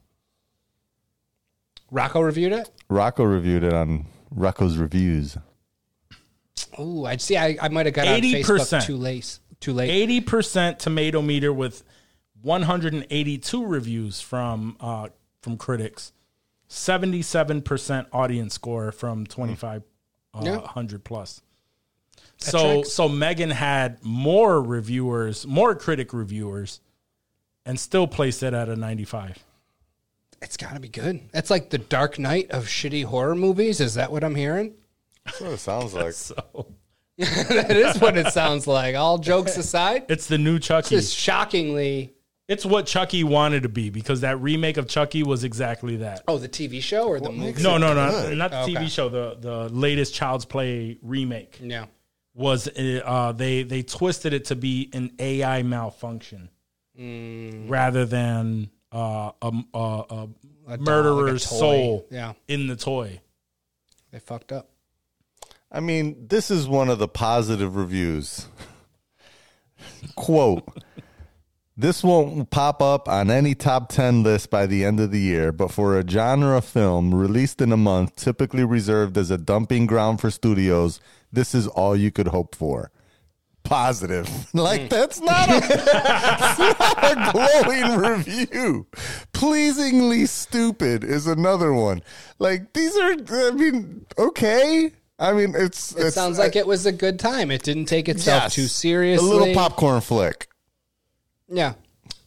Rocco 1.91 2.21
reviewed 2.21 2.53
it? 2.53 2.71
Rocco 2.89 3.23
reviewed 3.23 3.63
it 3.63 3.73
on 3.73 4.05
Rocco's 4.31 4.77
reviews. 4.77 5.37
Oh, 6.77 7.05
I'd 7.05 7.21
see. 7.21 7.37
I, 7.37 7.57
I 7.61 7.67
might 7.69 7.85
have 7.85 7.93
got 7.93 8.07
on 8.07 8.21
80%. 8.21 8.43
Facebook 8.43 8.85
too 8.85 8.95
late. 8.97 9.39
Too 9.59 9.73
late. 9.73 9.91
Eighty 9.91 10.21
percent 10.21 10.79
tomato 10.79 11.21
meter 11.21 11.53
with 11.53 11.83
182 12.41 13.65
reviews 13.65 14.19
from 14.21 14.75
uh, 14.79 15.09
from 15.41 15.57
critics. 15.57 16.13
77 16.67 17.61
percent 17.61 18.07
audience 18.13 18.53
score 18.53 18.91
from 18.91 19.25
25 19.27 19.83
uh, 20.33 20.41
Yeah. 20.43 20.57
100 20.57 21.03
plus. 21.03 21.41
So 22.37 22.75
tracks. 22.75 22.93
so 22.93 23.07
Megan 23.09 23.51
had 23.51 24.03
more 24.03 24.61
reviewers, 24.61 25.45
more 25.45 25.75
critic 25.75 26.13
reviewers, 26.13 26.79
and 27.65 27.79
still 27.79 28.07
placed 28.07 28.41
it 28.41 28.53
at 28.53 28.69
a 28.69 28.75
95. 28.75 29.37
It's 30.41 30.57
got 30.57 30.73
to 30.73 30.79
be 30.79 30.89
good. 30.89 31.21
It's 31.33 31.49
like 31.49 31.69
the 31.69 31.77
Dark 31.77 32.17
Knight 32.17 32.51
of 32.51 32.65
shitty 32.65 33.05
horror 33.05 33.35
movies. 33.35 33.79
Is 33.79 33.93
that 33.95 34.11
what 34.11 34.23
I'm 34.23 34.35
hearing? 34.35 34.73
That's 35.25 35.39
what 35.41 35.51
it 35.51 35.57
sounds 35.59 35.93
like. 35.93 36.13
So 36.13 36.67
that 37.17 37.75
is 37.77 37.99
what 38.01 38.17
it 38.17 38.27
sounds 38.27 38.65
like. 38.65 38.95
All 38.95 39.19
jokes 39.19 39.55
aside, 39.55 40.05
it's 40.09 40.25
the 40.25 40.39
new 40.39 40.57
Chucky. 40.57 40.95
it's 40.95 41.09
shockingly. 41.11 42.15
It's 42.47 42.65
what 42.65 42.87
Chucky 42.87 43.23
wanted 43.23 43.63
to 43.63 43.69
be 43.69 43.91
because 43.91 44.21
that 44.21 44.41
remake 44.41 44.77
of 44.77 44.87
Chucky 44.87 45.21
was 45.21 45.43
exactly 45.43 45.97
that. 45.97 46.23
Oh, 46.27 46.39
the 46.39 46.49
TV 46.49 46.81
show 46.81 47.03
or 47.07 47.19
the 47.19 47.31
movie? 47.31 47.61
No, 47.61 47.77
no, 47.77 47.93
no, 47.93 48.33
not 48.33 48.49
the 48.51 48.61
Okay. 48.61 48.73
TV 48.73 48.89
show. 48.89 49.07
The 49.09 49.37
the 49.39 49.69
latest 49.69 50.15
Child's 50.15 50.45
Play 50.45 50.97
remake 51.03 51.59
Yeah. 51.61 51.85
was 52.33 52.67
uh, 52.67 53.33
they 53.35 53.61
they 53.63 53.83
twisted 53.83 54.33
it 54.33 54.45
to 54.45 54.55
be 54.55 54.89
an 54.93 55.11
AI 55.19 55.61
malfunction 55.61 56.49
rather 56.97 58.05
than 58.05 58.71
uh, 58.91 59.31
a, 59.41 59.51
a, 59.73 59.77
a, 59.79 60.27
A 60.67 60.77
dog, 60.77 60.81
murderer's 60.81 61.43
a 61.45 61.47
soul 61.47 62.07
Yeah. 62.11 62.33
in 62.47 62.67
the 62.67 62.75
toy. 62.75 63.21
They 64.11 64.19
fucked 64.19 64.51
up. 64.51 64.69
I 65.71 65.79
mean, 65.79 66.27
this 66.27 66.51
is 66.51 66.67
one 66.67 66.89
of 66.89 66.99
the 66.99 67.07
positive 67.07 67.75
reviews. 67.77 68.47
Quote 70.15 70.63
This 71.77 72.03
won't 72.03 72.49
pop 72.49 72.81
up 72.81 73.07
on 73.07 73.29
any 73.31 73.55
top 73.55 73.89
10 73.89 74.23
list 74.23 74.49
by 74.49 74.65
the 74.65 74.83
end 74.83 74.99
of 74.99 75.11
the 75.11 75.19
year, 75.21 75.51
but 75.51 75.71
for 75.71 75.97
a 75.97 76.07
genre 76.07 76.61
film 76.61 77.15
released 77.15 77.61
in 77.61 77.71
a 77.71 77.77
month, 77.77 78.15
typically 78.17 78.63
reserved 78.65 79.17
as 79.17 79.31
a 79.31 79.37
dumping 79.37 79.85
ground 79.85 80.19
for 80.19 80.29
studios, 80.29 80.99
this 81.31 81.55
is 81.55 81.67
all 81.67 81.95
you 81.95 82.11
could 82.11 82.27
hope 82.27 82.53
for. 82.55 82.91
Positive. 83.63 84.29
Like 84.53 84.81
hmm. 84.81 84.87
that's 84.87 85.21
not 85.21 85.49
a, 85.49 85.59
that's 85.67 86.59
not 86.59 87.03
a 87.03 87.31
glowing 87.31 87.97
review. 87.97 88.85
Pleasingly 89.31 90.25
stupid 90.25 91.03
is 91.03 91.25
another 91.25 91.73
one. 91.73 92.01
Like 92.37 92.73
these 92.73 92.97
are. 92.97 93.13
I 93.47 93.51
mean, 93.51 94.05
okay. 94.17 94.91
I 95.17 95.33
mean, 95.33 95.53
it's. 95.55 95.95
It 95.95 96.11
sounds 96.11 96.37
like 96.37 96.55
uh, 96.55 96.59
it 96.59 96.67
was 96.67 96.85
a 96.85 96.91
good 96.91 97.17
time. 97.17 97.49
It 97.49 97.63
didn't 97.63 97.85
take 97.85 98.09
itself 98.09 98.51
too 98.51 98.67
seriously. 98.67 99.25
A 99.25 99.31
little 99.31 99.53
popcorn 99.53 100.01
flick. 100.01 100.49
Yeah. 101.47 101.73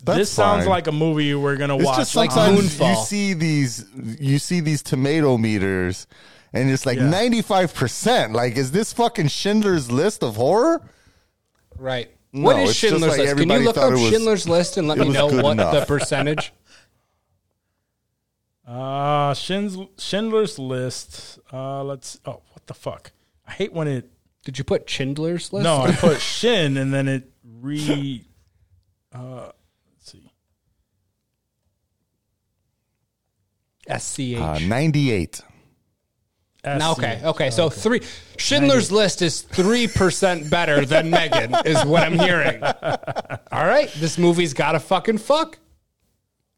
That's 0.02 0.18
this 0.18 0.30
sounds 0.30 0.66
like 0.66 0.86
a 0.86 0.92
movie 0.92 1.34
we're 1.34 1.56
gonna 1.56 1.76
It's 1.76 1.84
watch. 1.84 1.98
just 1.98 2.16
like 2.16 2.30
sometimes 2.30 2.78
you 2.78 2.94
see 2.96 3.32
these 3.32 3.86
you 4.20 4.38
see 4.38 4.60
these 4.60 4.82
tomato 4.82 5.38
meters 5.38 6.06
and 6.54 6.70
it's 6.70 6.86
like 6.86 6.98
ninety 6.98 7.42
five 7.42 7.74
percent. 7.74 8.32
Like, 8.32 8.56
is 8.56 8.70
this 8.70 8.92
fucking 8.92 9.28
Schindler's 9.28 9.90
List 9.90 10.22
of 10.22 10.36
horror? 10.36 10.80
Right. 11.78 12.10
No, 12.32 12.42
what 12.42 12.58
is 12.60 12.74
Schindler's 12.74 13.12
like 13.12 13.18
List? 13.18 13.36
Can 13.36 13.50
you 13.50 13.58
look 13.60 13.76
up 13.76 13.92
was- 13.92 14.08
Schindler's 14.08 14.48
List 14.48 14.76
and 14.76 14.88
let 14.88 14.98
me 14.98 15.08
know 15.10 15.26
what 15.26 15.52
enough. 15.52 15.72
the 15.72 15.84
percentage? 15.86 16.52
Uh, 18.66 19.34
Schindler's, 19.34 19.88
Schindler's 19.98 20.58
List. 20.58 21.38
Uh, 21.52 21.84
let's. 21.84 22.18
Oh, 22.24 22.40
what 22.52 22.66
the 22.66 22.72
fuck! 22.72 23.12
I 23.46 23.52
hate 23.52 23.74
when 23.74 23.86
it. 23.86 24.10
Did 24.46 24.56
you 24.56 24.64
put 24.64 24.88
Schindler's 24.88 25.52
List? 25.52 25.64
No, 25.64 25.82
I 25.82 25.92
put 25.96 26.18
Shin 26.18 26.78
and 26.78 26.92
then 26.92 27.06
it 27.06 27.30
re. 27.44 28.24
Uh, 29.12 29.50
let's 29.90 30.10
see. 30.10 30.32
SCH. 33.86 34.40
Uh, 34.40 34.58
ninety 34.66 35.28
eight. 36.66 36.78
No, 36.78 36.92
okay, 36.92 37.20
okay. 37.24 37.50
So 37.50 37.68
three 37.70 38.00
Schindler's 38.38 38.90
List 38.92 39.22
is 39.22 39.42
three 39.42 39.86
percent 39.86 40.50
better 40.50 40.84
than 40.84 41.10
Megan, 41.10 41.54
is 41.64 41.84
what 41.84 42.02
I'm 42.02 42.18
hearing. 42.18 42.62
All 42.62 43.66
right, 43.66 43.90
this 43.96 44.18
movie's 44.18 44.54
got 44.54 44.72
to 44.72 44.80
fucking 44.80 45.18
fuck. 45.18 45.58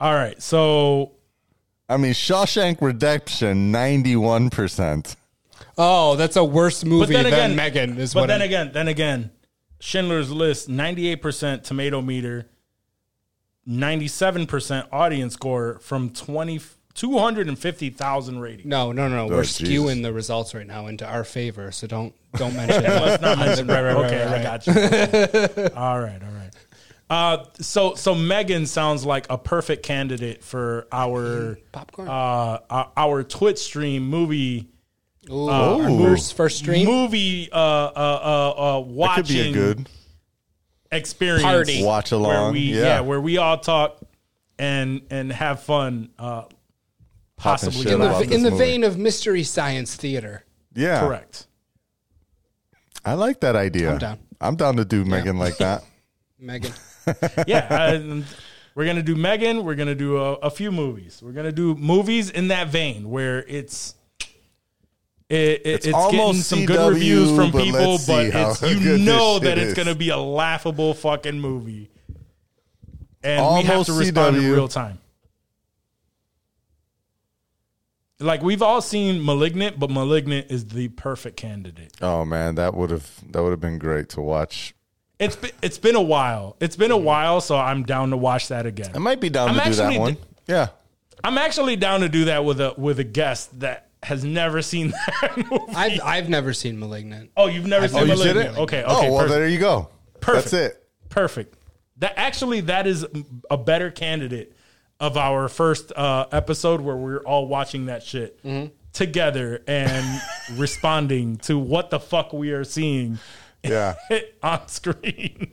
All 0.01 0.15
right, 0.15 0.41
so 0.43 1.12
I 1.89 1.97
mean, 1.97 2.12
Shawshank 2.12 2.81
Redemption 2.81 3.70
ninety 3.73 4.16
one 4.16 4.51
percent. 4.51 5.16
Oh, 5.78 6.16
that's 6.16 6.37
a 6.37 6.45
worse 6.45 6.85
movie 6.85 7.12
then 7.12 7.24
than 7.24 7.33
again, 7.33 7.57
Megan. 7.57 7.99
Is 7.99 8.15
but 8.15 8.20
what 8.23 8.27
then 8.28 8.41
I'm- 8.41 8.49
again, 8.49 8.70
then 8.73 8.89
again, 8.89 9.31
Schindler's 9.81 10.31
List, 10.31 10.69
ninety-eight 10.69 11.20
percent 11.23 11.65
tomato 11.65 12.01
meter, 12.01 12.49
ninety-seven 13.66 14.47
percent 14.47 14.87
audience 14.93 15.35
score 15.35 15.78
from 15.81 16.11
20, 16.97 17.35
250,000 17.35 18.39
ratings. 18.40 18.66
No, 18.66 18.93
no, 18.93 19.09
no. 19.09 19.27
We're 19.27 19.36
Oh, 19.39 19.43
Jesus. 19.43 19.68
skewing 19.68 20.02
the 20.02 20.12
results 20.12 20.55
right 20.55 20.66
now 20.66 20.86
into 20.86 21.06
our 21.06 21.24
favor, 21.24 21.70
so 21.73 21.86
don't 21.86 22.14
don't 22.36 22.55
mention 22.56 22.85
it. 22.85 22.89
Let's 22.89 23.23
not 23.23 23.39
mention 23.39 23.66
Right, 23.66 23.82
right, 23.82 23.94
right, 23.94 24.06
okay, 24.06 24.24
right, 24.27 24.40
I 24.40 24.43
got 24.43 24.66
you. 24.66 24.73
all 25.77 26.01
right, 26.01 26.23
all 26.23 26.31
right. 26.32 26.51
Uh, 27.09 27.44
so 27.60 27.94
so 27.94 28.14
Megan 28.14 28.66
sounds 28.66 29.05
like 29.06 29.27
a 29.31 29.39
perfect 29.39 29.85
candidate 29.85 30.43
for 30.43 30.86
our 30.90 31.56
Popcorn. 31.73 32.09
uh 32.09 32.59
our, 32.68 32.93
our 32.97 33.23
Twitch 33.23 33.59
stream 33.59 34.09
movie 34.09 34.68
Ooh, 35.31 35.48
our 35.48 35.89
first 35.89 36.35
first 36.35 36.59
stream. 36.59 36.85
movie 36.86 37.48
uh 37.52 37.56
uh 37.56 37.90
uh, 37.94 38.78
uh 38.81 38.81
That 39.06 39.16
could 39.16 39.28
be 39.28 39.40
a 39.40 39.52
good 39.52 39.89
experience 40.90 41.44
Party. 41.44 41.85
watch 41.85 42.10
where 42.10 42.20
along. 42.20 42.52
we 42.55 42.60
yeah. 42.60 42.82
yeah. 42.82 43.01
where 43.01 43.20
we 43.20 43.39
all 43.39 43.59
talk 43.59 43.98
and 44.59 45.02
and 45.10 45.31
have 45.32 45.62
fun 45.62 46.09
uh 46.18 46.43
Popping 46.43 46.56
possibly 47.37 47.91
in 47.93 48.01
the, 48.01 48.21
in 48.33 48.43
the 48.43 48.51
movie. 48.51 48.65
vein 48.65 48.85
of 48.85 48.99
mystery 48.99 49.43
science 49.43 49.95
theater. 49.95 50.45
yeah, 50.75 51.01
correct 51.01 51.47
I 53.05 53.15
like 53.15 53.39
that 53.41 53.55
idea. 53.55 53.93
I'm 53.93 53.99
down. 53.99 54.19
I'm 54.41 54.57
down 54.57 54.77
to 54.77 54.85
do 54.85 55.05
Megan 55.05 55.39
like 55.39 55.59
that. 55.59 55.85
Megan. 56.41 56.73
yeah 57.47 57.69
I- 57.71 58.25
we're 58.75 58.85
gonna 58.85 59.03
do 59.03 59.15
Megan 59.17 59.65
we're 59.65 59.75
gonna 59.77 59.95
do 59.95 60.19
a, 60.19 60.33
a 60.35 60.51
few 60.51 60.71
movies 60.71 61.21
we're 61.23 61.33
gonna 61.33 61.53
do 61.53 61.75
movies 61.77 62.31
in 62.31 62.49
that 62.49 62.69
vein 62.69 63.09
where 63.09 63.43
it's 63.45 63.95
it, 65.29 65.35
it, 65.37 65.63
it's, 65.65 65.87
It's 65.87 65.97
getting 65.97 66.21
almost 66.21 66.49
some 66.49 66.65
good 66.67 66.93
reviews 66.93 67.35
from 67.35 67.51
but 67.51 67.65
people, 67.65 67.99
but 68.07 68.27
it's 68.27 68.63
you 68.85 68.99
know 68.99 69.41
that 69.41 69.59
it's 69.59 69.75
going 69.75 69.89
to 69.89 69.97
be 69.97 70.11
a 70.11 70.17
laughable 70.17 70.95
fucking 70.95 71.41
movie, 71.41 71.91
and 73.25 73.45
we 73.57 73.63
have 73.63 73.71
Almost 73.71 73.87
to 73.89 73.93
respond 73.95 74.37
in 74.37 74.53
real 74.53 74.69
time. 74.69 75.01
Like 78.19 78.43
we've 78.43 78.63
all 78.63 78.81
seen 78.81 79.23
*Malignant*, 79.25 79.79
but 79.79 79.91
*Malignant* 79.91 80.51
is 80.51 80.67
the 80.69 80.89
perfect 80.89 81.37
candidate. 81.37 81.93
Oh 82.01 82.25
man, 82.25 82.55
that 82.55 82.75
would 82.75 82.91
have 82.91 83.11
that 83.33 83.43
would 83.43 83.51
have 83.51 83.61
been 83.61 83.79
great 83.79 84.09
to 84.11 84.23
watch. 84.23 84.75
It's 85.19 85.37
been, 85.37 85.51
it's 85.63 85.79
been 85.79 85.97
a 85.97 86.03
while. 86.03 86.57
It's 86.61 86.77
been 86.77 86.91
a 86.91 86.95
mm-hmm. 86.95 87.05
while, 87.05 87.41
so 87.41 87.57
I'm 87.57 87.85
down 87.85 88.11
to 88.11 88.17
watch 88.17 88.49
that 88.49 88.67
again. 88.67 88.91
I 88.95 88.99
might 88.99 89.21
be 89.21 89.31
down 89.31 89.49
I'm 89.49 89.55
to 89.55 89.65
do 89.65 89.75
that 89.77 89.83
actually 89.85 89.99
one. 89.99 90.15
d- 90.15 90.21
yeah. 90.47 90.69
I'm 91.25 91.39
actually 91.39 91.77
down 91.77 92.01
to 92.01 92.09
do 92.09 92.27
that 92.27 92.45
with 92.45 92.61
a 92.61 92.75
with 92.79 92.99
a 93.01 93.05
guest 93.05 93.61
that 93.61 93.91
has 94.03 94.25
never 94.25 94.63
seen 94.63 94.91
that 95.21 95.37
movie. 95.37 95.75
I've 95.75 96.01
I've 96.03 96.29
never 96.31 96.55
seen 96.55 96.79
*Malignant*. 96.79 97.33
oh, 97.37 97.49
you've 97.49 97.67
never 97.67 97.87
seen 97.87 97.99
Oh, 97.99 98.05
you 98.05 98.17
did 98.17 98.19
*Malignant*? 98.19 98.57
it? 98.57 98.61
Okay, 98.63 98.83
okay, 98.83 98.85
oh 98.87 99.13
well, 99.13 99.23
perfect. 99.23 99.31
there 99.31 99.49
you 99.49 99.59
go. 99.59 99.91
Perfect. 100.21 100.51
That's 100.51 100.53
it. 100.53 100.89
Perfect. 101.11 101.55
That 101.99 102.15
actually 102.17 102.63
that 102.63 102.87
is 102.87 103.07
a 103.51 103.59
better 103.59 103.91
candidate 103.91 104.56
of 105.01 105.16
our 105.16 105.48
first 105.48 105.93
uh, 105.94 106.27
episode 106.32 106.81
where 106.81 106.97
we're 106.97 107.18
all 107.20 107.47
watching 107.47 107.86
that 107.86 108.02
shit 108.02 108.43
Mm-hmm. 108.43 108.73
together 108.93 109.62
and 109.66 110.20
responding 110.55 111.36
to 111.39 111.59
what 111.59 111.90
the 111.90 112.01
fuck 112.01 112.32
we 112.32 112.51
are 112.52 112.64
seeing 112.64 113.18
Yeah. 113.62 113.94
on 114.43 114.66
screen. 114.68 115.52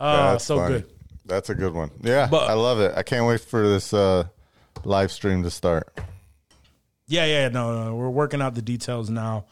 Uh, 0.00 0.32
That's 0.32 0.44
so 0.44 0.56
funny. 0.58 0.74
good. 0.80 0.92
That's 1.26 1.50
a 1.50 1.54
good 1.54 1.74
one. 1.74 1.90
Yeah, 2.02 2.26
But- 2.30 2.48
I 2.50 2.54
love 2.54 2.80
it. 2.80 2.92
I 2.96 3.02
can't 3.02 3.26
wait 3.26 3.40
for 3.40 3.68
this 3.68 3.92
uh, 3.92 4.24
live 4.84 5.12
stream 5.12 5.42
to 5.42 5.50
start. 5.50 5.98
Yeah, 7.06 7.24
yeah, 7.26 7.48
no, 7.48 7.84
no, 7.84 7.94
we're 7.94 8.10
working 8.10 8.42
out 8.42 8.54
the 8.54 8.60
details 8.60 9.08
now, 9.08 9.46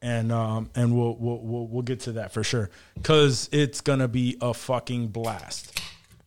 and 0.00 0.30
um, 0.30 0.70
and 0.76 0.96
we'll 0.96 1.16
we'll 1.18 1.38
we'll, 1.40 1.66
we'll 1.66 1.82
get 1.82 2.00
to 2.00 2.12
that 2.12 2.32
for 2.32 2.44
sure 2.44 2.70
because 2.94 3.48
it's 3.50 3.80
gonna 3.80 4.06
be 4.06 4.36
a 4.40 4.54
fucking 4.54 5.08
blast. 5.08 5.80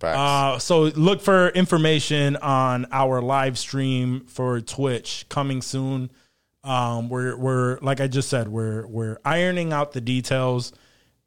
Uh, 0.10 0.60
so 0.60 0.84
look 0.84 1.22
for 1.22 1.50
information 1.50 2.36
on 2.38 2.88
our 2.92 3.22
live 3.22 3.58
stream 3.58 4.26
for 4.26 4.62
Twitch 4.62 5.26
coming 5.30 5.62
soon. 5.62 6.12
Um, 6.64 7.10
we're 7.10 7.36
we're 7.36 7.78
like 7.82 8.00
I 8.00 8.08
just 8.08 8.30
said, 8.30 8.48
we're 8.48 8.88
we're 8.88 9.18
ironing 9.26 9.74
out 9.74 9.92
the 9.92 10.02
details, 10.02 10.72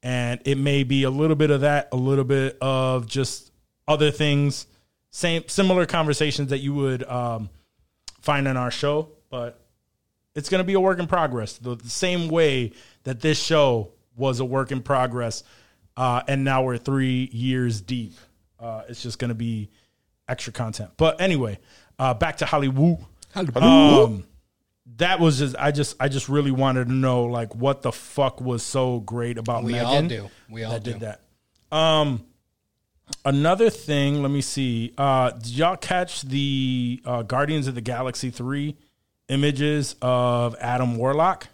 and 0.02 0.40
it 0.44 0.56
may 0.56 0.82
be 0.82 1.02
a 1.02 1.10
little 1.10 1.36
bit 1.36 1.50
of 1.50 1.60
that, 1.62 1.88
a 1.92 1.96
little 1.96 2.24
bit 2.24 2.56
of 2.60 3.06
just 3.06 3.52
other 3.86 4.10
things, 4.10 4.66
same 5.10 5.44
similar 5.46 5.86
conversations 5.86 6.50
that 6.50 6.58
you 6.58 6.74
would 6.74 7.04
um, 7.04 7.50
find 8.20 8.48
on 8.48 8.56
our 8.56 8.70
show, 8.70 9.10
but 9.30 9.60
it's 10.34 10.48
going 10.48 10.60
to 10.60 10.64
be 10.64 10.74
a 10.74 10.80
work 10.80 10.98
in 10.98 11.06
progress. 11.06 11.58
The, 11.58 11.76
the 11.76 11.88
same 11.88 12.28
way 12.28 12.72
that 13.04 13.20
this 13.20 13.42
show 13.42 13.92
was 14.16 14.40
a 14.40 14.44
work 14.44 14.72
in 14.72 14.82
progress, 14.82 15.44
uh, 15.96 16.22
and 16.28 16.44
now 16.44 16.62
we're 16.62 16.78
three 16.78 17.28
years 17.32 17.80
deep. 17.80 18.14
Uh, 18.58 18.82
it's 18.88 19.02
just 19.02 19.18
going 19.18 19.28
to 19.28 19.34
be 19.34 19.70
extra 20.28 20.52
content. 20.52 20.90
But 20.96 21.20
anyway, 21.20 21.58
uh, 21.98 22.14
back 22.14 22.38
to 22.38 22.46
Hollywood. 22.46 22.98
Um, 23.54 24.24
that 24.96 25.20
was 25.20 25.38
just 25.38 25.56
I 25.58 25.72
just 25.72 25.96
I 26.00 26.08
just 26.08 26.28
really 26.28 26.50
wanted 26.50 26.86
to 26.86 26.92
know 26.92 27.24
like 27.24 27.54
what 27.54 27.82
the 27.82 27.92
fuck 27.92 28.40
was 28.40 28.62
so 28.62 29.00
great 29.00 29.36
about 29.36 29.64
We 29.64 29.72
Megan 29.72 29.86
all 29.86 30.02
do. 30.02 30.30
We 30.48 30.64
all 30.64 30.72
that 30.72 30.82
do. 30.84 30.92
did 30.92 31.00
that. 31.00 31.20
Um, 31.76 32.24
another 33.24 33.68
thing, 33.70 34.22
let 34.22 34.30
me 34.30 34.40
see. 34.40 34.94
Uh, 34.96 35.30
did 35.30 35.48
y'all 35.50 35.76
catch 35.76 36.22
the 36.22 37.02
uh, 37.04 37.22
Guardians 37.22 37.66
of 37.66 37.74
the 37.74 37.80
Galaxy 37.80 38.30
three 38.30 38.76
images 39.28 39.96
of 40.00 40.54
Adam 40.60 40.96
Warlock? 40.96 41.48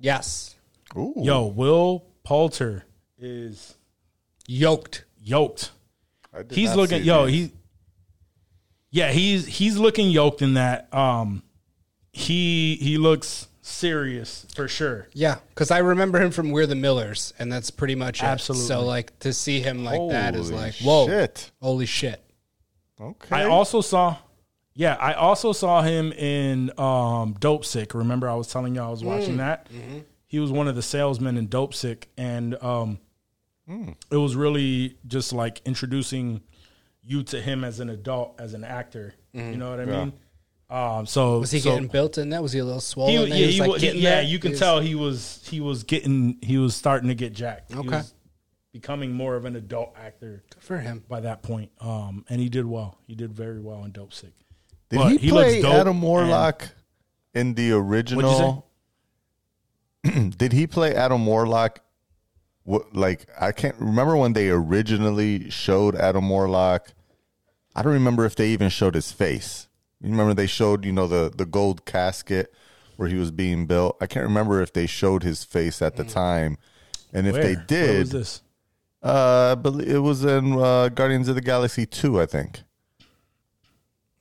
Yes. 0.00 0.56
Ooh. 0.96 1.12
Yo, 1.16 1.46
Will 1.46 2.04
Poulter 2.24 2.84
is 3.18 3.74
Yoked. 4.46 5.04
yoked. 5.22 5.70
I 6.32 6.38
did 6.42 6.52
He's 6.52 6.74
looking. 6.74 7.04
Yo, 7.04 7.26
these. 7.26 7.48
he. 7.48 7.52
Yeah, 8.90 9.10
he's 9.10 9.46
he's 9.46 9.76
looking 9.76 10.10
yoked 10.10 10.42
in 10.42 10.54
that. 10.54 10.92
Um, 10.94 11.42
he 12.12 12.76
he 12.76 12.98
looks 12.98 13.48
serious 13.60 14.46
for 14.54 14.66
sure. 14.66 15.08
Yeah, 15.12 15.36
because 15.50 15.70
I 15.70 15.78
remember 15.78 16.20
him 16.20 16.30
from 16.30 16.50
We're 16.50 16.66
the 16.66 16.74
Millers, 16.74 17.34
and 17.38 17.52
that's 17.52 17.70
pretty 17.70 17.94
much 17.94 18.22
it. 18.22 18.26
Absolutely. 18.26 18.66
So 18.66 18.84
like 18.84 19.18
to 19.20 19.32
see 19.32 19.60
him 19.60 19.84
like 19.84 20.00
that 20.10 20.34
is 20.34 20.50
like 20.50 20.74
whoa, 20.76 21.06
shit. 21.06 21.50
holy 21.60 21.86
shit. 21.86 22.22
Okay. 23.00 23.36
I 23.36 23.44
also 23.44 23.80
saw, 23.80 24.16
yeah, 24.74 24.94
I 24.94 25.12
also 25.12 25.52
saw 25.52 25.82
him 25.82 26.12
in 26.12 26.70
um, 26.78 27.34
Dopesick. 27.34 27.94
Remember, 27.94 28.28
I 28.28 28.34
was 28.34 28.48
telling 28.48 28.74
you 28.74 28.80
I 28.80 28.88
was 28.88 29.04
watching 29.04 29.36
that. 29.36 29.68
He 30.26 30.40
was 30.40 30.50
one 30.50 30.68
of 30.68 30.74
the 30.74 30.82
salesmen 30.82 31.36
in 31.36 31.48
Dopesick, 31.48 32.04
and 32.16 32.60
um, 32.62 32.98
it 33.68 34.16
was 34.16 34.34
really 34.36 34.96
just 35.06 35.32
like 35.32 35.60
introducing 35.64 36.40
you 37.02 37.22
to 37.24 37.40
him 37.40 37.64
as 37.64 37.80
an 37.80 37.90
adult, 37.90 38.40
as 38.40 38.54
an 38.54 38.64
actor. 38.64 39.14
You 39.32 39.56
know 39.56 39.70
what 39.70 39.80
I 39.80 39.84
mean? 39.84 40.12
Um, 40.70 41.06
so 41.06 41.38
Was 41.38 41.50
he 41.50 41.60
so 41.60 41.70
getting 41.72 41.88
built 41.88 42.18
in 42.18 42.28
that? 42.30 42.42
Was 42.42 42.52
he 42.52 42.58
a 42.58 42.64
little 42.64 42.80
swollen? 42.80 43.12
He, 43.12 43.18
yeah, 43.28 43.34
He 43.36 43.44
was, 43.46 43.54
he 43.54 43.60
like, 43.60 43.68
wa- 43.70 43.76
he- 43.78 43.98
yeah, 44.00 44.20
you 44.20 44.38
can 44.38 44.48
He 44.50 44.52
was- 44.52 44.58
tell 44.60 44.80
he 44.80 44.94
was 44.94 45.40
he 45.50 45.60
was 45.60 45.82
getting 45.84 46.36
he 46.42 46.58
was 46.58 46.74
starting 46.76 47.08
to 47.08 47.14
get 47.14 47.32
jacked. 47.32 47.72
He 47.72 47.78
Okay. 47.78 47.88
was 47.88 48.14
becoming 48.72 49.12
more 49.12 49.34
of 49.36 49.44
an 49.46 49.56
adult 49.56 49.94
actor 49.96 50.44
Good 50.52 50.62
for 50.62 50.78
him. 50.78 51.02
by 51.08 51.20
that 51.20 51.42
point. 51.42 51.70
Um, 51.80 52.24
and 52.28 52.38
he 52.40 52.48
did 52.50 52.66
well. 52.66 52.98
He 53.06 53.14
did 53.14 53.32
very 53.32 53.60
well 53.60 53.84
in 53.84 53.92
Dopesick. 53.92 54.32
Did 54.90 54.96
But 54.98 55.12
he, 55.12 55.16
he 55.18 55.30
looks 55.30 55.48
play 55.52 55.62
dope 55.62 55.72
Adam 55.74 55.88
and- 55.96 56.02
Warlock 56.02 56.68
in 57.34 57.54
the 57.54 57.72
original? 57.72 58.66
Did 60.36 60.52
he 60.52 60.66
play 60.66 60.94
Adam 60.94 61.24
Warlock? 61.26 61.80
What, 62.68 62.94
like 62.94 63.24
I 63.40 63.52
can't 63.52 63.76
remember 63.78 64.14
when 64.14 64.34
they 64.34 64.50
originally 64.50 65.48
showed 65.48 65.94
Adam 65.96 66.28
Warlock. 66.28 66.92
I 67.74 67.80
don't 67.80 67.94
remember 67.94 68.26
if 68.26 68.36
they 68.36 68.50
even 68.50 68.68
showed 68.68 68.94
his 68.94 69.10
face. 69.10 69.68
You 70.02 70.10
remember 70.10 70.34
they 70.34 70.46
showed 70.46 70.84
you 70.84 70.92
know 70.92 71.06
the 71.06 71.32
the 71.34 71.46
gold 71.46 71.86
casket 71.86 72.52
where 72.96 73.08
he 73.08 73.14
was 73.14 73.30
being 73.30 73.64
built. 73.66 73.96
I 74.02 74.06
can't 74.06 74.26
remember 74.26 74.60
if 74.60 74.74
they 74.74 74.86
showed 74.86 75.22
his 75.22 75.44
face 75.44 75.80
at 75.80 75.96
the 75.96 76.04
time, 76.04 76.58
and 77.10 77.26
if 77.26 77.32
Where? 77.32 77.42
they 77.42 77.54
Where 77.54 77.64
did, 77.64 77.98
was 78.00 78.10
this? 78.10 78.42
uh, 79.02 79.52
I 79.52 79.54
believe 79.54 79.88
it 79.88 80.00
was 80.00 80.22
in 80.24 80.52
uh, 80.52 80.90
Guardians 80.90 81.28
of 81.28 81.36
the 81.36 81.40
Galaxy 81.40 81.86
two. 81.86 82.20
I 82.20 82.26
think. 82.26 82.60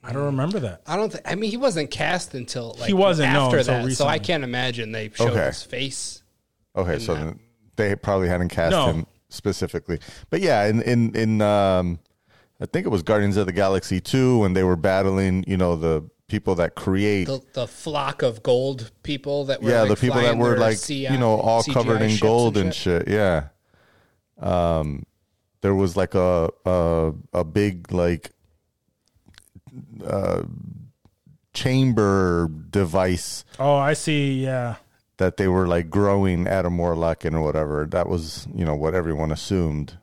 I 0.02 0.14
don't 0.14 0.24
remember 0.24 0.60
that. 0.62 0.84
I 0.88 0.96
don't 0.96 1.12
think. 1.12 1.30
I 1.30 1.36
mean, 1.36 1.52
he 1.52 1.58
wasn't 1.58 1.92
cast 1.92 2.34
until 2.34 2.76
like 2.80 2.88
He 2.88 2.94
wasn't, 2.94 3.34
no, 3.34 3.48
after 3.48 3.58
until 3.58 3.74
that. 3.74 3.92
So 3.96 4.06
I 4.06 4.14
recently. 4.14 4.20
can't 4.26 4.44
imagine 4.46 4.94
they 4.94 5.10
showed 5.14 5.32
Okay. 5.32 5.48
his 5.48 5.64
face. 5.64 6.24
Okay, 6.78 6.98
so 7.00 7.14
then 7.14 7.40
they 7.78 7.96
probably 7.96 8.28
hadn't 8.28 8.50
cast 8.50 8.72
No. 8.72 8.88
him 8.88 9.08
specifically, 9.30 10.00
but 10.30 10.42
yeah, 10.42 10.66
in 10.66 10.82
in 10.82 11.16
in 11.16 11.42
um, 11.42 12.00
I 12.60 12.66
think 12.66 12.86
it 12.86 12.90
was 12.90 13.04
Guardians 13.04 13.38
of 13.38 13.46
the 13.46 13.52
Galaxy 13.54 14.00
two 14.02 14.40
when 14.40 14.54
they 14.54 14.64
were 14.64 14.76
battling, 14.76 15.44
you 15.48 15.56
know, 15.58 15.76
the 15.76 16.10
people 16.28 16.56
that 16.56 16.76
create, 16.76 17.26
The, 17.28 17.42
the 17.54 17.68
flock 17.68 18.22
of 18.22 18.44
gold 18.44 18.92
people 19.04 19.46
that 19.46 19.62
were 19.62 19.70
yeah, 19.70 19.82
like, 19.84 19.90
the 19.92 19.96
people 19.96 20.20
that 20.22 20.38
were 20.38 20.58
like, 20.58 20.78
CI 20.78 20.96
you 21.08 21.18
know, 21.18 21.40
all 21.40 21.64
CGI 21.64 21.74
covered 21.74 22.02
in 22.02 22.10
ships 22.10 22.22
gold 22.22 22.58
and 22.58 22.74
shit. 22.74 23.08
Yeah, 23.08 23.48
um, 24.40 25.04
there 25.62 25.74
was 25.76 25.96
like 25.96 26.16
a 26.16 26.50
a 26.66 27.14
a 27.34 27.44
big 27.44 27.92
like 27.94 28.32
uh 30.06 30.44
chamber 31.54 32.50
device 32.70 33.44
Oh, 33.60 33.76
I 33.76 33.94
see. 33.94 34.44
Yeah. 34.44 34.76
That 35.18 35.38
they 35.38 35.48
were 35.48 35.68
like 35.68 35.90
growing 35.90 36.48
Adam 36.48 36.78
Warlock 36.78 37.26
in 37.26 37.34
or 37.36 37.42
whatever. 37.42 37.86
That 37.86 38.08
was, 38.08 38.48
you 38.54 38.66
know, 38.66 38.76
what 38.76 38.94
everyone 38.94 39.32
assumed. 39.32 39.98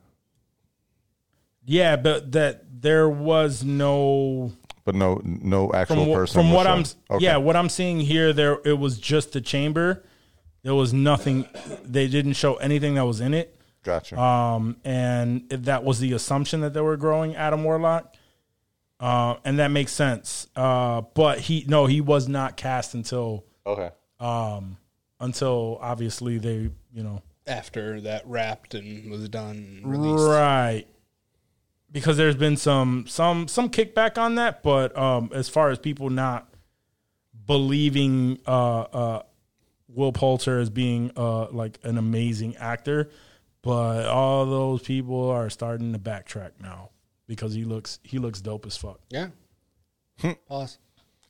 Yeah, 1.65 1.97
but 1.97 2.33
that 2.33 2.83
there 2.83 3.09
was 3.09 3.65
no 3.65 4.53
But 4.85 4.95
no, 4.95 5.21
no 5.25 5.73
actual 5.73 6.05
from 6.05 6.13
person. 6.15 6.41
from 6.43 6.53
what 6.53 6.67
I'm. 6.67 6.85
Okay. 7.11 7.25
yeah 7.25 7.37
what 7.39 7.57
I'm 7.57 7.69
seeing 7.71 8.01
here 8.01 8.33
there 8.33 8.59
it 8.65 8.79
was 8.79 8.99
just 8.99 9.33
the 9.33 9.41
chamber. 9.41 10.05
There 10.63 10.75
was 10.75 10.93
nothing. 10.93 11.47
They 11.85 12.09
didn't 12.09 12.35
show 12.35 12.55
anything 12.57 12.95
that 12.95 13.05
was 13.05 13.21
in 13.21 13.35
it. 13.35 13.59
gotcha. 13.83 14.19
Um, 14.21 14.77
and 14.85 15.49
that 15.51 15.85
was 15.85 16.01
the 16.01 16.13
assumption 16.13 16.61
that 16.63 16.73
they 16.75 16.81
were 16.81 16.97
growing 16.97 17.37
Adam 17.37 17.65
Warlock. 17.65 18.15
Uh, 19.01 19.37
and 19.45 19.59
that 19.59 19.69
makes 19.69 19.93
sense. 19.93 20.47
Uh, 20.57 21.03
but 21.15 21.39
he 21.41 21.65
no, 21.69 21.87
he 21.87 22.01
was 22.01 22.29
not 22.29 22.57
cast 22.57 22.95
until 22.95 23.45
okay, 23.67 23.91
um 24.21 24.77
until 25.25 25.79
obviously 25.81 26.39
they 26.39 26.71
you 26.93 27.03
know 27.03 27.23
after 27.47 28.01
that 28.01 28.27
wrapped 28.27 28.75
and 28.75 29.11
was 29.11 29.29
done 29.29 29.83
and 29.83 29.91
released. 29.91 30.25
right 30.29 30.87
because 31.91 32.17
there's 32.17 32.37
been 32.37 32.57
some 32.57 33.07
some 33.07 33.49
some 33.49 33.71
kickback 33.71 34.19
on 34.19 34.35
that, 34.35 34.63
but 34.63 34.97
um 34.99 35.31
as 35.33 35.49
far 35.49 35.71
as 35.71 35.79
people 35.79 36.11
not 36.11 36.49
believing 37.47 38.39
uh 38.47 38.81
uh 38.81 39.23
Will 39.89 40.13
Poulter 40.13 40.59
as 40.59 40.71
being 40.71 41.13
uh 41.17 41.51
like 41.51 41.79
an 41.85 41.97
amazing 41.97 42.57
actor, 42.57 43.11
but 43.63 44.07
all 44.07 44.45
those 44.45 44.83
people 44.83 45.31
are 45.31 45.49
starting 45.49 45.93
to 45.93 45.99
backtrack 45.99 46.51
now 46.61 46.91
because 47.27 47.55
he 47.55 47.65
looks 47.65 48.01
he 48.03 48.19
looks 48.19 48.41
dope 48.41 48.67
as 48.67 48.77
fuck. 48.77 49.01
Yeah. 49.09 49.29
Hmm. 50.21 50.33
Pause. 50.49 50.79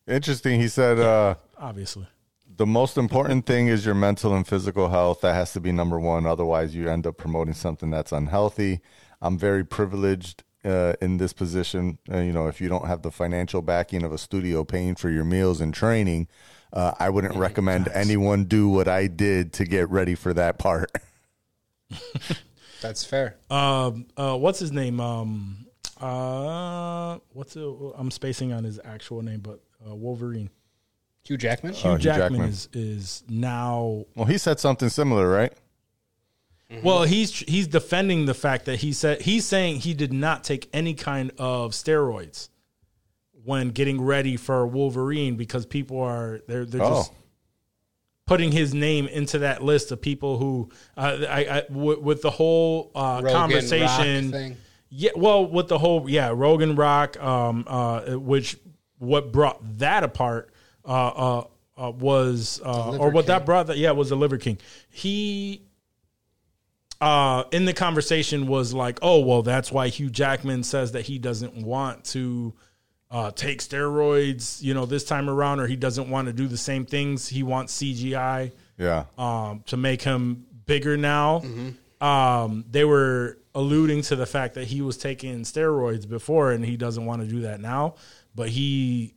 interesting. 0.08 0.60
He 0.60 0.68
said 0.68 0.98
uh, 0.98 1.34
Obviously. 1.58 2.06
The 2.56 2.66
most 2.66 2.96
important 2.96 3.46
thing 3.46 3.68
is 3.68 3.84
your 3.84 3.94
mental 3.94 4.34
and 4.34 4.46
physical 4.46 4.88
health. 4.88 5.20
That 5.22 5.34
has 5.34 5.52
to 5.54 5.60
be 5.60 5.72
number 5.72 5.98
one. 5.98 6.26
Otherwise, 6.26 6.74
you 6.74 6.88
end 6.88 7.06
up 7.06 7.16
promoting 7.16 7.54
something 7.54 7.90
that's 7.90 8.12
unhealthy. 8.12 8.80
I'm 9.20 9.38
very 9.38 9.64
privileged 9.64 10.44
uh, 10.64 10.94
in 11.00 11.16
this 11.16 11.32
position. 11.32 11.98
Uh, 12.10 12.18
you 12.18 12.32
know, 12.32 12.46
if 12.46 12.60
you 12.60 12.68
don't 12.68 12.86
have 12.86 13.02
the 13.02 13.10
financial 13.10 13.62
backing 13.62 14.02
of 14.02 14.12
a 14.12 14.18
studio 14.18 14.64
paying 14.64 14.94
for 14.94 15.10
your 15.10 15.24
meals 15.24 15.60
and 15.60 15.74
training, 15.74 16.28
uh, 16.72 16.92
I 16.98 17.10
wouldn't 17.10 17.36
recommend 17.36 17.88
anyone 17.88 18.44
do 18.44 18.68
what 18.68 18.88
I 18.88 19.06
did 19.06 19.52
to 19.54 19.64
get 19.64 19.88
ready 19.90 20.14
for 20.14 20.34
that 20.34 20.58
part. 20.58 20.90
That's 22.80 23.04
fair. 23.04 23.36
Um 23.50 24.06
uh 24.16 24.36
what's 24.36 24.58
his 24.58 24.70
name? 24.70 25.00
Um 25.00 25.66
uh 25.98 27.18
what's 27.32 27.56
it? 27.56 27.66
I'm 27.96 28.10
spacing 28.10 28.52
on 28.52 28.64
his 28.64 28.78
actual 28.84 29.22
name, 29.22 29.40
but 29.40 29.60
uh, 29.88 29.94
Wolverine. 29.94 30.50
Hugh 31.24 31.36
Jackman. 31.38 31.72
Hugh, 31.72 31.92
Hugh 31.92 31.98
Jackman, 31.98 32.30
Jackman. 32.32 32.48
is 32.50 32.68
is 32.72 33.22
now 33.28 34.04
well, 34.14 34.26
he 34.26 34.38
said 34.38 34.60
something 34.60 34.88
similar, 34.88 35.28
right? 35.28 35.52
well 36.82 37.04
he's 37.04 37.38
he's 37.40 37.68
defending 37.68 38.26
the 38.26 38.34
fact 38.34 38.64
that 38.64 38.76
he 38.80 38.92
said 38.92 39.20
he's 39.22 39.44
saying 39.44 39.76
he 39.76 39.94
did 39.94 40.12
not 40.12 40.42
take 40.42 40.68
any 40.72 40.92
kind 40.92 41.30
of 41.38 41.70
steroids 41.70 42.48
when 43.44 43.68
getting 43.70 44.00
ready 44.00 44.36
for 44.36 44.66
Wolverine 44.66 45.36
because 45.36 45.66
people 45.66 46.00
are 46.00 46.40
they're 46.48 46.64
they're 46.64 46.82
Oh, 46.82 46.88
just 46.94 47.12
putting 48.26 48.50
his 48.50 48.74
name 48.74 49.06
into 49.06 49.38
that 49.40 49.62
list 49.62 49.92
of 49.92 50.00
people 50.00 50.38
who 50.38 50.68
uh, 50.96 51.18
I, 51.28 51.38
I 51.58 51.60
w- 51.68 52.00
with 52.00 52.22
the 52.22 52.30
whole 52.30 52.90
uh, 52.94 53.20
Rogan, 53.22 53.30
conversation 53.38 54.24
Rock 54.26 54.32
thing. 54.32 54.56
Yeah, 54.88 55.10
well, 55.16 55.46
with 55.46 55.68
the 55.68 55.78
whole 55.78 56.08
yeah, 56.08 56.32
Rogan 56.34 56.74
Rock, 56.76 57.22
um, 57.22 57.64
uh, 57.68 58.16
which 58.16 58.56
what 58.98 59.30
brought 59.32 59.78
that 59.78 60.02
apart 60.02 60.50
uh, 60.84 60.88
uh, 60.88 61.44
uh, 61.76 61.90
was 61.90 62.60
uh, 62.64 62.96
or 62.96 63.10
what 63.10 63.26
that 63.26 63.44
brought 63.44 63.68
that 63.68 63.78
yeah 63.78 63.90
was 63.90 64.10
the 64.10 64.16
Liver 64.16 64.38
King. 64.38 64.58
He 64.88 65.62
uh, 67.00 67.44
in 67.52 67.64
the 67.64 67.72
conversation 67.72 68.46
was 68.46 68.72
like, 68.72 68.98
oh 69.02 69.20
well, 69.20 69.42
that's 69.42 69.72
why 69.72 69.88
Hugh 69.88 70.10
Jackman 70.10 70.62
says 70.62 70.92
that 70.92 71.02
he 71.02 71.18
doesn't 71.18 71.54
want 71.54 72.04
to 72.06 72.54
uh, 73.10 73.30
take 73.30 73.60
steroids, 73.60 74.62
you 74.62 74.74
know, 74.74 74.86
this 74.86 75.04
time 75.04 75.30
around, 75.30 75.60
or 75.60 75.66
he 75.66 75.76
doesn't 75.76 76.10
want 76.10 76.26
to 76.26 76.32
do 76.32 76.48
the 76.48 76.56
same 76.56 76.84
things. 76.84 77.28
He 77.28 77.42
wants 77.42 77.76
CGI 77.80 78.52
yeah. 78.78 79.04
um, 79.16 79.62
to 79.66 79.76
make 79.76 80.02
him 80.02 80.46
bigger 80.66 80.96
now. 80.96 81.42
Um, 82.00 82.64
they 82.68 82.84
were 82.84 83.38
alluding 83.54 84.02
to 84.02 84.16
the 84.16 84.26
fact 84.26 84.54
that 84.54 84.66
he 84.66 84.82
was 84.82 84.96
taking 84.96 85.42
steroids 85.42 86.08
before 86.08 86.50
and 86.50 86.64
he 86.64 86.76
doesn't 86.76 87.06
want 87.06 87.22
to 87.22 87.28
do 87.28 87.42
that 87.42 87.60
now. 87.60 87.94
But 88.34 88.48
he, 88.48 89.13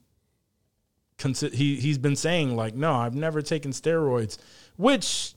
consi- 1.18 1.54
he 1.54 1.76
he's 1.78 1.98
been 1.98 2.16
saying 2.16 2.56
like, 2.56 2.76
no, 2.76 2.94
I've 2.94 3.16
never 3.16 3.42
taken 3.42 3.72
steroids, 3.72 4.38
which 4.76 5.34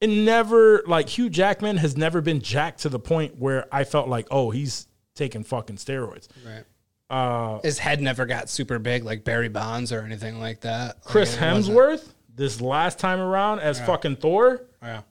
it 0.00 0.08
never 0.08 0.82
like 0.86 1.08
Hugh 1.08 1.30
Jackman 1.30 1.76
has 1.78 1.96
never 1.96 2.20
been 2.20 2.40
jacked 2.40 2.80
to 2.80 2.88
the 2.88 2.98
point 2.98 3.38
where 3.38 3.66
I 3.72 3.84
felt 3.84 4.08
like, 4.08 4.26
oh, 4.30 4.50
he's 4.50 4.86
taking 5.14 5.44
fucking 5.44 5.76
steroids. 5.76 6.28
Right. 6.44 6.64
Uh, 7.10 7.60
His 7.62 7.78
head 7.78 8.00
never 8.00 8.26
got 8.26 8.48
super 8.48 8.78
big 8.78 9.04
like 9.04 9.24
Barry 9.24 9.48
Bonds 9.48 9.92
or 9.92 10.00
anything 10.00 10.40
like 10.40 10.60
that. 10.62 11.02
Chris 11.04 11.38
wasn't- 11.40 11.76
Hemsworth, 11.76 12.08
this 12.34 12.60
last 12.60 12.98
time 12.98 13.20
around 13.20 13.60
as 13.60 13.78
fucking 13.80 14.16
Thor, 14.16 14.62
Yeah. 14.82 15.02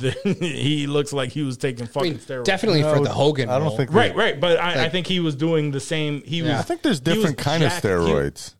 he 0.24 0.86
looks 0.86 1.12
like 1.12 1.30
he 1.30 1.42
was 1.42 1.56
taking 1.56 1.84
I 1.84 1.88
fucking 1.88 2.12
mean, 2.12 2.20
steroids. 2.20 2.44
definitely 2.44 2.82
for 2.82 3.00
the 3.00 3.10
Hogan. 3.10 3.48
I 3.48 3.58
don't 3.58 3.68
role. 3.68 3.76
think 3.76 3.92
Right, 3.92 4.14
right, 4.14 4.40
but 4.40 4.58
I, 4.58 4.84
I 4.86 4.88
think 4.88 5.06
he 5.06 5.20
was 5.20 5.34
doing 5.36 5.70
the 5.70 5.80
same. 5.80 6.22
He 6.22 6.42
was. 6.42 6.52
I 6.52 6.62
think 6.62 6.82
there's 6.82 7.00
different 7.00 7.38
kind 7.38 7.62
of 7.62 7.70
jacked- 7.70 7.84
he- 7.84 7.90
steroids. 7.90 8.54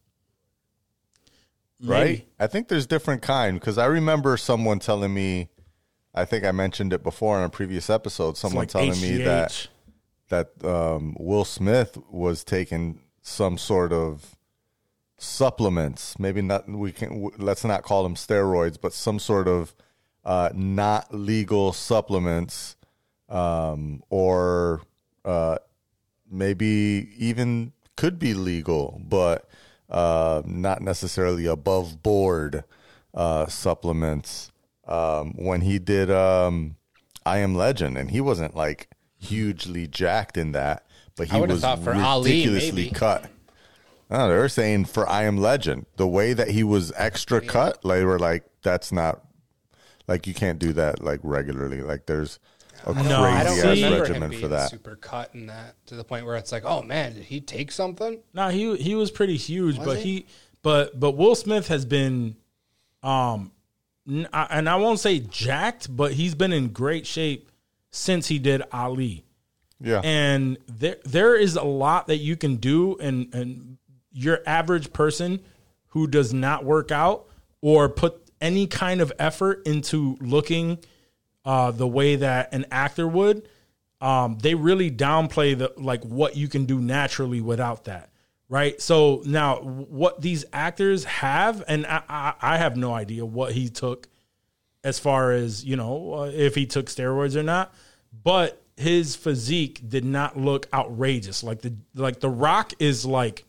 right? 1.85 2.05
maybe. 2.07 2.27
I 2.39 2.47
think 2.47 2.69
there's 2.69 2.87
different 2.87 3.23
kind 3.23 3.59
because 3.59 3.79
I 3.79 3.87
remember 3.87 4.37
someone 4.37 4.79
telling 4.79 5.13
me. 5.15 5.49
I 6.15 6.25
think 6.25 6.45
I 6.45 6.51
mentioned 6.53 6.93
it 6.93 7.03
before 7.05 7.39
in 7.39 7.45
a 7.45 7.49
previous 7.49 7.89
episode. 7.91 8.37
Someone 8.37 8.63
like 8.63 8.71
telling 8.71 9.01
me 9.01 9.19
that 9.19 9.69
that 10.31 10.51
um, 10.65 11.17
Will 11.21 11.45
Smith 11.45 11.97
was 12.11 12.43
taking 12.43 13.01
some 13.23 13.57
sort 13.59 13.93
of 13.93 14.37
supplements. 15.19 16.19
Maybe 16.19 16.43
not. 16.43 16.69
We 16.69 16.93
can. 16.93 17.31
Let's 17.39 17.65
not 17.65 17.83
call 17.83 18.03
them 18.03 18.15
steroids, 18.15 18.79
but 18.81 18.93
some 18.93 19.19
sort 19.19 19.47
of 19.47 19.75
uh, 20.29 20.51
not 20.55 21.13
legal 21.15 21.73
supplements, 21.73 22.77
um, 23.31 24.03
or 24.11 24.83
uh, 25.25 25.57
maybe 26.31 27.09
even 27.17 27.73
could 27.97 28.19
be 28.19 28.35
legal, 28.35 29.01
but 29.09 29.49
uh, 29.89 30.43
not 30.45 30.83
necessarily 30.83 31.47
above 31.47 32.03
board 32.03 32.63
uh, 33.15 33.47
supplements. 33.47 34.53
Um, 34.87 35.33
when 35.33 35.63
he 35.63 35.79
did 35.79 36.11
um, 36.11 36.77
I 37.25 37.39
Am 37.39 37.55
Legend, 37.55 37.97
and 37.97 38.11
he 38.11 38.21
wasn't 38.21 38.55
like 38.55 38.91
hugely 39.17 39.87
jacked 39.87 40.37
in 40.37 40.53
that, 40.53 40.85
but 41.17 41.29
he 41.29 41.41
was 41.41 41.65
Ali, 41.65 42.31
ridiculously 42.33 42.83
maybe. 42.83 42.95
cut. 42.95 43.31
No, 44.11 44.29
they 44.29 44.37
were 44.37 44.51
saying 44.51 44.87
for 44.87 45.09
I 45.09 45.25
Am 45.25 45.39
Legend, 45.39 45.87
the 45.97 46.07
way 46.07 46.35
that 46.35 46.51
he 46.51 46.65
was 46.65 46.93
extra 46.97 47.41
cut, 47.41 47.81
they 47.81 48.05
were 48.05 48.19
like, 48.19 48.45
that's 48.63 48.93
not 48.93 49.23
like 50.09 50.27
you 50.27 50.35
can't 50.35 50.59
do 50.59 50.73
that 50.73 51.03
like 51.05 51.21
regularly. 51.23 51.83
Like 51.83 52.07
there's 52.07 52.39
a 52.85 52.93
No, 52.95 53.23
I 53.23 53.43
crazy 53.45 53.61
don't 53.61 53.71
ass 53.71 53.77
remember 53.77 53.97
him 53.97 54.01
regimen 54.03 54.31
being 54.31 54.43
for 54.43 54.49
that. 54.49 54.71
super 54.71 54.97
cut 54.97 55.35
in 55.35 55.47
that 55.47 55.75
to 55.87 55.95
the 55.95 56.05
point 56.05 56.27
where 56.27 56.37
it's 56.37 56.51
like, 56.51 56.65
oh 56.65 56.83
man, 56.83 57.15
did 57.15 57.25
he 57.25 57.41
take 57.41 57.71
something? 57.71 58.19
No, 58.35 58.49
he 58.49 58.77
he 58.77 58.95
was 58.95 59.11
pretty 59.11 59.37
huge, 59.37 59.77
but 59.79 59.99
he? 59.99 60.03
he? 60.17 60.27
but 60.63 60.99
but 60.99 61.13
Will 61.13 61.35
Smith 61.35 61.69
has 61.69 61.85
been, 61.85 62.37
um, 63.03 63.53
n- 64.09 64.29
I- 64.33 64.47
and 64.51 64.69
I 64.69 64.77
won't 64.77 65.01
say 65.01 65.21
jacked, 65.21 65.95
but 65.95 66.13
he's 66.13 66.35
been 66.35 66.53
in 66.53 66.69
great 66.69 67.07
shape 67.07 67.51
since 67.91 68.27
he 68.29 68.39
did 68.39 68.63
Ali. 68.73 69.25
Yeah. 69.81 70.01
and 70.03 70.59
there 70.67 70.97
there 71.05 71.37
is 71.37 71.55
a 71.55 71.63
lot 71.63 72.09
that 72.09 72.17
you 72.17 72.37
can 72.37 72.57
do 72.57 72.97
and 72.97 73.33
and 73.33 73.79
your 74.13 74.41
average 74.45 74.93
person 74.93 75.39
who 75.91 76.09
does 76.09 76.35
not 76.35 76.65
work 76.65 76.91
out 76.91 77.27
or 77.61 77.89
put 77.89 78.28
any 78.41 78.67
kind 78.67 79.01
of 79.01 79.13
effort 79.19 79.67
into 79.67 80.17
looking 80.21 80.79
uh, 81.45 81.71
the 81.71 81.87
way 81.87 82.17
that 82.17 82.53
an 82.53 82.67
actor 82.71 83.07
would 83.07 83.49
um, 84.01 84.39
they 84.39 84.55
really 84.55 84.91
downplay 84.91 85.59
the 85.59 85.73
like 85.77 86.05
what 86.05 86.37
you 86.37 86.49
can 86.49 86.67
do 86.67 86.81
naturally 86.81 87.41
without 87.41 87.85
that 87.85 88.11
right? 88.51 88.81
So 88.81 89.23
now 89.27 89.57
what 89.57 90.23
these 90.23 90.45
actors 90.53 91.05
have 91.05 91.63
and 91.69 91.87
i, 91.87 92.03
I, 92.09 92.35
I 92.41 92.57
have 92.59 92.77
no 92.77 92.95
idea 92.95 93.25
what 93.25 93.53
he 93.53 93.69
took 93.69 94.09
as 94.85 94.99
far 94.99 95.33
as 95.33 95.65
you 95.65 95.77
know 95.77 96.15
uh, 96.15 96.31
if 96.33 96.55
he 96.55 96.67
took 96.67 96.87
steroids 96.87 97.37
or 97.37 97.43
not 97.43 97.75
but 98.23 98.63
his 98.79 99.17
physique 99.17 99.83
did 99.87 100.05
not 100.05 100.39
look 100.39 100.69
outrageous. 100.73 101.43
Like 101.43 101.63
the 101.63 101.75
like 101.95 102.21
the 102.21 102.31
rock 102.31 102.73
is 102.79 103.05
like 103.05 103.45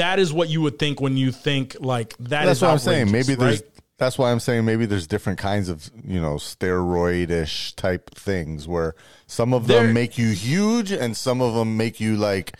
that 0.00 0.18
is 0.18 0.32
what 0.32 0.48
you 0.48 0.62
would 0.62 0.78
think 0.78 1.00
when 1.00 1.16
you 1.16 1.30
think 1.30 1.76
like 1.80 2.16
that 2.18 2.44
that's 2.46 2.58
is 2.58 2.62
what 2.62 2.70
I'm 2.70 2.78
saying. 2.78 3.12
Maybe 3.12 3.34
there's. 3.34 3.60
right? 3.60 3.70
That's 3.98 4.16
why 4.16 4.32
I'm 4.32 4.40
saying 4.40 4.64
maybe 4.64 4.86
there's 4.86 5.06
different 5.06 5.38
kinds 5.38 5.68
of 5.68 5.90
you 6.04 6.20
know 6.20 6.36
steroid-ish 6.36 7.74
type 7.74 8.08
things 8.14 8.66
where 8.66 8.94
some 9.26 9.52
of 9.52 9.66
them 9.66 9.92
make 9.92 10.16
you 10.16 10.30
huge 10.30 10.90
and 10.90 11.14
some 11.14 11.42
of 11.42 11.54
them 11.54 11.76
make 11.76 12.00
you 12.00 12.16
like 12.16 12.54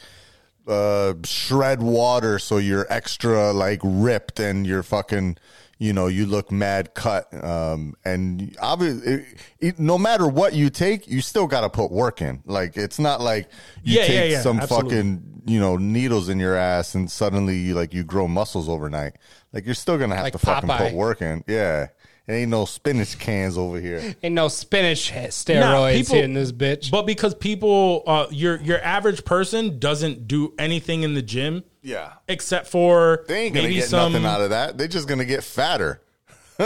uh 0.68 1.14
shred 1.24 1.82
water 1.82 2.38
so 2.38 2.58
you're 2.58 2.86
extra 2.90 3.52
like 3.52 3.80
ripped 3.82 4.38
and 4.38 4.66
you're 4.66 4.82
fucking 4.82 5.38
you 5.80 5.92
know 5.94 6.06
you 6.08 6.26
look 6.26 6.52
mad 6.52 6.92
cut 6.94 7.26
um 7.42 7.94
and 8.04 8.54
obviously 8.60 9.12
it, 9.12 9.24
it, 9.58 9.78
no 9.80 9.96
matter 9.98 10.28
what 10.28 10.52
you 10.52 10.68
take 10.70 11.08
you 11.08 11.20
still 11.22 11.46
got 11.48 11.62
to 11.62 11.70
put 11.70 11.90
work 11.90 12.20
in. 12.22 12.42
Like 12.44 12.76
it's 12.76 12.98
not 12.98 13.20
like 13.20 13.48
you 13.82 13.96
Yeah, 13.96 14.02
yeah, 14.02 14.06
take 14.06 14.30
yeah, 14.32 14.40
some 14.42 14.60
absolutely. 14.60 14.90
fucking 14.90 15.42
you 15.46 15.58
know 15.58 15.76
needles 15.78 16.28
in 16.28 16.38
your 16.38 16.54
ass 16.54 16.94
and 16.94 17.10
suddenly 17.10 17.56
you 17.56 17.74
like 17.74 17.94
you 17.94 18.04
grow 18.04 18.28
muscles 18.28 18.68
overnight. 18.68 19.14
Like 19.54 19.64
you're 19.64 19.74
still 19.74 19.96
gonna 19.98 20.14
have 20.14 20.24
Like 20.24 20.34
to 20.34 20.38
fucking 20.38 20.68
put 20.68 20.92
work 20.92 21.22
in. 21.22 21.42
Yeah. 21.48 21.88
It 22.28 22.34
ain't 22.34 22.50
no 22.50 22.64
spinach 22.66 23.18
cans 23.18 23.58
over 23.58 23.80
here. 23.80 24.14
Ain't 24.22 24.34
no 24.36 24.46
spinach 24.46 25.10
Nah, 25.12 25.22
steroids 25.22 25.96
people- 25.96 26.14
hitting 26.16 26.34
this 26.34 26.52
bitch. 26.52 26.88
But 26.90 27.04
because 27.04 27.34
people, 27.34 28.04
uh, 28.06 28.26
your 28.30 28.60
your 28.60 28.80
average 28.82 29.24
person 29.24 29.80
doesn't 29.80 30.28
do 30.28 30.52
anything 30.58 31.02
in 31.02 31.14
the 31.14 31.22
gym 31.22 31.64
yeah 31.82 32.12
except 32.28 32.66
for 32.66 33.24
they 33.28 33.44
ain't 33.44 33.54
gonna 33.54 33.68
maybe 33.68 33.76
get 33.80 33.88
some. 33.88 34.12
nothing 34.12 34.26
out 34.26 34.40
of 34.40 34.50
that 34.50 34.76
they're 34.76 34.88
just 34.88 35.08
gonna 35.08 35.24
get 35.24 35.42
fatter 35.42 36.00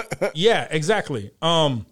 Yeah, 0.34 0.66
exactly. 0.70 1.30
Um, 1.42 1.86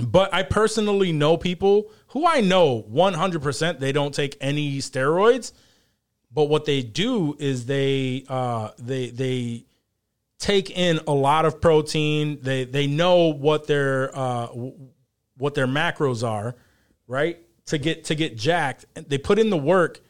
but 0.00 0.32
I 0.32 0.42
personally 0.42 1.12
know 1.12 1.36
people 1.36 1.90
who 2.08 2.26
I 2.26 2.40
know 2.40 2.82
100% 2.82 3.78
they 3.78 3.92
don't 3.92 4.14
take 4.14 4.36
any 4.40 4.78
steroids, 4.78 5.52
but 6.32 6.44
what 6.44 6.64
they 6.64 6.82
do 6.82 7.36
is 7.38 7.66
they 7.66 8.24
uh 8.28 8.70
they 8.78 9.10
they 9.10 9.64
take 10.38 10.70
in 10.70 11.00
a 11.06 11.12
lot 11.12 11.44
of 11.44 11.60
protein. 11.60 12.38
They 12.40 12.64
they 12.64 12.86
know 12.86 13.32
what 13.32 13.66
their 13.66 14.16
uh 14.16 14.48
what 15.36 15.54
their 15.54 15.66
macros 15.66 16.26
are, 16.28 16.54
right? 17.06 17.38
To 17.66 17.78
get 17.78 18.04
to 18.04 18.14
get 18.14 18.36
jacked. 18.36 18.86
They 18.94 19.18
put 19.18 19.38
in 19.38 19.50
the 19.50 19.56
work 19.56 20.00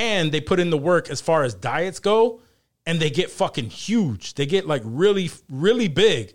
and 0.00 0.32
they 0.32 0.40
put 0.40 0.58
in 0.58 0.70
the 0.70 0.78
work 0.78 1.10
as 1.10 1.20
far 1.20 1.44
as 1.44 1.52
diets 1.52 1.98
go 1.98 2.40
and 2.86 2.98
they 2.98 3.10
get 3.10 3.30
fucking 3.30 3.68
huge. 3.68 4.34
They 4.34 4.46
get 4.46 4.66
like 4.66 4.80
really 4.82 5.30
really 5.50 5.88
big 5.88 6.34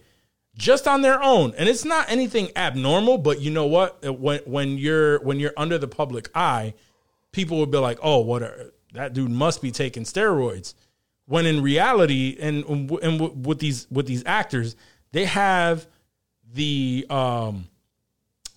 just 0.55 0.87
on 0.87 1.01
their 1.01 1.21
own. 1.21 1.53
And 1.57 1.67
it's 1.67 1.83
not 1.83 2.09
anything 2.09 2.51
abnormal, 2.55 3.17
but 3.17 3.41
you 3.41 3.49
know 3.49 3.65
what? 3.65 4.01
When 4.03 4.39
when 4.45 4.77
you're 4.77 5.19
when 5.23 5.39
you're 5.39 5.53
under 5.57 5.79
the 5.79 5.87
public 5.87 6.29
eye, 6.35 6.75
people 7.31 7.57
would 7.57 7.71
be 7.71 7.79
like, 7.79 7.97
"Oh, 8.03 8.19
what 8.19 8.43
are, 8.43 8.71
that 8.93 9.13
dude 9.13 9.31
must 9.31 9.63
be 9.63 9.71
taking 9.71 10.03
steroids." 10.03 10.75
When 11.25 11.47
in 11.47 11.63
reality, 11.63 12.37
and 12.39 12.63
and 12.65 13.45
with 13.45 13.57
these 13.57 13.87
with 13.89 14.05
these 14.05 14.23
actors, 14.27 14.75
they 15.11 15.25
have 15.25 15.87
the 16.53 17.07
um 17.09 17.67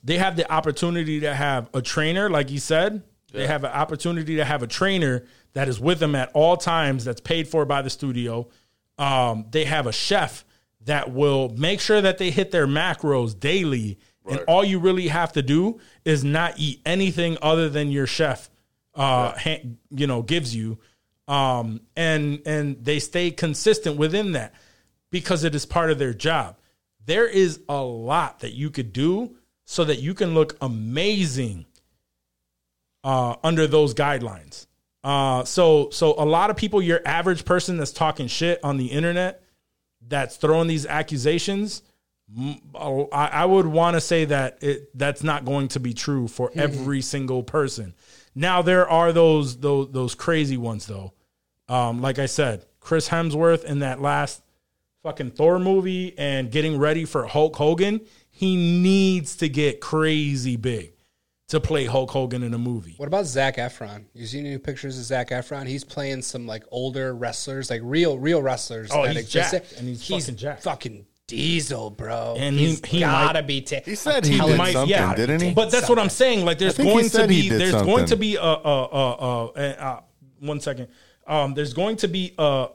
they 0.04 0.18
have 0.18 0.36
the 0.36 0.50
opportunity 0.52 1.20
to 1.20 1.34
have 1.34 1.70
a 1.72 1.80
trainer, 1.80 2.28
like 2.28 2.50
you 2.50 2.60
said. 2.60 3.02
They 3.32 3.46
have 3.46 3.64
an 3.64 3.72
opportunity 3.72 4.36
to 4.36 4.44
have 4.44 4.62
a 4.62 4.66
trainer 4.66 5.24
that 5.52 5.68
is 5.68 5.78
with 5.78 5.98
them 5.98 6.14
at 6.14 6.30
all 6.32 6.56
times, 6.56 7.04
that's 7.04 7.20
paid 7.20 7.48
for 7.48 7.64
by 7.64 7.82
the 7.82 7.90
studio. 7.90 8.48
Um, 8.96 9.46
they 9.50 9.64
have 9.64 9.86
a 9.86 9.92
chef 9.92 10.44
that 10.86 11.12
will 11.12 11.50
make 11.50 11.80
sure 11.80 12.00
that 12.00 12.18
they 12.18 12.30
hit 12.30 12.50
their 12.50 12.66
macros 12.66 13.38
daily. 13.38 13.98
And 14.26 14.40
all 14.40 14.62
you 14.62 14.78
really 14.78 15.08
have 15.08 15.32
to 15.34 15.42
do 15.42 15.80
is 16.04 16.22
not 16.22 16.58
eat 16.58 16.82
anything 16.84 17.38
other 17.40 17.70
than 17.70 17.90
your 17.90 18.06
chef, 18.06 18.50
uh, 18.94 19.32
ha- 19.38 19.64
you 19.90 20.06
know, 20.06 20.20
gives 20.20 20.54
you. 20.54 20.78
Um, 21.26 21.80
and 21.96 22.42
and 22.44 22.84
they 22.84 22.98
stay 22.98 23.30
consistent 23.30 23.96
within 23.96 24.32
that 24.32 24.54
because 25.10 25.44
it 25.44 25.54
is 25.54 25.64
part 25.64 25.90
of 25.90 25.98
their 25.98 26.12
job. 26.12 26.58
There 27.06 27.26
is 27.26 27.60
a 27.70 27.82
lot 27.82 28.40
that 28.40 28.52
you 28.52 28.70
could 28.70 28.92
do 28.92 29.36
so 29.64 29.84
that 29.84 30.00
you 30.00 30.12
can 30.12 30.34
look 30.34 30.56
amazing 30.60 31.64
uh, 33.04 33.36
under 33.42 33.66
those 33.66 33.94
guidelines. 33.94 34.66
Uh, 35.04 35.44
so 35.44 35.90
so 35.90 36.14
a 36.18 36.24
lot 36.24 36.50
of 36.50 36.56
people, 36.56 36.82
your 36.82 37.00
average 37.04 37.44
person 37.44 37.76
that's 37.76 37.92
talking 37.92 38.26
shit 38.26 38.58
on 38.62 38.76
the 38.76 38.86
internet, 38.86 39.42
that's 40.06 40.36
throwing 40.36 40.68
these 40.68 40.86
accusations. 40.86 41.82
I 42.74 43.46
would 43.46 43.66
want 43.66 43.94
to 43.94 44.02
say 44.02 44.26
that 44.26 44.62
it 44.62 44.90
that's 44.96 45.22
not 45.22 45.46
going 45.46 45.68
to 45.68 45.80
be 45.80 45.94
true 45.94 46.28
for 46.28 46.50
every 46.54 47.00
single 47.00 47.42
person. 47.42 47.94
Now 48.34 48.60
there 48.60 48.88
are 48.88 49.12
those 49.12 49.58
those 49.58 49.90
those 49.92 50.14
crazy 50.14 50.58
ones 50.58 50.86
though. 50.86 51.14
Um, 51.68 52.02
like 52.02 52.18
I 52.18 52.26
said, 52.26 52.66
Chris 52.80 53.08
Hemsworth 53.08 53.64
in 53.64 53.78
that 53.78 54.00
last 54.02 54.42
fucking 55.02 55.30
Thor 55.30 55.58
movie 55.58 56.14
and 56.18 56.50
getting 56.50 56.78
ready 56.78 57.04
for 57.04 57.26
Hulk 57.26 57.56
Hogan, 57.56 58.02
he 58.30 58.56
needs 58.56 59.36
to 59.36 59.48
get 59.48 59.80
crazy 59.80 60.56
big 60.56 60.92
to 61.48 61.60
play 61.60 61.84
Hulk 61.86 62.10
Hogan 62.10 62.42
in 62.42 62.52
a 62.54 62.58
movie. 62.58 62.94
What 62.98 63.06
about 63.06 63.26
Zac 63.26 63.56
Efron? 63.56 64.04
You 64.14 64.26
seen 64.26 64.46
any 64.46 64.58
pictures 64.58 64.98
of 64.98 65.04
Zac 65.04 65.30
Efron? 65.30 65.66
He's 65.66 65.84
playing 65.84 66.22
some 66.22 66.46
like 66.46 66.64
older 66.70 67.14
wrestlers, 67.14 67.70
like 67.70 67.80
real, 67.84 68.18
real 68.18 68.42
wrestlers. 68.42 68.90
Oh, 68.92 69.02
that 69.04 69.16
he's 69.16 69.24
exist. 69.24 69.52
jacked, 69.52 69.72
and 69.78 69.88
he's 69.88 70.06
fucking 70.06 70.36
jacked. 70.36 70.62
fucking 70.62 71.06
diesel, 71.26 71.90
bro. 71.90 72.36
And 72.38 72.58
he- 72.58 72.66
he's 72.66 72.84
he 72.86 73.00
gotta 73.00 73.34
might- 73.40 73.46
be. 73.46 73.60
Ta- 73.62 73.80
he 73.84 73.94
said 73.94 74.24
he 74.26 74.36
telling 74.36 74.56
did 74.58 74.66
you, 74.66 74.72
something 74.72 74.90
yeah, 74.90 75.14
didn't 75.14 75.40
he 75.42 75.52
But 75.54 75.70
that's 75.70 75.88
what 75.88 75.98
I'm 75.98 76.10
saying. 76.10 76.44
Like, 76.44 76.58
there's 76.58 76.76
going 76.76 77.08
to 77.08 77.26
be 77.28 77.48
there's 77.48 77.70
something. 77.72 77.86
going 77.94 78.06
to 78.06 78.16
be 78.16 78.36
a, 78.36 78.42
a, 78.42 78.44
a, 78.44 79.14
a, 79.14 79.46
a, 79.56 79.62
a 79.62 80.02
one 80.40 80.60
second. 80.60 80.88
Um, 81.26 81.54
there's 81.54 81.74
going 81.74 81.96
to 81.96 82.08
be 82.08 82.34
a 82.38 82.68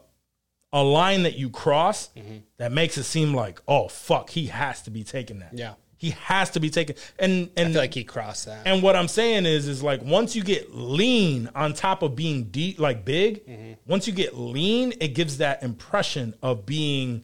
a 0.72 0.82
line 0.82 1.22
that 1.22 1.36
you 1.38 1.50
cross 1.50 2.10
that 2.56 2.72
makes 2.72 2.98
it 2.98 3.04
seem 3.04 3.32
like, 3.34 3.60
oh 3.68 3.86
fuck, 3.86 4.30
he 4.30 4.46
has 4.46 4.82
to 4.82 4.90
be 4.90 5.04
taking 5.04 5.38
that. 5.38 5.50
Yeah. 5.52 5.74
He 5.96 6.10
has 6.10 6.50
to 6.50 6.60
be 6.60 6.70
taken. 6.70 6.96
And 7.18 7.50
and 7.56 7.68
I 7.68 7.72
feel 7.72 7.80
like 7.80 7.94
he 7.94 8.04
crossed 8.04 8.46
that. 8.46 8.66
and 8.66 8.82
what 8.82 8.96
I'm 8.96 9.08
saying 9.08 9.46
is, 9.46 9.68
is 9.68 9.82
like 9.82 10.02
once 10.02 10.34
you 10.36 10.42
get 10.42 10.74
lean 10.74 11.48
on 11.54 11.72
top 11.74 12.02
of 12.02 12.14
being 12.16 12.44
deep, 12.44 12.78
like 12.78 13.04
big, 13.04 13.46
Mm-hmm. 13.46 13.72
once 13.86 14.06
you 14.06 14.12
get 14.12 14.36
lean, 14.36 14.92
it 15.00 15.14
gives 15.14 15.38
that 15.38 15.62
impression 15.62 16.34
of 16.42 16.66
being 16.66 17.22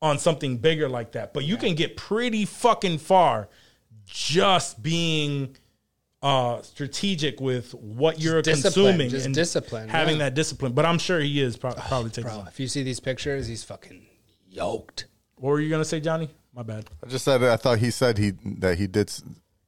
on 0.00 0.18
something 0.18 0.58
bigger 0.58 0.88
like 0.88 1.12
that. 1.12 1.32
But 1.34 1.44
you 1.44 1.56
can 1.56 1.74
get 1.74 1.96
pretty 1.96 2.44
fucking 2.44 2.98
far 2.98 3.48
just 4.06 4.82
being 4.82 5.56
uh 6.20 6.60
strategic 6.62 7.40
with 7.40 7.72
what 7.74 8.18
you're 8.20 8.42
consuming 8.42 9.08
just 9.08 9.26
and 9.26 9.34
discipline, 9.34 9.88
having 9.88 10.16
yeah. 10.18 10.24
that 10.24 10.34
discipline. 10.34 10.72
But 10.72 10.84
I'm 10.84 10.98
sure 10.98 11.20
he 11.20 11.40
is 11.40 11.56
pro- 11.56 11.72
probably 11.72 12.10
taking. 12.10 12.30
Bro, 12.30 12.44
if 12.48 12.58
you 12.58 12.66
see 12.66 12.82
these 12.82 12.98
pictures, 13.00 13.46
he's 13.46 13.62
fucking 13.64 14.04
yoked. 14.48 15.06
What 15.36 15.50
were 15.50 15.60
you 15.60 15.70
gonna 15.70 15.84
say, 15.84 16.00
Johnny? 16.00 16.28
My 16.58 16.64
bad. 16.64 16.90
I 17.04 17.06
just 17.06 17.24
said 17.24 17.40
I 17.44 17.54
thought 17.56 17.78
he 17.78 17.92
said 17.92 18.18
he 18.18 18.32
that 18.58 18.78
he 18.78 18.88
did 18.88 19.12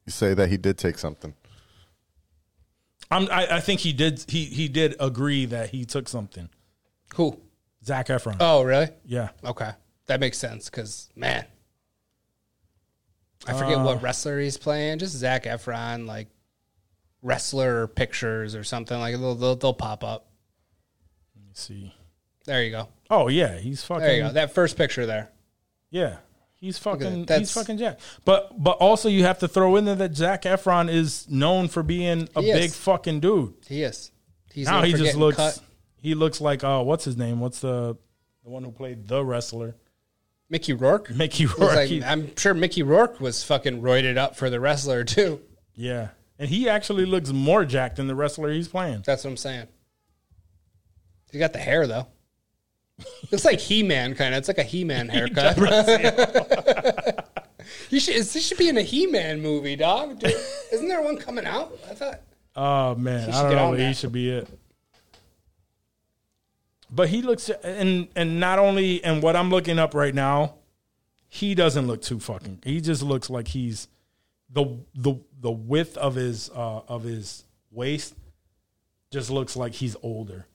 say 0.09 0.33
that 0.33 0.49
he 0.49 0.57
did 0.57 0.77
take 0.77 0.97
something. 0.97 1.33
I'm, 3.09 3.29
I, 3.31 3.47
I 3.47 3.59
think 3.61 3.79
he 3.79 3.93
did. 3.93 4.25
He 4.27 4.43
he 4.43 4.67
did 4.67 4.97
agree 4.99 5.45
that 5.45 5.69
he 5.69 5.85
took 5.85 6.09
something. 6.09 6.49
Who? 7.15 7.39
Zac 7.85 8.07
Efron. 8.07 8.35
Oh, 8.41 8.63
really? 8.63 8.89
yeah. 9.05 9.29
Okay, 9.41 9.71
that 10.07 10.19
makes 10.19 10.37
sense. 10.37 10.69
Because 10.69 11.09
man, 11.15 11.45
I 13.47 13.53
forget 13.53 13.77
Uh. 13.77 13.83
what 13.85 14.01
wrestler 14.01 14.41
he's 14.41 14.57
playing. 14.57 14.99
Just 14.99 15.15
Zac 15.15 15.45
Efron, 15.45 16.05
like 16.07 16.27
wrestler 17.21 17.87
pictures 17.87 18.53
or 18.53 18.65
something 18.65 18.99
like 18.99 19.15
they'll 19.15 19.35
they'll, 19.35 19.55
they'll 19.55 19.73
pop 19.73 20.03
up. 20.03 20.27
Let 21.37 21.45
me 21.45 21.51
see. 21.53 21.95
There 22.43 22.61
you 22.61 22.71
go. 22.71 22.89
Oh 23.09 23.29
yeah, 23.29 23.57
he's 23.59 23.81
fucking. 23.81 24.03
There 24.03 24.15
you 24.17 24.23
go. 24.23 24.31
That 24.33 24.53
first 24.53 24.75
picture 24.75 25.05
there. 25.05 25.31
Yeah, 25.89 26.17
he's 26.61 26.77
fucking. 26.77 27.25
that. 27.25 27.39
He's 27.39 27.51
fucking 27.51 27.77
Jack. 27.77 27.99
But 28.23 28.61
but 28.63 28.77
also 28.77 29.09
you 29.09 29.23
have 29.23 29.39
to 29.39 29.49
throw 29.49 29.75
in 29.75 29.83
there 29.83 29.95
that 29.95 30.15
Zac 30.15 30.43
Efron 30.43 30.89
is 30.89 31.29
known 31.29 31.67
for 31.67 31.83
being 31.83 32.29
a 32.37 32.41
He 32.41 32.51
is. 32.51 32.59
big 32.59 32.71
fucking 32.71 33.19
dude. 33.19 33.55
He 33.67 33.83
is. 33.83 34.11
He's 34.53 34.67
now 34.67 34.81
he 34.83 34.93
just 34.93 35.17
looks. 35.17 35.35
cut. 35.37 35.59
He 35.97 36.15
looks 36.15 36.39
like 36.39 36.63
uh, 36.63 36.81
what's 36.83 37.03
his 37.03 37.17
name? 37.17 37.39
What's 37.41 37.59
the 37.59 37.97
the 38.43 38.49
one 38.49 38.63
who 38.63 38.71
played 38.71 39.07
the 39.09 39.23
wrestler? 39.25 39.75
Mickey 40.49 40.73
Rourke. 40.73 41.09
Mickey 41.11 41.45
Rourke. 41.45 41.75
like- 41.75 41.89
He- 41.89 42.03
I'm 42.03 42.35
sure 42.35 42.53
Mickey 42.53 42.83
Rourke 42.83 43.19
was 43.21 43.43
fucking 43.43 43.81
roided 43.81 44.17
up 44.17 44.35
for 44.35 44.49
the 44.49 44.59
wrestler 44.59 45.03
too. 45.03 45.41
yeah, 45.75 46.09
and 46.39 46.49
he 46.49 46.67
actually 46.67 47.05
looks 47.05 47.31
more 47.31 47.63
jacked 47.65 47.95
than 47.97 48.07
the 48.07 48.15
wrestler 48.15 48.51
he's 48.51 48.67
playing. 48.67 49.03
That's 49.05 49.23
what 49.23 49.29
I'm 49.31 49.37
saying. 49.37 49.67
He 51.31 51.39
got 51.39 51.53
the 51.53 51.59
hair 51.59 51.87
though. 51.87 52.07
Looks 53.31 53.45
like 53.45 53.59
He 53.59 53.83
Man 53.83 54.15
kind 54.15 54.33
of. 54.33 54.39
It's 54.39 54.47
like 54.47 54.57
a 54.57 54.63
He 54.71 54.83
Man 54.83 55.09
haircut. 55.09 55.57
you 57.89 57.99
should. 57.99 58.15
This 58.15 58.47
should 58.47 58.57
be 58.57 58.69
in 58.69 58.77
a 58.77 58.81
He 58.81 59.07
Man 59.07 59.41
movie, 59.41 59.75
dog. 59.75 60.19
Dude, 60.19 60.33
isn't 60.71 60.87
there 60.87 61.01
one 61.01 61.17
coming 61.17 61.45
out? 61.45 61.77
I 61.89 61.93
thought. 61.93 62.21
Oh 62.55 62.95
man, 62.95 63.31
I 63.31 63.49
don't 63.49 63.77
know. 63.77 63.87
He 63.87 63.93
should 63.93 64.11
be 64.11 64.29
it. 64.29 64.47
But 66.93 67.07
he 67.07 67.21
looks, 67.21 67.49
and 67.49 68.09
and 68.15 68.39
not 68.39 68.59
only, 68.59 69.01
and 69.03 69.23
what 69.23 69.35
I'm 69.37 69.49
looking 69.49 69.79
up 69.79 69.93
right 69.93 70.13
now, 70.13 70.55
he 71.29 71.55
doesn't 71.55 71.87
look 71.87 72.01
too 72.01 72.19
fucking. 72.19 72.59
He 72.65 72.81
just 72.81 73.01
looks 73.01 73.29
like 73.29 73.47
he's 73.47 73.87
the 74.49 74.65
the 74.93 75.15
the 75.39 75.51
width 75.51 75.95
of 75.97 76.15
his 76.15 76.49
uh 76.49 76.81
of 76.89 77.03
his 77.03 77.45
waist 77.71 78.15
just 79.11 79.29
looks 79.29 79.55
like 79.55 79.73
he's 79.73 79.95
older, 80.03 80.45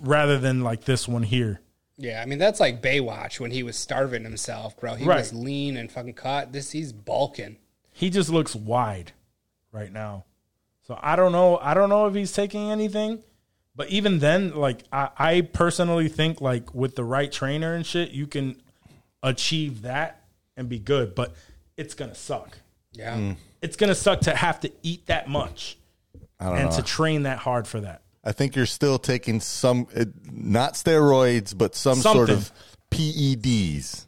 rather 0.00 0.38
than 0.38 0.62
like 0.62 0.84
this 0.84 1.08
one 1.08 1.22
here. 1.22 1.60
Yeah, 1.98 2.22
I 2.22 2.26
mean 2.26 2.38
that's 2.38 2.60
like 2.60 2.80
Baywatch 2.80 3.40
when 3.40 3.50
he 3.50 3.62
was 3.64 3.76
starving 3.76 4.22
himself, 4.24 4.76
bro. 4.78 4.94
He 4.94 5.04
Right. 5.04 5.18
was 5.18 5.34
lean 5.34 5.76
and 5.76 5.90
fucking 5.90 6.14
cut. 6.14 6.52
This 6.52 6.70
he's 6.70 6.92
bulking. 6.92 7.56
He 7.92 8.08
just 8.08 8.30
looks 8.30 8.54
wide 8.54 9.12
right 9.72 9.92
now. 9.92 10.24
So 10.86 10.98
I 11.02 11.16
don't 11.16 11.32
know. 11.32 11.58
I 11.58 11.74
don't 11.74 11.88
know 11.88 12.06
if 12.06 12.14
he's 12.14 12.32
taking 12.32 12.70
anything. 12.70 13.22
But 13.74 13.90
even 13.90 14.20
then, 14.20 14.54
like 14.54 14.84
I, 14.92 15.08
I 15.18 15.40
personally 15.42 16.08
think 16.08 16.40
like 16.40 16.74
with 16.74 16.94
the 16.96 17.04
right 17.04 17.30
trainer 17.30 17.74
and 17.74 17.84
shit, 17.84 18.10
you 18.10 18.26
can 18.26 18.60
achieve 19.22 19.82
that 19.82 20.22
and 20.56 20.68
be 20.68 20.78
good. 20.78 21.14
But 21.14 21.34
it's 21.76 21.94
gonna 21.94 22.14
suck. 22.14 22.58
Yeah. 22.92 23.16
Mm. 23.16 23.36
It's 23.60 23.76
gonna 23.76 23.94
suck 23.94 24.20
to 24.22 24.34
have 24.34 24.60
to 24.60 24.72
eat 24.82 25.06
that 25.06 25.28
much 25.28 25.78
I 26.40 26.44
don't 26.46 26.58
and 26.58 26.70
know. 26.70 26.76
to 26.76 26.82
train 26.82 27.24
that 27.24 27.38
hard 27.38 27.66
for 27.66 27.80
that. 27.80 28.02
I 28.28 28.32
think 28.32 28.54
you're 28.54 28.66
still 28.66 28.98
taking 28.98 29.40
some, 29.40 29.86
uh, 29.96 30.04
not 30.30 30.74
steroids, 30.74 31.56
but 31.56 31.74
some 31.74 31.96
sort 31.96 32.28
of 32.28 32.52
PEDs, 32.90 34.04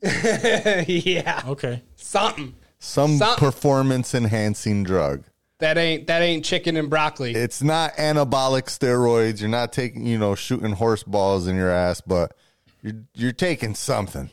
yeah. 0.86 1.42
Okay. 1.46 1.82
Something. 1.96 2.54
some 2.78 3.16
Some- 3.16 3.36
performance 3.36 4.14
enhancing 4.14 4.84
drug. 4.84 5.24
That 5.58 5.76
ain't 5.78 6.06
that 6.08 6.20
ain't 6.20 6.44
chicken 6.44 6.76
and 6.76 6.90
broccoli. 6.90 7.34
It's 7.34 7.62
not 7.62 7.94
anabolic 7.94 8.64
steroids. 8.64 9.40
You're 9.40 9.48
not 9.48 9.72
taking, 9.72 10.04
you 10.06 10.18
know, 10.18 10.34
shooting 10.34 10.72
horse 10.72 11.02
balls 11.04 11.46
in 11.46 11.56
your 11.56 11.70
ass, 11.70 12.00
but 12.00 12.36
you're 12.82 13.02
you're 13.14 13.32
taking 13.32 13.74
something. 13.74 14.30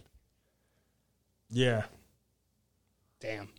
Yeah. 1.49 1.83
Damn. 3.19 3.49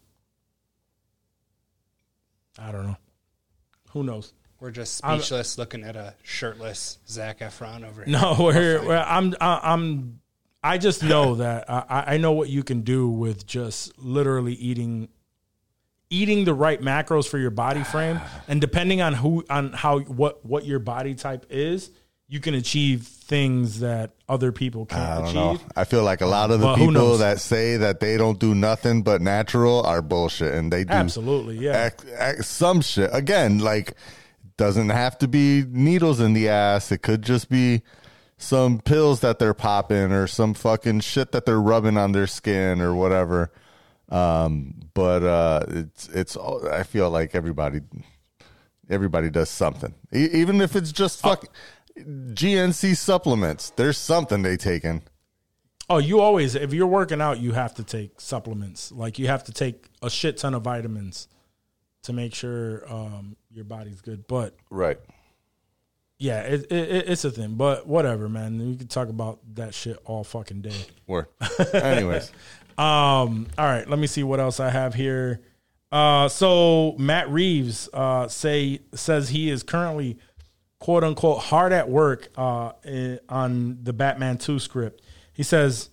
I 2.58 2.72
don't 2.72 2.86
know. 2.86 2.96
Who 3.90 4.02
knows? 4.02 4.32
We're 4.62 4.70
just 4.70 5.04
I'm- 5.04 5.18
speechless 5.18 5.58
looking 5.58 5.82
at 5.82 5.96
a 5.96 6.14
shirtless 6.22 6.98
Zac 7.08 7.40
Efron 7.40 7.84
over 7.84 8.04
here. 8.04 8.12
No, 8.12 8.36
we're, 8.38 8.80
we're 8.86 8.96
I'm 8.96 9.34
I- 9.40 9.60
I'm 9.64 10.20
I 10.62 10.78
just 10.78 11.02
know 11.02 11.34
that 11.34 11.68
I, 11.68 12.14
I 12.14 12.16
know 12.18 12.30
what 12.30 12.48
you 12.48 12.62
can 12.62 12.82
do 12.82 13.08
with 13.08 13.44
just 13.44 13.98
literally 13.98 14.54
eating 14.54 15.08
eating 16.10 16.44
the 16.44 16.54
right 16.54 16.80
macros 16.80 17.26
for 17.26 17.38
your 17.38 17.50
body 17.50 17.82
frame 17.82 18.20
and 18.48 18.60
depending 18.60 19.02
on 19.02 19.14
who 19.14 19.44
on 19.50 19.72
how 19.72 19.98
what 19.98 20.46
what 20.46 20.64
your 20.64 20.78
body 20.78 21.16
type 21.16 21.44
is 21.50 21.90
you 22.28 22.38
can 22.38 22.54
achieve 22.54 23.02
things 23.02 23.80
that 23.80 24.12
other 24.28 24.52
people 24.52 24.86
can't 24.86 25.18
don't 25.18 25.24
achieve 25.24 25.34
know. 25.34 25.72
I 25.74 25.82
feel 25.82 26.04
like 26.04 26.20
a 26.20 26.26
lot 26.26 26.52
of 26.52 26.60
the 26.60 26.66
Well, 26.66 26.76
people 26.76 27.16
that 27.18 27.40
say 27.40 27.78
that 27.78 27.98
they 27.98 28.16
don't 28.16 28.38
do 28.38 28.54
nothing 28.54 29.02
but 29.02 29.20
natural 29.20 29.82
are 29.84 30.00
bullshit, 30.00 30.54
and 30.54 30.72
they 30.72 30.84
do 30.84 30.92
absolutely 30.92 31.58
yeah 31.58 31.88
ac- 31.88 32.08
ac- 32.16 32.42
some 32.44 32.80
shit. 32.80 33.10
Again, 33.12 33.58
like 33.58 33.94
doesn't 34.56 34.90
have 34.90 35.18
to 35.18 35.28
be 35.28 35.64
needles 35.68 36.20
in 36.20 36.32
the 36.32 36.48
ass. 36.48 36.92
It 36.92 36.98
could 37.02 37.22
just 37.22 37.48
be 37.48 37.82
some 38.36 38.80
pills 38.80 39.20
that 39.20 39.38
they're 39.38 39.54
popping 39.54 40.12
or 40.12 40.26
some 40.26 40.54
fucking 40.54 41.00
shit 41.00 41.32
that 41.32 41.46
they're 41.46 41.60
rubbing 41.60 41.96
on 41.96 42.12
their 42.12 42.26
skin 42.26 42.80
or 42.80 42.94
whatever. 42.94 43.52
Um, 44.08 44.74
but 44.94 45.22
uh, 45.22 45.64
it's 45.68 46.08
it's. 46.08 46.36
all- 46.36 46.68
I 46.68 46.82
feel 46.82 47.08
like 47.10 47.34
everybody 47.34 47.80
everybody 48.90 49.30
does 49.30 49.48
something, 49.48 49.94
E- 50.12 50.28
even 50.32 50.60
if 50.60 50.76
it's 50.76 50.92
just 50.92 51.20
fuck 51.22 51.46
GNC 51.96 52.96
supplements. 52.96 53.70
There's 53.70 53.96
something 53.98 54.42
they 54.42 54.56
taking. 54.56 55.02
oh 55.88 55.98
you 55.98 56.20
always 56.20 56.54
if 56.54 56.72
you're 56.74 56.86
working 56.86 57.20
out 57.20 57.40
you 57.40 57.52
have 57.52 57.74
to 57.74 57.82
take 57.84 58.20
supplements 58.20 58.92
like 58.92 59.18
you 59.18 59.26
have 59.28 59.44
to 59.44 59.52
take 59.52 59.88
a 60.02 60.08
shit 60.10 60.36
ton 60.38 60.54
of 60.54 60.62
vitamins 60.62 61.26
to 62.02 62.12
make 62.12 62.34
sure 62.34 62.84
um, 62.92 63.36
your 63.50 63.64
body's 63.64 64.00
good 64.00 64.26
but 64.26 64.56
Right. 64.70 64.98
Yeah, 66.18 66.42
it, 66.42 66.70
it, 66.70 67.08
it's 67.08 67.24
a 67.24 67.32
thing, 67.32 67.54
but 67.56 67.84
whatever, 67.84 68.28
man. 68.28 68.56
We 68.58 68.76
could 68.76 68.90
talk 68.90 69.08
about 69.08 69.40
that 69.54 69.74
shit 69.74 69.98
all 70.04 70.22
fucking 70.22 70.60
day. 70.60 70.86
Word. 71.08 71.26
Anyways, 71.74 72.30
Um, 72.78 73.48
all 73.58 73.66
right, 73.66 73.88
let 73.88 73.98
me 73.98 74.06
see 74.06 74.22
what 74.22 74.40
else 74.40 74.58
I 74.58 74.70
have 74.70 74.94
here. 74.94 75.40
Uh, 75.90 76.28
so 76.28 76.94
Matt 76.98 77.28
Reeves 77.28 77.88
uh, 77.92 78.28
say 78.28 78.80
says 78.94 79.28
he 79.28 79.50
is 79.50 79.62
currently 79.62 80.18
quote 80.78 81.04
unquote 81.04 81.40
hard 81.42 81.72
at 81.72 81.88
work 81.90 82.30
uh, 82.36 82.72
on 83.28 83.78
the 83.82 83.92
Batman 83.92 84.38
Two 84.38 84.58
script. 84.58 85.02
He 85.34 85.42
says 85.42 85.90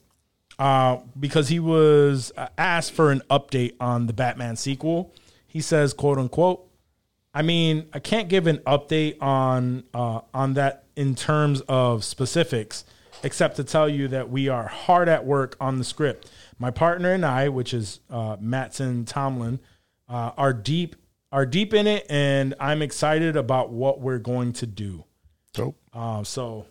uh, 0.57 0.99
because 1.19 1.49
he 1.49 1.59
was 1.59 2.31
uh, 2.37 2.47
asked 2.57 2.93
for 2.93 3.11
an 3.11 3.21
update 3.29 3.73
on 3.79 4.07
the 4.07 4.13
Batman 4.13 4.55
sequel. 4.55 5.13
He 5.49 5.59
says 5.59 5.93
quote 5.93 6.17
unquote 6.17 6.69
I 7.33 7.41
mean, 7.41 7.87
I 7.93 7.99
can't 7.99 8.27
give 8.27 8.47
an 8.47 8.57
update 8.59 9.21
on 9.21 9.83
uh, 9.93 10.21
on 10.33 10.55
that 10.55 10.85
in 10.95 11.15
terms 11.15 11.61
of 11.61 12.03
specifics, 12.03 12.85
except 13.23 13.57
to 13.57 13.63
tell 13.63 13.87
you 13.87 14.07
that 14.09 14.29
we 14.29 14.49
are 14.49 14.67
hard 14.67 15.07
at 15.07 15.25
work 15.25 15.55
on 15.61 15.77
the 15.77 15.83
script. 15.83 16.29
My 16.57 16.71
partner 16.71 17.11
and 17.11 17.25
I, 17.25 17.49
which 17.49 17.73
is 17.73 17.99
uh, 18.09 18.37
Mattson 18.37 19.05
Tomlin, 19.05 19.59
uh, 20.07 20.31
are 20.37 20.53
deep 20.53 20.95
are 21.31 21.45
deep 21.45 21.73
in 21.73 21.85
it, 21.85 22.07
and 22.09 22.55
I'm 22.59 22.81
excited 22.81 23.35
about 23.35 23.69
what 23.69 24.01
we're 24.01 24.19
going 24.19 24.53
to 24.53 24.65
do. 24.65 25.03
dope. 25.53 25.77
Uh, 25.93 26.23
so, 26.23 26.65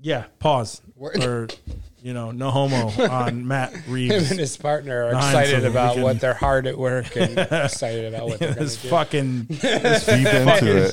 yeah, 0.00 0.26
pause 0.38 0.80
Word. 0.94 1.24
or 1.24 1.48
you 2.04 2.12
know, 2.12 2.30
no 2.32 2.50
homo 2.50 2.88
on 3.10 3.46
Matt 3.48 3.72
Reeves. 3.88 4.14
Him 4.14 4.24
and 4.32 4.38
his 4.38 4.58
partner 4.58 5.04
are 5.04 5.14
excited 5.14 5.64
about 5.64 5.96
what 5.96 6.20
they're 6.20 6.34
hard 6.34 6.66
at 6.66 6.76
work 6.76 7.16
and 7.16 7.38
excited 7.50 8.12
about 8.12 8.26
what 8.28 8.38
they're 8.40 8.54
going 8.54 8.68
to 8.68 8.76
do. 8.82 8.88
fucking 8.90 9.42
Deep 9.44 9.64
into 9.64 10.92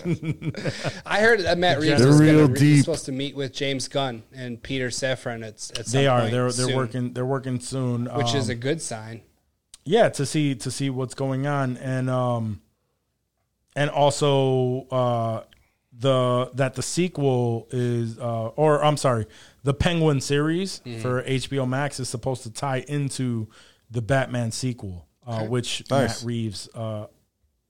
it. 0.56 1.02
I 1.06 1.20
heard 1.20 1.42
that 1.42 1.58
Matt 1.58 1.80
Reeves 1.82 2.04
was, 2.06 2.18
gonna, 2.18 2.32
real 2.32 2.48
was 2.48 2.60
deep. 2.60 2.80
supposed 2.86 3.06
to 3.08 3.12
meet 3.12 3.36
with 3.36 3.52
James 3.52 3.90
Gunn 3.90 4.24
and 4.34 4.64
Peter 4.64 4.88
Safran 4.88 5.42
at, 5.46 5.56
at 5.78 5.86
some 5.86 6.00
they 6.02 6.08
are 6.08 6.22
they're 6.30 6.44
they're 6.44 6.52
soon, 6.68 6.76
working 6.78 7.14
they're 7.14 7.26
working 7.26 7.60
soon, 7.60 8.06
which 8.16 8.34
is 8.34 8.46
Um, 8.50 8.52
a 8.52 8.56
good 8.56 8.82
sign. 8.82 9.22
yeah 9.84 10.08
to 10.08 10.26
see 10.26 10.56
to 10.56 10.72
see 10.72 10.90
what's 10.90 11.14
going 11.14 11.46
on 11.46 11.76
and 11.78 12.10
um 12.10 12.62
and 13.76 13.90
also 13.90 14.88
uh 14.92 15.44
the 15.94 16.50
that 16.54 16.76
the 16.76 16.82
sequel 16.82 17.68
is 17.72 18.18
uh 18.18 18.48
or 18.56 18.84
I'm 18.84 18.98
sorry 18.98 19.26
the 19.64 19.74
Penguin 19.74 20.22
series 20.22 20.82
Mm-hmm. 20.86 21.02
for 21.02 21.22
HBO 21.24 21.68
Max 21.68 22.00
is 22.00 22.08
supposed 22.08 22.44
to 22.44 22.50
tie 22.52 22.86
into 22.88 23.48
the 23.90 24.02
Batman 24.02 24.52
sequel 24.52 25.08
uh 25.28 25.44
which 25.46 25.84
Nice. 25.90 26.22
Matt 26.22 26.28
Reeves 26.28 26.70
uh 26.74 27.08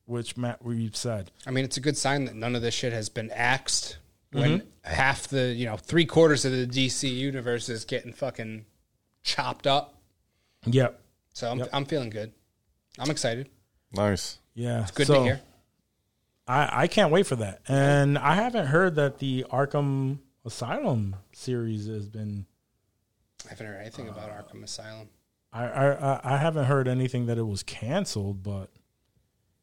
which 0.05 0.37
Matt 0.37 0.59
Reeves 0.61 0.99
said 0.99 1.31
I 1.47 1.51
mean, 1.51 1.65
it's 1.65 1.77
a 1.77 1.81
good 1.81 1.97
sign 1.97 2.25
that 2.25 2.35
none 2.35 2.55
of 2.55 2.61
this 2.61 2.73
shit 2.75 2.93
has 2.93 3.09
been 3.09 3.31
axed 3.31 3.97
when 4.31 4.59
Mm-hmm. 4.59 4.93
half 4.93 5.27
the, 5.27 5.53
you 5.53 5.65
know, 5.65 5.77
three 5.77 6.05
quarters 6.05 6.45
of 6.45 6.51
the 6.51 6.65
DC 6.67 7.09
universe 7.11 7.69
is 7.69 7.85
getting 7.85 8.13
fucking 8.13 8.65
chopped 9.23 9.65
up. 9.67 9.95
yep 10.65 11.01
So 11.33 11.49
I'm, 11.49 11.63
I'm 11.73 11.85
feeling 11.85 12.09
good. 12.11 12.31
I'm 12.99 13.09
excited. 13.09 13.49
Nice. 13.93 14.37
yeah 14.53 14.83
It's 14.83 14.91
Good 14.91 15.07
so 15.07 15.13
to 15.15 15.23
hear. 15.23 15.41
I 16.47 16.83
I 16.83 16.87
can't 16.87 17.11
wait 17.11 17.27
for 17.27 17.35
that 17.37 17.61
and 17.67 18.17
I 18.17 18.35
haven't 18.35 18.67
heard 18.67 18.95
that 18.95 19.19
the 19.19 19.45
Arkham 19.51 20.19
Asylum 20.45 21.15
series 21.33 21.87
has 21.87 22.09
been 22.09 22.45
I 23.45 23.49
haven't 23.49 23.67
heard 23.67 23.81
anything 23.81 24.07
about 24.09 24.29
Arkham 24.29 24.63
Asylum. 24.63 25.09
I, 25.53 25.65
I 25.65 25.91
I- 26.15 26.35
I 26.35 26.37
haven't 26.37 26.65
heard 26.65 26.87
anything 26.87 27.25
that 27.27 27.37
it 27.37 27.43
was 27.47 27.63
canceled, 27.63 28.41
but 28.43 28.69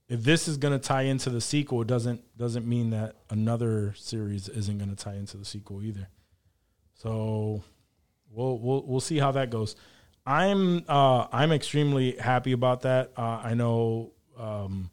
if 0.09 0.23
this 0.23 0.49
is 0.49 0.57
going 0.57 0.73
to 0.79 0.85
tie 0.85 1.03
into 1.03 1.29
the 1.31 1.41
sequel, 1.41 1.83
it 1.83 1.87
doesn't 1.89 2.23
doesn't 2.37 2.67
mean 2.67 2.91
that 2.91 3.17
another 3.31 3.95
series 3.97 4.49
isn't 4.49 4.79
going 4.79 4.91
to 4.91 4.97
tie 4.97 5.15
into 5.17 5.37
the 5.37 5.45
sequel 5.45 5.83
either. 5.83 6.09
So 6.95 7.63
we'll 8.31 8.59
we'll 8.59 8.83
we'll 8.87 9.01
see 9.01 9.19
how 9.19 9.33
that 9.33 9.51
goes. 9.51 9.77
I'm 10.27 10.85
uh, 10.89 11.27
I'm 11.33 11.53
extremely 11.53 12.13
happy 12.17 12.53
about 12.53 12.83
that. 12.83 13.13
Uh, 13.17 13.41
I 13.43 13.55
know 13.55 14.13
um, 14.39 14.91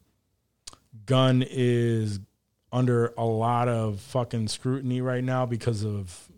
Gunn 1.06 1.46
is 1.48 2.20
under 2.72 3.14
a 3.18 3.24
lot 3.24 3.68
of 3.68 4.02
fucking 4.02 4.48
scrutiny 4.48 5.02
right 5.02 5.24
now 5.24 5.46
because 5.46 5.84
of 5.84 6.30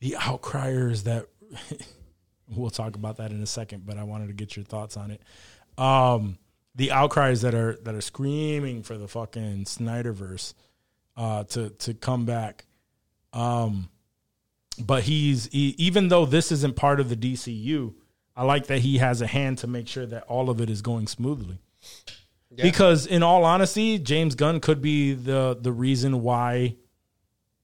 the 0.00 0.16
outcriers 0.18 1.04
that 1.04 1.26
we'll 2.48 2.70
talk 2.70 2.96
about 2.96 3.18
that 3.18 3.30
in 3.30 3.42
a 3.42 3.46
second, 3.46 3.86
but 3.86 3.98
I 3.98 4.04
wanted 4.04 4.28
to 4.28 4.32
get 4.32 4.56
your 4.56 4.64
thoughts 4.64 4.96
on 4.96 5.10
it. 5.10 5.22
Um, 5.78 6.38
the 6.74 6.90
outcries 6.92 7.42
that 7.42 7.54
are 7.54 7.76
that 7.82 7.94
are 7.94 8.00
screaming 8.00 8.82
for 8.82 8.96
the 8.96 9.08
fucking 9.08 9.64
Snyderverse 9.64 10.54
uh, 11.16 11.44
to 11.44 11.70
to 11.70 11.94
come 11.94 12.24
back. 12.24 12.66
Um, 13.32 13.88
but 14.78 15.02
he's 15.02 15.46
he, 15.52 15.74
even 15.78 16.08
though 16.08 16.24
this 16.26 16.50
isn't 16.50 16.76
part 16.76 17.00
of 17.00 17.08
the 17.08 17.16
DCU, 17.16 17.94
I 18.34 18.44
like 18.44 18.66
that 18.68 18.80
he 18.80 18.98
has 18.98 19.20
a 19.20 19.26
hand 19.26 19.58
to 19.58 19.66
make 19.66 19.88
sure 19.88 20.06
that 20.06 20.24
all 20.24 20.48
of 20.50 20.60
it 20.60 20.70
is 20.70 20.82
going 20.82 21.06
smoothly. 21.06 21.58
Because 22.56 23.06
in 23.06 23.22
all 23.22 23.44
honesty, 23.44 23.98
James 23.98 24.34
Gunn 24.34 24.60
could 24.60 24.82
be 24.82 25.14
the 25.14 25.56
the 25.60 25.72
reason 25.72 26.22
why 26.22 26.76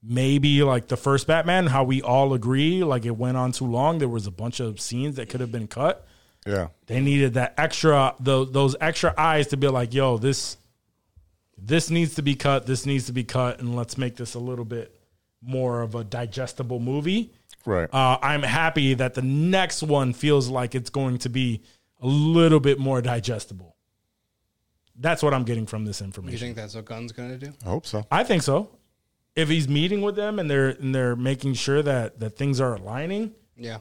maybe 0.02 0.62
like 0.62 0.89
the 0.89 0.97
first 0.97 1.27
Batman, 1.27 1.66
how 1.66 1.85
we 1.85 2.01
all 2.01 2.32
agree, 2.32 2.85
like 2.85 3.05
it 3.05 3.16
went 3.16 3.36
on 3.36 3.52
too 3.52 3.66
long. 3.66 3.98
There 3.98 4.09
was 4.09 4.27
a 4.27 4.31
bunch 4.31 4.60
of 4.60 4.81
scenes 4.81 5.16
that 5.16 5.28
could 5.28 5.40
have 5.40 5.52
been 5.52 5.66
cut. 5.66 6.06
Yeah. 6.47 6.69
They 6.86 7.01
needed 7.01 7.35
that 7.35 7.55
extra 7.59 8.15
those 8.20 8.52
those 8.52 8.77
extra 8.81 9.12
eyes 9.19 9.48
to 9.48 9.56
be 9.56 9.69
like, 9.69 9.93
yo, 9.93 10.16
this 10.16 10.56
this 11.60 11.90
needs 11.90 12.15
to 12.15 12.23
be 12.23 12.35
cut, 12.35 12.66
this 12.66 12.86
needs 12.86 13.06
to 13.06 13.12
be 13.12 13.24
cut, 13.24 13.59
and 13.60 13.77
let's 13.77 13.98
make 13.98 14.16
this 14.16 14.35
a 14.35 14.39
little 14.39 14.65
bit 14.65 14.94
more 15.43 15.82
of 15.82 15.94
a 15.94 16.05
digestible 16.05 16.81
movie. 16.81 17.32
Right. 17.66 17.93
Uh, 17.93 18.19
I'm 18.23 18.43
happy 18.43 18.94
that 18.94 19.15
the 19.15 19.23
next 19.23 19.82
one 19.82 20.12
feels 20.12 20.48
like 20.48 20.74
it's 20.74 20.90
going 20.90 21.19
to 21.19 21.28
be 21.28 21.62
a 22.01 22.06
little 22.06 22.60
bit 22.60 22.78
more 22.78 23.02
digestible. 23.02 23.77
That's 25.01 25.23
what 25.23 25.33
I'm 25.35 25.45
getting 25.45 25.66
from 25.66 25.85
this 25.85 26.01
information. 26.03 26.33
You 26.33 26.39
think 26.39 26.57
that's 26.57 26.75
what 26.75 26.85
Gunn's 26.85 27.12
going 27.12 27.31
to 27.31 27.39
do? 27.47 27.53
I 27.65 27.69
hope 27.69 27.87
so. 27.87 28.05
I 28.11 28.25
think 28.25 28.43
so. 28.43 28.70
If 29.37 29.49
he's 29.49 29.69
meeting 29.69 30.03
with 30.03 30.16
them 30.16 30.39
and 30.39 30.51
they're 30.51 30.70
and 30.70 30.93
they're 30.95 31.15
making 31.16 31.55
sure 31.55 31.83
that 31.83 32.19
that 32.20 32.37
things 32.37 32.61
are 32.61 32.75
aligning 32.75 33.35
Yeah. 33.57 33.79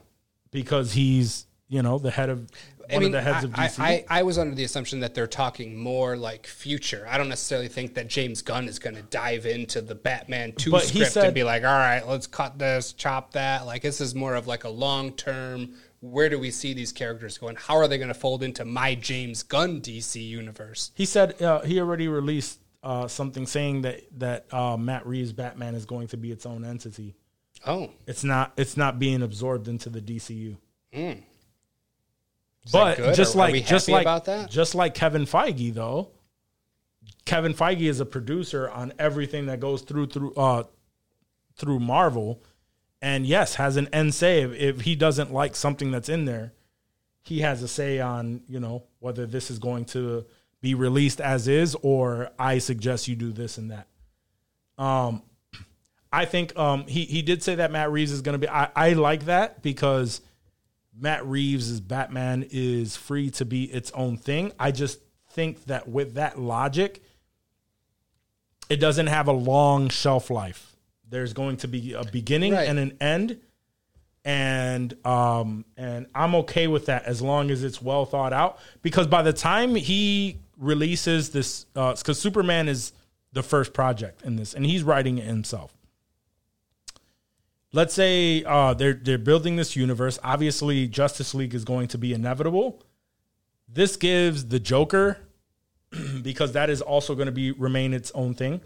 because 0.52 0.92
he's 0.92 1.46
you 1.68 1.82
know 1.82 1.98
the 1.98 2.10
head 2.12 2.28
of 2.30 2.48
one 2.90 3.04
of 3.04 3.12
the 3.12 3.20
heads 3.20 3.44
of 3.44 3.50
DC. 3.50 3.78
I, 3.80 4.04
I 4.08 4.22
was 4.22 4.38
under 4.38 4.54
the 4.54 4.64
assumption 4.64 5.00
that 5.00 5.14
they're 5.14 5.26
talking 5.26 5.76
more 5.76 6.16
like 6.16 6.46
future. 6.46 7.06
I 7.10 7.18
don't 7.18 7.28
necessarily 7.28 7.68
think 7.68 7.92
that 7.94 8.08
James 8.08 8.40
Gunn 8.40 8.66
is 8.68 8.78
going 8.78 8.96
to 8.96 9.02
dive 9.02 9.44
into 9.44 9.82
the 9.82 9.94
Batman 9.94 10.52
2 10.52 10.70
But 10.70 10.84
he 10.84 11.00
script 11.00 11.12
said- 11.12 11.24
and 11.26 11.34
be 11.34 11.44
like, 11.44 11.64
all 11.64 11.68
right, 11.76 12.06
let's 12.08 12.26
cut 12.26 12.58
this, 12.58 12.94
chop 12.94 13.32
that. 13.32 13.66
Like, 13.66 13.82
this 13.82 14.00
is 14.00 14.14
more 14.14 14.34
of 14.36 14.46
like 14.46 14.64
a 14.64 14.70
long 14.70 15.12
term, 15.12 15.74
where 16.00 16.28
do 16.28 16.38
we 16.38 16.50
see 16.50 16.74
these 16.74 16.92
characters 16.92 17.38
going? 17.38 17.56
How 17.56 17.76
are 17.76 17.88
they 17.88 17.98
going 17.98 18.08
to 18.08 18.14
fold 18.14 18.42
into 18.42 18.64
my 18.64 18.94
James 18.94 19.42
Gunn 19.42 19.80
DC 19.80 20.26
universe? 20.26 20.92
He 20.94 21.04
said 21.04 21.40
uh, 21.42 21.62
he 21.62 21.80
already 21.80 22.08
released 22.08 22.60
uh, 22.82 23.08
something 23.08 23.46
saying 23.46 23.82
that 23.82 24.02
that 24.18 24.52
uh, 24.52 24.76
Matt 24.76 25.06
Reeves 25.06 25.32
Batman 25.32 25.74
is 25.74 25.84
going 25.84 26.08
to 26.08 26.16
be 26.16 26.30
its 26.30 26.46
own 26.46 26.64
entity. 26.64 27.16
Oh, 27.66 27.90
It's 28.06 28.22
not 28.22 28.52
it's 28.56 28.76
not 28.76 28.98
being 28.98 29.22
absorbed 29.22 29.66
into 29.66 29.90
the 29.90 30.00
DCU. 30.00 30.56
that 30.92 31.28
But 32.72 33.14
just 33.14 33.34
like 33.34 33.66
just 33.66 33.88
like 33.88 34.02
about 34.02 34.26
that? 34.26 34.50
just 34.50 34.74
like 34.74 34.94
Kevin 34.94 35.24
Feige 35.26 35.74
though, 35.74 36.10
Kevin 37.24 37.54
Feige 37.54 37.88
is 37.88 37.98
a 38.00 38.06
producer 38.06 38.70
on 38.70 38.92
everything 38.98 39.46
that 39.46 39.58
goes 39.58 39.82
through 39.82 40.06
through 40.06 40.34
uh 40.34 40.62
through 41.56 41.80
Marvel, 41.80 42.42
and 43.00 43.26
yes, 43.26 43.56
has 43.56 43.76
an 43.76 43.88
end 43.92 44.14
say. 44.14 44.42
If, 44.42 44.82
he 44.82 44.94
doesn't 44.94 45.32
like 45.32 45.54
something 45.54 45.90
that's 45.90 46.08
in 46.08 46.24
there, 46.24 46.52
he 47.22 47.40
has 47.40 47.62
a 47.62 47.68
say 47.68 48.00
on 48.00 48.42
you 48.48 48.60
know 48.60 48.84
whether 48.98 49.26
this 49.26 49.50
is 49.50 49.58
going 49.58 49.84
to 49.86 50.24
be 50.60 50.74
released 50.74 51.20
as 51.20 51.46
is 51.46 51.76
or 51.82 52.30
I 52.38 52.58
suggest 52.58 53.06
you 53.08 53.16
do 53.16 53.32
this 53.32 53.58
and 53.58 53.70
that. 53.70 53.86
Um, 54.76 55.22
I 56.12 56.24
think 56.24 56.56
um 56.58 56.86
he 56.86 57.04
he 57.04 57.22
did 57.22 57.42
say 57.42 57.56
that 57.56 57.70
Matt 57.70 57.90
Reeves 57.92 58.12
is 58.12 58.22
going 58.22 58.34
to 58.34 58.38
be. 58.38 58.48
I 58.48 58.70
I 58.74 58.92
like 58.94 59.26
that 59.26 59.62
because. 59.62 60.20
Matt 61.00 61.24
Reeves' 61.26 61.78
Batman 61.78 62.44
is 62.50 62.96
free 62.96 63.30
to 63.30 63.44
be 63.44 63.66
its 63.66 63.92
own 63.92 64.16
thing. 64.16 64.50
I 64.58 64.72
just 64.72 64.98
think 65.30 65.66
that 65.66 65.88
with 65.88 66.14
that 66.14 66.40
logic, 66.40 67.00
it 68.68 68.78
doesn't 68.78 69.06
have 69.06 69.28
a 69.28 69.32
long 69.32 69.88
shelf 69.88 70.28
life. 70.28 70.74
There's 71.10 71.32
going 71.32 71.56
to 71.58 71.68
be 71.68 71.92
a 71.94 72.04
beginning 72.04 72.52
Right. 72.52 72.68
and 72.68 72.78
an 72.78 72.96
end. 73.00 73.40
And 74.24 74.94
um 75.06 75.64
and 75.76 76.06
I'm 76.14 76.34
okay 76.36 76.66
with 76.66 76.86
that 76.86 77.04
as 77.04 77.22
long 77.22 77.50
as 77.50 77.64
it's 77.64 77.80
well 77.80 78.04
thought 78.04 78.32
out. 78.32 78.58
Because 78.82 79.06
by 79.06 79.22
the 79.22 79.32
time 79.32 79.74
he 79.74 80.40
releases 80.58 81.30
this 81.30 81.66
uh 81.76 81.94
because 81.94 82.20
Superman 82.20 82.68
is 82.68 82.92
the 83.32 83.42
first 83.42 83.72
project 83.72 84.22
in 84.22 84.36
this, 84.36 84.54
and 84.54 84.66
he's 84.66 84.82
writing 84.82 85.18
it 85.18 85.24
himself 85.24 85.74
let's 87.72 87.94
say 87.94 88.42
uh, 88.44 88.74
they're 88.74 88.94
they're 88.94 89.18
building 89.18 89.56
this 89.56 89.76
universe. 89.76 90.18
Obviously, 90.24 90.86
Justice 90.88 91.34
League 91.34 91.54
is 91.54 91.64
going 91.64 91.88
to 91.88 91.98
be 91.98 92.12
inevitable. 92.12 92.82
This 93.68 93.96
gives 93.96 94.46
the 94.46 94.58
Joker, 94.58 95.18
because 96.22 96.52
that 96.52 96.70
is 96.70 96.80
also 96.80 97.14
going 97.14 97.26
to 97.26 97.32
be 97.32 97.52
remain 97.52 97.92
its 97.94 98.10
own 98.12 98.34
thing. 98.34 98.60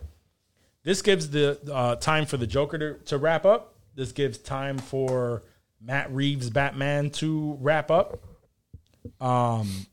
This 0.84 1.02
gives 1.02 1.30
the 1.30 1.58
uh, 1.72 1.96
time 1.96 2.26
for 2.26 2.36
the 2.36 2.46
Joker 2.46 2.78
to, 2.78 2.94
to 3.06 3.18
wrap 3.18 3.44
up. 3.44 3.74
This 3.94 4.12
gives 4.12 4.38
time 4.38 4.78
for 4.78 5.42
Matt 5.80 6.12
Reeves' 6.12 6.50
Batman 6.50 7.10
to 7.10 7.56
wrap 7.60 7.90
up. 7.90 8.18
Um, 9.20 9.86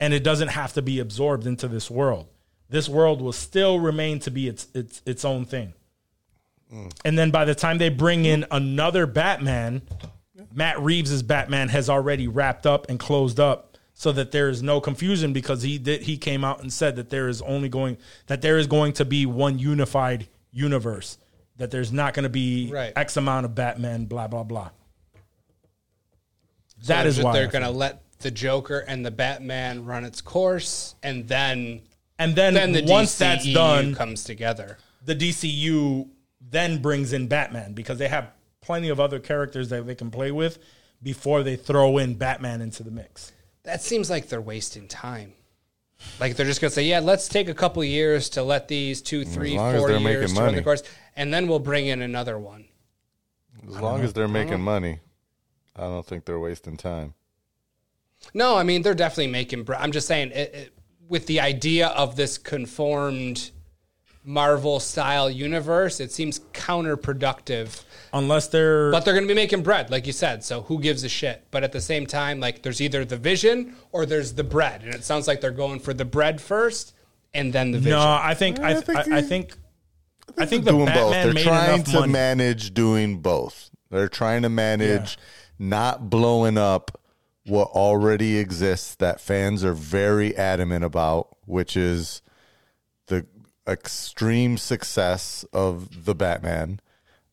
and 0.00 0.12
it 0.12 0.24
doesn't 0.24 0.48
have 0.48 0.72
to 0.74 0.82
be 0.82 0.98
absorbed 0.98 1.46
into 1.46 1.68
this 1.68 1.90
world. 1.90 2.26
This 2.68 2.88
world 2.88 3.22
will 3.22 3.32
still 3.32 3.78
remain 3.78 4.18
to 4.20 4.30
be 4.30 4.48
its 4.48 4.68
its 4.74 5.02
its 5.06 5.24
own 5.24 5.44
thing. 5.44 5.72
And 7.04 7.18
then 7.18 7.30
by 7.30 7.46
the 7.46 7.54
time 7.54 7.78
they 7.78 7.88
bring 7.88 8.26
in 8.26 8.44
another 8.50 9.06
Batman, 9.06 9.82
Matt 10.52 10.78
Reeves' 10.80 11.22
Batman 11.22 11.70
has 11.70 11.88
already 11.88 12.28
wrapped 12.28 12.66
up 12.66 12.88
and 12.90 12.98
closed 12.98 13.40
up 13.40 13.67
so 14.00 14.12
that 14.12 14.30
there 14.30 14.48
is 14.48 14.62
no 14.62 14.80
confusion 14.80 15.32
because 15.32 15.62
he 15.62 15.76
did 15.76 16.02
he 16.02 16.16
came 16.16 16.44
out 16.44 16.60
and 16.60 16.72
said 16.72 16.94
that 16.94 17.10
there 17.10 17.28
is 17.28 17.42
only 17.42 17.68
going 17.68 17.98
that 18.28 18.40
there 18.42 18.56
is 18.56 18.68
going 18.68 18.92
to 18.92 19.04
be 19.04 19.26
one 19.26 19.58
unified 19.58 20.28
universe 20.52 21.18
that 21.56 21.72
there's 21.72 21.92
not 21.92 22.14
going 22.14 22.22
to 22.22 22.28
be 22.28 22.70
Right. 22.72 22.92
x 22.94 23.16
amount 23.16 23.44
of 23.44 23.56
Batman 23.56 24.04
blah 24.06 24.28
blah 24.28 24.44
blah. 24.44 24.70
That 26.86 27.06
is 27.06 27.20
why 27.20 27.32
they're 27.32 27.48
going 27.48 27.64
to 27.64 27.70
let 27.70 28.02
the 28.20 28.30
Joker 28.30 28.78
and 28.78 29.04
the 29.04 29.10
Batman 29.10 29.84
run 29.84 30.04
its 30.04 30.20
course, 30.20 30.94
and 31.02 31.26
then 31.26 31.82
and 32.20 32.36
then, 32.36 32.54
then 32.54 32.70
the 32.72 32.84
once 32.84 33.14
DCEU 33.14 33.18
that's 33.18 33.52
done, 33.52 33.94
comes 33.96 34.22
together. 34.22 34.78
the 35.04 35.14
DCU 35.16 36.08
then 36.40 36.80
brings 36.80 37.12
in 37.12 37.26
Batman 37.26 37.72
because 37.72 37.98
they 37.98 38.06
have 38.08 38.30
plenty 38.60 38.90
of 38.90 39.00
other 39.00 39.18
characters 39.18 39.70
that 39.70 39.86
they 39.88 39.94
can 39.96 40.10
play 40.12 40.30
with 40.30 40.58
before 41.02 41.42
they 41.42 41.56
throw 41.56 41.98
in 41.98 42.14
Batman 42.14 42.60
into 42.60 42.84
the 42.84 42.90
mix. 42.92 43.32
That 43.68 43.82
seems 43.82 44.08
like 44.08 44.30
they're 44.30 44.40
wasting 44.40 44.88
time. 44.88 45.34
Like 46.18 46.36
they're 46.36 46.46
just 46.46 46.62
gonna 46.62 46.70
say, 46.70 46.84
yeah, 46.84 47.00
let's 47.00 47.28
take 47.28 47.50
a 47.50 47.54
couple 47.54 47.84
years 47.84 48.30
to 48.30 48.42
let 48.42 48.66
these 48.66 49.02
two, 49.02 49.26
three, 49.26 49.58
they're 49.58 49.98
years 49.98 50.32
to 50.32 50.40
run 50.40 50.54
the 50.54 50.62
course, 50.62 50.82
and 51.16 51.34
then 51.34 51.48
we'll 51.48 51.58
bring 51.58 51.86
in 51.86 52.00
another 52.00 52.38
one. 52.38 52.64
As 53.68 53.78
long 53.78 54.00
as 54.00 54.14
they're 54.14 54.26
making 54.26 54.62
money, 54.62 55.00
I 55.76 55.82
don't 55.82 56.06
think 56.06 56.24
they're 56.24 56.38
wasting 56.38 56.78
time. 56.78 57.12
No, 58.32 58.56
I 58.56 58.62
mean 58.62 58.80
they're 58.80 58.94
definitely 58.94 59.32
making. 59.32 59.64
br- 59.64 59.74
I'm 59.74 59.92
just 59.92 60.06
saying, 60.08 60.30
it, 60.30 60.54
it, 60.54 60.78
with 61.06 61.26
the 61.26 61.40
idea 61.40 61.88
of 61.88 62.16
this 62.16 62.38
conformed 62.38 63.50
Marvel 64.24 64.78
style 64.80 65.30
universe, 65.30 66.00
it 66.00 66.12
seems 66.12 66.40
counterproductive. 66.52 67.82
Unless 68.12 68.48
they're 68.48 68.90
But 68.90 69.04
they're 69.04 69.14
going 69.14 69.24
to 69.26 69.32
be 69.32 69.34
making 69.34 69.62
bread, 69.62 69.90
like 69.90 70.06
you 70.06 70.12
said. 70.12 70.42
So 70.44 70.62
who 70.62 70.80
gives 70.80 71.04
a 71.04 71.08
shit? 71.08 71.46
But 71.50 71.62
at 71.64 71.72
the 71.72 71.80
same 71.80 72.06
time, 72.06 72.40
like 72.40 72.62
there's 72.62 72.80
either 72.80 73.04
the 73.04 73.16
vision 73.16 73.74
or 73.92 74.06
there's 74.06 74.32
the 74.34 74.44
bread, 74.44 74.82
and 74.82 74.94
it 74.94 75.04
sounds 75.04 75.26
like 75.26 75.40
they're 75.40 75.50
going 75.50 75.80
for 75.80 75.92
the 75.94 76.04
bread 76.04 76.40
first 76.40 76.94
and 77.34 77.52
then 77.52 77.70
the 77.72 77.78
vision. 77.78 77.98
no, 77.98 78.00
I 78.22 78.34
think 78.34 78.60
I, 78.60 78.70
I 78.70 78.74
think 78.80 78.98
I, 78.98 79.02
I 79.16 79.18
you- 79.20 79.26
think 79.26 79.56
I 80.36 80.46
think 80.46 80.64
the 80.64 80.72
doing 80.72 80.86
Batman 80.86 81.26
both. 81.26 81.34
They're 81.34 81.44
trying 81.44 81.82
to 81.84 82.00
money. 82.00 82.12
manage 82.12 82.74
doing 82.74 83.18
both. 83.20 83.70
They're 83.90 84.08
trying 84.08 84.42
to 84.42 84.48
manage 84.50 85.18
not 85.58 86.10
blowing 86.10 86.58
up 86.58 87.00
what 87.46 87.68
already 87.68 88.36
exists 88.38 88.94
that 88.96 89.20
fans 89.20 89.64
are 89.64 89.72
very 89.72 90.36
adamant 90.36 90.84
about, 90.84 91.34
which 91.46 91.76
is 91.76 92.20
the 93.06 93.26
extreme 93.68 94.56
success 94.56 95.44
of 95.52 96.04
the 96.04 96.14
Batman 96.14 96.80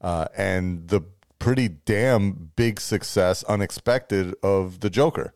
uh, 0.01 0.27
and 0.35 0.87
the 0.89 1.01
pretty 1.39 1.67
damn 1.67 2.51
big 2.55 2.79
success, 2.79 3.43
unexpected, 3.45 4.35
of 4.43 4.81
the 4.81 4.89
Joker. 4.89 5.33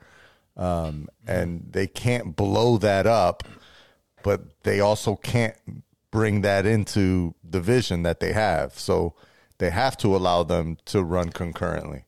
Um, 0.58 1.08
and 1.26 1.70
they 1.72 1.88
can't 1.88 2.36
blow 2.36 2.78
that 2.78 3.08
up 3.08 3.44
but 4.24 4.42
they 4.64 4.80
also 4.80 5.16
can't 5.16 5.56
bring 6.12 6.42
that 6.42 6.66
into 6.66 7.36
the 7.44 7.62
vision 7.62 8.04
that 8.04 8.20
they 8.20 8.34
have. 8.34 8.78
So 8.78 9.16
they 9.58 9.70
have 9.70 9.98
to 9.98 10.16
allow 10.16 10.44
them 10.44 10.78
to 10.86 11.04
run 11.04 11.30
concurrently. 11.30 12.06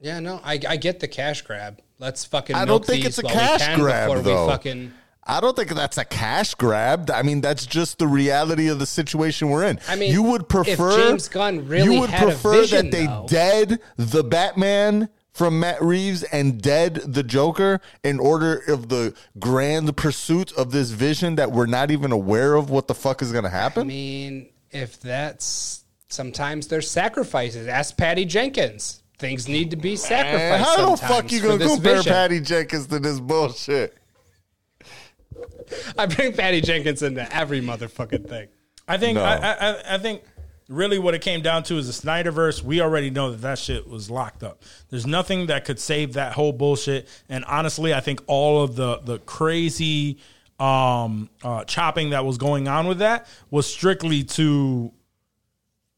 Yeah, 0.00 0.18
no, 0.20 0.40
I, 0.42 0.58
I 0.68 0.76
get 0.76 1.00
the 1.00 1.08
cash 1.08 1.42
grab. 1.42 1.80
Let's 1.98 2.24
fucking. 2.24 2.56
I 2.56 2.64
don't 2.64 2.84
think 2.84 3.04
it's 3.04 3.18
a 3.18 3.22
cash 3.22 3.76
grab, 3.76 4.08
before 4.08 4.22
though. 4.22 4.46
We 4.46 4.52
fucking. 4.52 4.92
I 5.24 5.40
don't 5.40 5.54
think 5.56 5.70
that's 5.70 5.98
a 5.98 6.04
cash 6.04 6.54
grab. 6.54 7.10
I 7.10 7.22
mean, 7.22 7.40
that's 7.40 7.64
just 7.64 7.98
the 7.98 8.08
reality 8.08 8.68
of 8.68 8.78
the 8.80 8.86
situation 8.86 9.50
we're 9.50 9.64
in. 9.64 9.78
I 9.88 9.94
mean, 9.96 10.12
you 10.12 10.22
would 10.22 10.42
if 10.42 10.48
prefer 10.48 10.96
James 11.10 11.28
Gunn 11.28 11.68
really 11.68 11.94
you 11.94 12.00
would 12.00 12.10
had 12.10 12.24
a 12.24 12.26
prefer 12.32 12.52
vision, 12.62 12.90
that 12.90 12.96
they 12.96 13.06
though. 13.06 13.26
dead 13.28 13.80
the 13.96 14.24
Batman 14.24 15.08
from 15.32 15.60
Matt 15.60 15.80
Reeves 15.80 16.24
and 16.24 16.60
dead 16.60 16.96
the 16.96 17.22
Joker 17.22 17.80
in 18.02 18.18
order 18.20 18.62
of 18.68 18.88
the 18.88 19.14
grand 19.38 19.96
pursuit 19.96 20.52
of 20.52 20.72
this 20.72 20.90
vision 20.90 21.36
that 21.36 21.52
we're 21.52 21.66
not 21.66 21.90
even 21.90 22.10
aware 22.12 22.54
of 22.54 22.68
what 22.68 22.88
the 22.88 22.94
fuck 22.94 23.22
is 23.22 23.30
going 23.32 23.44
to 23.44 23.50
happen. 23.50 23.82
I 23.82 23.84
mean, 23.84 24.48
if 24.70 25.00
that's 25.00 25.84
sometimes 26.08 26.66
there's 26.66 26.90
sacrifices. 26.90 27.68
Ask 27.68 27.96
Patty 27.96 28.24
Jenkins. 28.24 29.02
Things 29.18 29.46
need 29.48 29.70
to 29.70 29.76
be 29.76 29.90
Man, 29.90 29.96
sacrificed. 29.98 30.64
how 30.64 30.90
the 30.90 30.96
fuck 30.96 31.30
you 31.30 31.40
gonna 31.40 31.64
compare 31.64 31.94
vision. 31.96 32.12
Patty 32.12 32.40
Jenkins 32.40 32.88
to 32.88 32.98
this 32.98 33.20
bullshit? 33.20 33.96
I 35.98 36.06
bring 36.06 36.32
Patty 36.32 36.60
Jenkins 36.60 37.02
into 37.02 37.30
every 37.34 37.60
motherfucking 37.60 38.28
thing. 38.28 38.48
I 38.88 38.98
think 38.98 39.16
No. 39.16 39.24
I, 39.24 39.36
I, 39.52 39.94
I 39.94 39.98
think 39.98 40.22
really 40.68 40.98
what 40.98 41.14
it 41.14 41.20
came 41.20 41.42
down 41.42 41.62
to 41.64 41.76
is 41.78 41.86
the 41.86 42.06
Snyderverse. 42.08 42.62
We 42.62 42.80
already 42.80 43.10
know 43.10 43.30
that 43.30 43.40
that 43.42 43.58
shit 43.58 43.86
was 43.88 44.10
locked 44.10 44.42
up. 44.42 44.62
There's 44.90 45.06
nothing 45.06 45.46
that 45.46 45.64
could 45.64 45.78
save 45.78 46.14
that 46.14 46.32
whole 46.32 46.52
bullshit. 46.52 47.08
And 47.28 47.44
honestly, 47.44 47.92
I 47.94 48.00
think 48.00 48.22
all 48.26 48.62
of 48.62 48.76
the 48.76 48.98
the 48.98 49.18
crazy 49.20 50.18
um, 50.58 51.28
uh, 51.42 51.64
chopping 51.64 52.10
that 52.10 52.24
was 52.24 52.38
going 52.38 52.68
on 52.68 52.86
with 52.86 52.98
that 52.98 53.26
was 53.50 53.66
strictly 53.66 54.22
to 54.24 54.92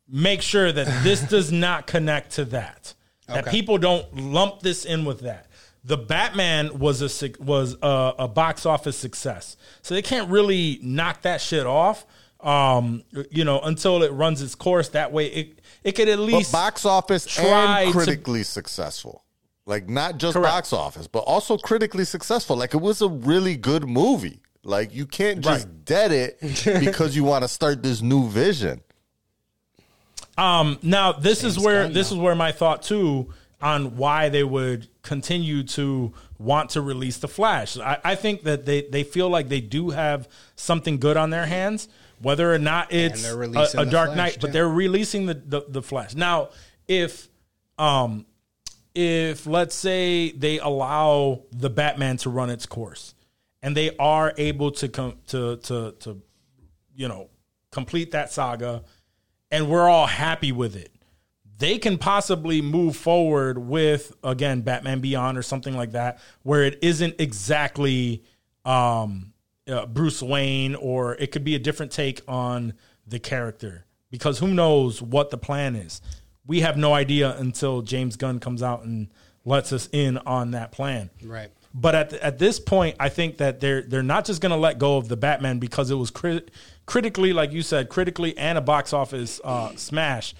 make 0.08 0.42
sure 0.42 0.70
that 0.72 0.86
this 1.02 1.20
does 1.28 1.52
not 1.52 1.86
connect 1.86 2.32
to 2.32 2.44
that. 2.46 2.94
That 3.26 3.44
Okay. 3.46 3.50
people 3.50 3.78
don't 3.78 4.14
lump 4.16 4.60
this 4.60 4.84
in 4.84 5.04
with 5.04 5.20
that. 5.20 5.46
The 5.86 5.98
Batman 5.98 6.78
was 6.78 7.02
a 7.02 7.30
was 7.40 7.76
a, 7.82 8.14
a 8.20 8.28
box 8.28 8.64
office 8.64 8.96
success, 8.96 9.56
so 9.82 9.94
they 9.94 10.02
can't 10.02 10.30
really 10.30 10.78
knock 10.82 11.22
that 11.22 11.40
shit 11.40 11.66
off. 11.66 12.06
Um, 12.40 13.04
you 13.30 13.44
know, 13.44 13.60
until 13.60 14.02
it 14.02 14.12
runs 14.12 14.40
its 14.42 14.54
course. 14.54 14.88
That 14.90 15.12
way, 15.12 15.26
it 15.26 15.60
it 15.82 15.92
could 15.92 16.08
at 16.08 16.16
But 16.16 16.22
least 16.24 16.52
box 16.52 16.84
office 16.86 17.26
try 17.26 17.82
and 17.82 17.92
to- 17.92 17.98
critically 17.98 18.42
successful. 18.44 19.24
Like 19.66 19.88
not 19.88 20.18
just 20.18 20.34
Correct. 20.34 20.52
box 20.52 20.72
office, 20.74 21.06
but 21.06 21.20
also 21.20 21.56
critically 21.58 22.04
successful. 22.04 22.56
Like 22.56 22.74
it 22.74 22.80
was 22.82 23.00
a 23.02 23.08
really 23.08 23.56
good 23.56 23.84
movie. 23.88 24.40
Like 24.62 24.94
you 24.94 25.06
can't 25.06 25.40
just 25.42 25.66
Right. 25.66 25.84
dead 25.86 26.12
it 26.12 26.38
because 26.80 27.14
you 27.16 27.24
want 27.24 27.42
to 27.44 27.48
start 27.48 27.82
this 27.82 28.00
new 28.02 28.28
vision. 28.28 28.80
Um, 30.36 30.78
now 30.82 31.12
this 31.12 31.44
is 31.44 31.58
where 31.58 31.84
Gunn, 31.84 31.92
this 31.92 32.10
though. 32.10 32.16
is 32.16 32.20
where 32.20 32.34
my 32.34 32.52
thought 32.52 32.82
too 32.82 33.32
on 33.64 33.96
why 33.96 34.28
they 34.28 34.44
would 34.44 34.86
continue 35.02 35.62
to 35.62 36.12
want 36.38 36.68
to 36.70 36.82
release 36.82 37.16
the 37.16 37.26
Flash. 37.26 37.78
I, 37.78 37.98
I 38.04 38.14
think 38.14 38.42
that 38.42 38.66
they 38.66 38.82
they 38.82 39.02
feel 39.02 39.30
like 39.30 39.48
they 39.48 39.62
do 39.62 39.90
have 39.90 40.28
something 40.54 40.98
good 40.98 41.16
on 41.16 41.30
their 41.30 41.46
hands, 41.46 41.88
whether 42.20 42.52
or 42.52 42.58
not 42.58 42.92
it's 42.92 43.24
a, 43.24 43.40
a 43.80 43.86
Dark 43.86 44.08
Flash, 44.08 44.16
Knight, 44.16 44.32
too. 44.34 44.40
but 44.42 44.52
they're 44.52 44.68
releasing 44.68 45.24
the, 45.24 45.34
the 45.34 45.62
the 45.66 45.82
Flash 45.82 46.14
now. 46.14 46.50
If 46.86 47.28
um 47.78 48.26
if 48.94 49.46
let's 49.46 49.74
say 49.74 50.30
they 50.32 50.58
allow 50.58 51.44
the 51.50 51.70
Batman 51.70 52.18
to 52.18 52.30
run 52.30 52.50
its 52.50 52.66
course, 52.66 53.14
and 53.62 53.74
they 53.74 53.96
are 53.96 54.34
able 54.36 54.72
to 54.72 54.88
come 54.88 55.16
to 55.28 55.56
to 55.56 55.94
to 56.00 56.20
you 56.94 57.08
know 57.08 57.30
complete 57.70 58.12
that 58.12 58.30
saga 58.30 58.84
and 59.50 59.68
we're 59.68 59.88
all 59.88 60.06
happy 60.06 60.52
with 60.52 60.76
it 60.76 60.93
they 61.58 61.78
can 61.78 61.98
possibly 61.98 62.60
move 62.60 62.96
forward 62.96 63.58
with 63.58 64.12
again 64.24 64.60
batman 64.62 65.00
beyond 65.00 65.38
or 65.38 65.42
something 65.42 65.76
like 65.76 65.92
that 65.92 66.18
where 66.42 66.62
it 66.64 66.78
isn't 66.82 67.14
exactly 67.20 68.22
um 68.64 69.32
uh, 69.68 69.86
bruce 69.86 70.22
wayne 70.22 70.74
or 70.74 71.14
it 71.16 71.30
could 71.32 71.44
be 71.44 71.54
a 71.54 71.58
different 71.58 71.92
take 71.92 72.20
on 72.28 72.72
the 73.06 73.18
character 73.18 73.84
because 74.10 74.38
who 74.38 74.48
knows 74.48 75.00
what 75.00 75.30
the 75.30 75.38
plan 75.38 75.74
is 75.76 76.00
we 76.46 76.60
have 76.60 76.76
no 76.76 76.92
idea 76.92 77.36
until 77.38 77.82
james 77.82 78.16
gunn 78.16 78.38
comes 78.40 78.62
out 78.62 78.82
and 78.84 79.08
lets 79.44 79.72
us 79.72 79.88
in 79.92 80.18
on 80.18 80.52
that 80.52 80.72
plan 80.72 81.08
Right. 81.22 81.50
but 81.74 81.94
at 81.94 82.12
at 82.14 82.38
this 82.38 82.58
point, 82.58 82.96
I 82.98 83.10
think 83.10 83.36
that 83.38 83.60
they're 83.60 83.82
they're 83.82 84.02
not 84.02 84.24
just 84.24 84.40
going 84.40 84.50
to 84.52 84.56
let 84.56 84.78
go 84.78 84.96
of 84.96 85.08
the 85.08 85.18
Batman 85.18 85.58
because 85.58 85.90
it 85.90 85.96
was 85.96 86.10
crit- 86.10 86.50
critically, 86.86 87.34
like 87.34 87.52
you 87.52 87.60
said, 87.60 87.90
critically 87.90 88.36
and 88.38 88.56
a 88.56 88.62
box 88.62 88.94
office 88.94 89.40
uh, 89.44 89.74
smash. 89.76 90.34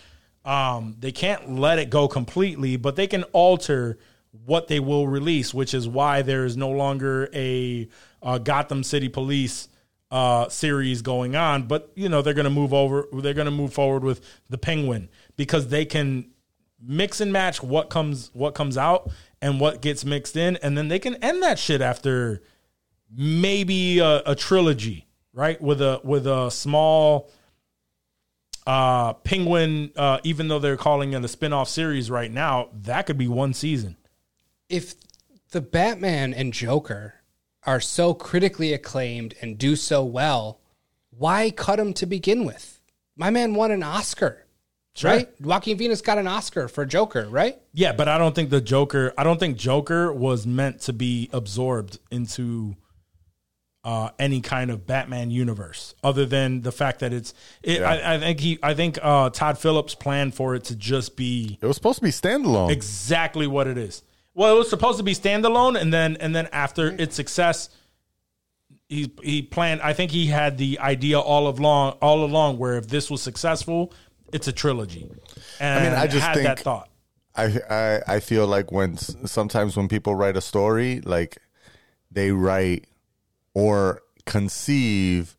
Um, 0.44 0.96
they 0.98 1.12
can't 1.12 1.52
let 1.52 1.78
it 1.78 1.90
go 1.90 2.06
completely, 2.08 2.76
but 2.76 2.96
they 2.96 3.06
can 3.06 3.22
alter 3.24 3.98
what 4.44 4.68
they 4.68 4.80
will 4.80 5.06
release, 5.06 5.54
which 5.54 5.72
is 5.74 5.88
why 5.88 6.22
there 6.22 6.44
is 6.44 6.56
no 6.56 6.70
longer 6.70 7.28
a 7.32 7.88
uh, 8.22 8.38
Gotham 8.38 8.82
City 8.82 9.08
Police 9.08 9.68
uh, 10.10 10.48
series 10.48 11.02
going 11.02 11.34
on. 11.34 11.62
But 11.64 11.90
you 11.94 12.08
know 12.08 12.20
they're 12.20 12.34
going 12.34 12.44
to 12.44 12.50
move 12.50 12.74
over. 12.74 13.06
They're 13.12 13.34
going 13.34 13.46
to 13.46 13.50
move 13.50 13.72
forward 13.72 14.04
with 14.04 14.20
the 14.50 14.58
Penguin 14.58 15.08
because 15.36 15.68
they 15.68 15.84
can 15.84 16.30
mix 16.86 17.20
and 17.20 17.32
match 17.32 17.62
what 17.62 17.90
comes 17.90 18.30
what 18.34 18.54
comes 18.54 18.76
out 18.76 19.10
and 19.40 19.60
what 19.60 19.80
gets 19.80 20.04
mixed 20.04 20.36
in 20.36 20.56
and 20.56 20.76
then 20.76 20.88
they 20.88 20.98
can 20.98 21.14
end 21.16 21.42
that 21.42 21.58
shit 21.58 21.80
after 21.80 22.42
maybe 23.10 23.98
a, 24.00 24.22
a 24.26 24.34
trilogy 24.34 25.06
right 25.32 25.60
with 25.60 25.80
a 25.80 26.00
with 26.04 26.26
a 26.26 26.50
small 26.50 27.30
uh 28.66 29.12
penguin 29.12 29.92
uh 29.96 30.18
even 30.24 30.48
though 30.48 30.58
they're 30.58 30.76
calling 30.76 31.12
it 31.12 31.22
a 31.22 31.28
spin-off 31.28 31.68
series 31.68 32.10
right 32.10 32.32
now 32.32 32.70
that 32.72 33.04
could 33.04 33.18
be 33.18 33.28
one 33.28 33.52
season 33.52 33.96
if 34.68 34.94
the 35.50 35.60
Batman 35.60 36.34
and 36.34 36.52
Joker 36.52 37.14
are 37.64 37.80
so 37.80 38.12
critically 38.12 38.72
acclaimed 38.72 39.34
and 39.40 39.56
do 39.56 39.76
so 39.76 40.04
well, 40.04 40.60
why 41.10 41.50
cut 41.50 41.76
them 41.76 41.92
to 41.94 42.06
begin 42.06 42.44
with? 42.44 42.80
My 43.16 43.30
man 43.30 43.54
won 43.54 43.70
an 43.70 43.82
Oscar, 43.82 44.46
right? 45.02 45.28
Joaquin 45.40 45.78
Phoenix 45.78 46.00
got 46.00 46.18
an 46.18 46.26
Oscar 46.26 46.66
for 46.66 46.84
Joker, 46.84 47.28
right? 47.28 47.60
yeah 47.76 47.92
but 47.92 48.08
i 48.08 48.16
don't 48.16 48.34
think 48.36 48.50
the 48.50 48.60
joker 48.60 49.12
i 49.18 49.24
don't 49.24 49.40
think 49.40 49.58
joker 49.58 50.12
was 50.12 50.46
meant 50.46 50.80
to 50.80 50.92
be 50.92 51.28
absorbed 51.32 51.98
into 52.10 52.76
uh, 53.84 54.08
any 54.18 54.40
kind 54.40 54.70
of 54.70 54.86
Batman 54.86 55.30
universe, 55.30 55.94
other 56.02 56.24
than 56.26 56.62
the 56.62 56.72
fact 56.72 57.00
that 57.00 57.12
it's. 57.12 57.34
It, 57.62 57.82
I, 57.82 58.14
I 58.14 58.18
think 58.18 58.40
he. 58.40 58.58
I 58.62 58.74
think 58.74 58.98
uh, 59.02 59.30
Todd 59.30 59.58
Phillips 59.58 59.94
planned 59.94 60.34
for 60.34 60.54
it 60.54 60.64
to 60.64 60.76
just 60.76 61.16
be 61.16 61.58
It 61.60 61.66
was 61.66 61.76
supposed 61.76 61.98
to 61.98 62.04
be 62.04 62.10
standalone. 62.10 62.70
exactly 62.70 63.46
what 63.46 63.66
it 63.66 63.76
is. 63.78 64.02
Well, 64.34 64.54
it 64.56 64.58
was 64.58 64.70
supposed 64.70 64.98
to 64.98 65.04
be 65.04 65.12
standalone, 65.14 65.78
and 65.80 65.92
then 65.92 66.16
and 66.18 66.34
then 66.34 66.48
after 66.52 66.88
its 66.88 67.14
success, 67.14 67.68
he 68.88 69.12
he 69.22 69.42
planned. 69.42 69.80
I 69.82 69.92
think 69.92 70.10
he 70.10 70.26
had 70.26 70.58
the 70.58 70.78
idea 70.80 71.20
all 71.20 71.48
along 71.48 71.98
all 72.02 72.24
along 72.24 72.58
where 72.58 72.76
if 72.76 72.88
this 72.88 73.10
was 73.10 73.22
successful, 73.22 73.92
it's 74.32 74.48
a 74.48 74.52
trilogy. 74.52 75.10
And 75.60 75.78
I 75.78 75.82
mean, 75.84 75.92
I 75.98 76.06
just 76.06 76.24
had 76.24 76.34
think- 76.34 76.46
that 76.46 76.58
thought. 76.60 76.88
I, 77.36 77.60
I 77.68 78.00
I 78.16 78.20
feel 78.20 78.46
like 78.46 78.70
when 78.72 78.96
sometimes 78.96 79.76
when 79.76 79.88
people 79.88 80.14
write 80.14 80.36
a 80.36 80.40
story, 80.40 81.00
like 81.00 81.38
they 82.10 82.30
write 82.30 82.86
or 83.54 84.02
conceive 84.26 85.36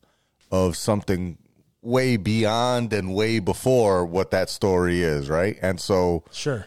of 0.50 0.76
something 0.76 1.38
way 1.82 2.16
beyond 2.16 2.92
and 2.92 3.14
way 3.14 3.38
before 3.38 4.04
what 4.04 4.30
that 4.32 4.50
story 4.50 5.02
is, 5.02 5.28
right? 5.28 5.56
And 5.62 5.80
so 5.80 6.24
Sure. 6.32 6.66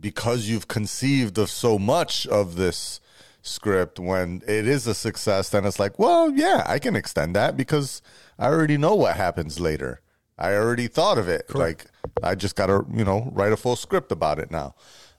because 0.00 0.48
you've 0.48 0.68
conceived 0.68 1.36
of 1.38 1.50
so 1.50 1.78
much 1.78 2.26
of 2.28 2.54
this 2.56 3.00
script 3.42 3.98
when 3.98 4.40
it 4.46 4.66
is 4.66 4.86
a 4.86 4.94
success 4.94 5.50
then 5.50 5.66
it's 5.66 5.78
like 5.78 5.98
well 5.98 6.30
yeah 6.30 6.62
i 6.66 6.78
can 6.78 6.96
extend 6.96 7.36
that 7.36 7.58
because 7.58 8.00
i 8.38 8.46
already 8.46 8.78
know 8.78 8.94
what 8.94 9.16
happens 9.16 9.60
later 9.60 10.00
i 10.38 10.54
already 10.54 10.86
thought 10.86 11.18
of 11.18 11.28
it 11.28 11.54
like 11.54 11.84
i 12.22 12.34
just 12.34 12.56
gotta 12.56 12.82
you 12.94 13.04
know 13.04 13.28
write 13.34 13.52
a 13.52 13.56
full 13.58 13.76
script 13.76 14.10
about 14.10 14.38
it 14.38 14.50
now 14.50 14.74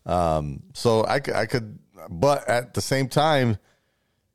um, 0.07 0.63
so 0.73 1.03
I, 1.05 1.21
I 1.35 1.45
could 1.45 1.77
but 2.09 2.49
at 2.49 2.73
the 2.73 2.81
same 2.81 3.09
time 3.09 3.59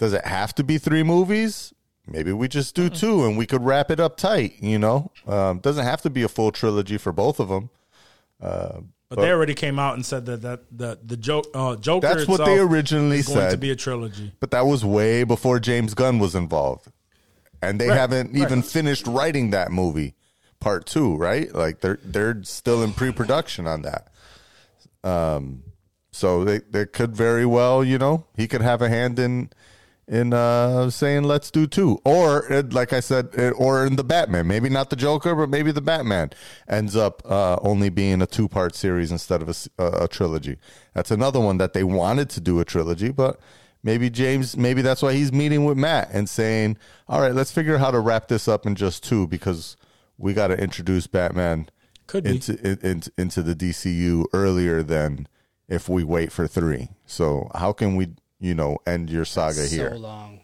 does 0.00 0.12
it 0.12 0.24
have 0.24 0.52
to 0.56 0.64
be 0.64 0.78
three 0.78 1.04
movies 1.04 1.72
maybe 2.08 2.32
we 2.32 2.48
just 2.48 2.74
do 2.74 2.88
two 2.88 3.24
and 3.24 3.38
we 3.38 3.46
could 3.46 3.62
wrap 3.64 3.88
it 3.90 4.00
up 4.00 4.16
tight 4.16 4.54
you 4.60 4.78
know 4.78 5.12
um, 5.28 5.60
doesn't 5.60 5.84
have 5.84 6.02
to 6.02 6.10
be 6.10 6.22
a 6.24 6.28
full 6.28 6.50
trilogy 6.50 6.98
for 6.98 7.12
both 7.12 7.38
of 7.38 7.48
them 7.48 7.70
But, 8.40 9.16
they 9.22 9.30
already 9.30 9.54
came 9.54 9.78
out 9.78 9.94
and 9.94 10.04
said 10.06 10.26
that 10.26 10.42
that 10.42 10.60
the 10.70 10.98
the 11.04 11.16
joke 11.16 11.46
uh, 11.54 11.74
Joker. 11.76 12.06
That's 12.06 12.28
what 12.28 12.44
they 12.44 12.58
originally 12.58 13.22
going 13.22 13.38
to 13.38 13.50
said. 13.50 13.60
be 13.60 13.70
a 13.70 13.76
trilogy. 13.76 14.32
But 14.40 14.52
that 14.52 14.66
was 14.66 14.84
way 14.84 15.24
before 15.24 15.58
James 15.58 15.94
Gunn 15.94 16.18
was 16.20 16.34
involved. 16.36 16.86
And 17.60 17.80
they 17.80 17.88
Right, 17.88 17.98
haven't 17.98 18.32
right. 18.32 18.42
even 18.42 18.62
finished 18.62 19.06
writing 19.08 19.50
that 19.50 19.70
movie, 19.72 20.14
part 20.60 20.86
two, 20.86 21.16
right? 21.16 21.52
Like 21.52 21.80
they're 21.80 21.98
they're 22.04 22.42
still 22.44 22.82
in 22.84 22.92
pre 22.92 23.10
production 23.12 23.66
on 23.66 23.82
that. 23.82 24.08
Um 25.02 25.64
so 26.12 26.44
they 26.44 26.58
they 26.70 26.86
could 26.86 27.14
very 27.14 27.44
well, 27.44 27.82
you 27.84 27.98
know, 27.98 28.26
he 28.36 28.46
could 28.48 28.62
have 28.62 28.80
a 28.80 28.88
hand 28.88 29.18
in 29.18 29.50
in 30.10 30.34
uh, 30.34 30.90
saying 30.90 31.22
let's 31.22 31.52
do 31.52 31.68
two, 31.68 32.00
or 32.04 32.52
uh, 32.52 32.64
like 32.72 32.92
I 32.92 32.98
said, 32.98 33.28
uh, 33.38 33.50
or 33.50 33.86
in 33.86 33.94
the 33.94 34.02
Batman. 34.02 34.48
Maybe 34.48 34.68
not 34.68 34.90
the 34.90 34.96
Joker, 34.96 35.36
but 35.36 35.48
maybe 35.48 35.70
the 35.70 35.80
Batman 35.80 36.30
ends 36.68 36.96
up 36.96 37.22
uh, 37.24 37.56
only 37.62 37.90
being 37.90 38.20
a 38.20 38.26
two 38.26 38.48
part 38.48 38.74
series 38.74 39.12
instead 39.12 39.40
of 39.40 39.68
a 39.78 40.08
trilogy. 40.08 40.58
That's 40.94 41.12
another 41.12 41.38
one 41.38 41.58
that 41.58 41.74
they 41.74 41.84
wanted 41.84 42.28
to 42.30 42.40
do 42.40 42.58
a 42.58 42.64
trilogy, 42.64 43.12
but 43.12 43.38
maybe 43.84 44.10
James, 44.10 44.56
maybe 44.56 44.82
that's 44.82 45.00
why 45.00 45.12
he's 45.12 45.32
meeting 45.32 45.64
with 45.64 45.78
Matt 45.78 46.10
and 46.12 46.28
saying, 46.28 46.76
"All 47.08 47.20
right, 47.20 47.34
let's 47.34 47.52
figure 47.52 47.74
out 47.76 47.80
how 47.80 47.90
to 47.92 48.00
wrap 48.00 48.26
this 48.26 48.48
up 48.48 48.66
in 48.66 48.74
just 48.74 49.04
two 49.04 49.28
because 49.28 49.76
we 50.18 50.34
got 50.34 50.48
to 50.48 50.60
introduce 50.60 51.06
Batman." 51.06 51.68
Could 52.08 52.26
into, 52.26 52.58
in, 52.68 52.78
in- 52.82 53.02
into 53.16 53.42
the 53.42 53.54
DCU 53.54 54.24
earlier 54.32 54.82
than 54.82 55.28
if 55.68 55.88
we 55.88 56.02
wait 56.02 56.32
for 56.32 56.48
three. 56.48 56.88
So 57.06 57.48
how 57.54 57.72
can 57.72 57.94
we, 57.94 58.08
you 58.40 58.54
know, 58.54 58.78
end 58.86 59.10
your 59.10 59.24
saga 59.24 59.54
so 59.66 59.76
here? 59.76 59.90
So 59.90 59.96
long. 59.98 60.40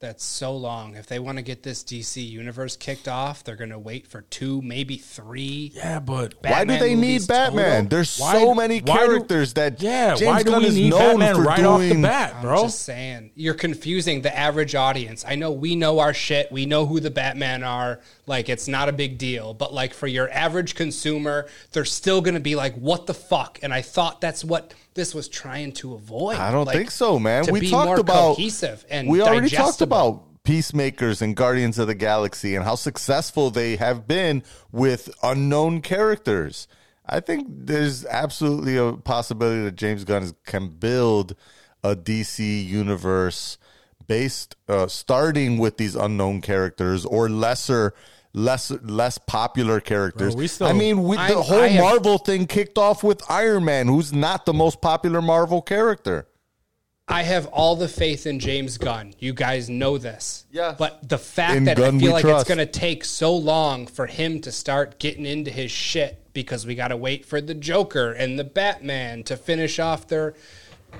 That's 0.00 0.22
so 0.24 0.54
long. 0.54 0.96
If 0.96 1.06
they 1.06 1.18
want 1.18 1.38
to 1.38 1.42
get 1.42 1.62
this 1.62 1.82
DC 1.82 2.28
universe 2.28 2.76
kicked 2.76 3.08
off, 3.08 3.42
they're 3.42 3.56
going 3.56 3.70
to 3.70 3.78
wait 3.78 4.06
for 4.06 4.20
two, 4.20 4.60
maybe 4.60 4.98
three. 4.98 5.72
Yeah, 5.74 5.98
but 5.98 6.34
Why 6.42 6.66
do 6.66 6.78
they 6.78 6.94
need 6.94 7.26
Batman? 7.26 7.84
total. 7.84 7.88
There's 7.88 8.18
Why- 8.18 8.32
so 8.34 8.54
many 8.54 8.80
why 8.80 8.98
do- 8.98 9.06
characters 9.06 9.54
that 9.54 9.80
yeah, 9.80 10.14
James 10.14 10.26
why 10.26 10.42
do 10.42 10.50
Gunn 10.50 10.62
we 10.62 10.68
is 10.68 10.74
need 10.74 10.90
known 10.90 11.20
Batman 11.20 11.36
for 11.36 11.42
right 11.42 11.56
doing. 11.56 11.68
off 11.68 11.96
the 11.96 12.02
bat, 12.02 12.34
I'm 12.34 12.42
bro? 12.42 12.62
just 12.64 12.82
saying, 12.82 13.30
you're 13.34 13.54
confusing 13.54 14.20
the 14.20 14.36
average 14.36 14.74
audience. 14.74 15.24
I 15.26 15.36
know 15.36 15.52
we 15.52 15.74
know 15.74 15.98
our 16.00 16.12
shit. 16.12 16.52
We 16.52 16.66
know 16.66 16.84
who 16.84 17.00
the 17.00 17.10
Batman 17.10 17.62
are. 17.64 18.00
Like, 18.26 18.48
it's 18.48 18.68
not 18.68 18.88
a 18.88 18.92
big 18.92 19.18
deal. 19.18 19.52
But, 19.54 19.72
like, 19.74 19.92
for 19.94 20.06
your 20.06 20.30
average 20.30 20.74
consumer, 20.74 21.46
they're 21.72 21.84
still 21.84 22.20
going 22.20 22.34
to 22.34 22.40
be 22.40 22.54
like, 22.56 22.74
what 22.74 23.06
the 23.06 23.14
fuck? 23.14 23.58
And 23.62 23.72
I 23.72 23.82
thought 23.82 24.20
that's 24.20 24.44
what 24.44 24.72
this 24.94 25.14
was 25.14 25.28
trying 25.28 25.72
to 25.72 25.94
avoid. 25.94 26.36
I 26.38 26.50
don't 26.50 26.64
Like, 26.66 26.76
think 26.76 26.90
so, 26.90 27.18
man. 27.18 27.44
to 27.44 27.52
We 27.52 27.60
be 27.60 27.70
talked 27.70 27.86
more 27.86 28.00
about 28.00 28.36
cohesive 28.36 28.84
and 28.88 29.08
we 29.08 29.20
already 29.20 29.50
talked 29.50 29.80
about 29.82 30.22
peacemakers 30.44 31.20
and 31.22 31.34
guardians 31.34 31.78
of 31.78 31.86
the 31.86 31.94
galaxy 31.94 32.54
and 32.54 32.64
how 32.64 32.74
successful 32.74 33.50
they 33.50 33.76
have 33.76 34.06
been 34.06 34.42
with 34.70 35.10
unknown 35.22 35.80
characters. 35.80 36.68
I 37.06 37.20
think 37.20 37.46
there's 37.48 38.04
absolutely 38.06 38.76
a 38.76 38.92
possibility 38.92 39.62
that 39.64 39.74
James 39.76 40.04
Gunn 40.04 40.22
is- 40.22 40.34
can 40.46 40.68
build 40.68 41.34
a 41.82 41.94
DC 41.96 42.64
universe 42.66 43.58
based 44.06 44.54
uh, 44.68 44.86
starting 44.86 45.56
with 45.58 45.76
these 45.78 45.96
unknown 45.96 46.40
characters 46.42 47.04
or 47.06 47.28
lesser 47.28 47.94
less 48.34 48.70
less 48.82 49.16
popular 49.16 49.80
characters. 49.80 50.34
Bro, 50.34 50.40
we 50.40 50.46
still- 50.48 50.66
I 50.66 50.72
mean, 50.72 51.04
we, 51.04 51.16
the 51.16 51.22
I- 51.22 51.32
whole 51.32 51.60
I 51.60 51.68
have- 51.68 51.82
Marvel 51.82 52.18
thing 52.18 52.46
kicked 52.46 52.76
off 52.76 53.02
with 53.02 53.22
Iron 53.30 53.64
Man, 53.64 53.86
who's 53.86 54.12
not 54.12 54.44
the 54.44 54.52
most 54.52 54.80
popular 54.82 55.22
Marvel 55.22 55.62
character. 55.62 56.26
I 57.06 57.22
have 57.22 57.46
all 57.48 57.76
the 57.76 57.86
faith 57.86 58.26
in 58.26 58.38
James 58.40 58.78
Gunn. 58.78 59.14
You 59.18 59.34
guys 59.34 59.68
know 59.68 59.98
this. 59.98 60.46
Yes. 60.50 60.76
But 60.78 61.06
the 61.06 61.18
fact 61.18 61.54
In 61.54 61.64
that 61.64 61.76
Gunn 61.76 61.96
I 61.96 62.00
feel 62.00 62.12
like 62.12 62.22
trust. 62.22 62.40
it's 62.48 62.48
going 62.56 62.66
to 62.66 62.72
take 62.80 63.04
so 63.04 63.36
long 63.36 63.86
for 63.86 64.06
him 64.06 64.40
to 64.40 64.50
start 64.50 64.98
getting 64.98 65.26
into 65.26 65.50
his 65.50 65.70
shit 65.70 66.18
because 66.32 66.66
we 66.66 66.74
got 66.74 66.88
to 66.88 66.96
wait 66.96 67.26
for 67.26 67.42
the 67.42 67.52
Joker 67.54 68.10
and 68.12 68.38
the 68.38 68.44
Batman 68.44 69.22
to 69.24 69.36
finish 69.36 69.78
off 69.78 70.08
their 70.08 70.32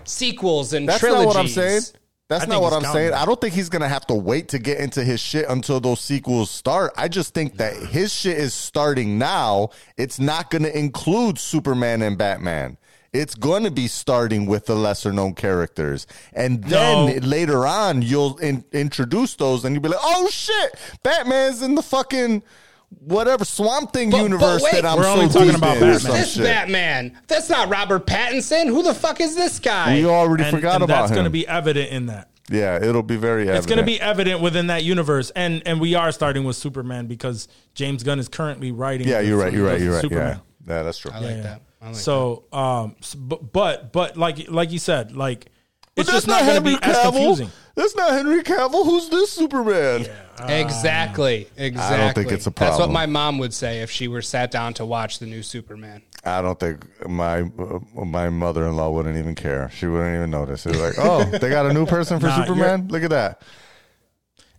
sequels 0.05 0.73
and 0.75 0.87
That's 0.89 1.01
trilogies. 1.01 1.25
not 1.25 1.35
what 1.35 1.37
I'm 1.39 1.49
saying. 1.49 1.83
That's 2.29 2.45
I 2.45 2.47
not 2.47 2.63
what 2.63 2.73
I'm 2.73 2.91
saying. 2.93 3.13
I 3.13 3.27
don't 3.27 3.39
think 3.41 3.53
he's 3.55 3.69
gonna 3.69 3.89
have 3.89 4.07
to 4.07 4.15
wait 4.15 4.49
to 4.49 4.59
get 4.59 4.79
into 4.79 5.05
his 5.05 5.21
shit 5.21 5.47
until 5.49 5.79
those 5.81 6.01
sequels 6.01 6.51
start. 6.51 6.93
I 6.97 7.09
just 7.09 7.35
think 7.35 7.59
that 7.59 7.75
his 7.77 8.13
shit 8.15 8.39
is 8.39 8.55
starting 8.55 9.19
now. 9.19 9.69
It's 9.99 10.19
not 10.19 10.51
gonna 10.51 10.69
include 10.69 11.39
Superman 11.39 12.01
and 12.03 12.17
Batman. 12.17 12.79
It's 13.13 13.37
going 13.37 13.63
to 13.63 13.71
be 13.71 13.87
starting 13.87 14.45
with 14.47 14.67
the 14.67 14.75
lesser 14.75 15.13
known 15.13 15.35
characters. 15.35 16.05
And 16.33 16.65
then 16.65 17.07
No. 17.07 17.13
later 17.29 17.65
on, 17.65 18.03
you'll 18.03 18.37
in, 18.39 18.65
introduce 18.73 19.37
those 19.37 19.65
and 19.65 19.73
you'll 19.73 19.83
be 19.83 19.89
like, 19.91 20.01
oh 20.03 20.29
shit, 20.31 20.75
Batman's 21.05 21.63
in 21.63 21.77
the 21.77 21.83
fucking 21.83 22.43
whatever 22.91 23.45
Swamp 23.45 23.93
Thing 23.93 24.11
But- 24.11 24.19
but 24.19 24.23
universe 24.23 24.63
wait, 24.63 24.73
that 24.73 24.85
I'm 24.85 24.97
we're 24.99 25.05
so 25.05 25.13
only 25.13 25.29
talking 25.29 25.55
about 25.55 25.77
in 25.77 25.81
Batman. 25.83 25.99
some 26.01 26.11
This 26.13 26.35
shit. 26.35 26.45
Batman. 26.45 27.19
That's 27.27 27.49
not 27.51 27.69
Robert 27.69 28.07
Pattinson. 28.07 28.67
Who 28.67 28.83
the 28.83 28.95
fuck 28.95 29.21
is 29.21 29.35
this 29.35 29.59
guy? 29.59 29.95
We 29.95 30.07
already 30.07 30.45
and, 30.45 30.55
forgot 30.57 30.75
and 30.77 30.85
about 30.85 31.01
that's 31.03 31.11
him. 31.11 31.15
going 31.17 31.25
to 31.25 31.31
be 31.31 31.47
evident 31.47 31.91
in 31.91 32.07
that. 32.07 32.31
yeah, 32.51 32.77
it'll 32.83 33.03
be 33.03 33.17
very 33.17 33.43
evident. 33.43 33.59
It's 33.59 33.67
going 33.67 33.79
to 33.79 33.85
be 33.85 34.01
evident 34.01 34.41
within 34.41 34.67
that 34.69 34.85
universe, 34.85 35.31
and 35.35 35.63
and 35.67 35.81
we 35.81 35.95
are 35.95 36.13
starting 36.13 36.45
with 36.45 36.57
Superman 36.57 37.07
because 37.07 37.49
James 37.75 38.03
Gunn 38.03 38.19
is 38.19 38.29
currently 38.29 38.71
writing. 38.73 39.09
Yeah, 39.09 39.21
you're 39.21 39.39
right. 39.39 39.53
You're 39.53 39.67
right. 39.67 39.81
You're 39.81 39.93
right. 39.95 40.03
Superman. 40.03 40.41
Yeah. 40.67 40.75
yeah, 40.77 40.83
that's 40.83 40.99
true. 40.99 41.11
I 41.13 41.19
like 41.21 41.43
that. 41.43 41.63
I 41.83 41.87
like 41.89 41.97
So, 41.97 42.45
um, 42.53 42.97
s- 43.03 43.15
but 43.15 43.53
but 43.53 43.93
but 43.93 44.17
like 44.17 44.51
like 44.51 44.73
you 44.73 44.79
said, 44.79 45.15
like 45.17 45.47
But 45.95 46.03
it's 46.03 46.13
just 46.13 46.27
not 46.27 46.43
going 46.43 46.57
to 46.57 46.61
be 46.63 46.79
as 46.83 46.99
confusing. 47.03 47.51
That's 47.75 47.95
not 47.97 48.13
Henry 48.13 48.43
Cavill. 48.43 48.85
Who's 48.85 49.09
this 49.09 49.31
Superman? 49.33 50.07
Exactly. 50.49 51.49
Exactly. 51.57 52.25
it's 52.27 52.47
a 52.47 52.51
That's 52.51 52.79
what 52.79 52.91
my 52.91 53.07
mom 53.07 53.39
would 53.39 53.55
say 53.55 53.81
if 53.81 53.91
she 53.91 54.09
were 54.09 54.23
sat 54.23 54.51
down 54.51 54.75
to 54.75 54.87
watch 54.87 55.19
the 55.19 55.27
new 55.27 55.43
Superman. 55.43 56.03
I 56.25 56.41
don't 56.41 56.59
think 56.59 56.85
my 57.09 57.41
uh, 57.43 58.05
my 58.05 58.31
mother 58.31 58.67
in 58.67 58.77
law 58.77 58.91
wouldn't 58.91 59.17
even 59.17 59.35
care. 59.35 59.71
She 59.75 59.87
wouldn't 59.87 60.17
even 60.17 60.31
notice. 60.31 60.65
It's 60.67 60.79
like, 60.79 60.95
oh, 60.99 61.25
they 61.39 61.51
got 61.51 61.67
a 61.67 61.73
new 61.73 61.87
person 61.87 62.19
for 62.19 62.27
Nah, 62.27 62.45
Superman. 62.45 62.89
Look 62.89 63.03
at 63.03 63.11
that. 63.11 63.43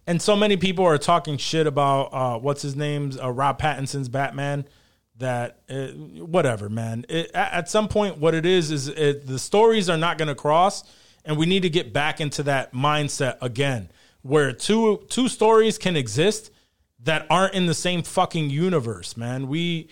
And 0.08 0.22
so 0.22 0.36
many 0.36 0.58
people 0.58 0.86
are 0.86 1.00
talking 1.00 1.38
shit 1.38 1.66
about 1.66 2.14
uh, 2.14 2.40
what's 2.40 2.62
his 2.62 2.76
name's 2.76 3.20
uh, 3.20 3.32
Rob 3.32 3.60
Pattinson's 3.60 4.10
Batman. 4.10 4.66
That 5.18 5.60
uh, 5.70 5.88
whatever, 5.88 6.70
man. 6.70 7.06
It, 7.10 7.32
at, 7.34 7.54
at 7.54 7.70
some 7.70 7.88
point, 7.88 8.18
what 8.18 8.36
it 8.36 8.46
is 8.46 8.70
is 8.70 8.90
it, 8.90 9.26
the 9.26 9.40
stories 9.40 9.90
are 9.90 9.98
not 9.98 10.18
going 10.18 10.28
to 10.28 10.36
cross, 10.36 10.84
and 11.24 11.38
we 11.38 11.46
need 11.46 11.62
to 11.62 11.70
get 11.70 11.94
back 11.94 12.20
into 12.20 12.44
that 12.44 12.74
mindset 12.74 13.38
again, 13.42 13.90
where 14.26 14.52
two 14.52 15.06
two 15.08 15.28
stories 15.28 15.78
can 15.78 15.96
exist 15.96 16.52
that 17.04 17.28
aren't 17.30 17.54
in 17.54 17.68
the 17.68 17.76
same 17.76 18.02
fucking 18.02 18.50
universe, 18.50 19.16
man. 19.16 19.48
We 19.48 19.90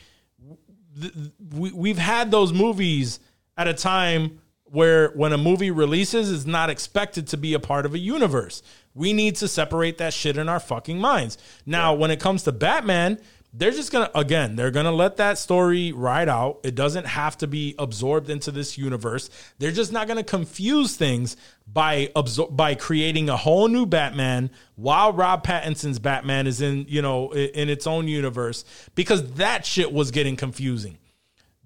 we 1.51 1.71
we've 1.71 1.99
had 1.99 2.31
those 2.31 2.51
movies 2.51 3.19
at 3.55 3.67
a 3.67 3.75
time 3.75 4.41
where 4.63 5.09
when 5.09 5.33
a 5.33 5.37
movie 5.37 5.69
releases 5.69 6.31
is 6.31 6.47
not 6.47 6.71
expected 6.71 7.27
to 7.27 7.37
be 7.37 7.53
a 7.53 7.59
part 7.59 7.85
of 7.85 7.93
a 7.93 7.99
universe. 7.99 8.63
We 8.95 9.13
need 9.13 9.35
to 9.35 9.47
separate 9.47 9.99
that 9.99 10.13
shit 10.13 10.35
in 10.35 10.49
our 10.49 10.59
fucking 10.59 10.97
minds. 10.97 11.37
Now, 11.67 11.93
when 11.93 12.09
it 12.09 12.19
comes 12.19 12.41
to 12.43 12.51
Batman, 12.51 13.19
they're 13.53 13.71
just 13.71 13.91
gonna 13.91 14.09
again, 14.15 14.55
they're 14.55 14.71
gonna 14.71 14.91
let 14.91 15.17
that 15.17 15.37
story 15.37 15.91
ride 15.91 16.27
out. 16.27 16.59
It 16.63 16.73
doesn't 16.75 17.05
have 17.05 17.37
to 17.37 17.47
be 17.47 17.75
absorbed 17.77 18.29
into 18.29 18.51
this 18.51 18.77
universe. 18.77 19.29
They're 19.59 19.71
just 19.71 19.91
not 19.91 20.07
gonna 20.07 20.23
confuse 20.23 20.95
things 20.95 21.37
by 21.71 22.09
absor- 22.15 22.55
by 22.55 22.75
creating 22.75 23.29
a 23.29 23.37
whole 23.37 23.67
new 23.67 23.85
Batman 23.85 24.49
while 24.75 25.13
Rob 25.13 25.45
Pattinson's 25.45 25.99
Batman 25.99 26.47
is 26.47 26.61
in, 26.61 26.85
you 26.89 27.01
know, 27.01 27.31
in 27.31 27.69
its 27.69 27.85
own 27.85 28.07
universe 28.07 28.65
because 28.95 29.33
that 29.33 29.65
shit 29.65 29.93
was 29.93 30.11
getting 30.11 30.35
confusing 30.35 30.97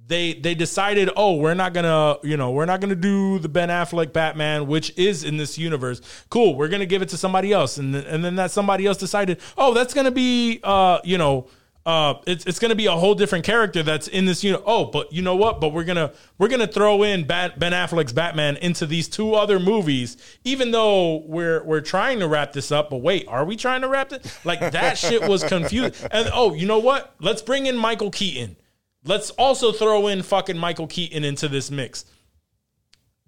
they 0.07 0.34
they 0.34 0.55
decided, 0.55 1.09
oh, 1.15 1.35
we're 1.35 1.53
not 1.53 1.73
gonna, 1.73 2.18
you 2.23 2.38
know, 2.38 2.51
we're 2.51 2.65
not 2.65 2.80
gonna 2.81 2.95
do 2.95 3.39
the 3.39 3.49
Ben 3.49 3.69
Affleck 3.69 4.14
Batman, 4.14 4.68
which 4.68 4.97
is 4.97 5.23
in 5.23 5.38
this 5.38 5.57
universe. 5.57 6.01
Cool, 6.30 6.55
we're 6.55 6.69
gonna 6.69 6.85
give 6.85 7.01
it 7.01 7.09
to 7.09 7.18
somebody 7.18 7.51
else, 7.51 7.77
and 7.77 7.93
th- 7.93 8.05
and 8.07 8.23
then 8.23 8.35
that 8.35 8.51
somebody 8.51 8.85
else 8.85 8.97
decided, 8.97 9.39
oh, 9.57 9.73
that's 9.73 9.93
gonna 9.93 10.11
be, 10.11 10.59
uh, 10.64 10.99
you 11.03 11.18
know. 11.18 11.47
Uh, 11.88 12.19
it's 12.27 12.45
it's 12.45 12.59
gonna 12.59 12.76
be 12.76 12.88
a 12.88 12.91
whole 12.91 13.15
different 13.15 13.45
character 13.45 13.81
that's 13.81 14.09
in 14.09 14.26
this 14.26 14.43
unit. 14.43 14.61
Oh, 14.65 14.84
but 14.84 15.14
you 15.14 15.22
know 15.22 15.38
what? 15.38 15.61
But 15.61 15.69
we're 15.69 15.85
gonna 15.85 16.11
we're 16.38 16.49
gonna 16.49 16.68
throw 16.68 17.01
in 17.01 17.26
Bat, 17.26 17.59
Ben 17.59 17.72
Affleck's 17.72 18.11
Batman 18.11 18.57
into 18.57 18.85
these 18.85 19.07
two 19.07 19.35
other 19.35 19.57
movies, 19.57 20.18
even 20.43 20.72
though 20.72 21.23
we're 21.26 21.64
we're 21.64 21.80
trying 21.80 22.19
to 22.19 22.27
wrap 22.27 22.51
this 22.51 22.73
up. 22.73 22.89
But 22.89 22.97
wait, 22.97 23.26
are 23.30 23.45
we 23.45 23.55
trying 23.55 23.84
to 23.84 23.88
wrap 23.88 24.11
it? 24.11 24.38
Like 24.43 24.59
that 24.59 24.97
shit 24.97 25.26
was 25.30 25.45
confused. 25.45 26.05
And 26.11 26.30
oh, 26.34 26.53
you 26.53 26.65
know 26.65 26.80
what? 26.80 27.15
Let's 27.22 27.41
bring 27.41 27.68
in 27.68 27.77
Michael 27.77 28.11
Keaton. 28.11 28.57
Let's 29.05 29.30
also 29.30 29.72
throw 29.72 30.07
in 30.07 30.23
fucking 30.23 30.57
Michael 30.57 30.88
Keaton 30.88 31.23
into 31.23 31.47
this 31.47 31.72
mix. 31.72 32.03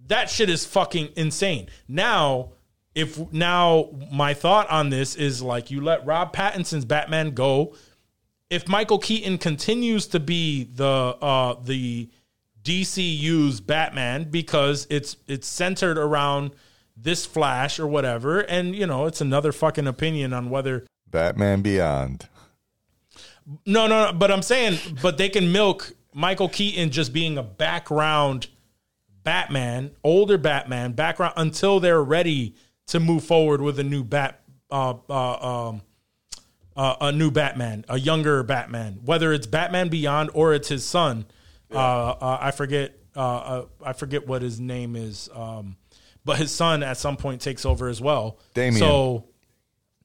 That 0.08 0.30
shit 0.30 0.50
is 0.50 0.66
fucking 0.66 1.14
insane. 1.16 1.70
Now, 1.88 2.50
if 2.94 3.32
now 3.32 3.92
my 4.12 4.34
thought 4.34 4.70
on 4.70 4.90
this 4.90 5.16
is 5.16 5.42
like 5.42 5.72
you 5.72 5.80
let 5.80 6.06
Rob 6.06 6.34
Pattinson's 6.34 6.84
Batman 6.84 7.32
go. 7.32 7.76
If 8.50 8.68
Michael 8.68 9.00
Keaton 9.00 9.38
continues 9.38 10.08
to 10.08 10.20
be 10.20 10.64
the 10.64 10.86
uh 11.22 11.56
the 11.64 12.10
DCU's 12.64 13.62
Batman 13.62 14.30
because 14.30 14.88
it's 14.90 15.18
it's 15.28 15.48
centered 15.48 15.98
around 15.98 16.52
this 16.96 17.26
Flash 17.26 17.80
or 17.80 17.88
whatever, 17.88 18.42
and 18.42 18.76
you 18.76 18.86
know, 18.86 19.06
it's 19.06 19.22
another 19.22 19.52
fucking 19.52 19.88
opinion 19.88 20.34
on 20.34 20.50
whether 20.50 20.86
Batman 21.10 21.62
Beyond. 21.62 22.28
no, 23.66 23.88
no, 23.88 24.06
no, 24.06 24.14
but 24.14 24.32
I'm 24.32 24.42
saying, 24.42 24.80
but 25.02 25.18
they 25.18 25.30
can 25.30 25.52
milk 25.52 25.94
Michael 26.14 26.50
Keaton 26.50 26.90
just 26.90 27.14
being 27.14 27.38
a 27.38 27.44
background 27.44 28.48
Batman, 29.24 29.92
older 30.04 30.38
Batman, 30.38 30.94
background 30.94 31.34
until 31.38 31.80
they're 31.80 32.04
ready 32.04 32.56
to 32.88 33.00
move 33.00 33.24
forward 33.24 33.62
with 33.62 33.80
a 33.80 33.84
new 33.84 34.04
Bat, 34.04 34.42
uh, 34.72 34.96
uh, 35.10 35.70
um, 35.70 35.82
uh, 36.80 36.96
a 37.02 37.12
new 37.12 37.30
Batman, 37.30 37.84
a 37.90 38.00
younger 38.00 38.42
Batman, 38.42 39.02
whether 39.04 39.34
it's 39.34 39.46
Batman 39.46 39.90
Beyond 39.90 40.30
or 40.34 40.54
it's 40.54 40.70
his 40.70 40.86
son. 40.86 41.26
Uh, 41.70 41.76
uh, 41.76 42.38
I 42.40 42.52
forget, 42.52 42.98
uh, 43.18 43.20
uh, 43.20 43.66
I 43.84 43.92
forget 43.92 44.26
what 44.26 44.42
his 44.42 44.62
name 44.62 44.96
is. 44.96 45.30
Um, 45.34 45.76
but 46.24 46.38
his 46.38 46.52
son 46.52 46.82
at 46.82 46.98
some 46.98 47.18
point 47.18 47.42
takes 47.42 47.66
over 47.66 47.90
as 47.90 48.00
well. 48.00 48.40
Damian. 48.54 48.80
So 48.80 49.26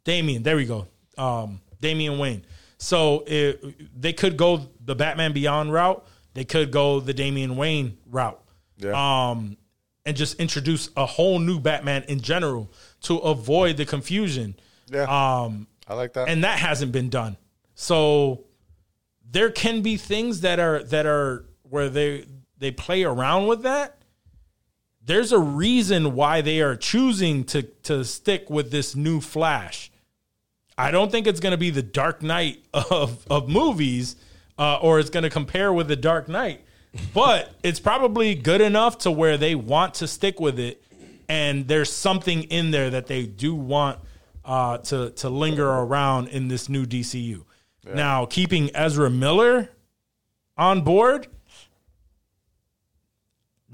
Damien, 0.02 0.42
there 0.42 0.56
we 0.56 0.64
go. 0.64 0.88
Um, 1.16 1.60
Damian 1.80 2.18
Wayne. 2.18 2.44
So 2.78 3.22
it, 3.24 4.00
they 4.00 4.12
could 4.12 4.36
go 4.36 4.68
the 4.84 4.96
Batman 4.96 5.32
Beyond 5.32 5.72
route. 5.72 6.04
They 6.34 6.44
could 6.44 6.72
go 6.72 6.98
the 6.98 7.14
Damian 7.14 7.54
Wayne 7.56 7.98
route. 8.10 8.42
Yeah. 8.78 9.30
Um, 9.30 9.58
and 10.04 10.16
just 10.16 10.40
introduce 10.40 10.90
a 10.96 11.06
whole 11.06 11.38
new 11.38 11.60
Batman 11.60 12.02
in 12.08 12.20
general 12.20 12.72
to 13.02 13.18
avoid 13.18 13.76
the 13.76 13.86
confusion. 13.86 14.56
yeah. 14.90 15.04
Um, 15.04 15.68
I 15.86 15.94
like 15.94 16.12
that. 16.14 16.28
and 16.28 16.44
that 16.44 16.58
hasn't 16.58 16.92
been 16.92 17.10
done. 17.10 17.36
So 17.74 18.44
there 19.30 19.50
can 19.50 19.82
be 19.82 19.96
things 19.96 20.40
that 20.42 20.58
are 20.60 20.82
that 20.84 21.06
are 21.06 21.44
where 21.62 21.88
they 21.88 22.26
they 22.58 22.70
play 22.70 23.02
around 23.02 23.46
with 23.46 23.62
that. 23.62 23.98
There's 25.04 25.32
a 25.32 25.38
reason 25.38 26.14
why 26.14 26.40
they 26.40 26.60
are 26.60 26.76
choosing 26.76 27.44
to 27.44 27.62
to 27.82 28.04
stick 28.04 28.48
with 28.48 28.70
this 28.70 28.94
new 28.96 29.20
Flash. 29.20 29.90
I 30.78 30.90
don't 30.90 31.12
think 31.12 31.26
it's 31.26 31.40
going 31.40 31.52
to 31.52 31.58
be 31.58 31.70
the 31.70 31.82
Dark 31.82 32.22
Knight 32.22 32.64
of 32.72 33.26
of 33.28 33.48
movies, 33.48 34.16
uh, 34.58 34.78
or 34.80 34.98
it's 34.98 35.10
going 35.10 35.24
to 35.24 35.30
compare 35.30 35.72
with 35.72 35.88
the 35.88 35.96
Dark 35.96 36.28
Knight, 36.28 36.60
but 37.12 37.52
it's 37.62 37.80
probably 37.80 38.34
good 38.34 38.60
enough 38.60 38.98
to 38.98 39.10
where 39.10 39.36
they 39.36 39.54
want 39.54 39.94
to 39.94 40.08
stick 40.08 40.40
with 40.40 40.58
it, 40.58 40.82
and 41.28 41.68
there's 41.68 41.92
something 41.92 42.44
in 42.44 42.70
there 42.70 42.90
that 42.90 43.06
they 43.06 43.26
do 43.26 43.54
want 43.54 43.98
uh, 44.44 44.78
to 44.78 45.10
to 45.10 45.28
linger 45.28 45.68
around 45.68 46.28
in 46.28 46.48
this 46.48 46.68
new 46.68 46.84
DCU. 46.86 47.44
Now, 47.92 48.24
keeping 48.24 48.74
Ezra 48.74 49.10
Miller 49.10 49.68
on 50.56 50.80
board, 50.82 51.26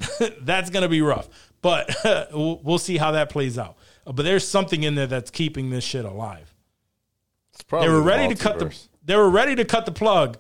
that's 0.41 0.71
going 0.71 0.83
to 0.83 0.89
be 0.89 1.01
rough, 1.03 1.29
but 1.63 1.95
we'll, 2.33 2.79
see 2.79 2.97
how 2.97 3.13
that 3.13 3.31
plays 3.31 3.59
out. 3.59 3.77
Uh, 4.07 4.13
But 4.13 4.25
there's 4.25 4.47
something 4.47 4.83
in 4.83 4.95
there 4.95 5.07
that's 5.07 5.31
keeping 5.31 5.71
this 5.71 5.85
shit 5.85 6.05
alive. 6.05 6.55
It's 7.53 7.63
probably 7.63 7.87
They 7.89 7.93
were 7.93 8.01
the 8.01 8.05
ready 8.05 8.35
to 8.35 8.43
cut 8.43 8.59
the 8.59 8.77
they 9.05 9.17
were 9.17 9.31
ready 9.31 9.55
to 9.57 9.65
cut 9.65 9.87
the 9.87 9.93
plug 9.93 10.39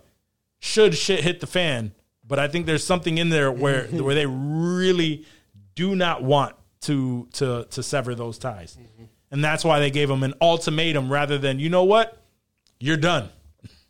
should 0.58 0.94
shit 0.94 1.22
hit 1.22 1.40
the 1.40 1.46
fan. 1.46 1.92
But 2.26 2.38
I 2.38 2.48
think 2.48 2.66
there's 2.66 2.84
something 2.84 3.18
in 3.18 3.28
there 3.28 3.50
where 3.52 3.84
where 3.90 4.14
they 4.14 4.26
really 4.26 5.26
do 5.74 5.94
not 5.94 6.22
want 6.22 6.56
to 6.82 7.28
to 7.34 7.66
to 7.70 7.82
sever 7.82 8.14
those 8.14 8.38
ties. 8.38 8.78
And 9.30 9.44
that's 9.44 9.64
why 9.64 9.78
they 9.78 9.90
gave 9.90 10.10
him 10.10 10.22
an 10.22 10.34
ultimatum 10.40 11.10
rather 11.10 11.38
than, 11.38 11.58
you 11.58 11.68
know 11.68 11.84
what? 11.84 12.20
You're 12.78 12.96
done. 12.96 13.28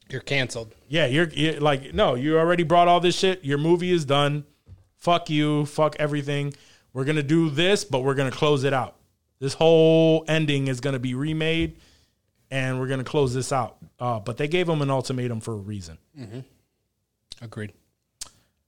You're 0.09 0.21
canceled. 0.21 0.75
Yeah, 0.89 1.07
you're, 1.07 1.29
you're 1.29 1.61
like, 1.61 1.95
no, 1.95 2.15
you 2.15 2.39
already 2.39 2.65
brought 2.65 2.89
all 2.89 3.01
this 3.01 3.17
shit. 3.17 3.45
Your 3.45 3.59
movie 3.59 3.93
is 3.93 4.05
done. 4.05 4.45
Fuck 4.97 5.31
you. 5.31 5.65
Fuck 5.67 5.97
everything. 5.99 6.53
We're 6.93 7.05
going 7.05 7.17
to 7.17 7.23
do 7.23 7.49
this, 7.49 7.85
but 7.85 8.01
we're 8.01 8.15
going 8.15 8.31
to 8.31 8.37
close 8.37 8.65
it 8.65 8.73
out. 8.73 8.97
This 9.39 9.55
whole 9.55 10.25
ending 10.29 10.69
is 10.69 10.81
going 10.81 10.93
to 10.95 10.99
be 10.99 11.15
remade 11.15 11.77
and 12.51 12.81
we're 12.81 12.89
going 12.89 12.99
to 12.99 13.05
close 13.05 13.33
this 13.33 13.53
out. 13.53 13.77
Uh, 13.99 14.19
but 14.19 14.37
they 14.37 14.49
gave 14.49 14.69
him 14.69 14.83
an 14.83 14.91
ultimatum 14.91 15.41
for 15.41 15.55
a 15.55 15.59
reason. 15.59 15.99
Agreed. 17.41 17.73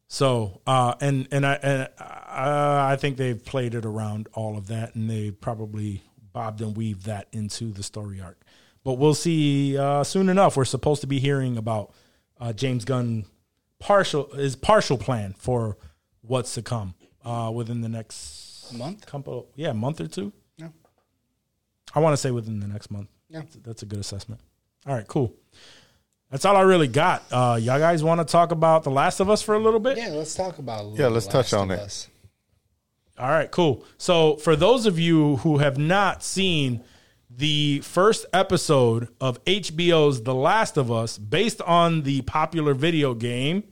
So, 0.08 0.60
uh, 0.66 0.94
and 1.00 1.26
and 1.30 1.46
I 1.46 1.54
and 1.54 1.88
I, 1.98 2.92
I 2.92 2.96
think 2.96 3.16
they've 3.16 3.42
played 3.42 3.74
it 3.74 3.86
around 3.86 4.28
all 4.34 4.58
of 4.58 4.66
that, 4.66 4.94
and 4.94 5.08
they 5.08 5.30
probably 5.30 6.02
bobbed 6.32 6.60
and 6.60 6.76
weaved 6.76 7.06
that 7.06 7.28
into 7.32 7.72
the 7.72 7.82
story 7.82 8.20
arc. 8.20 8.40
But 8.84 8.94
we'll 8.94 9.14
see 9.14 9.76
uh, 9.78 10.02
soon 10.04 10.28
enough. 10.28 10.56
We're 10.56 10.64
supposed 10.64 11.00
to 11.02 11.06
be 11.06 11.20
hearing 11.20 11.56
about 11.56 11.92
uh, 12.40 12.52
James 12.52 12.84
Gunn 12.84 13.26
partial 13.78 14.32
his 14.34 14.56
partial 14.56 14.98
plan 14.98 15.34
for 15.38 15.76
what's 16.22 16.54
to 16.54 16.62
come 16.62 16.94
uh, 17.24 17.50
within 17.54 17.80
the 17.80 17.88
next 17.88 18.72
Month? 18.72 19.06
couple, 19.06 19.48
yeah, 19.54 19.72
month 19.72 20.00
or 20.00 20.06
two. 20.06 20.32
Yeah. 20.56 20.68
I 21.94 22.00
want 22.00 22.14
to 22.14 22.16
say 22.16 22.30
within 22.30 22.60
the 22.60 22.68
next 22.68 22.90
month. 22.90 23.08
Yeah. 23.28 23.40
That's, 23.40 23.56
that's 23.56 23.82
a 23.82 23.86
good 23.86 23.98
assessment. 23.98 24.40
All 24.86 24.94
right, 24.94 25.06
cool. 25.06 25.34
That's 26.30 26.44
all 26.46 26.56
I 26.56 26.62
really 26.62 26.88
got. 26.88 27.24
Uh, 27.30 27.58
y'all 27.60 27.78
guys 27.78 28.02
want 28.02 28.20
to 28.20 28.24
talk 28.24 28.52
about 28.52 28.84
The 28.84 28.90
Last 28.90 29.20
of 29.20 29.28
Us 29.28 29.42
for 29.42 29.54
a 29.54 29.58
little 29.58 29.78
bit? 29.80 29.98
Yeah, 29.98 30.08
let's 30.08 30.34
talk 30.34 30.58
about. 30.58 30.94
Yeah, 30.96 31.08
let's 31.08 31.26
The 31.26 31.32
touch 31.32 31.52
on 31.52 31.70
of 31.70 31.78
it. 31.78 31.82
Us. 31.82 32.08
All 33.18 33.28
right, 33.28 33.50
cool. 33.50 33.84
So, 33.98 34.36
for 34.36 34.56
those 34.56 34.86
of 34.86 34.98
you 34.98 35.36
who 35.38 35.58
have 35.58 35.76
not 35.78 36.22
seen 36.22 36.82
the 37.30 37.80
first 37.80 38.26
episode 38.32 39.08
of 39.20 39.42
HBO's 39.44 40.22
The 40.22 40.34
Last 40.34 40.76
of 40.76 40.90
Us, 40.90 41.18
based 41.18 41.60
on 41.62 42.02
the 42.02 42.22
popular 42.22 42.74
video 42.74 43.14
game, 43.14 43.64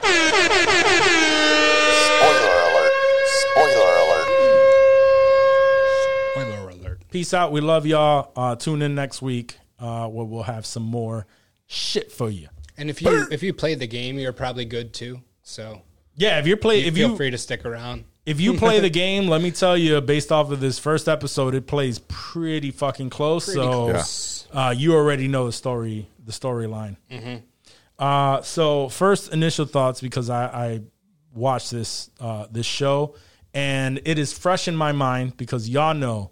Spoiler 0.00 0.18
alert. 2.60 2.92
Spoiler 3.26 3.94
alert. 4.04 4.28
Spoiler 6.32 6.68
alert. 6.70 7.02
peace 7.10 7.34
out. 7.34 7.52
We 7.52 7.60
love 7.60 7.86
y'all. 7.86 8.32
Uh, 8.36 8.56
tune 8.56 8.82
in 8.82 8.94
next 8.94 9.22
week 9.22 9.58
uh, 9.78 10.08
where 10.08 10.24
we'll 10.26 10.42
have 10.44 10.66
some 10.66 10.82
more 10.84 11.26
shit 11.66 12.12
for 12.12 12.30
you. 12.30 12.48
And 12.76 12.88
if 12.90 13.02
you 13.02 13.26
if 13.30 13.42
you 13.42 13.52
played 13.52 13.80
the 13.80 13.86
game, 13.88 14.18
you're 14.18 14.32
probably 14.32 14.64
good 14.64 14.92
too. 14.94 15.20
So 15.42 15.82
Yeah, 16.14 16.38
if 16.38 16.46
you're 16.46 16.56
play, 16.56 16.82
if 16.84 16.94
feel 16.94 17.10
you 17.10 17.16
free 17.16 17.30
to 17.30 17.38
stick 17.38 17.64
around. 17.64 18.04
If 18.28 18.40
you 18.40 18.54
play 18.54 18.80
the 18.80 18.90
game, 19.04 19.28
let 19.28 19.40
me 19.40 19.50
tell 19.50 19.76
you, 19.76 20.00
based 20.00 20.30
off 20.30 20.50
of 20.50 20.60
this 20.60 20.78
first 20.78 21.08
episode, 21.08 21.54
it 21.54 21.66
plays 21.66 21.98
pretty 22.08 22.70
fucking 22.70 23.10
close. 23.10 23.46
Pretty 23.46 23.60
so 23.60 23.90
close. 23.90 24.46
uh, 24.52 24.74
you 24.76 24.94
already 24.94 25.28
know 25.28 25.46
the 25.46 25.52
story, 25.52 26.08
the 26.24 26.32
storyline. 26.32 26.96
Uh, 27.98 28.42
so 28.42 28.88
first 28.88 29.32
initial 29.32 29.64
thoughts 29.64 30.00
because 30.00 30.30
I, 30.30 30.44
I 30.44 30.80
watched 31.34 31.70
this 31.70 32.10
uh, 32.20 32.46
this 32.50 32.66
show 32.66 33.14
and 33.54 34.00
it 34.04 34.18
is 34.18 34.32
fresh 34.32 34.68
in 34.68 34.76
my 34.76 34.92
mind 34.92 35.36
because 35.36 35.68
y'all 35.68 35.94
know 35.94 36.30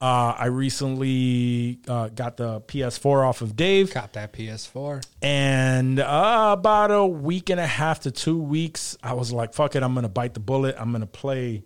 uh, 0.00 0.34
I 0.38 0.46
recently 0.46 1.78
uh, 1.88 2.08
got 2.08 2.36
the 2.36 2.60
PS4 2.62 3.26
off 3.26 3.40
of 3.40 3.56
Dave 3.56 3.90
Cop 3.92 4.12
that 4.12 4.32
PS4. 4.32 5.02
and 5.22 5.98
uh, 6.00 6.54
about 6.58 6.90
a 6.90 7.06
week 7.06 7.48
and 7.50 7.58
a 7.58 7.66
half 7.66 8.00
to 8.00 8.10
two 8.10 8.38
weeks, 8.40 8.96
I 9.02 9.14
was 9.14 9.32
like, 9.32 9.54
"Fuck 9.54 9.74
it, 9.76 9.82
I'm 9.82 9.94
gonna 9.94 10.08
bite 10.08 10.34
the 10.34 10.40
bullet. 10.40 10.76
I'm 10.78 10.92
gonna 10.92 11.06
play 11.06 11.64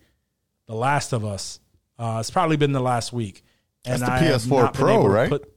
The 0.67 0.75
Last 0.75 1.13
of 1.13 1.25
Us." 1.25 1.59
Uh, 1.99 2.19
it's 2.21 2.31
probably 2.31 2.57
been 2.57 2.73
the 2.73 2.81
last 2.81 3.13
week, 3.13 3.43
and 3.85 4.01
That's 4.01 4.21
the 4.49 4.57
I 4.57 4.61
PS4 4.63 4.73
Pro, 4.75 5.07
right? 5.07 5.29
put- 5.29 5.53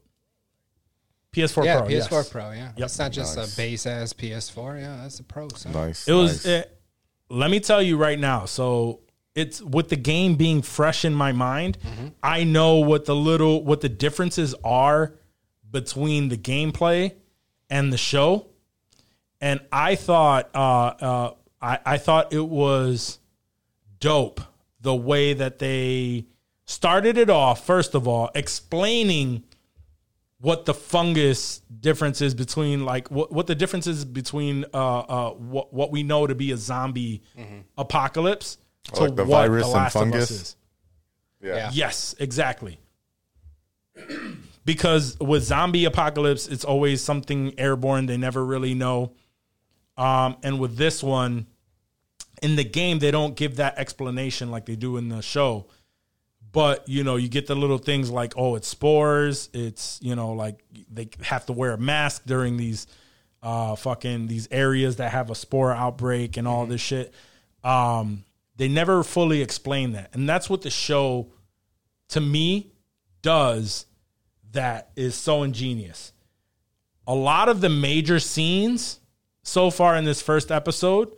PS4 1.33 1.65
yeah, 1.65 1.77
Pro, 1.79 1.87
PS4 1.87 1.89
yes. 2.11 2.29
Pro. 2.29 2.51
Yeah, 2.51 2.71
Yep. 2.77 2.85
it's 2.85 2.99
not 2.99 3.11
just 3.11 3.37
Nice. 3.37 3.53
a 3.53 3.57
base 3.57 3.85
ass 3.87 4.13
PS4. 4.13 4.79
Yeah, 4.81 4.99
that's 5.01 5.19
a 5.19 5.23
Pro. 5.23 5.47
Son. 5.49 5.71
Nice. 5.73 6.07
It 6.07 6.13
was. 6.13 6.45
nice. 6.45 6.65
eh, 6.65 6.69
let 7.29 7.49
me 7.49 7.59
tell 7.59 7.81
you 7.81 7.97
right 7.97 8.19
now. 8.19 8.45
So 8.45 8.99
it's 9.35 9.61
with 9.61 9.89
the 9.89 9.95
game 9.95 10.35
being 10.35 10.61
fresh 10.61 11.03
in 11.05 11.13
my 11.13 11.31
mind. 11.31 11.77
I 12.21 12.43
know 12.43 12.77
what 12.77 13.05
the 13.05 13.15
little 13.15 13.63
what 13.63 13.81
the 13.81 13.89
differences 13.89 14.53
are 14.63 15.15
between 15.69 16.29
the 16.29 16.37
gameplay 16.37 17.13
and 17.69 17.91
the 17.91 17.97
show, 17.97 18.47
and 19.41 19.59
I 19.71 19.95
thought 19.95 20.49
uh, 20.53 20.59
uh, 20.59 21.33
I, 21.61 21.79
I 21.85 21.97
thought 21.97 22.31
it 22.33 22.45
was 22.45 23.19
dope 23.99 24.41
the 24.81 24.93
way 24.95 25.33
that 25.33 25.59
they 25.59 26.25
started 26.65 27.17
it 27.17 27.29
off. 27.29 27.65
First 27.65 27.95
of 27.95 28.07
all, 28.07 28.29
explaining 28.35 29.43
what 30.39 30.65
the 30.65 30.73
fungus 30.73 31.61
difference 31.79 32.21
is 32.21 32.35
between 32.35 32.83
like 32.83 33.09
what, 33.09 33.31
what 33.31 33.47
the 33.47 33.55
difference 33.55 33.87
is 33.87 34.03
between 34.03 34.65
uh 34.73 34.99
uh 34.99 35.29
what, 35.31 35.73
what 35.73 35.89
we 35.89 36.03
know 36.03 36.27
to 36.27 36.35
be 36.35 36.51
a 36.51 36.57
zombie 36.57 37.23
apocalypse 37.77 38.57
to 38.85 39.01
Like 39.01 39.15
the 39.15 39.23
what 39.25 39.47
virus 39.47 39.63
the 39.63 39.65
and 39.67 39.73
last 39.73 39.95
of 39.95 40.01
us 40.01 40.09
fungus? 40.11 40.31
is. 40.31 40.55
yeah. 41.41 41.69
Yes, 41.73 42.15
exactly. 42.19 42.79
because 44.65 45.19
with 45.19 45.43
zombie 45.43 45.85
apocalypse, 45.85 46.47
it's 46.47 46.65
always 46.65 47.01
something 47.01 47.53
airborne. 47.59 48.05
They 48.05 48.17
never 48.17 48.43
really 48.43 48.73
know. 48.73 49.13
Um, 49.97 50.37
and 50.43 50.59
with 50.59 50.75
this 50.77 51.03
one, 51.03 51.47
in 52.41 52.55
the 52.55 52.63
game, 52.63 52.99
they 52.99 53.11
don't 53.11 53.35
give 53.35 53.57
that 53.57 53.77
explanation 53.77 54.51
like 54.51 54.65
they 54.65 54.75
do 54.75 54.97
in 54.97 55.09
the 55.09 55.21
show. 55.21 55.67
But 56.51 56.87
you 56.87 57.03
know, 57.03 57.15
you 57.15 57.29
get 57.29 57.47
the 57.47 57.55
little 57.55 57.77
things 57.77 58.09
like, 58.11 58.33
oh, 58.37 58.55
it's 58.55 58.67
spores. 58.67 59.49
It's 59.53 59.99
you 60.01 60.15
know, 60.15 60.33
like 60.33 60.63
they 60.91 61.09
have 61.21 61.45
to 61.47 61.53
wear 61.53 61.71
a 61.73 61.77
mask 61.77 62.23
during 62.25 62.57
these 62.57 62.87
uh 63.41 63.75
fucking 63.75 64.27
these 64.27 64.47
areas 64.51 64.95
that 64.97 65.11
have 65.11 65.29
a 65.29 65.35
spore 65.35 65.71
outbreak 65.73 66.37
and 66.37 66.47
all 66.47 66.65
this 66.65 66.81
shit. 66.81 67.13
Um, 67.63 68.23
they 68.55 68.67
never 68.67 69.03
fully 69.03 69.41
explain 69.41 69.93
that, 69.93 70.09
and 70.13 70.27
that's 70.27 70.49
what 70.49 70.61
the 70.61 70.69
show, 70.69 71.31
to 72.09 72.21
me, 72.21 72.71
does. 73.21 73.85
That 74.51 74.91
is 74.95 75.15
so 75.15 75.41
ingenious. 75.41 76.13
A 77.07 77.15
lot 77.15 77.49
of 77.49 77.59
the 77.59 77.69
major 77.69 78.19
scenes 78.19 78.99
so 79.41 79.71
far 79.71 79.95
in 79.95 80.05
this 80.05 80.21
first 80.21 80.51
episode 80.51 81.11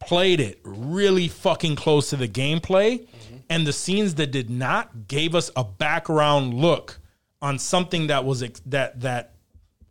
played 0.00 0.40
it 0.40 0.58
really 0.64 1.28
fucking 1.28 1.76
close 1.76 2.10
to 2.10 2.16
the 2.16 2.28
gameplay 2.28 3.00
mm-hmm. 3.00 3.36
and 3.48 3.66
the 3.66 3.72
scenes 3.72 4.16
that 4.16 4.32
did 4.32 4.50
not 4.50 5.06
gave 5.06 5.34
us 5.34 5.50
a 5.54 5.62
background 5.62 6.54
look 6.54 6.98
on 7.40 7.58
something 7.58 8.08
that 8.08 8.24
was 8.24 8.42
ex- 8.42 8.60
that 8.66 9.00
that 9.00 9.34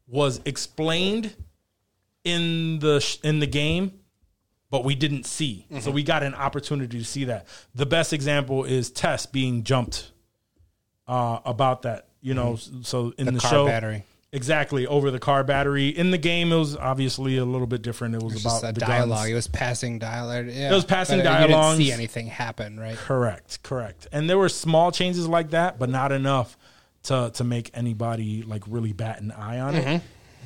was 0.07 0.41
explained 0.45 1.33
in 2.23 2.79
the 2.79 2.99
sh- 2.99 3.19
in 3.23 3.39
the 3.39 3.47
game 3.47 4.00
but 4.71 4.83
we 4.83 4.95
didn't 4.95 5.25
see. 5.27 5.67
So 5.81 5.91
we 5.91 6.01
got 6.01 6.23
an 6.23 6.33
opportunity 6.33 6.97
to 6.97 7.05
see 7.05 7.25
that. 7.25 7.45
The 7.75 7.85
best 7.85 8.11
example 8.13 8.63
is 8.63 8.89
Tess 8.89 9.27
being 9.27 9.63
jumped 9.63 10.11
uh, 11.07 11.39
about 11.45 11.83
that. 11.83 12.07
You 12.21 12.33
know, 12.33 12.55
so 12.55 13.13
in 13.17 13.25
the, 13.27 13.31
The 13.33 13.39
car 13.39 13.49
show, 13.51 13.65
battery. 13.65 14.03
exactly 14.31 14.85
over 14.87 15.09
the 15.11 15.19
car 15.19 15.43
battery. 15.43 15.89
In 15.89 16.11
the 16.11 16.17
game, 16.19 16.51
it 16.51 16.55
was 16.57 16.75
obviously 16.77 17.37
a 17.37 17.45
little 17.45 17.65
bit 17.67 17.81
different. 17.81 18.13
It 18.15 18.21
was 18.21 18.33
It's 18.33 18.41
about 18.43 18.61
just 18.61 18.75
the 18.75 18.79
dialogue. 18.79 19.17
guns. 19.19 19.29
It 19.29 19.33
was 19.33 19.47
passing 19.47 19.97
dialogue. 19.99 20.47
Yeah. 20.47 20.71
It 20.71 20.75
was 20.75 20.85
passing 20.85 21.19
dialogue. 21.19 21.49
uh, 21.51 21.71
You 21.71 21.77
didn't 21.77 21.85
see 21.87 21.91
anything 21.91 22.27
happen, 22.27 22.79
right? 22.79 22.95
Correct, 22.95 23.63
correct. 23.63 24.07
And 24.11 24.29
there 24.29 24.37
were 24.37 24.49
small 24.49 24.91
changes 24.91 25.27
like 25.27 25.49
that, 25.49 25.79
but 25.79 25.89
not 25.89 26.11
enough 26.11 26.57
to 27.03 27.31
to 27.33 27.43
make 27.43 27.71
anybody 27.73 28.43
like 28.43 28.61
really 28.67 28.93
bat 28.93 29.19
an 29.19 29.31
eye 29.31 29.59
on 29.59 29.73
Mm-hmm. 29.73 29.89
it. 29.89 30.01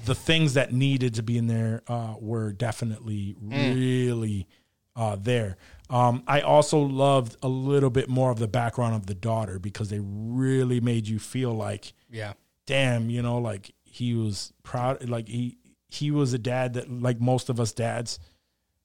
The 0.05 0.15
things 0.15 0.53
that 0.53 0.71
needed 0.71 1.15
to 1.15 1.23
be 1.23 1.37
in 1.37 1.47
there 1.47 1.81
uh, 1.87 2.15
were 2.19 2.51
definitely 2.53 3.35
Mm. 3.43 3.73
really 3.75 4.47
uh, 4.95 5.17
there. 5.17 5.57
Um, 5.89 6.23
I 6.25 6.39
also 6.41 6.79
loved 6.79 7.35
a 7.43 7.49
little 7.49 7.89
bit 7.89 8.07
more 8.07 8.31
of 8.31 8.39
the 8.39 8.47
background 8.47 8.95
of 8.95 9.07
the 9.07 9.13
daughter 9.13 9.59
because 9.59 9.89
they 9.89 9.99
really 10.01 10.79
made 10.79 11.05
you 11.07 11.19
feel 11.19 11.53
like, 11.53 11.93
Yeah. 12.09 12.33
damn, 12.65 13.09
you 13.09 13.21
know, 13.21 13.37
like 13.39 13.73
he 13.83 14.13
was 14.13 14.53
proud, 14.63 15.09
like 15.09 15.27
he 15.27 15.57
he 15.89 16.11
was 16.11 16.33
a 16.33 16.37
dad 16.37 16.73
that, 16.75 16.89
like 16.89 17.19
most 17.21 17.49
of 17.49 17.59
us 17.59 17.71
dads, 17.73 18.19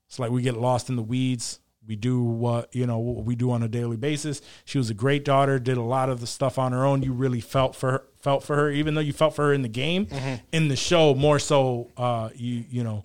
it's 0.09 0.19
like 0.19 0.31
we 0.31 0.43
get 0.43 0.57
lost 0.57 0.89
in 0.89 0.97
the 0.97 1.03
weeds. 1.03 1.61
We 1.91 1.97
do 1.97 2.23
what 2.23 2.73
you 2.73 2.87
know 2.87 2.99
what 3.01 3.25
we 3.25 3.35
do 3.35 3.51
on 3.51 3.65
a 3.65 3.69
daily 3.69 3.97
basis. 3.97 4.41
She 4.65 4.79
was 4.79 4.91
a 4.91 4.95
great 4.95 5.25
daughter. 5.25 5.59
Did 5.59 5.77
a 5.77 5.83
lot 5.83 6.09
of 6.09 6.21
the 6.21 6.27
stuff 6.29 6.57
on 6.57 6.71
her 6.71 6.85
own. 6.87 7.03
You 7.03 7.13
really 7.13 7.41
felt 7.41 7.75
for 7.75 7.91
her, 7.91 8.03
felt 8.21 8.45
for 8.45 8.55
her, 8.55 8.71
even 8.71 8.95
though 8.95 9.01
you 9.01 9.13
felt 9.13 9.35
for 9.35 9.47
her 9.49 9.53
in 9.53 9.63
the 9.63 9.69
game. 9.69 10.07
In 10.53 10.69
the 10.69 10.77
show, 10.77 11.17
more 11.17 11.41
so, 11.41 11.91
uh, 11.97 12.29
you 12.37 12.65
you 12.71 12.85
know, 12.85 13.03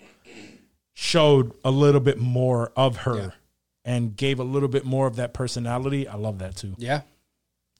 showed 0.93 1.53
a 1.63 1.71
little 1.71 1.99
bit 1.99 2.19
more 2.19 2.71
of 2.75 2.97
her 2.97 3.17
Yeah. 3.17 3.29
and 3.83 4.15
gave 4.15 4.39
a 4.39 4.43
little 4.43 4.69
bit 4.69 4.85
more 4.85 5.07
of 5.07 5.15
that 5.15 5.33
personality. 5.33 6.07
I 6.07 6.15
love 6.15 6.37
that 6.39 6.55
too. 6.55 6.75
Yeah. 6.77 7.01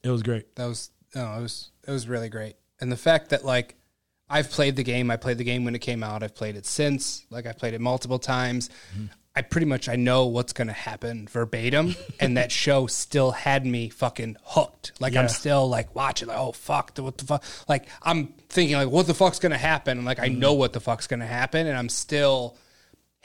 It 0.04 0.10
was 0.10 0.24
great. 0.24 0.56
That 0.56 0.66
was 0.66 0.90
no, 1.14 1.34
it 1.38 1.42
was 1.42 1.70
it 1.88 1.92
was 1.92 2.08
really 2.08 2.30
great. 2.30 2.56
And 2.82 2.92
the 2.92 2.98
fact 2.98 3.30
that 3.30 3.46
like 3.46 3.76
I've 4.28 4.50
played 4.50 4.76
the 4.76 4.84
game, 4.84 5.12
I 5.12 5.18
played 5.18 5.38
the 5.38 5.44
game 5.44 5.66
when 5.66 5.76
it 5.76 5.80
came 5.80 6.02
out, 6.04 6.24
I've 6.24 6.34
played 6.34 6.56
it 6.56 6.66
since, 6.66 7.26
like 7.30 7.46
I've 7.46 7.60
played 7.60 7.76
it 7.76 7.82
multiple 7.82 8.18
times. 8.18 8.72
I 9.36 9.42
pretty 9.42 9.66
much 9.66 9.90
I 9.90 9.96
know 9.96 10.26
what's 10.28 10.54
going 10.54 10.68
to 10.68 10.74
happen 10.74 11.28
verbatim 11.28 11.96
and 12.20 12.38
that 12.38 12.52
show 12.64 12.88
still 12.88 13.32
had 13.32 13.66
me 13.66 13.90
fucking 13.90 14.38
hooked. 14.44 14.94
Like 15.00 15.14
Yeah. 15.14 15.22
I'm 15.22 15.30
still 15.30 15.68
like 15.68 15.94
watching 15.96 16.28
like 16.30 16.38
oh 16.38 16.52
fuck, 16.52 16.98
what 16.98 17.18
the 17.18 17.26
fuck? 17.26 17.44
Like 17.68 17.88
I'm 18.02 18.28
thinking 18.50 18.78
like 18.78 18.90
what 18.90 19.08
the 19.08 19.14
fuck's 19.14 19.40
going 19.40 19.52
to 19.52 19.58
happen? 19.58 19.98
And 19.98 20.06
like 20.06 20.20
I 20.20 20.28
know 20.28 20.54
what 20.54 20.74
the 20.74 20.80
fuck's 20.80 21.08
going 21.08 21.20
to 21.20 21.26
happen 21.26 21.68
and 21.68 21.78
I'm 21.78 21.90
still 21.90 22.58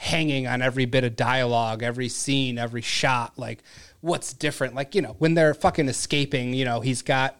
hanging 0.01 0.47
on 0.47 0.63
every 0.63 0.85
bit 0.85 1.03
of 1.03 1.15
dialogue, 1.15 1.83
every 1.83 2.09
scene, 2.09 2.57
every 2.57 2.81
shot. 2.81 3.37
Like, 3.37 3.61
what's 4.01 4.33
different? 4.33 4.73
Like, 4.73 4.95
you 4.95 5.01
know, 5.03 5.15
when 5.19 5.35
they're 5.35 5.53
fucking 5.53 5.87
escaping, 5.87 6.55
you 6.55 6.65
know, 6.65 6.79
he's 6.79 7.03
got 7.03 7.39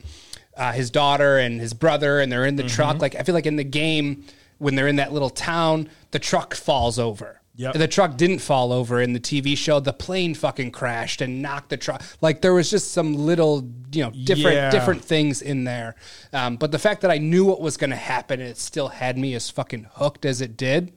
uh, 0.56 0.72
his 0.72 0.92
daughter 0.92 1.40
and 1.40 1.60
his 1.60 1.74
brother, 1.74 2.20
and 2.20 2.32
they're 2.32 2.46
in 2.46 2.58
the 2.58 2.64
truck. 2.70 3.02
Like, 3.02 3.16
I 3.16 3.24
feel 3.24 3.34
like 3.34 3.48
in 3.48 3.56
the 3.56 3.64
game, 3.64 4.26
when 4.60 4.76
they're 4.76 4.88
in 4.88 4.98
that 4.98 5.12
little 5.12 5.32
town, 5.32 5.90
the 6.12 6.20
truck 6.20 6.54
falls 6.54 7.00
over. 7.00 7.41
Yep. 7.56 7.74
The 7.76 7.88
truck 7.88 8.16
didn't 8.18 8.40
fall 8.40 8.72
over 8.72 9.02
in 9.02 9.14
the 9.14 9.20
TV 9.20 9.58
show. 9.58 9.80
The 9.80 9.92
plane 9.94 10.34
fucking 10.36 10.72
crashed 10.72 11.22
and 11.22 11.42
knocked 11.42 11.70
the 11.70 11.78
truck. 11.78 12.02
Like 12.22 12.42
there 12.42 12.54
was 12.54 12.70
just 12.72 12.92
some 12.92 13.14
little, 13.14 13.70
you 13.92 14.04
know, 14.04 14.12
different 14.12 14.56
Yeah. 14.56 14.72
different 14.72 15.04
things 15.04 15.42
in 15.42 15.66
there. 15.66 15.96
Um, 16.32 16.56
but 16.56 16.72
the 16.72 16.80
fact 16.80 17.02
that 17.02 17.12
I 17.12 17.18
knew 17.18 17.44
what 17.46 17.60
was 17.62 17.76
going 17.78 17.90
to 17.90 17.96
happen 17.98 18.40
and 18.40 18.50
it 18.50 18.58
still 18.58 18.88
had 18.88 19.18
me 19.18 19.34
as 19.36 19.50
fucking 19.50 19.88
hooked 19.96 20.26
as 20.26 20.40
it 20.40 20.56
did, 20.56 20.94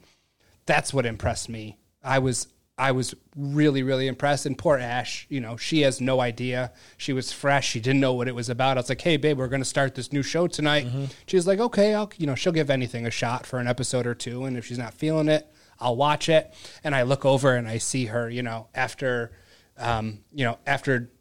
that's 0.65 0.93
what 0.93 1.05
impressed 1.05 1.49
me. 1.49 1.77
I 2.03 2.19
was 2.19 2.47
I 2.77 2.91
was 2.91 3.13
really 3.35 3.83
really 3.83 4.07
impressed. 4.07 4.45
And 4.45 4.57
poor 4.57 4.77
Ash, 4.77 5.27
you 5.29 5.39
know, 5.41 5.57
she 5.57 5.81
has 5.81 5.99
no 6.01 6.19
idea. 6.21 6.71
She 6.97 7.11
was 7.13 7.31
fresh. 7.31 7.69
She 7.69 7.79
didn't 7.81 7.99
know 8.01 8.13
what 8.13 8.27
it 8.29 8.35
was 8.35 8.49
about. 8.49 8.77
I 8.77 8.79
was 8.79 8.89
like, 8.89 9.01
hey 9.01 9.17
babe, 9.17 9.37
we're 9.37 9.47
going 9.49 9.61
to 9.61 9.65
start 9.65 9.95
this 9.95 10.11
new 10.13 10.23
show 10.23 10.47
tonight. 10.47 10.87
She 11.27 11.35
was 11.35 11.47
like, 11.47 11.59
okay, 11.59 11.93
I'll 11.93 12.11
you 12.17 12.25
know 12.27 12.35
she'll 12.35 12.53
give 12.53 12.69
anything 12.69 13.05
a 13.05 13.11
shot 13.11 13.45
for 13.45 13.59
an 13.59 13.67
episode 13.67 14.07
or 14.07 14.15
two, 14.15 14.45
and 14.45 14.57
if 14.57 14.65
she's 14.65 14.77
not 14.77 14.93
feeling 14.93 15.27
it, 15.29 15.47
I'll 15.79 15.95
watch 15.95 16.29
it. 16.29 16.53
And 16.83 16.95
I 16.95 17.03
look 17.03 17.25
over 17.25 17.55
and 17.55 17.67
I 17.67 17.77
see 17.77 18.05
her, 18.05 18.29
you 18.29 18.43
know, 18.43 18.67
after, 18.73 19.31
um, 19.77 20.19
you 20.33 20.45
know, 20.45 20.57
after 20.65 21.11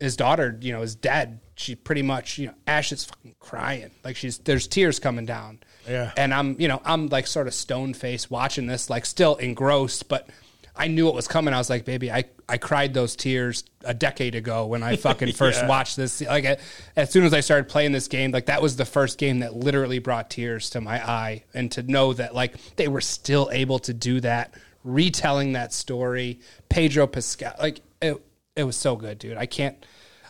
his 0.00 0.16
daughter, 0.16 0.58
you 0.60 0.72
know, 0.72 0.82
is 0.82 0.94
dead. 0.94 1.40
She 1.56 1.76
pretty 1.76 2.02
much, 2.02 2.38
you 2.38 2.48
know, 2.48 2.54
Ash 2.66 2.90
is 2.90 3.04
fucking 3.04 3.36
crying. 3.38 3.90
Like 4.02 4.16
she's 4.16 4.38
there's 4.38 4.66
tears 4.66 4.98
coming 4.98 5.24
down. 5.24 5.60
Yeah. 5.88 6.12
And 6.16 6.34
I'm, 6.34 6.60
you 6.60 6.68
know, 6.68 6.82
I'm 6.84 7.08
like 7.08 7.26
sort 7.26 7.46
of 7.46 7.54
stone 7.54 7.94
faced 7.94 8.30
watching 8.30 8.66
this, 8.66 8.90
like 8.90 9.06
still 9.06 9.36
engrossed, 9.36 10.08
but 10.08 10.28
I 10.76 10.88
knew 10.88 11.08
it 11.08 11.14
was 11.14 11.28
coming. 11.28 11.54
I 11.54 11.58
was 11.58 11.70
like, 11.70 11.84
baby, 11.84 12.10
I, 12.10 12.24
I 12.48 12.56
cried 12.58 12.94
those 12.94 13.14
tears 13.14 13.62
a 13.84 13.94
decade 13.94 14.34
ago 14.34 14.66
when 14.66 14.82
I 14.82 14.96
fucking 14.96 15.32
first 15.34 15.60
Yeah. 15.62 15.68
watched 15.68 15.96
this. 15.96 16.20
Like 16.20 16.58
as 16.96 17.10
soon 17.10 17.24
as 17.24 17.32
I 17.32 17.40
started 17.40 17.68
playing 17.68 17.92
this 17.92 18.08
game, 18.08 18.32
like 18.32 18.46
that 18.46 18.60
was 18.60 18.74
the 18.76 18.84
first 18.84 19.16
game 19.18 19.38
that 19.40 19.54
literally 19.54 20.00
brought 20.00 20.30
tears 20.30 20.70
to 20.70 20.80
my 20.80 20.96
eye. 21.08 21.44
And 21.54 21.70
to 21.72 21.82
know 21.84 22.12
that 22.14 22.34
like 22.34 22.56
they 22.76 22.88
were 22.88 23.00
still 23.00 23.48
able 23.52 23.78
to 23.80 23.94
do 23.94 24.20
that, 24.22 24.54
retelling 24.82 25.52
that 25.52 25.72
story, 25.72 26.40
Pedro 26.68 27.06
Pascal, 27.06 27.54
like 27.60 27.80
it, 28.02 28.20
it 28.56 28.64
was 28.64 28.76
so 28.76 28.96
good, 28.96 29.18
dude. 29.20 29.36
I 29.36 29.46
can't, 29.46 29.86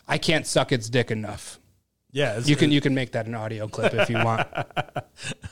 I 0.07 0.17
can't 0.19 0.45
suck 0.45 0.71
its 0.71 0.89
dick 0.89 1.09
enough. 1.09 1.59
Yeah, 2.11 2.39
You 2.45 2.55
can 2.55 2.71
you 2.71 2.79
can 2.79 2.93
make 2.95 3.11
that 3.11 3.25
an 3.25 3.35
audio 3.35 3.67
clip 3.67 3.93
if 3.93 4.09
you 4.09 4.15
want. 4.23 4.47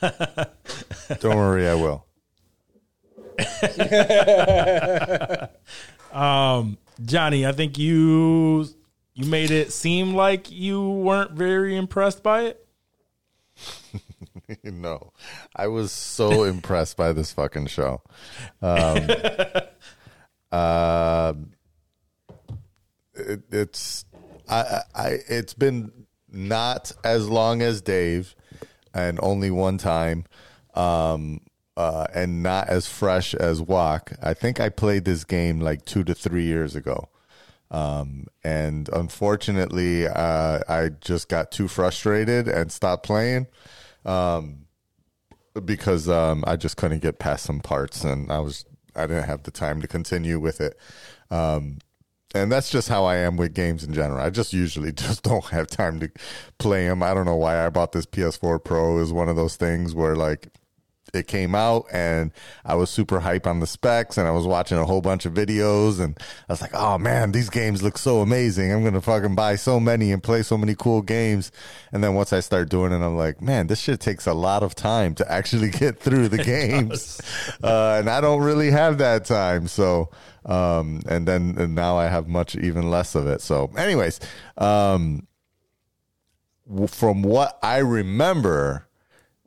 Don't 1.20 1.36
worry, 1.36 1.68
I 1.68 1.74
will. 1.74 2.06
Johnny, 7.04 7.46
I 7.46 7.52
think 7.52 7.78
you 7.78 8.66
you 9.14 9.26
made 9.26 9.50
it 9.50 9.72
seem 9.72 10.14
like 10.14 10.50
you 10.50 10.90
weren't 10.90 11.32
very 11.32 11.76
impressed 11.76 12.22
by 12.22 12.42
it. 12.42 12.66
no, 14.64 15.12
I 15.54 15.68
was 15.68 15.92
so 15.92 16.44
impressed 16.44 16.96
by 16.96 17.12
this 17.12 17.32
fucking 17.32 17.66
show. 17.66 18.02
Um, 18.60 19.08
uh, 20.52 21.34
it, 23.14 23.42
it's 23.50 24.04
I 24.48 24.80
I- 24.94 25.18
it's 25.28 25.54
been 25.54 25.92
not 26.28 26.90
as 27.04 27.28
long 27.28 27.62
as 27.62 27.80
Dave, 27.80 28.34
and 28.92 29.20
only 29.22 29.50
one 29.52 29.78
time, 29.78 30.24
um, 30.74 31.40
uh, 31.76 32.06
and 32.14 32.42
not 32.42 32.68
as 32.68 32.86
fresh 32.86 33.34
as 33.34 33.60
Walk. 33.60 34.12
I 34.22 34.34
think 34.34 34.60
I 34.60 34.68
played 34.68 35.04
this 35.04 35.24
game 35.24 35.60
like 35.60 35.84
two 35.84 36.04
to 36.04 36.14
three 36.14 36.44
years 36.44 36.76
ago. 36.76 37.08
Um, 37.70 38.26
and 38.44 38.88
unfortunately, 38.90 40.06
uh, 40.06 40.60
I 40.68 40.90
just 41.00 41.28
got 41.28 41.50
too 41.50 41.66
frustrated 41.66 42.46
and 42.46 42.70
stopped 42.70 43.04
playing 43.04 43.48
because 45.64 46.08
um, 46.08 46.44
I 46.46 46.56
just 46.56 46.76
couldn't 46.76 47.02
get 47.02 47.18
past 47.18 47.44
some 47.44 47.60
parts, 47.60 48.04
and 48.04 48.30
I 48.30 48.38
was 48.40 48.64
I 48.94 49.06
didn't 49.06 49.24
have 49.24 49.42
the 49.42 49.50
time 49.50 49.80
to 49.82 49.88
continue 49.88 50.38
with 50.38 50.60
it. 50.60 50.78
Um, 51.30 51.78
and 52.34 52.50
that's 52.50 52.70
just 52.70 52.88
how 52.88 53.04
I 53.04 53.16
am 53.16 53.36
with 53.36 53.54
games 53.54 53.84
in 53.84 53.92
general. 53.94 54.20
I 54.20 54.30
just 54.30 54.52
usually 54.52 54.92
just 55.06 55.22
don't 55.22 55.44
have 55.46 55.68
time 55.68 56.00
to 56.00 56.10
play 56.58 56.86
them. 56.86 57.02
I 57.02 57.14
don't 57.14 57.26
know 57.26 57.36
why 57.36 57.64
I 57.64 57.70
bought 57.70 57.92
this 57.92 58.06
PS4 58.06 58.62
Pro. 58.62 58.98
Is 58.98 59.12
one 59.12 59.28
of 59.28 59.36
those 59.36 59.56
things 59.56 59.94
where 59.94 60.16
like 60.16 60.48
it 61.14 61.26
came 61.26 61.54
out 61.54 61.86
and 61.92 62.32
I 62.64 62.74
was 62.74 62.90
super 62.90 63.20
hype 63.20 63.46
on 63.46 63.60
the 63.60 63.66
specs 63.66 64.18
and 64.18 64.26
I 64.26 64.30
was 64.30 64.46
watching 64.46 64.78
a 64.78 64.84
whole 64.84 65.00
bunch 65.00 65.26
of 65.26 65.32
videos 65.32 66.00
and 66.00 66.18
I 66.48 66.52
was 66.52 66.60
like, 66.60 66.74
oh 66.74 66.98
man, 66.98 67.32
these 67.32 67.50
games 67.50 67.82
look 67.82 67.98
so 67.98 68.20
amazing. 68.20 68.72
I'm 68.72 68.82
going 68.82 68.94
to 68.94 69.00
fucking 69.00 69.34
buy 69.34 69.56
so 69.56 69.78
many 69.78 70.12
and 70.12 70.22
play 70.22 70.42
so 70.42 70.56
many 70.56 70.74
cool 70.74 71.02
games. 71.02 71.52
And 71.92 72.02
then 72.02 72.14
once 72.14 72.32
I 72.32 72.40
start 72.40 72.68
doing 72.68 72.92
it, 72.92 72.96
I'm 72.96 73.16
like, 73.16 73.40
man, 73.40 73.66
this 73.66 73.80
shit 73.80 74.00
takes 74.00 74.26
a 74.26 74.34
lot 74.34 74.62
of 74.62 74.74
time 74.74 75.14
to 75.16 75.30
actually 75.30 75.70
get 75.84 75.98
through 75.98 76.28
the 76.28 76.38
games. 76.44 77.20
uh, 77.62 77.96
and 77.98 78.08
I 78.08 78.20
don't 78.20 78.42
really 78.42 78.70
have 78.70 78.98
that 78.98 79.24
time. 79.24 79.68
So, 79.68 80.10
um, 80.44 81.02
and 81.08 81.26
then 81.26 81.56
and 81.58 81.74
now 81.74 81.96
I 81.96 82.08
have 82.08 82.28
much 82.28 82.56
even 82.56 82.90
less 82.90 83.14
of 83.14 83.26
it. 83.26 83.40
So 83.40 83.70
anyways, 83.76 84.20
um, 84.58 85.26
from 86.88 87.22
what 87.22 87.58
I 87.62 87.78
remember, 87.78 88.83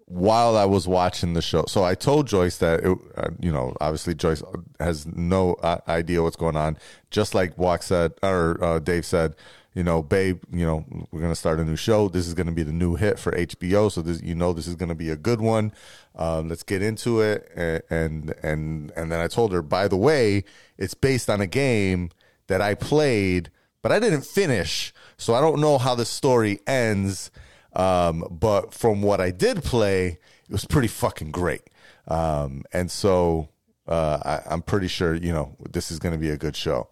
while 0.07 0.55
I 0.55 0.63
was 0.63 0.88
watching 0.88 1.34
the 1.34 1.41
show. 1.41 1.65
So 1.67 1.84
I 1.84 1.93
told 1.93 2.27
Joyce 2.27 2.57
that, 2.57 2.79
it, 2.79 2.97
uh, 3.17 3.29
you 3.39 3.51
know, 3.51 3.75
obviously 3.81 4.15
Joyce 4.15 4.41
has 4.79 5.05
no 5.05 5.55
uh, 5.55 5.79
idea 5.88 6.23
what's 6.23 6.38
going 6.38 6.55
on. 6.55 6.77
Just 7.11 7.35
like 7.35 7.57
Walk 7.57 7.84
said, 7.84 8.13
or 8.23 8.63
uh, 8.63 8.79
Dave 8.79 9.05
said, 9.05 9.35
you 9.73 9.84
know, 9.84 10.01
babe, 10.01 10.41
you 10.51 10.65
know, 10.65 10.85
we're 11.11 11.19
going 11.19 11.31
to 11.31 11.35
start 11.35 11.59
a 11.59 11.65
new 11.65 11.75
show. 11.75 12.07
This 12.07 12.25
is 12.25 12.34
going 12.34 12.47
to 12.47 12.53
be 12.53 12.63
the 12.63 12.71
new 12.71 12.95
hit 12.95 13.19
for 13.19 13.34
HBO. 13.34 13.91
So 13.91 14.01
this, 14.01 14.21
you 14.23 14.34
know, 14.34 14.53
this 14.53 14.65
is 14.65 14.75
going 14.75 14.89
to 14.89 14.95
be 14.95 15.09
a 15.09 15.17
good 15.17 15.41
one. 15.41 15.73
Um, 16.15 16.47
let's 16.47 16.63
get 16.63 16.81
into 16.81 17.19
it. 17.19 17.51
And, 17.55 18.34
and, 18.41 18.91
and 18.95 19.11
then 19.11 19.19
I 19.19 19.27
told 19.27 19.51
her, 19.51 19.61
by 19.61 19.89
the 19.89 19.97
way, 19.97 20.45
it's 20.77 20.93
based 20.93 21.29
on 21.29 21.41
a 21.41 21.47
game 21.47 22.11
that 22.47 22.61
I 22.61 22.75
played, 22.75 23.51
but 23.84 23.91
I 23.91 23.99
didn't 23.99 24.25
finish. 24.25 24.93
So 25.17 25.35
I 25.35 25.41
don't 25.41 25.59
know 25.59 25.77
how 25.77 25.95
the 25.95 26.05
story 26.05 26.59
ends. 26.65 27.29
Um, 27.77 28.27
but 28.29 28.73
from 28.73 29.01
what 29.01 29.21
I 29.21 29.31
did 29.31 29.63
play, 29.63 30.07
it 30.07 30.51
was 30.51 30.65
pretty 30.65 30.87
fucking 30.89 31.31
great. 31.31 31.61
Um, 32.07 32.63
and 32.73 32.89
so 32.91 33.49
uh, 33.87 34.19
I, 34.25 34.53
I'm 34.53 34.61
pretty 34.61 34.87
sure 34.87 35.13
you 35.13 35.31
know 35.31 35.55
this 35.69 35.91
is 35.91 35.99
going 35.99 36.13
to 36.13 36.19
be 36.19 36.31
a 36.31 36.37
good 36.37 36.55
show. 36.55 36.89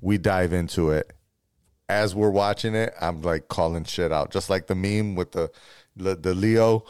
We 0.00 0.18
dive 0.18 0.52
into 0.52 0.90
it 0.90 1.12
as 1.88 2.14
we're 2.14 2.30
watching 2.30 2.74
it. 2.74 2.94
I'm 3.00 3.22
like 3.22 3.48
calling 3.48 3.84
shit 3.84 4.10
out, 4.10 4.30
just 4.30 4.50
like 4.50 4.66
the 4.66 4.74
meme 4.74 5.14
with 5.14 5.32
the 5.32 5.50
the, 5.94 6.16
the 6.16 6.34
Leo. 6.34 6.84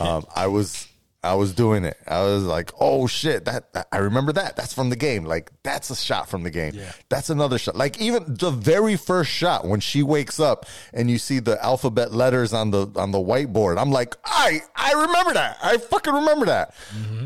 Um, 0.00 0.26
I 0.34 0.48
was 0.48 0.88
I 1.24 1.34
was 1.34 1.54
doing 1.54 1.84
it. 1.84 1.96
I 2.06 2.22
was 2.22 2.44
like, 2.44 2.70
oh 2.78 3.06
shit, 3.06 3.46
that, 3.46 3.88
I 3.90 3.96
remember 3.98 4.32
that. 4.34 4.56
That's 4.56 4.74
from 4.74 4.90
the 4.90 4.96
game. 4.96 5.24
Like 5.24 5.50
that's 5.62 5.90
a 5.90 5.96
shot 5.96 6.28
from 6.28 6.42
the 6.42 6.50
game. 6.50 6.74
That's 7.08 7.30
another 7.30 7.58
shot. 7.58 7.76
Like 7.76 8.00
even 8.00 8.24
the 8.26 8.50
very 8.50 8.96
first 8.96 9.30
shot 9.30 9.66
when 9.66 9.80
she 9.80 10.02
wakes 10.02 10.38
up 10.38 10.66
and 10.92 11.10
you 11.10 11.18
see 11.18 11.38
the 11.38 11.62
alphabet 11.64 12.12
letters 12.12 12.52
on 12.52 12.70
the 12.70 12.88
on 12.96 13.10
the 13.10 13.18
whiteboard. 13.18 13.80
I'm 13.80 13.90
like, 13.90 14.14
I 14.24 14.60
I 14.76 14.92
remember 14.92 15.32
that. 15.34 15.58
I 15.62 15.78
fucking 15.78 16.14
remember 16.14 16.46
that. 16.46 16.74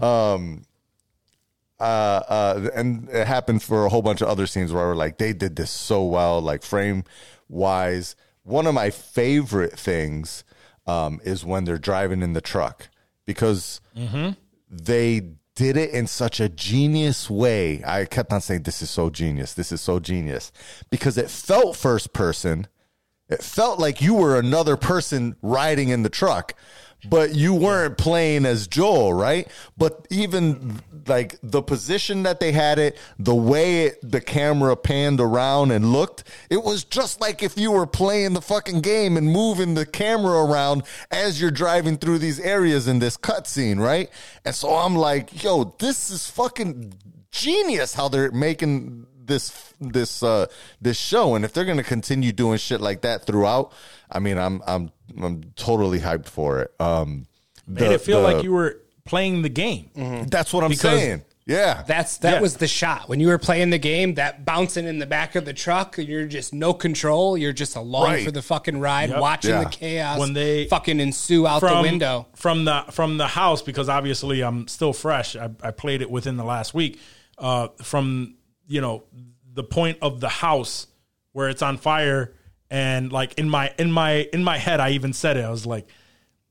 Um 0.03 0.65
uh, 1.81 2.23
uh, 2.29 2.71
and 2.75 3.09
it 3.11 3.27
happens 3.27 3.65
for 3.65 3.87
a 3.87 3.89
whole 3.89 4.03
bunch 4.03 4.21
of 4.21 4.29
other 4.29 4.49
scenes 4.49 4.73
where 4.73 4.89
we're 4.89 4.97
like, 4.97 5.19
they 5.19 5.33
did 5.33 5.55
this 5.55 5.71
so 5.71 6.05
well, 6.05 6.41
like 6.41 6.65
frame 6.65 7.05
wise. 7.49 8.17
One 8.43 8.67
of 8.67 8.75
my 8.75 8.91
favorite 8.91 9.79
things 9.79 10.43
um, 10.89 11.21
is 11.23 11.45
when 11.45 11.65
they're 11.65 11.79
driving 11.79 12.23
in 12.23 12.33
the 12.33 12.41
truck 12.41 12.89
because 13.29 13.83
mm-hmm. 13.95 14.31
they 14.71 15.21
did 15.55 15.77
it 15.77 15.91
in 15.91 16.07
such 16.07 16.41
a 16.41 16.49
genius 16.49 17.29
way. 17.29 17.83
I 17.85 18.07
kept 18.07 18.33
on 18.33 18.41
saying, 18.41 18.63
This 18.63 18.81
is 18.81 18.89
so 18.89 19.11
genius. 19.11 19.53
This 19.53 19.71
is 19.71 19.83
so 19.83 20.01
genius 20.01 20.51
because 20.89 21.19
it 21.19 21.29
felt 21.29 21.77
first 21.77 22.15
person. 22.15 22.69
It 23.29 23.43
felt 23.43 23.79
like 23.79 24.01
you 24.01 24.15
were 24.15 24.39
another 24.39 24.79
person 24.79 25.37
riding 25.43 25.91
in 25.91 26.05
the 26.05 26.09
truck, 26.09 26.55
but 27.09 27.35
you 27.35 27.55
weren't 27.55 27.97
playing 27.97 28.45
as 28.45 28.67
Joel, 28.67 29.13
right? 29.13 29.49
But 29.77 30.07
even 30.11 30.81
like 31.07 31.39
the 31.43 31.63
position 31.63 32.25
that 32.25 32.41
they 32.41 32.53
had 32.53 32.79
it, 32.79 32.97
the 33.19 33.35
way 33.35 33.87
it, 33.87 33.99
the 34.03 34.21
camera 34.21 34.77
panned 34.77 35.21
around 35.21 35.71
and 35.71 35.93
looked, 35.93 36.25
it 36.51 36.63
was 36.63 36.85
just 36.85 37.21
like 37.21 37.43
if 37.43 37.57
you 37.57 37.71
were 37.71 37.87
playing 37.87 38.35
the 38.35 38.43
fucking 38.43 38.81
game 38.81 39.17
and 39.17 39.27
moving 39.27 39.75
the 39.75 39.87
camera 39.87 40.45
around 40.45 40.83
as 41.11 41.41
you're 41.41 41.51
driving 41.51 41.97
through 41.97 42.19
these 42.19 42.41
areas 42.41 42.89
in 42.89 42.99
this 42.99 43.17
cutscene, 43.17 43.81
right? 43.81 44.11
And 44.45 44.55
so 44.55 44.75
I'm 44.75 44.97
like, 44.97 45.43
yo, 45.43 45.75
this 45.79 46.11
is 46.11 46.29
fucking 46.29 46.95
genius 47.31 47.95
how 47.95 48.09
they're 48.09 48.33
making 48.33 49.07
this 49.29 49.75
this 49.81 50.23
uh 50.23 50.47
this 50.81 50.99
show 50.99 51.35
and 51.35 51.45
if 51.45 51.53
they're 51.53 51.67
gonna 51.67 51.83
continue 51.83 52.33
doing 52.33 52.57
shit 52.59 52.81
like 52.81 53.03
that 53.03 53.27
throughout 53.27 53.71
i 54.11 54.19
mean 54.19 54.39
i'm 54.39 54.63
i'm 54.67 54.91
i'm 55.23 55.43
totally 55.57 55.99
hyped 56.01 56.27
for 56.27 56.61
it 56.61 56.73
um 56.81 57.27
Made 57.67 57.93
it 57.93 58.01
feel 58.01 58.23
the- 58.23 58.33
like 58.35 58.43
you 58.45 58.53
were 58.53 58.81
playing 59.05 59.43
the 59.43 59.49
game. 59.49 59.91
that's 60.29 60.53
what 60.53 60.65
i'm 60.65 60.71
Because- 60.71 61.01
saying 61.01 61.23
yeah 61.47 61.83
That's 61.87 62.19
that 62.19 62.35
Yeah. 62.35 62.41
was 62.41 62.59
the 62.59 62.69
shot 62.69 63.09
when 63.09 63.21
you 63.21 63.29
were 63.29 63.39
playing 63.39 63.71
the 63.71 63.79
game. 63.79 64.17
That 64.17 64.45
bouncing 64.45 64.87
in 64.87 64.99
the 64.99 65.07
back 65.07 65.35
of 65.35 65.47
the 65.47 65.55
truck, 65.55 65.97
you're 65.97 66.27
just 66.27 66.53
no 66.53 66.75
control. 66.75 67.39
You're 67.39 67.55
just 67.55 67.75
along 67.75 68.05
Right. 68.05 68.23
for 68.27 68.31
the 68.31 68.43
fucking 68.43 68.79
ride, 68.81 69.09
Yep. 69.09 69.19
watching 69.21 69.51
Yeah. 69.53 69.65
the 69.65 69.71
chaos 69.71 70.19
When 70.19 70.35
they- 70.35 70.67
fucking 70.67 71.01
ensue 71.01 71.47
out 71.47 71.63
the 71.63 71.81
window. 71.81 72.27
from 72.35 72.67
the 72.67 72.85
from 72.91 73.17
the 73.17 73.29
house 73.29 73.63
because 73.63 73.89
obviously 73.89 74.43
I'm 74.43 74.69
still 74.69 74.93
fresh. 74.93 75.37
I, 75.37 75.49
I 75.63 75.71
played 75.71 76.03
it 76.03 76.11
within 76.11 76.37
the 76.37 76.45
last 76.45 76.75
week. 76.75 77.01
Uh, 77.39 77.69
from 77.83 78.35
you 78.67 78.83
know 78.83 79.05
the 79.51 79.65
point 79.65 79.97
of 80.03 80.21
the 80.21 80.29
house 80.29 80.87
where 81.33 81.49
it's 81.49 81.63
on 81.63 81.79
fire, 81.79 82.35
and 82.71 83.13
like 83.13 83.35
in 83.39 83.49
my 83.49 83.73
in 83.79 83.91
my 83.93 84.29
in 84.33 84.45
my 84.45 84.59
head, 84.59 84.81
I 84.81 84.91
even 84.91 85.13
said 85.13 85.37
it. 85.37 85.45
I 85.45 85.51
was 85.51 85.67
like, 85.67 85.89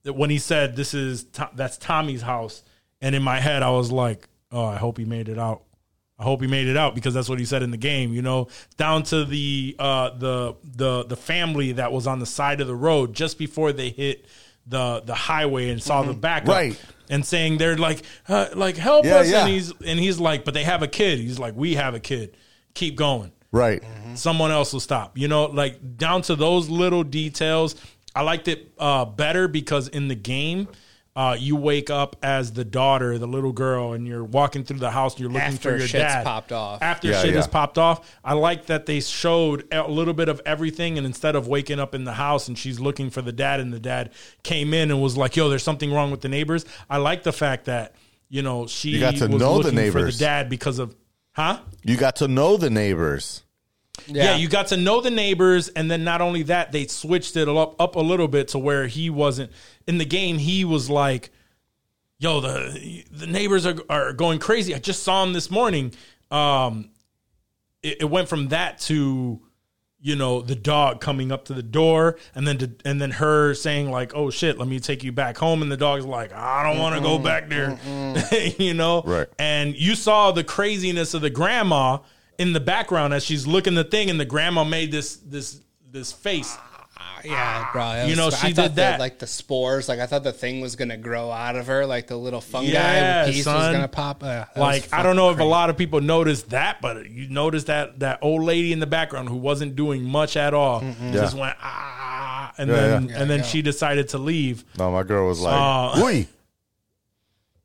when 0.03 0.29
he 0.29 0.39
said 0.39 0.75
this 0.75 0.93
is 0.93 1.25
that's 1.53 1.77
Tommy's 1.77 2.21
house, 2.21 2.63
and 3.01 3.15
in 3.15 3.23
my 3.23 3.39
head 3.39 3.63
I 3.63 3.71
was 3.71 3.91
like, 3.91 4.27
oh, 4.51 4.65
I 4.65 4.77
hope 4.77 4.97
he 4.97 5.05
made 5.05 5.29
it 5.29 5.37
out. 5.39 5.63
I 6.19 6.23
hope 6.23 6.41
he 6.41 6.47
made 6.47 6.65
it 6.65 6.75
out 6.75 6.95
because 6.95 7.13
that's 7.13 7.29
what 7.29 7.37
he 7.37 7.45
said 7.45 7.61
in 7.61 7.69
the 7.69 7.77
game. 7.77 8.11
You 8.13 8.23
know, 8.23 8.47
down 8.77 9.03
to 9.03 9.23
the 9.23 9.75
uh, 9.77 10.09
the 10.17 10.55
the 10.63 11.03
the 11.03 11.15
family 11.15 11.73
that 11.73 11.91
was 11.91 12.07
on 12.07 12.19
the 12.19 12.25
side 12.25 12.59
of 12.61 12.67
the 12.67 12.75
road 12.75 13.13
just 13.13 13.37
before 13.37 13.71
they 13.71 13.89
hit 13.89 14.25
the 14.65 15.01
the 15.05 15.13
highway 15.13 15.69
and 15.69 15.81
saw 15.81 16.01
the 16.01 16.13
backup, 16.13 16.47
Mm-hmm. 16.55 16.69
Right. 16.71 16.81
And 17.09 17.25
saying 17.25 17.57
they're 17.59 17.77
like 17.77 18.01
uh, 18.27 18.47
like 18.55 18.75
help 18.75 19.05
Yeah, 19.05 19.17
us, 19.17 19.29
yeah. 19.29 19.41
and 19.41 19.49
he's 19.49 19.71
and 19.85 19.97
he's 19.99 20.19
like, 20.19 20.43
but 20.43 20.53
they 20.55 20.63
have 20.63 20.81
a 20.83 20.87
kid. 20.89 21.19
He's 21.19 21.39
like, 21.39 21.55
we 21.55 21.75
have 21.75 21.93
a 21.93 21.99
kid. 22.01 22.35
Keep 22.73 22.95
going 22.97 23.31
right 23.51 23.83
someone 24.17 24.51
else 24.51 24.73
will 24.73 24.79
stop. 24.79 25.17
You 25.17 25.27
know, 25.27 25.45
like 25.45 25.97
down 25.97 26.21
to 26.23 26.35
those 26.35 26.69
little 26.69 27.03
details. 27.03 27.75
I 28.15 28.21
liked 28.21 28.47
it 28.47 28.71
uh, 28.79 29.05
better 29.05 29.47
because 29.47 29.87
in 29.87 30.07
the 30.07 30.15
game, 30.15 30.67
uh, 31.15 31.35
you 31.37 31.55
wake 31.55 31.89
up 31.89 32.15
as 32.23 32.53
the 32.53 32.65
daughter, 32.65 33.17
the 33.17 33.27
little 33.27 33.51
girl, 33.51 33.93
and 33.93 34.07
you're 34.07 34.23
walking 34.23 34.63
through 34.63 34.79
the 34.79 34.91
house 34.91 35.13
and 35.13 35.21
you're 35.21 35.29
looking 35.29 35.47
After 35.47 35.71
for 35.71 35.77
your 35.77 35.87
dad. 35.87 35.87
After 35.87 35.97
shit's 35.97 36.13
dad. 36.13 36.25
popped 36.25 36.51
off. 36.51 36.81
After 36.81 37.07
Yeah, 37.09 37.21
shit 37.21 37.35
has 37.35 37.47
popped 37.47 37.77
off. 37.77 38.17
I 38.23 38.33
like 38.33 38.67
that 38.67 38.85
they 38.85 38.99
showed 38.99 39.67
a 39.71 39.87
little 39.87 40.13
bit 40.13 40.29
of 40.29 40.41
everything, 40.45 40.97
and 40.97 41.05
instead 41.05 41.35
of 41.35 41.47
waking 41.47 41.79
up 41.79 41.93
in 41.93 42.03
the 42.03 42.13
house 42.13 42.47
and 42.47 42.57
she's 42.57 42.79
looking 42.79 43.09
for 43.09 43.21
the 43.21 43.31
dad, 43.31 43.59
and 43.59 43.71
the 43.71 43.79
dad 43.79 44.11
came 44.43 44.73
in 44.73 44.89
and 44.89 45.01
was 45.01 45.17
like, 45.17 45.35
"Yo, 45.35 45.49
there's 45.49 45.63
something 45.63 45.91
wrong 45.91 46.11
with 46.11 46.21
the 46.21 46.29
neighbors." 46.29 46.65
I 46.89 46.97
like 46.97 47.23
the 47.23 47.33
fact 47.33 47.65
that 47.65 47.95
you 48.29 48.41
know 48.41 48.67
she 48.67 48.89
You 48.91 48.99
got 48.99 49.15
to 49.15 49.27
was 49.27 49.39
know 49.39 49.61
the 49.61 49.71
looking 49.71 49.91
for 49.91 50.03
the 50.03 50.11
dad 50.11 50.49
because 50.49 50.79
of, 50.79 50.95
huh? 51.37 51.59
you 51.83 51.95
got 51.95 52.17
to 52.17 52.27
know 52.27 52.57
the 52.57 52.69
neighbors 52.69 53.43
Yeah. 54.07 54.35
you 54.35 54.49
got 54.49 54.67
to 54.67 54.77
know 54.77 54.99
the 55.01 55.09
neighbors, 55.11 55.69
and 55.69 55.89
then 55.89 56.03
not 56.03 56.19
only 56.21 56.43
that, 56.43 56.71
they 56.71 56.87
switched 56.87 57.35
it 57.37 57.47
up 57.47 57.79
up 57.79 57.95
a 57.95 58.01
little 58.01 58.27
bit 58.27 58.49
to 58.49 58.59
where 58.59 58.87
he 58.87 59.09
wasn't 59.09 59.51
in 59.87 59.97
the 59.97 60.05
game. 60.05 60.37
He 60.37 60.65
was 60.65 60.89
like, 60.89 61.29
"Yo, 62.19 62.39
the 62.41 63.05
the 63.11 63.27
neighbors 63.27 63.65
are 63.65 63.75
are 63.89 64.13
going 64.13 64.39
crazy." 64.39 64.75
I 64.75 64.79
just 64.79 65.03
saw 65.03 65.23
him 65.23 65.33
this 65.33 65.49
morning. 65.49 65.93
Um, 66.31 66.89
it, 67.81 67.97
it 68.01 68.09
went 68.09 68.27
from 68.29 68.49
that 68.49 68.79
to 68.81 69.41
you 69.99 70.15
know 70.15 70.41
the 70.41 70.55
dog 70.55 71.01
coming 71.01 71.31
up 71.31 71.45
to 71.45 71.53
the 71.53 71.63
door 71.63 72.17
and 72.35 72.47
then 72.47 72.57
to, 72.57 72.71
and 72.85 73.01
then 73.01 73.11
her 73.11 73.53
saying 73.53 73.89
like 73.89 74.13
oh 74.15 74.29
shit 74.29 74.57
let 74.57 74.67
me 74.67 74.79
take 74.79 75.03
you 75.03 75.11
back 75.11 75.37
home. 75.37 75.61
And 75.61 75.71
the 75.71 75.77
dog's 75.77 76.05
like 76.05 76.31
i 76.33 76.63
don't 76.63 76.79
want 76.79 76.95
to 76.95 77.01
go 77.01 77.17
back 77.17 77.49
there. 77.49 77.77
you 78.57 78.73
know? 78.73 79.01
Right. 79.03 79.27
and 79.39 79.75
you 79.75 79.95
saw 79.95 80.31
the 80.31 80.43
craziness 80.43 81.13
of 81.13 81.21
the 81.21 81.29
grandma 81.29 81.99
in 82.37 82.53
the 82.53 82.59
background 82.59 83.13
as 83.13 83.23
she's 83.23 83.47
looking 83.47 83.73
the 83.73 83.83
thing 83.83 84.09
and 84.09 84.19
the 84.19 84.25
grandma 84.25 84.63
made 84.63 84.91
this 84.91 85.17
this 85.17 85.61
this 85.91 86.11
face 86.11 86.57
Yeah, 87.29 87.67
bro. 87.73 88.05
You 88.05 88.15
know, 88.15 88.27
I 88.27 88.29
she 88.29 88.53
thought 88.53 88.69
did 88.69 88.75
that. 88.75 88.99
like 88.99 89.19
the 89.19 89.27
spores, 89.27 89.89
like 89.89 89.99
I 89.99 90.05
thought 90.05 90.23
the 90.23 90.31
thing 90.31 90.61
was 90.61 90.75
gonna 90.75 90.97
grow 90.97 91.29
out 91.31 91.55
of 91.55 91.67
her, 91.67 91.85
like 91.85 92.07
the 92.07 92.15
little 92.17 92.41
fungi 92.41 92.69
Yeah, 92.71 93.25
piece 93.25 93.45
was 93.45 93.73
gonna 93.73 93.87
pop. 93.87 94.23
Uh, 94.23 94.45
like 94.55 94.91
I 94.93 95.03
don't 95.03 95.15
know 95.15 95.29
if 95.31 95.39
a 95.39 95.43
lot 95.43 95.69
of 95.69 95.77
people 95.77 96.01
noticed 96.01 96.49
that, 96.51 96.81
but 96.81 97.09
you 97.09 97.29
noticed 97.29 97.67
that 97.67 97.99
that 97.99 98.19
old 98.21 98.43
lady 98.43 98.71
in 98.73 98.79
the 98.79 98.87
background 98.87 99.29
who 99.29 99.35
wasn't 99.37 99.75
doing 99.75 100.03
much 100.03 100.37
at 100.37 100.53
all 100.53 100.81
just 101.11 101.35
Yeah. 101.35 101.41
went 101.41 101.57
ah, 101.61 102.53
and 102.57 102.69
Yeah, 102.69 102.75
then 102.75 103.09
yeah. 103.09 103.21
and 103.21 103.29
then 103.29 103.39
Yeah. 103.39 103.45
she 103.45 103.61
decided 103.61 104.09
to 104.09 104.17
leave. 104.17 104.63
no 104.77 104.91
my 104.91 105.03
girl 105.03 105.27
was 105.27 105.39
like 105.39 105.53
Uh, 105.53 106.01
Oi. 106.03 106.27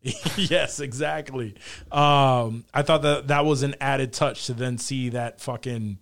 yes, 0.36 0.80
exactly. 0.80 1.54
Um, 1.92 2.64
I 2.74 2.82
thought 2.82 3.02
that 3.02 3.28
that 3.28 3.44
was 3.44 3.62
an 3.62 3.76
added 3.80 4.12
touch 4.12 4.46
to 4.46 4.54
then 4.54 4.76
see 4.78 5.10
that 5.10 5.40
fucking 5.40 5.98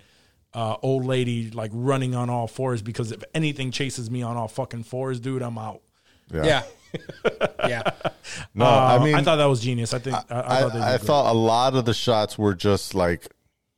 uh, 0.55 0.77
old 0.83 1.05
lady 1.05 1.51
like 1.51 1.71
running 1.73 2.15
on 2.15 2.31
all 2.31 2.47
fours 2.47 2.83
because 2.83 3.13
if 3.13 3.23
anything 3.35 3.71
chases 3.71 4.11
me 4.11 4.23
on 4.23 4.37
all 4.37 4.49
fucking 4.49 4.85
fours, 4.85 5.21
dude, 5.21 5.43
I'm 5.43 5.59
out. 5.59 5.83
Yeah, 6.33 6.45
yeah. 6.45 6.63
yeah. 7.69 7.83
no 8.55 8.65
Uh, 8.65 8.99
i 9.01 9.05
mean 9.05 9.15
I 9.15 9.23
thought 9.23 9.37
that 9.37 9.47
was 9.47 9.61
genius. 9.61 9.95
I 9.95 9.99
think 9.99 10.17
I, 10.17 10.25
I, 10.29 10.41
I, 10.41 10.61
thought 10.61 10.73
they 10.73 10.81
I 10.81 10.99
thought 10.99 11.33
a 11.33 11.39
lot 11.39 11.75
of 11.75 11.85
the 11.85 11.95
shots 11.95 12.37
were 12.37 12.55
just 12.55 12.95
like 12.95 13.29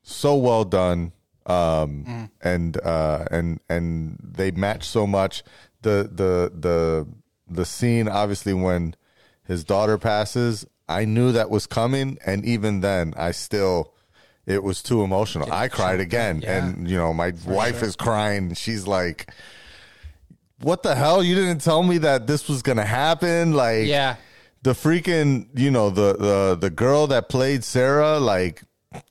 so 0.02 0.34
well 0.36 0.64
done, 0.64 1.12
um, 1.46 2.30
and 2.42 2.80
uh, 2.82 3.26
and 3.30 3.60
and 3.68 4.18
they 4.22 4.50
match 4.50 4.84
so 4.84 5.06
much. 5.06 5.42
The 5.82 6.08
the 6.12 6.52
the 6.54 7.08
the 7.48 7.64
scene, 7.64 8.08
obviously, 8.08 8.54
when 8.54 8.94
his 9.44 9.64
daughter 9.64 9.98
passes, 9.98 10.66
I 10.88 11.04
knew 11.04 11.32
that 11.32 11.50
was 11.50 11.66
coming, 11.66 12.18
and 12.24 12.44
even 12.44 12.80
then, 12.80 13.14
I 13.16 13.32
still. 13.32 13.94
It 14.46 14.62
was 14.62 14.82
too 14.82 15.02
emotional. 15.02 15.52
I 15.52 15.68
cried 15.68 16.00
again, 16.00 16.42
and 16.44 16.88
you 16.88 16.96
know 16.96 17.12
my 17.14 17.32
wife 17.46 17.82
is 17.82 17.94
crying. 17.96 18.54
She's 18.54 18.86
like, 18.86 19.30
"What 20.60 20.82
the 20.82 20.94
hell? 20.94 21.22
You 21.22 21.34
didn't 21.34 21.60
tell 21.60 21.82
me 21.82 21.98
that 21.98 22.26
this 22.26 22.48
was 22.48 22.62
gonna 22.62 22.84
happen." 22.84 23.52
Like, 23.54 23.86
Yeah. 23.86 24.16
the 24.62 24.72
freaking 24.72 25.46
you 25.54 25.70
know 25.70 25.90
the 25.90 26.16
the 26.18 26.56
the 26.60 26.70
girl 26.70 27.06
that 27.08 27.28
played 27.28 27.64
Sarah 27.64 28.18
like 28.18 28.62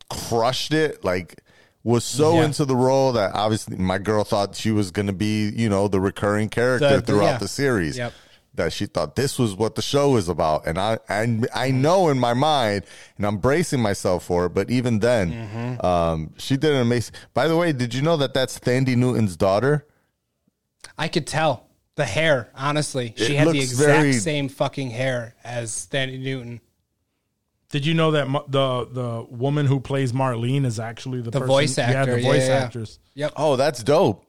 crushed 0.10 0.74
it 0.74 1.04
like 1.04 1.42
was 1.84 2.04
so 2.04 2.36
Yeah. 2.36 2.46
into 2.46 2.66
the 2.66 2.76
role 2.76 3.14
that 3.14 3.34
obviously 3.34 3.78
my 3.78 3.98
girl 3.98 4.24
thought 4.24 4.56
she 4.56 4.72
was 4.72 4.92
going 4.92 5.08
to 5.08 5.14
be 5.14 5.50
you 5.50 5.68
know 5.70 5.88
the 5.88 6.00
recurring 6.00 6.50
character 6.50 6.98
the- 6.98 7.02
throughout 7.02 7.26
yeah. 7.26 7.38
the 7.38 7.48
series 7.48 7.98
Yep. 7.98 8.14
That 8.56 8.74
she 8.74 8.86
thought 8.86 9.16
this 9.16 9.40
was 9.40 9.56
what 9.56 9.76
the 9.76 9.82
show 9.82 10.18
is 10.18 10.28
about 10.28 10.68
and 10.68 10.78
I 10.78 11.00
and 11.08 11.48
I 11.56 11.72
know 11.72 12.10
in 12.10 12.20
my 12.20 12.34
mind 12.34 12.84
and 13.16 13.26
I'm 13.26 13.38
bracing 13.38 13.80
myself 13.82 14.26
for 14.26 14.48
it 14.48 14.50
but 14.50 14.70
even 14.70 15.00
then 15.00 15.32
Mm-hmm. 15.32 15.86
um 15.86 16.34
she 16.38 16.58
did 16.58 16.72
an 16.74 16.82
amazing 16.82 17.16
by 17.34 17.48
the 17.48 17.56
way 17.56 17.72
did 17.72 17.94
you 17.94 18.02
know 18.02 18.18
that 18.18 18.34
that's 18.34 18.60
Thandi 18.60 18.98
Newton's 18.98 19.38
daughter 19.38 19.88
I 20.98 21.08
could 21.08 21.28
tell 21.28 21.68
the 21.96 22.06
hair. 22.06 22.50
Honestly, 22.56 23.14
she 23.18 23.36
It 23.36 23.40
had 23.40 23.48
the 23.50 23.60
exact 23.60 23.88
very- 24.02 24.14
same 24.14 24.50
fucking 24.50 24.90
hair 24.92 25.36
as 25.44 25.88
Thandi 25.92 26.20
Newton. 26.20 26.60
Did 27.70 27.86
you 27.86 27.94
know 27.94 28.12
that 28.12 28.28
the 28.50 28.88
the 28.92 29.26
woman 29.30 29.66
who 29.66 29.80
plays 29.80 30.12
Marlene 30.12 30.66
is 30.66 30.80
actually 30.80 31.20
the, 31.22 31.32
The 31.32 31.40
person- 31.40 31.48
voice 31.48 31.78
Yeah, 31.78 31.86
actor, 31.92 32.14
the 32.16 32.22
yeah, 32.22 32.28
voice 32.28 32.48
yeah. 32.48 32.54
actress. 32.56 33.00
Yep. 33.14 33.34
Oh, 33.38 33.56
that's 33.56 33.82
dope. 33.84 34.26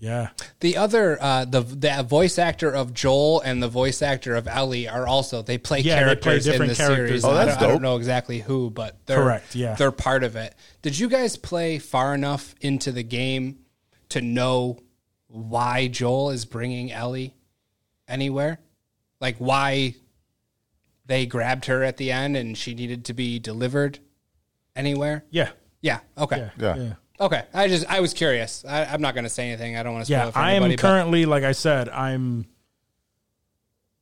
Yeah, 0.00 0.28
The 0.60 0.76
other, 0.76 1.18
uh, 1.20 1.44
the 1.44 1.60
the 1.62 2.04
voice 2.08 2.38
actor 2.38 2.70
of 2.70 2.94
Joel 2.94 3.40
and 3.40 3.60
the 3.60 3.66
voice 3.68 4.00
actor 4.00 4.36
of 4.36 4.46
Ellie 4.46 4.86
are 4.88 5.08
also 5.08 5.42
they 5.42 5.58
play 5.58 5.80
Yeah, 5.80 6.04
they 6.04 6.14
play 6.14 6.38
characters 6.40 6.46
in 6.46 6.68
the 6.68 6.74
characters. 6.76 7.08
series. 7.08 7.24
Oh, 7.24 7.30
I 7.32 7.44
that's 7.46 7.56
don't, 7.58 7.68
I 7.68 7.72
don't 7.72 7.82
know 7.82 7.96
exactly 7.96 8.38
who, 8.38 8.70
but 8.70 8.96
they're 9.06 9.16
Correct, 9.16 9.56
yeah. 9.56 9.74
they're 9.74 9.90
part 9.90 10.22
of 10.22 10.36
it. 10.36 10.54
Did 10.82 10.96
you 10.96 11.08
guys 11.08 11.36
play 11.36 11.78
far 11.80 12.14
enough 12.14 12.54
into 12.60 12.92
the 12.92 13.02
game 13.02 13.58
to 14.10 14.20
know 14.20 14.78
why 15.26 15.88
Joel 15.88 16.30
is 16.30 16.44
bringing 16.44 16.92
Ellie 16.92 17.34
anywhere? 18.06 18.60
Like 19.20 19.38
why 19.38 19.96
they 21.06 21.26
grabbed 21.26 21.64
her 21.64 21.82
at 21.82 21.96
the 21.96 22.12
end 22.12 22.36
and 22.36 22.56
she 22.56 22.72
needed 22.72 23.06
to 23.06 23.14
be 23.14 23.40
delivered 23.40 23.98
anywhere? 24.76 25.24
yeah, 25.30 25.50
Yeah. 25.82 26.00
Okay. 26.16 26.36
yeah, 26.38 26.50
Yeah. 26.56 26.76
yeah. 26.84 26.92
Okay. 27.20 27.42
I 27.52 27.68
just 27.68 27.86
I 27.86 28.00
was 28.00 28.14
curious. 28.14 28.64
I, 28.66 28.84
I'm 28.84 29.00
not 29.00 29.14
going 29.14 29.24
to 29.24 29.30
say 29.30 29.48
anything. 29.48 29.76
I 29.76 29.82
don't 29.82 29.92
want 29.94 30.06
to 30.06 30.12
spoil 30.12 30.18
Yeah, 30.24 30.28
it 30.28 30.32
for 30.32 30.38
I 30.38 30.50
am 30.52 30.62
anybody. 30.62 30.76
but- 30.76 30.80
currently, 30.82 31.26
like 31.26 31.44
I 31.44 31.52
said, 31.52 31.88
I'm, 31.88 32.46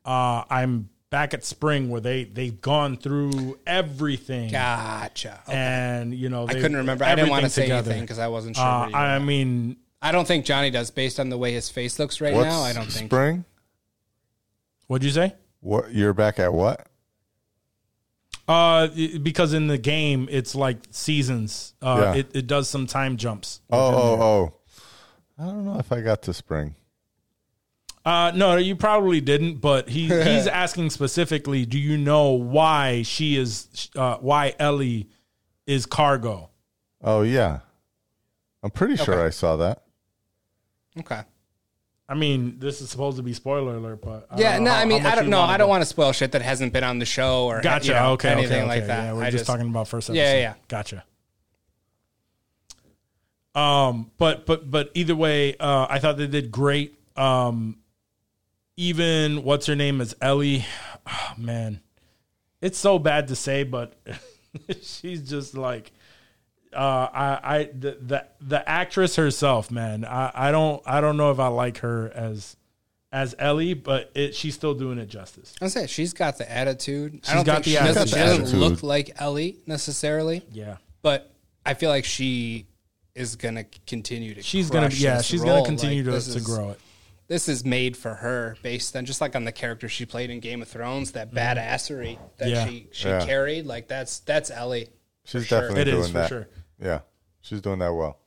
uh, 0.05 0.45
I'm 0.51 0.89
back 1.11 1.35
at 1.35 1.45
spring 1.45 1.89
where 1.89 2.01
they 2.01 2.25
they've 2.25 2.61
gone 2.61 2.97
through 2.97 3.59
everything, 3.67 4.51
Gotcha. 4.51 5.41
Okay. 5.49 5.57
and 5.57 6.15
you 6.15 6.29
know 6.29 6.47
I 6.47 6.53
couldn't 6.55 6.77
remember. 6.77 7.05
I 7.05 7.15
didn't 7.15 7.31
want 7.31 7.45
to 7.45 7.51
say 7.51 7.63
together. 7.63 7.91
anything 7.91 8.05
because 8.05 8.19
I 8.19 8.29
wasn't 8.29 8.57
sure. 8.57 8.65
Uh, 8.65 8.91
I 8.91 9.19
were- 9.19 9.25
mean, 9.25 9.77
I 10.03 10.13
don't 10.13 10.27
think 10.29 10.45
Johnny 10.45 10.71
does, 10.71 10.91
based 10.91 11.19
on 11.19 11.29
the 11.31 11.39
way 11.39 11.53
his 11.53 11.69
face 11.71 11.99
looks 11.99 12.21
right 12.21 12.35
What's 12.35 12.47
now. 12.49 12.61
I 12.63 12.73
don't 12.73 12.91
think. 12.91 13.09
spring? 13.11 13.45
what'd 14.89 15.05
you 15.05 15.11
say? 15.11 15.35
What 15.61 15.93
you're 15.93 16.13
back 16.13 16.39
at 16.39 16.53
what? 16.53 16.87
Uh, 18.49 18.87
because 19.23 19.53
in 19.53 19.67
the 19.67 19.79
game 19.79 20.29
it's 20.31 20.55
like 20.55 20.79
seasons. 20.91 21.75
Uh, 21.83 21.99
Yeah. 22.01 22.21
it, 22.21 22.31
it 22.35 22.47
does 22.47 22.69
some 22.71 22.87
time 22.87 23.17
jumps. 23.17 23.61
Oh, 23.71 23.79
oh, 23.95 24.23
oh. 24.23 24.55
I 25.39 25.47
don't 25.47 25.65
know 25.65 25.79
if 25.79 25.91
I 25.93 26.01
got 26.01 26.23
to 26.23 26.33
spring. 26.35 26.75
Uh, 28.05 28.31
no, 28.35 28.57
you 28.57 28.77
probably 28.77 29.21
didn't. 29.21 29.57
But 29.57 29.89
he 29.89 30.07
he's 30.23 30.47
asking 30.47 30.91
specifically. 30.91 31.67
Do 31.67 31.79
you 31.79 31.99
know 31.99 32.31
why 32.31 33.03
she 33.03 33.37
is? 33.37 33.91
Uh, 33.97 34.17
why 34.19 34.55
Ellie 34.61 35.09
is 35.67 35.85
cargo? 35.87 36.51
Oh 37.03 37.23
yeah. 37.23 37.61
I'm 38.63 38.71
pretty 38.71 38.97
sure 38.97 39.25
I 39.25 39.31
saw 39.31 39.57
that. 39.57 39.83
Okay. 40.99 41.21
I 42.09 42.15
mean, 42.15 42.59
this 42.61 42.81
is 42.81 42.89
supposed 42.91 43.17
to 43.17 43.23
be 43.23 43.33
spoiler 43.33 43.75
alert, 43.77 44.01
but 44.01 44.27
I 44.31 44.39
Yeah. 44.39 44.55
don't 44.57 44.65
No. 44.65 44.71
how- 44.71 44.77
I 44.79 44.85
mean, 44.85 44.99
how 45.01 45.05
much 45.05 45.13
I 45.13 45.17
don't 45.17 45.25
you 45.25 45.31
know. 45.31 45.39
wanna 45.41 45.53
I 45.53 45.57
don't 45.57 45.67
go. 45.67 45.71
want 45.71 45.83
to 45.83 45.87
spoil 45.87 46.13
shit 46.13 46.33
that 46.33 46.43
hasn't 46.43 46.73
been 46.73 46.85
on 46.85 46.99
the 47.01 47.05
show 47.05 47.47
or 47.47 47.61
Gotcha. 47.61 47.89
you 47.89 47.95
know, 47.95 48.13
okay. 48.13 48.29
anything 48.31 48.59
okay, 48.61 48.67
like 48.69 48.79
okay. 48.79 48.87
that. 48.87 49.05
Yeah, 49.07 49.13
we're 49.15 49.25
I 49.25 49.31
just, 49.31 49.45
talking 49.47 49.69
about 49.69 49.89
first 49.89 50.09
episode. 50.11 50.21
Yeah, 50.21 50.35
yeah, 50.35 50.41
yeah. 50.41 50.55
Gotcha. 50.69 51.05
Um, 53.55 54.11
but 54.19 54.45
but 54.47 54.71
but 54.71 54.91
either 54.95 55.17
way, 55.17 55.57
uh, 55.57 55.87
I 55.89 55.99
thought 55.99 56.19
they 56.19 56.27
did 56.27 56.51
great. 56.53 56.99
Um, 57.17 57.79
even 58.77 59.43
what's 59.45 59.67
her 59.67 59.75
name 59.77 60.01
is 60.01 60.15
Ellie. 60.21 60.65
Oh, 61.09 61.35
man, 61.39 61.83
it's 62.61 62.79
so 62.79 62.99
bad 62.99 63.29
to 63.29 63.37
say, 63.37 63.63
but 63.63 63.93
she's 64.83 65.21
just 65.31 65.57
like 65.57 65.93
uh, 66.77 67.09
I 67.13 67.41
I 67.59 67.65
the, 67.73 67.99
the 68.01 68.27
the 68.41 68.69
actress 68.69 69.17
herself, 69.17 69.71
man. 69.71 70.05
I, 70.05 70.31
I 70.35 70.51
don't 70.53 70.83
I 70.87 71.01
don't 71.01 71.17
know 71.17 71.31
if 71.31 71.39
I 71.41 71.49
like 71.49 71.79
her 71.79 72.11
as 72.15 72.57
as 73.13 73.35
Ellie, 73.39 73.75
but 73.75 74.11
it, 74.15 74.35
she's 74.35 74.55
still 74.55 74.75
doing 74.75 74.99
it 74.99 75.07
justice. 75.07 75.55
I 75.63 75.69
say 75.69 75.87
she's 75.87 76.13
got 76.13 76.39
the 76.39 76.51
attitude. 76.51 77.21
She's 77.23 77.31
I 77.31 77.35
don't 77.35 77.45
got 77.47 77.53
think 77.55 77.65
the 77.65 77.71
she 77.71 77.77
doesn't, 77.79 78.19
attitude. 78.19 78.19
she 78.19 78.41
doesn't 78.43 78.61
look 78.61 78.83
like 78.83 79.13
Ellie 79.21 79.59
necessarily, 79.67 80.43
Yeah. 80.53 80.77
but 81.03 81.33
I 81.65 81.75
feel 81.75 81.89
like 81.91 82.05
she 82.05 82.67
is 83.15 83.37
gonna 83.37 83.65
continue 83.87 84.35
to. 84.35 84.43
She's 84.43 84.69
gonna 84.71 84.89
crush 84.89 85.01
yeah, 85.01 85.23
she's 85.23 85.41
role. 85.41 85.55
gonna 85.55 85.67
continue 85.67 86.03
Like, 86.05 86.23
to, 86.23 86.31
to 86.33 86.37
is- 86.39 86.45
grow 86.45 86.71
it. 86.71 86.81
This 87.29 87.49
is 87.49 87.65
made 87.65 87.97
for 87.97 88.15
her, 88.15 88.57
based 88.63 88.95
on 88.95 89.05
just 89.05 89.21
like 89.21 89.35
on 89.35 89.43
the 89.45 89.51
character 89.51 89.89
she 89.89 90.07
played 90.07 90.31
in 90.31 90.39
Game 90.39 90.63
of 90.63 90.69
Thrones, 90.69 91.11
that 91.13 91.33
badassery 91.33 92.19
that 92.37 92.49
Mm-hmm. 92.49 92.55
Yeah. 92.55 92.67
she 92.69 92.89
she 92.93 93.09
Yeah. 93.09 93.25
carried. 93.27 93.67
Like 93.67 93.89
that's 93.89 94.21
that's 94.21 94.51
Ellie. 94.51 94.89
She's 95.25 95.45
sure. 95.47 95.61
definitely 95.63 95.81
It 95.83 95.85
doing 95.87 96.01
is 96.03 96.07
for 96.09 96.13
that. 96.19 96.29
sure. 96.29 96.49
Yeah. 96.81 97.01
She's 97.41 97.61
doing 97.61 97.79
that 97.79 97.95
well. 97.95 98.19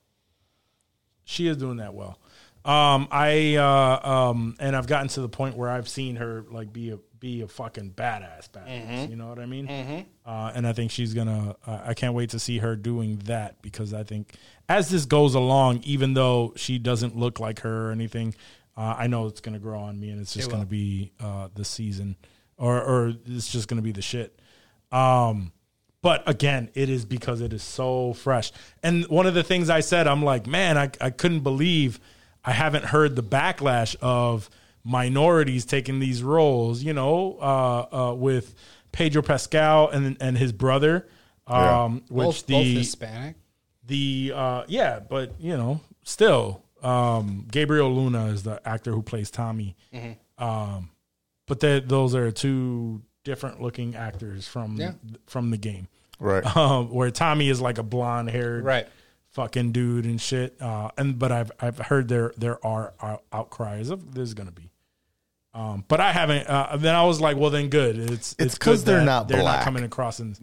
She 1.24 1.48
is 1.48 1.58
doing 1.58 1.78
that 1.78 1.94
well. 1.94 2.18
Um, 2.66 3.08
I 3.12 3.56
uh, 3.56 4.10
um, 4.10 4.56
and 4.60 4.76
I've 4.76 4.88
gotten 4.88 5.08
to 5.10 5.22
the 5.22 5.30
point 5.30 5.56
where 5.56 5.70
I've 5.70 5.88
seen 5.88 6.18
her 6.18 6.46
like 6.52 6.74
be 6.74 6.92
a 6.92 7.00
be 7.20 7.42
a 7.42 7.48
fucking 7.48 7.92
badass 7.92 8.50
badass. 8.50 8.68
Mm-hmm. 8.68 9.12
You 9.12 9.18
know 9.18 9.28
what 9.28 9.40
I 9.40 9.46
mean? 9.46 10.06
Uh, 10.26 10.52
and 10.54 10.68
I 10.68 10.74
think 10.74 10.92
she's 10.92 11.14
gonna. 11.14 11.56
Uh, 11.66 11.82
I 11.86 11.94
can't 11.94 12.14
wait 12.14 12.32
to 12.32 12.40
see 12.40 12.58
her 12.60 12.76
doing 12.76 13.18
that 13.26 13.62
because 13.62 13.94
I 13.94 14.04
think 14.04 14.34
as 14.68 14.90
this 14.90 15.06
goes 15.06 15.36
along, 15.36 15.82
even 15.84 16.14
though 16.14 16.54
she 16.56 16.80
doesn't 16.80 17.18
look 17.18 17.40
like 17.40 17.62
her 17.62 17.90
or 17.90 17.92
anything, 17.92 18.36
uh, 18.76 18.96
I 18.98 19.08
know 19.08 19.28
it's 19.28 19.42
gonna 19.42 19.60
grow 19.60 19.80
on 19.80 20.00
me, 20.00 20.10
and 20.10 20.20
it's 20.20 20.34
just 20.34 20.50
It 20.50 20.52
gonna 20.52 20.66
be 20.66 21.12
uh, 21.20 21.50
the 21.54 21.66
season, 21.66 22.18
or 22.58 22.82
or 22.82 23.14
it's 23.26 23.52
just 23.52 23.68
gonna 23.68 23.82
be 23.82 23.92
the 23.94 24.02
shit. 24.02 24.40
Um, 24.92 25.52
but 26.02 26.28
again, 26.28 26.70
it 26.74 26.90
is 26.90 27.06
because 27.06 27.42
it 27.42 27.54
is 27.54 27.64
so 27.64 28.14
fresh. 28.14 28.52
And 28.84 29.06
one 29.08 29.28
of 29.28 29.34
the 29.34 29.44
things 29.44 29.70
I 29.70 29.82
said, 29.82 30.08
I'm 30.08 30.24
like, 30.24 30.48
man, 30.48 30.78
I, 30.78 30.92
I 31.02 31.10
couldn't 31.10 31.42
believe 31.42 32.00
I 32.44 32.52
haven't 32.52 32.86
heard 32.86 33.16
the 33.16 33.24
backlash 33.24 33.96
of 34.02 34.50
minorities 34.84 35.66
taking 35.66 36.00
these 36.00 36.24
roles, 36.24 36.82
you 36.82 36.94
know, 36.94 37.38
uh, 37.42 38.12
uh, 38.12 38.14
with 38.14 38.56
Pedro 38.92 39.22
Pascal 39.22 39.90
and 39.90 40.18
and 40.20 40.38
his 40.38 40.52
brother, 40.52 41.08
um, 41.48 42.04
which 42.10 42.26
both, 42.26 42.46
the 42.48 42.54
both 42.54 42.66
Hispanic. 42.66 43.36
the 43.86 44.32
uh, 44.34 44.64
yeah, 44.68 45.00
but 45.00 45.34
you 45.40 45.58
know, 45.58 45.82
still, 46.04 46.64
um, 46.82 47.46
Gabriel 47.52 47.94
Luna 47.94 48.28
is 48.28 48.44
the 48.44 48.66
actor 48.68 48.92
who 48.92 49.02
plays 49.02 49.30
Tommy. 49.30 49.76
Mm-hmm. 49.94 50.44
Um, 50.44 50.90
but 51.46 51.60
they, 51.60 51.82
those 51.82 52.16
are 52.16 52.32
two 52.32 53.02
different 53.24 53.62
looking 53.62 53.96
actors 53.96 54.48
from 54.48 54.76
Yeah. 54.78 54.94
from 55.28 55.52
the 55.52 55.58
game. 55.58 55.88
Right. 56.20 56.44
Um, 56.56 56.90
where 56.90 57.12
Tommy 57.12 57.50
is 57.50 57.62
like 57.62 57.78
a 57.78 57.84
blonde 57.84 58.30
haired 58.30 58.64
Right. 58.64 58.88
fucking 59.32 59.72
dude 59.72 60.06
and 60.06 60.20
shit. 60.20 60.62
Uh, 60.62 60.90
and 60.98 61.18
but 61.20 61.32
I've 61.32 61.52
I've 61.60 61.78
heard 61.78 62.08
there 62.08 62.34
there 62.38 62.66
are 62.66 62.94
out- 63.02 63.24
outcries 63.32 63.90
of 63.90 64.14
there's 64.14 64.34
gonna 64.34 64.52
be. 64.52 64.70
Um, 65.54 65.84
but 65.88 66.00
I 66.00 66.12
haven't. 66.12 66.48
Uh, 66.48 66.78
then 66.78 66.94
I 66.96 67.04
was 67.04 67.20
like, 67.20 67.36
well, 67.38 67.50
then 67.50 67.70
good. 67.70 67.98
It's 67.98 68.36
It's 68.38 68.54
because 68.56 68.84
they're 68.84 69.04
not 69.04 69.28
they're 69.28 69.42
black. 69.42 69.60
not 69.60 69.64
coming 69.66 69.84
across 69.84 70.20
and 70.20 70.38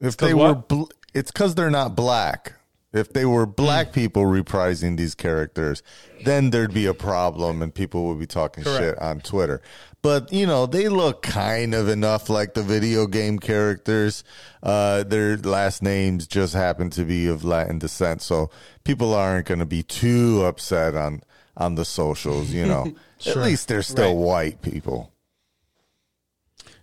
If 0.00 0.16
'cause 0.18 0.28
they 0.28 0.34
were, 0.34 0.54
bl- 0.54 0.84
it's 1.14 1.30
because 1.30 1.54
they're 1.54 1.70
not 1.70 1.96
black. 1.96 2.52
If 2.92 3.12
they 3.12 3.24
were 3.24 3.46
black 3.46 3.92
people 3.92 4.22
reprising 4.22 4.96
these 4.96 5.14
characters, 5.14 5.82
then 6.24 6.50
there'd 6.50 6.72
be 6.74 6.86
a 6.86 6.94
problem 6.94 7.60
and 7.62 7.74
people 7.74 8.06
would 8.06 8.18
be 8.18 8.26
talking 8.26 8.64
shit 8.64 8.98
on 8.98 9.20
Twitter. 9.20 9.60
But 10.06 10.32
you 10.32 10.46
know, 10.46 10.66
they 10.66 10.88
look 10.88 11.20
kind 11.20 11.74
of 11.74 11.88
enough 11.88 12.30
like 12.30 12.54
the 12.54 12.62
video 12.62 13.08
game 13.08 13.40
characters. 13.40 14.22
Uh, 14.62 15.02
their 15.02 15.36
last 15.36 15.82
names 15.82 16.28
just 16.28 16.54
happen 16.54 16.90
to 16.90 17.02
be 17.02 17.26
of 17.26 17.42
Latin 17.42 17.80
descent, 17.80 18.22
so 18.22 18.48
people 18.84 19.12
aren't 19.12 19.48
going 19.48 19.58
to 19.58 19.66
be 19.66 19.82
too 19.82 20.44
upset 20.44 20.94
on 20.94 21.22
on 21.56 21.74
the 21.74 21.84
socials. 21.84 22.52
You 22.52 22.66
know, 22.66 22.94
at 23.26 23.34
least 23.34 23.66
they're 23.66 23.82
still 23.82 24.16
white 24.16 24.62
people. 24.62 25.12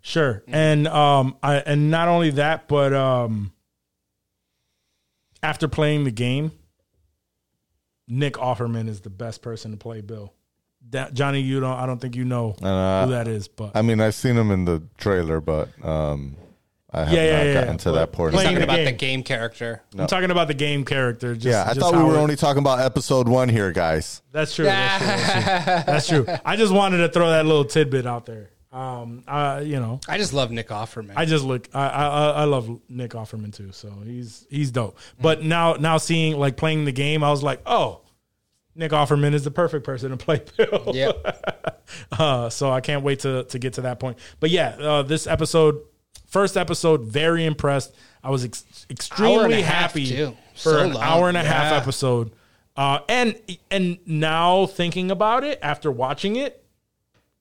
Sure. 0.02 0.44
And 0.46 0.86
um 0.90 1.38
I 1.42 1.60
and 1.60 1.90
not 1.90 2.10
only 2.10 2.32
that, 2.32 2.68
but 2.68 2.92
um 2.92 3.54
after 5.42 5.70
playing 5.70 6.04
the 6.04 6.12
game, 6.12 6.52
Nick 8.06 8.34
Offerman 8.34 8.90
is 8.90 9.00
the 9.00 9.10
best 9.10 9.42
person 9.42 9.72
to 9.72 9.78
play 9.78 10.02
Bill. 10.02 10.34
That, 10.94 11.14
Johnny, 11.14 11.42
you 11.42 11.60
don't 11.60 11.78
I 11.78 11.86
don't 11.86 12.00
think 12.00 12.16
you 12.16 12.26
know 12.26 12.56
Uh, 12.62 13.06
who 13.06 13.12
that 13.12 13.28
is, 13.28 13.48
but 13.48 13.72
I 13.76 13.82
mean, 13.84 14.00
I've 14.00 14.16
seen 14.16 14.36
him 14.38 14.50
in 14.50 14.66
the 14.66 14.82
trailer, 14.98 15.40
but 15.42 15.70
um, 15.86 16.36
I 16.92 17.04
have 17.06 17.14
Yeah, 17.14 17.24
yeah, 17.26 17.32
not 17.38 17.46
yeah, 17.46 17.54
gotten 17.54 17.70
yeah. 17.72 17.78
to 17.78 17.90
But 17.90 17.96
that 17.96 18.12
portion. 18.14 18.34
playing 18.36 18.46
Talking 18.50 18.60
the 18.60 18.64
about 18.66 18.76
game. 18.78 18.86
the 18.86 18.92
game 18.94 19.24
character. 19.24 19.82
I'm 19.98 20.08
talking 20.08 20.32
about 20.32 20.48
the 20.48 20.54
game 20.54 20.86
character. 20.86 21.34
Just, 21.34 21.46
Yeah, 21.46 21.64
I 21.64 21.74
just 21.74 21.80
thought 21.80 21.96
we 21.96 22.04
were 22.04 22.16
it- 22.16 22.20
only 22.22 22.36
talking 22.36 22.60
about 22.60 22.80
episode 22.80 23.28
one 23.28 23.50
here, 23.50 23.72
guys. 23.72 24.22
That's 24.32 24.56
true. 24.56 24.66
That's 24.66 25.04
true. 25.04 25.08
That's 25.14 26.08
true. 26.08 26.24
That's 26.26 26.38
true. 26.38 26.42
I 26.46 26.56
just 26.56 26.72
wanted 26.74 26.98
to 27.00 27.10
throw 27.10 27.30
that 27.32 27.46
little 27.46 27.66
tidbit 27.66 28.06
out 28.08 28.26
there. 28.26 28.50
Um, 28.72 29.24
uh, 29.28 29.62
you 29.64 29.80
know, 29.80 30.00
I 30.08 30.18
just 30.18 30.34
love 30.34 30.50
Nick 30.52 30.70
Offerman. 30.70 31.14
I 31.16 31.26
just 31.26 31.44
look. 31.46 31.68
I, 31.76 31.88
I 31.88 32.06
I- 32.08 32.32
I 32.32 32.44
love 32.46 32.80
Nick 32.90 33.12
Offerman 33.12 33.56
too. 33.56 33.72
So 33.72 33.92
he's 34.04 34.48
he's 34.50 34.72
dope. 34.72 34.98
But 35.22 35.44
now 35.44 35.74
now 35.74 35.98
seeing 35.98 36.38
like 36.40 36.58
playing 36.58 36.86
the 36.86 36.92
game, 36.92 37.24
I 37.24 37.30
was 37.30 37.44
like, 37.44 37.62
oh, 37.68 38.02
Nick 38.76 38.92
Offerman 38.92 39.34
is 39.34 39.44
the 39.44 39.52
perfect 39.52 39.86
person 39.86 40.10
to 40.12 40.18
play 40.18 40.42
Bill. 40.58 40.92
yep. 40.94 41.80
Uh, 42.12 42.50
so 42.50 42.72
I 42.72 42.82
can't 42.82 43.04
wait 43.04 43.20
to 43.20 43.44
to 43.44 43.60
get 43.60 43.74
to 43.74 43.82
that 43.82 44.00
point. 44.00 44.18
But 44.40 44.50
yeah, 44.50 44.70
uh, 44.80 45.04
this 45.04 45.28
episode, 45.28 45.80
first 46.26 46.58
episode, 46.58 47.02
very 47.04 47.46
impressed. 47.46 47.94
I 48.24 48.32
was 48.32 48.44
ex- 48.46 48.64
Hour 48.64 48.92
extremely 48.92 49.62
happy 49.62 50.06
for 50.16 50.34
So 50.56 50.80
an 50.80 50.94
long. 50.94 51.04
hour 51.04 51.28
and 51.28 51.38
a 51.38 51.44
half 51.44 51.74
episode. 51.74 52.32
Uh, 52.76 53.00
and 53.10 53.40
and 53.70 54.00
now 54.08 54.66
thinking 54.66 55.12
about 55.12 55.44
it 55.44 55.60
after 55.62 55.92
watching 55.92 56.38
it, 56.38 56.64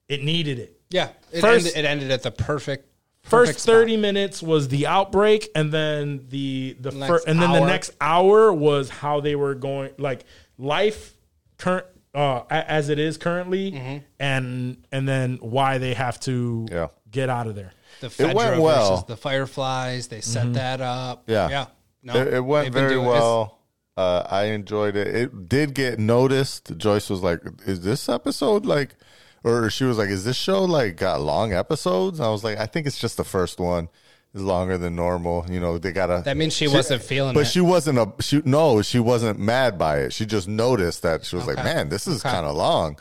it 0.09 0.23
needed 0.23 0.59
it. 0.59 0.79
Yeah. 0.91 1.11
It, 1.31 1.41
First- 1.41 1.69
ended, 1.69 1.85
it 1.85 1.89
ended 1.89 2.11
at 2.11 2.23
the 2.23 2.31
perfect 2.33 2.89
first 3.23 3.31
Perfect 3.53 3.61
spot. 3.61 3.75
30 3.77 3.97
minutes 3.97 4.43
was 4.43 4.69
the 4.69 4.87
outbreak 4.89 5.49
and 5.55 5.73
then 5.73 6.27
the 6.29 6.77
the 6.81 6.91
Next 6.91 7.09
first 7.09 7.29
and 7.29 7.41
then 7.41 7.53
the 7.53 7.65
next 7.65 7.93
hour 8.01 8.53
was 8.53 8.91
how 8.91 9.21
they 9.21 9.37
were 9.37 9.55
going 9.55 9.93
like 9.97 10.25
life 10.59 11.15
current 11.63 11.87
uh 12.15 12.43
as 12.51 12.89
it 12.91 12.99
is 12.99 13.17
currently 13.17 13.73
Mm-hmm. 13.73 13.99
and 14.21 14.77
and 14.93 15.09
then 15.09 15.39
why 15.41 15.79
they 15.79 15.95
have 15.95 16.21
to 16.21 16.67
Yeah. 16.71 16.89
get 17.11 17.29
out 17.31 17.47
of 17.47 17.55
there. 17.55 17.73
The 18.01 18.07
It 18.29 18.35
went 18.35 18.61
well. 18.61 18.91
versus 18.91 19.07
the 19.07 19.17
Fireflies. 19.17 20.09
They 20.09 20.21
set 20.21 20.53
that 20.55 20.81
up. 20.81 21.25
Yeah. 21.27 21.49
yeah. 21.49 21.67
No, 22.03 22.15
it, 22.17 22.35
it 22.35 22.45
went 22.45 22.73
very 22.73 22.99
well. 22.99 23.61
Uh, 23.97 24.25
I 24.29 24.45
enjoyed 24.47 24.97
it. 24.97 25.07
It 25.15 25.49
did 25.49 25.75
get 25.75 25.99
noticed. 25.99 26.77
Joyce 26.79 27.09
was 27.11 27.21
like, 27.23 27.41
"Is 27.67 27.83
this 27.83 28.09
episode 28.09 28.65
like?" 28.67 28.97
Or 29.45 29.69
she 29.71 29.85
was 29.85 29.99
like, 29.99 30.09
"Is 30.09 30.25
this 30.25 30.37
show 30.37 30.65
like 30.65 30.97
got 30.97 31.21
long 31.21 31.53
episodes?" 31.53 32.19
I 32.19 32.29
was 32.31 32.43
like, 32.43 32.59
"I 32.59 32.67
think 32.67 32.87
it's 32.87 32.99
just 32.99 33.17
the 33.19 33.25
first 33.25 33.61
one 33.61 33.89
is 34.35 34.43
longer 34.43 34.79
than 34.79 34.95
normal." 34.97 35.47
You 35.51 35.61
know, 35.61 35.79
they 35.79 35.93
gotta. 35.93 36.23
That 36.25 36.37
means 36.37 36.53
she 36.55 36.69
wasn't 36.69 37.03
feeling 37.03 37.35
But 37.35 37.41
it. 37.47 37.51
she 37.51 37.61
wasn't 37.61 37.99
a 37.99 38.13
she. 38.21 38.43
No, 38.45 38.83
she 38.83 38.99
wasn't 38.99 39.39
mad 39.39 39.79
by 39.79 39.99
it. 39.99 40.13
She 40.13 40.27
just 40.27 40.49
noticed 40.49 41.03
that 41.03 41.25
she 41.25 41.37
was 41.37 41.47
like, 41.47 41.57
"Man, 41.57 41.89
this 41.89 42.07
is 42.07 42.25
Okay. 42.25 42.35
kind 42.35 42.47
of 42.47 42.55
long." 42.57 42.99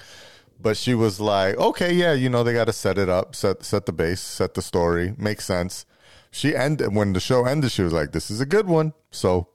But 0.59 0.77
she 0.77 0.93
was 0.93 1.19
like, 1.19 1.57
"Okay, 1.57 1.91
yeah, 1.93 2.13
you 2.13 2.29
know, 2.29 2.43
they 2.43 2.53
got 2.53 2.65
to 2.65 2.73
set 2.73 2.97
it 2.97 3.09
up, 3.09 3.35
set 3.35 3.63
set 3.63 3.85
the 3.87 3.91
base, 3.93 4.21
set 4.21 4.53
the 4.53 4.61
story, 4.61 5.13
makes 5.17 5.45
sense." 5.45 5.85
She 6.29 6.55
ended 6.55 6.95
when 6.95 7.13
the 7.13 7.19
show 7.19 7.45
ended. 7.45 7.71
She 7.71 7.81
was 7.81 7.93
like, 7.93 8.11
"This 8.11 8.29
is 8.31 8.39
a 8.41 8.45
good 8.45 8.67
one." 8.67 8.93
So 9.11 9.47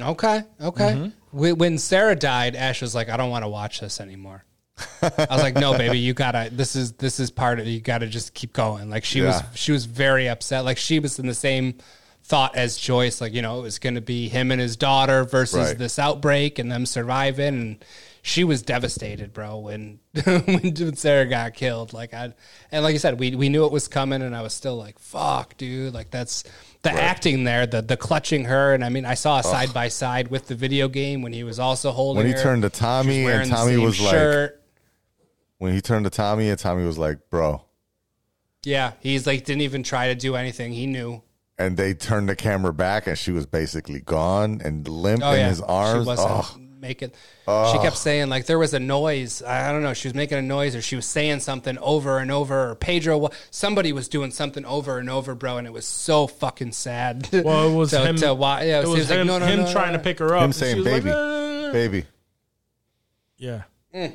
Okay, 0.00 0.42
okay. 0.60 0.92
Mm-hmm. 0.92 1.38
When- 1.38 1.58
When 1.58 1.78
Sarah 1.78 2.16
died, 2.16 2.56
Ash 2.56 2.80
was 2.82 2.94
like, 2.94 3.08
"I 3.08 3.16
don't 3.16 3.30
want 3.30 3.44
to 3.44 3.48
watch 3.48 3.80
this 3.80 4.00
anymore." 4.00 4.44
I 5.02 5.26
was 5.30 5.42
like, 5.42 5.54
"No, 5.54 5.76
baby, 5.76 5.98
you 5.98 6.14
gotta. 6.14 6.48
This 6.50 6.74
is 6.74 6.92
this 6.92 7.20
is 7.20 7.30
part 7.30 7.60
of. 7.60 7.66
You 7.66 7.80
gotta 7.80 8.06
just 8.06 8.34
keep 8.34 8.52
going." 8.52 8.90
Like 8.90 9.04
she 9.04 9.20
was, 9.20 9.40
she 9.54 9.72
was 9.72 9.84
very 9.86 10.28
upset. 10.28 10.64
Like 10.64 10.78
she 10.78 10.98
was 10.98 11.18
in 11.18 11.26
the 11.26 11.34
same 11.34 11.74
thought 12.24 12.56
as 12.56 12.76
Joyce. 12.76 13.20
Like 13.20 13.32
you 13.34 13.42
know, 13.42 13.58
it 13.60 13.62
was 13.62 13.78
going 13.78 13.94
to 13.94 14.00
be 14.00 14.28
him 14.28 14.50
and 14.50 14.60
his 14.60 14.76
daughter 14.76 15.24
versus 15.24 15.68
Right. 15.68 15.78
this 15.78 15.98
outbreak 15.98 16.58
and 16.58 16.72
them 16.72 16.86
surviving. 16.86 17.46
And 17.46 17.84
she 18.22 18.42
was 18.42 18.62
devastated, 18.62 19.32
bro. 19.32 19.58
When 19.58 20.00
when 20.24 20.96
Sarah 20.96 21.26
got 21.26 21.54
killed, 21.54 21.92
like 21.92 22.12
I 22.14 22.32
and 22.72 22.82
like 22.82 22.94
you 22.94 22.98
said, 22.98 23.20
we 23.20 23.36
we 23.36 23.48
knew 23.50 23.66
it 23.66 23.72
was 23.72 23.86
coming, 23.86 24.22
and 24.22 24.34
I 24.34 24.42
was 24.42 24.54
still 24.54 24.76
like, 24.76 24.98
"Fuck, 24.98 25.56
dude!" 25.56 25.92
Like 25.94 26.10
that's 26.10 26.42
the 26.82 26.90
acting 26.90 27.44
there, 27.44 27.66
the 27.66 27.80
the 27.82 27.96
clutching 27.96 28.46
her, 28.46 28.74
and 28.74 28.84
I 28.84 28.88
mean, 28.88 29.04
I 29.04 29.14
saw 29.14 29.38
a 29.38 29.42
side 29.42 29.72
by 29.74 29.88
side 29.88 30.28
with 30.28 30.48
the 30.48 30.54
video 30.54 30.88
game 30.88 31.22
when 31.22 31.32
he 31.32 31.44
was 31.44 31.58
also 31.60 31.92
holding. 31.92 32.18
When 32.24 32.26
he 32.26 32.32
her. 32.32 32.42
turned 32.42 32.62
to 32.62 32.70
Tommy 32.70 33.24
and 33.26 33.48
Tommy 33.50 33.76
was 33.76 34.00
like- 34.00 34.10
shirt. 34.10 34.60
When 35.58 35.72
he 35.72 35.80
turned 35.80 36.04
to 36.04 36.10
Tommy 36.10 36.48
and 36.50 36.58
Tommy 36.58 36.84
was 36.84 36.98
like, 36.98 37.18
"Bro," 37.30 37.62
Yeah, 38.64 38.92
he's 39.00 39.26
like 39.26 39.44
didn't 39.44 39.62
even 39.62 39.82
try 39.82 40.08
to 40.08 40.14
do 40.14 40.36
anything. 40.36 40.72
He 40.72 40.86
knew. 40.86 41.22
and 41.58 41.76
they 41.76 41.94
turned 41.94 42.28
the 42.28 42.34
camera 42.36 42.72
back 42.72 43.06
and 43.06 43.16
she 43.16 43.30
was 43.30 43.46
basically 43.46 44.00
gone 44.00 44.60
and 44.64 44.86
limp 44.88 45.22
Oh 45.24 45.32
in 45.32 45.38
yeah, 45.40 45.48
his 45.48 45.60
arms. 45.60 46.04
She 46.04 46.06
wasn't 46.08 46.30
Oh, 46.30 46.56
making. 46.80 47.10
She 47.46 47.78
kept 47.78 47.96
saying 47.96 48.28
like 48.28 48.46
there 48.46 48.58
was 48.58 48.74
a 48.74 48.80
noise. 48.80 49.42
I 49.42 49.68
I 49.68 49.72
don't 49.72 49.82
know. 49.82 49.94
She 49.94 50.08
was 50.08 50.14
making 50.14 50.38
a 50.38 50.42
noise 50.42 50.74
or 50.74 50.82
she 50.82 50.96
was 50.96 51.06
saying 51.06 51.40
something 51.40 51.78
over 51.78 52.18
and 52.18 52.30
over. 52.30 52.70
Or 52.70 52.74
Pedro, 52.74 53.28
somebody 53.50 53.92
was 53.92 54.08
doing 54.08 54.30
something 54.32 54.64
over 54.64 54.98
and 54.98 55.08
over, 55.08 55.34
bro, 55.34 55.58
and 55.58 55.66
it 55.66 55.72
was 55.72 55.86
so 55.86 56.26
fucking 56.26 56.72
sad. 56.72 57.28
Well, 57.32 57.70
it 57.70 57.74
was 57.76 57.90
to, 57.92 58.00
him. 58.04 58.16
To, 58.16 58.34
wa- 58.34 58.58
yeah, 58.60 58.80
it 58.80 58.86
he 58.86 58.92
was, 58.92 59.08
like, 59.10 59.18
him, 59.20 59.26
no, 59.28 59.38
no, 59.38 59.46
him 59.46 59.60
no, 59.60 59.66
no, 59.66 59.72
trying 59.72 59.92
no. 59.92 59.98
to 59.98 60.02
pick 60.04 60.18
her 60.18 60.34
up. 60.34 60.42
him 60.42 60.52
saying, 60.52 60.78
was 60.78 60.86
like, 60.86 61.02
"Baby, 61.04 61.10
ah. 61.10 61.14
"No, 63.40 63.62
no, 63.92 64.12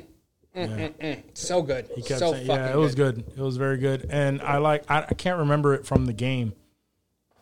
no." 0.54 0.66
baby." 0.66 0.94
Yeah. 1.00 1.16
So 1.34 1.62
good. 1.62 1.88
He 1.94 2.02
kept 2.02 2.20
so 2.20 2.32
saying, 2.32 2.46
fucking 2.46 2.64
yeah, 2.64 2.72
it 2.72 2.76
was 2.76 2.94
good. 2.94 3.18
It 3.36 3.40
was 3.40 3.56
very 3.56 3.78
good, 3.78 4.06
and 4.10 4.40
I 4.42 4.58
like. 4.58 4.84
I, 4.90 5.02
I 5.08 5.14
can't 5.14 5.38
remember 5.40 5.74
it 5.74 5.86
from 5.86 6.06
the 6.06 6.12
game, 6.12 6.52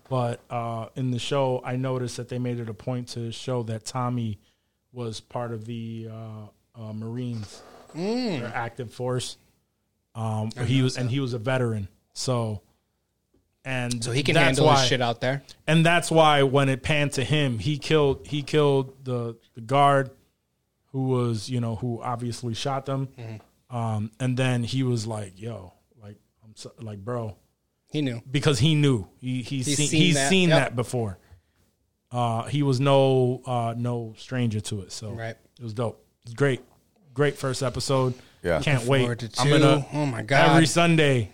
but 0.09 0.41
uh, 0.51 0.87
in 0.97 1.11
the 1.11 1.19
show, 1.19 1.61
I 1.65 1.77
noticed 1.77 2.17
that 2.17 2.29
they 2.29 2.39
made 2.39 2.59
it 2.61 2.69
a 2.69 2.75
point 2.75 3.09
to 3.09 3.31
show 3.33 3.63
that 3.65 3.85
Tommy 3.85 4.39
was 4.93 5.21
part 5.21 5.53
of 5.53 5.65
the 5.67 6.09
uh, 6.11 6.81
uh, 6.83 6.93
Marines, 6.93 7.63
Mm. 7.95 8.41
their 8.41 8.53
active 8.55 8.93
force. 8.93 9.37
Um, 10.15 10.51
he 10.67 10.83
was, 10.83 10.97
and 10.99 11.11
he 11.11 11.21
was 11.21 11.33
a 11.35 11.39
veteran, 11.39 11.89
so. 12.13 12.63
And 13.65 14.03
So 14.03 14.13
he 14.13 14.23
can 14.23 14.35
handle 14.35 14.65
why, 14.67 14.79
his 14.81 14.89
shit 14.89 15.03
out 15.03 15.21
there. 15.21 15.43
and 15.67 15.85
that's 15.85 16.11
why 16.11 16.43
when 16.43 16.69
it 16.71 16.83
panned 16.83 17.13
to 17.13 17.25
him, 17.25 17.59
he 17.59 17.77
killed 17.77 18.27
he 18.27 18.43
killed 18.43 19.05
the 19.05 19.37
the 19.55 19.61
guard 19.61 20.11
who 20.93 21.05
was 21.09 21.49
you 21.51 21.61
know 21.61 21.77
who 21.77 22.01
obviously 22.03 22.55
shot 22.55 22.87
them, 22.87 23.09
Mm-hmm. 23.19 23.77
um, 23.77 24.11
and 24.21 24.37
then 24.37 24.63
he 24.63 24.83
was 24.83 25.07
like, 25.07 25.41
"Yo, 25.41 25.73
like 26.03 26.17
I'm 26.45 26.53
so, 26.55 26.73
like 26.81 26.99
bro," 27.05 27.37
He 27.91 28.03
knew. 28.03 28.21
because 28.31 28.59
he 28.59 28.75
knew 28.75 29.07
he 29.21 29.43
he's, 29.43 29.67
He's 29.67 29.77
seen, 29.77 29.89
seen 29.89 30.01
he's 30.03 30.15
that. 30.15 30.29
seen 30.31 30.49
Yep. 30.51 30.59
that 30.59 30.77
before. 30.77 31.19
Uh, 32.11 32.45
he 32.45 32.63
was 32.63 32.81
no 32.81 33.43
uh, 33.45 33.75
no 33.77 34.15
stranger 34.17 34.61
to 34.61 34.81
it, 34.81 34.93
so 34.93 35.11
Right. 35.11 35.37
it 35.59 35.63
was 35.63 35.75
dope. 35.75 36.03
It 36.23 36.29
was 36.29 36.35
great, 36.35 36.61
great 37.13 37.37
first 37.37 37.63
episode. 37.63 38.15
Yeah. 38.43 38.61
can't 38.61 38.85
wait. 38.85 39.19
to 39.19 39.31
I'm 39.39 39.51
gonna 39.51 39.85
Oh 39.93 40.07
my 40.07 40.23
God. 40.23 40.51
every 40.53 40.67
Sunday. 40.67 41.31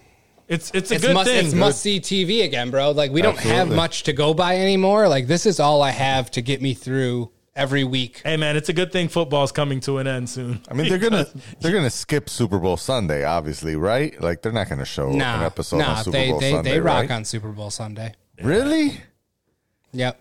It's 0.49 0.70
it's 0.74 0.91
a 0.91 0.94
It's 0.97 1.05
good 1.07 1.15
must, 1.15 1.31
thing. 1.31 1.44
it's 1.47 1.55
must 1.55 1.81
see 1.81 2.00
TV 2.00 2.42
again, 2.44 2.70
bro. 2.70 2.91
Like 2.91 3.12
we 3.12 3.23
don't 3.23 3.39
have 3.39 3.70
much 3.70 4.02
to 4.05 4.12
go 4.12 4.34
by 4.34 4.57
anymore. 4.58 5.07
Like 5.08 5.26
this 5.28 5.47
is 5.47 5.60
all 5.60 5.81
I 5.81 5.91
have 5.91 6.31
to 6.33 6.42
get 6.42 6.60
me 6.60 6.74
through 6.74 7.31
every 7.57 7.84
week. 7.84 8.20
Hey 8.24 8.36
man, 8.36 8.57
it's 8.57 8.68
a 8.68 8.73
good 8.73 8.92
thing 8.92 9.08
football's 9.08 9.52
coming 9.52 9.81
to 9.81 9.99
an 9.99 10.07
end 10.07 10.28
soon. 10.28 10.60
I 10.70 10.74
mean, 10.74 10.89
they're 10.89 10.99
gonna 10.99 11.26
they're 11.60 11.73
gonna 11.73 11.91
skip 11.91 12.28
Super 12.28 12.58
Bowl 12.58 12.76
Sunday, 12.76 13.24
obviously, 13.24 13.76
right? 13.76 14.20
Like 14.20 14.42
they're 14.42 14.52
not 14.52 14.68
gonna 14.68 14.84
show 14.84 15.10
an 15.10 15.20
episode 15.20 15.78
nah, 15.78 15.97
on 15.97 16.05
Super 16.05 16.18
they 16.18 16.31
Bowl 16.31 16.41
they 16.41 16.50
Sunday, 16.50 16.70
they 16.73 16.81
rock 16.81 17.00
right? 17.02 17.10
on 17.10 17.24
Super 17.24 17.50
Bowl 17.50 17.70
Sunday. 17.70 18.15
Really? 18.42 19.00
Yep. 19.92 20.20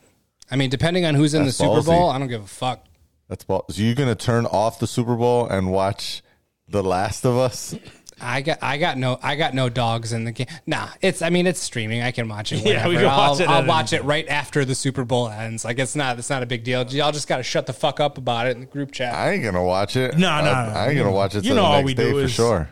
I 0.51 0.55
mean, 0.55 0.69
depending 0.69 1.05
on 1.05 1.15
who's 1.15 1.33
in 1.33 1.43
That's 1.43 1.57
the 1.57 1.63
Super 1.63 1.81
ballsy. 1.81 1.85
Bowl, 1.85 2.09
I 2.09 2.19
don't 2.19 2.27
give 2.27 2.43
a 2.43 2.47
fuck. 2.47 2.85
That's 3.27 3.43
ball. 3.43 3.65
So 3.69 3.81
you're 3.81 3.95
gonna 3.95 4.15
turn 4.15 4.45
off 4.45 4.79
the 4.79 4.87
Super 4.87 5.15
Bowl 5.15 5.47
and 5.47 5.71
watch 5.71 6.21
The 6.67 6.83
Last 6.83 7.25
of 7.25 7.37
Us? 7.37 7.75
I 8.23 8.41
got 8.41 8.59
I 8.61 8.77
got 8.77 8.97
no 8.97 9.19
I 9.21 9.35
got 9.35 9.53
no 9.53 9.69
dogs 9.69 10.13
in 10.13 10.23
the 10.23 10.31
game. 10.31 10.47
Nah, 10.65 10.87
it's 11.01 11.21
I 11.21 11.29
mean 11.29 11.45
it's 11.45 11.59
streaming. 11.59 12.01
I 12.01 12.11
can 12.11 12.27
watch 12.27 12.51
it. 12.51 12.63
Yeah, 12.65 12.87
we 12.87 12.95
can 12.95 13.05
I'll, 13.05 13.31
watch 13.31 13.39
it 13.41 13.49
I'll 13.49 13.65
watch 13.65 13.93
it 13.93 14.03
right 14.03 14.27
after 14.27 14.63
the 14.65 14.73
Super 14.75 15.03
Bowl 15.03 15.27
ends. 15.29 15.65
Like 15.65 15.77
it's 15.79 15.95
not 15.95 16.17
it's 16.17 16.29
not 16.29 16.41
a 16.41 16.45
big 16.45 16.63
deal. 16.63 16.83
Y'all 16.87 17.11
just 17.11 17.27
got 17.27 17.37
to 17.37 17.43
shut 17.43 17.65
the 17.65 17.73
fuck 17.73 17.99
up 17.99 18.17
about 18.17 18.47
it 18.47 18.51
in 18.51 18.61
the 18.61 18.65
group 18.65 18.91
chat. 18.91 19.13
I 19.13 19.31
ain't 19.31 19.43
gonna 19.43 19.63
watch 19.63 19.95
it. 19.95 20.17
No, 20.17 20.41
no, 20.43 20.51
I, 20.51 20.67
no. 20.67 20.73
I 20.73 20.87
ain't 20.89 20.97
gonna 20.97 21.11
watch 21.11 21.35
it. 21.35 21.43
You 21.43 21.51
know 21.51 21.61
the 21.63 21.67
all 21.67 21.83
we 21.83 21.93
day 21.93 22.11
do 22.11 22.19
for 22.19 22.25
is- 22.25 22.31
sure. 22.31 22.69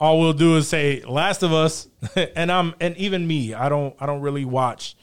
all 0.00 0.20
we'll 0.20 0.32
do 0.32 0.56
is 0.56 0.68
say 0.68 1.02
Last 1.02 1.42
of 1.42 1.52
Us, 1.52 1.88
and 2.36 2.50
I'm 2.50 2.74
and 2.80 2.96
even 2.96 3.26
me, 3.26 3.54
I 3.54 3.68
don't 3.68 3.94
I 4.00 4.06
don't 4.06 4.20
really 4.22 4.44
watch 4.44 4.96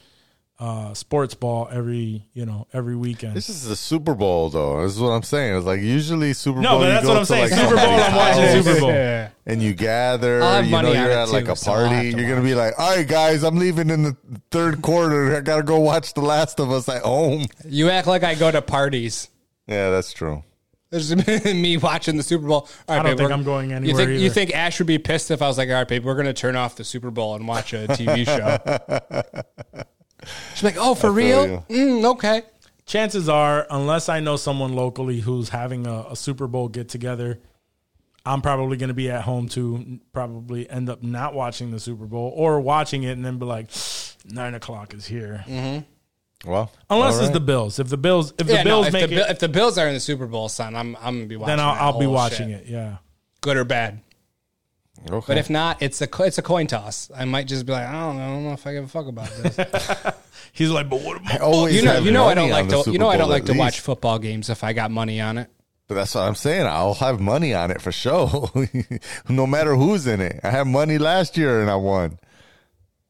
uh 0.58 0.94
sports 0.94 1.34
ball 1.34 1.68
every 1.70 2.24
you 2.32 2.46
know 2.46 2.66
every 2.72 2.96
weekend. 2.96 3.34
This 3.34 3.48
is 3.50 3.68
the 3.68 3.76
Super 3.76 4.14
Bowl, 4.14 4.48
though. 4.48 4.82
This 4.82 4.92
is 4.92 5.00
what 5.00 5.10
I'm 5.10 5.22
saying. 5.22 5.56
It's 5.56 5.66
like 5.66 5.80
usually 5.80 6.32
Super 6.32 6.54
Bowl. 6.54 6.62
No, 6.62 6.68
Bowl. 6.70 6.78
but 6.80 6.86
you 6.86 6.92
that's 6.92 7.04
go 7.04 7.08
what 7.10 7.16
I'm 7.18 7.22
to, 7.22 7.26
saying. 7.26 7.50
like, 7.50 7.60
Super 7.60 7.76
Bowl, 7.76 7.84
I'm 7.84 8.14
watching 8.16 8.62
Super 8.64 8.80
Bowl. 8.80 8.90
Yeah. 8.90 9.28
And 9.48 9.62
you 9.62 9.74
gather. 9.74 10.42
I'll 10.42 10.64
You 10.64 10.70
know 10.72 10.92
you're 10.92 11.08
it 11.08 11.14
at 11.14 11.28
like 11.28 11.46
a 11.46 11.54
so 11.54 11.70
I'll 11.70 11.78
have 11.84 11.90
party. 11.92 12.10
to 12.12 12.18
You're 12.18 12.28
gonna 12.28 12.42
be 12.42 12.56
like, 12.56 12.74
"All 12.80 12.96
right, 12.96 13.06
guys, 13.06 13.44
I'm 13.44 13.56
leaving 13.58 13.90
in 13.90 14.02
the 14.02 14.16
third 14.50 14.82
quarter. 14.82 15.36
I 15.36 15.40
gotta 15.40 15.62
go 15.62 15.78
watch 15.78 16.14
The 16.14 16.20
Last 16.20 16.58
of 16.58 16.72
Us 16.72 16.88
at 16.88 17.02
home." 17.02 17.46
You 17.64 17.90
act 17.90 18.08
like 18.08 18.24
I 18.24 18.34
go 18.34 18.50
to 18.50 18.60
parties. 18.60 19.28
Yeah, 19.68 19.90
that's 19.90 20.12
true. 20.12 20.42
There's 20.90 21.14
me 21.44 21.76
watching 21.76 22.16
the 22.16 22.24
Super 22.24 22.46
Bowl. 22.46 22.68
All 22.88 22.96
right, 22.96 23.00
I 23.00 23.02
don't 23.02 23.12
babe, 23.12 23.18
think 23.18 23.30
I'm 23.30 23.44
going 23.44 23.70
You 23.70 23.76
anywhere 23.76 24.06
think, 24.06 24.20
you 24.20 24.30
think 24.30 24.52
Ash 24.54 24.78
would 24.80 24.86
be 24.88 24.98
pissed 24.98 25.30
if 25.30 25.42
I 25.42 25.46
was 25.48 25.58
like, 25.58 25.68
all 25.68 25.74
right, 25.74 25.86
babe, 25.88 26.04
we're 26.04 26.14
going 26.14 26.26
to 26.26 26.32
turn 26.32 26.54
off 26.56 26.76
the 26.76 26.84
Super 26.84 27.10
Bowl 27.10 27.34
and 27.34 27.46
watch 27.46 27.72
a 27.72 27.86
TV 27.88 28.24
show? 28.24 29.82
She's 30.54 30.62
like, 30.64 30.76
oh, 30.78 30.94
for 30.94 31.10
real? 31.10 31.64
Mm, 31.68 32.04
okay. 32.12 32.42
Chances 32.86 33.28
are, 33.28 33.66
unless 33.70 34.08
I 34.08 34.20
know 34.20 34.36
someone 34.36 34.72
locally 34.74 35.20
who's 35.20 35.48
having 35.50 35.86
a, 35.86 36.06
a 36.10 36.16
Super 36.16 36.46
Bowl 36.46 36.68
get 36.68 36.88
together, 36.88 37.40
I'm 38.24 38.42
probably 38.42 38.76
going 38.76 38.88
to 38.88 38.94
be 38.94 39.10
at 39.10 39.22
home 39.22 39.48
to 39.50 40.00
Probably 40.12 40.68
end 40.70 40.88
up 40.88 41.02
not 41.02 41.34
watching 41.34 41.70
the 41.70 41.80
Super 41.80 42.06
Bowl 42.06 42.32
or 42.34 42.60
watching 42.60 43.02
it 43.02 43.12
and 43.12 43.24
then 43.24 43.38
be 43.38 43.44
like, 43.46 43.70
nine 44.24 44.54
o'clock 44.54 44.94
is 44.94 45.06
here. 45.06 45.44
Mm-hmm. 45.46 46.50
Well, 46.50 46.70
Unless 46.90 47.16
all 47.16 47.20
it's 47.24 47.30
the 47.32 47.40
Bills. 47.40 47.78
If 47.78 47.88
the 47.88 47.96
Bills, 47.96 48.32
if 48.38 48.46
Yeah, 48.46 48.58
the 48.58 48.64
no, 48.64 48.70
Bills 48.82 48.86
if, 48.88 48.92
make 48.92 49.10
Bill- 49.10 49.24
it, 49.24 49.30
if 49.30 49.38
the 49.40 49.48
Bills 49.48 49.78
are 49.78 49.88
in 49.88 49.94
the 49.94 50.00
Super 50.00 50.26
Bowl, 50.26 50.48
son, 50.48 50.76
I'm, 50.76 50.94
I'm 50.96 51.14
going 51.16 51.20
to 51.22 51.26
be 51.28 51.36
watching 51.36 51.54
it. 51.54 51.56
then 51.56 51.66
I'll, 51.66 51.74
that 51.74 51.82
I'll 51.82 51.98
be 51.98 52.06
watching 52.06 52.48
shit. 52.50 52.62
it. 52.62 52.66
Yeah. 52.68 52.96
Good 53.40 53.56
or 53.56 53.64
bad. 53.64 54.00
Okay. 55.08 55.24
But 55.26 55.38
if 55.38 55.50
not, 55.50 55.82
it's 55.82 56.00
a 56.02 56.08
it's 56.22 56.38
a 56.38 56.42
coin 56.42 56.66
toss. 56.66 57.10
I 57.14 57.24
might 57.24 57.46
just 57.46 57.66
be 57.66 57.72
like, 57.72 57.86
I 57.86 57.92
don't 57.92 58.16
know, 58.16 58.22
I 58.22 58.26
don't 58.26 58.44
know 58.44 58.52
if 58.52 58.66
I 58.66 58.72
give 58.72 58.84
a 58.84 58.88
fuck 58.88 59.06
about 59.06 59.30
this. 59.30 60.14
He's 60.52 60.70
like, 60.70 60.88
but 60.88 61.02
what? 61.02 61.20
I 61.26 61.38
always 61.38 61.74
you 61.74 61.82
know, 61.82 61.98
you 61.98 62.10
know, 62.10 62.26
I 62.26 62.34
don't 62.34 62.50
like 62.50 62.68
to, 62.68 62.78
Super 62.78 62.90
you 62.90 62.98
know, 62.98 63.08
I 63.08 63.16
don't 63.16 63.28
like 63.28 63.42
at 63.42 63.46
to 63.48 63.58
watch 63.58 63.80
football 63.80 64.18
games 64.18 64.50
if 64.50 64.64
I 64.64 64.72
got 64.72 64.90
money 64.90 65.20
on 65.20 65.38
it. 65.38 65.50
But 65.88 65.94
that's 65.94 66.14
what 66.14 66.22
I'm 66.22 66.34
saying. 66.34 66.66
I'll 66.66 66.94
have 66.94 67.20
money 67.20 67.54
on 67.54 67.70
it 67.70 67.80
for 67.80 67.92
sure. 67.92 68.50
no 69.28 69.46
matter 69.46 69.76
who's 69.76 70.06
in 70.06 70.20
it. 70.20 70.40
I 70.42 70.50
had 70.50 70.66
money 70.66 70.98
last 70.98 71.36
year 71.36 71.60
and 71.60 71.70
I 71.70 71.76
won. 71.76 72.18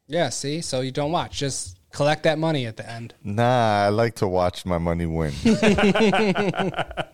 Yeah, 0.09 0.29
see, 0.29 0.61
so 0.61 0.83
you 0.83 0.93
don't 0.93 1.11
watch, 1.11 1.39
just 1.39 1.79
collect 1.91 2.25
that 2.25 2.39
money 2.39 2.67
at 2.67 2.77
the 2.77 2.89
end. 2.89 3.15
Nah, 3.25 3.87
I 3.87 3.89
like 3.89 4.17
to 4.17 4.29
watch 4.29 4.67
my 4.67 4.79
money 4.79 5.07
win. 5.07 5.33
I 5.47 7.09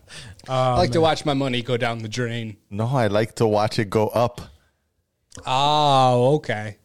like 0.49 0.91
to 0.91 0.99
um, 0.99 1.02
watch 1.02 1.25
my 1.25 1.35
money 1.35 1.62
go 1.62 1.77
down 1.77 2.01
the 2.01 2.09
drain. 2.09 2.57
no, 2.69 2.86
I 2.86 3.07
like 3.07 3.36
to 3.36 3.47
watch 3.47 3.78
it 3.78 3.89
go 3.89 4.09
up. 4.09 4.41
Oh, 5.47 6.35
okay. 6.36 6.77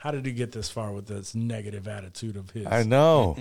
How 0.00 0.10
did 0.10 0.24
he 0.24 0.32
get 0.32 0.52
this 0.52 0.70
far 0.70 0.92
with 0.92 1.06
this 1.06 1.34
negative 1.34 1.86
attitude 1.86 2.36
of 2.36 2.50
his? 2.50 2.66
I 2.66 2.84
know. 2.84 3.36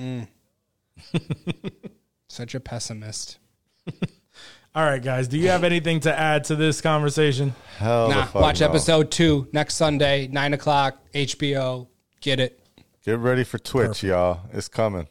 Such 2.27 2.53
a 2.56 2.59
pessimist. 2.59 3.40
All 4.76 4.84
right, 4.85 5.01
guys. 5.01 5.27
Do 5.27 5.38
you 5.38 5.50
have 5.50 5.64
anything 5.64 6.00
to 6.01 6.18
add 6.18 6.43
to 6.45 6.56
this 6.56 6.80
conversation? 6.82 7.56
Hell 7.77 8.09
the 8.09 8.16
Nah, 8.16 8.26
fuck 8.26 8.42
watch 8.42 8.59
no. 8.59 8.68
episode 8.68 9.09
two 9.09 9.48
next 9.51 9.76
Sunday, 9.76 10.27
nine 10.27 10.53
o'clock, 10.53 11.00
HBO. 11.14 11.88
Get 12.22 12.40
it. 12.40 12.59
Get 13.03 13.18
ready 13.19 13.43
for 13.43 13.58
Twitch, 13.58 14.03
y'all. 14.03 14.42
It's 14.51 14.68
coming. 14.68 15.08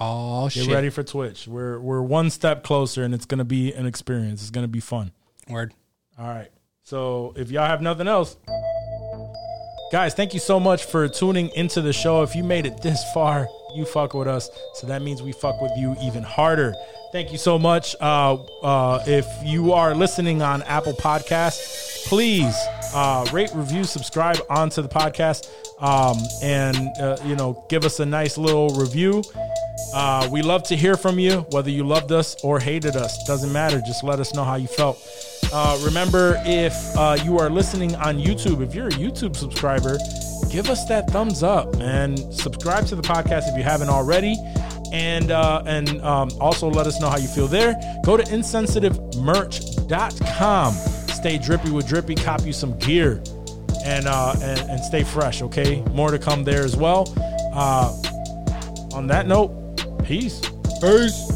Oh 0.00 0.48
shit! 0.48 0.66
Get 0.68 0.74
ready 0.74 0.90
for 0.90 1.02
Twitch. 1.02 1.46
We're 1.46 1.78
we're 1.78 2.02
one 2.02 2.30
step 2.30 2.64
closer, 2.64 3.02
and 3.04 3.12
it's 3.14 3.26
gonna 3.26 3.44
be 3.44 3.72
an 3.74 3.86
experience. 3.86 4.40
It's 4.40 4.50
gonna 4.50 4.68
be 4.68 4.80
fun. 4.80 5.12
Word. 5.48 5.74
All 6.18 6.26
right. 6.26 6.50
So 6.86 7.32
if 7.34 7.50
y'all 7.50 7.66
have 7.66 7.80
nothing 7.80 8.06
else, 8.06 8.36
guys, 9.90 10.12
thank 10.12 10.34
you 10.34 10.40
so 10.40 10.60
much 10.60 10.84
for 10.84 11.08
tuning 11.08 11.48
into 11.56 11.80
the 11.80 11.94
show. 11.94 12.22
If 12.22 12.36
you 12.36 12.44
made 12.44 12.66
it 12.66 12.82
this 12.82 13.02
far, 13.14 13.48
you 13.74 13.86
fuck 13.86 14.12
with 14.12 14.28
us. 14.28 14.50
So 14.74 14.86
that 14.88 15.00
means 15.00 15.22
we 15.22 15.32
fuck 15.32 15.62
with 15.62 15.72
you 15.78 15.96
even 16.02 16.22
harder. 16.22 16.74
Thank 17.10 17.32
you 17.32 17.38
so 17.38 17.58
much. 17.58 17.96
Uh, 18.02 18.34
uh, 18.62 19.02
if 19.06 19.26
you 19.42 19.72
are 19.72 19.94
listening 19.94 20.42
on 20.42 20.62
Apple 20.64 20.92
Podcasts, 20.92 22.06
please 22.06 22.54
uh, 22.94 23.26
rate, 23.32 23.50
review, 23.54 23.84
subscribe 23.84 24.36
onto 24.50 24.82
the 24.82 24.88
podcast, 24.88 25.48
um, 25.80 26.18
and 26.42 26.76
uh, 27.00 27.16
you 27.24 27.34
know, 27.34 27.64
give 27.70 27.86
us 27.86 27.98
a 27.98 28.04
nice 28.04 28.36
little 28.36 28.68
review. 28.74 29.22
Uh, 29.94 30.28
we 30.30 30.42
love 30.42 30.62
to 30.64 30.76
hear 30.76 30.98
from 30.98 31.18
you, 31.18 31.46
whether 31.50 31.70
you 31.70 31.82
loved 31.82 32.12
us 32.12 32.36
or 32.44 32.60
hated 32.60 32.94
us. 32.94 33.24
Doesn't 33.26 33.52
matter. 33.52 33.80
Just 33.86 34.04
let 34.04 34.20
us 34.20 34.34
know 34.34 34.44
how 34.44 34.56
you 34.56 34.66
felt. 34.66 34.98
Uh, 35.56 35.78
remember, 35.84 36.42
if 36.44 36.74
uh, 36.96 37.16
you 37.22 37.38
are 37.38 37.48
listening 37.48 37.94
on 37.96 38.18
YouTube, 38.18 38.60
if 38.60 38.74
you're 38.74 38.88
a 38.88 38.90
YouTube 38.90 39.36
subscriber, 39.36 39.98
give 40.50 40.68
us 40.68 40.84
that 40.88 41.08
thumbs 41.10 41.44
up 41.44 41.76
and 41.76 42.18
subscribe 42.34 42.86
to 42.86 42.96
the 42.96 43.02
podcast 43.02 43.48
if 43.48 43.56
you 43.56 43.62
haven't 43.62 43.88
already. 43.88 44.34
And 44.92 45.30
uh, 45.30 45.62
and 45.64 46.02
um, 46.02 46.30
also 46.40 46.68
let 46.68 46.88
us 46.88 47.00
know 47.00 47.08
how 47.08 47.18
you 47.18 47.28
feel 47.28 47.46
there. 47.46 47.76
Go 48.04 48.16
to 48.16 48.24
insensitivemerch.com. 48.24 50.74
Stay 50.74 51.38
drippy 51.38 51.70
with 51.70 51.86
drippy. 51.86 52.16
Cop 52.16 52.44
you 52.44 52.52
some 52.52 52.76
gear 52.78 53.22
and 53.84 54.08
uh, 54.08 54.34
and, 54.42 54.58
and 54.70 54.80
stay 54.80 55.04
fresh. 55.04 55.40
Okay, 55.40 55.82
more 55.92 56.10
to 56.10 56.18
come 56.18 56.42
there 56.42 56.64
as 56.64 56.76
well. 56.76 57.14
Uh, 57.54 57.92
on 58.92 59.06
that 59.06 59.28
note, 59.28 59.52
peace. 60.04 60.40
Peace. 60.80 61.30